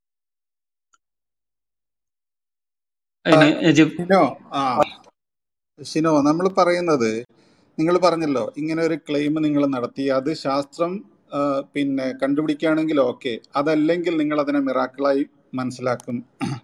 [5.79, 7.11] ഷിനോ നമ്മൾ പറയുന്നത്
[7.77, 10.91] നിങ്ങൾ പറഞ്ഞല്ലോ ഇങ്ങനെ ഒരു ക്ലെയിം നിങ്ങൾ നടത്തി അത് ശാസ്ത്രം
[11.75, 15.23] പിന്നെ കണ്ടുപിടിക്കുകയാണെങ്കിൽ ഓക്കെ അതല്ലെങ്കിൽ നിങ്ങൾ അതിനെ മിറാക്കിളായി
[15.59, 16.17] മനസ്സിലാക്കും.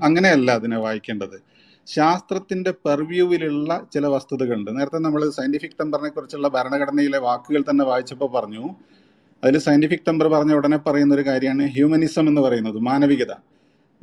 [0.07, 1.37] അങ്ങനെയല്ല അതിനെ വായിക്കേണ്ടത്.
[1.95, 4.79] ശാസ്ത്രത്തിന്റെ പെർവ്യൂവിലുള്ള ചില വസ്തുതകളുണ്ട്.
[4.79, 8.69] നേരത്തെ നമ്മൾ സയന്റിഫിക് ടെമ്പറിനെ കുറിച്ചുള്ള ഭരണഘടനയിലെ വാക്കുകൾ തന്നെ വായിച്ചപ്പോൾ പറഞ്ഞു.
[9.43, 13.33] അതിൽ സയന്റിഫിക് ടെമ്പർ പറഞ്ഞ ഉടനെ പറയുന്ന ഒരു കാര്യമാണ് ഹ്യൂമനിസം എന്ന് പറയുന്നത് മാനവികത.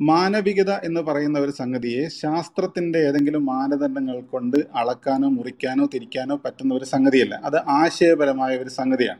[0.01, 7.35] മാനവികത എന്ന് പറയുന്ന ഒരു സംഗതിയെ ശാസ്ത്രത്തിന്റെ ഏതെങ്കിലും മാനദണ്ഡങ്ങൾ കൊണ്ട് അളക്കാനോ മുറിക്കാനോ തിരിക്കാനോ പറ്റുന്ന ഒരു സംഗതിയല്ല.
[7.35, 9.19] അത് ആശയപരമായ ഒരു സംഗതിയാണ്.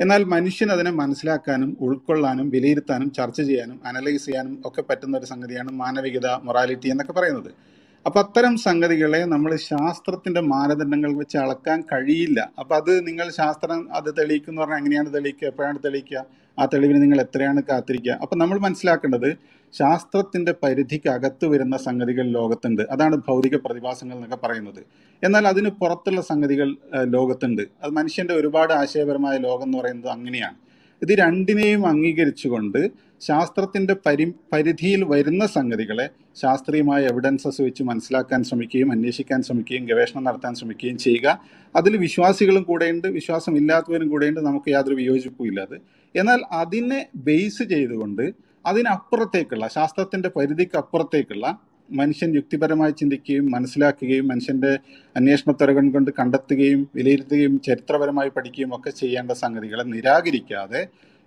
[0.00, 6.26] എന്നാൽ മനുഷ്യൻ അതിനെ മനസ്സിലാക്കാനും ഉൾക്കൊള്ളാനും വിലയിരുത്താനും ചർച്ച ചെയ്യാനും അനലൈസ് ചെയ്യാനും ഒക്കെ പറ്റുന്ന ഒരു സംഗതിയാണ് മാനവികത
[6.42, 7.77] മൊറാലിറ്റി എന്നൊക്കെ പറയുന്നത്.
[8.06, 12.50] അപ്പൊ അത്തരം സംഗതികളെ നമ്മൾ ശാസ്ത്രത്തിന്റെ മാനദണ്ഡങ്ങൾ വെച്ച് അളക്കാൻ കഴിയില്ല.
[12.58, 15.46] അപ്പൊ അത് നിങ്ങൾ ശാസ്ത്രം അത് തെളിയിക്കുന്ന പറഞ്ഞാൽ എങ്ങനെയാണ് തെളിയിക്കുക?
[15.46, 16.24] എപ്പോഴാണ് തെളിയിക്കുക?
[16.58, 18.12] ആ തെളിവിന് നിങ്ങൾ എത്രയാണ് കാത്തിരിക്കുക?
[18.22, 19.36] അപ്പൊ നമ്മൾ മനസ്സിലാക്കേണ്ടത്
[19.74, 22.82] ശാസ്ത്രത്തിന്റെ പരിധിക്ക് അകത്ത് വരുന്ന സംഗതികൾ ലോകത്തുണ്ട്.
[22.90, 24.80] അതാണ് ഭൗതിക പ്രതിഭാസങ്ങൾ എന്നൊക്കെ പറയുന്നത്.
[25.22, 27.62] എന്നാൽ അതിന് പുറത്തുള്ള സംഗതികൾ ലോകത്തുണ്ട്.
[27.82, 30.56] അത് മനുഷ്യന്റെ ഒരുപാട് ആശയപരമായ ലോകം എന്ന് പറയുന്നത് അങ്ങനെയാണ്.
[31.02, 32.80] ഇത് രണ്ടിനെയും അംഗീകരിച്ചുകൊണ്ട്
[33.20, 36.04] ശാസ്ത്രത്തിന്റെ പരി പരിധിയിൽ വരുന്ന സംഗതികളെ
[36.36, 41.26] ശാസ്ത്രീയമായ എവിഡൻസസ് വെച്ച് മനസ്സിലാക്കാൻ ശ്രമിക്കുകയും അന്വേഷിക്കാൻ ശ്രമിക്കുകയും ഗവേഷണം നടത്താൻ ശ്രമിക്കുകയും ചെയ്യുക.
[41.74, 45.78] അതിൽ വിശ്വാസികളും കൂടെയുണ്ട് വിശ്വാസം ഇല്ലാത്തവരും കൂടെയുണ്ട് നമുക്ക് യാതൊരു വിയോജിപ്പും ഇല്ലാതെ
[46.14, 48.24] എന്നാൽ അതിനെ ബേസ് ചെയ്തുകൊണ്ട്
[48.64, 51.46] അതിനപ്പുറത്തേക്കുള്ള ശാസ്ത്രത്തിന്റെ പരിധിക്ക് അപ്പുറത്തേക്കുള്ള
[51.88, 54.72] മനുഷ്യൻ യുക്തിപരമായി ചിന്തിക്കുകയും മനസ്സിലാക്കുകയും മനുഷ്യന്റെ
[55.16, 60.82] അന്വേഷണത്വരകൻ കൊണ്ട് കണ്ടെത്തുകയും വിലയിരുത്തുകയും ചരിത്രപരമായി പഠിക്കുകയും ഒക്കെ ചെയ്യേണ്ട സംഗതികളെ നിരാകരിക്കാതെ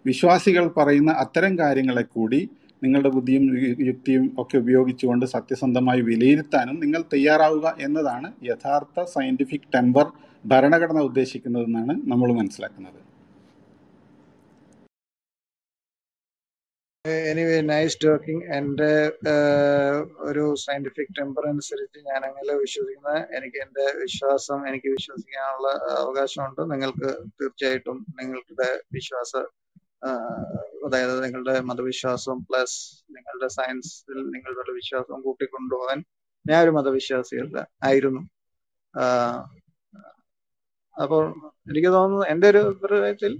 [0.06, 2.42] വിശ്വാസികൾ പറയുന്ന അത്തരം കാര്യങ്ങളെ കൂടി
[2.84, 3.44] നിങ്ങളുടെ ബുദ്ധിയും
[3.90, 10.08] യുക്തിയും ഒക്കെ ഉപയോഗിച്ചുകൊണ്ട് സത്യസന്ധമായി വിലയിരുത്താനും നിങ്ങൾ തയ്യാറാവുക എന്നതാണ് യഥാർത്ഥ സയന്റിഫിക് ടെമ്പർ
[10.46, 13.00] ഭരണഘടന ഉദ്ദേശിക്കുന്നതെന്നാണ് നമ്മൾ മനസ്സിലാക്കുന്നത്.
[17.30, 18.90] എനിവേ നൈസ് ടോക്കിംഗ് എന്റെ
[20.30, 25.70] ഒരു സയന്റിഫിക് ടെമ്പർ അനുസരിച്ച് ഞാൻ അങ്ങനെ വിശ്വസിക്കുന്ന എനിക്ക് എന്റെ വിശ്വാസം എനിക്ക് വിശ്വസിക്കാനുള്ള
[26.02, 26.62] അവകാശമുണ്ട്.
[26.74, 29.34] നിങ്ങൾക്ക് തീർച്ചയായിട്ടും നിങ്ങളുടെ വിശ്വാസ
[30.86, 32.78] അതായത് നിങ്ങളുടെ മതവിശ്വാസം പ്ലസ്
[33.16, 36.00] നിങ്ങളുടെ സയൻസിൽ നിങ്ങളുടെ വിശ്വാസം കൂട്ടിക്കൊണ്ടുപോകാൻ
[36.46, 38.22] ഞാൻ ഒരു മതവിശ്വാസിയല്ല ആയിരുന്നു.
[40.98, 41.24] അപ്പോൾ
[41.70, 43.34] എനിക്ക് തോന്നുന്നു എന്റെ ഒരു അഭിപ്രായത്തിൽ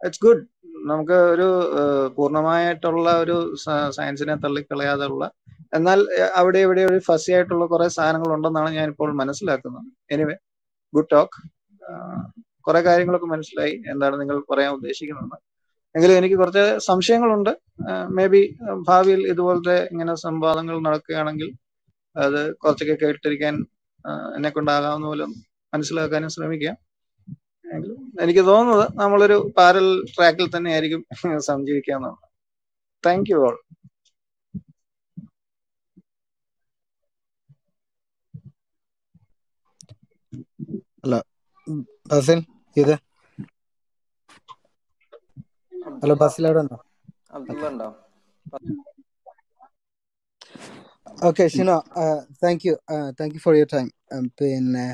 [0.00, 0.44] ഇറ്റ്സ് ഗുഡ്
[0.90, 1.46] നമുക്ക് ഒരു
[2.16, 3.36] പൂർണമായിട്ടുള്ള ഒരു
[3.96, 5.24] സയൻസിനെ തള്ളിക്കളയാതെ ഉള്ള
[5.76, 6.00] എന്നാൽ
[6.40, 10.36] അവിടെ ഇവിടെ ഒരു ഫസി ആയിട്ടുള്ള കുറെ സാധനങ്ങൾ ഉണ്ടെന്നാണ് ഞാൻ ഇപ്പോൾ മനസ്സിലാക്കുന്നത് എനിവേ
[10.92, 11.38] ഗുഡ് ടോക്ക്
[12.66, 13.74] കുറെ കാര്യങ്ങളൊക്കെ മനസ്സിലായി.
[13.92, 15.36] എന്താണ് നിങ്ങൾ പറയാൻ ഉദ്ദേശിക്കുന്നത്
[15.98, 17.52] എങ്കിലും എനിക്ക് കുറച്ച് സംശയങ്ങളുണ്ട്.
[18.16, 18.42] മേ ബി
[18.88, 21.50] ഭാവിയിൽ ഇതുപോലത്തെ ഇങ്ങനെ സംവാദങ്ങൾ നടക്കുകയാണെങ്കിൽ
[22.16, 23.54] അത് കുറച്ചൊക്കെ കേട്ടിരിക്കാൻ
[24.36, 25.26] എന്നെ കൊണ്ടാകാവുന്ന പോലെ
[25.72, 26.76] മനസ്സിലാക്കാനും ശ്രമിക്കാം.
[28.24, 31.02] എനിക്ക് തോന്നുന്നത് നമ്മളൊരു പാരൽ ട്രാക്കിൽ തന്നെ ആയിരിക്കും
[31.50, 32.18] സഞ്ചരിക്കാന്നാണ്
[33.04, 33.56] താങ്ക് യു ഓൾ
[41.04, 41.16] അല്ല
[42.76, 42.94] ഇത്?
[45.96, 46.76] ഹലോ ബസ്സിൽ അവിടെ ഉണ്ടോ
[47.68, 47.88] ഉണ്ടോ
[51.28, 51.76] okay Shino
[52.42, 52.74] thank you
[53.18, 53.86] thank you for your time
[54.38, 54.86] പിന്നെ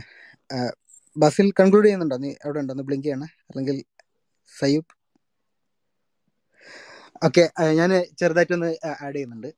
[1.16, 2.16] ബസ്സിൽ കൺക്ലൂഡ് ചെയ്യുന്നുണ്ടോ?
[2.16, 2.72] നീ അവിടെ ഉണ്ടോ?
[2.72, 3.28] ഒന്ന് ബ്ലിങ്ക് ചെയ്യണേ.
[3.50, 3.76] അല്ലെങ്കിൽ
[4.52, 4.93] സയ്യൂബ്
[7.26, 7.42] ഓക്കെ
[7.78, 8.70] ഞാൻ ചെറുതായിട്ടൊന്ന്
[9.04, 9.48] ആഡ് ചെയ്യുന്നുണ്ട്.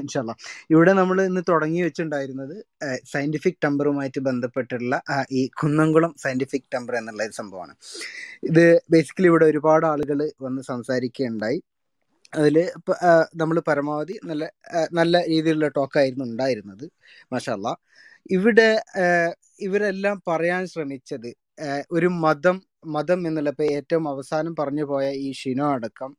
[0.00, 0.32] ഇൻഷാല്ല
[0.74, 2.56] ഇവിടെ നമ്മൾ ഇന്ന് തുടങ്ങി വെച്ചിട്ടുണ്ടായിരുന്നത്
[3.12, 5.00] സയന്റിഫിക് ടെമ്പറുമായിട്ട് ബന്ധപ്പെട്ടുള്ള
[5.38, 7.74] ഈ കുന്നംകുളം സയന്റിഫിക് ടെമ്പർ എന്നുള്ള ഒരു സംഭവമാണ്.
[8.50, 11.60] ഇത് ബേസിക്കലി ഇവിടെ ഒരുപാട് ആളുകൾ വന്ന് സംസാരിക്കുകയുണ്ടായി
[12.32, 12.56] അതിൽ
[13.40, 14.44] നമ്മൾ പരമാവധി നല്ല
[14.92, 16.86] നല്ല രീതിയിലുള്ള ടോക്കായിരുന്നു ഉണ്ടായിരുന്നത്
[17.32, 17.68] മാഷല്ല
[18.30, 18.68] ഇവിടെ
[19.60, 21.30] ഇവരെല്ലാം പറയാൻ ശ്രമിച്ചത്
[21.92, 22.56] ഒരു മതം
[22.94, 26.10] മതം എന്നുള്ള ഇപ്പൊ ഏറ്റവും അവസാനം പറഞ്ഞു പോയ ഈ ഷിനോ അടക്കം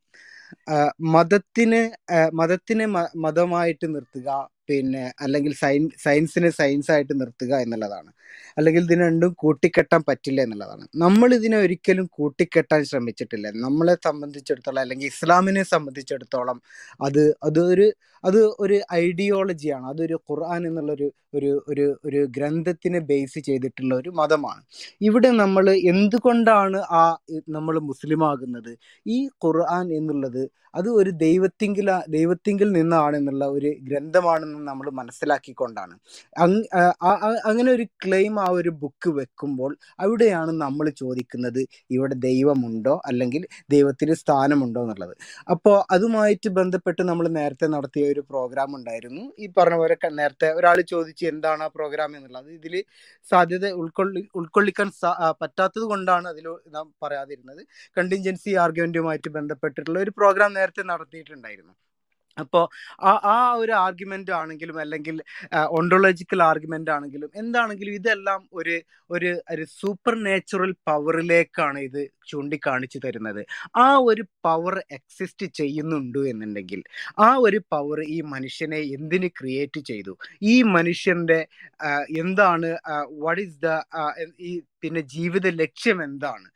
[1.00, 1.80] മതത്തിന്
[2.12, 4.28] ആ, മതത്തിനെ മ- മതമായിട്ട് നിർത്തുക.
[4.68, 8.10] പിന്നെ അല്ലെങ്കിൽ സയൻ സയൻസിനെ സയൻസ് ആയിട്ട് നിർത്തുക എന്നുള്ളതാണ്.
[8.58, 10.84] അല്ലെങ്കിൽ ഇതിനെ രണ്ടും കൂട്ടിക്കെട്ടാൻ പറ്റില്ല എന്നുള്ളതാണ്.
[10.96, 13.48] നമ്മൾ ഇതിനെ ഒരിക്കലും കൂട്ടിക്കെട്ടാൻ ശ്രമിച്ചിട്ടില്ല.
[13.66, 16.58] നമ്മളെ സംബന്ധിച്ചിടത്തോളം അല്ലെങ്കിൽ ഇസ്ലാമിനെ സംബന്ധിച്ചിടത്തോളം
[17.06, 17.88] അത് അതൊരു
[18.24, 24.62] അത് ഒരു ഐഡിയോളജിയാണ് അതൊരു ഖുർആൻ എന്നുള്ളൊരു ഒരു ഒരു ഒരു ഗ്രന്ഥത്തിനെ ബേസ് ചെയ്തിട്ടുള്ള ഒരു മതമാണ്.
[25.08, 27.02] ഇവിടെ നമ്മൾ എന്തുകൊണ്ടാണ് ആ
[27.48, 28.72] നമ്മൾ മുസ്ലിം ആകുന്നത്?
[29.06, 30.42] ഈ ഖുർആൻ എന്നുള്ളത്
[30.74, 35.94] അത് ഒരു ദൈവത്തിങ്കിലാ ദൈവത്തിങ്കിൽ നിന്നാണെന്നുള്ള ഒരു ഗ്രന്ഥമാണെന്ന് നമ്മൾ മനസ്സിലാക്കിക്കൊണ്ടാണ്.
[37.48, 39.72] അങ്ങനെ ഒരു ക്ലെയിം ആ ഒരു ബുക്ക് വെക്കുമ്പോൾ
[40.04, 41.60] അവിടെയാണ് നമ്മൾ ചോദിക്കുന്നത്
[41.96, 43.42] ഇവിടെ ദൈവമുണ്ടോ അല്ലെങ്കിൽ
[43.74, 45.14] ദൈവത്തിന് സ്ഥാനമുണ്ടോ എന്നുള്ളത്.
[45.54, 49.24] അപ്പോൾ അതുമായിട്ട് ബന്ധപ്പെട്ട് നമ്മൾ നേരത്തെ നടത്തിയ ഒരു പ്രോഗ്രാം ഉണ്ടായിരുന്നു.
[49.38, 52.48] ഈ പറഞ്ഞ പോലെ നേരത്തെ ഒരാൾ ചോദിച്ചു എന്താണ് ആ പ്രോഗ്രാം എന്നുള്ളത്.
[52.58, 52.74] ഇതിൽ
[53.30, 54.88] സാധ്യത ഉൾക്കൊള്ളി ഉൾക്കൊള്ളിക്കാൻ
[55.42, 56.46] പറ്റാത്തത് കൊണ്ടാണ് അതിൽ
[56.76, 57.62] നാം പറയാതിരുന്നത്.
[57.98, 61.74] കണ്ടിൻജൻസി ആർഗ്യുമെന്റുമായിട്ട് ബന്ധപ്പെട്ടിട്ടുള്ള ഒരു പ്രോഗ്രാം നേരത്തെ നടത്തിയിട്ടുണ്ടായിരുന്നു.
[62.38, 62.64] അപ്പോൾ
[63.02, 65.16] ആ ആ ഒരു ആർഗ്യുമെന്റ് ആണെങ്കിലും അല്ലെങ്കിൽ
[65.78, 68.76] ഓണ്ടോളജിക്കൽ ആർഗ്യുമെന്റ് ആണെങ്കിലും എന്താണെങ്കിലും ഇതെല്ലാം ഒരു
[69.10, 72.00] ഒരു ഒരു സൂപ്പർ നാച്ചുറൽ പവറിലേക്കാണ് ഇത്
[72.30, 73.42] ചൂണ്ടിക്കാണിച്ചു തരുന്നത്.
[73.76, 76.80] ആ ഒരു പവർ എക്സിസ്റ്റ് ചെയ്യുന്നുണ്ട് എന്നുണ്ടെങ്കിൽ
[77.26, 80.14] ആ ഒരു പവർ ഈ മനുഷ്യനെ എന്തിന് ക്രിയേറ്റ് ചെയ്തു?
[80.52, 81.40] ഈ മനുഷ്യന്റെ
[82.22, 82.70] എന്താണ്
[83.24, 83.70] വാട്ട് ഈസ് ദ
[84.50, 84.52] ഈ
[84.82, 86.48] പിന്നെ ജീവിത ലക്ഷ്യം എന്താണ്?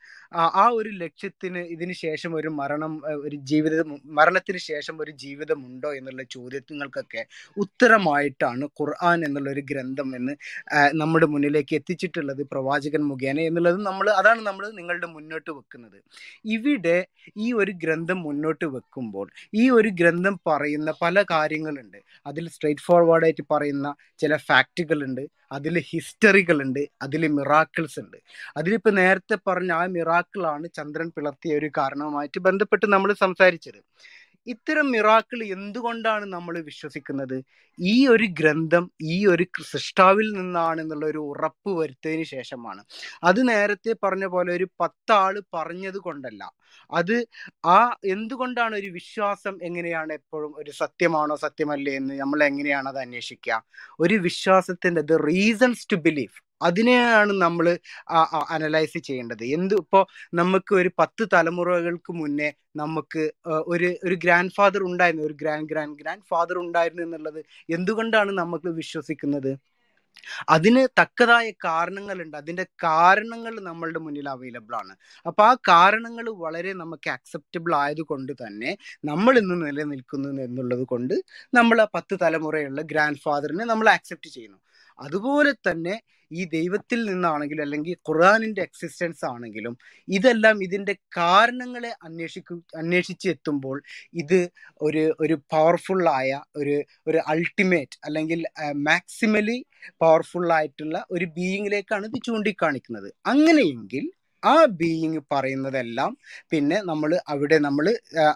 [0.57, 2.93] ആ ഒരു ലക്ഷ്യത്തിന് ഇതിന് ശേഷം ഒരു മരണം
[3.25, 3.75] ഒരു ജീവിത
[4.19, 7.23] മരണത്തിന് ശേഷം ഒരു ജീവിതമുണ്ടോ എന്നുള്ള ചോദ്യങ്ങൾക്കൊക്കെ
[7.57, 10.35] ഉത്തരമായിട്ടാണ് ഖുർആൻ എന്നുള്ള ഒരു ഗ്രന്ഥം എന്ന്
[11.01, 15.99] നമ്മുടെ മുന്നിലേക്ക് എത്തിച്ചിട്ടുള്ളത് പ്രവാചകൻ മുഖേന എന്നുള്ളത് നമ്മൾ അതാണ് നമ്മൾ നിങ്ങളുടെ മുന്നോട്ട് വെക്കുന്നത്.
[16.55, 16.97] ഇവിടെ
[17.45, 19.27] ഈ ഒരു ഗ്രന്ഥം മുന്നോട്ട് വെക്കുമ്പോൾ
[19.61, 21.99] ഈ ഒരു ഗ്രന്ഥം പറയുന്ന പല കാര്യങ്ങളുണ്ട്.
[22.25, 23.87] അതിൽ സ്ട്രെയിറ്റ് ഫോർവേഡായിട്ട് പറയുന്ന
[24.23, 25.23] ചില ഫാക്റ്റുകളുണ്ട്
[25.57, 28.17] അതിൽ ഹിസ്റ്ററികളുണ്ട് അതിൽ മിറാക്കിൾസ് ഉണ്ട്.
[28.59, 29.83] അതിലിപ്പോൾ നേരത്തെ പറഞ്ഞ ആ
[30.23, 33.79] മിറാക്കിളാണ് ചന്ദ്രൻ പിളർത്തിയ ഒരു കാരണവുമായിട്ട് ബന്ധപ്പെട്ട് നമ്മൾ സംസാരിച്ചത്.
[34.47, 37.35] ഇത്തരം മിറാക്കിൾ എന്തുകൊണ്ടാണ് നമ്മൾ വിശ്വസിക്കുന്നത്?
[37.79, 38.85] ഈ ഒരു ഗ്രന്ഥം
[39.15, 42.81] ഈ ഒരു സൃഷ്ടാവിൽ നിന്നാണ് എന്നുള്ള ഒരു ഉറപ്പ് വരുത്തതിന് ശേഷമാണ്.
[43.23, 46.41] അത് നേരത്തെ പറഞ്ഞ പോലെ ഒരു പത്താൾ പറഞ്ഞത് കൊണ്ടല്ല.
[46.91, 47.15] അത്
[47.75, 47.79] ആ
[48.15, 53.59] എന്തുകൊണ്ടാണ് ഒരു വിശ്വാസം എങ്ങനെയാണ് എപ്പോഴും ഒരു സത്യമാണോ സത്യമല്ലേ എന്ന് നമ്മൾ എങ്ങനെയാണ് അത് അന്വേഷിക്കുക?
[53.99, 57.65] ഒരു വിശ്വാസത്തിന്റെ ദ റീസൺസ് ടു ബിലീവ് അതിനെയാണ് നമ്മൾ
[58.55, 59.43] അനലൈസ് ചെയ്യേണ്ടത്.
[59.57, 60.03] എന്ത് ഇപ്പോൾ
[60.33, 62.49] നമുക്ക് ഒരു പത്ത് തലമുറകൾക്ക് മുന്നേ
[62.81, 63.23] നമുക്ക്
[63.73, 65.25] ഒരു ഒരു ഗ്രാൻഡ് ഫാദർ ഉണ്ടായിരുന്നു.
[65.29, 69.51] ഒരു ഗ്രാൻഡ് ഗ്രാൻഡ് ഗ്രാൻഡ് ഫാദർ ഉണ്ടായിരുന്നു എന്നുള്ളത് എന്തുകൊണ്ടാണ് നമുക്ക് വിശ്വസിക്കുന്നത്?
[70.49, 72.37] അതിന് തക്കതായ കാരണങ്ങളുണ്ട്.
[72.37, 74.93] അതിന്റെ കാരണങ്ങൾ നമ്മളുടെ മുന്നിൽ അവൈലബിൾ ആണ്.
[75.25, 78.71] അപ്പൊ ആ കാരണങ്ങൾ വളരെ നമുക്ക് അക്സെപ്റ്റബിൾ ആയതുകൊണ്ട് തന്നെ
[79.05, 81.15] നമ്മൾ ഇന്ന് നിലനിൽക്കുന്നു എന്നുള്ളത് കൊണ്ട്
[81.53, 84.59] നമ്മൾ ആ പത്ത് തലമുറയുള്ള ഗ്രാൻഡ് ഫാദറിനെ നമ്മൾ ആക്സെപ്റ്റ് ചെയ്യുന്നു.
[84.99, 85.95] അതുപോലെ തന്നെ
[86.31, 89.73] ഈ ദൈവത്തിൽ നിന്നാണെങ്കിലും അല്ലെങ്കിൽ ഖുർആാനിന്റെ എക്സിസ്റ്റൻസ് ആണെങ്കിലും
[90.07, 93.77] ഇതെല്ലാം ഇതിന്റെ കാരണങ്ങളെ അന്വേഷിക്കു അന്വേഷിച്ച് എത്തുമ്പോൾ
[94.13, 94.39] ഇത്
[94.81, 96.75] ഒരു ഒരു പവർഫുള്ളായ ഒരു
[97.07, 98.41] ഒരു അൾട്ടിമേറ്റ് അല്ലെങ്കിൽ
[98.89, 99.57] മാക്സിമലി
[100.01, 103.09] പവർഫുൾ ആയിട്ടുള്ള ഒരു ബീയിങ്ങിലേക്കാണ് ഇത് ചൂണ്ടിക്കാണിക്കുന്നത്.
[103.25, 104.05] അങ്ങനെയെങ്കിൽ
[104.43, 106.17] ആ ബീയിങ് പറയുന്നതെല്ലാം
[106.51, 107.85] പിന്നെ നമ്മൾ അവിടെ നമ്മൾ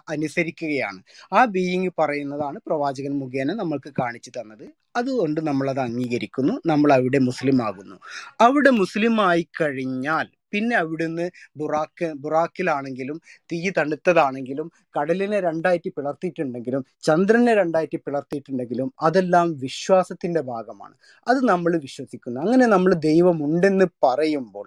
[0.08, 1.00] അനുസരിക്കുകയാണ്.
[1.32, 4.66] ആ ബീയിങ് പറയുന്നതാണ് പ്രവാചകൻ മുഖേന നമ്മൾക്ക് കാണിച്ചു തന്നത്.
[4.96, 6.54] അതുകൊണ്ട് നമ്മളത് അംഗീകരിക്കുന്നു.
[6.66, 7.96] നമ്മൾ അവിടെ മുസ്ലിം ആകുന്നു
[8.40, 11.26] അവിടെ മുസ്ലിം ആയി കഴിഞ്ഞാൽ പിന്നെ അവിടുന്ന്
[11.60, 13.18] ബുറാക്ക് ബുറാക്കിലാണെങ്കിലും
[13.50, 20.94] തീ തണുത്തതാണെങ്കിലും കടലിനെ രണ്ടായിട്ട് പിളർത്തിയിട്ടുണ്ടെങ്കിലും ചന്ദ്രനെ രണ്ടായിട്ട് പിളർത്തിയിട്ടുണ്ടെങ്കിലും അതെല്ലാം വിശ്വാസത്തിന്റെ ഭാഗമാണ്.
[21.26, 22.38] അത് നമ്മൾ വിശ്വസിക്കുന്നു.
[22.46, 24.66] അങ്ങനെ നമ്മൾ ദൈവമുണ്ടെന്ന് പറയുമ്പോൾ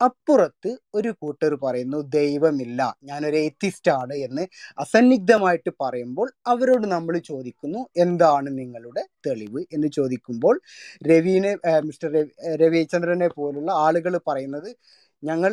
[0.00, 4.44] അപ്പുറത്ത് ഒരു കൂട്ടർ പറയുന്നു ദൈവമില്ല ഞാനൊരു എത്തിസ്റ്റ് ആണ് എന്ന്
[4.78, 9.60] അസന്നിഗ്ധമായിട്ട് പറയുമ്പോൾ അവരോട് നമ്മൾ ചോദിക്കുന്നു എന്താണ് നിങ്ങളുടെ തെളിവ്?
[9.74, 10.56] എന്ന് ചോദിക്കുമ്പോൾ
[11.10, 11.52] രവിനെ
[11.88, 12.10] മിസ്റ്റർ
[12.62, 14.70] രവിചന്ദ്രനെ പോലുള്ള ആളുകൾ പറയുന്നത്
[15.24, 15.52] ഞങ്ങൾ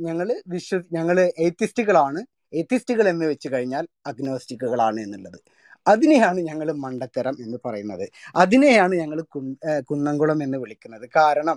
[0.00, 2.20] ഞങ്ങൾ വിശ്വ ഞങ്ങൾ എയ്ത്തിസ്റ്റുകളാണ്
[2.52, 5.38] എത്തിസ്റ്റുകൾ എന്ന് വെച്ച് കഴിഞ്ഞാൽ അഗ്നോസ്റ്റിക്കുകളാണ് എന്നുള്ളത്.
[5.86, 8.06] അതിനെയാണ് ഞങ്ങൾ മണ്ടത്തരം എന്ന് പറയുന്നത്.
[8.36, 9.18] അതിനെയാണ് ഞങ്ങൾ
[9.90, 11.06] കുന്നംകുളം എന്ന് വിളിക്കുന്നത്.
[11.16, 11.56] കാരണം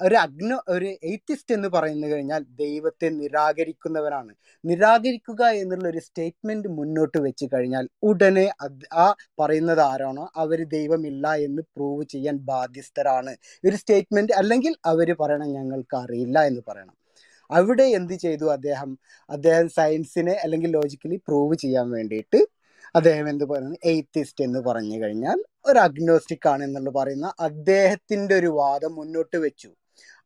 [0.00, 4.32] ഒരു അഗ്നോ ഒരു എയ്ത്തിസ്റ്റ് എന്ന് പറയുന്നു കഴിഞ്ഞാൽ ദൈവത്തെ നിരാകരിക്കുന്നവരാണ്.
[4.64, 8.46] നിരാകരിക്കുക എന്നുള്ള ഒരു സ്റ്റേറ്റ്മെന്റ് മുന്നോട്ട് വെച്ച് കഴിഞ്ഞാൽ ഉടനെ
[8.94, 9.06] ആ
[9.40, 13.34] പറയുന്നത് ആരാണോ അവർ ദൈവമില്ല എന്ന് പ്രൂവ് ചെയ്യാൻ ബാധ്യസ്ഥരാണ്.
[13.64, 16.94] ഒരു സ്റ്റേറ്റ്മെന്റ് അല്ലെങ്കിൽ അവർ പറയണം ഞങ്ങൾക്ക് അറിയില്ല എന്ന് പറയണം.
[17.50, 18.90] അവിടെ എന്ത് ചെയ്തു അദ്ദേഹം?
[19.28, 22.40] അദ്ദേഹം സയൻസിനെ അല്ലെങ്കിൽ ലോജിക്കലി പ്രൂവ് ചെയ്യാൻ വേണ്ടിയിട്ട്
[22.94, 23.76] അദ്ദേഹം എന്ത് പറയുന്നു?
[23.84, 29.70] എയ്ത്തിസ്റ്റ് എന്ന് പറഞ്ഞു കഴിഞ്ഞാൽ ഒരു അഗ്നോസ്റ്റിക് ആണ് എന്നുള്ള പറയുന്ന അദ്ദേഹത്തിന്റെ ഒരു വാദം മുന്നോട്ട് വെച്ചു.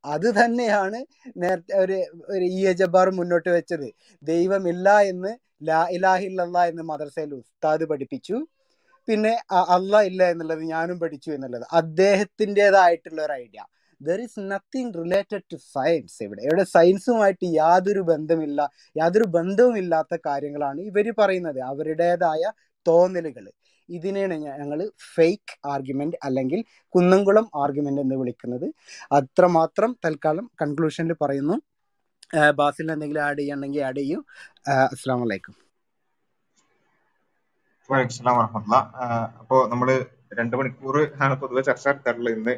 [0.05, 0.99] അത് തന്നെയാണ്
[1.37, 1.97] നേരത്തെ ഒരു
[2.35, 2.75] ഒരു ഇ എ
[3.21, 3.89] മുന്നോട്ട് വെച്ചത്.
[4.23, 5.33] ദൈവമില്ല എന്ന്
[5.69, 8.37] ലാ ഇലാഹില്ല എന്ന് മദർസയിൽ ഉസ്താദ് പഠിപ്പിച്ചു.
[9.09, 9.33] പിന്നെ
[9.77, 11.65] അള്ളാ ഇല്ല എന്നുള്ളത് ഞാനും പഠിച്ചു എന്നുള്ളത്.
[11.81, 13.63] അദ്ദേഹത്തിന്റെതായിട്ടുള്ള ഒരു idea.
[14.01, 16.41] There is nothing related to science ഇവിടെ.
[16.49, 18.61] ഇവിടെ സയൻസുമായിട്ട് യാതൊരു ബന്ധമില്ല
[18.97, 21.61] യാതൊരു ബന്ധവുമില്ലാത്ത കാര്യങ്ങളാണ് ഇവർ പറയുന്നത്.
[21.73, 22.43] അവരുടേതായ
[22.89, 23.47] തോന്നലുകൾ
[23.89, 24.81] ഇതിനെയാണ് ഞങ്ങൾ
[25.15, 26.61] ഫേക്ക് ആർഗ്യുമെന്റ് അല്ലെങ്കിൽ
[26.95, 28.67] കുന്നംകുളം ആർഗ്യുമെന്റ് എന്ന് വിളിക്കുന്നത്.
[29.19, 31.57] അത്രമാത്രം തൽക്കാലം കൺക്ലൂഷനിൽ പറയുന്നു.
[32.61, 34.21] ബാസിൽ എന്തെങ്കിലും ആഡ് ചെയ്യണമെങ്കിൽ ആഡ് ചെയ്യൂ.
[34.95, 35.57] അസ്സാം വലൈക്കും
[39.41, 39.89] അപ്പോ നമ്മൾ
[40.39, 42.55] രണ്ട് മണിക്കൂർ ആണ് പൊതുവെ ചർച്ച നടത്താറുള്ളത് ഇന്ന്.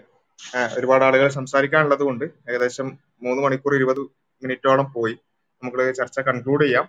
[0.78, 2.88] ഒരുപാട് ആളുകൾ സംസാരിക്കാനുള്ളത് കൊണ്ട് ഏകദേശം
[3.24, 4.00] മൂന്ന് മണിക്കൂർ ഇരുപത്
[4.42, 5.14] മിനിറ്റോളം പോയി.
[5.62, 6.86] നമുക്ക് ചർച്ച കൺക്ലൂഡ് ചെയ്യാം.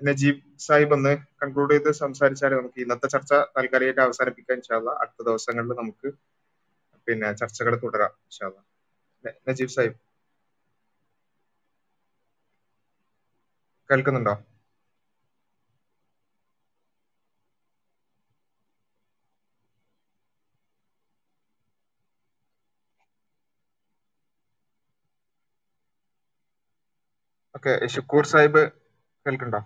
[0.00, 6.10] നജീബ് സാഹിബ് ഒന്ന് കൺക്ലൂഡ് ചെയ്ത് സംസാരിച്ചാൽ നമുക്ക് ഇന്നത്തെ ചർച്ച താൽക്കാലികമായിട്ട് അവസാനിപ്പിക്കാൻ ഇൻഷാല്ല അടുത്ത ദിവസങ്ങളിൽ നമുക്ക്
[7.08, 8.58] പിന്നെ ചർച്ചകൾ തുടരാം ഇൻഷാല്ല
[9.46, 9.98] നജീബ് സാഹിബ്.
[13.90, 14.34] കേൾക്കുന്നുണ്ടോ?
[27.54, 28.62] ഓക്കെ ഷുക്കൂർ സാഹിബ്
[29.26, 29.60] കേൾക്കുന്നുണ്ടോ?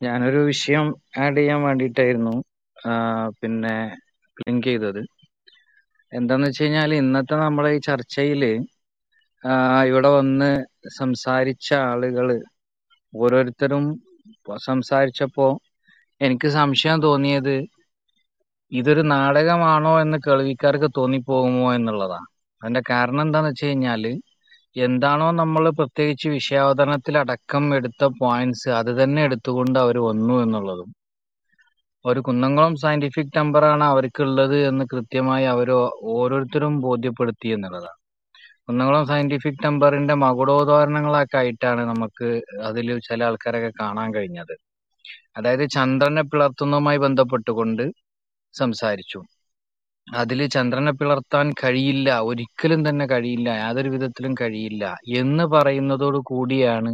[0.00, 0.86] ഞാനൊരു വിഷയം
[1.18, 2.34] ആഡ് ചെയ്യാൻ വേണ്ടിയിട്ടായിരുന്നു.
[3.40, 3.76] പിന്നെ
[4.36, 5.00] ലിങ്ക് ചെയ്തത്.
[6.12, 8.42] എന്താന്ന് വെച്ച് കഴിഞ്ഞാൽ ഇന്നത്തെ നമ്മളെ ഈ ചർച്ചയിൽ
[9.88, 10.50] ഇവിടെ വന്ന്
[10.98, 12.28] സംസാരിച്ച ആളുകൾ
[13.12, 13.84] ഓരോരുത്തരും
[14.64, 15.46] സംസാരിച്ചപ്പോ
[16.20, 17.54] എനിക്ക് സംശയം തോന്നിയത്
[18.72, 22.20] ഇതൊരു നാടകമാണോ എന്ന് കേൾവിക്കാർക്ക് തോന്നിപ്പോകുമോ എന്നുള്ളതാ.
[22.62, 24.02] അതിന്റെ കാരണം എന്താന്ന് വെച്ച് കഴിഞ്ഞാൽ
[24.76, 30.88] എന്താണോ നമ്മൾ പ്രത്യേകിച്ച് വിഷയാവതരണത്തിൽ അടക്കം എടുത്ത പോയിന്റ്സ് അത് തന്നെ എടുത്തുകൊണ്ട് അവർ വന്നു എന്നുള്ളതും.
[32.04, 35.70] ഒരു കുന്നംകുളം സയന്റിഫിക് ടെമ്പറാണ് അവർക്കുള്ളത് എന്ന് കൃത്യമായി അവർ
[36.16, 37.98] ഓരോരുത്തരും ബോധ്യപ്പെടുത്തി എന്നുള്ളതാണ്.
[38.68, 42.28] കുന്നംകുളം സയന്റിഫിക് ടെമ്പറിന്റെ മകുടോദാഹരണങ്ങളൊക്കെ ആയിട്ടാണ് നമുക്ക്
[42.62, 44.54] അതിൽ ചില ആൾക്കാരൊക്കെ കാണാൻ കഴിഞ്ഞത്.
[45.36, 47.84] അതായത് ചന്ദ്രനെ പിളർത്തുന്നതുമായി ബന്ധപ്പെട്ടുകൊണ്ട്
[48.54, 49.20] സംസാരിച്ചു.
[50.08, 54.84] അതിൽ ചന്ദ്രനെ പിളർത്താൻ കഴിയില്ല ഒരിക്കലും തന്നെ കഴിയില്ല യാതൊരു വിധത്തിലും കഴിയില്ല
[55.20, 56.92] എന്ന് പറയുന്നതോട് കൂടിയാണ്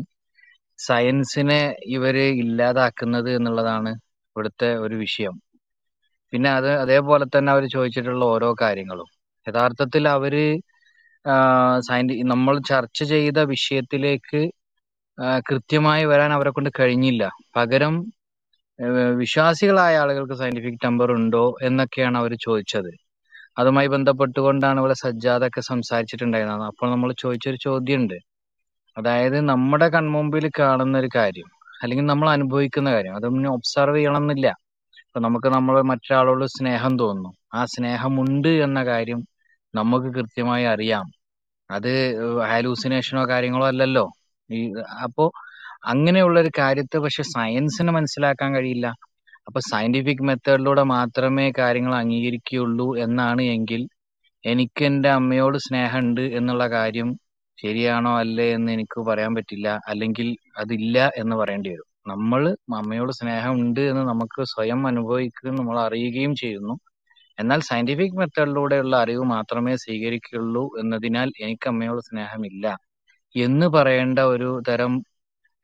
[0.78, 1.60] സയൻസിനെ
[1.96, 3.90] ഇവർ ഇല്ലാതാക്കുന്നത് എന്നുള്ളതാണ്
[4.36, 5.34] ഇവിടുത്തെ ഒരു വിഷയം.
[6.32, 9.08] പിന്നെ അത് അതേപോലെ തന്നെ അവർ ചോദിച്ചിട്ടുള്ള ഓരോ കാര്യങ്ങളും.
[9.46, 10.34] യഥാർത്ഥത്തിൽ അവർ
[11.88, 14.40] സയന്റി നമ്മൾ ചർച്ച ചെയ്ത വിഷയത്തിലേക്ക്
[15.48, 17.22] കൃത്യമായി വരാൻ അവരെ കൊണ്ട് കഴിഞ്ഞില്ല.
[17.56, 17.94] പകരം
[19.14, 22.90] വിശ്വാസികളായ ആളുകൾക്ക് സയന്റിഫിക് ടെമ്പർ ഉണ്ടോ എന്നൊക്കെയാണ് അവർ ചോദിച്ചത്.
[23.58, 26.66] അതുമായി ബന്ധപ്പെട്ടുകൊണ്ടാണ് ഇവിടെ സജ്ജാദൊക്കെ സംസാരിച്ചിട്ടുണ്ടായിരുന്നത്.
[26.66, 28.14] അപ്പോൾ നമ്മൾ ചോദിച്ചൊരു ചോദ്യമുണ്ട്.
[28.98, 31.48] അതായത് നമ്മുടെ കൺമുമ്പിൽ കാണുന്ന ഒരു കാര്യം
[31.82, 34.48] അല്ലെങ്കിൽ നമ്മൾ അനുഭവിക്കുന്ന കാര്യം അതൊന്നും ഒബ്സർവ് ചെയ്യണം എന്നില്ല
[34.98, 37.32] ഇപ്പൊ നമുക്ക് നമ്മൾ മറ്റൊരാളോട് സ്നേഹം തോന്നുന്നു.
[37.54, 39.20] ആ സ്നേഹമുണ്ട് എന്ന കാര്യം
[39.74, 41.04] നമുക്ക് കൃത്യമായി അറിയാം.
[41.70, 41.90] അത്
[42.46, 44.12] ഹാലൂസിനേഷനോ കാര്യങ്ങളോ അല്ലല്ലോ.
[44.50, 45.32] ഈ അപ്പോ
[45.84, 48.86] അങ്ങനെയുള്ള ഒരു കാര്യത്തെ പക്ഷെ സയൻസിന് മനസ്സിലാക്കാൻ കഴിയില്ല.
[49.46, 53.82] അപ്പൊ സയന്റിഫിക് മെത്തേഡിലൂടെ മാത്രമേ കാര്യങ്ങൾ അംഗീകരിക്കുകയുള്ളൂ എന്നാണ് എങ്കിൽ
[54.44, 57.08] എനിക്ക് എന്റെ അമ്മയോട് സ്നേഹമുണ്ട് എന്നുള്ള കാര്യം
[57.58, 59.68] ശരിയാണോ അല്ലേ എന്ന് എനിക്ക് പറയാൻ പറ്റില്ല.
[59.88, 61.88] അല്ലെങ്കിൽ അതില്ല എന്ന് പറയേണ്ടി വരും.
[62.06, 62.42] നമ്മൾ
[62.76, 66.74] അമ്മയോട് സ്നേഹമുണ്ട് എന്ന് നമുക്ക് സ്വയം അനുഭവിക്കുകയും നമ്മൾ അറിയുകയും ചെയ്യുന്നു.
[67.38, 72.66] എന്നാൽ സയന്റിഫിക് മെത്തേഡിലൂടെയുള്ള അറിവ് മാത്രമേ സ്വീകരിക്കുകയുള്ളൂ എന്നതിനാൽ എനിക്ക് അമ്മയോട് സ്നേഹമില്ല
[73.34, 74.92] എന്ന് പറയേണ്ട ഒരു തരം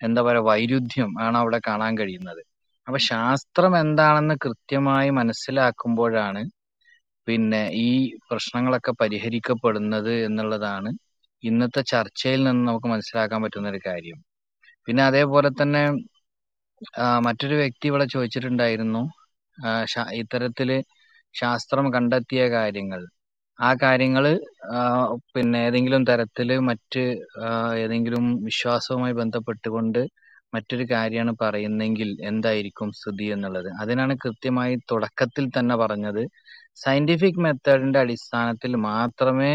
[0.01, 2.43] എന്താ പറയുക വൈരുദ്ധ്യം ആണ് അവിടെ കാണാൻ കഴിയുന്നത്.
[2.87, 6.43] അപ്പൊ ശാസ്ത്രം എന്താണെന്ന് കൃത്യമായി മനസ്സിലാക്കുമ്പോഴാണ്
[7.27, 7.89] പിന്നെ ഈ
[8.29, 10.91] പ്രശ്നങ്ങളൊക്കെ പരിഹരിക്കപ്പെടുന്നത് എന്നുള്ളതാണ്
[11.43, 14.19] ഇന്നത്തെ ചർച്ചയിൽ നിന്ന് നമുക്ക് മനസ്സിലാക്കാൻ പറ്റുന്ന ഒരു കാര്യം.
[14.89, 15.83] പിന്നെ അതേപോലെ തന്നെ
[17.27, 19.03] മറ്റൊരു വ്യക്തി ഇവിടെ ചോദിച്ചിട്ടുണ്ടായിരുന്നു
[20.21, 20.71] ഇത്തരത്തിൽ
[21.35, 23.01] ശാസ്ത്രം കണ്ടെത്തിയ കാര്യങ്ങൾ.
[23.59, 24.25] ആ കാര്യങ്ങൾ
[25.35, 27.03] പിന്നെ ഏതെങ്കിലും തരത്തിൽ മറ്റ്
[27.83, 30.01] ഏതെങ്കിലും വിശ്വാസവുമായി ബന്ധപ്പെട്ടുകൊണ്ട്
[30.53, 33.69] മറ്റൊരു കാര്യമാണ് പറയുന്നെങ്കിൽ എന്തായിരിക്കും സ്ഥിതി എന്നുള്ളത്.
[33.83, 36.23] അതിനാണ് കൃത്യമായി തുടക്കത്തിൽ തന്നെ പറഞ്ഞത്.
[36.79, 39.53] സയന്റിഫിക് മെത്തേഡിന്റെ അടിസ്ഥാനത്തിൽ മാത്രമേ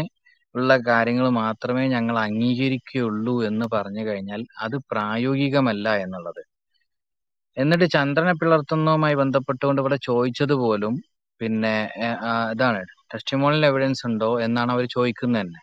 [0.54, 6.42] ഉള്ള കാര്യങ്ങൾ മാത്രമേ ഞങ്ങൾ അംഗീകരിക്കുകയുള്ളൂ എന്ന് പറഞ്ഞു കഴിഞ്ഞാൽ അത് പ്രായോഗികമല്ല എന്നുള്ളത്.
[7.56, 10.94] എന്നിട്ട് ചന്ദ്രനെ പിളർത്തുന്നതുമായി ബന്ധപ്പെട്ടുകൊണ്ട് ഇവിടെ ചോദിച്ചത് പോലും
[11.40, 11.74] പിന്നെ
[12.52, 12.82] ഇതാണ്.
[13.10, 15.60] ടെസ്റ്റിമോണിയൽ എവിഡൻസ് ഉണ്ടോ എന്നാണ് അവർ ചോദിക്കുന്നത് തന്നെ.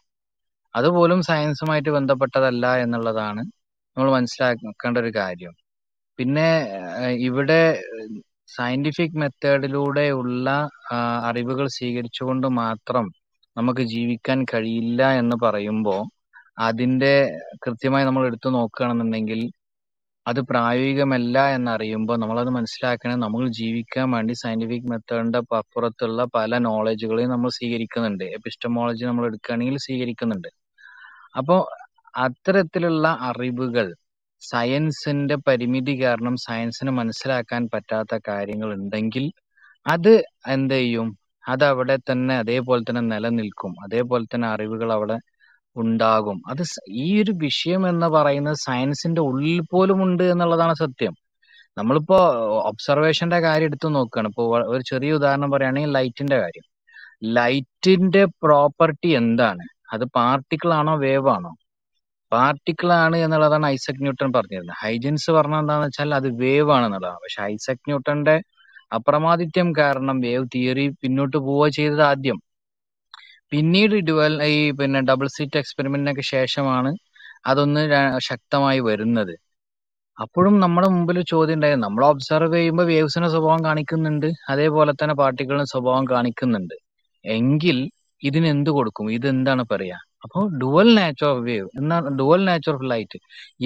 [0.76, 3.42] അതുപോലും സയൻസുമായിട്ട് ബന്ധപ്പെട്ടതല്ല എന്നുള്ളതാണ്
[3.98, 5.54] നമ്മൾ മനസ്സിലാക്കേണ്ട ഒരു കാര്യം.
[6.20, 6.48] പിന്നെ
[7.28, 7.62] ഇവിടെ
[8.56, 10.48] സയന്റിഫിക് മെത്തേഡിലൂടെയുള്ള
[11.30, 13.06] അറിവുകൾ സ്വീകരിച്ചുകൊണ്ട് മാത്രം
[13.58, 16.02] നമുക്ക് ജീവിക്കാൻ കഴിയില്ല എന്ന് പറയുമ്പോൾ
[16.68, 17.14] അതിന്റെ
[17.66, 19.42] കൃത്യമായി നമ്മൾ എടുത്തു നോക്കുകയാണെന്നുണ്ടെങ്കിൽ
[20.26, 28.26] അത് പ്രായോഗികമല്ല എന്നറിയുമ്പോൾ നമ്മളത് മനസ്സിലാക്കണം നമ്മൾ ജീവിക്കാൻ വേണ്ടി സയന്റിഫിക് മെത്തേഡിന്റെ അപ്പുറത്തുള്ള പല നോളജുകളെയും നമ്മൾ സ്വീകരിക്കുന്നുണ്ട്.
[28.38, 30.50] എപ്പിസ്റ്റമോളജി നമ്മൾ എടുക്കുകയാണെങ്കിൽ സ്വീകരിക്കുന്നുണ്ട്.
[31.38, 31.62] അപ്പോൾ
[32.16, 33.88] അത്തരത്തിലുള്ള അറിവുകൾ
[34.42, 39.26] സയൻസിന്റെ പരിമിതി കാരണം സയൻസിന് മനസ്സിലാക്കാൻ പറ്റാത്ത കാര്യങ്ങൾ ഉണ്ടെങ്കിൽ
[39.86, 40.14] അത്
[40.56, 41.08] എന്ത് ചെയ്യും?
[41.46, 43.74] അത് അവിടെ തന്നെ അതേപോലെ തന്നെ നിലനിൽക്കും.
[43.86, 45.18] അതേപോലെ തന്നെ അറിവുകൾ അവിടെ
[45.76, 46.42] ഉണ്ടാകും.
[46.50, 46.64] അത്
[47.06, 51.14] ഈ ഒരു വിഷയം എന്ന് പറയുന്നത് സയൻസിന്റെ ഉള്ളിൽ പോലും ഉണ്ട് എന്നുള്ളതാണ് സത്യം.
[51.78, 52.18] നമ്മളിപ്പോ
[52.70, 54.28] ഒബ്സർവേഷന്റെ കാര്യം എടുത്തു നോക്കുകയാണ്.
[54.28, 56.66] ഇപ്പോൾ ഒരു ചെറിയ ഉദാഹരണം പറയുകയാണെങ്കിൽ ലൈറ്റിന്റെ കാര്യം.
[57.38, 59.64] ലൈറ്റിന്റെ പ്രോപ്പർട്ടി എന്താണ്?
[59.94, 61.52] അത് പാർട്ടിക്കിൾ ആണോ വേവ് ആണോ
[62.32, 64.76] പാർട്ടിക്കിൾ ആണ് എന്നുള്ളതാണ് ഐസക് ന്യൂട്ടൺ പറഞ്ഞിരുന്നത്.
[64.82, 68.36] ഹൈജൻസ് പറഞ്ഞ എന്താണെന്ന് വെച്ചാൽ അത് വേവ് ആണ് എന്നുള്ളതാണ് പക്ഷെ ഐസക് ന്യൂട്ടന്റെ
[68.96, 72.38] അപ്രമാദിത്യം കാരണം വേവ് തിയറി പിന്നോട്ട് പോവുക ചെയ്തത് ആദ്യം.
[73.52, 76.92] പിന്നീട് ഡുവൽ ഈ പിന്നെ ഡബിൾ സീറ്റ് എക്സ്പെരിമെന്റിനൊക്കെ ശേഷമാണ്
[77.52, 77.82] അതൊന്ന്
[78.30, 79.34] ശക്തമായി വരുന്നത്.
[80.18, 84.28] അപ്പോഴും നമ്മുടെ മുമ്പിൽ ചോദ്യം ഉണ്ടായിരുന്നു നമ്മൾ ഒബ്സർവ് ചെയ്യുമ്പോൾ വേവ്സിന്റെ സ്വഭാവം കാണിക്കുന്നുണ്ട്.
[84.54, 86.76] അതേപോലെ തന്നെ പാർട്ടിക്കിളിന്റെ സ്വഭാവം കാണിക്കുന്നുണ്ട്.
[87.26, 87.78] എങ്കിൽ
[88.22, 89.06] ഇതിന് എന്ത് കൊടുക്കും?
[89.18, 89.98] ഇത് എന്താണ് പറയാ?
[90.24, 93.20] അപ്പോൾ ഡുവൽ നേച്ചർ ഓഫ് വേവ് എന്നാണ് ഡുവൽ നേച്ചർ ഓഫ് ലൈറ്റ്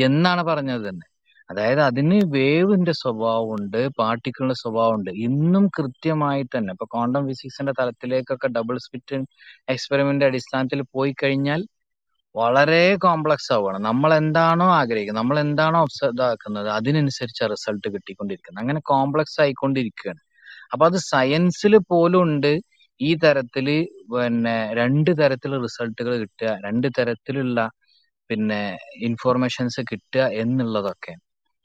[0.08, 1.06] എന്നാണ് പറഞ്ഞത് തന്നെ.
[1.50, 5.12] അതായത് അതിന് വേവിന്റെ സ്വഭാവമുണ്ട് പാർട്ടിക്കിളിന്റെ സ്വഭാവമുണ്ട്.
[5.28, 9.18] ഇന്നും കൃത്യമായി തന്നെ ഇപ്പൊ ക്വാണ്ടം ഫിസിക്സിന്റെ തലത്തിലേക്കൊക്കെ ഡബിൾ സ്പിറ്റ്
[9.74, 11.62] എക്സ്പെരിമെന്റ് അടിസ്ഥാനത്തിൽ പോയി കഴിഞ്ഞാൽ
[12.36, 13.80] വളരെ കോംപ്ലക്സ് ആവുകയാണ്.
[13.90, 15.82] നമ്മൾ എന്താണോ ആഗ്രഹിക്കുന്നത് നമ്മൾ എന്താണോ
[16.30, 18.64] ആക്കുന്നത് അതിനനുസരിച്ച് റിസൾട്ട് കിട്ടിക്കൊണ്ടിരിക്കുന്നത്.
[18.64, 20.22] അങ്ങനെ കോംപ്ലക്സ് ആയിക്കൊണ്ടിരിക്കുകയാണ്.
[20.74, 22.52] അപ്പൊ അത് സയൻസിൽ പോലും ഉണ്ട്.
[23.02, 23.68] ഈ തരത്തിൽ
[24.14, 27.60] പിന്നെ രണ്ട് തരത്തിൽ റിസൾട്ടുകൾ കിട്ടുക രണ്ട് തരത്തിലുള്ള
[28.30, 28.62] പിന്നെ
[29.08, 31.14] ഇൻഫോർമേഷൻസ് കിട്ടുക എന്നുള്ളതൊക്കെ.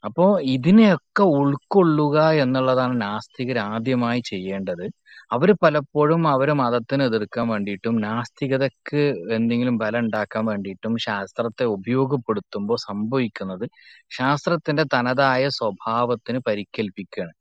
[0.04, 4.84] അപ്പോ ഇതിനെയൊക്കെ ഉൾക്കൊള്ളുക എന്നുള്ളതാണ് നാസ്തികർ ആദ്യമായി ചെയ്യേണ്ടത്.
[5.30, 13.66] അവർ പലപ്പോഴും അവരെ മതത്തിനെ എതിർക്കാൻ വേണ്ടിയിട്ടും നാസ്തികതക്ക് എന്തെങ്കിലും ബലം ഉണ്ടാക്കാൻ വേണ്ടിയിട്ടും ശാസ്ത്രത്തെ ഉപയോഗപ്പെടുത്തുമ്പോൾ സംഭവിക്കുന്നത്
[14.10, 17.34] ശാസ്ത്രത്തിന്റെ തനതായ സ്വഭാവത്തിന് പരിക്കേൽപ്പിക്കുകയാണ്.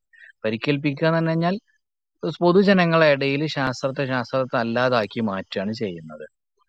[0.46, 1.56] പരിക്കേൽപ്പിക്കുക എന്ന് പറഞ്ഞു കഴിഞ്ഞാൽ
[2.40, 6.26] പൊതുജനങ്ങളെ ഇടയിൽ ശാസ്ത്രത്തെ ശാസ്ത്രത്തെ അല്ലാതാക്കി മാറ്റുകയാണ് ചെയ്യുന്നത്.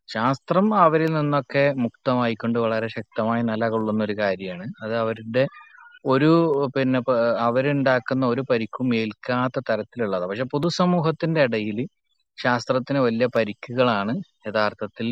[0.09, 4.67] ശാസ്ത്രം അവരിൽ നിന്നൊക്കെ മുക്തമായിക്കൊണ്ട് വളരെ ശക്തമായി നിലകൊള്ളുന്ന ഒരു കാര്യമാണ്.
[4.85, 5.44] അത് അവരുടെ
[6.05, 6.31] ഒരു
[6.75, 7.01] പിന്നെ
[7.41, 11.79] അവരുണ്ടാക്കുന്ന ഒരു പരിക്കും ഏൽക്കാത്ത തരത്തിലുള്ളതാണ് പക്ഷെ പൊതുസമൂഹത്തിന്റെ ഇടയിൽ
[12.39, 14.15] ശാസ്ത്രത്തിന് വലിയ പരിക്കുകളാണ്
[14.47, 15.09] യഥാർത്ഥത്തിൽ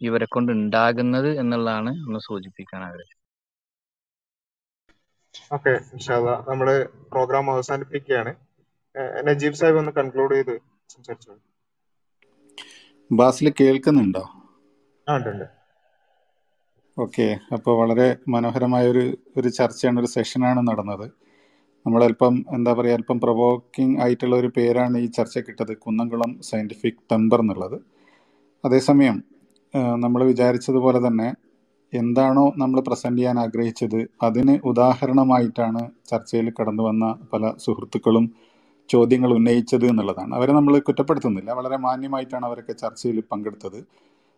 [0.00, 3.18] ഇവരെ കൊണ്ട് ഉണ്ടാകുന്നത് എന്നുള്ളതാണ് ഒന്ന് സൂചിപ്പിക്കാൻ ആഗ്രഹിച്ചത്
[5.54, 5.72] ഓക്കെ
[6.48, 6.68] നമ്മൾ
[7.12, 8.32] പ്രോഗ്രാം അവസാനിപ്പിക്കുകയാണ്.
[9.28, 10.54] നജീബ് സാഹിബ് ഒന്ന് കൺക്ലൂഡ് ചെയ്ത്
[10.90, 11.40] സംസാരിച്ചോളൂ.
[13.10, 14.24] ബാസിൽ കേൾക്കുന്നുണ്ടോ?
[15.06, 15.46] ആ ഉണ്ട് ഉണ്ട്.
[16.96, 17.26] ഓക്കെ.
[17.56, 19.04] അപ്പോൾ വളരെ മനോഹരമായ ഒരു
[19.38, 21.06] ഒരു ചർച്ചയാണ് ഒരു സെഷനാണ് നടന്നത്.
[21.86, 27.40] നമ്മൾ അല്പം എന്താ പറയുക അല്പം പ്രൊവോക്കിംഗ് ആയിട്ടുള്ള ഒരു പേരാണ് ഈ ചർച്ച കിട്ടത് കുന്നംകുളം സയന്റിഫിക് ടെമ്പർ
[27.44, 27.78] എന്നുള്ളത്.
[28.64, 29.16] അതേസമയം
[30.04, 31.28] നമ്മൾ വിചാരിച്ചതുപോലെ തന്നെ
[31.92, 38.26] എന്താണോ നമ്മൾ പ്രസന്റ് ചെയ്യാൻ ആഗ്രഹിച്ചത് അതിന് ഉദാഹരണമായിട്ടാണ് ചർച്ചയിൽ കടന്നു വന്ന പല സുഹൃത്തുക്കളും
[38.88, 40.32] ചോദ്യങ്ങൾ ഉന്നയിച്ചത് എന്നുള്ളതാണ്.
[40.38, 41.50] അവരെ നമ്മൾ കുറ്റപ്പെടുത്തുന്നില്ല.
[41.60, 43.80] വളരെ മാന്യമായിട്ടാണ് അവരൊക്കെ ചർച്ചയിൽ പങ്കെടുത്തത്.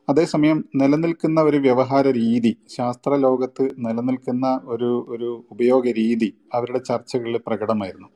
[0.09, 8.09] അതേസമയം നിലനിൽക്കുന്ന ഒരു വ്യവഹാര രീതി ശാസ്ത്ര ലോകത്ത് നിലനിൽക്കുന്ന ഒരു ഒരു ഉപയോഗ രീതി അവരുടെ ചർച്ചകളിൽ പ്രകടമായിരുന്നു.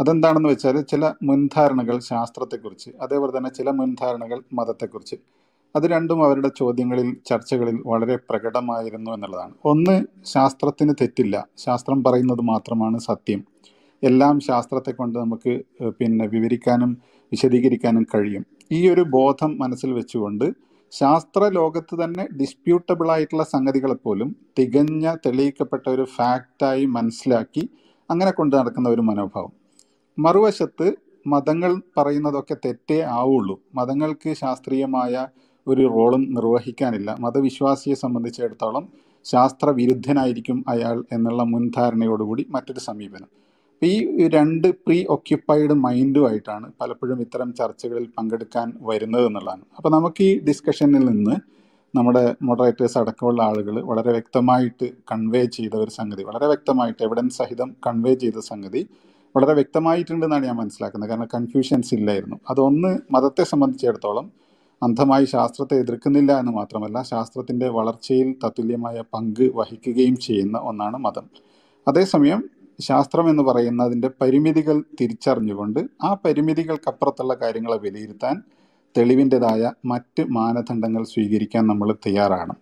[0.00, 5.16] അതെന്താണെന്ന് വെച്ചാൽ ചില മുൻധാരണകൾ ശാസ്ത്രത്തെക്കുറിച്ച് അതേപോലെ തന്നെ ചില മുൻധാരണകൾ മതത്തെക്കുറിച്ച്
[5.74, 9.54] അത് രണ്ടും അവരുടെ ചോദ്യങ്ങളിൽ ചർച്ചകളിൽ വളരെ പ്രകടമായിരുന്നു എന്നുള്ളതാണ്.
[9.64, 9.96] ഒന്ന്
[10.26, 11.36] ശാസ്ത്രത്തിന് തെറ്റില്ല.
[11.58, 13.40] ശാസ്ത്രം പറയുന്നത് മാത്രമാണ് സത്യം.
[14.02, 15.52] എല്ലാം ശാസ്ത്രത്തെ കൊണ്ട് നമുക്ക്
[15.98, 16.90] പിന്നെ വിവരിക്കാനും
[17.32, 18.44] വിശദീകരിക്കാനും കഴിയും.
[18.72, 20.46] ഈ ഒരു ബോധം മനസ്സിൽ വെച്ചുകൊണ്ട്
[20.98, 27.64] ശാസ്ത്ര ലോകത്ത് തന്നെ ഡിസ്പ്യൂട്ടബിൾ ആയിട്ടുള്ള സംഗതികളെ പോലും തികഞ്ഞ തെളിയിക്കപ്പെട്ട ഒരു ഫാക്റ്റായി മനസ്സിലാക്കി
[28.10, 29.52] അങ്ങനെ കൊണ്ടു നടക്കുന്ന ഒരു മനോഭാവം.
[30.18, 30.86] മറുവശത്ത്
[31.26, 33.56] മതങ്ങൾ പറയുന്നതൊക്കെ തെറ്റേ ആവുള്ളൂ.
[33.74, 35.14] മതങ്ങൾക്ക് ശാസ്ത്രീയമായ
[35.66, 37.16] ഒരു റോളും നിർവഹിക്കാനില്ല.
[37.20, 38.84] മതവിശ്വാസിയെ സംബന്ധിച്ചിടത്തോളം
[39.26, 43.30] ശാസ്ത്രവിരുദ്ധനായിരിക്കും അയാൾ എന്നുള്ള മുൻധാരണയോടുകൂടി മറ്റൊരു സമീപനം.
[43.82, 49.62] ഈ രണ്ട് പ്രീ ഒക്യുപ്പൈഡ് മൈൻഡുമായിട്ടാണ് പലപ്പോഴും ഇത്തരം ചർച്ചകളിൽ പങ്കെടുക്കാൻ വരുന്നത് എന്നുള്ളതാണ്.
[49.76, 51.36] അപ്പോൾ നമുക്ക് ഈ ഡിസ്കഷനിൽ നിന്ന്
[51.96, 58.14] നമ്മുടെ മോഡറേറ്റേഴ്സ് അടക്കമുള്ള ആളുകൾ വളരെ വ്യക്തമായിട്ട് കൺവേ ചെയ്ത ഒരു സംഗതി വളരെ വ്യക്തമായിട്ട് എവിഡൻസ് സഹിതം കൺവേ
[58.14, 58.86] ചെയ്ത സംഗതി
[59.36, 61.10] വളരെ വ്യക്തമായിട്ടുണ്ടെന്നാണ് ഞാൻ മനസ്സിലാക്കുന്നത്.
[61.10, 62.36] കാരണം കൺഫ്യൂഷൻസ് ഇല്ലായിരുന്നു.
[62.50, 64.32] അതൊന്ന് മതത്തെ സംബന്ധിച്ചിടത്തോളം
[64.82, 71.26] അന്ധമായി ശാസ്ത്രത്തെ എതിർക്കുന്നില്ല എന്ന് മാത്രമല്ല ശാസ്ത്രത്തിന്റെ വളർച്ചയിൽ തത്തുല്യമായ പങ്ക് വഹിക്കുകയും ചെയ്യുന്ന ഒന്നാണ് മതം.
[71.88, 72.40] അതേസമയം
[72.80, 78.42] ശാസ്ത്രം എന്ന് പറയുന്നതിന്റെ പരിമിതികൾ തിരിച്ചറിഞ്ഞുകൊണ്ട് ആ പരിമിതികൾക്കപ്പുറത്തുള്ള കാര്യങ്ങളെ വിലയിരുത്താൻ
[78.98, 82.54] തെളിവിന്റെതായ മറ്റ് മാനദണ്ഡങ്ങൾ സ്വീകരിക്കാൻ നമ്മൾ തയ്യാറാണ്.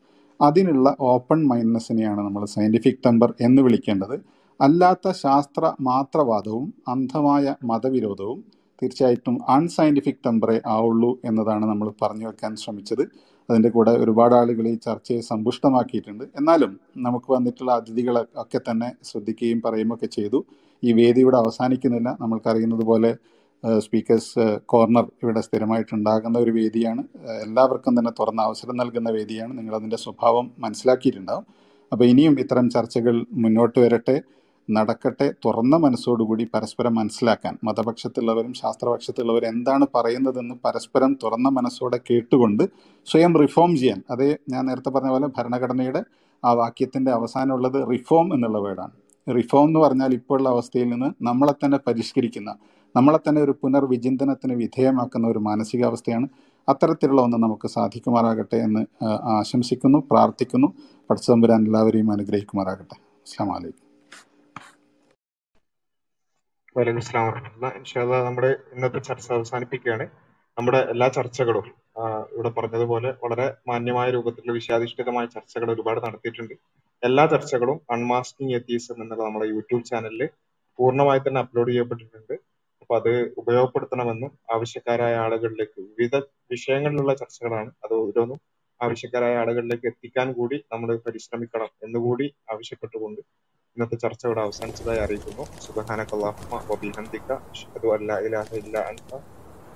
[0.42, 4.20] അതിനുള്ള ഓപ്പൺ മൈൻഡ്നെസ്സിനെയാണ് നമ്മൾ സയന്റിഫിക് ടെമ്പർ എന്ന് വിളിക്കേണ്ടത്.
[4.60, 8.44] അല്ലാത്ത ശാസ്ത്ര മാത്രവാദവും അന്ധമായ മതവിരോധവും
[8.82, 13.33] തീർച്ചയായിട്ടും അൺസയന്റിഫിക് ടെമ്പറേ ആവുള്ളൂ എന്നതാണ് നമ്മൾ പറഞ്ഞു വെക്കാൻ ശ്രമിച്ചത്.
[13.50, 16.24] അതിന്റെ കൂടെ ഒരുപാട് ആളുകൾ ഈ ചർച്ചയെ സമ്പുഷ്ടമാക്കിയിട്ടുണ്ട്.
[16.39, 20.39] എന്നാലും നമുക്ക് വന്നിട്ടുള്ള അതിഥികളെ ഒക്കെ തന്നെ ശ്രദ്ധിക്കുകയും പറയുകയൊക്കെ ചെയ്തു.
[20.82, 22.08] ഈ വേദി ഇവിടെ അവസാനിക്കുന്നില്ല.
[22.20, 23.10] നമ്മൾക്കറിയുന്നത് പോലെ
[23.84, 27.02] സ്പീക്കേഴ്സ് കോർണർ ഇവിടെ സ്ഥിരമായിട്ടുണ്ടാകുന്ന ഒരു വേദിയാണ്.
[27.44, 29.58] എല്ലാവർക്കും തന്നെ തുറന്ന അവസരം നൽകുന്ന വേദിയാണ്.
[29.58, 31.47] നിങ്ങൾ അതിന്റെ സ്വഭാവം മനസ്സിലാക്കിയിട്ടുണ്ടാവും.
[31.92, 34.16] അപ്പോൾ ഇനിയും ഇത്തരം ചർച്ചകൾ മുന്നോട്ട് വരട്ടെ.
[34.68, 42.62] നടക്കട്ടെ തുറന്ന മനസ്സോടുകൂടി പരസ്പരം മനസ്സിലാക്കാൻ മതപക്ഷത്തുള്ളവരും ശാസ്ത്രപക്ഷത്തുള്ളവരും എന്താണ് പറയുന്നതെന്ന് പരസ്പരം തുറന്ന മനസ്സോടെ കേട്ടുകൊണ്ട്
[43.06, 44.02] സ്വയം റിഫോം ചെയ്യാൻ.
[44.10, 46.02] അതേ ഞാൻ നേരത്തെ പറഞ്ഞ പോലെ ഭരണഘടനയുടെ
[46.44, 48.94] ആ വാക്യത്തിന്റെ അവസാനമുള്ളത് റിഫോം എന്നുള്ള വേർഡാണ്
[49.26, 52.50] റിഫോം എന്ന് പറഞ്ഞാൽ ഇപ്പോഴുള്ള അവസ്ഥയിൽ നിന്ന് നമ്മളെ തന്നെ പരിഷ്കരിക്കുന്ന
[52.96, 56.28] നമ്മളെ തന്നെ ഒരു പുനർവിചിന്തനത്തിന് വിധേയമാക്കുന്ന ഒരു മാനസികാവസ്ഥയാണ്
[56.68, 58.82] അത്തരത്തിലുള്ള ഒന്ന് നമുക്ക് സാധിക്കുമാറാകട്ടെ എന്ന്
[59.38, 60.68] ആശംസിക്കുന്നു പ്രാർത്ഥിക്കുന്നു.
[61.10, 62.96] പടച്ചതമ്പുരാൻ എല്ലാവരെയും അനുഗ്രഹിക്കുമാറാകട്ടെ.
[63.26, 63.83] അസ്സാം വലൈക്കും
[66.76, 67.68] വലൈക്കും സ്ലാം വറഹ്മത്തുള്ളാ.
[67.78, 70.04] ഇൻഷാ അല്ലാ നമ്മുടെ ഇന്നത്തെ ചർച്ച അവസാനിപ്പിക്കുകയാണ്.
[70.56, 71.66] നമ്മുടെ എല്ലാ ചർച്ചകളും
[72.34, 76.54] ഇവിടെ പറഞ്ഞതുപോലെ വളരെ മാന്യമായ രൂപത്തിലുള്ള വിഷയാധിഷ്ഠിതമായ ചർച്ചകൾ ഒരുപാട് നടത്തിയിട്ടുണ്ട്.
[77.02, 80.22] എല്ലാ ചർച്ചകളും അൺമാസ്കിംഗ് എത്തീസം എന്നുള്ള നമ്മുടെ യൂട്യൂബ് ചാനലിൽ
[80.78, 82.34] പൂർണമായി തന്നെ അപ്ലോഡ് ചെയ്യപ്പെട്ടിട്ടുണ്ട്.
[82.82, 83.12] അപ്പൊ അത്
[83.42, 86.16] ഉപയോഗപ്പെടുത്തണമെന്നും ആവശ്യക്കാരായ ആളുകളിലേക്ക് വിവിധ
[86.54, 88.40] വിഷയങ്ങളിലുള്ള ചർച്ചകളാണ് അത് ഓരോന്നും
[88.80, 93.20] ആവശ്യക്കാരായ ആളുകളിലേക്ക് എത്തിക്കാൻ കൂടി നമ്മൾ പരിശ്രമിക്കണം എന്നുകൂടി ആവശ്യപ്പെട്ടുകൊണ്ട്
[93.76, 95.44] ഇന്നത്തെ ചർച്ച ഇവിടെ അവസാനിച്ചതായി അറിയിക്കുന്നു.
[95.64, 99.10] സുബ്ഹാനക്കല്ലാഹുമ്മ വബിഹംദിക അഷ്ഹദു അല്ലാ ഇലാഹ ഇല്ല അൻത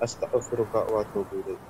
[0.01, 1.65] അസ്തഗ്ഫിറുക വഅതൂബു ഇലൈക്.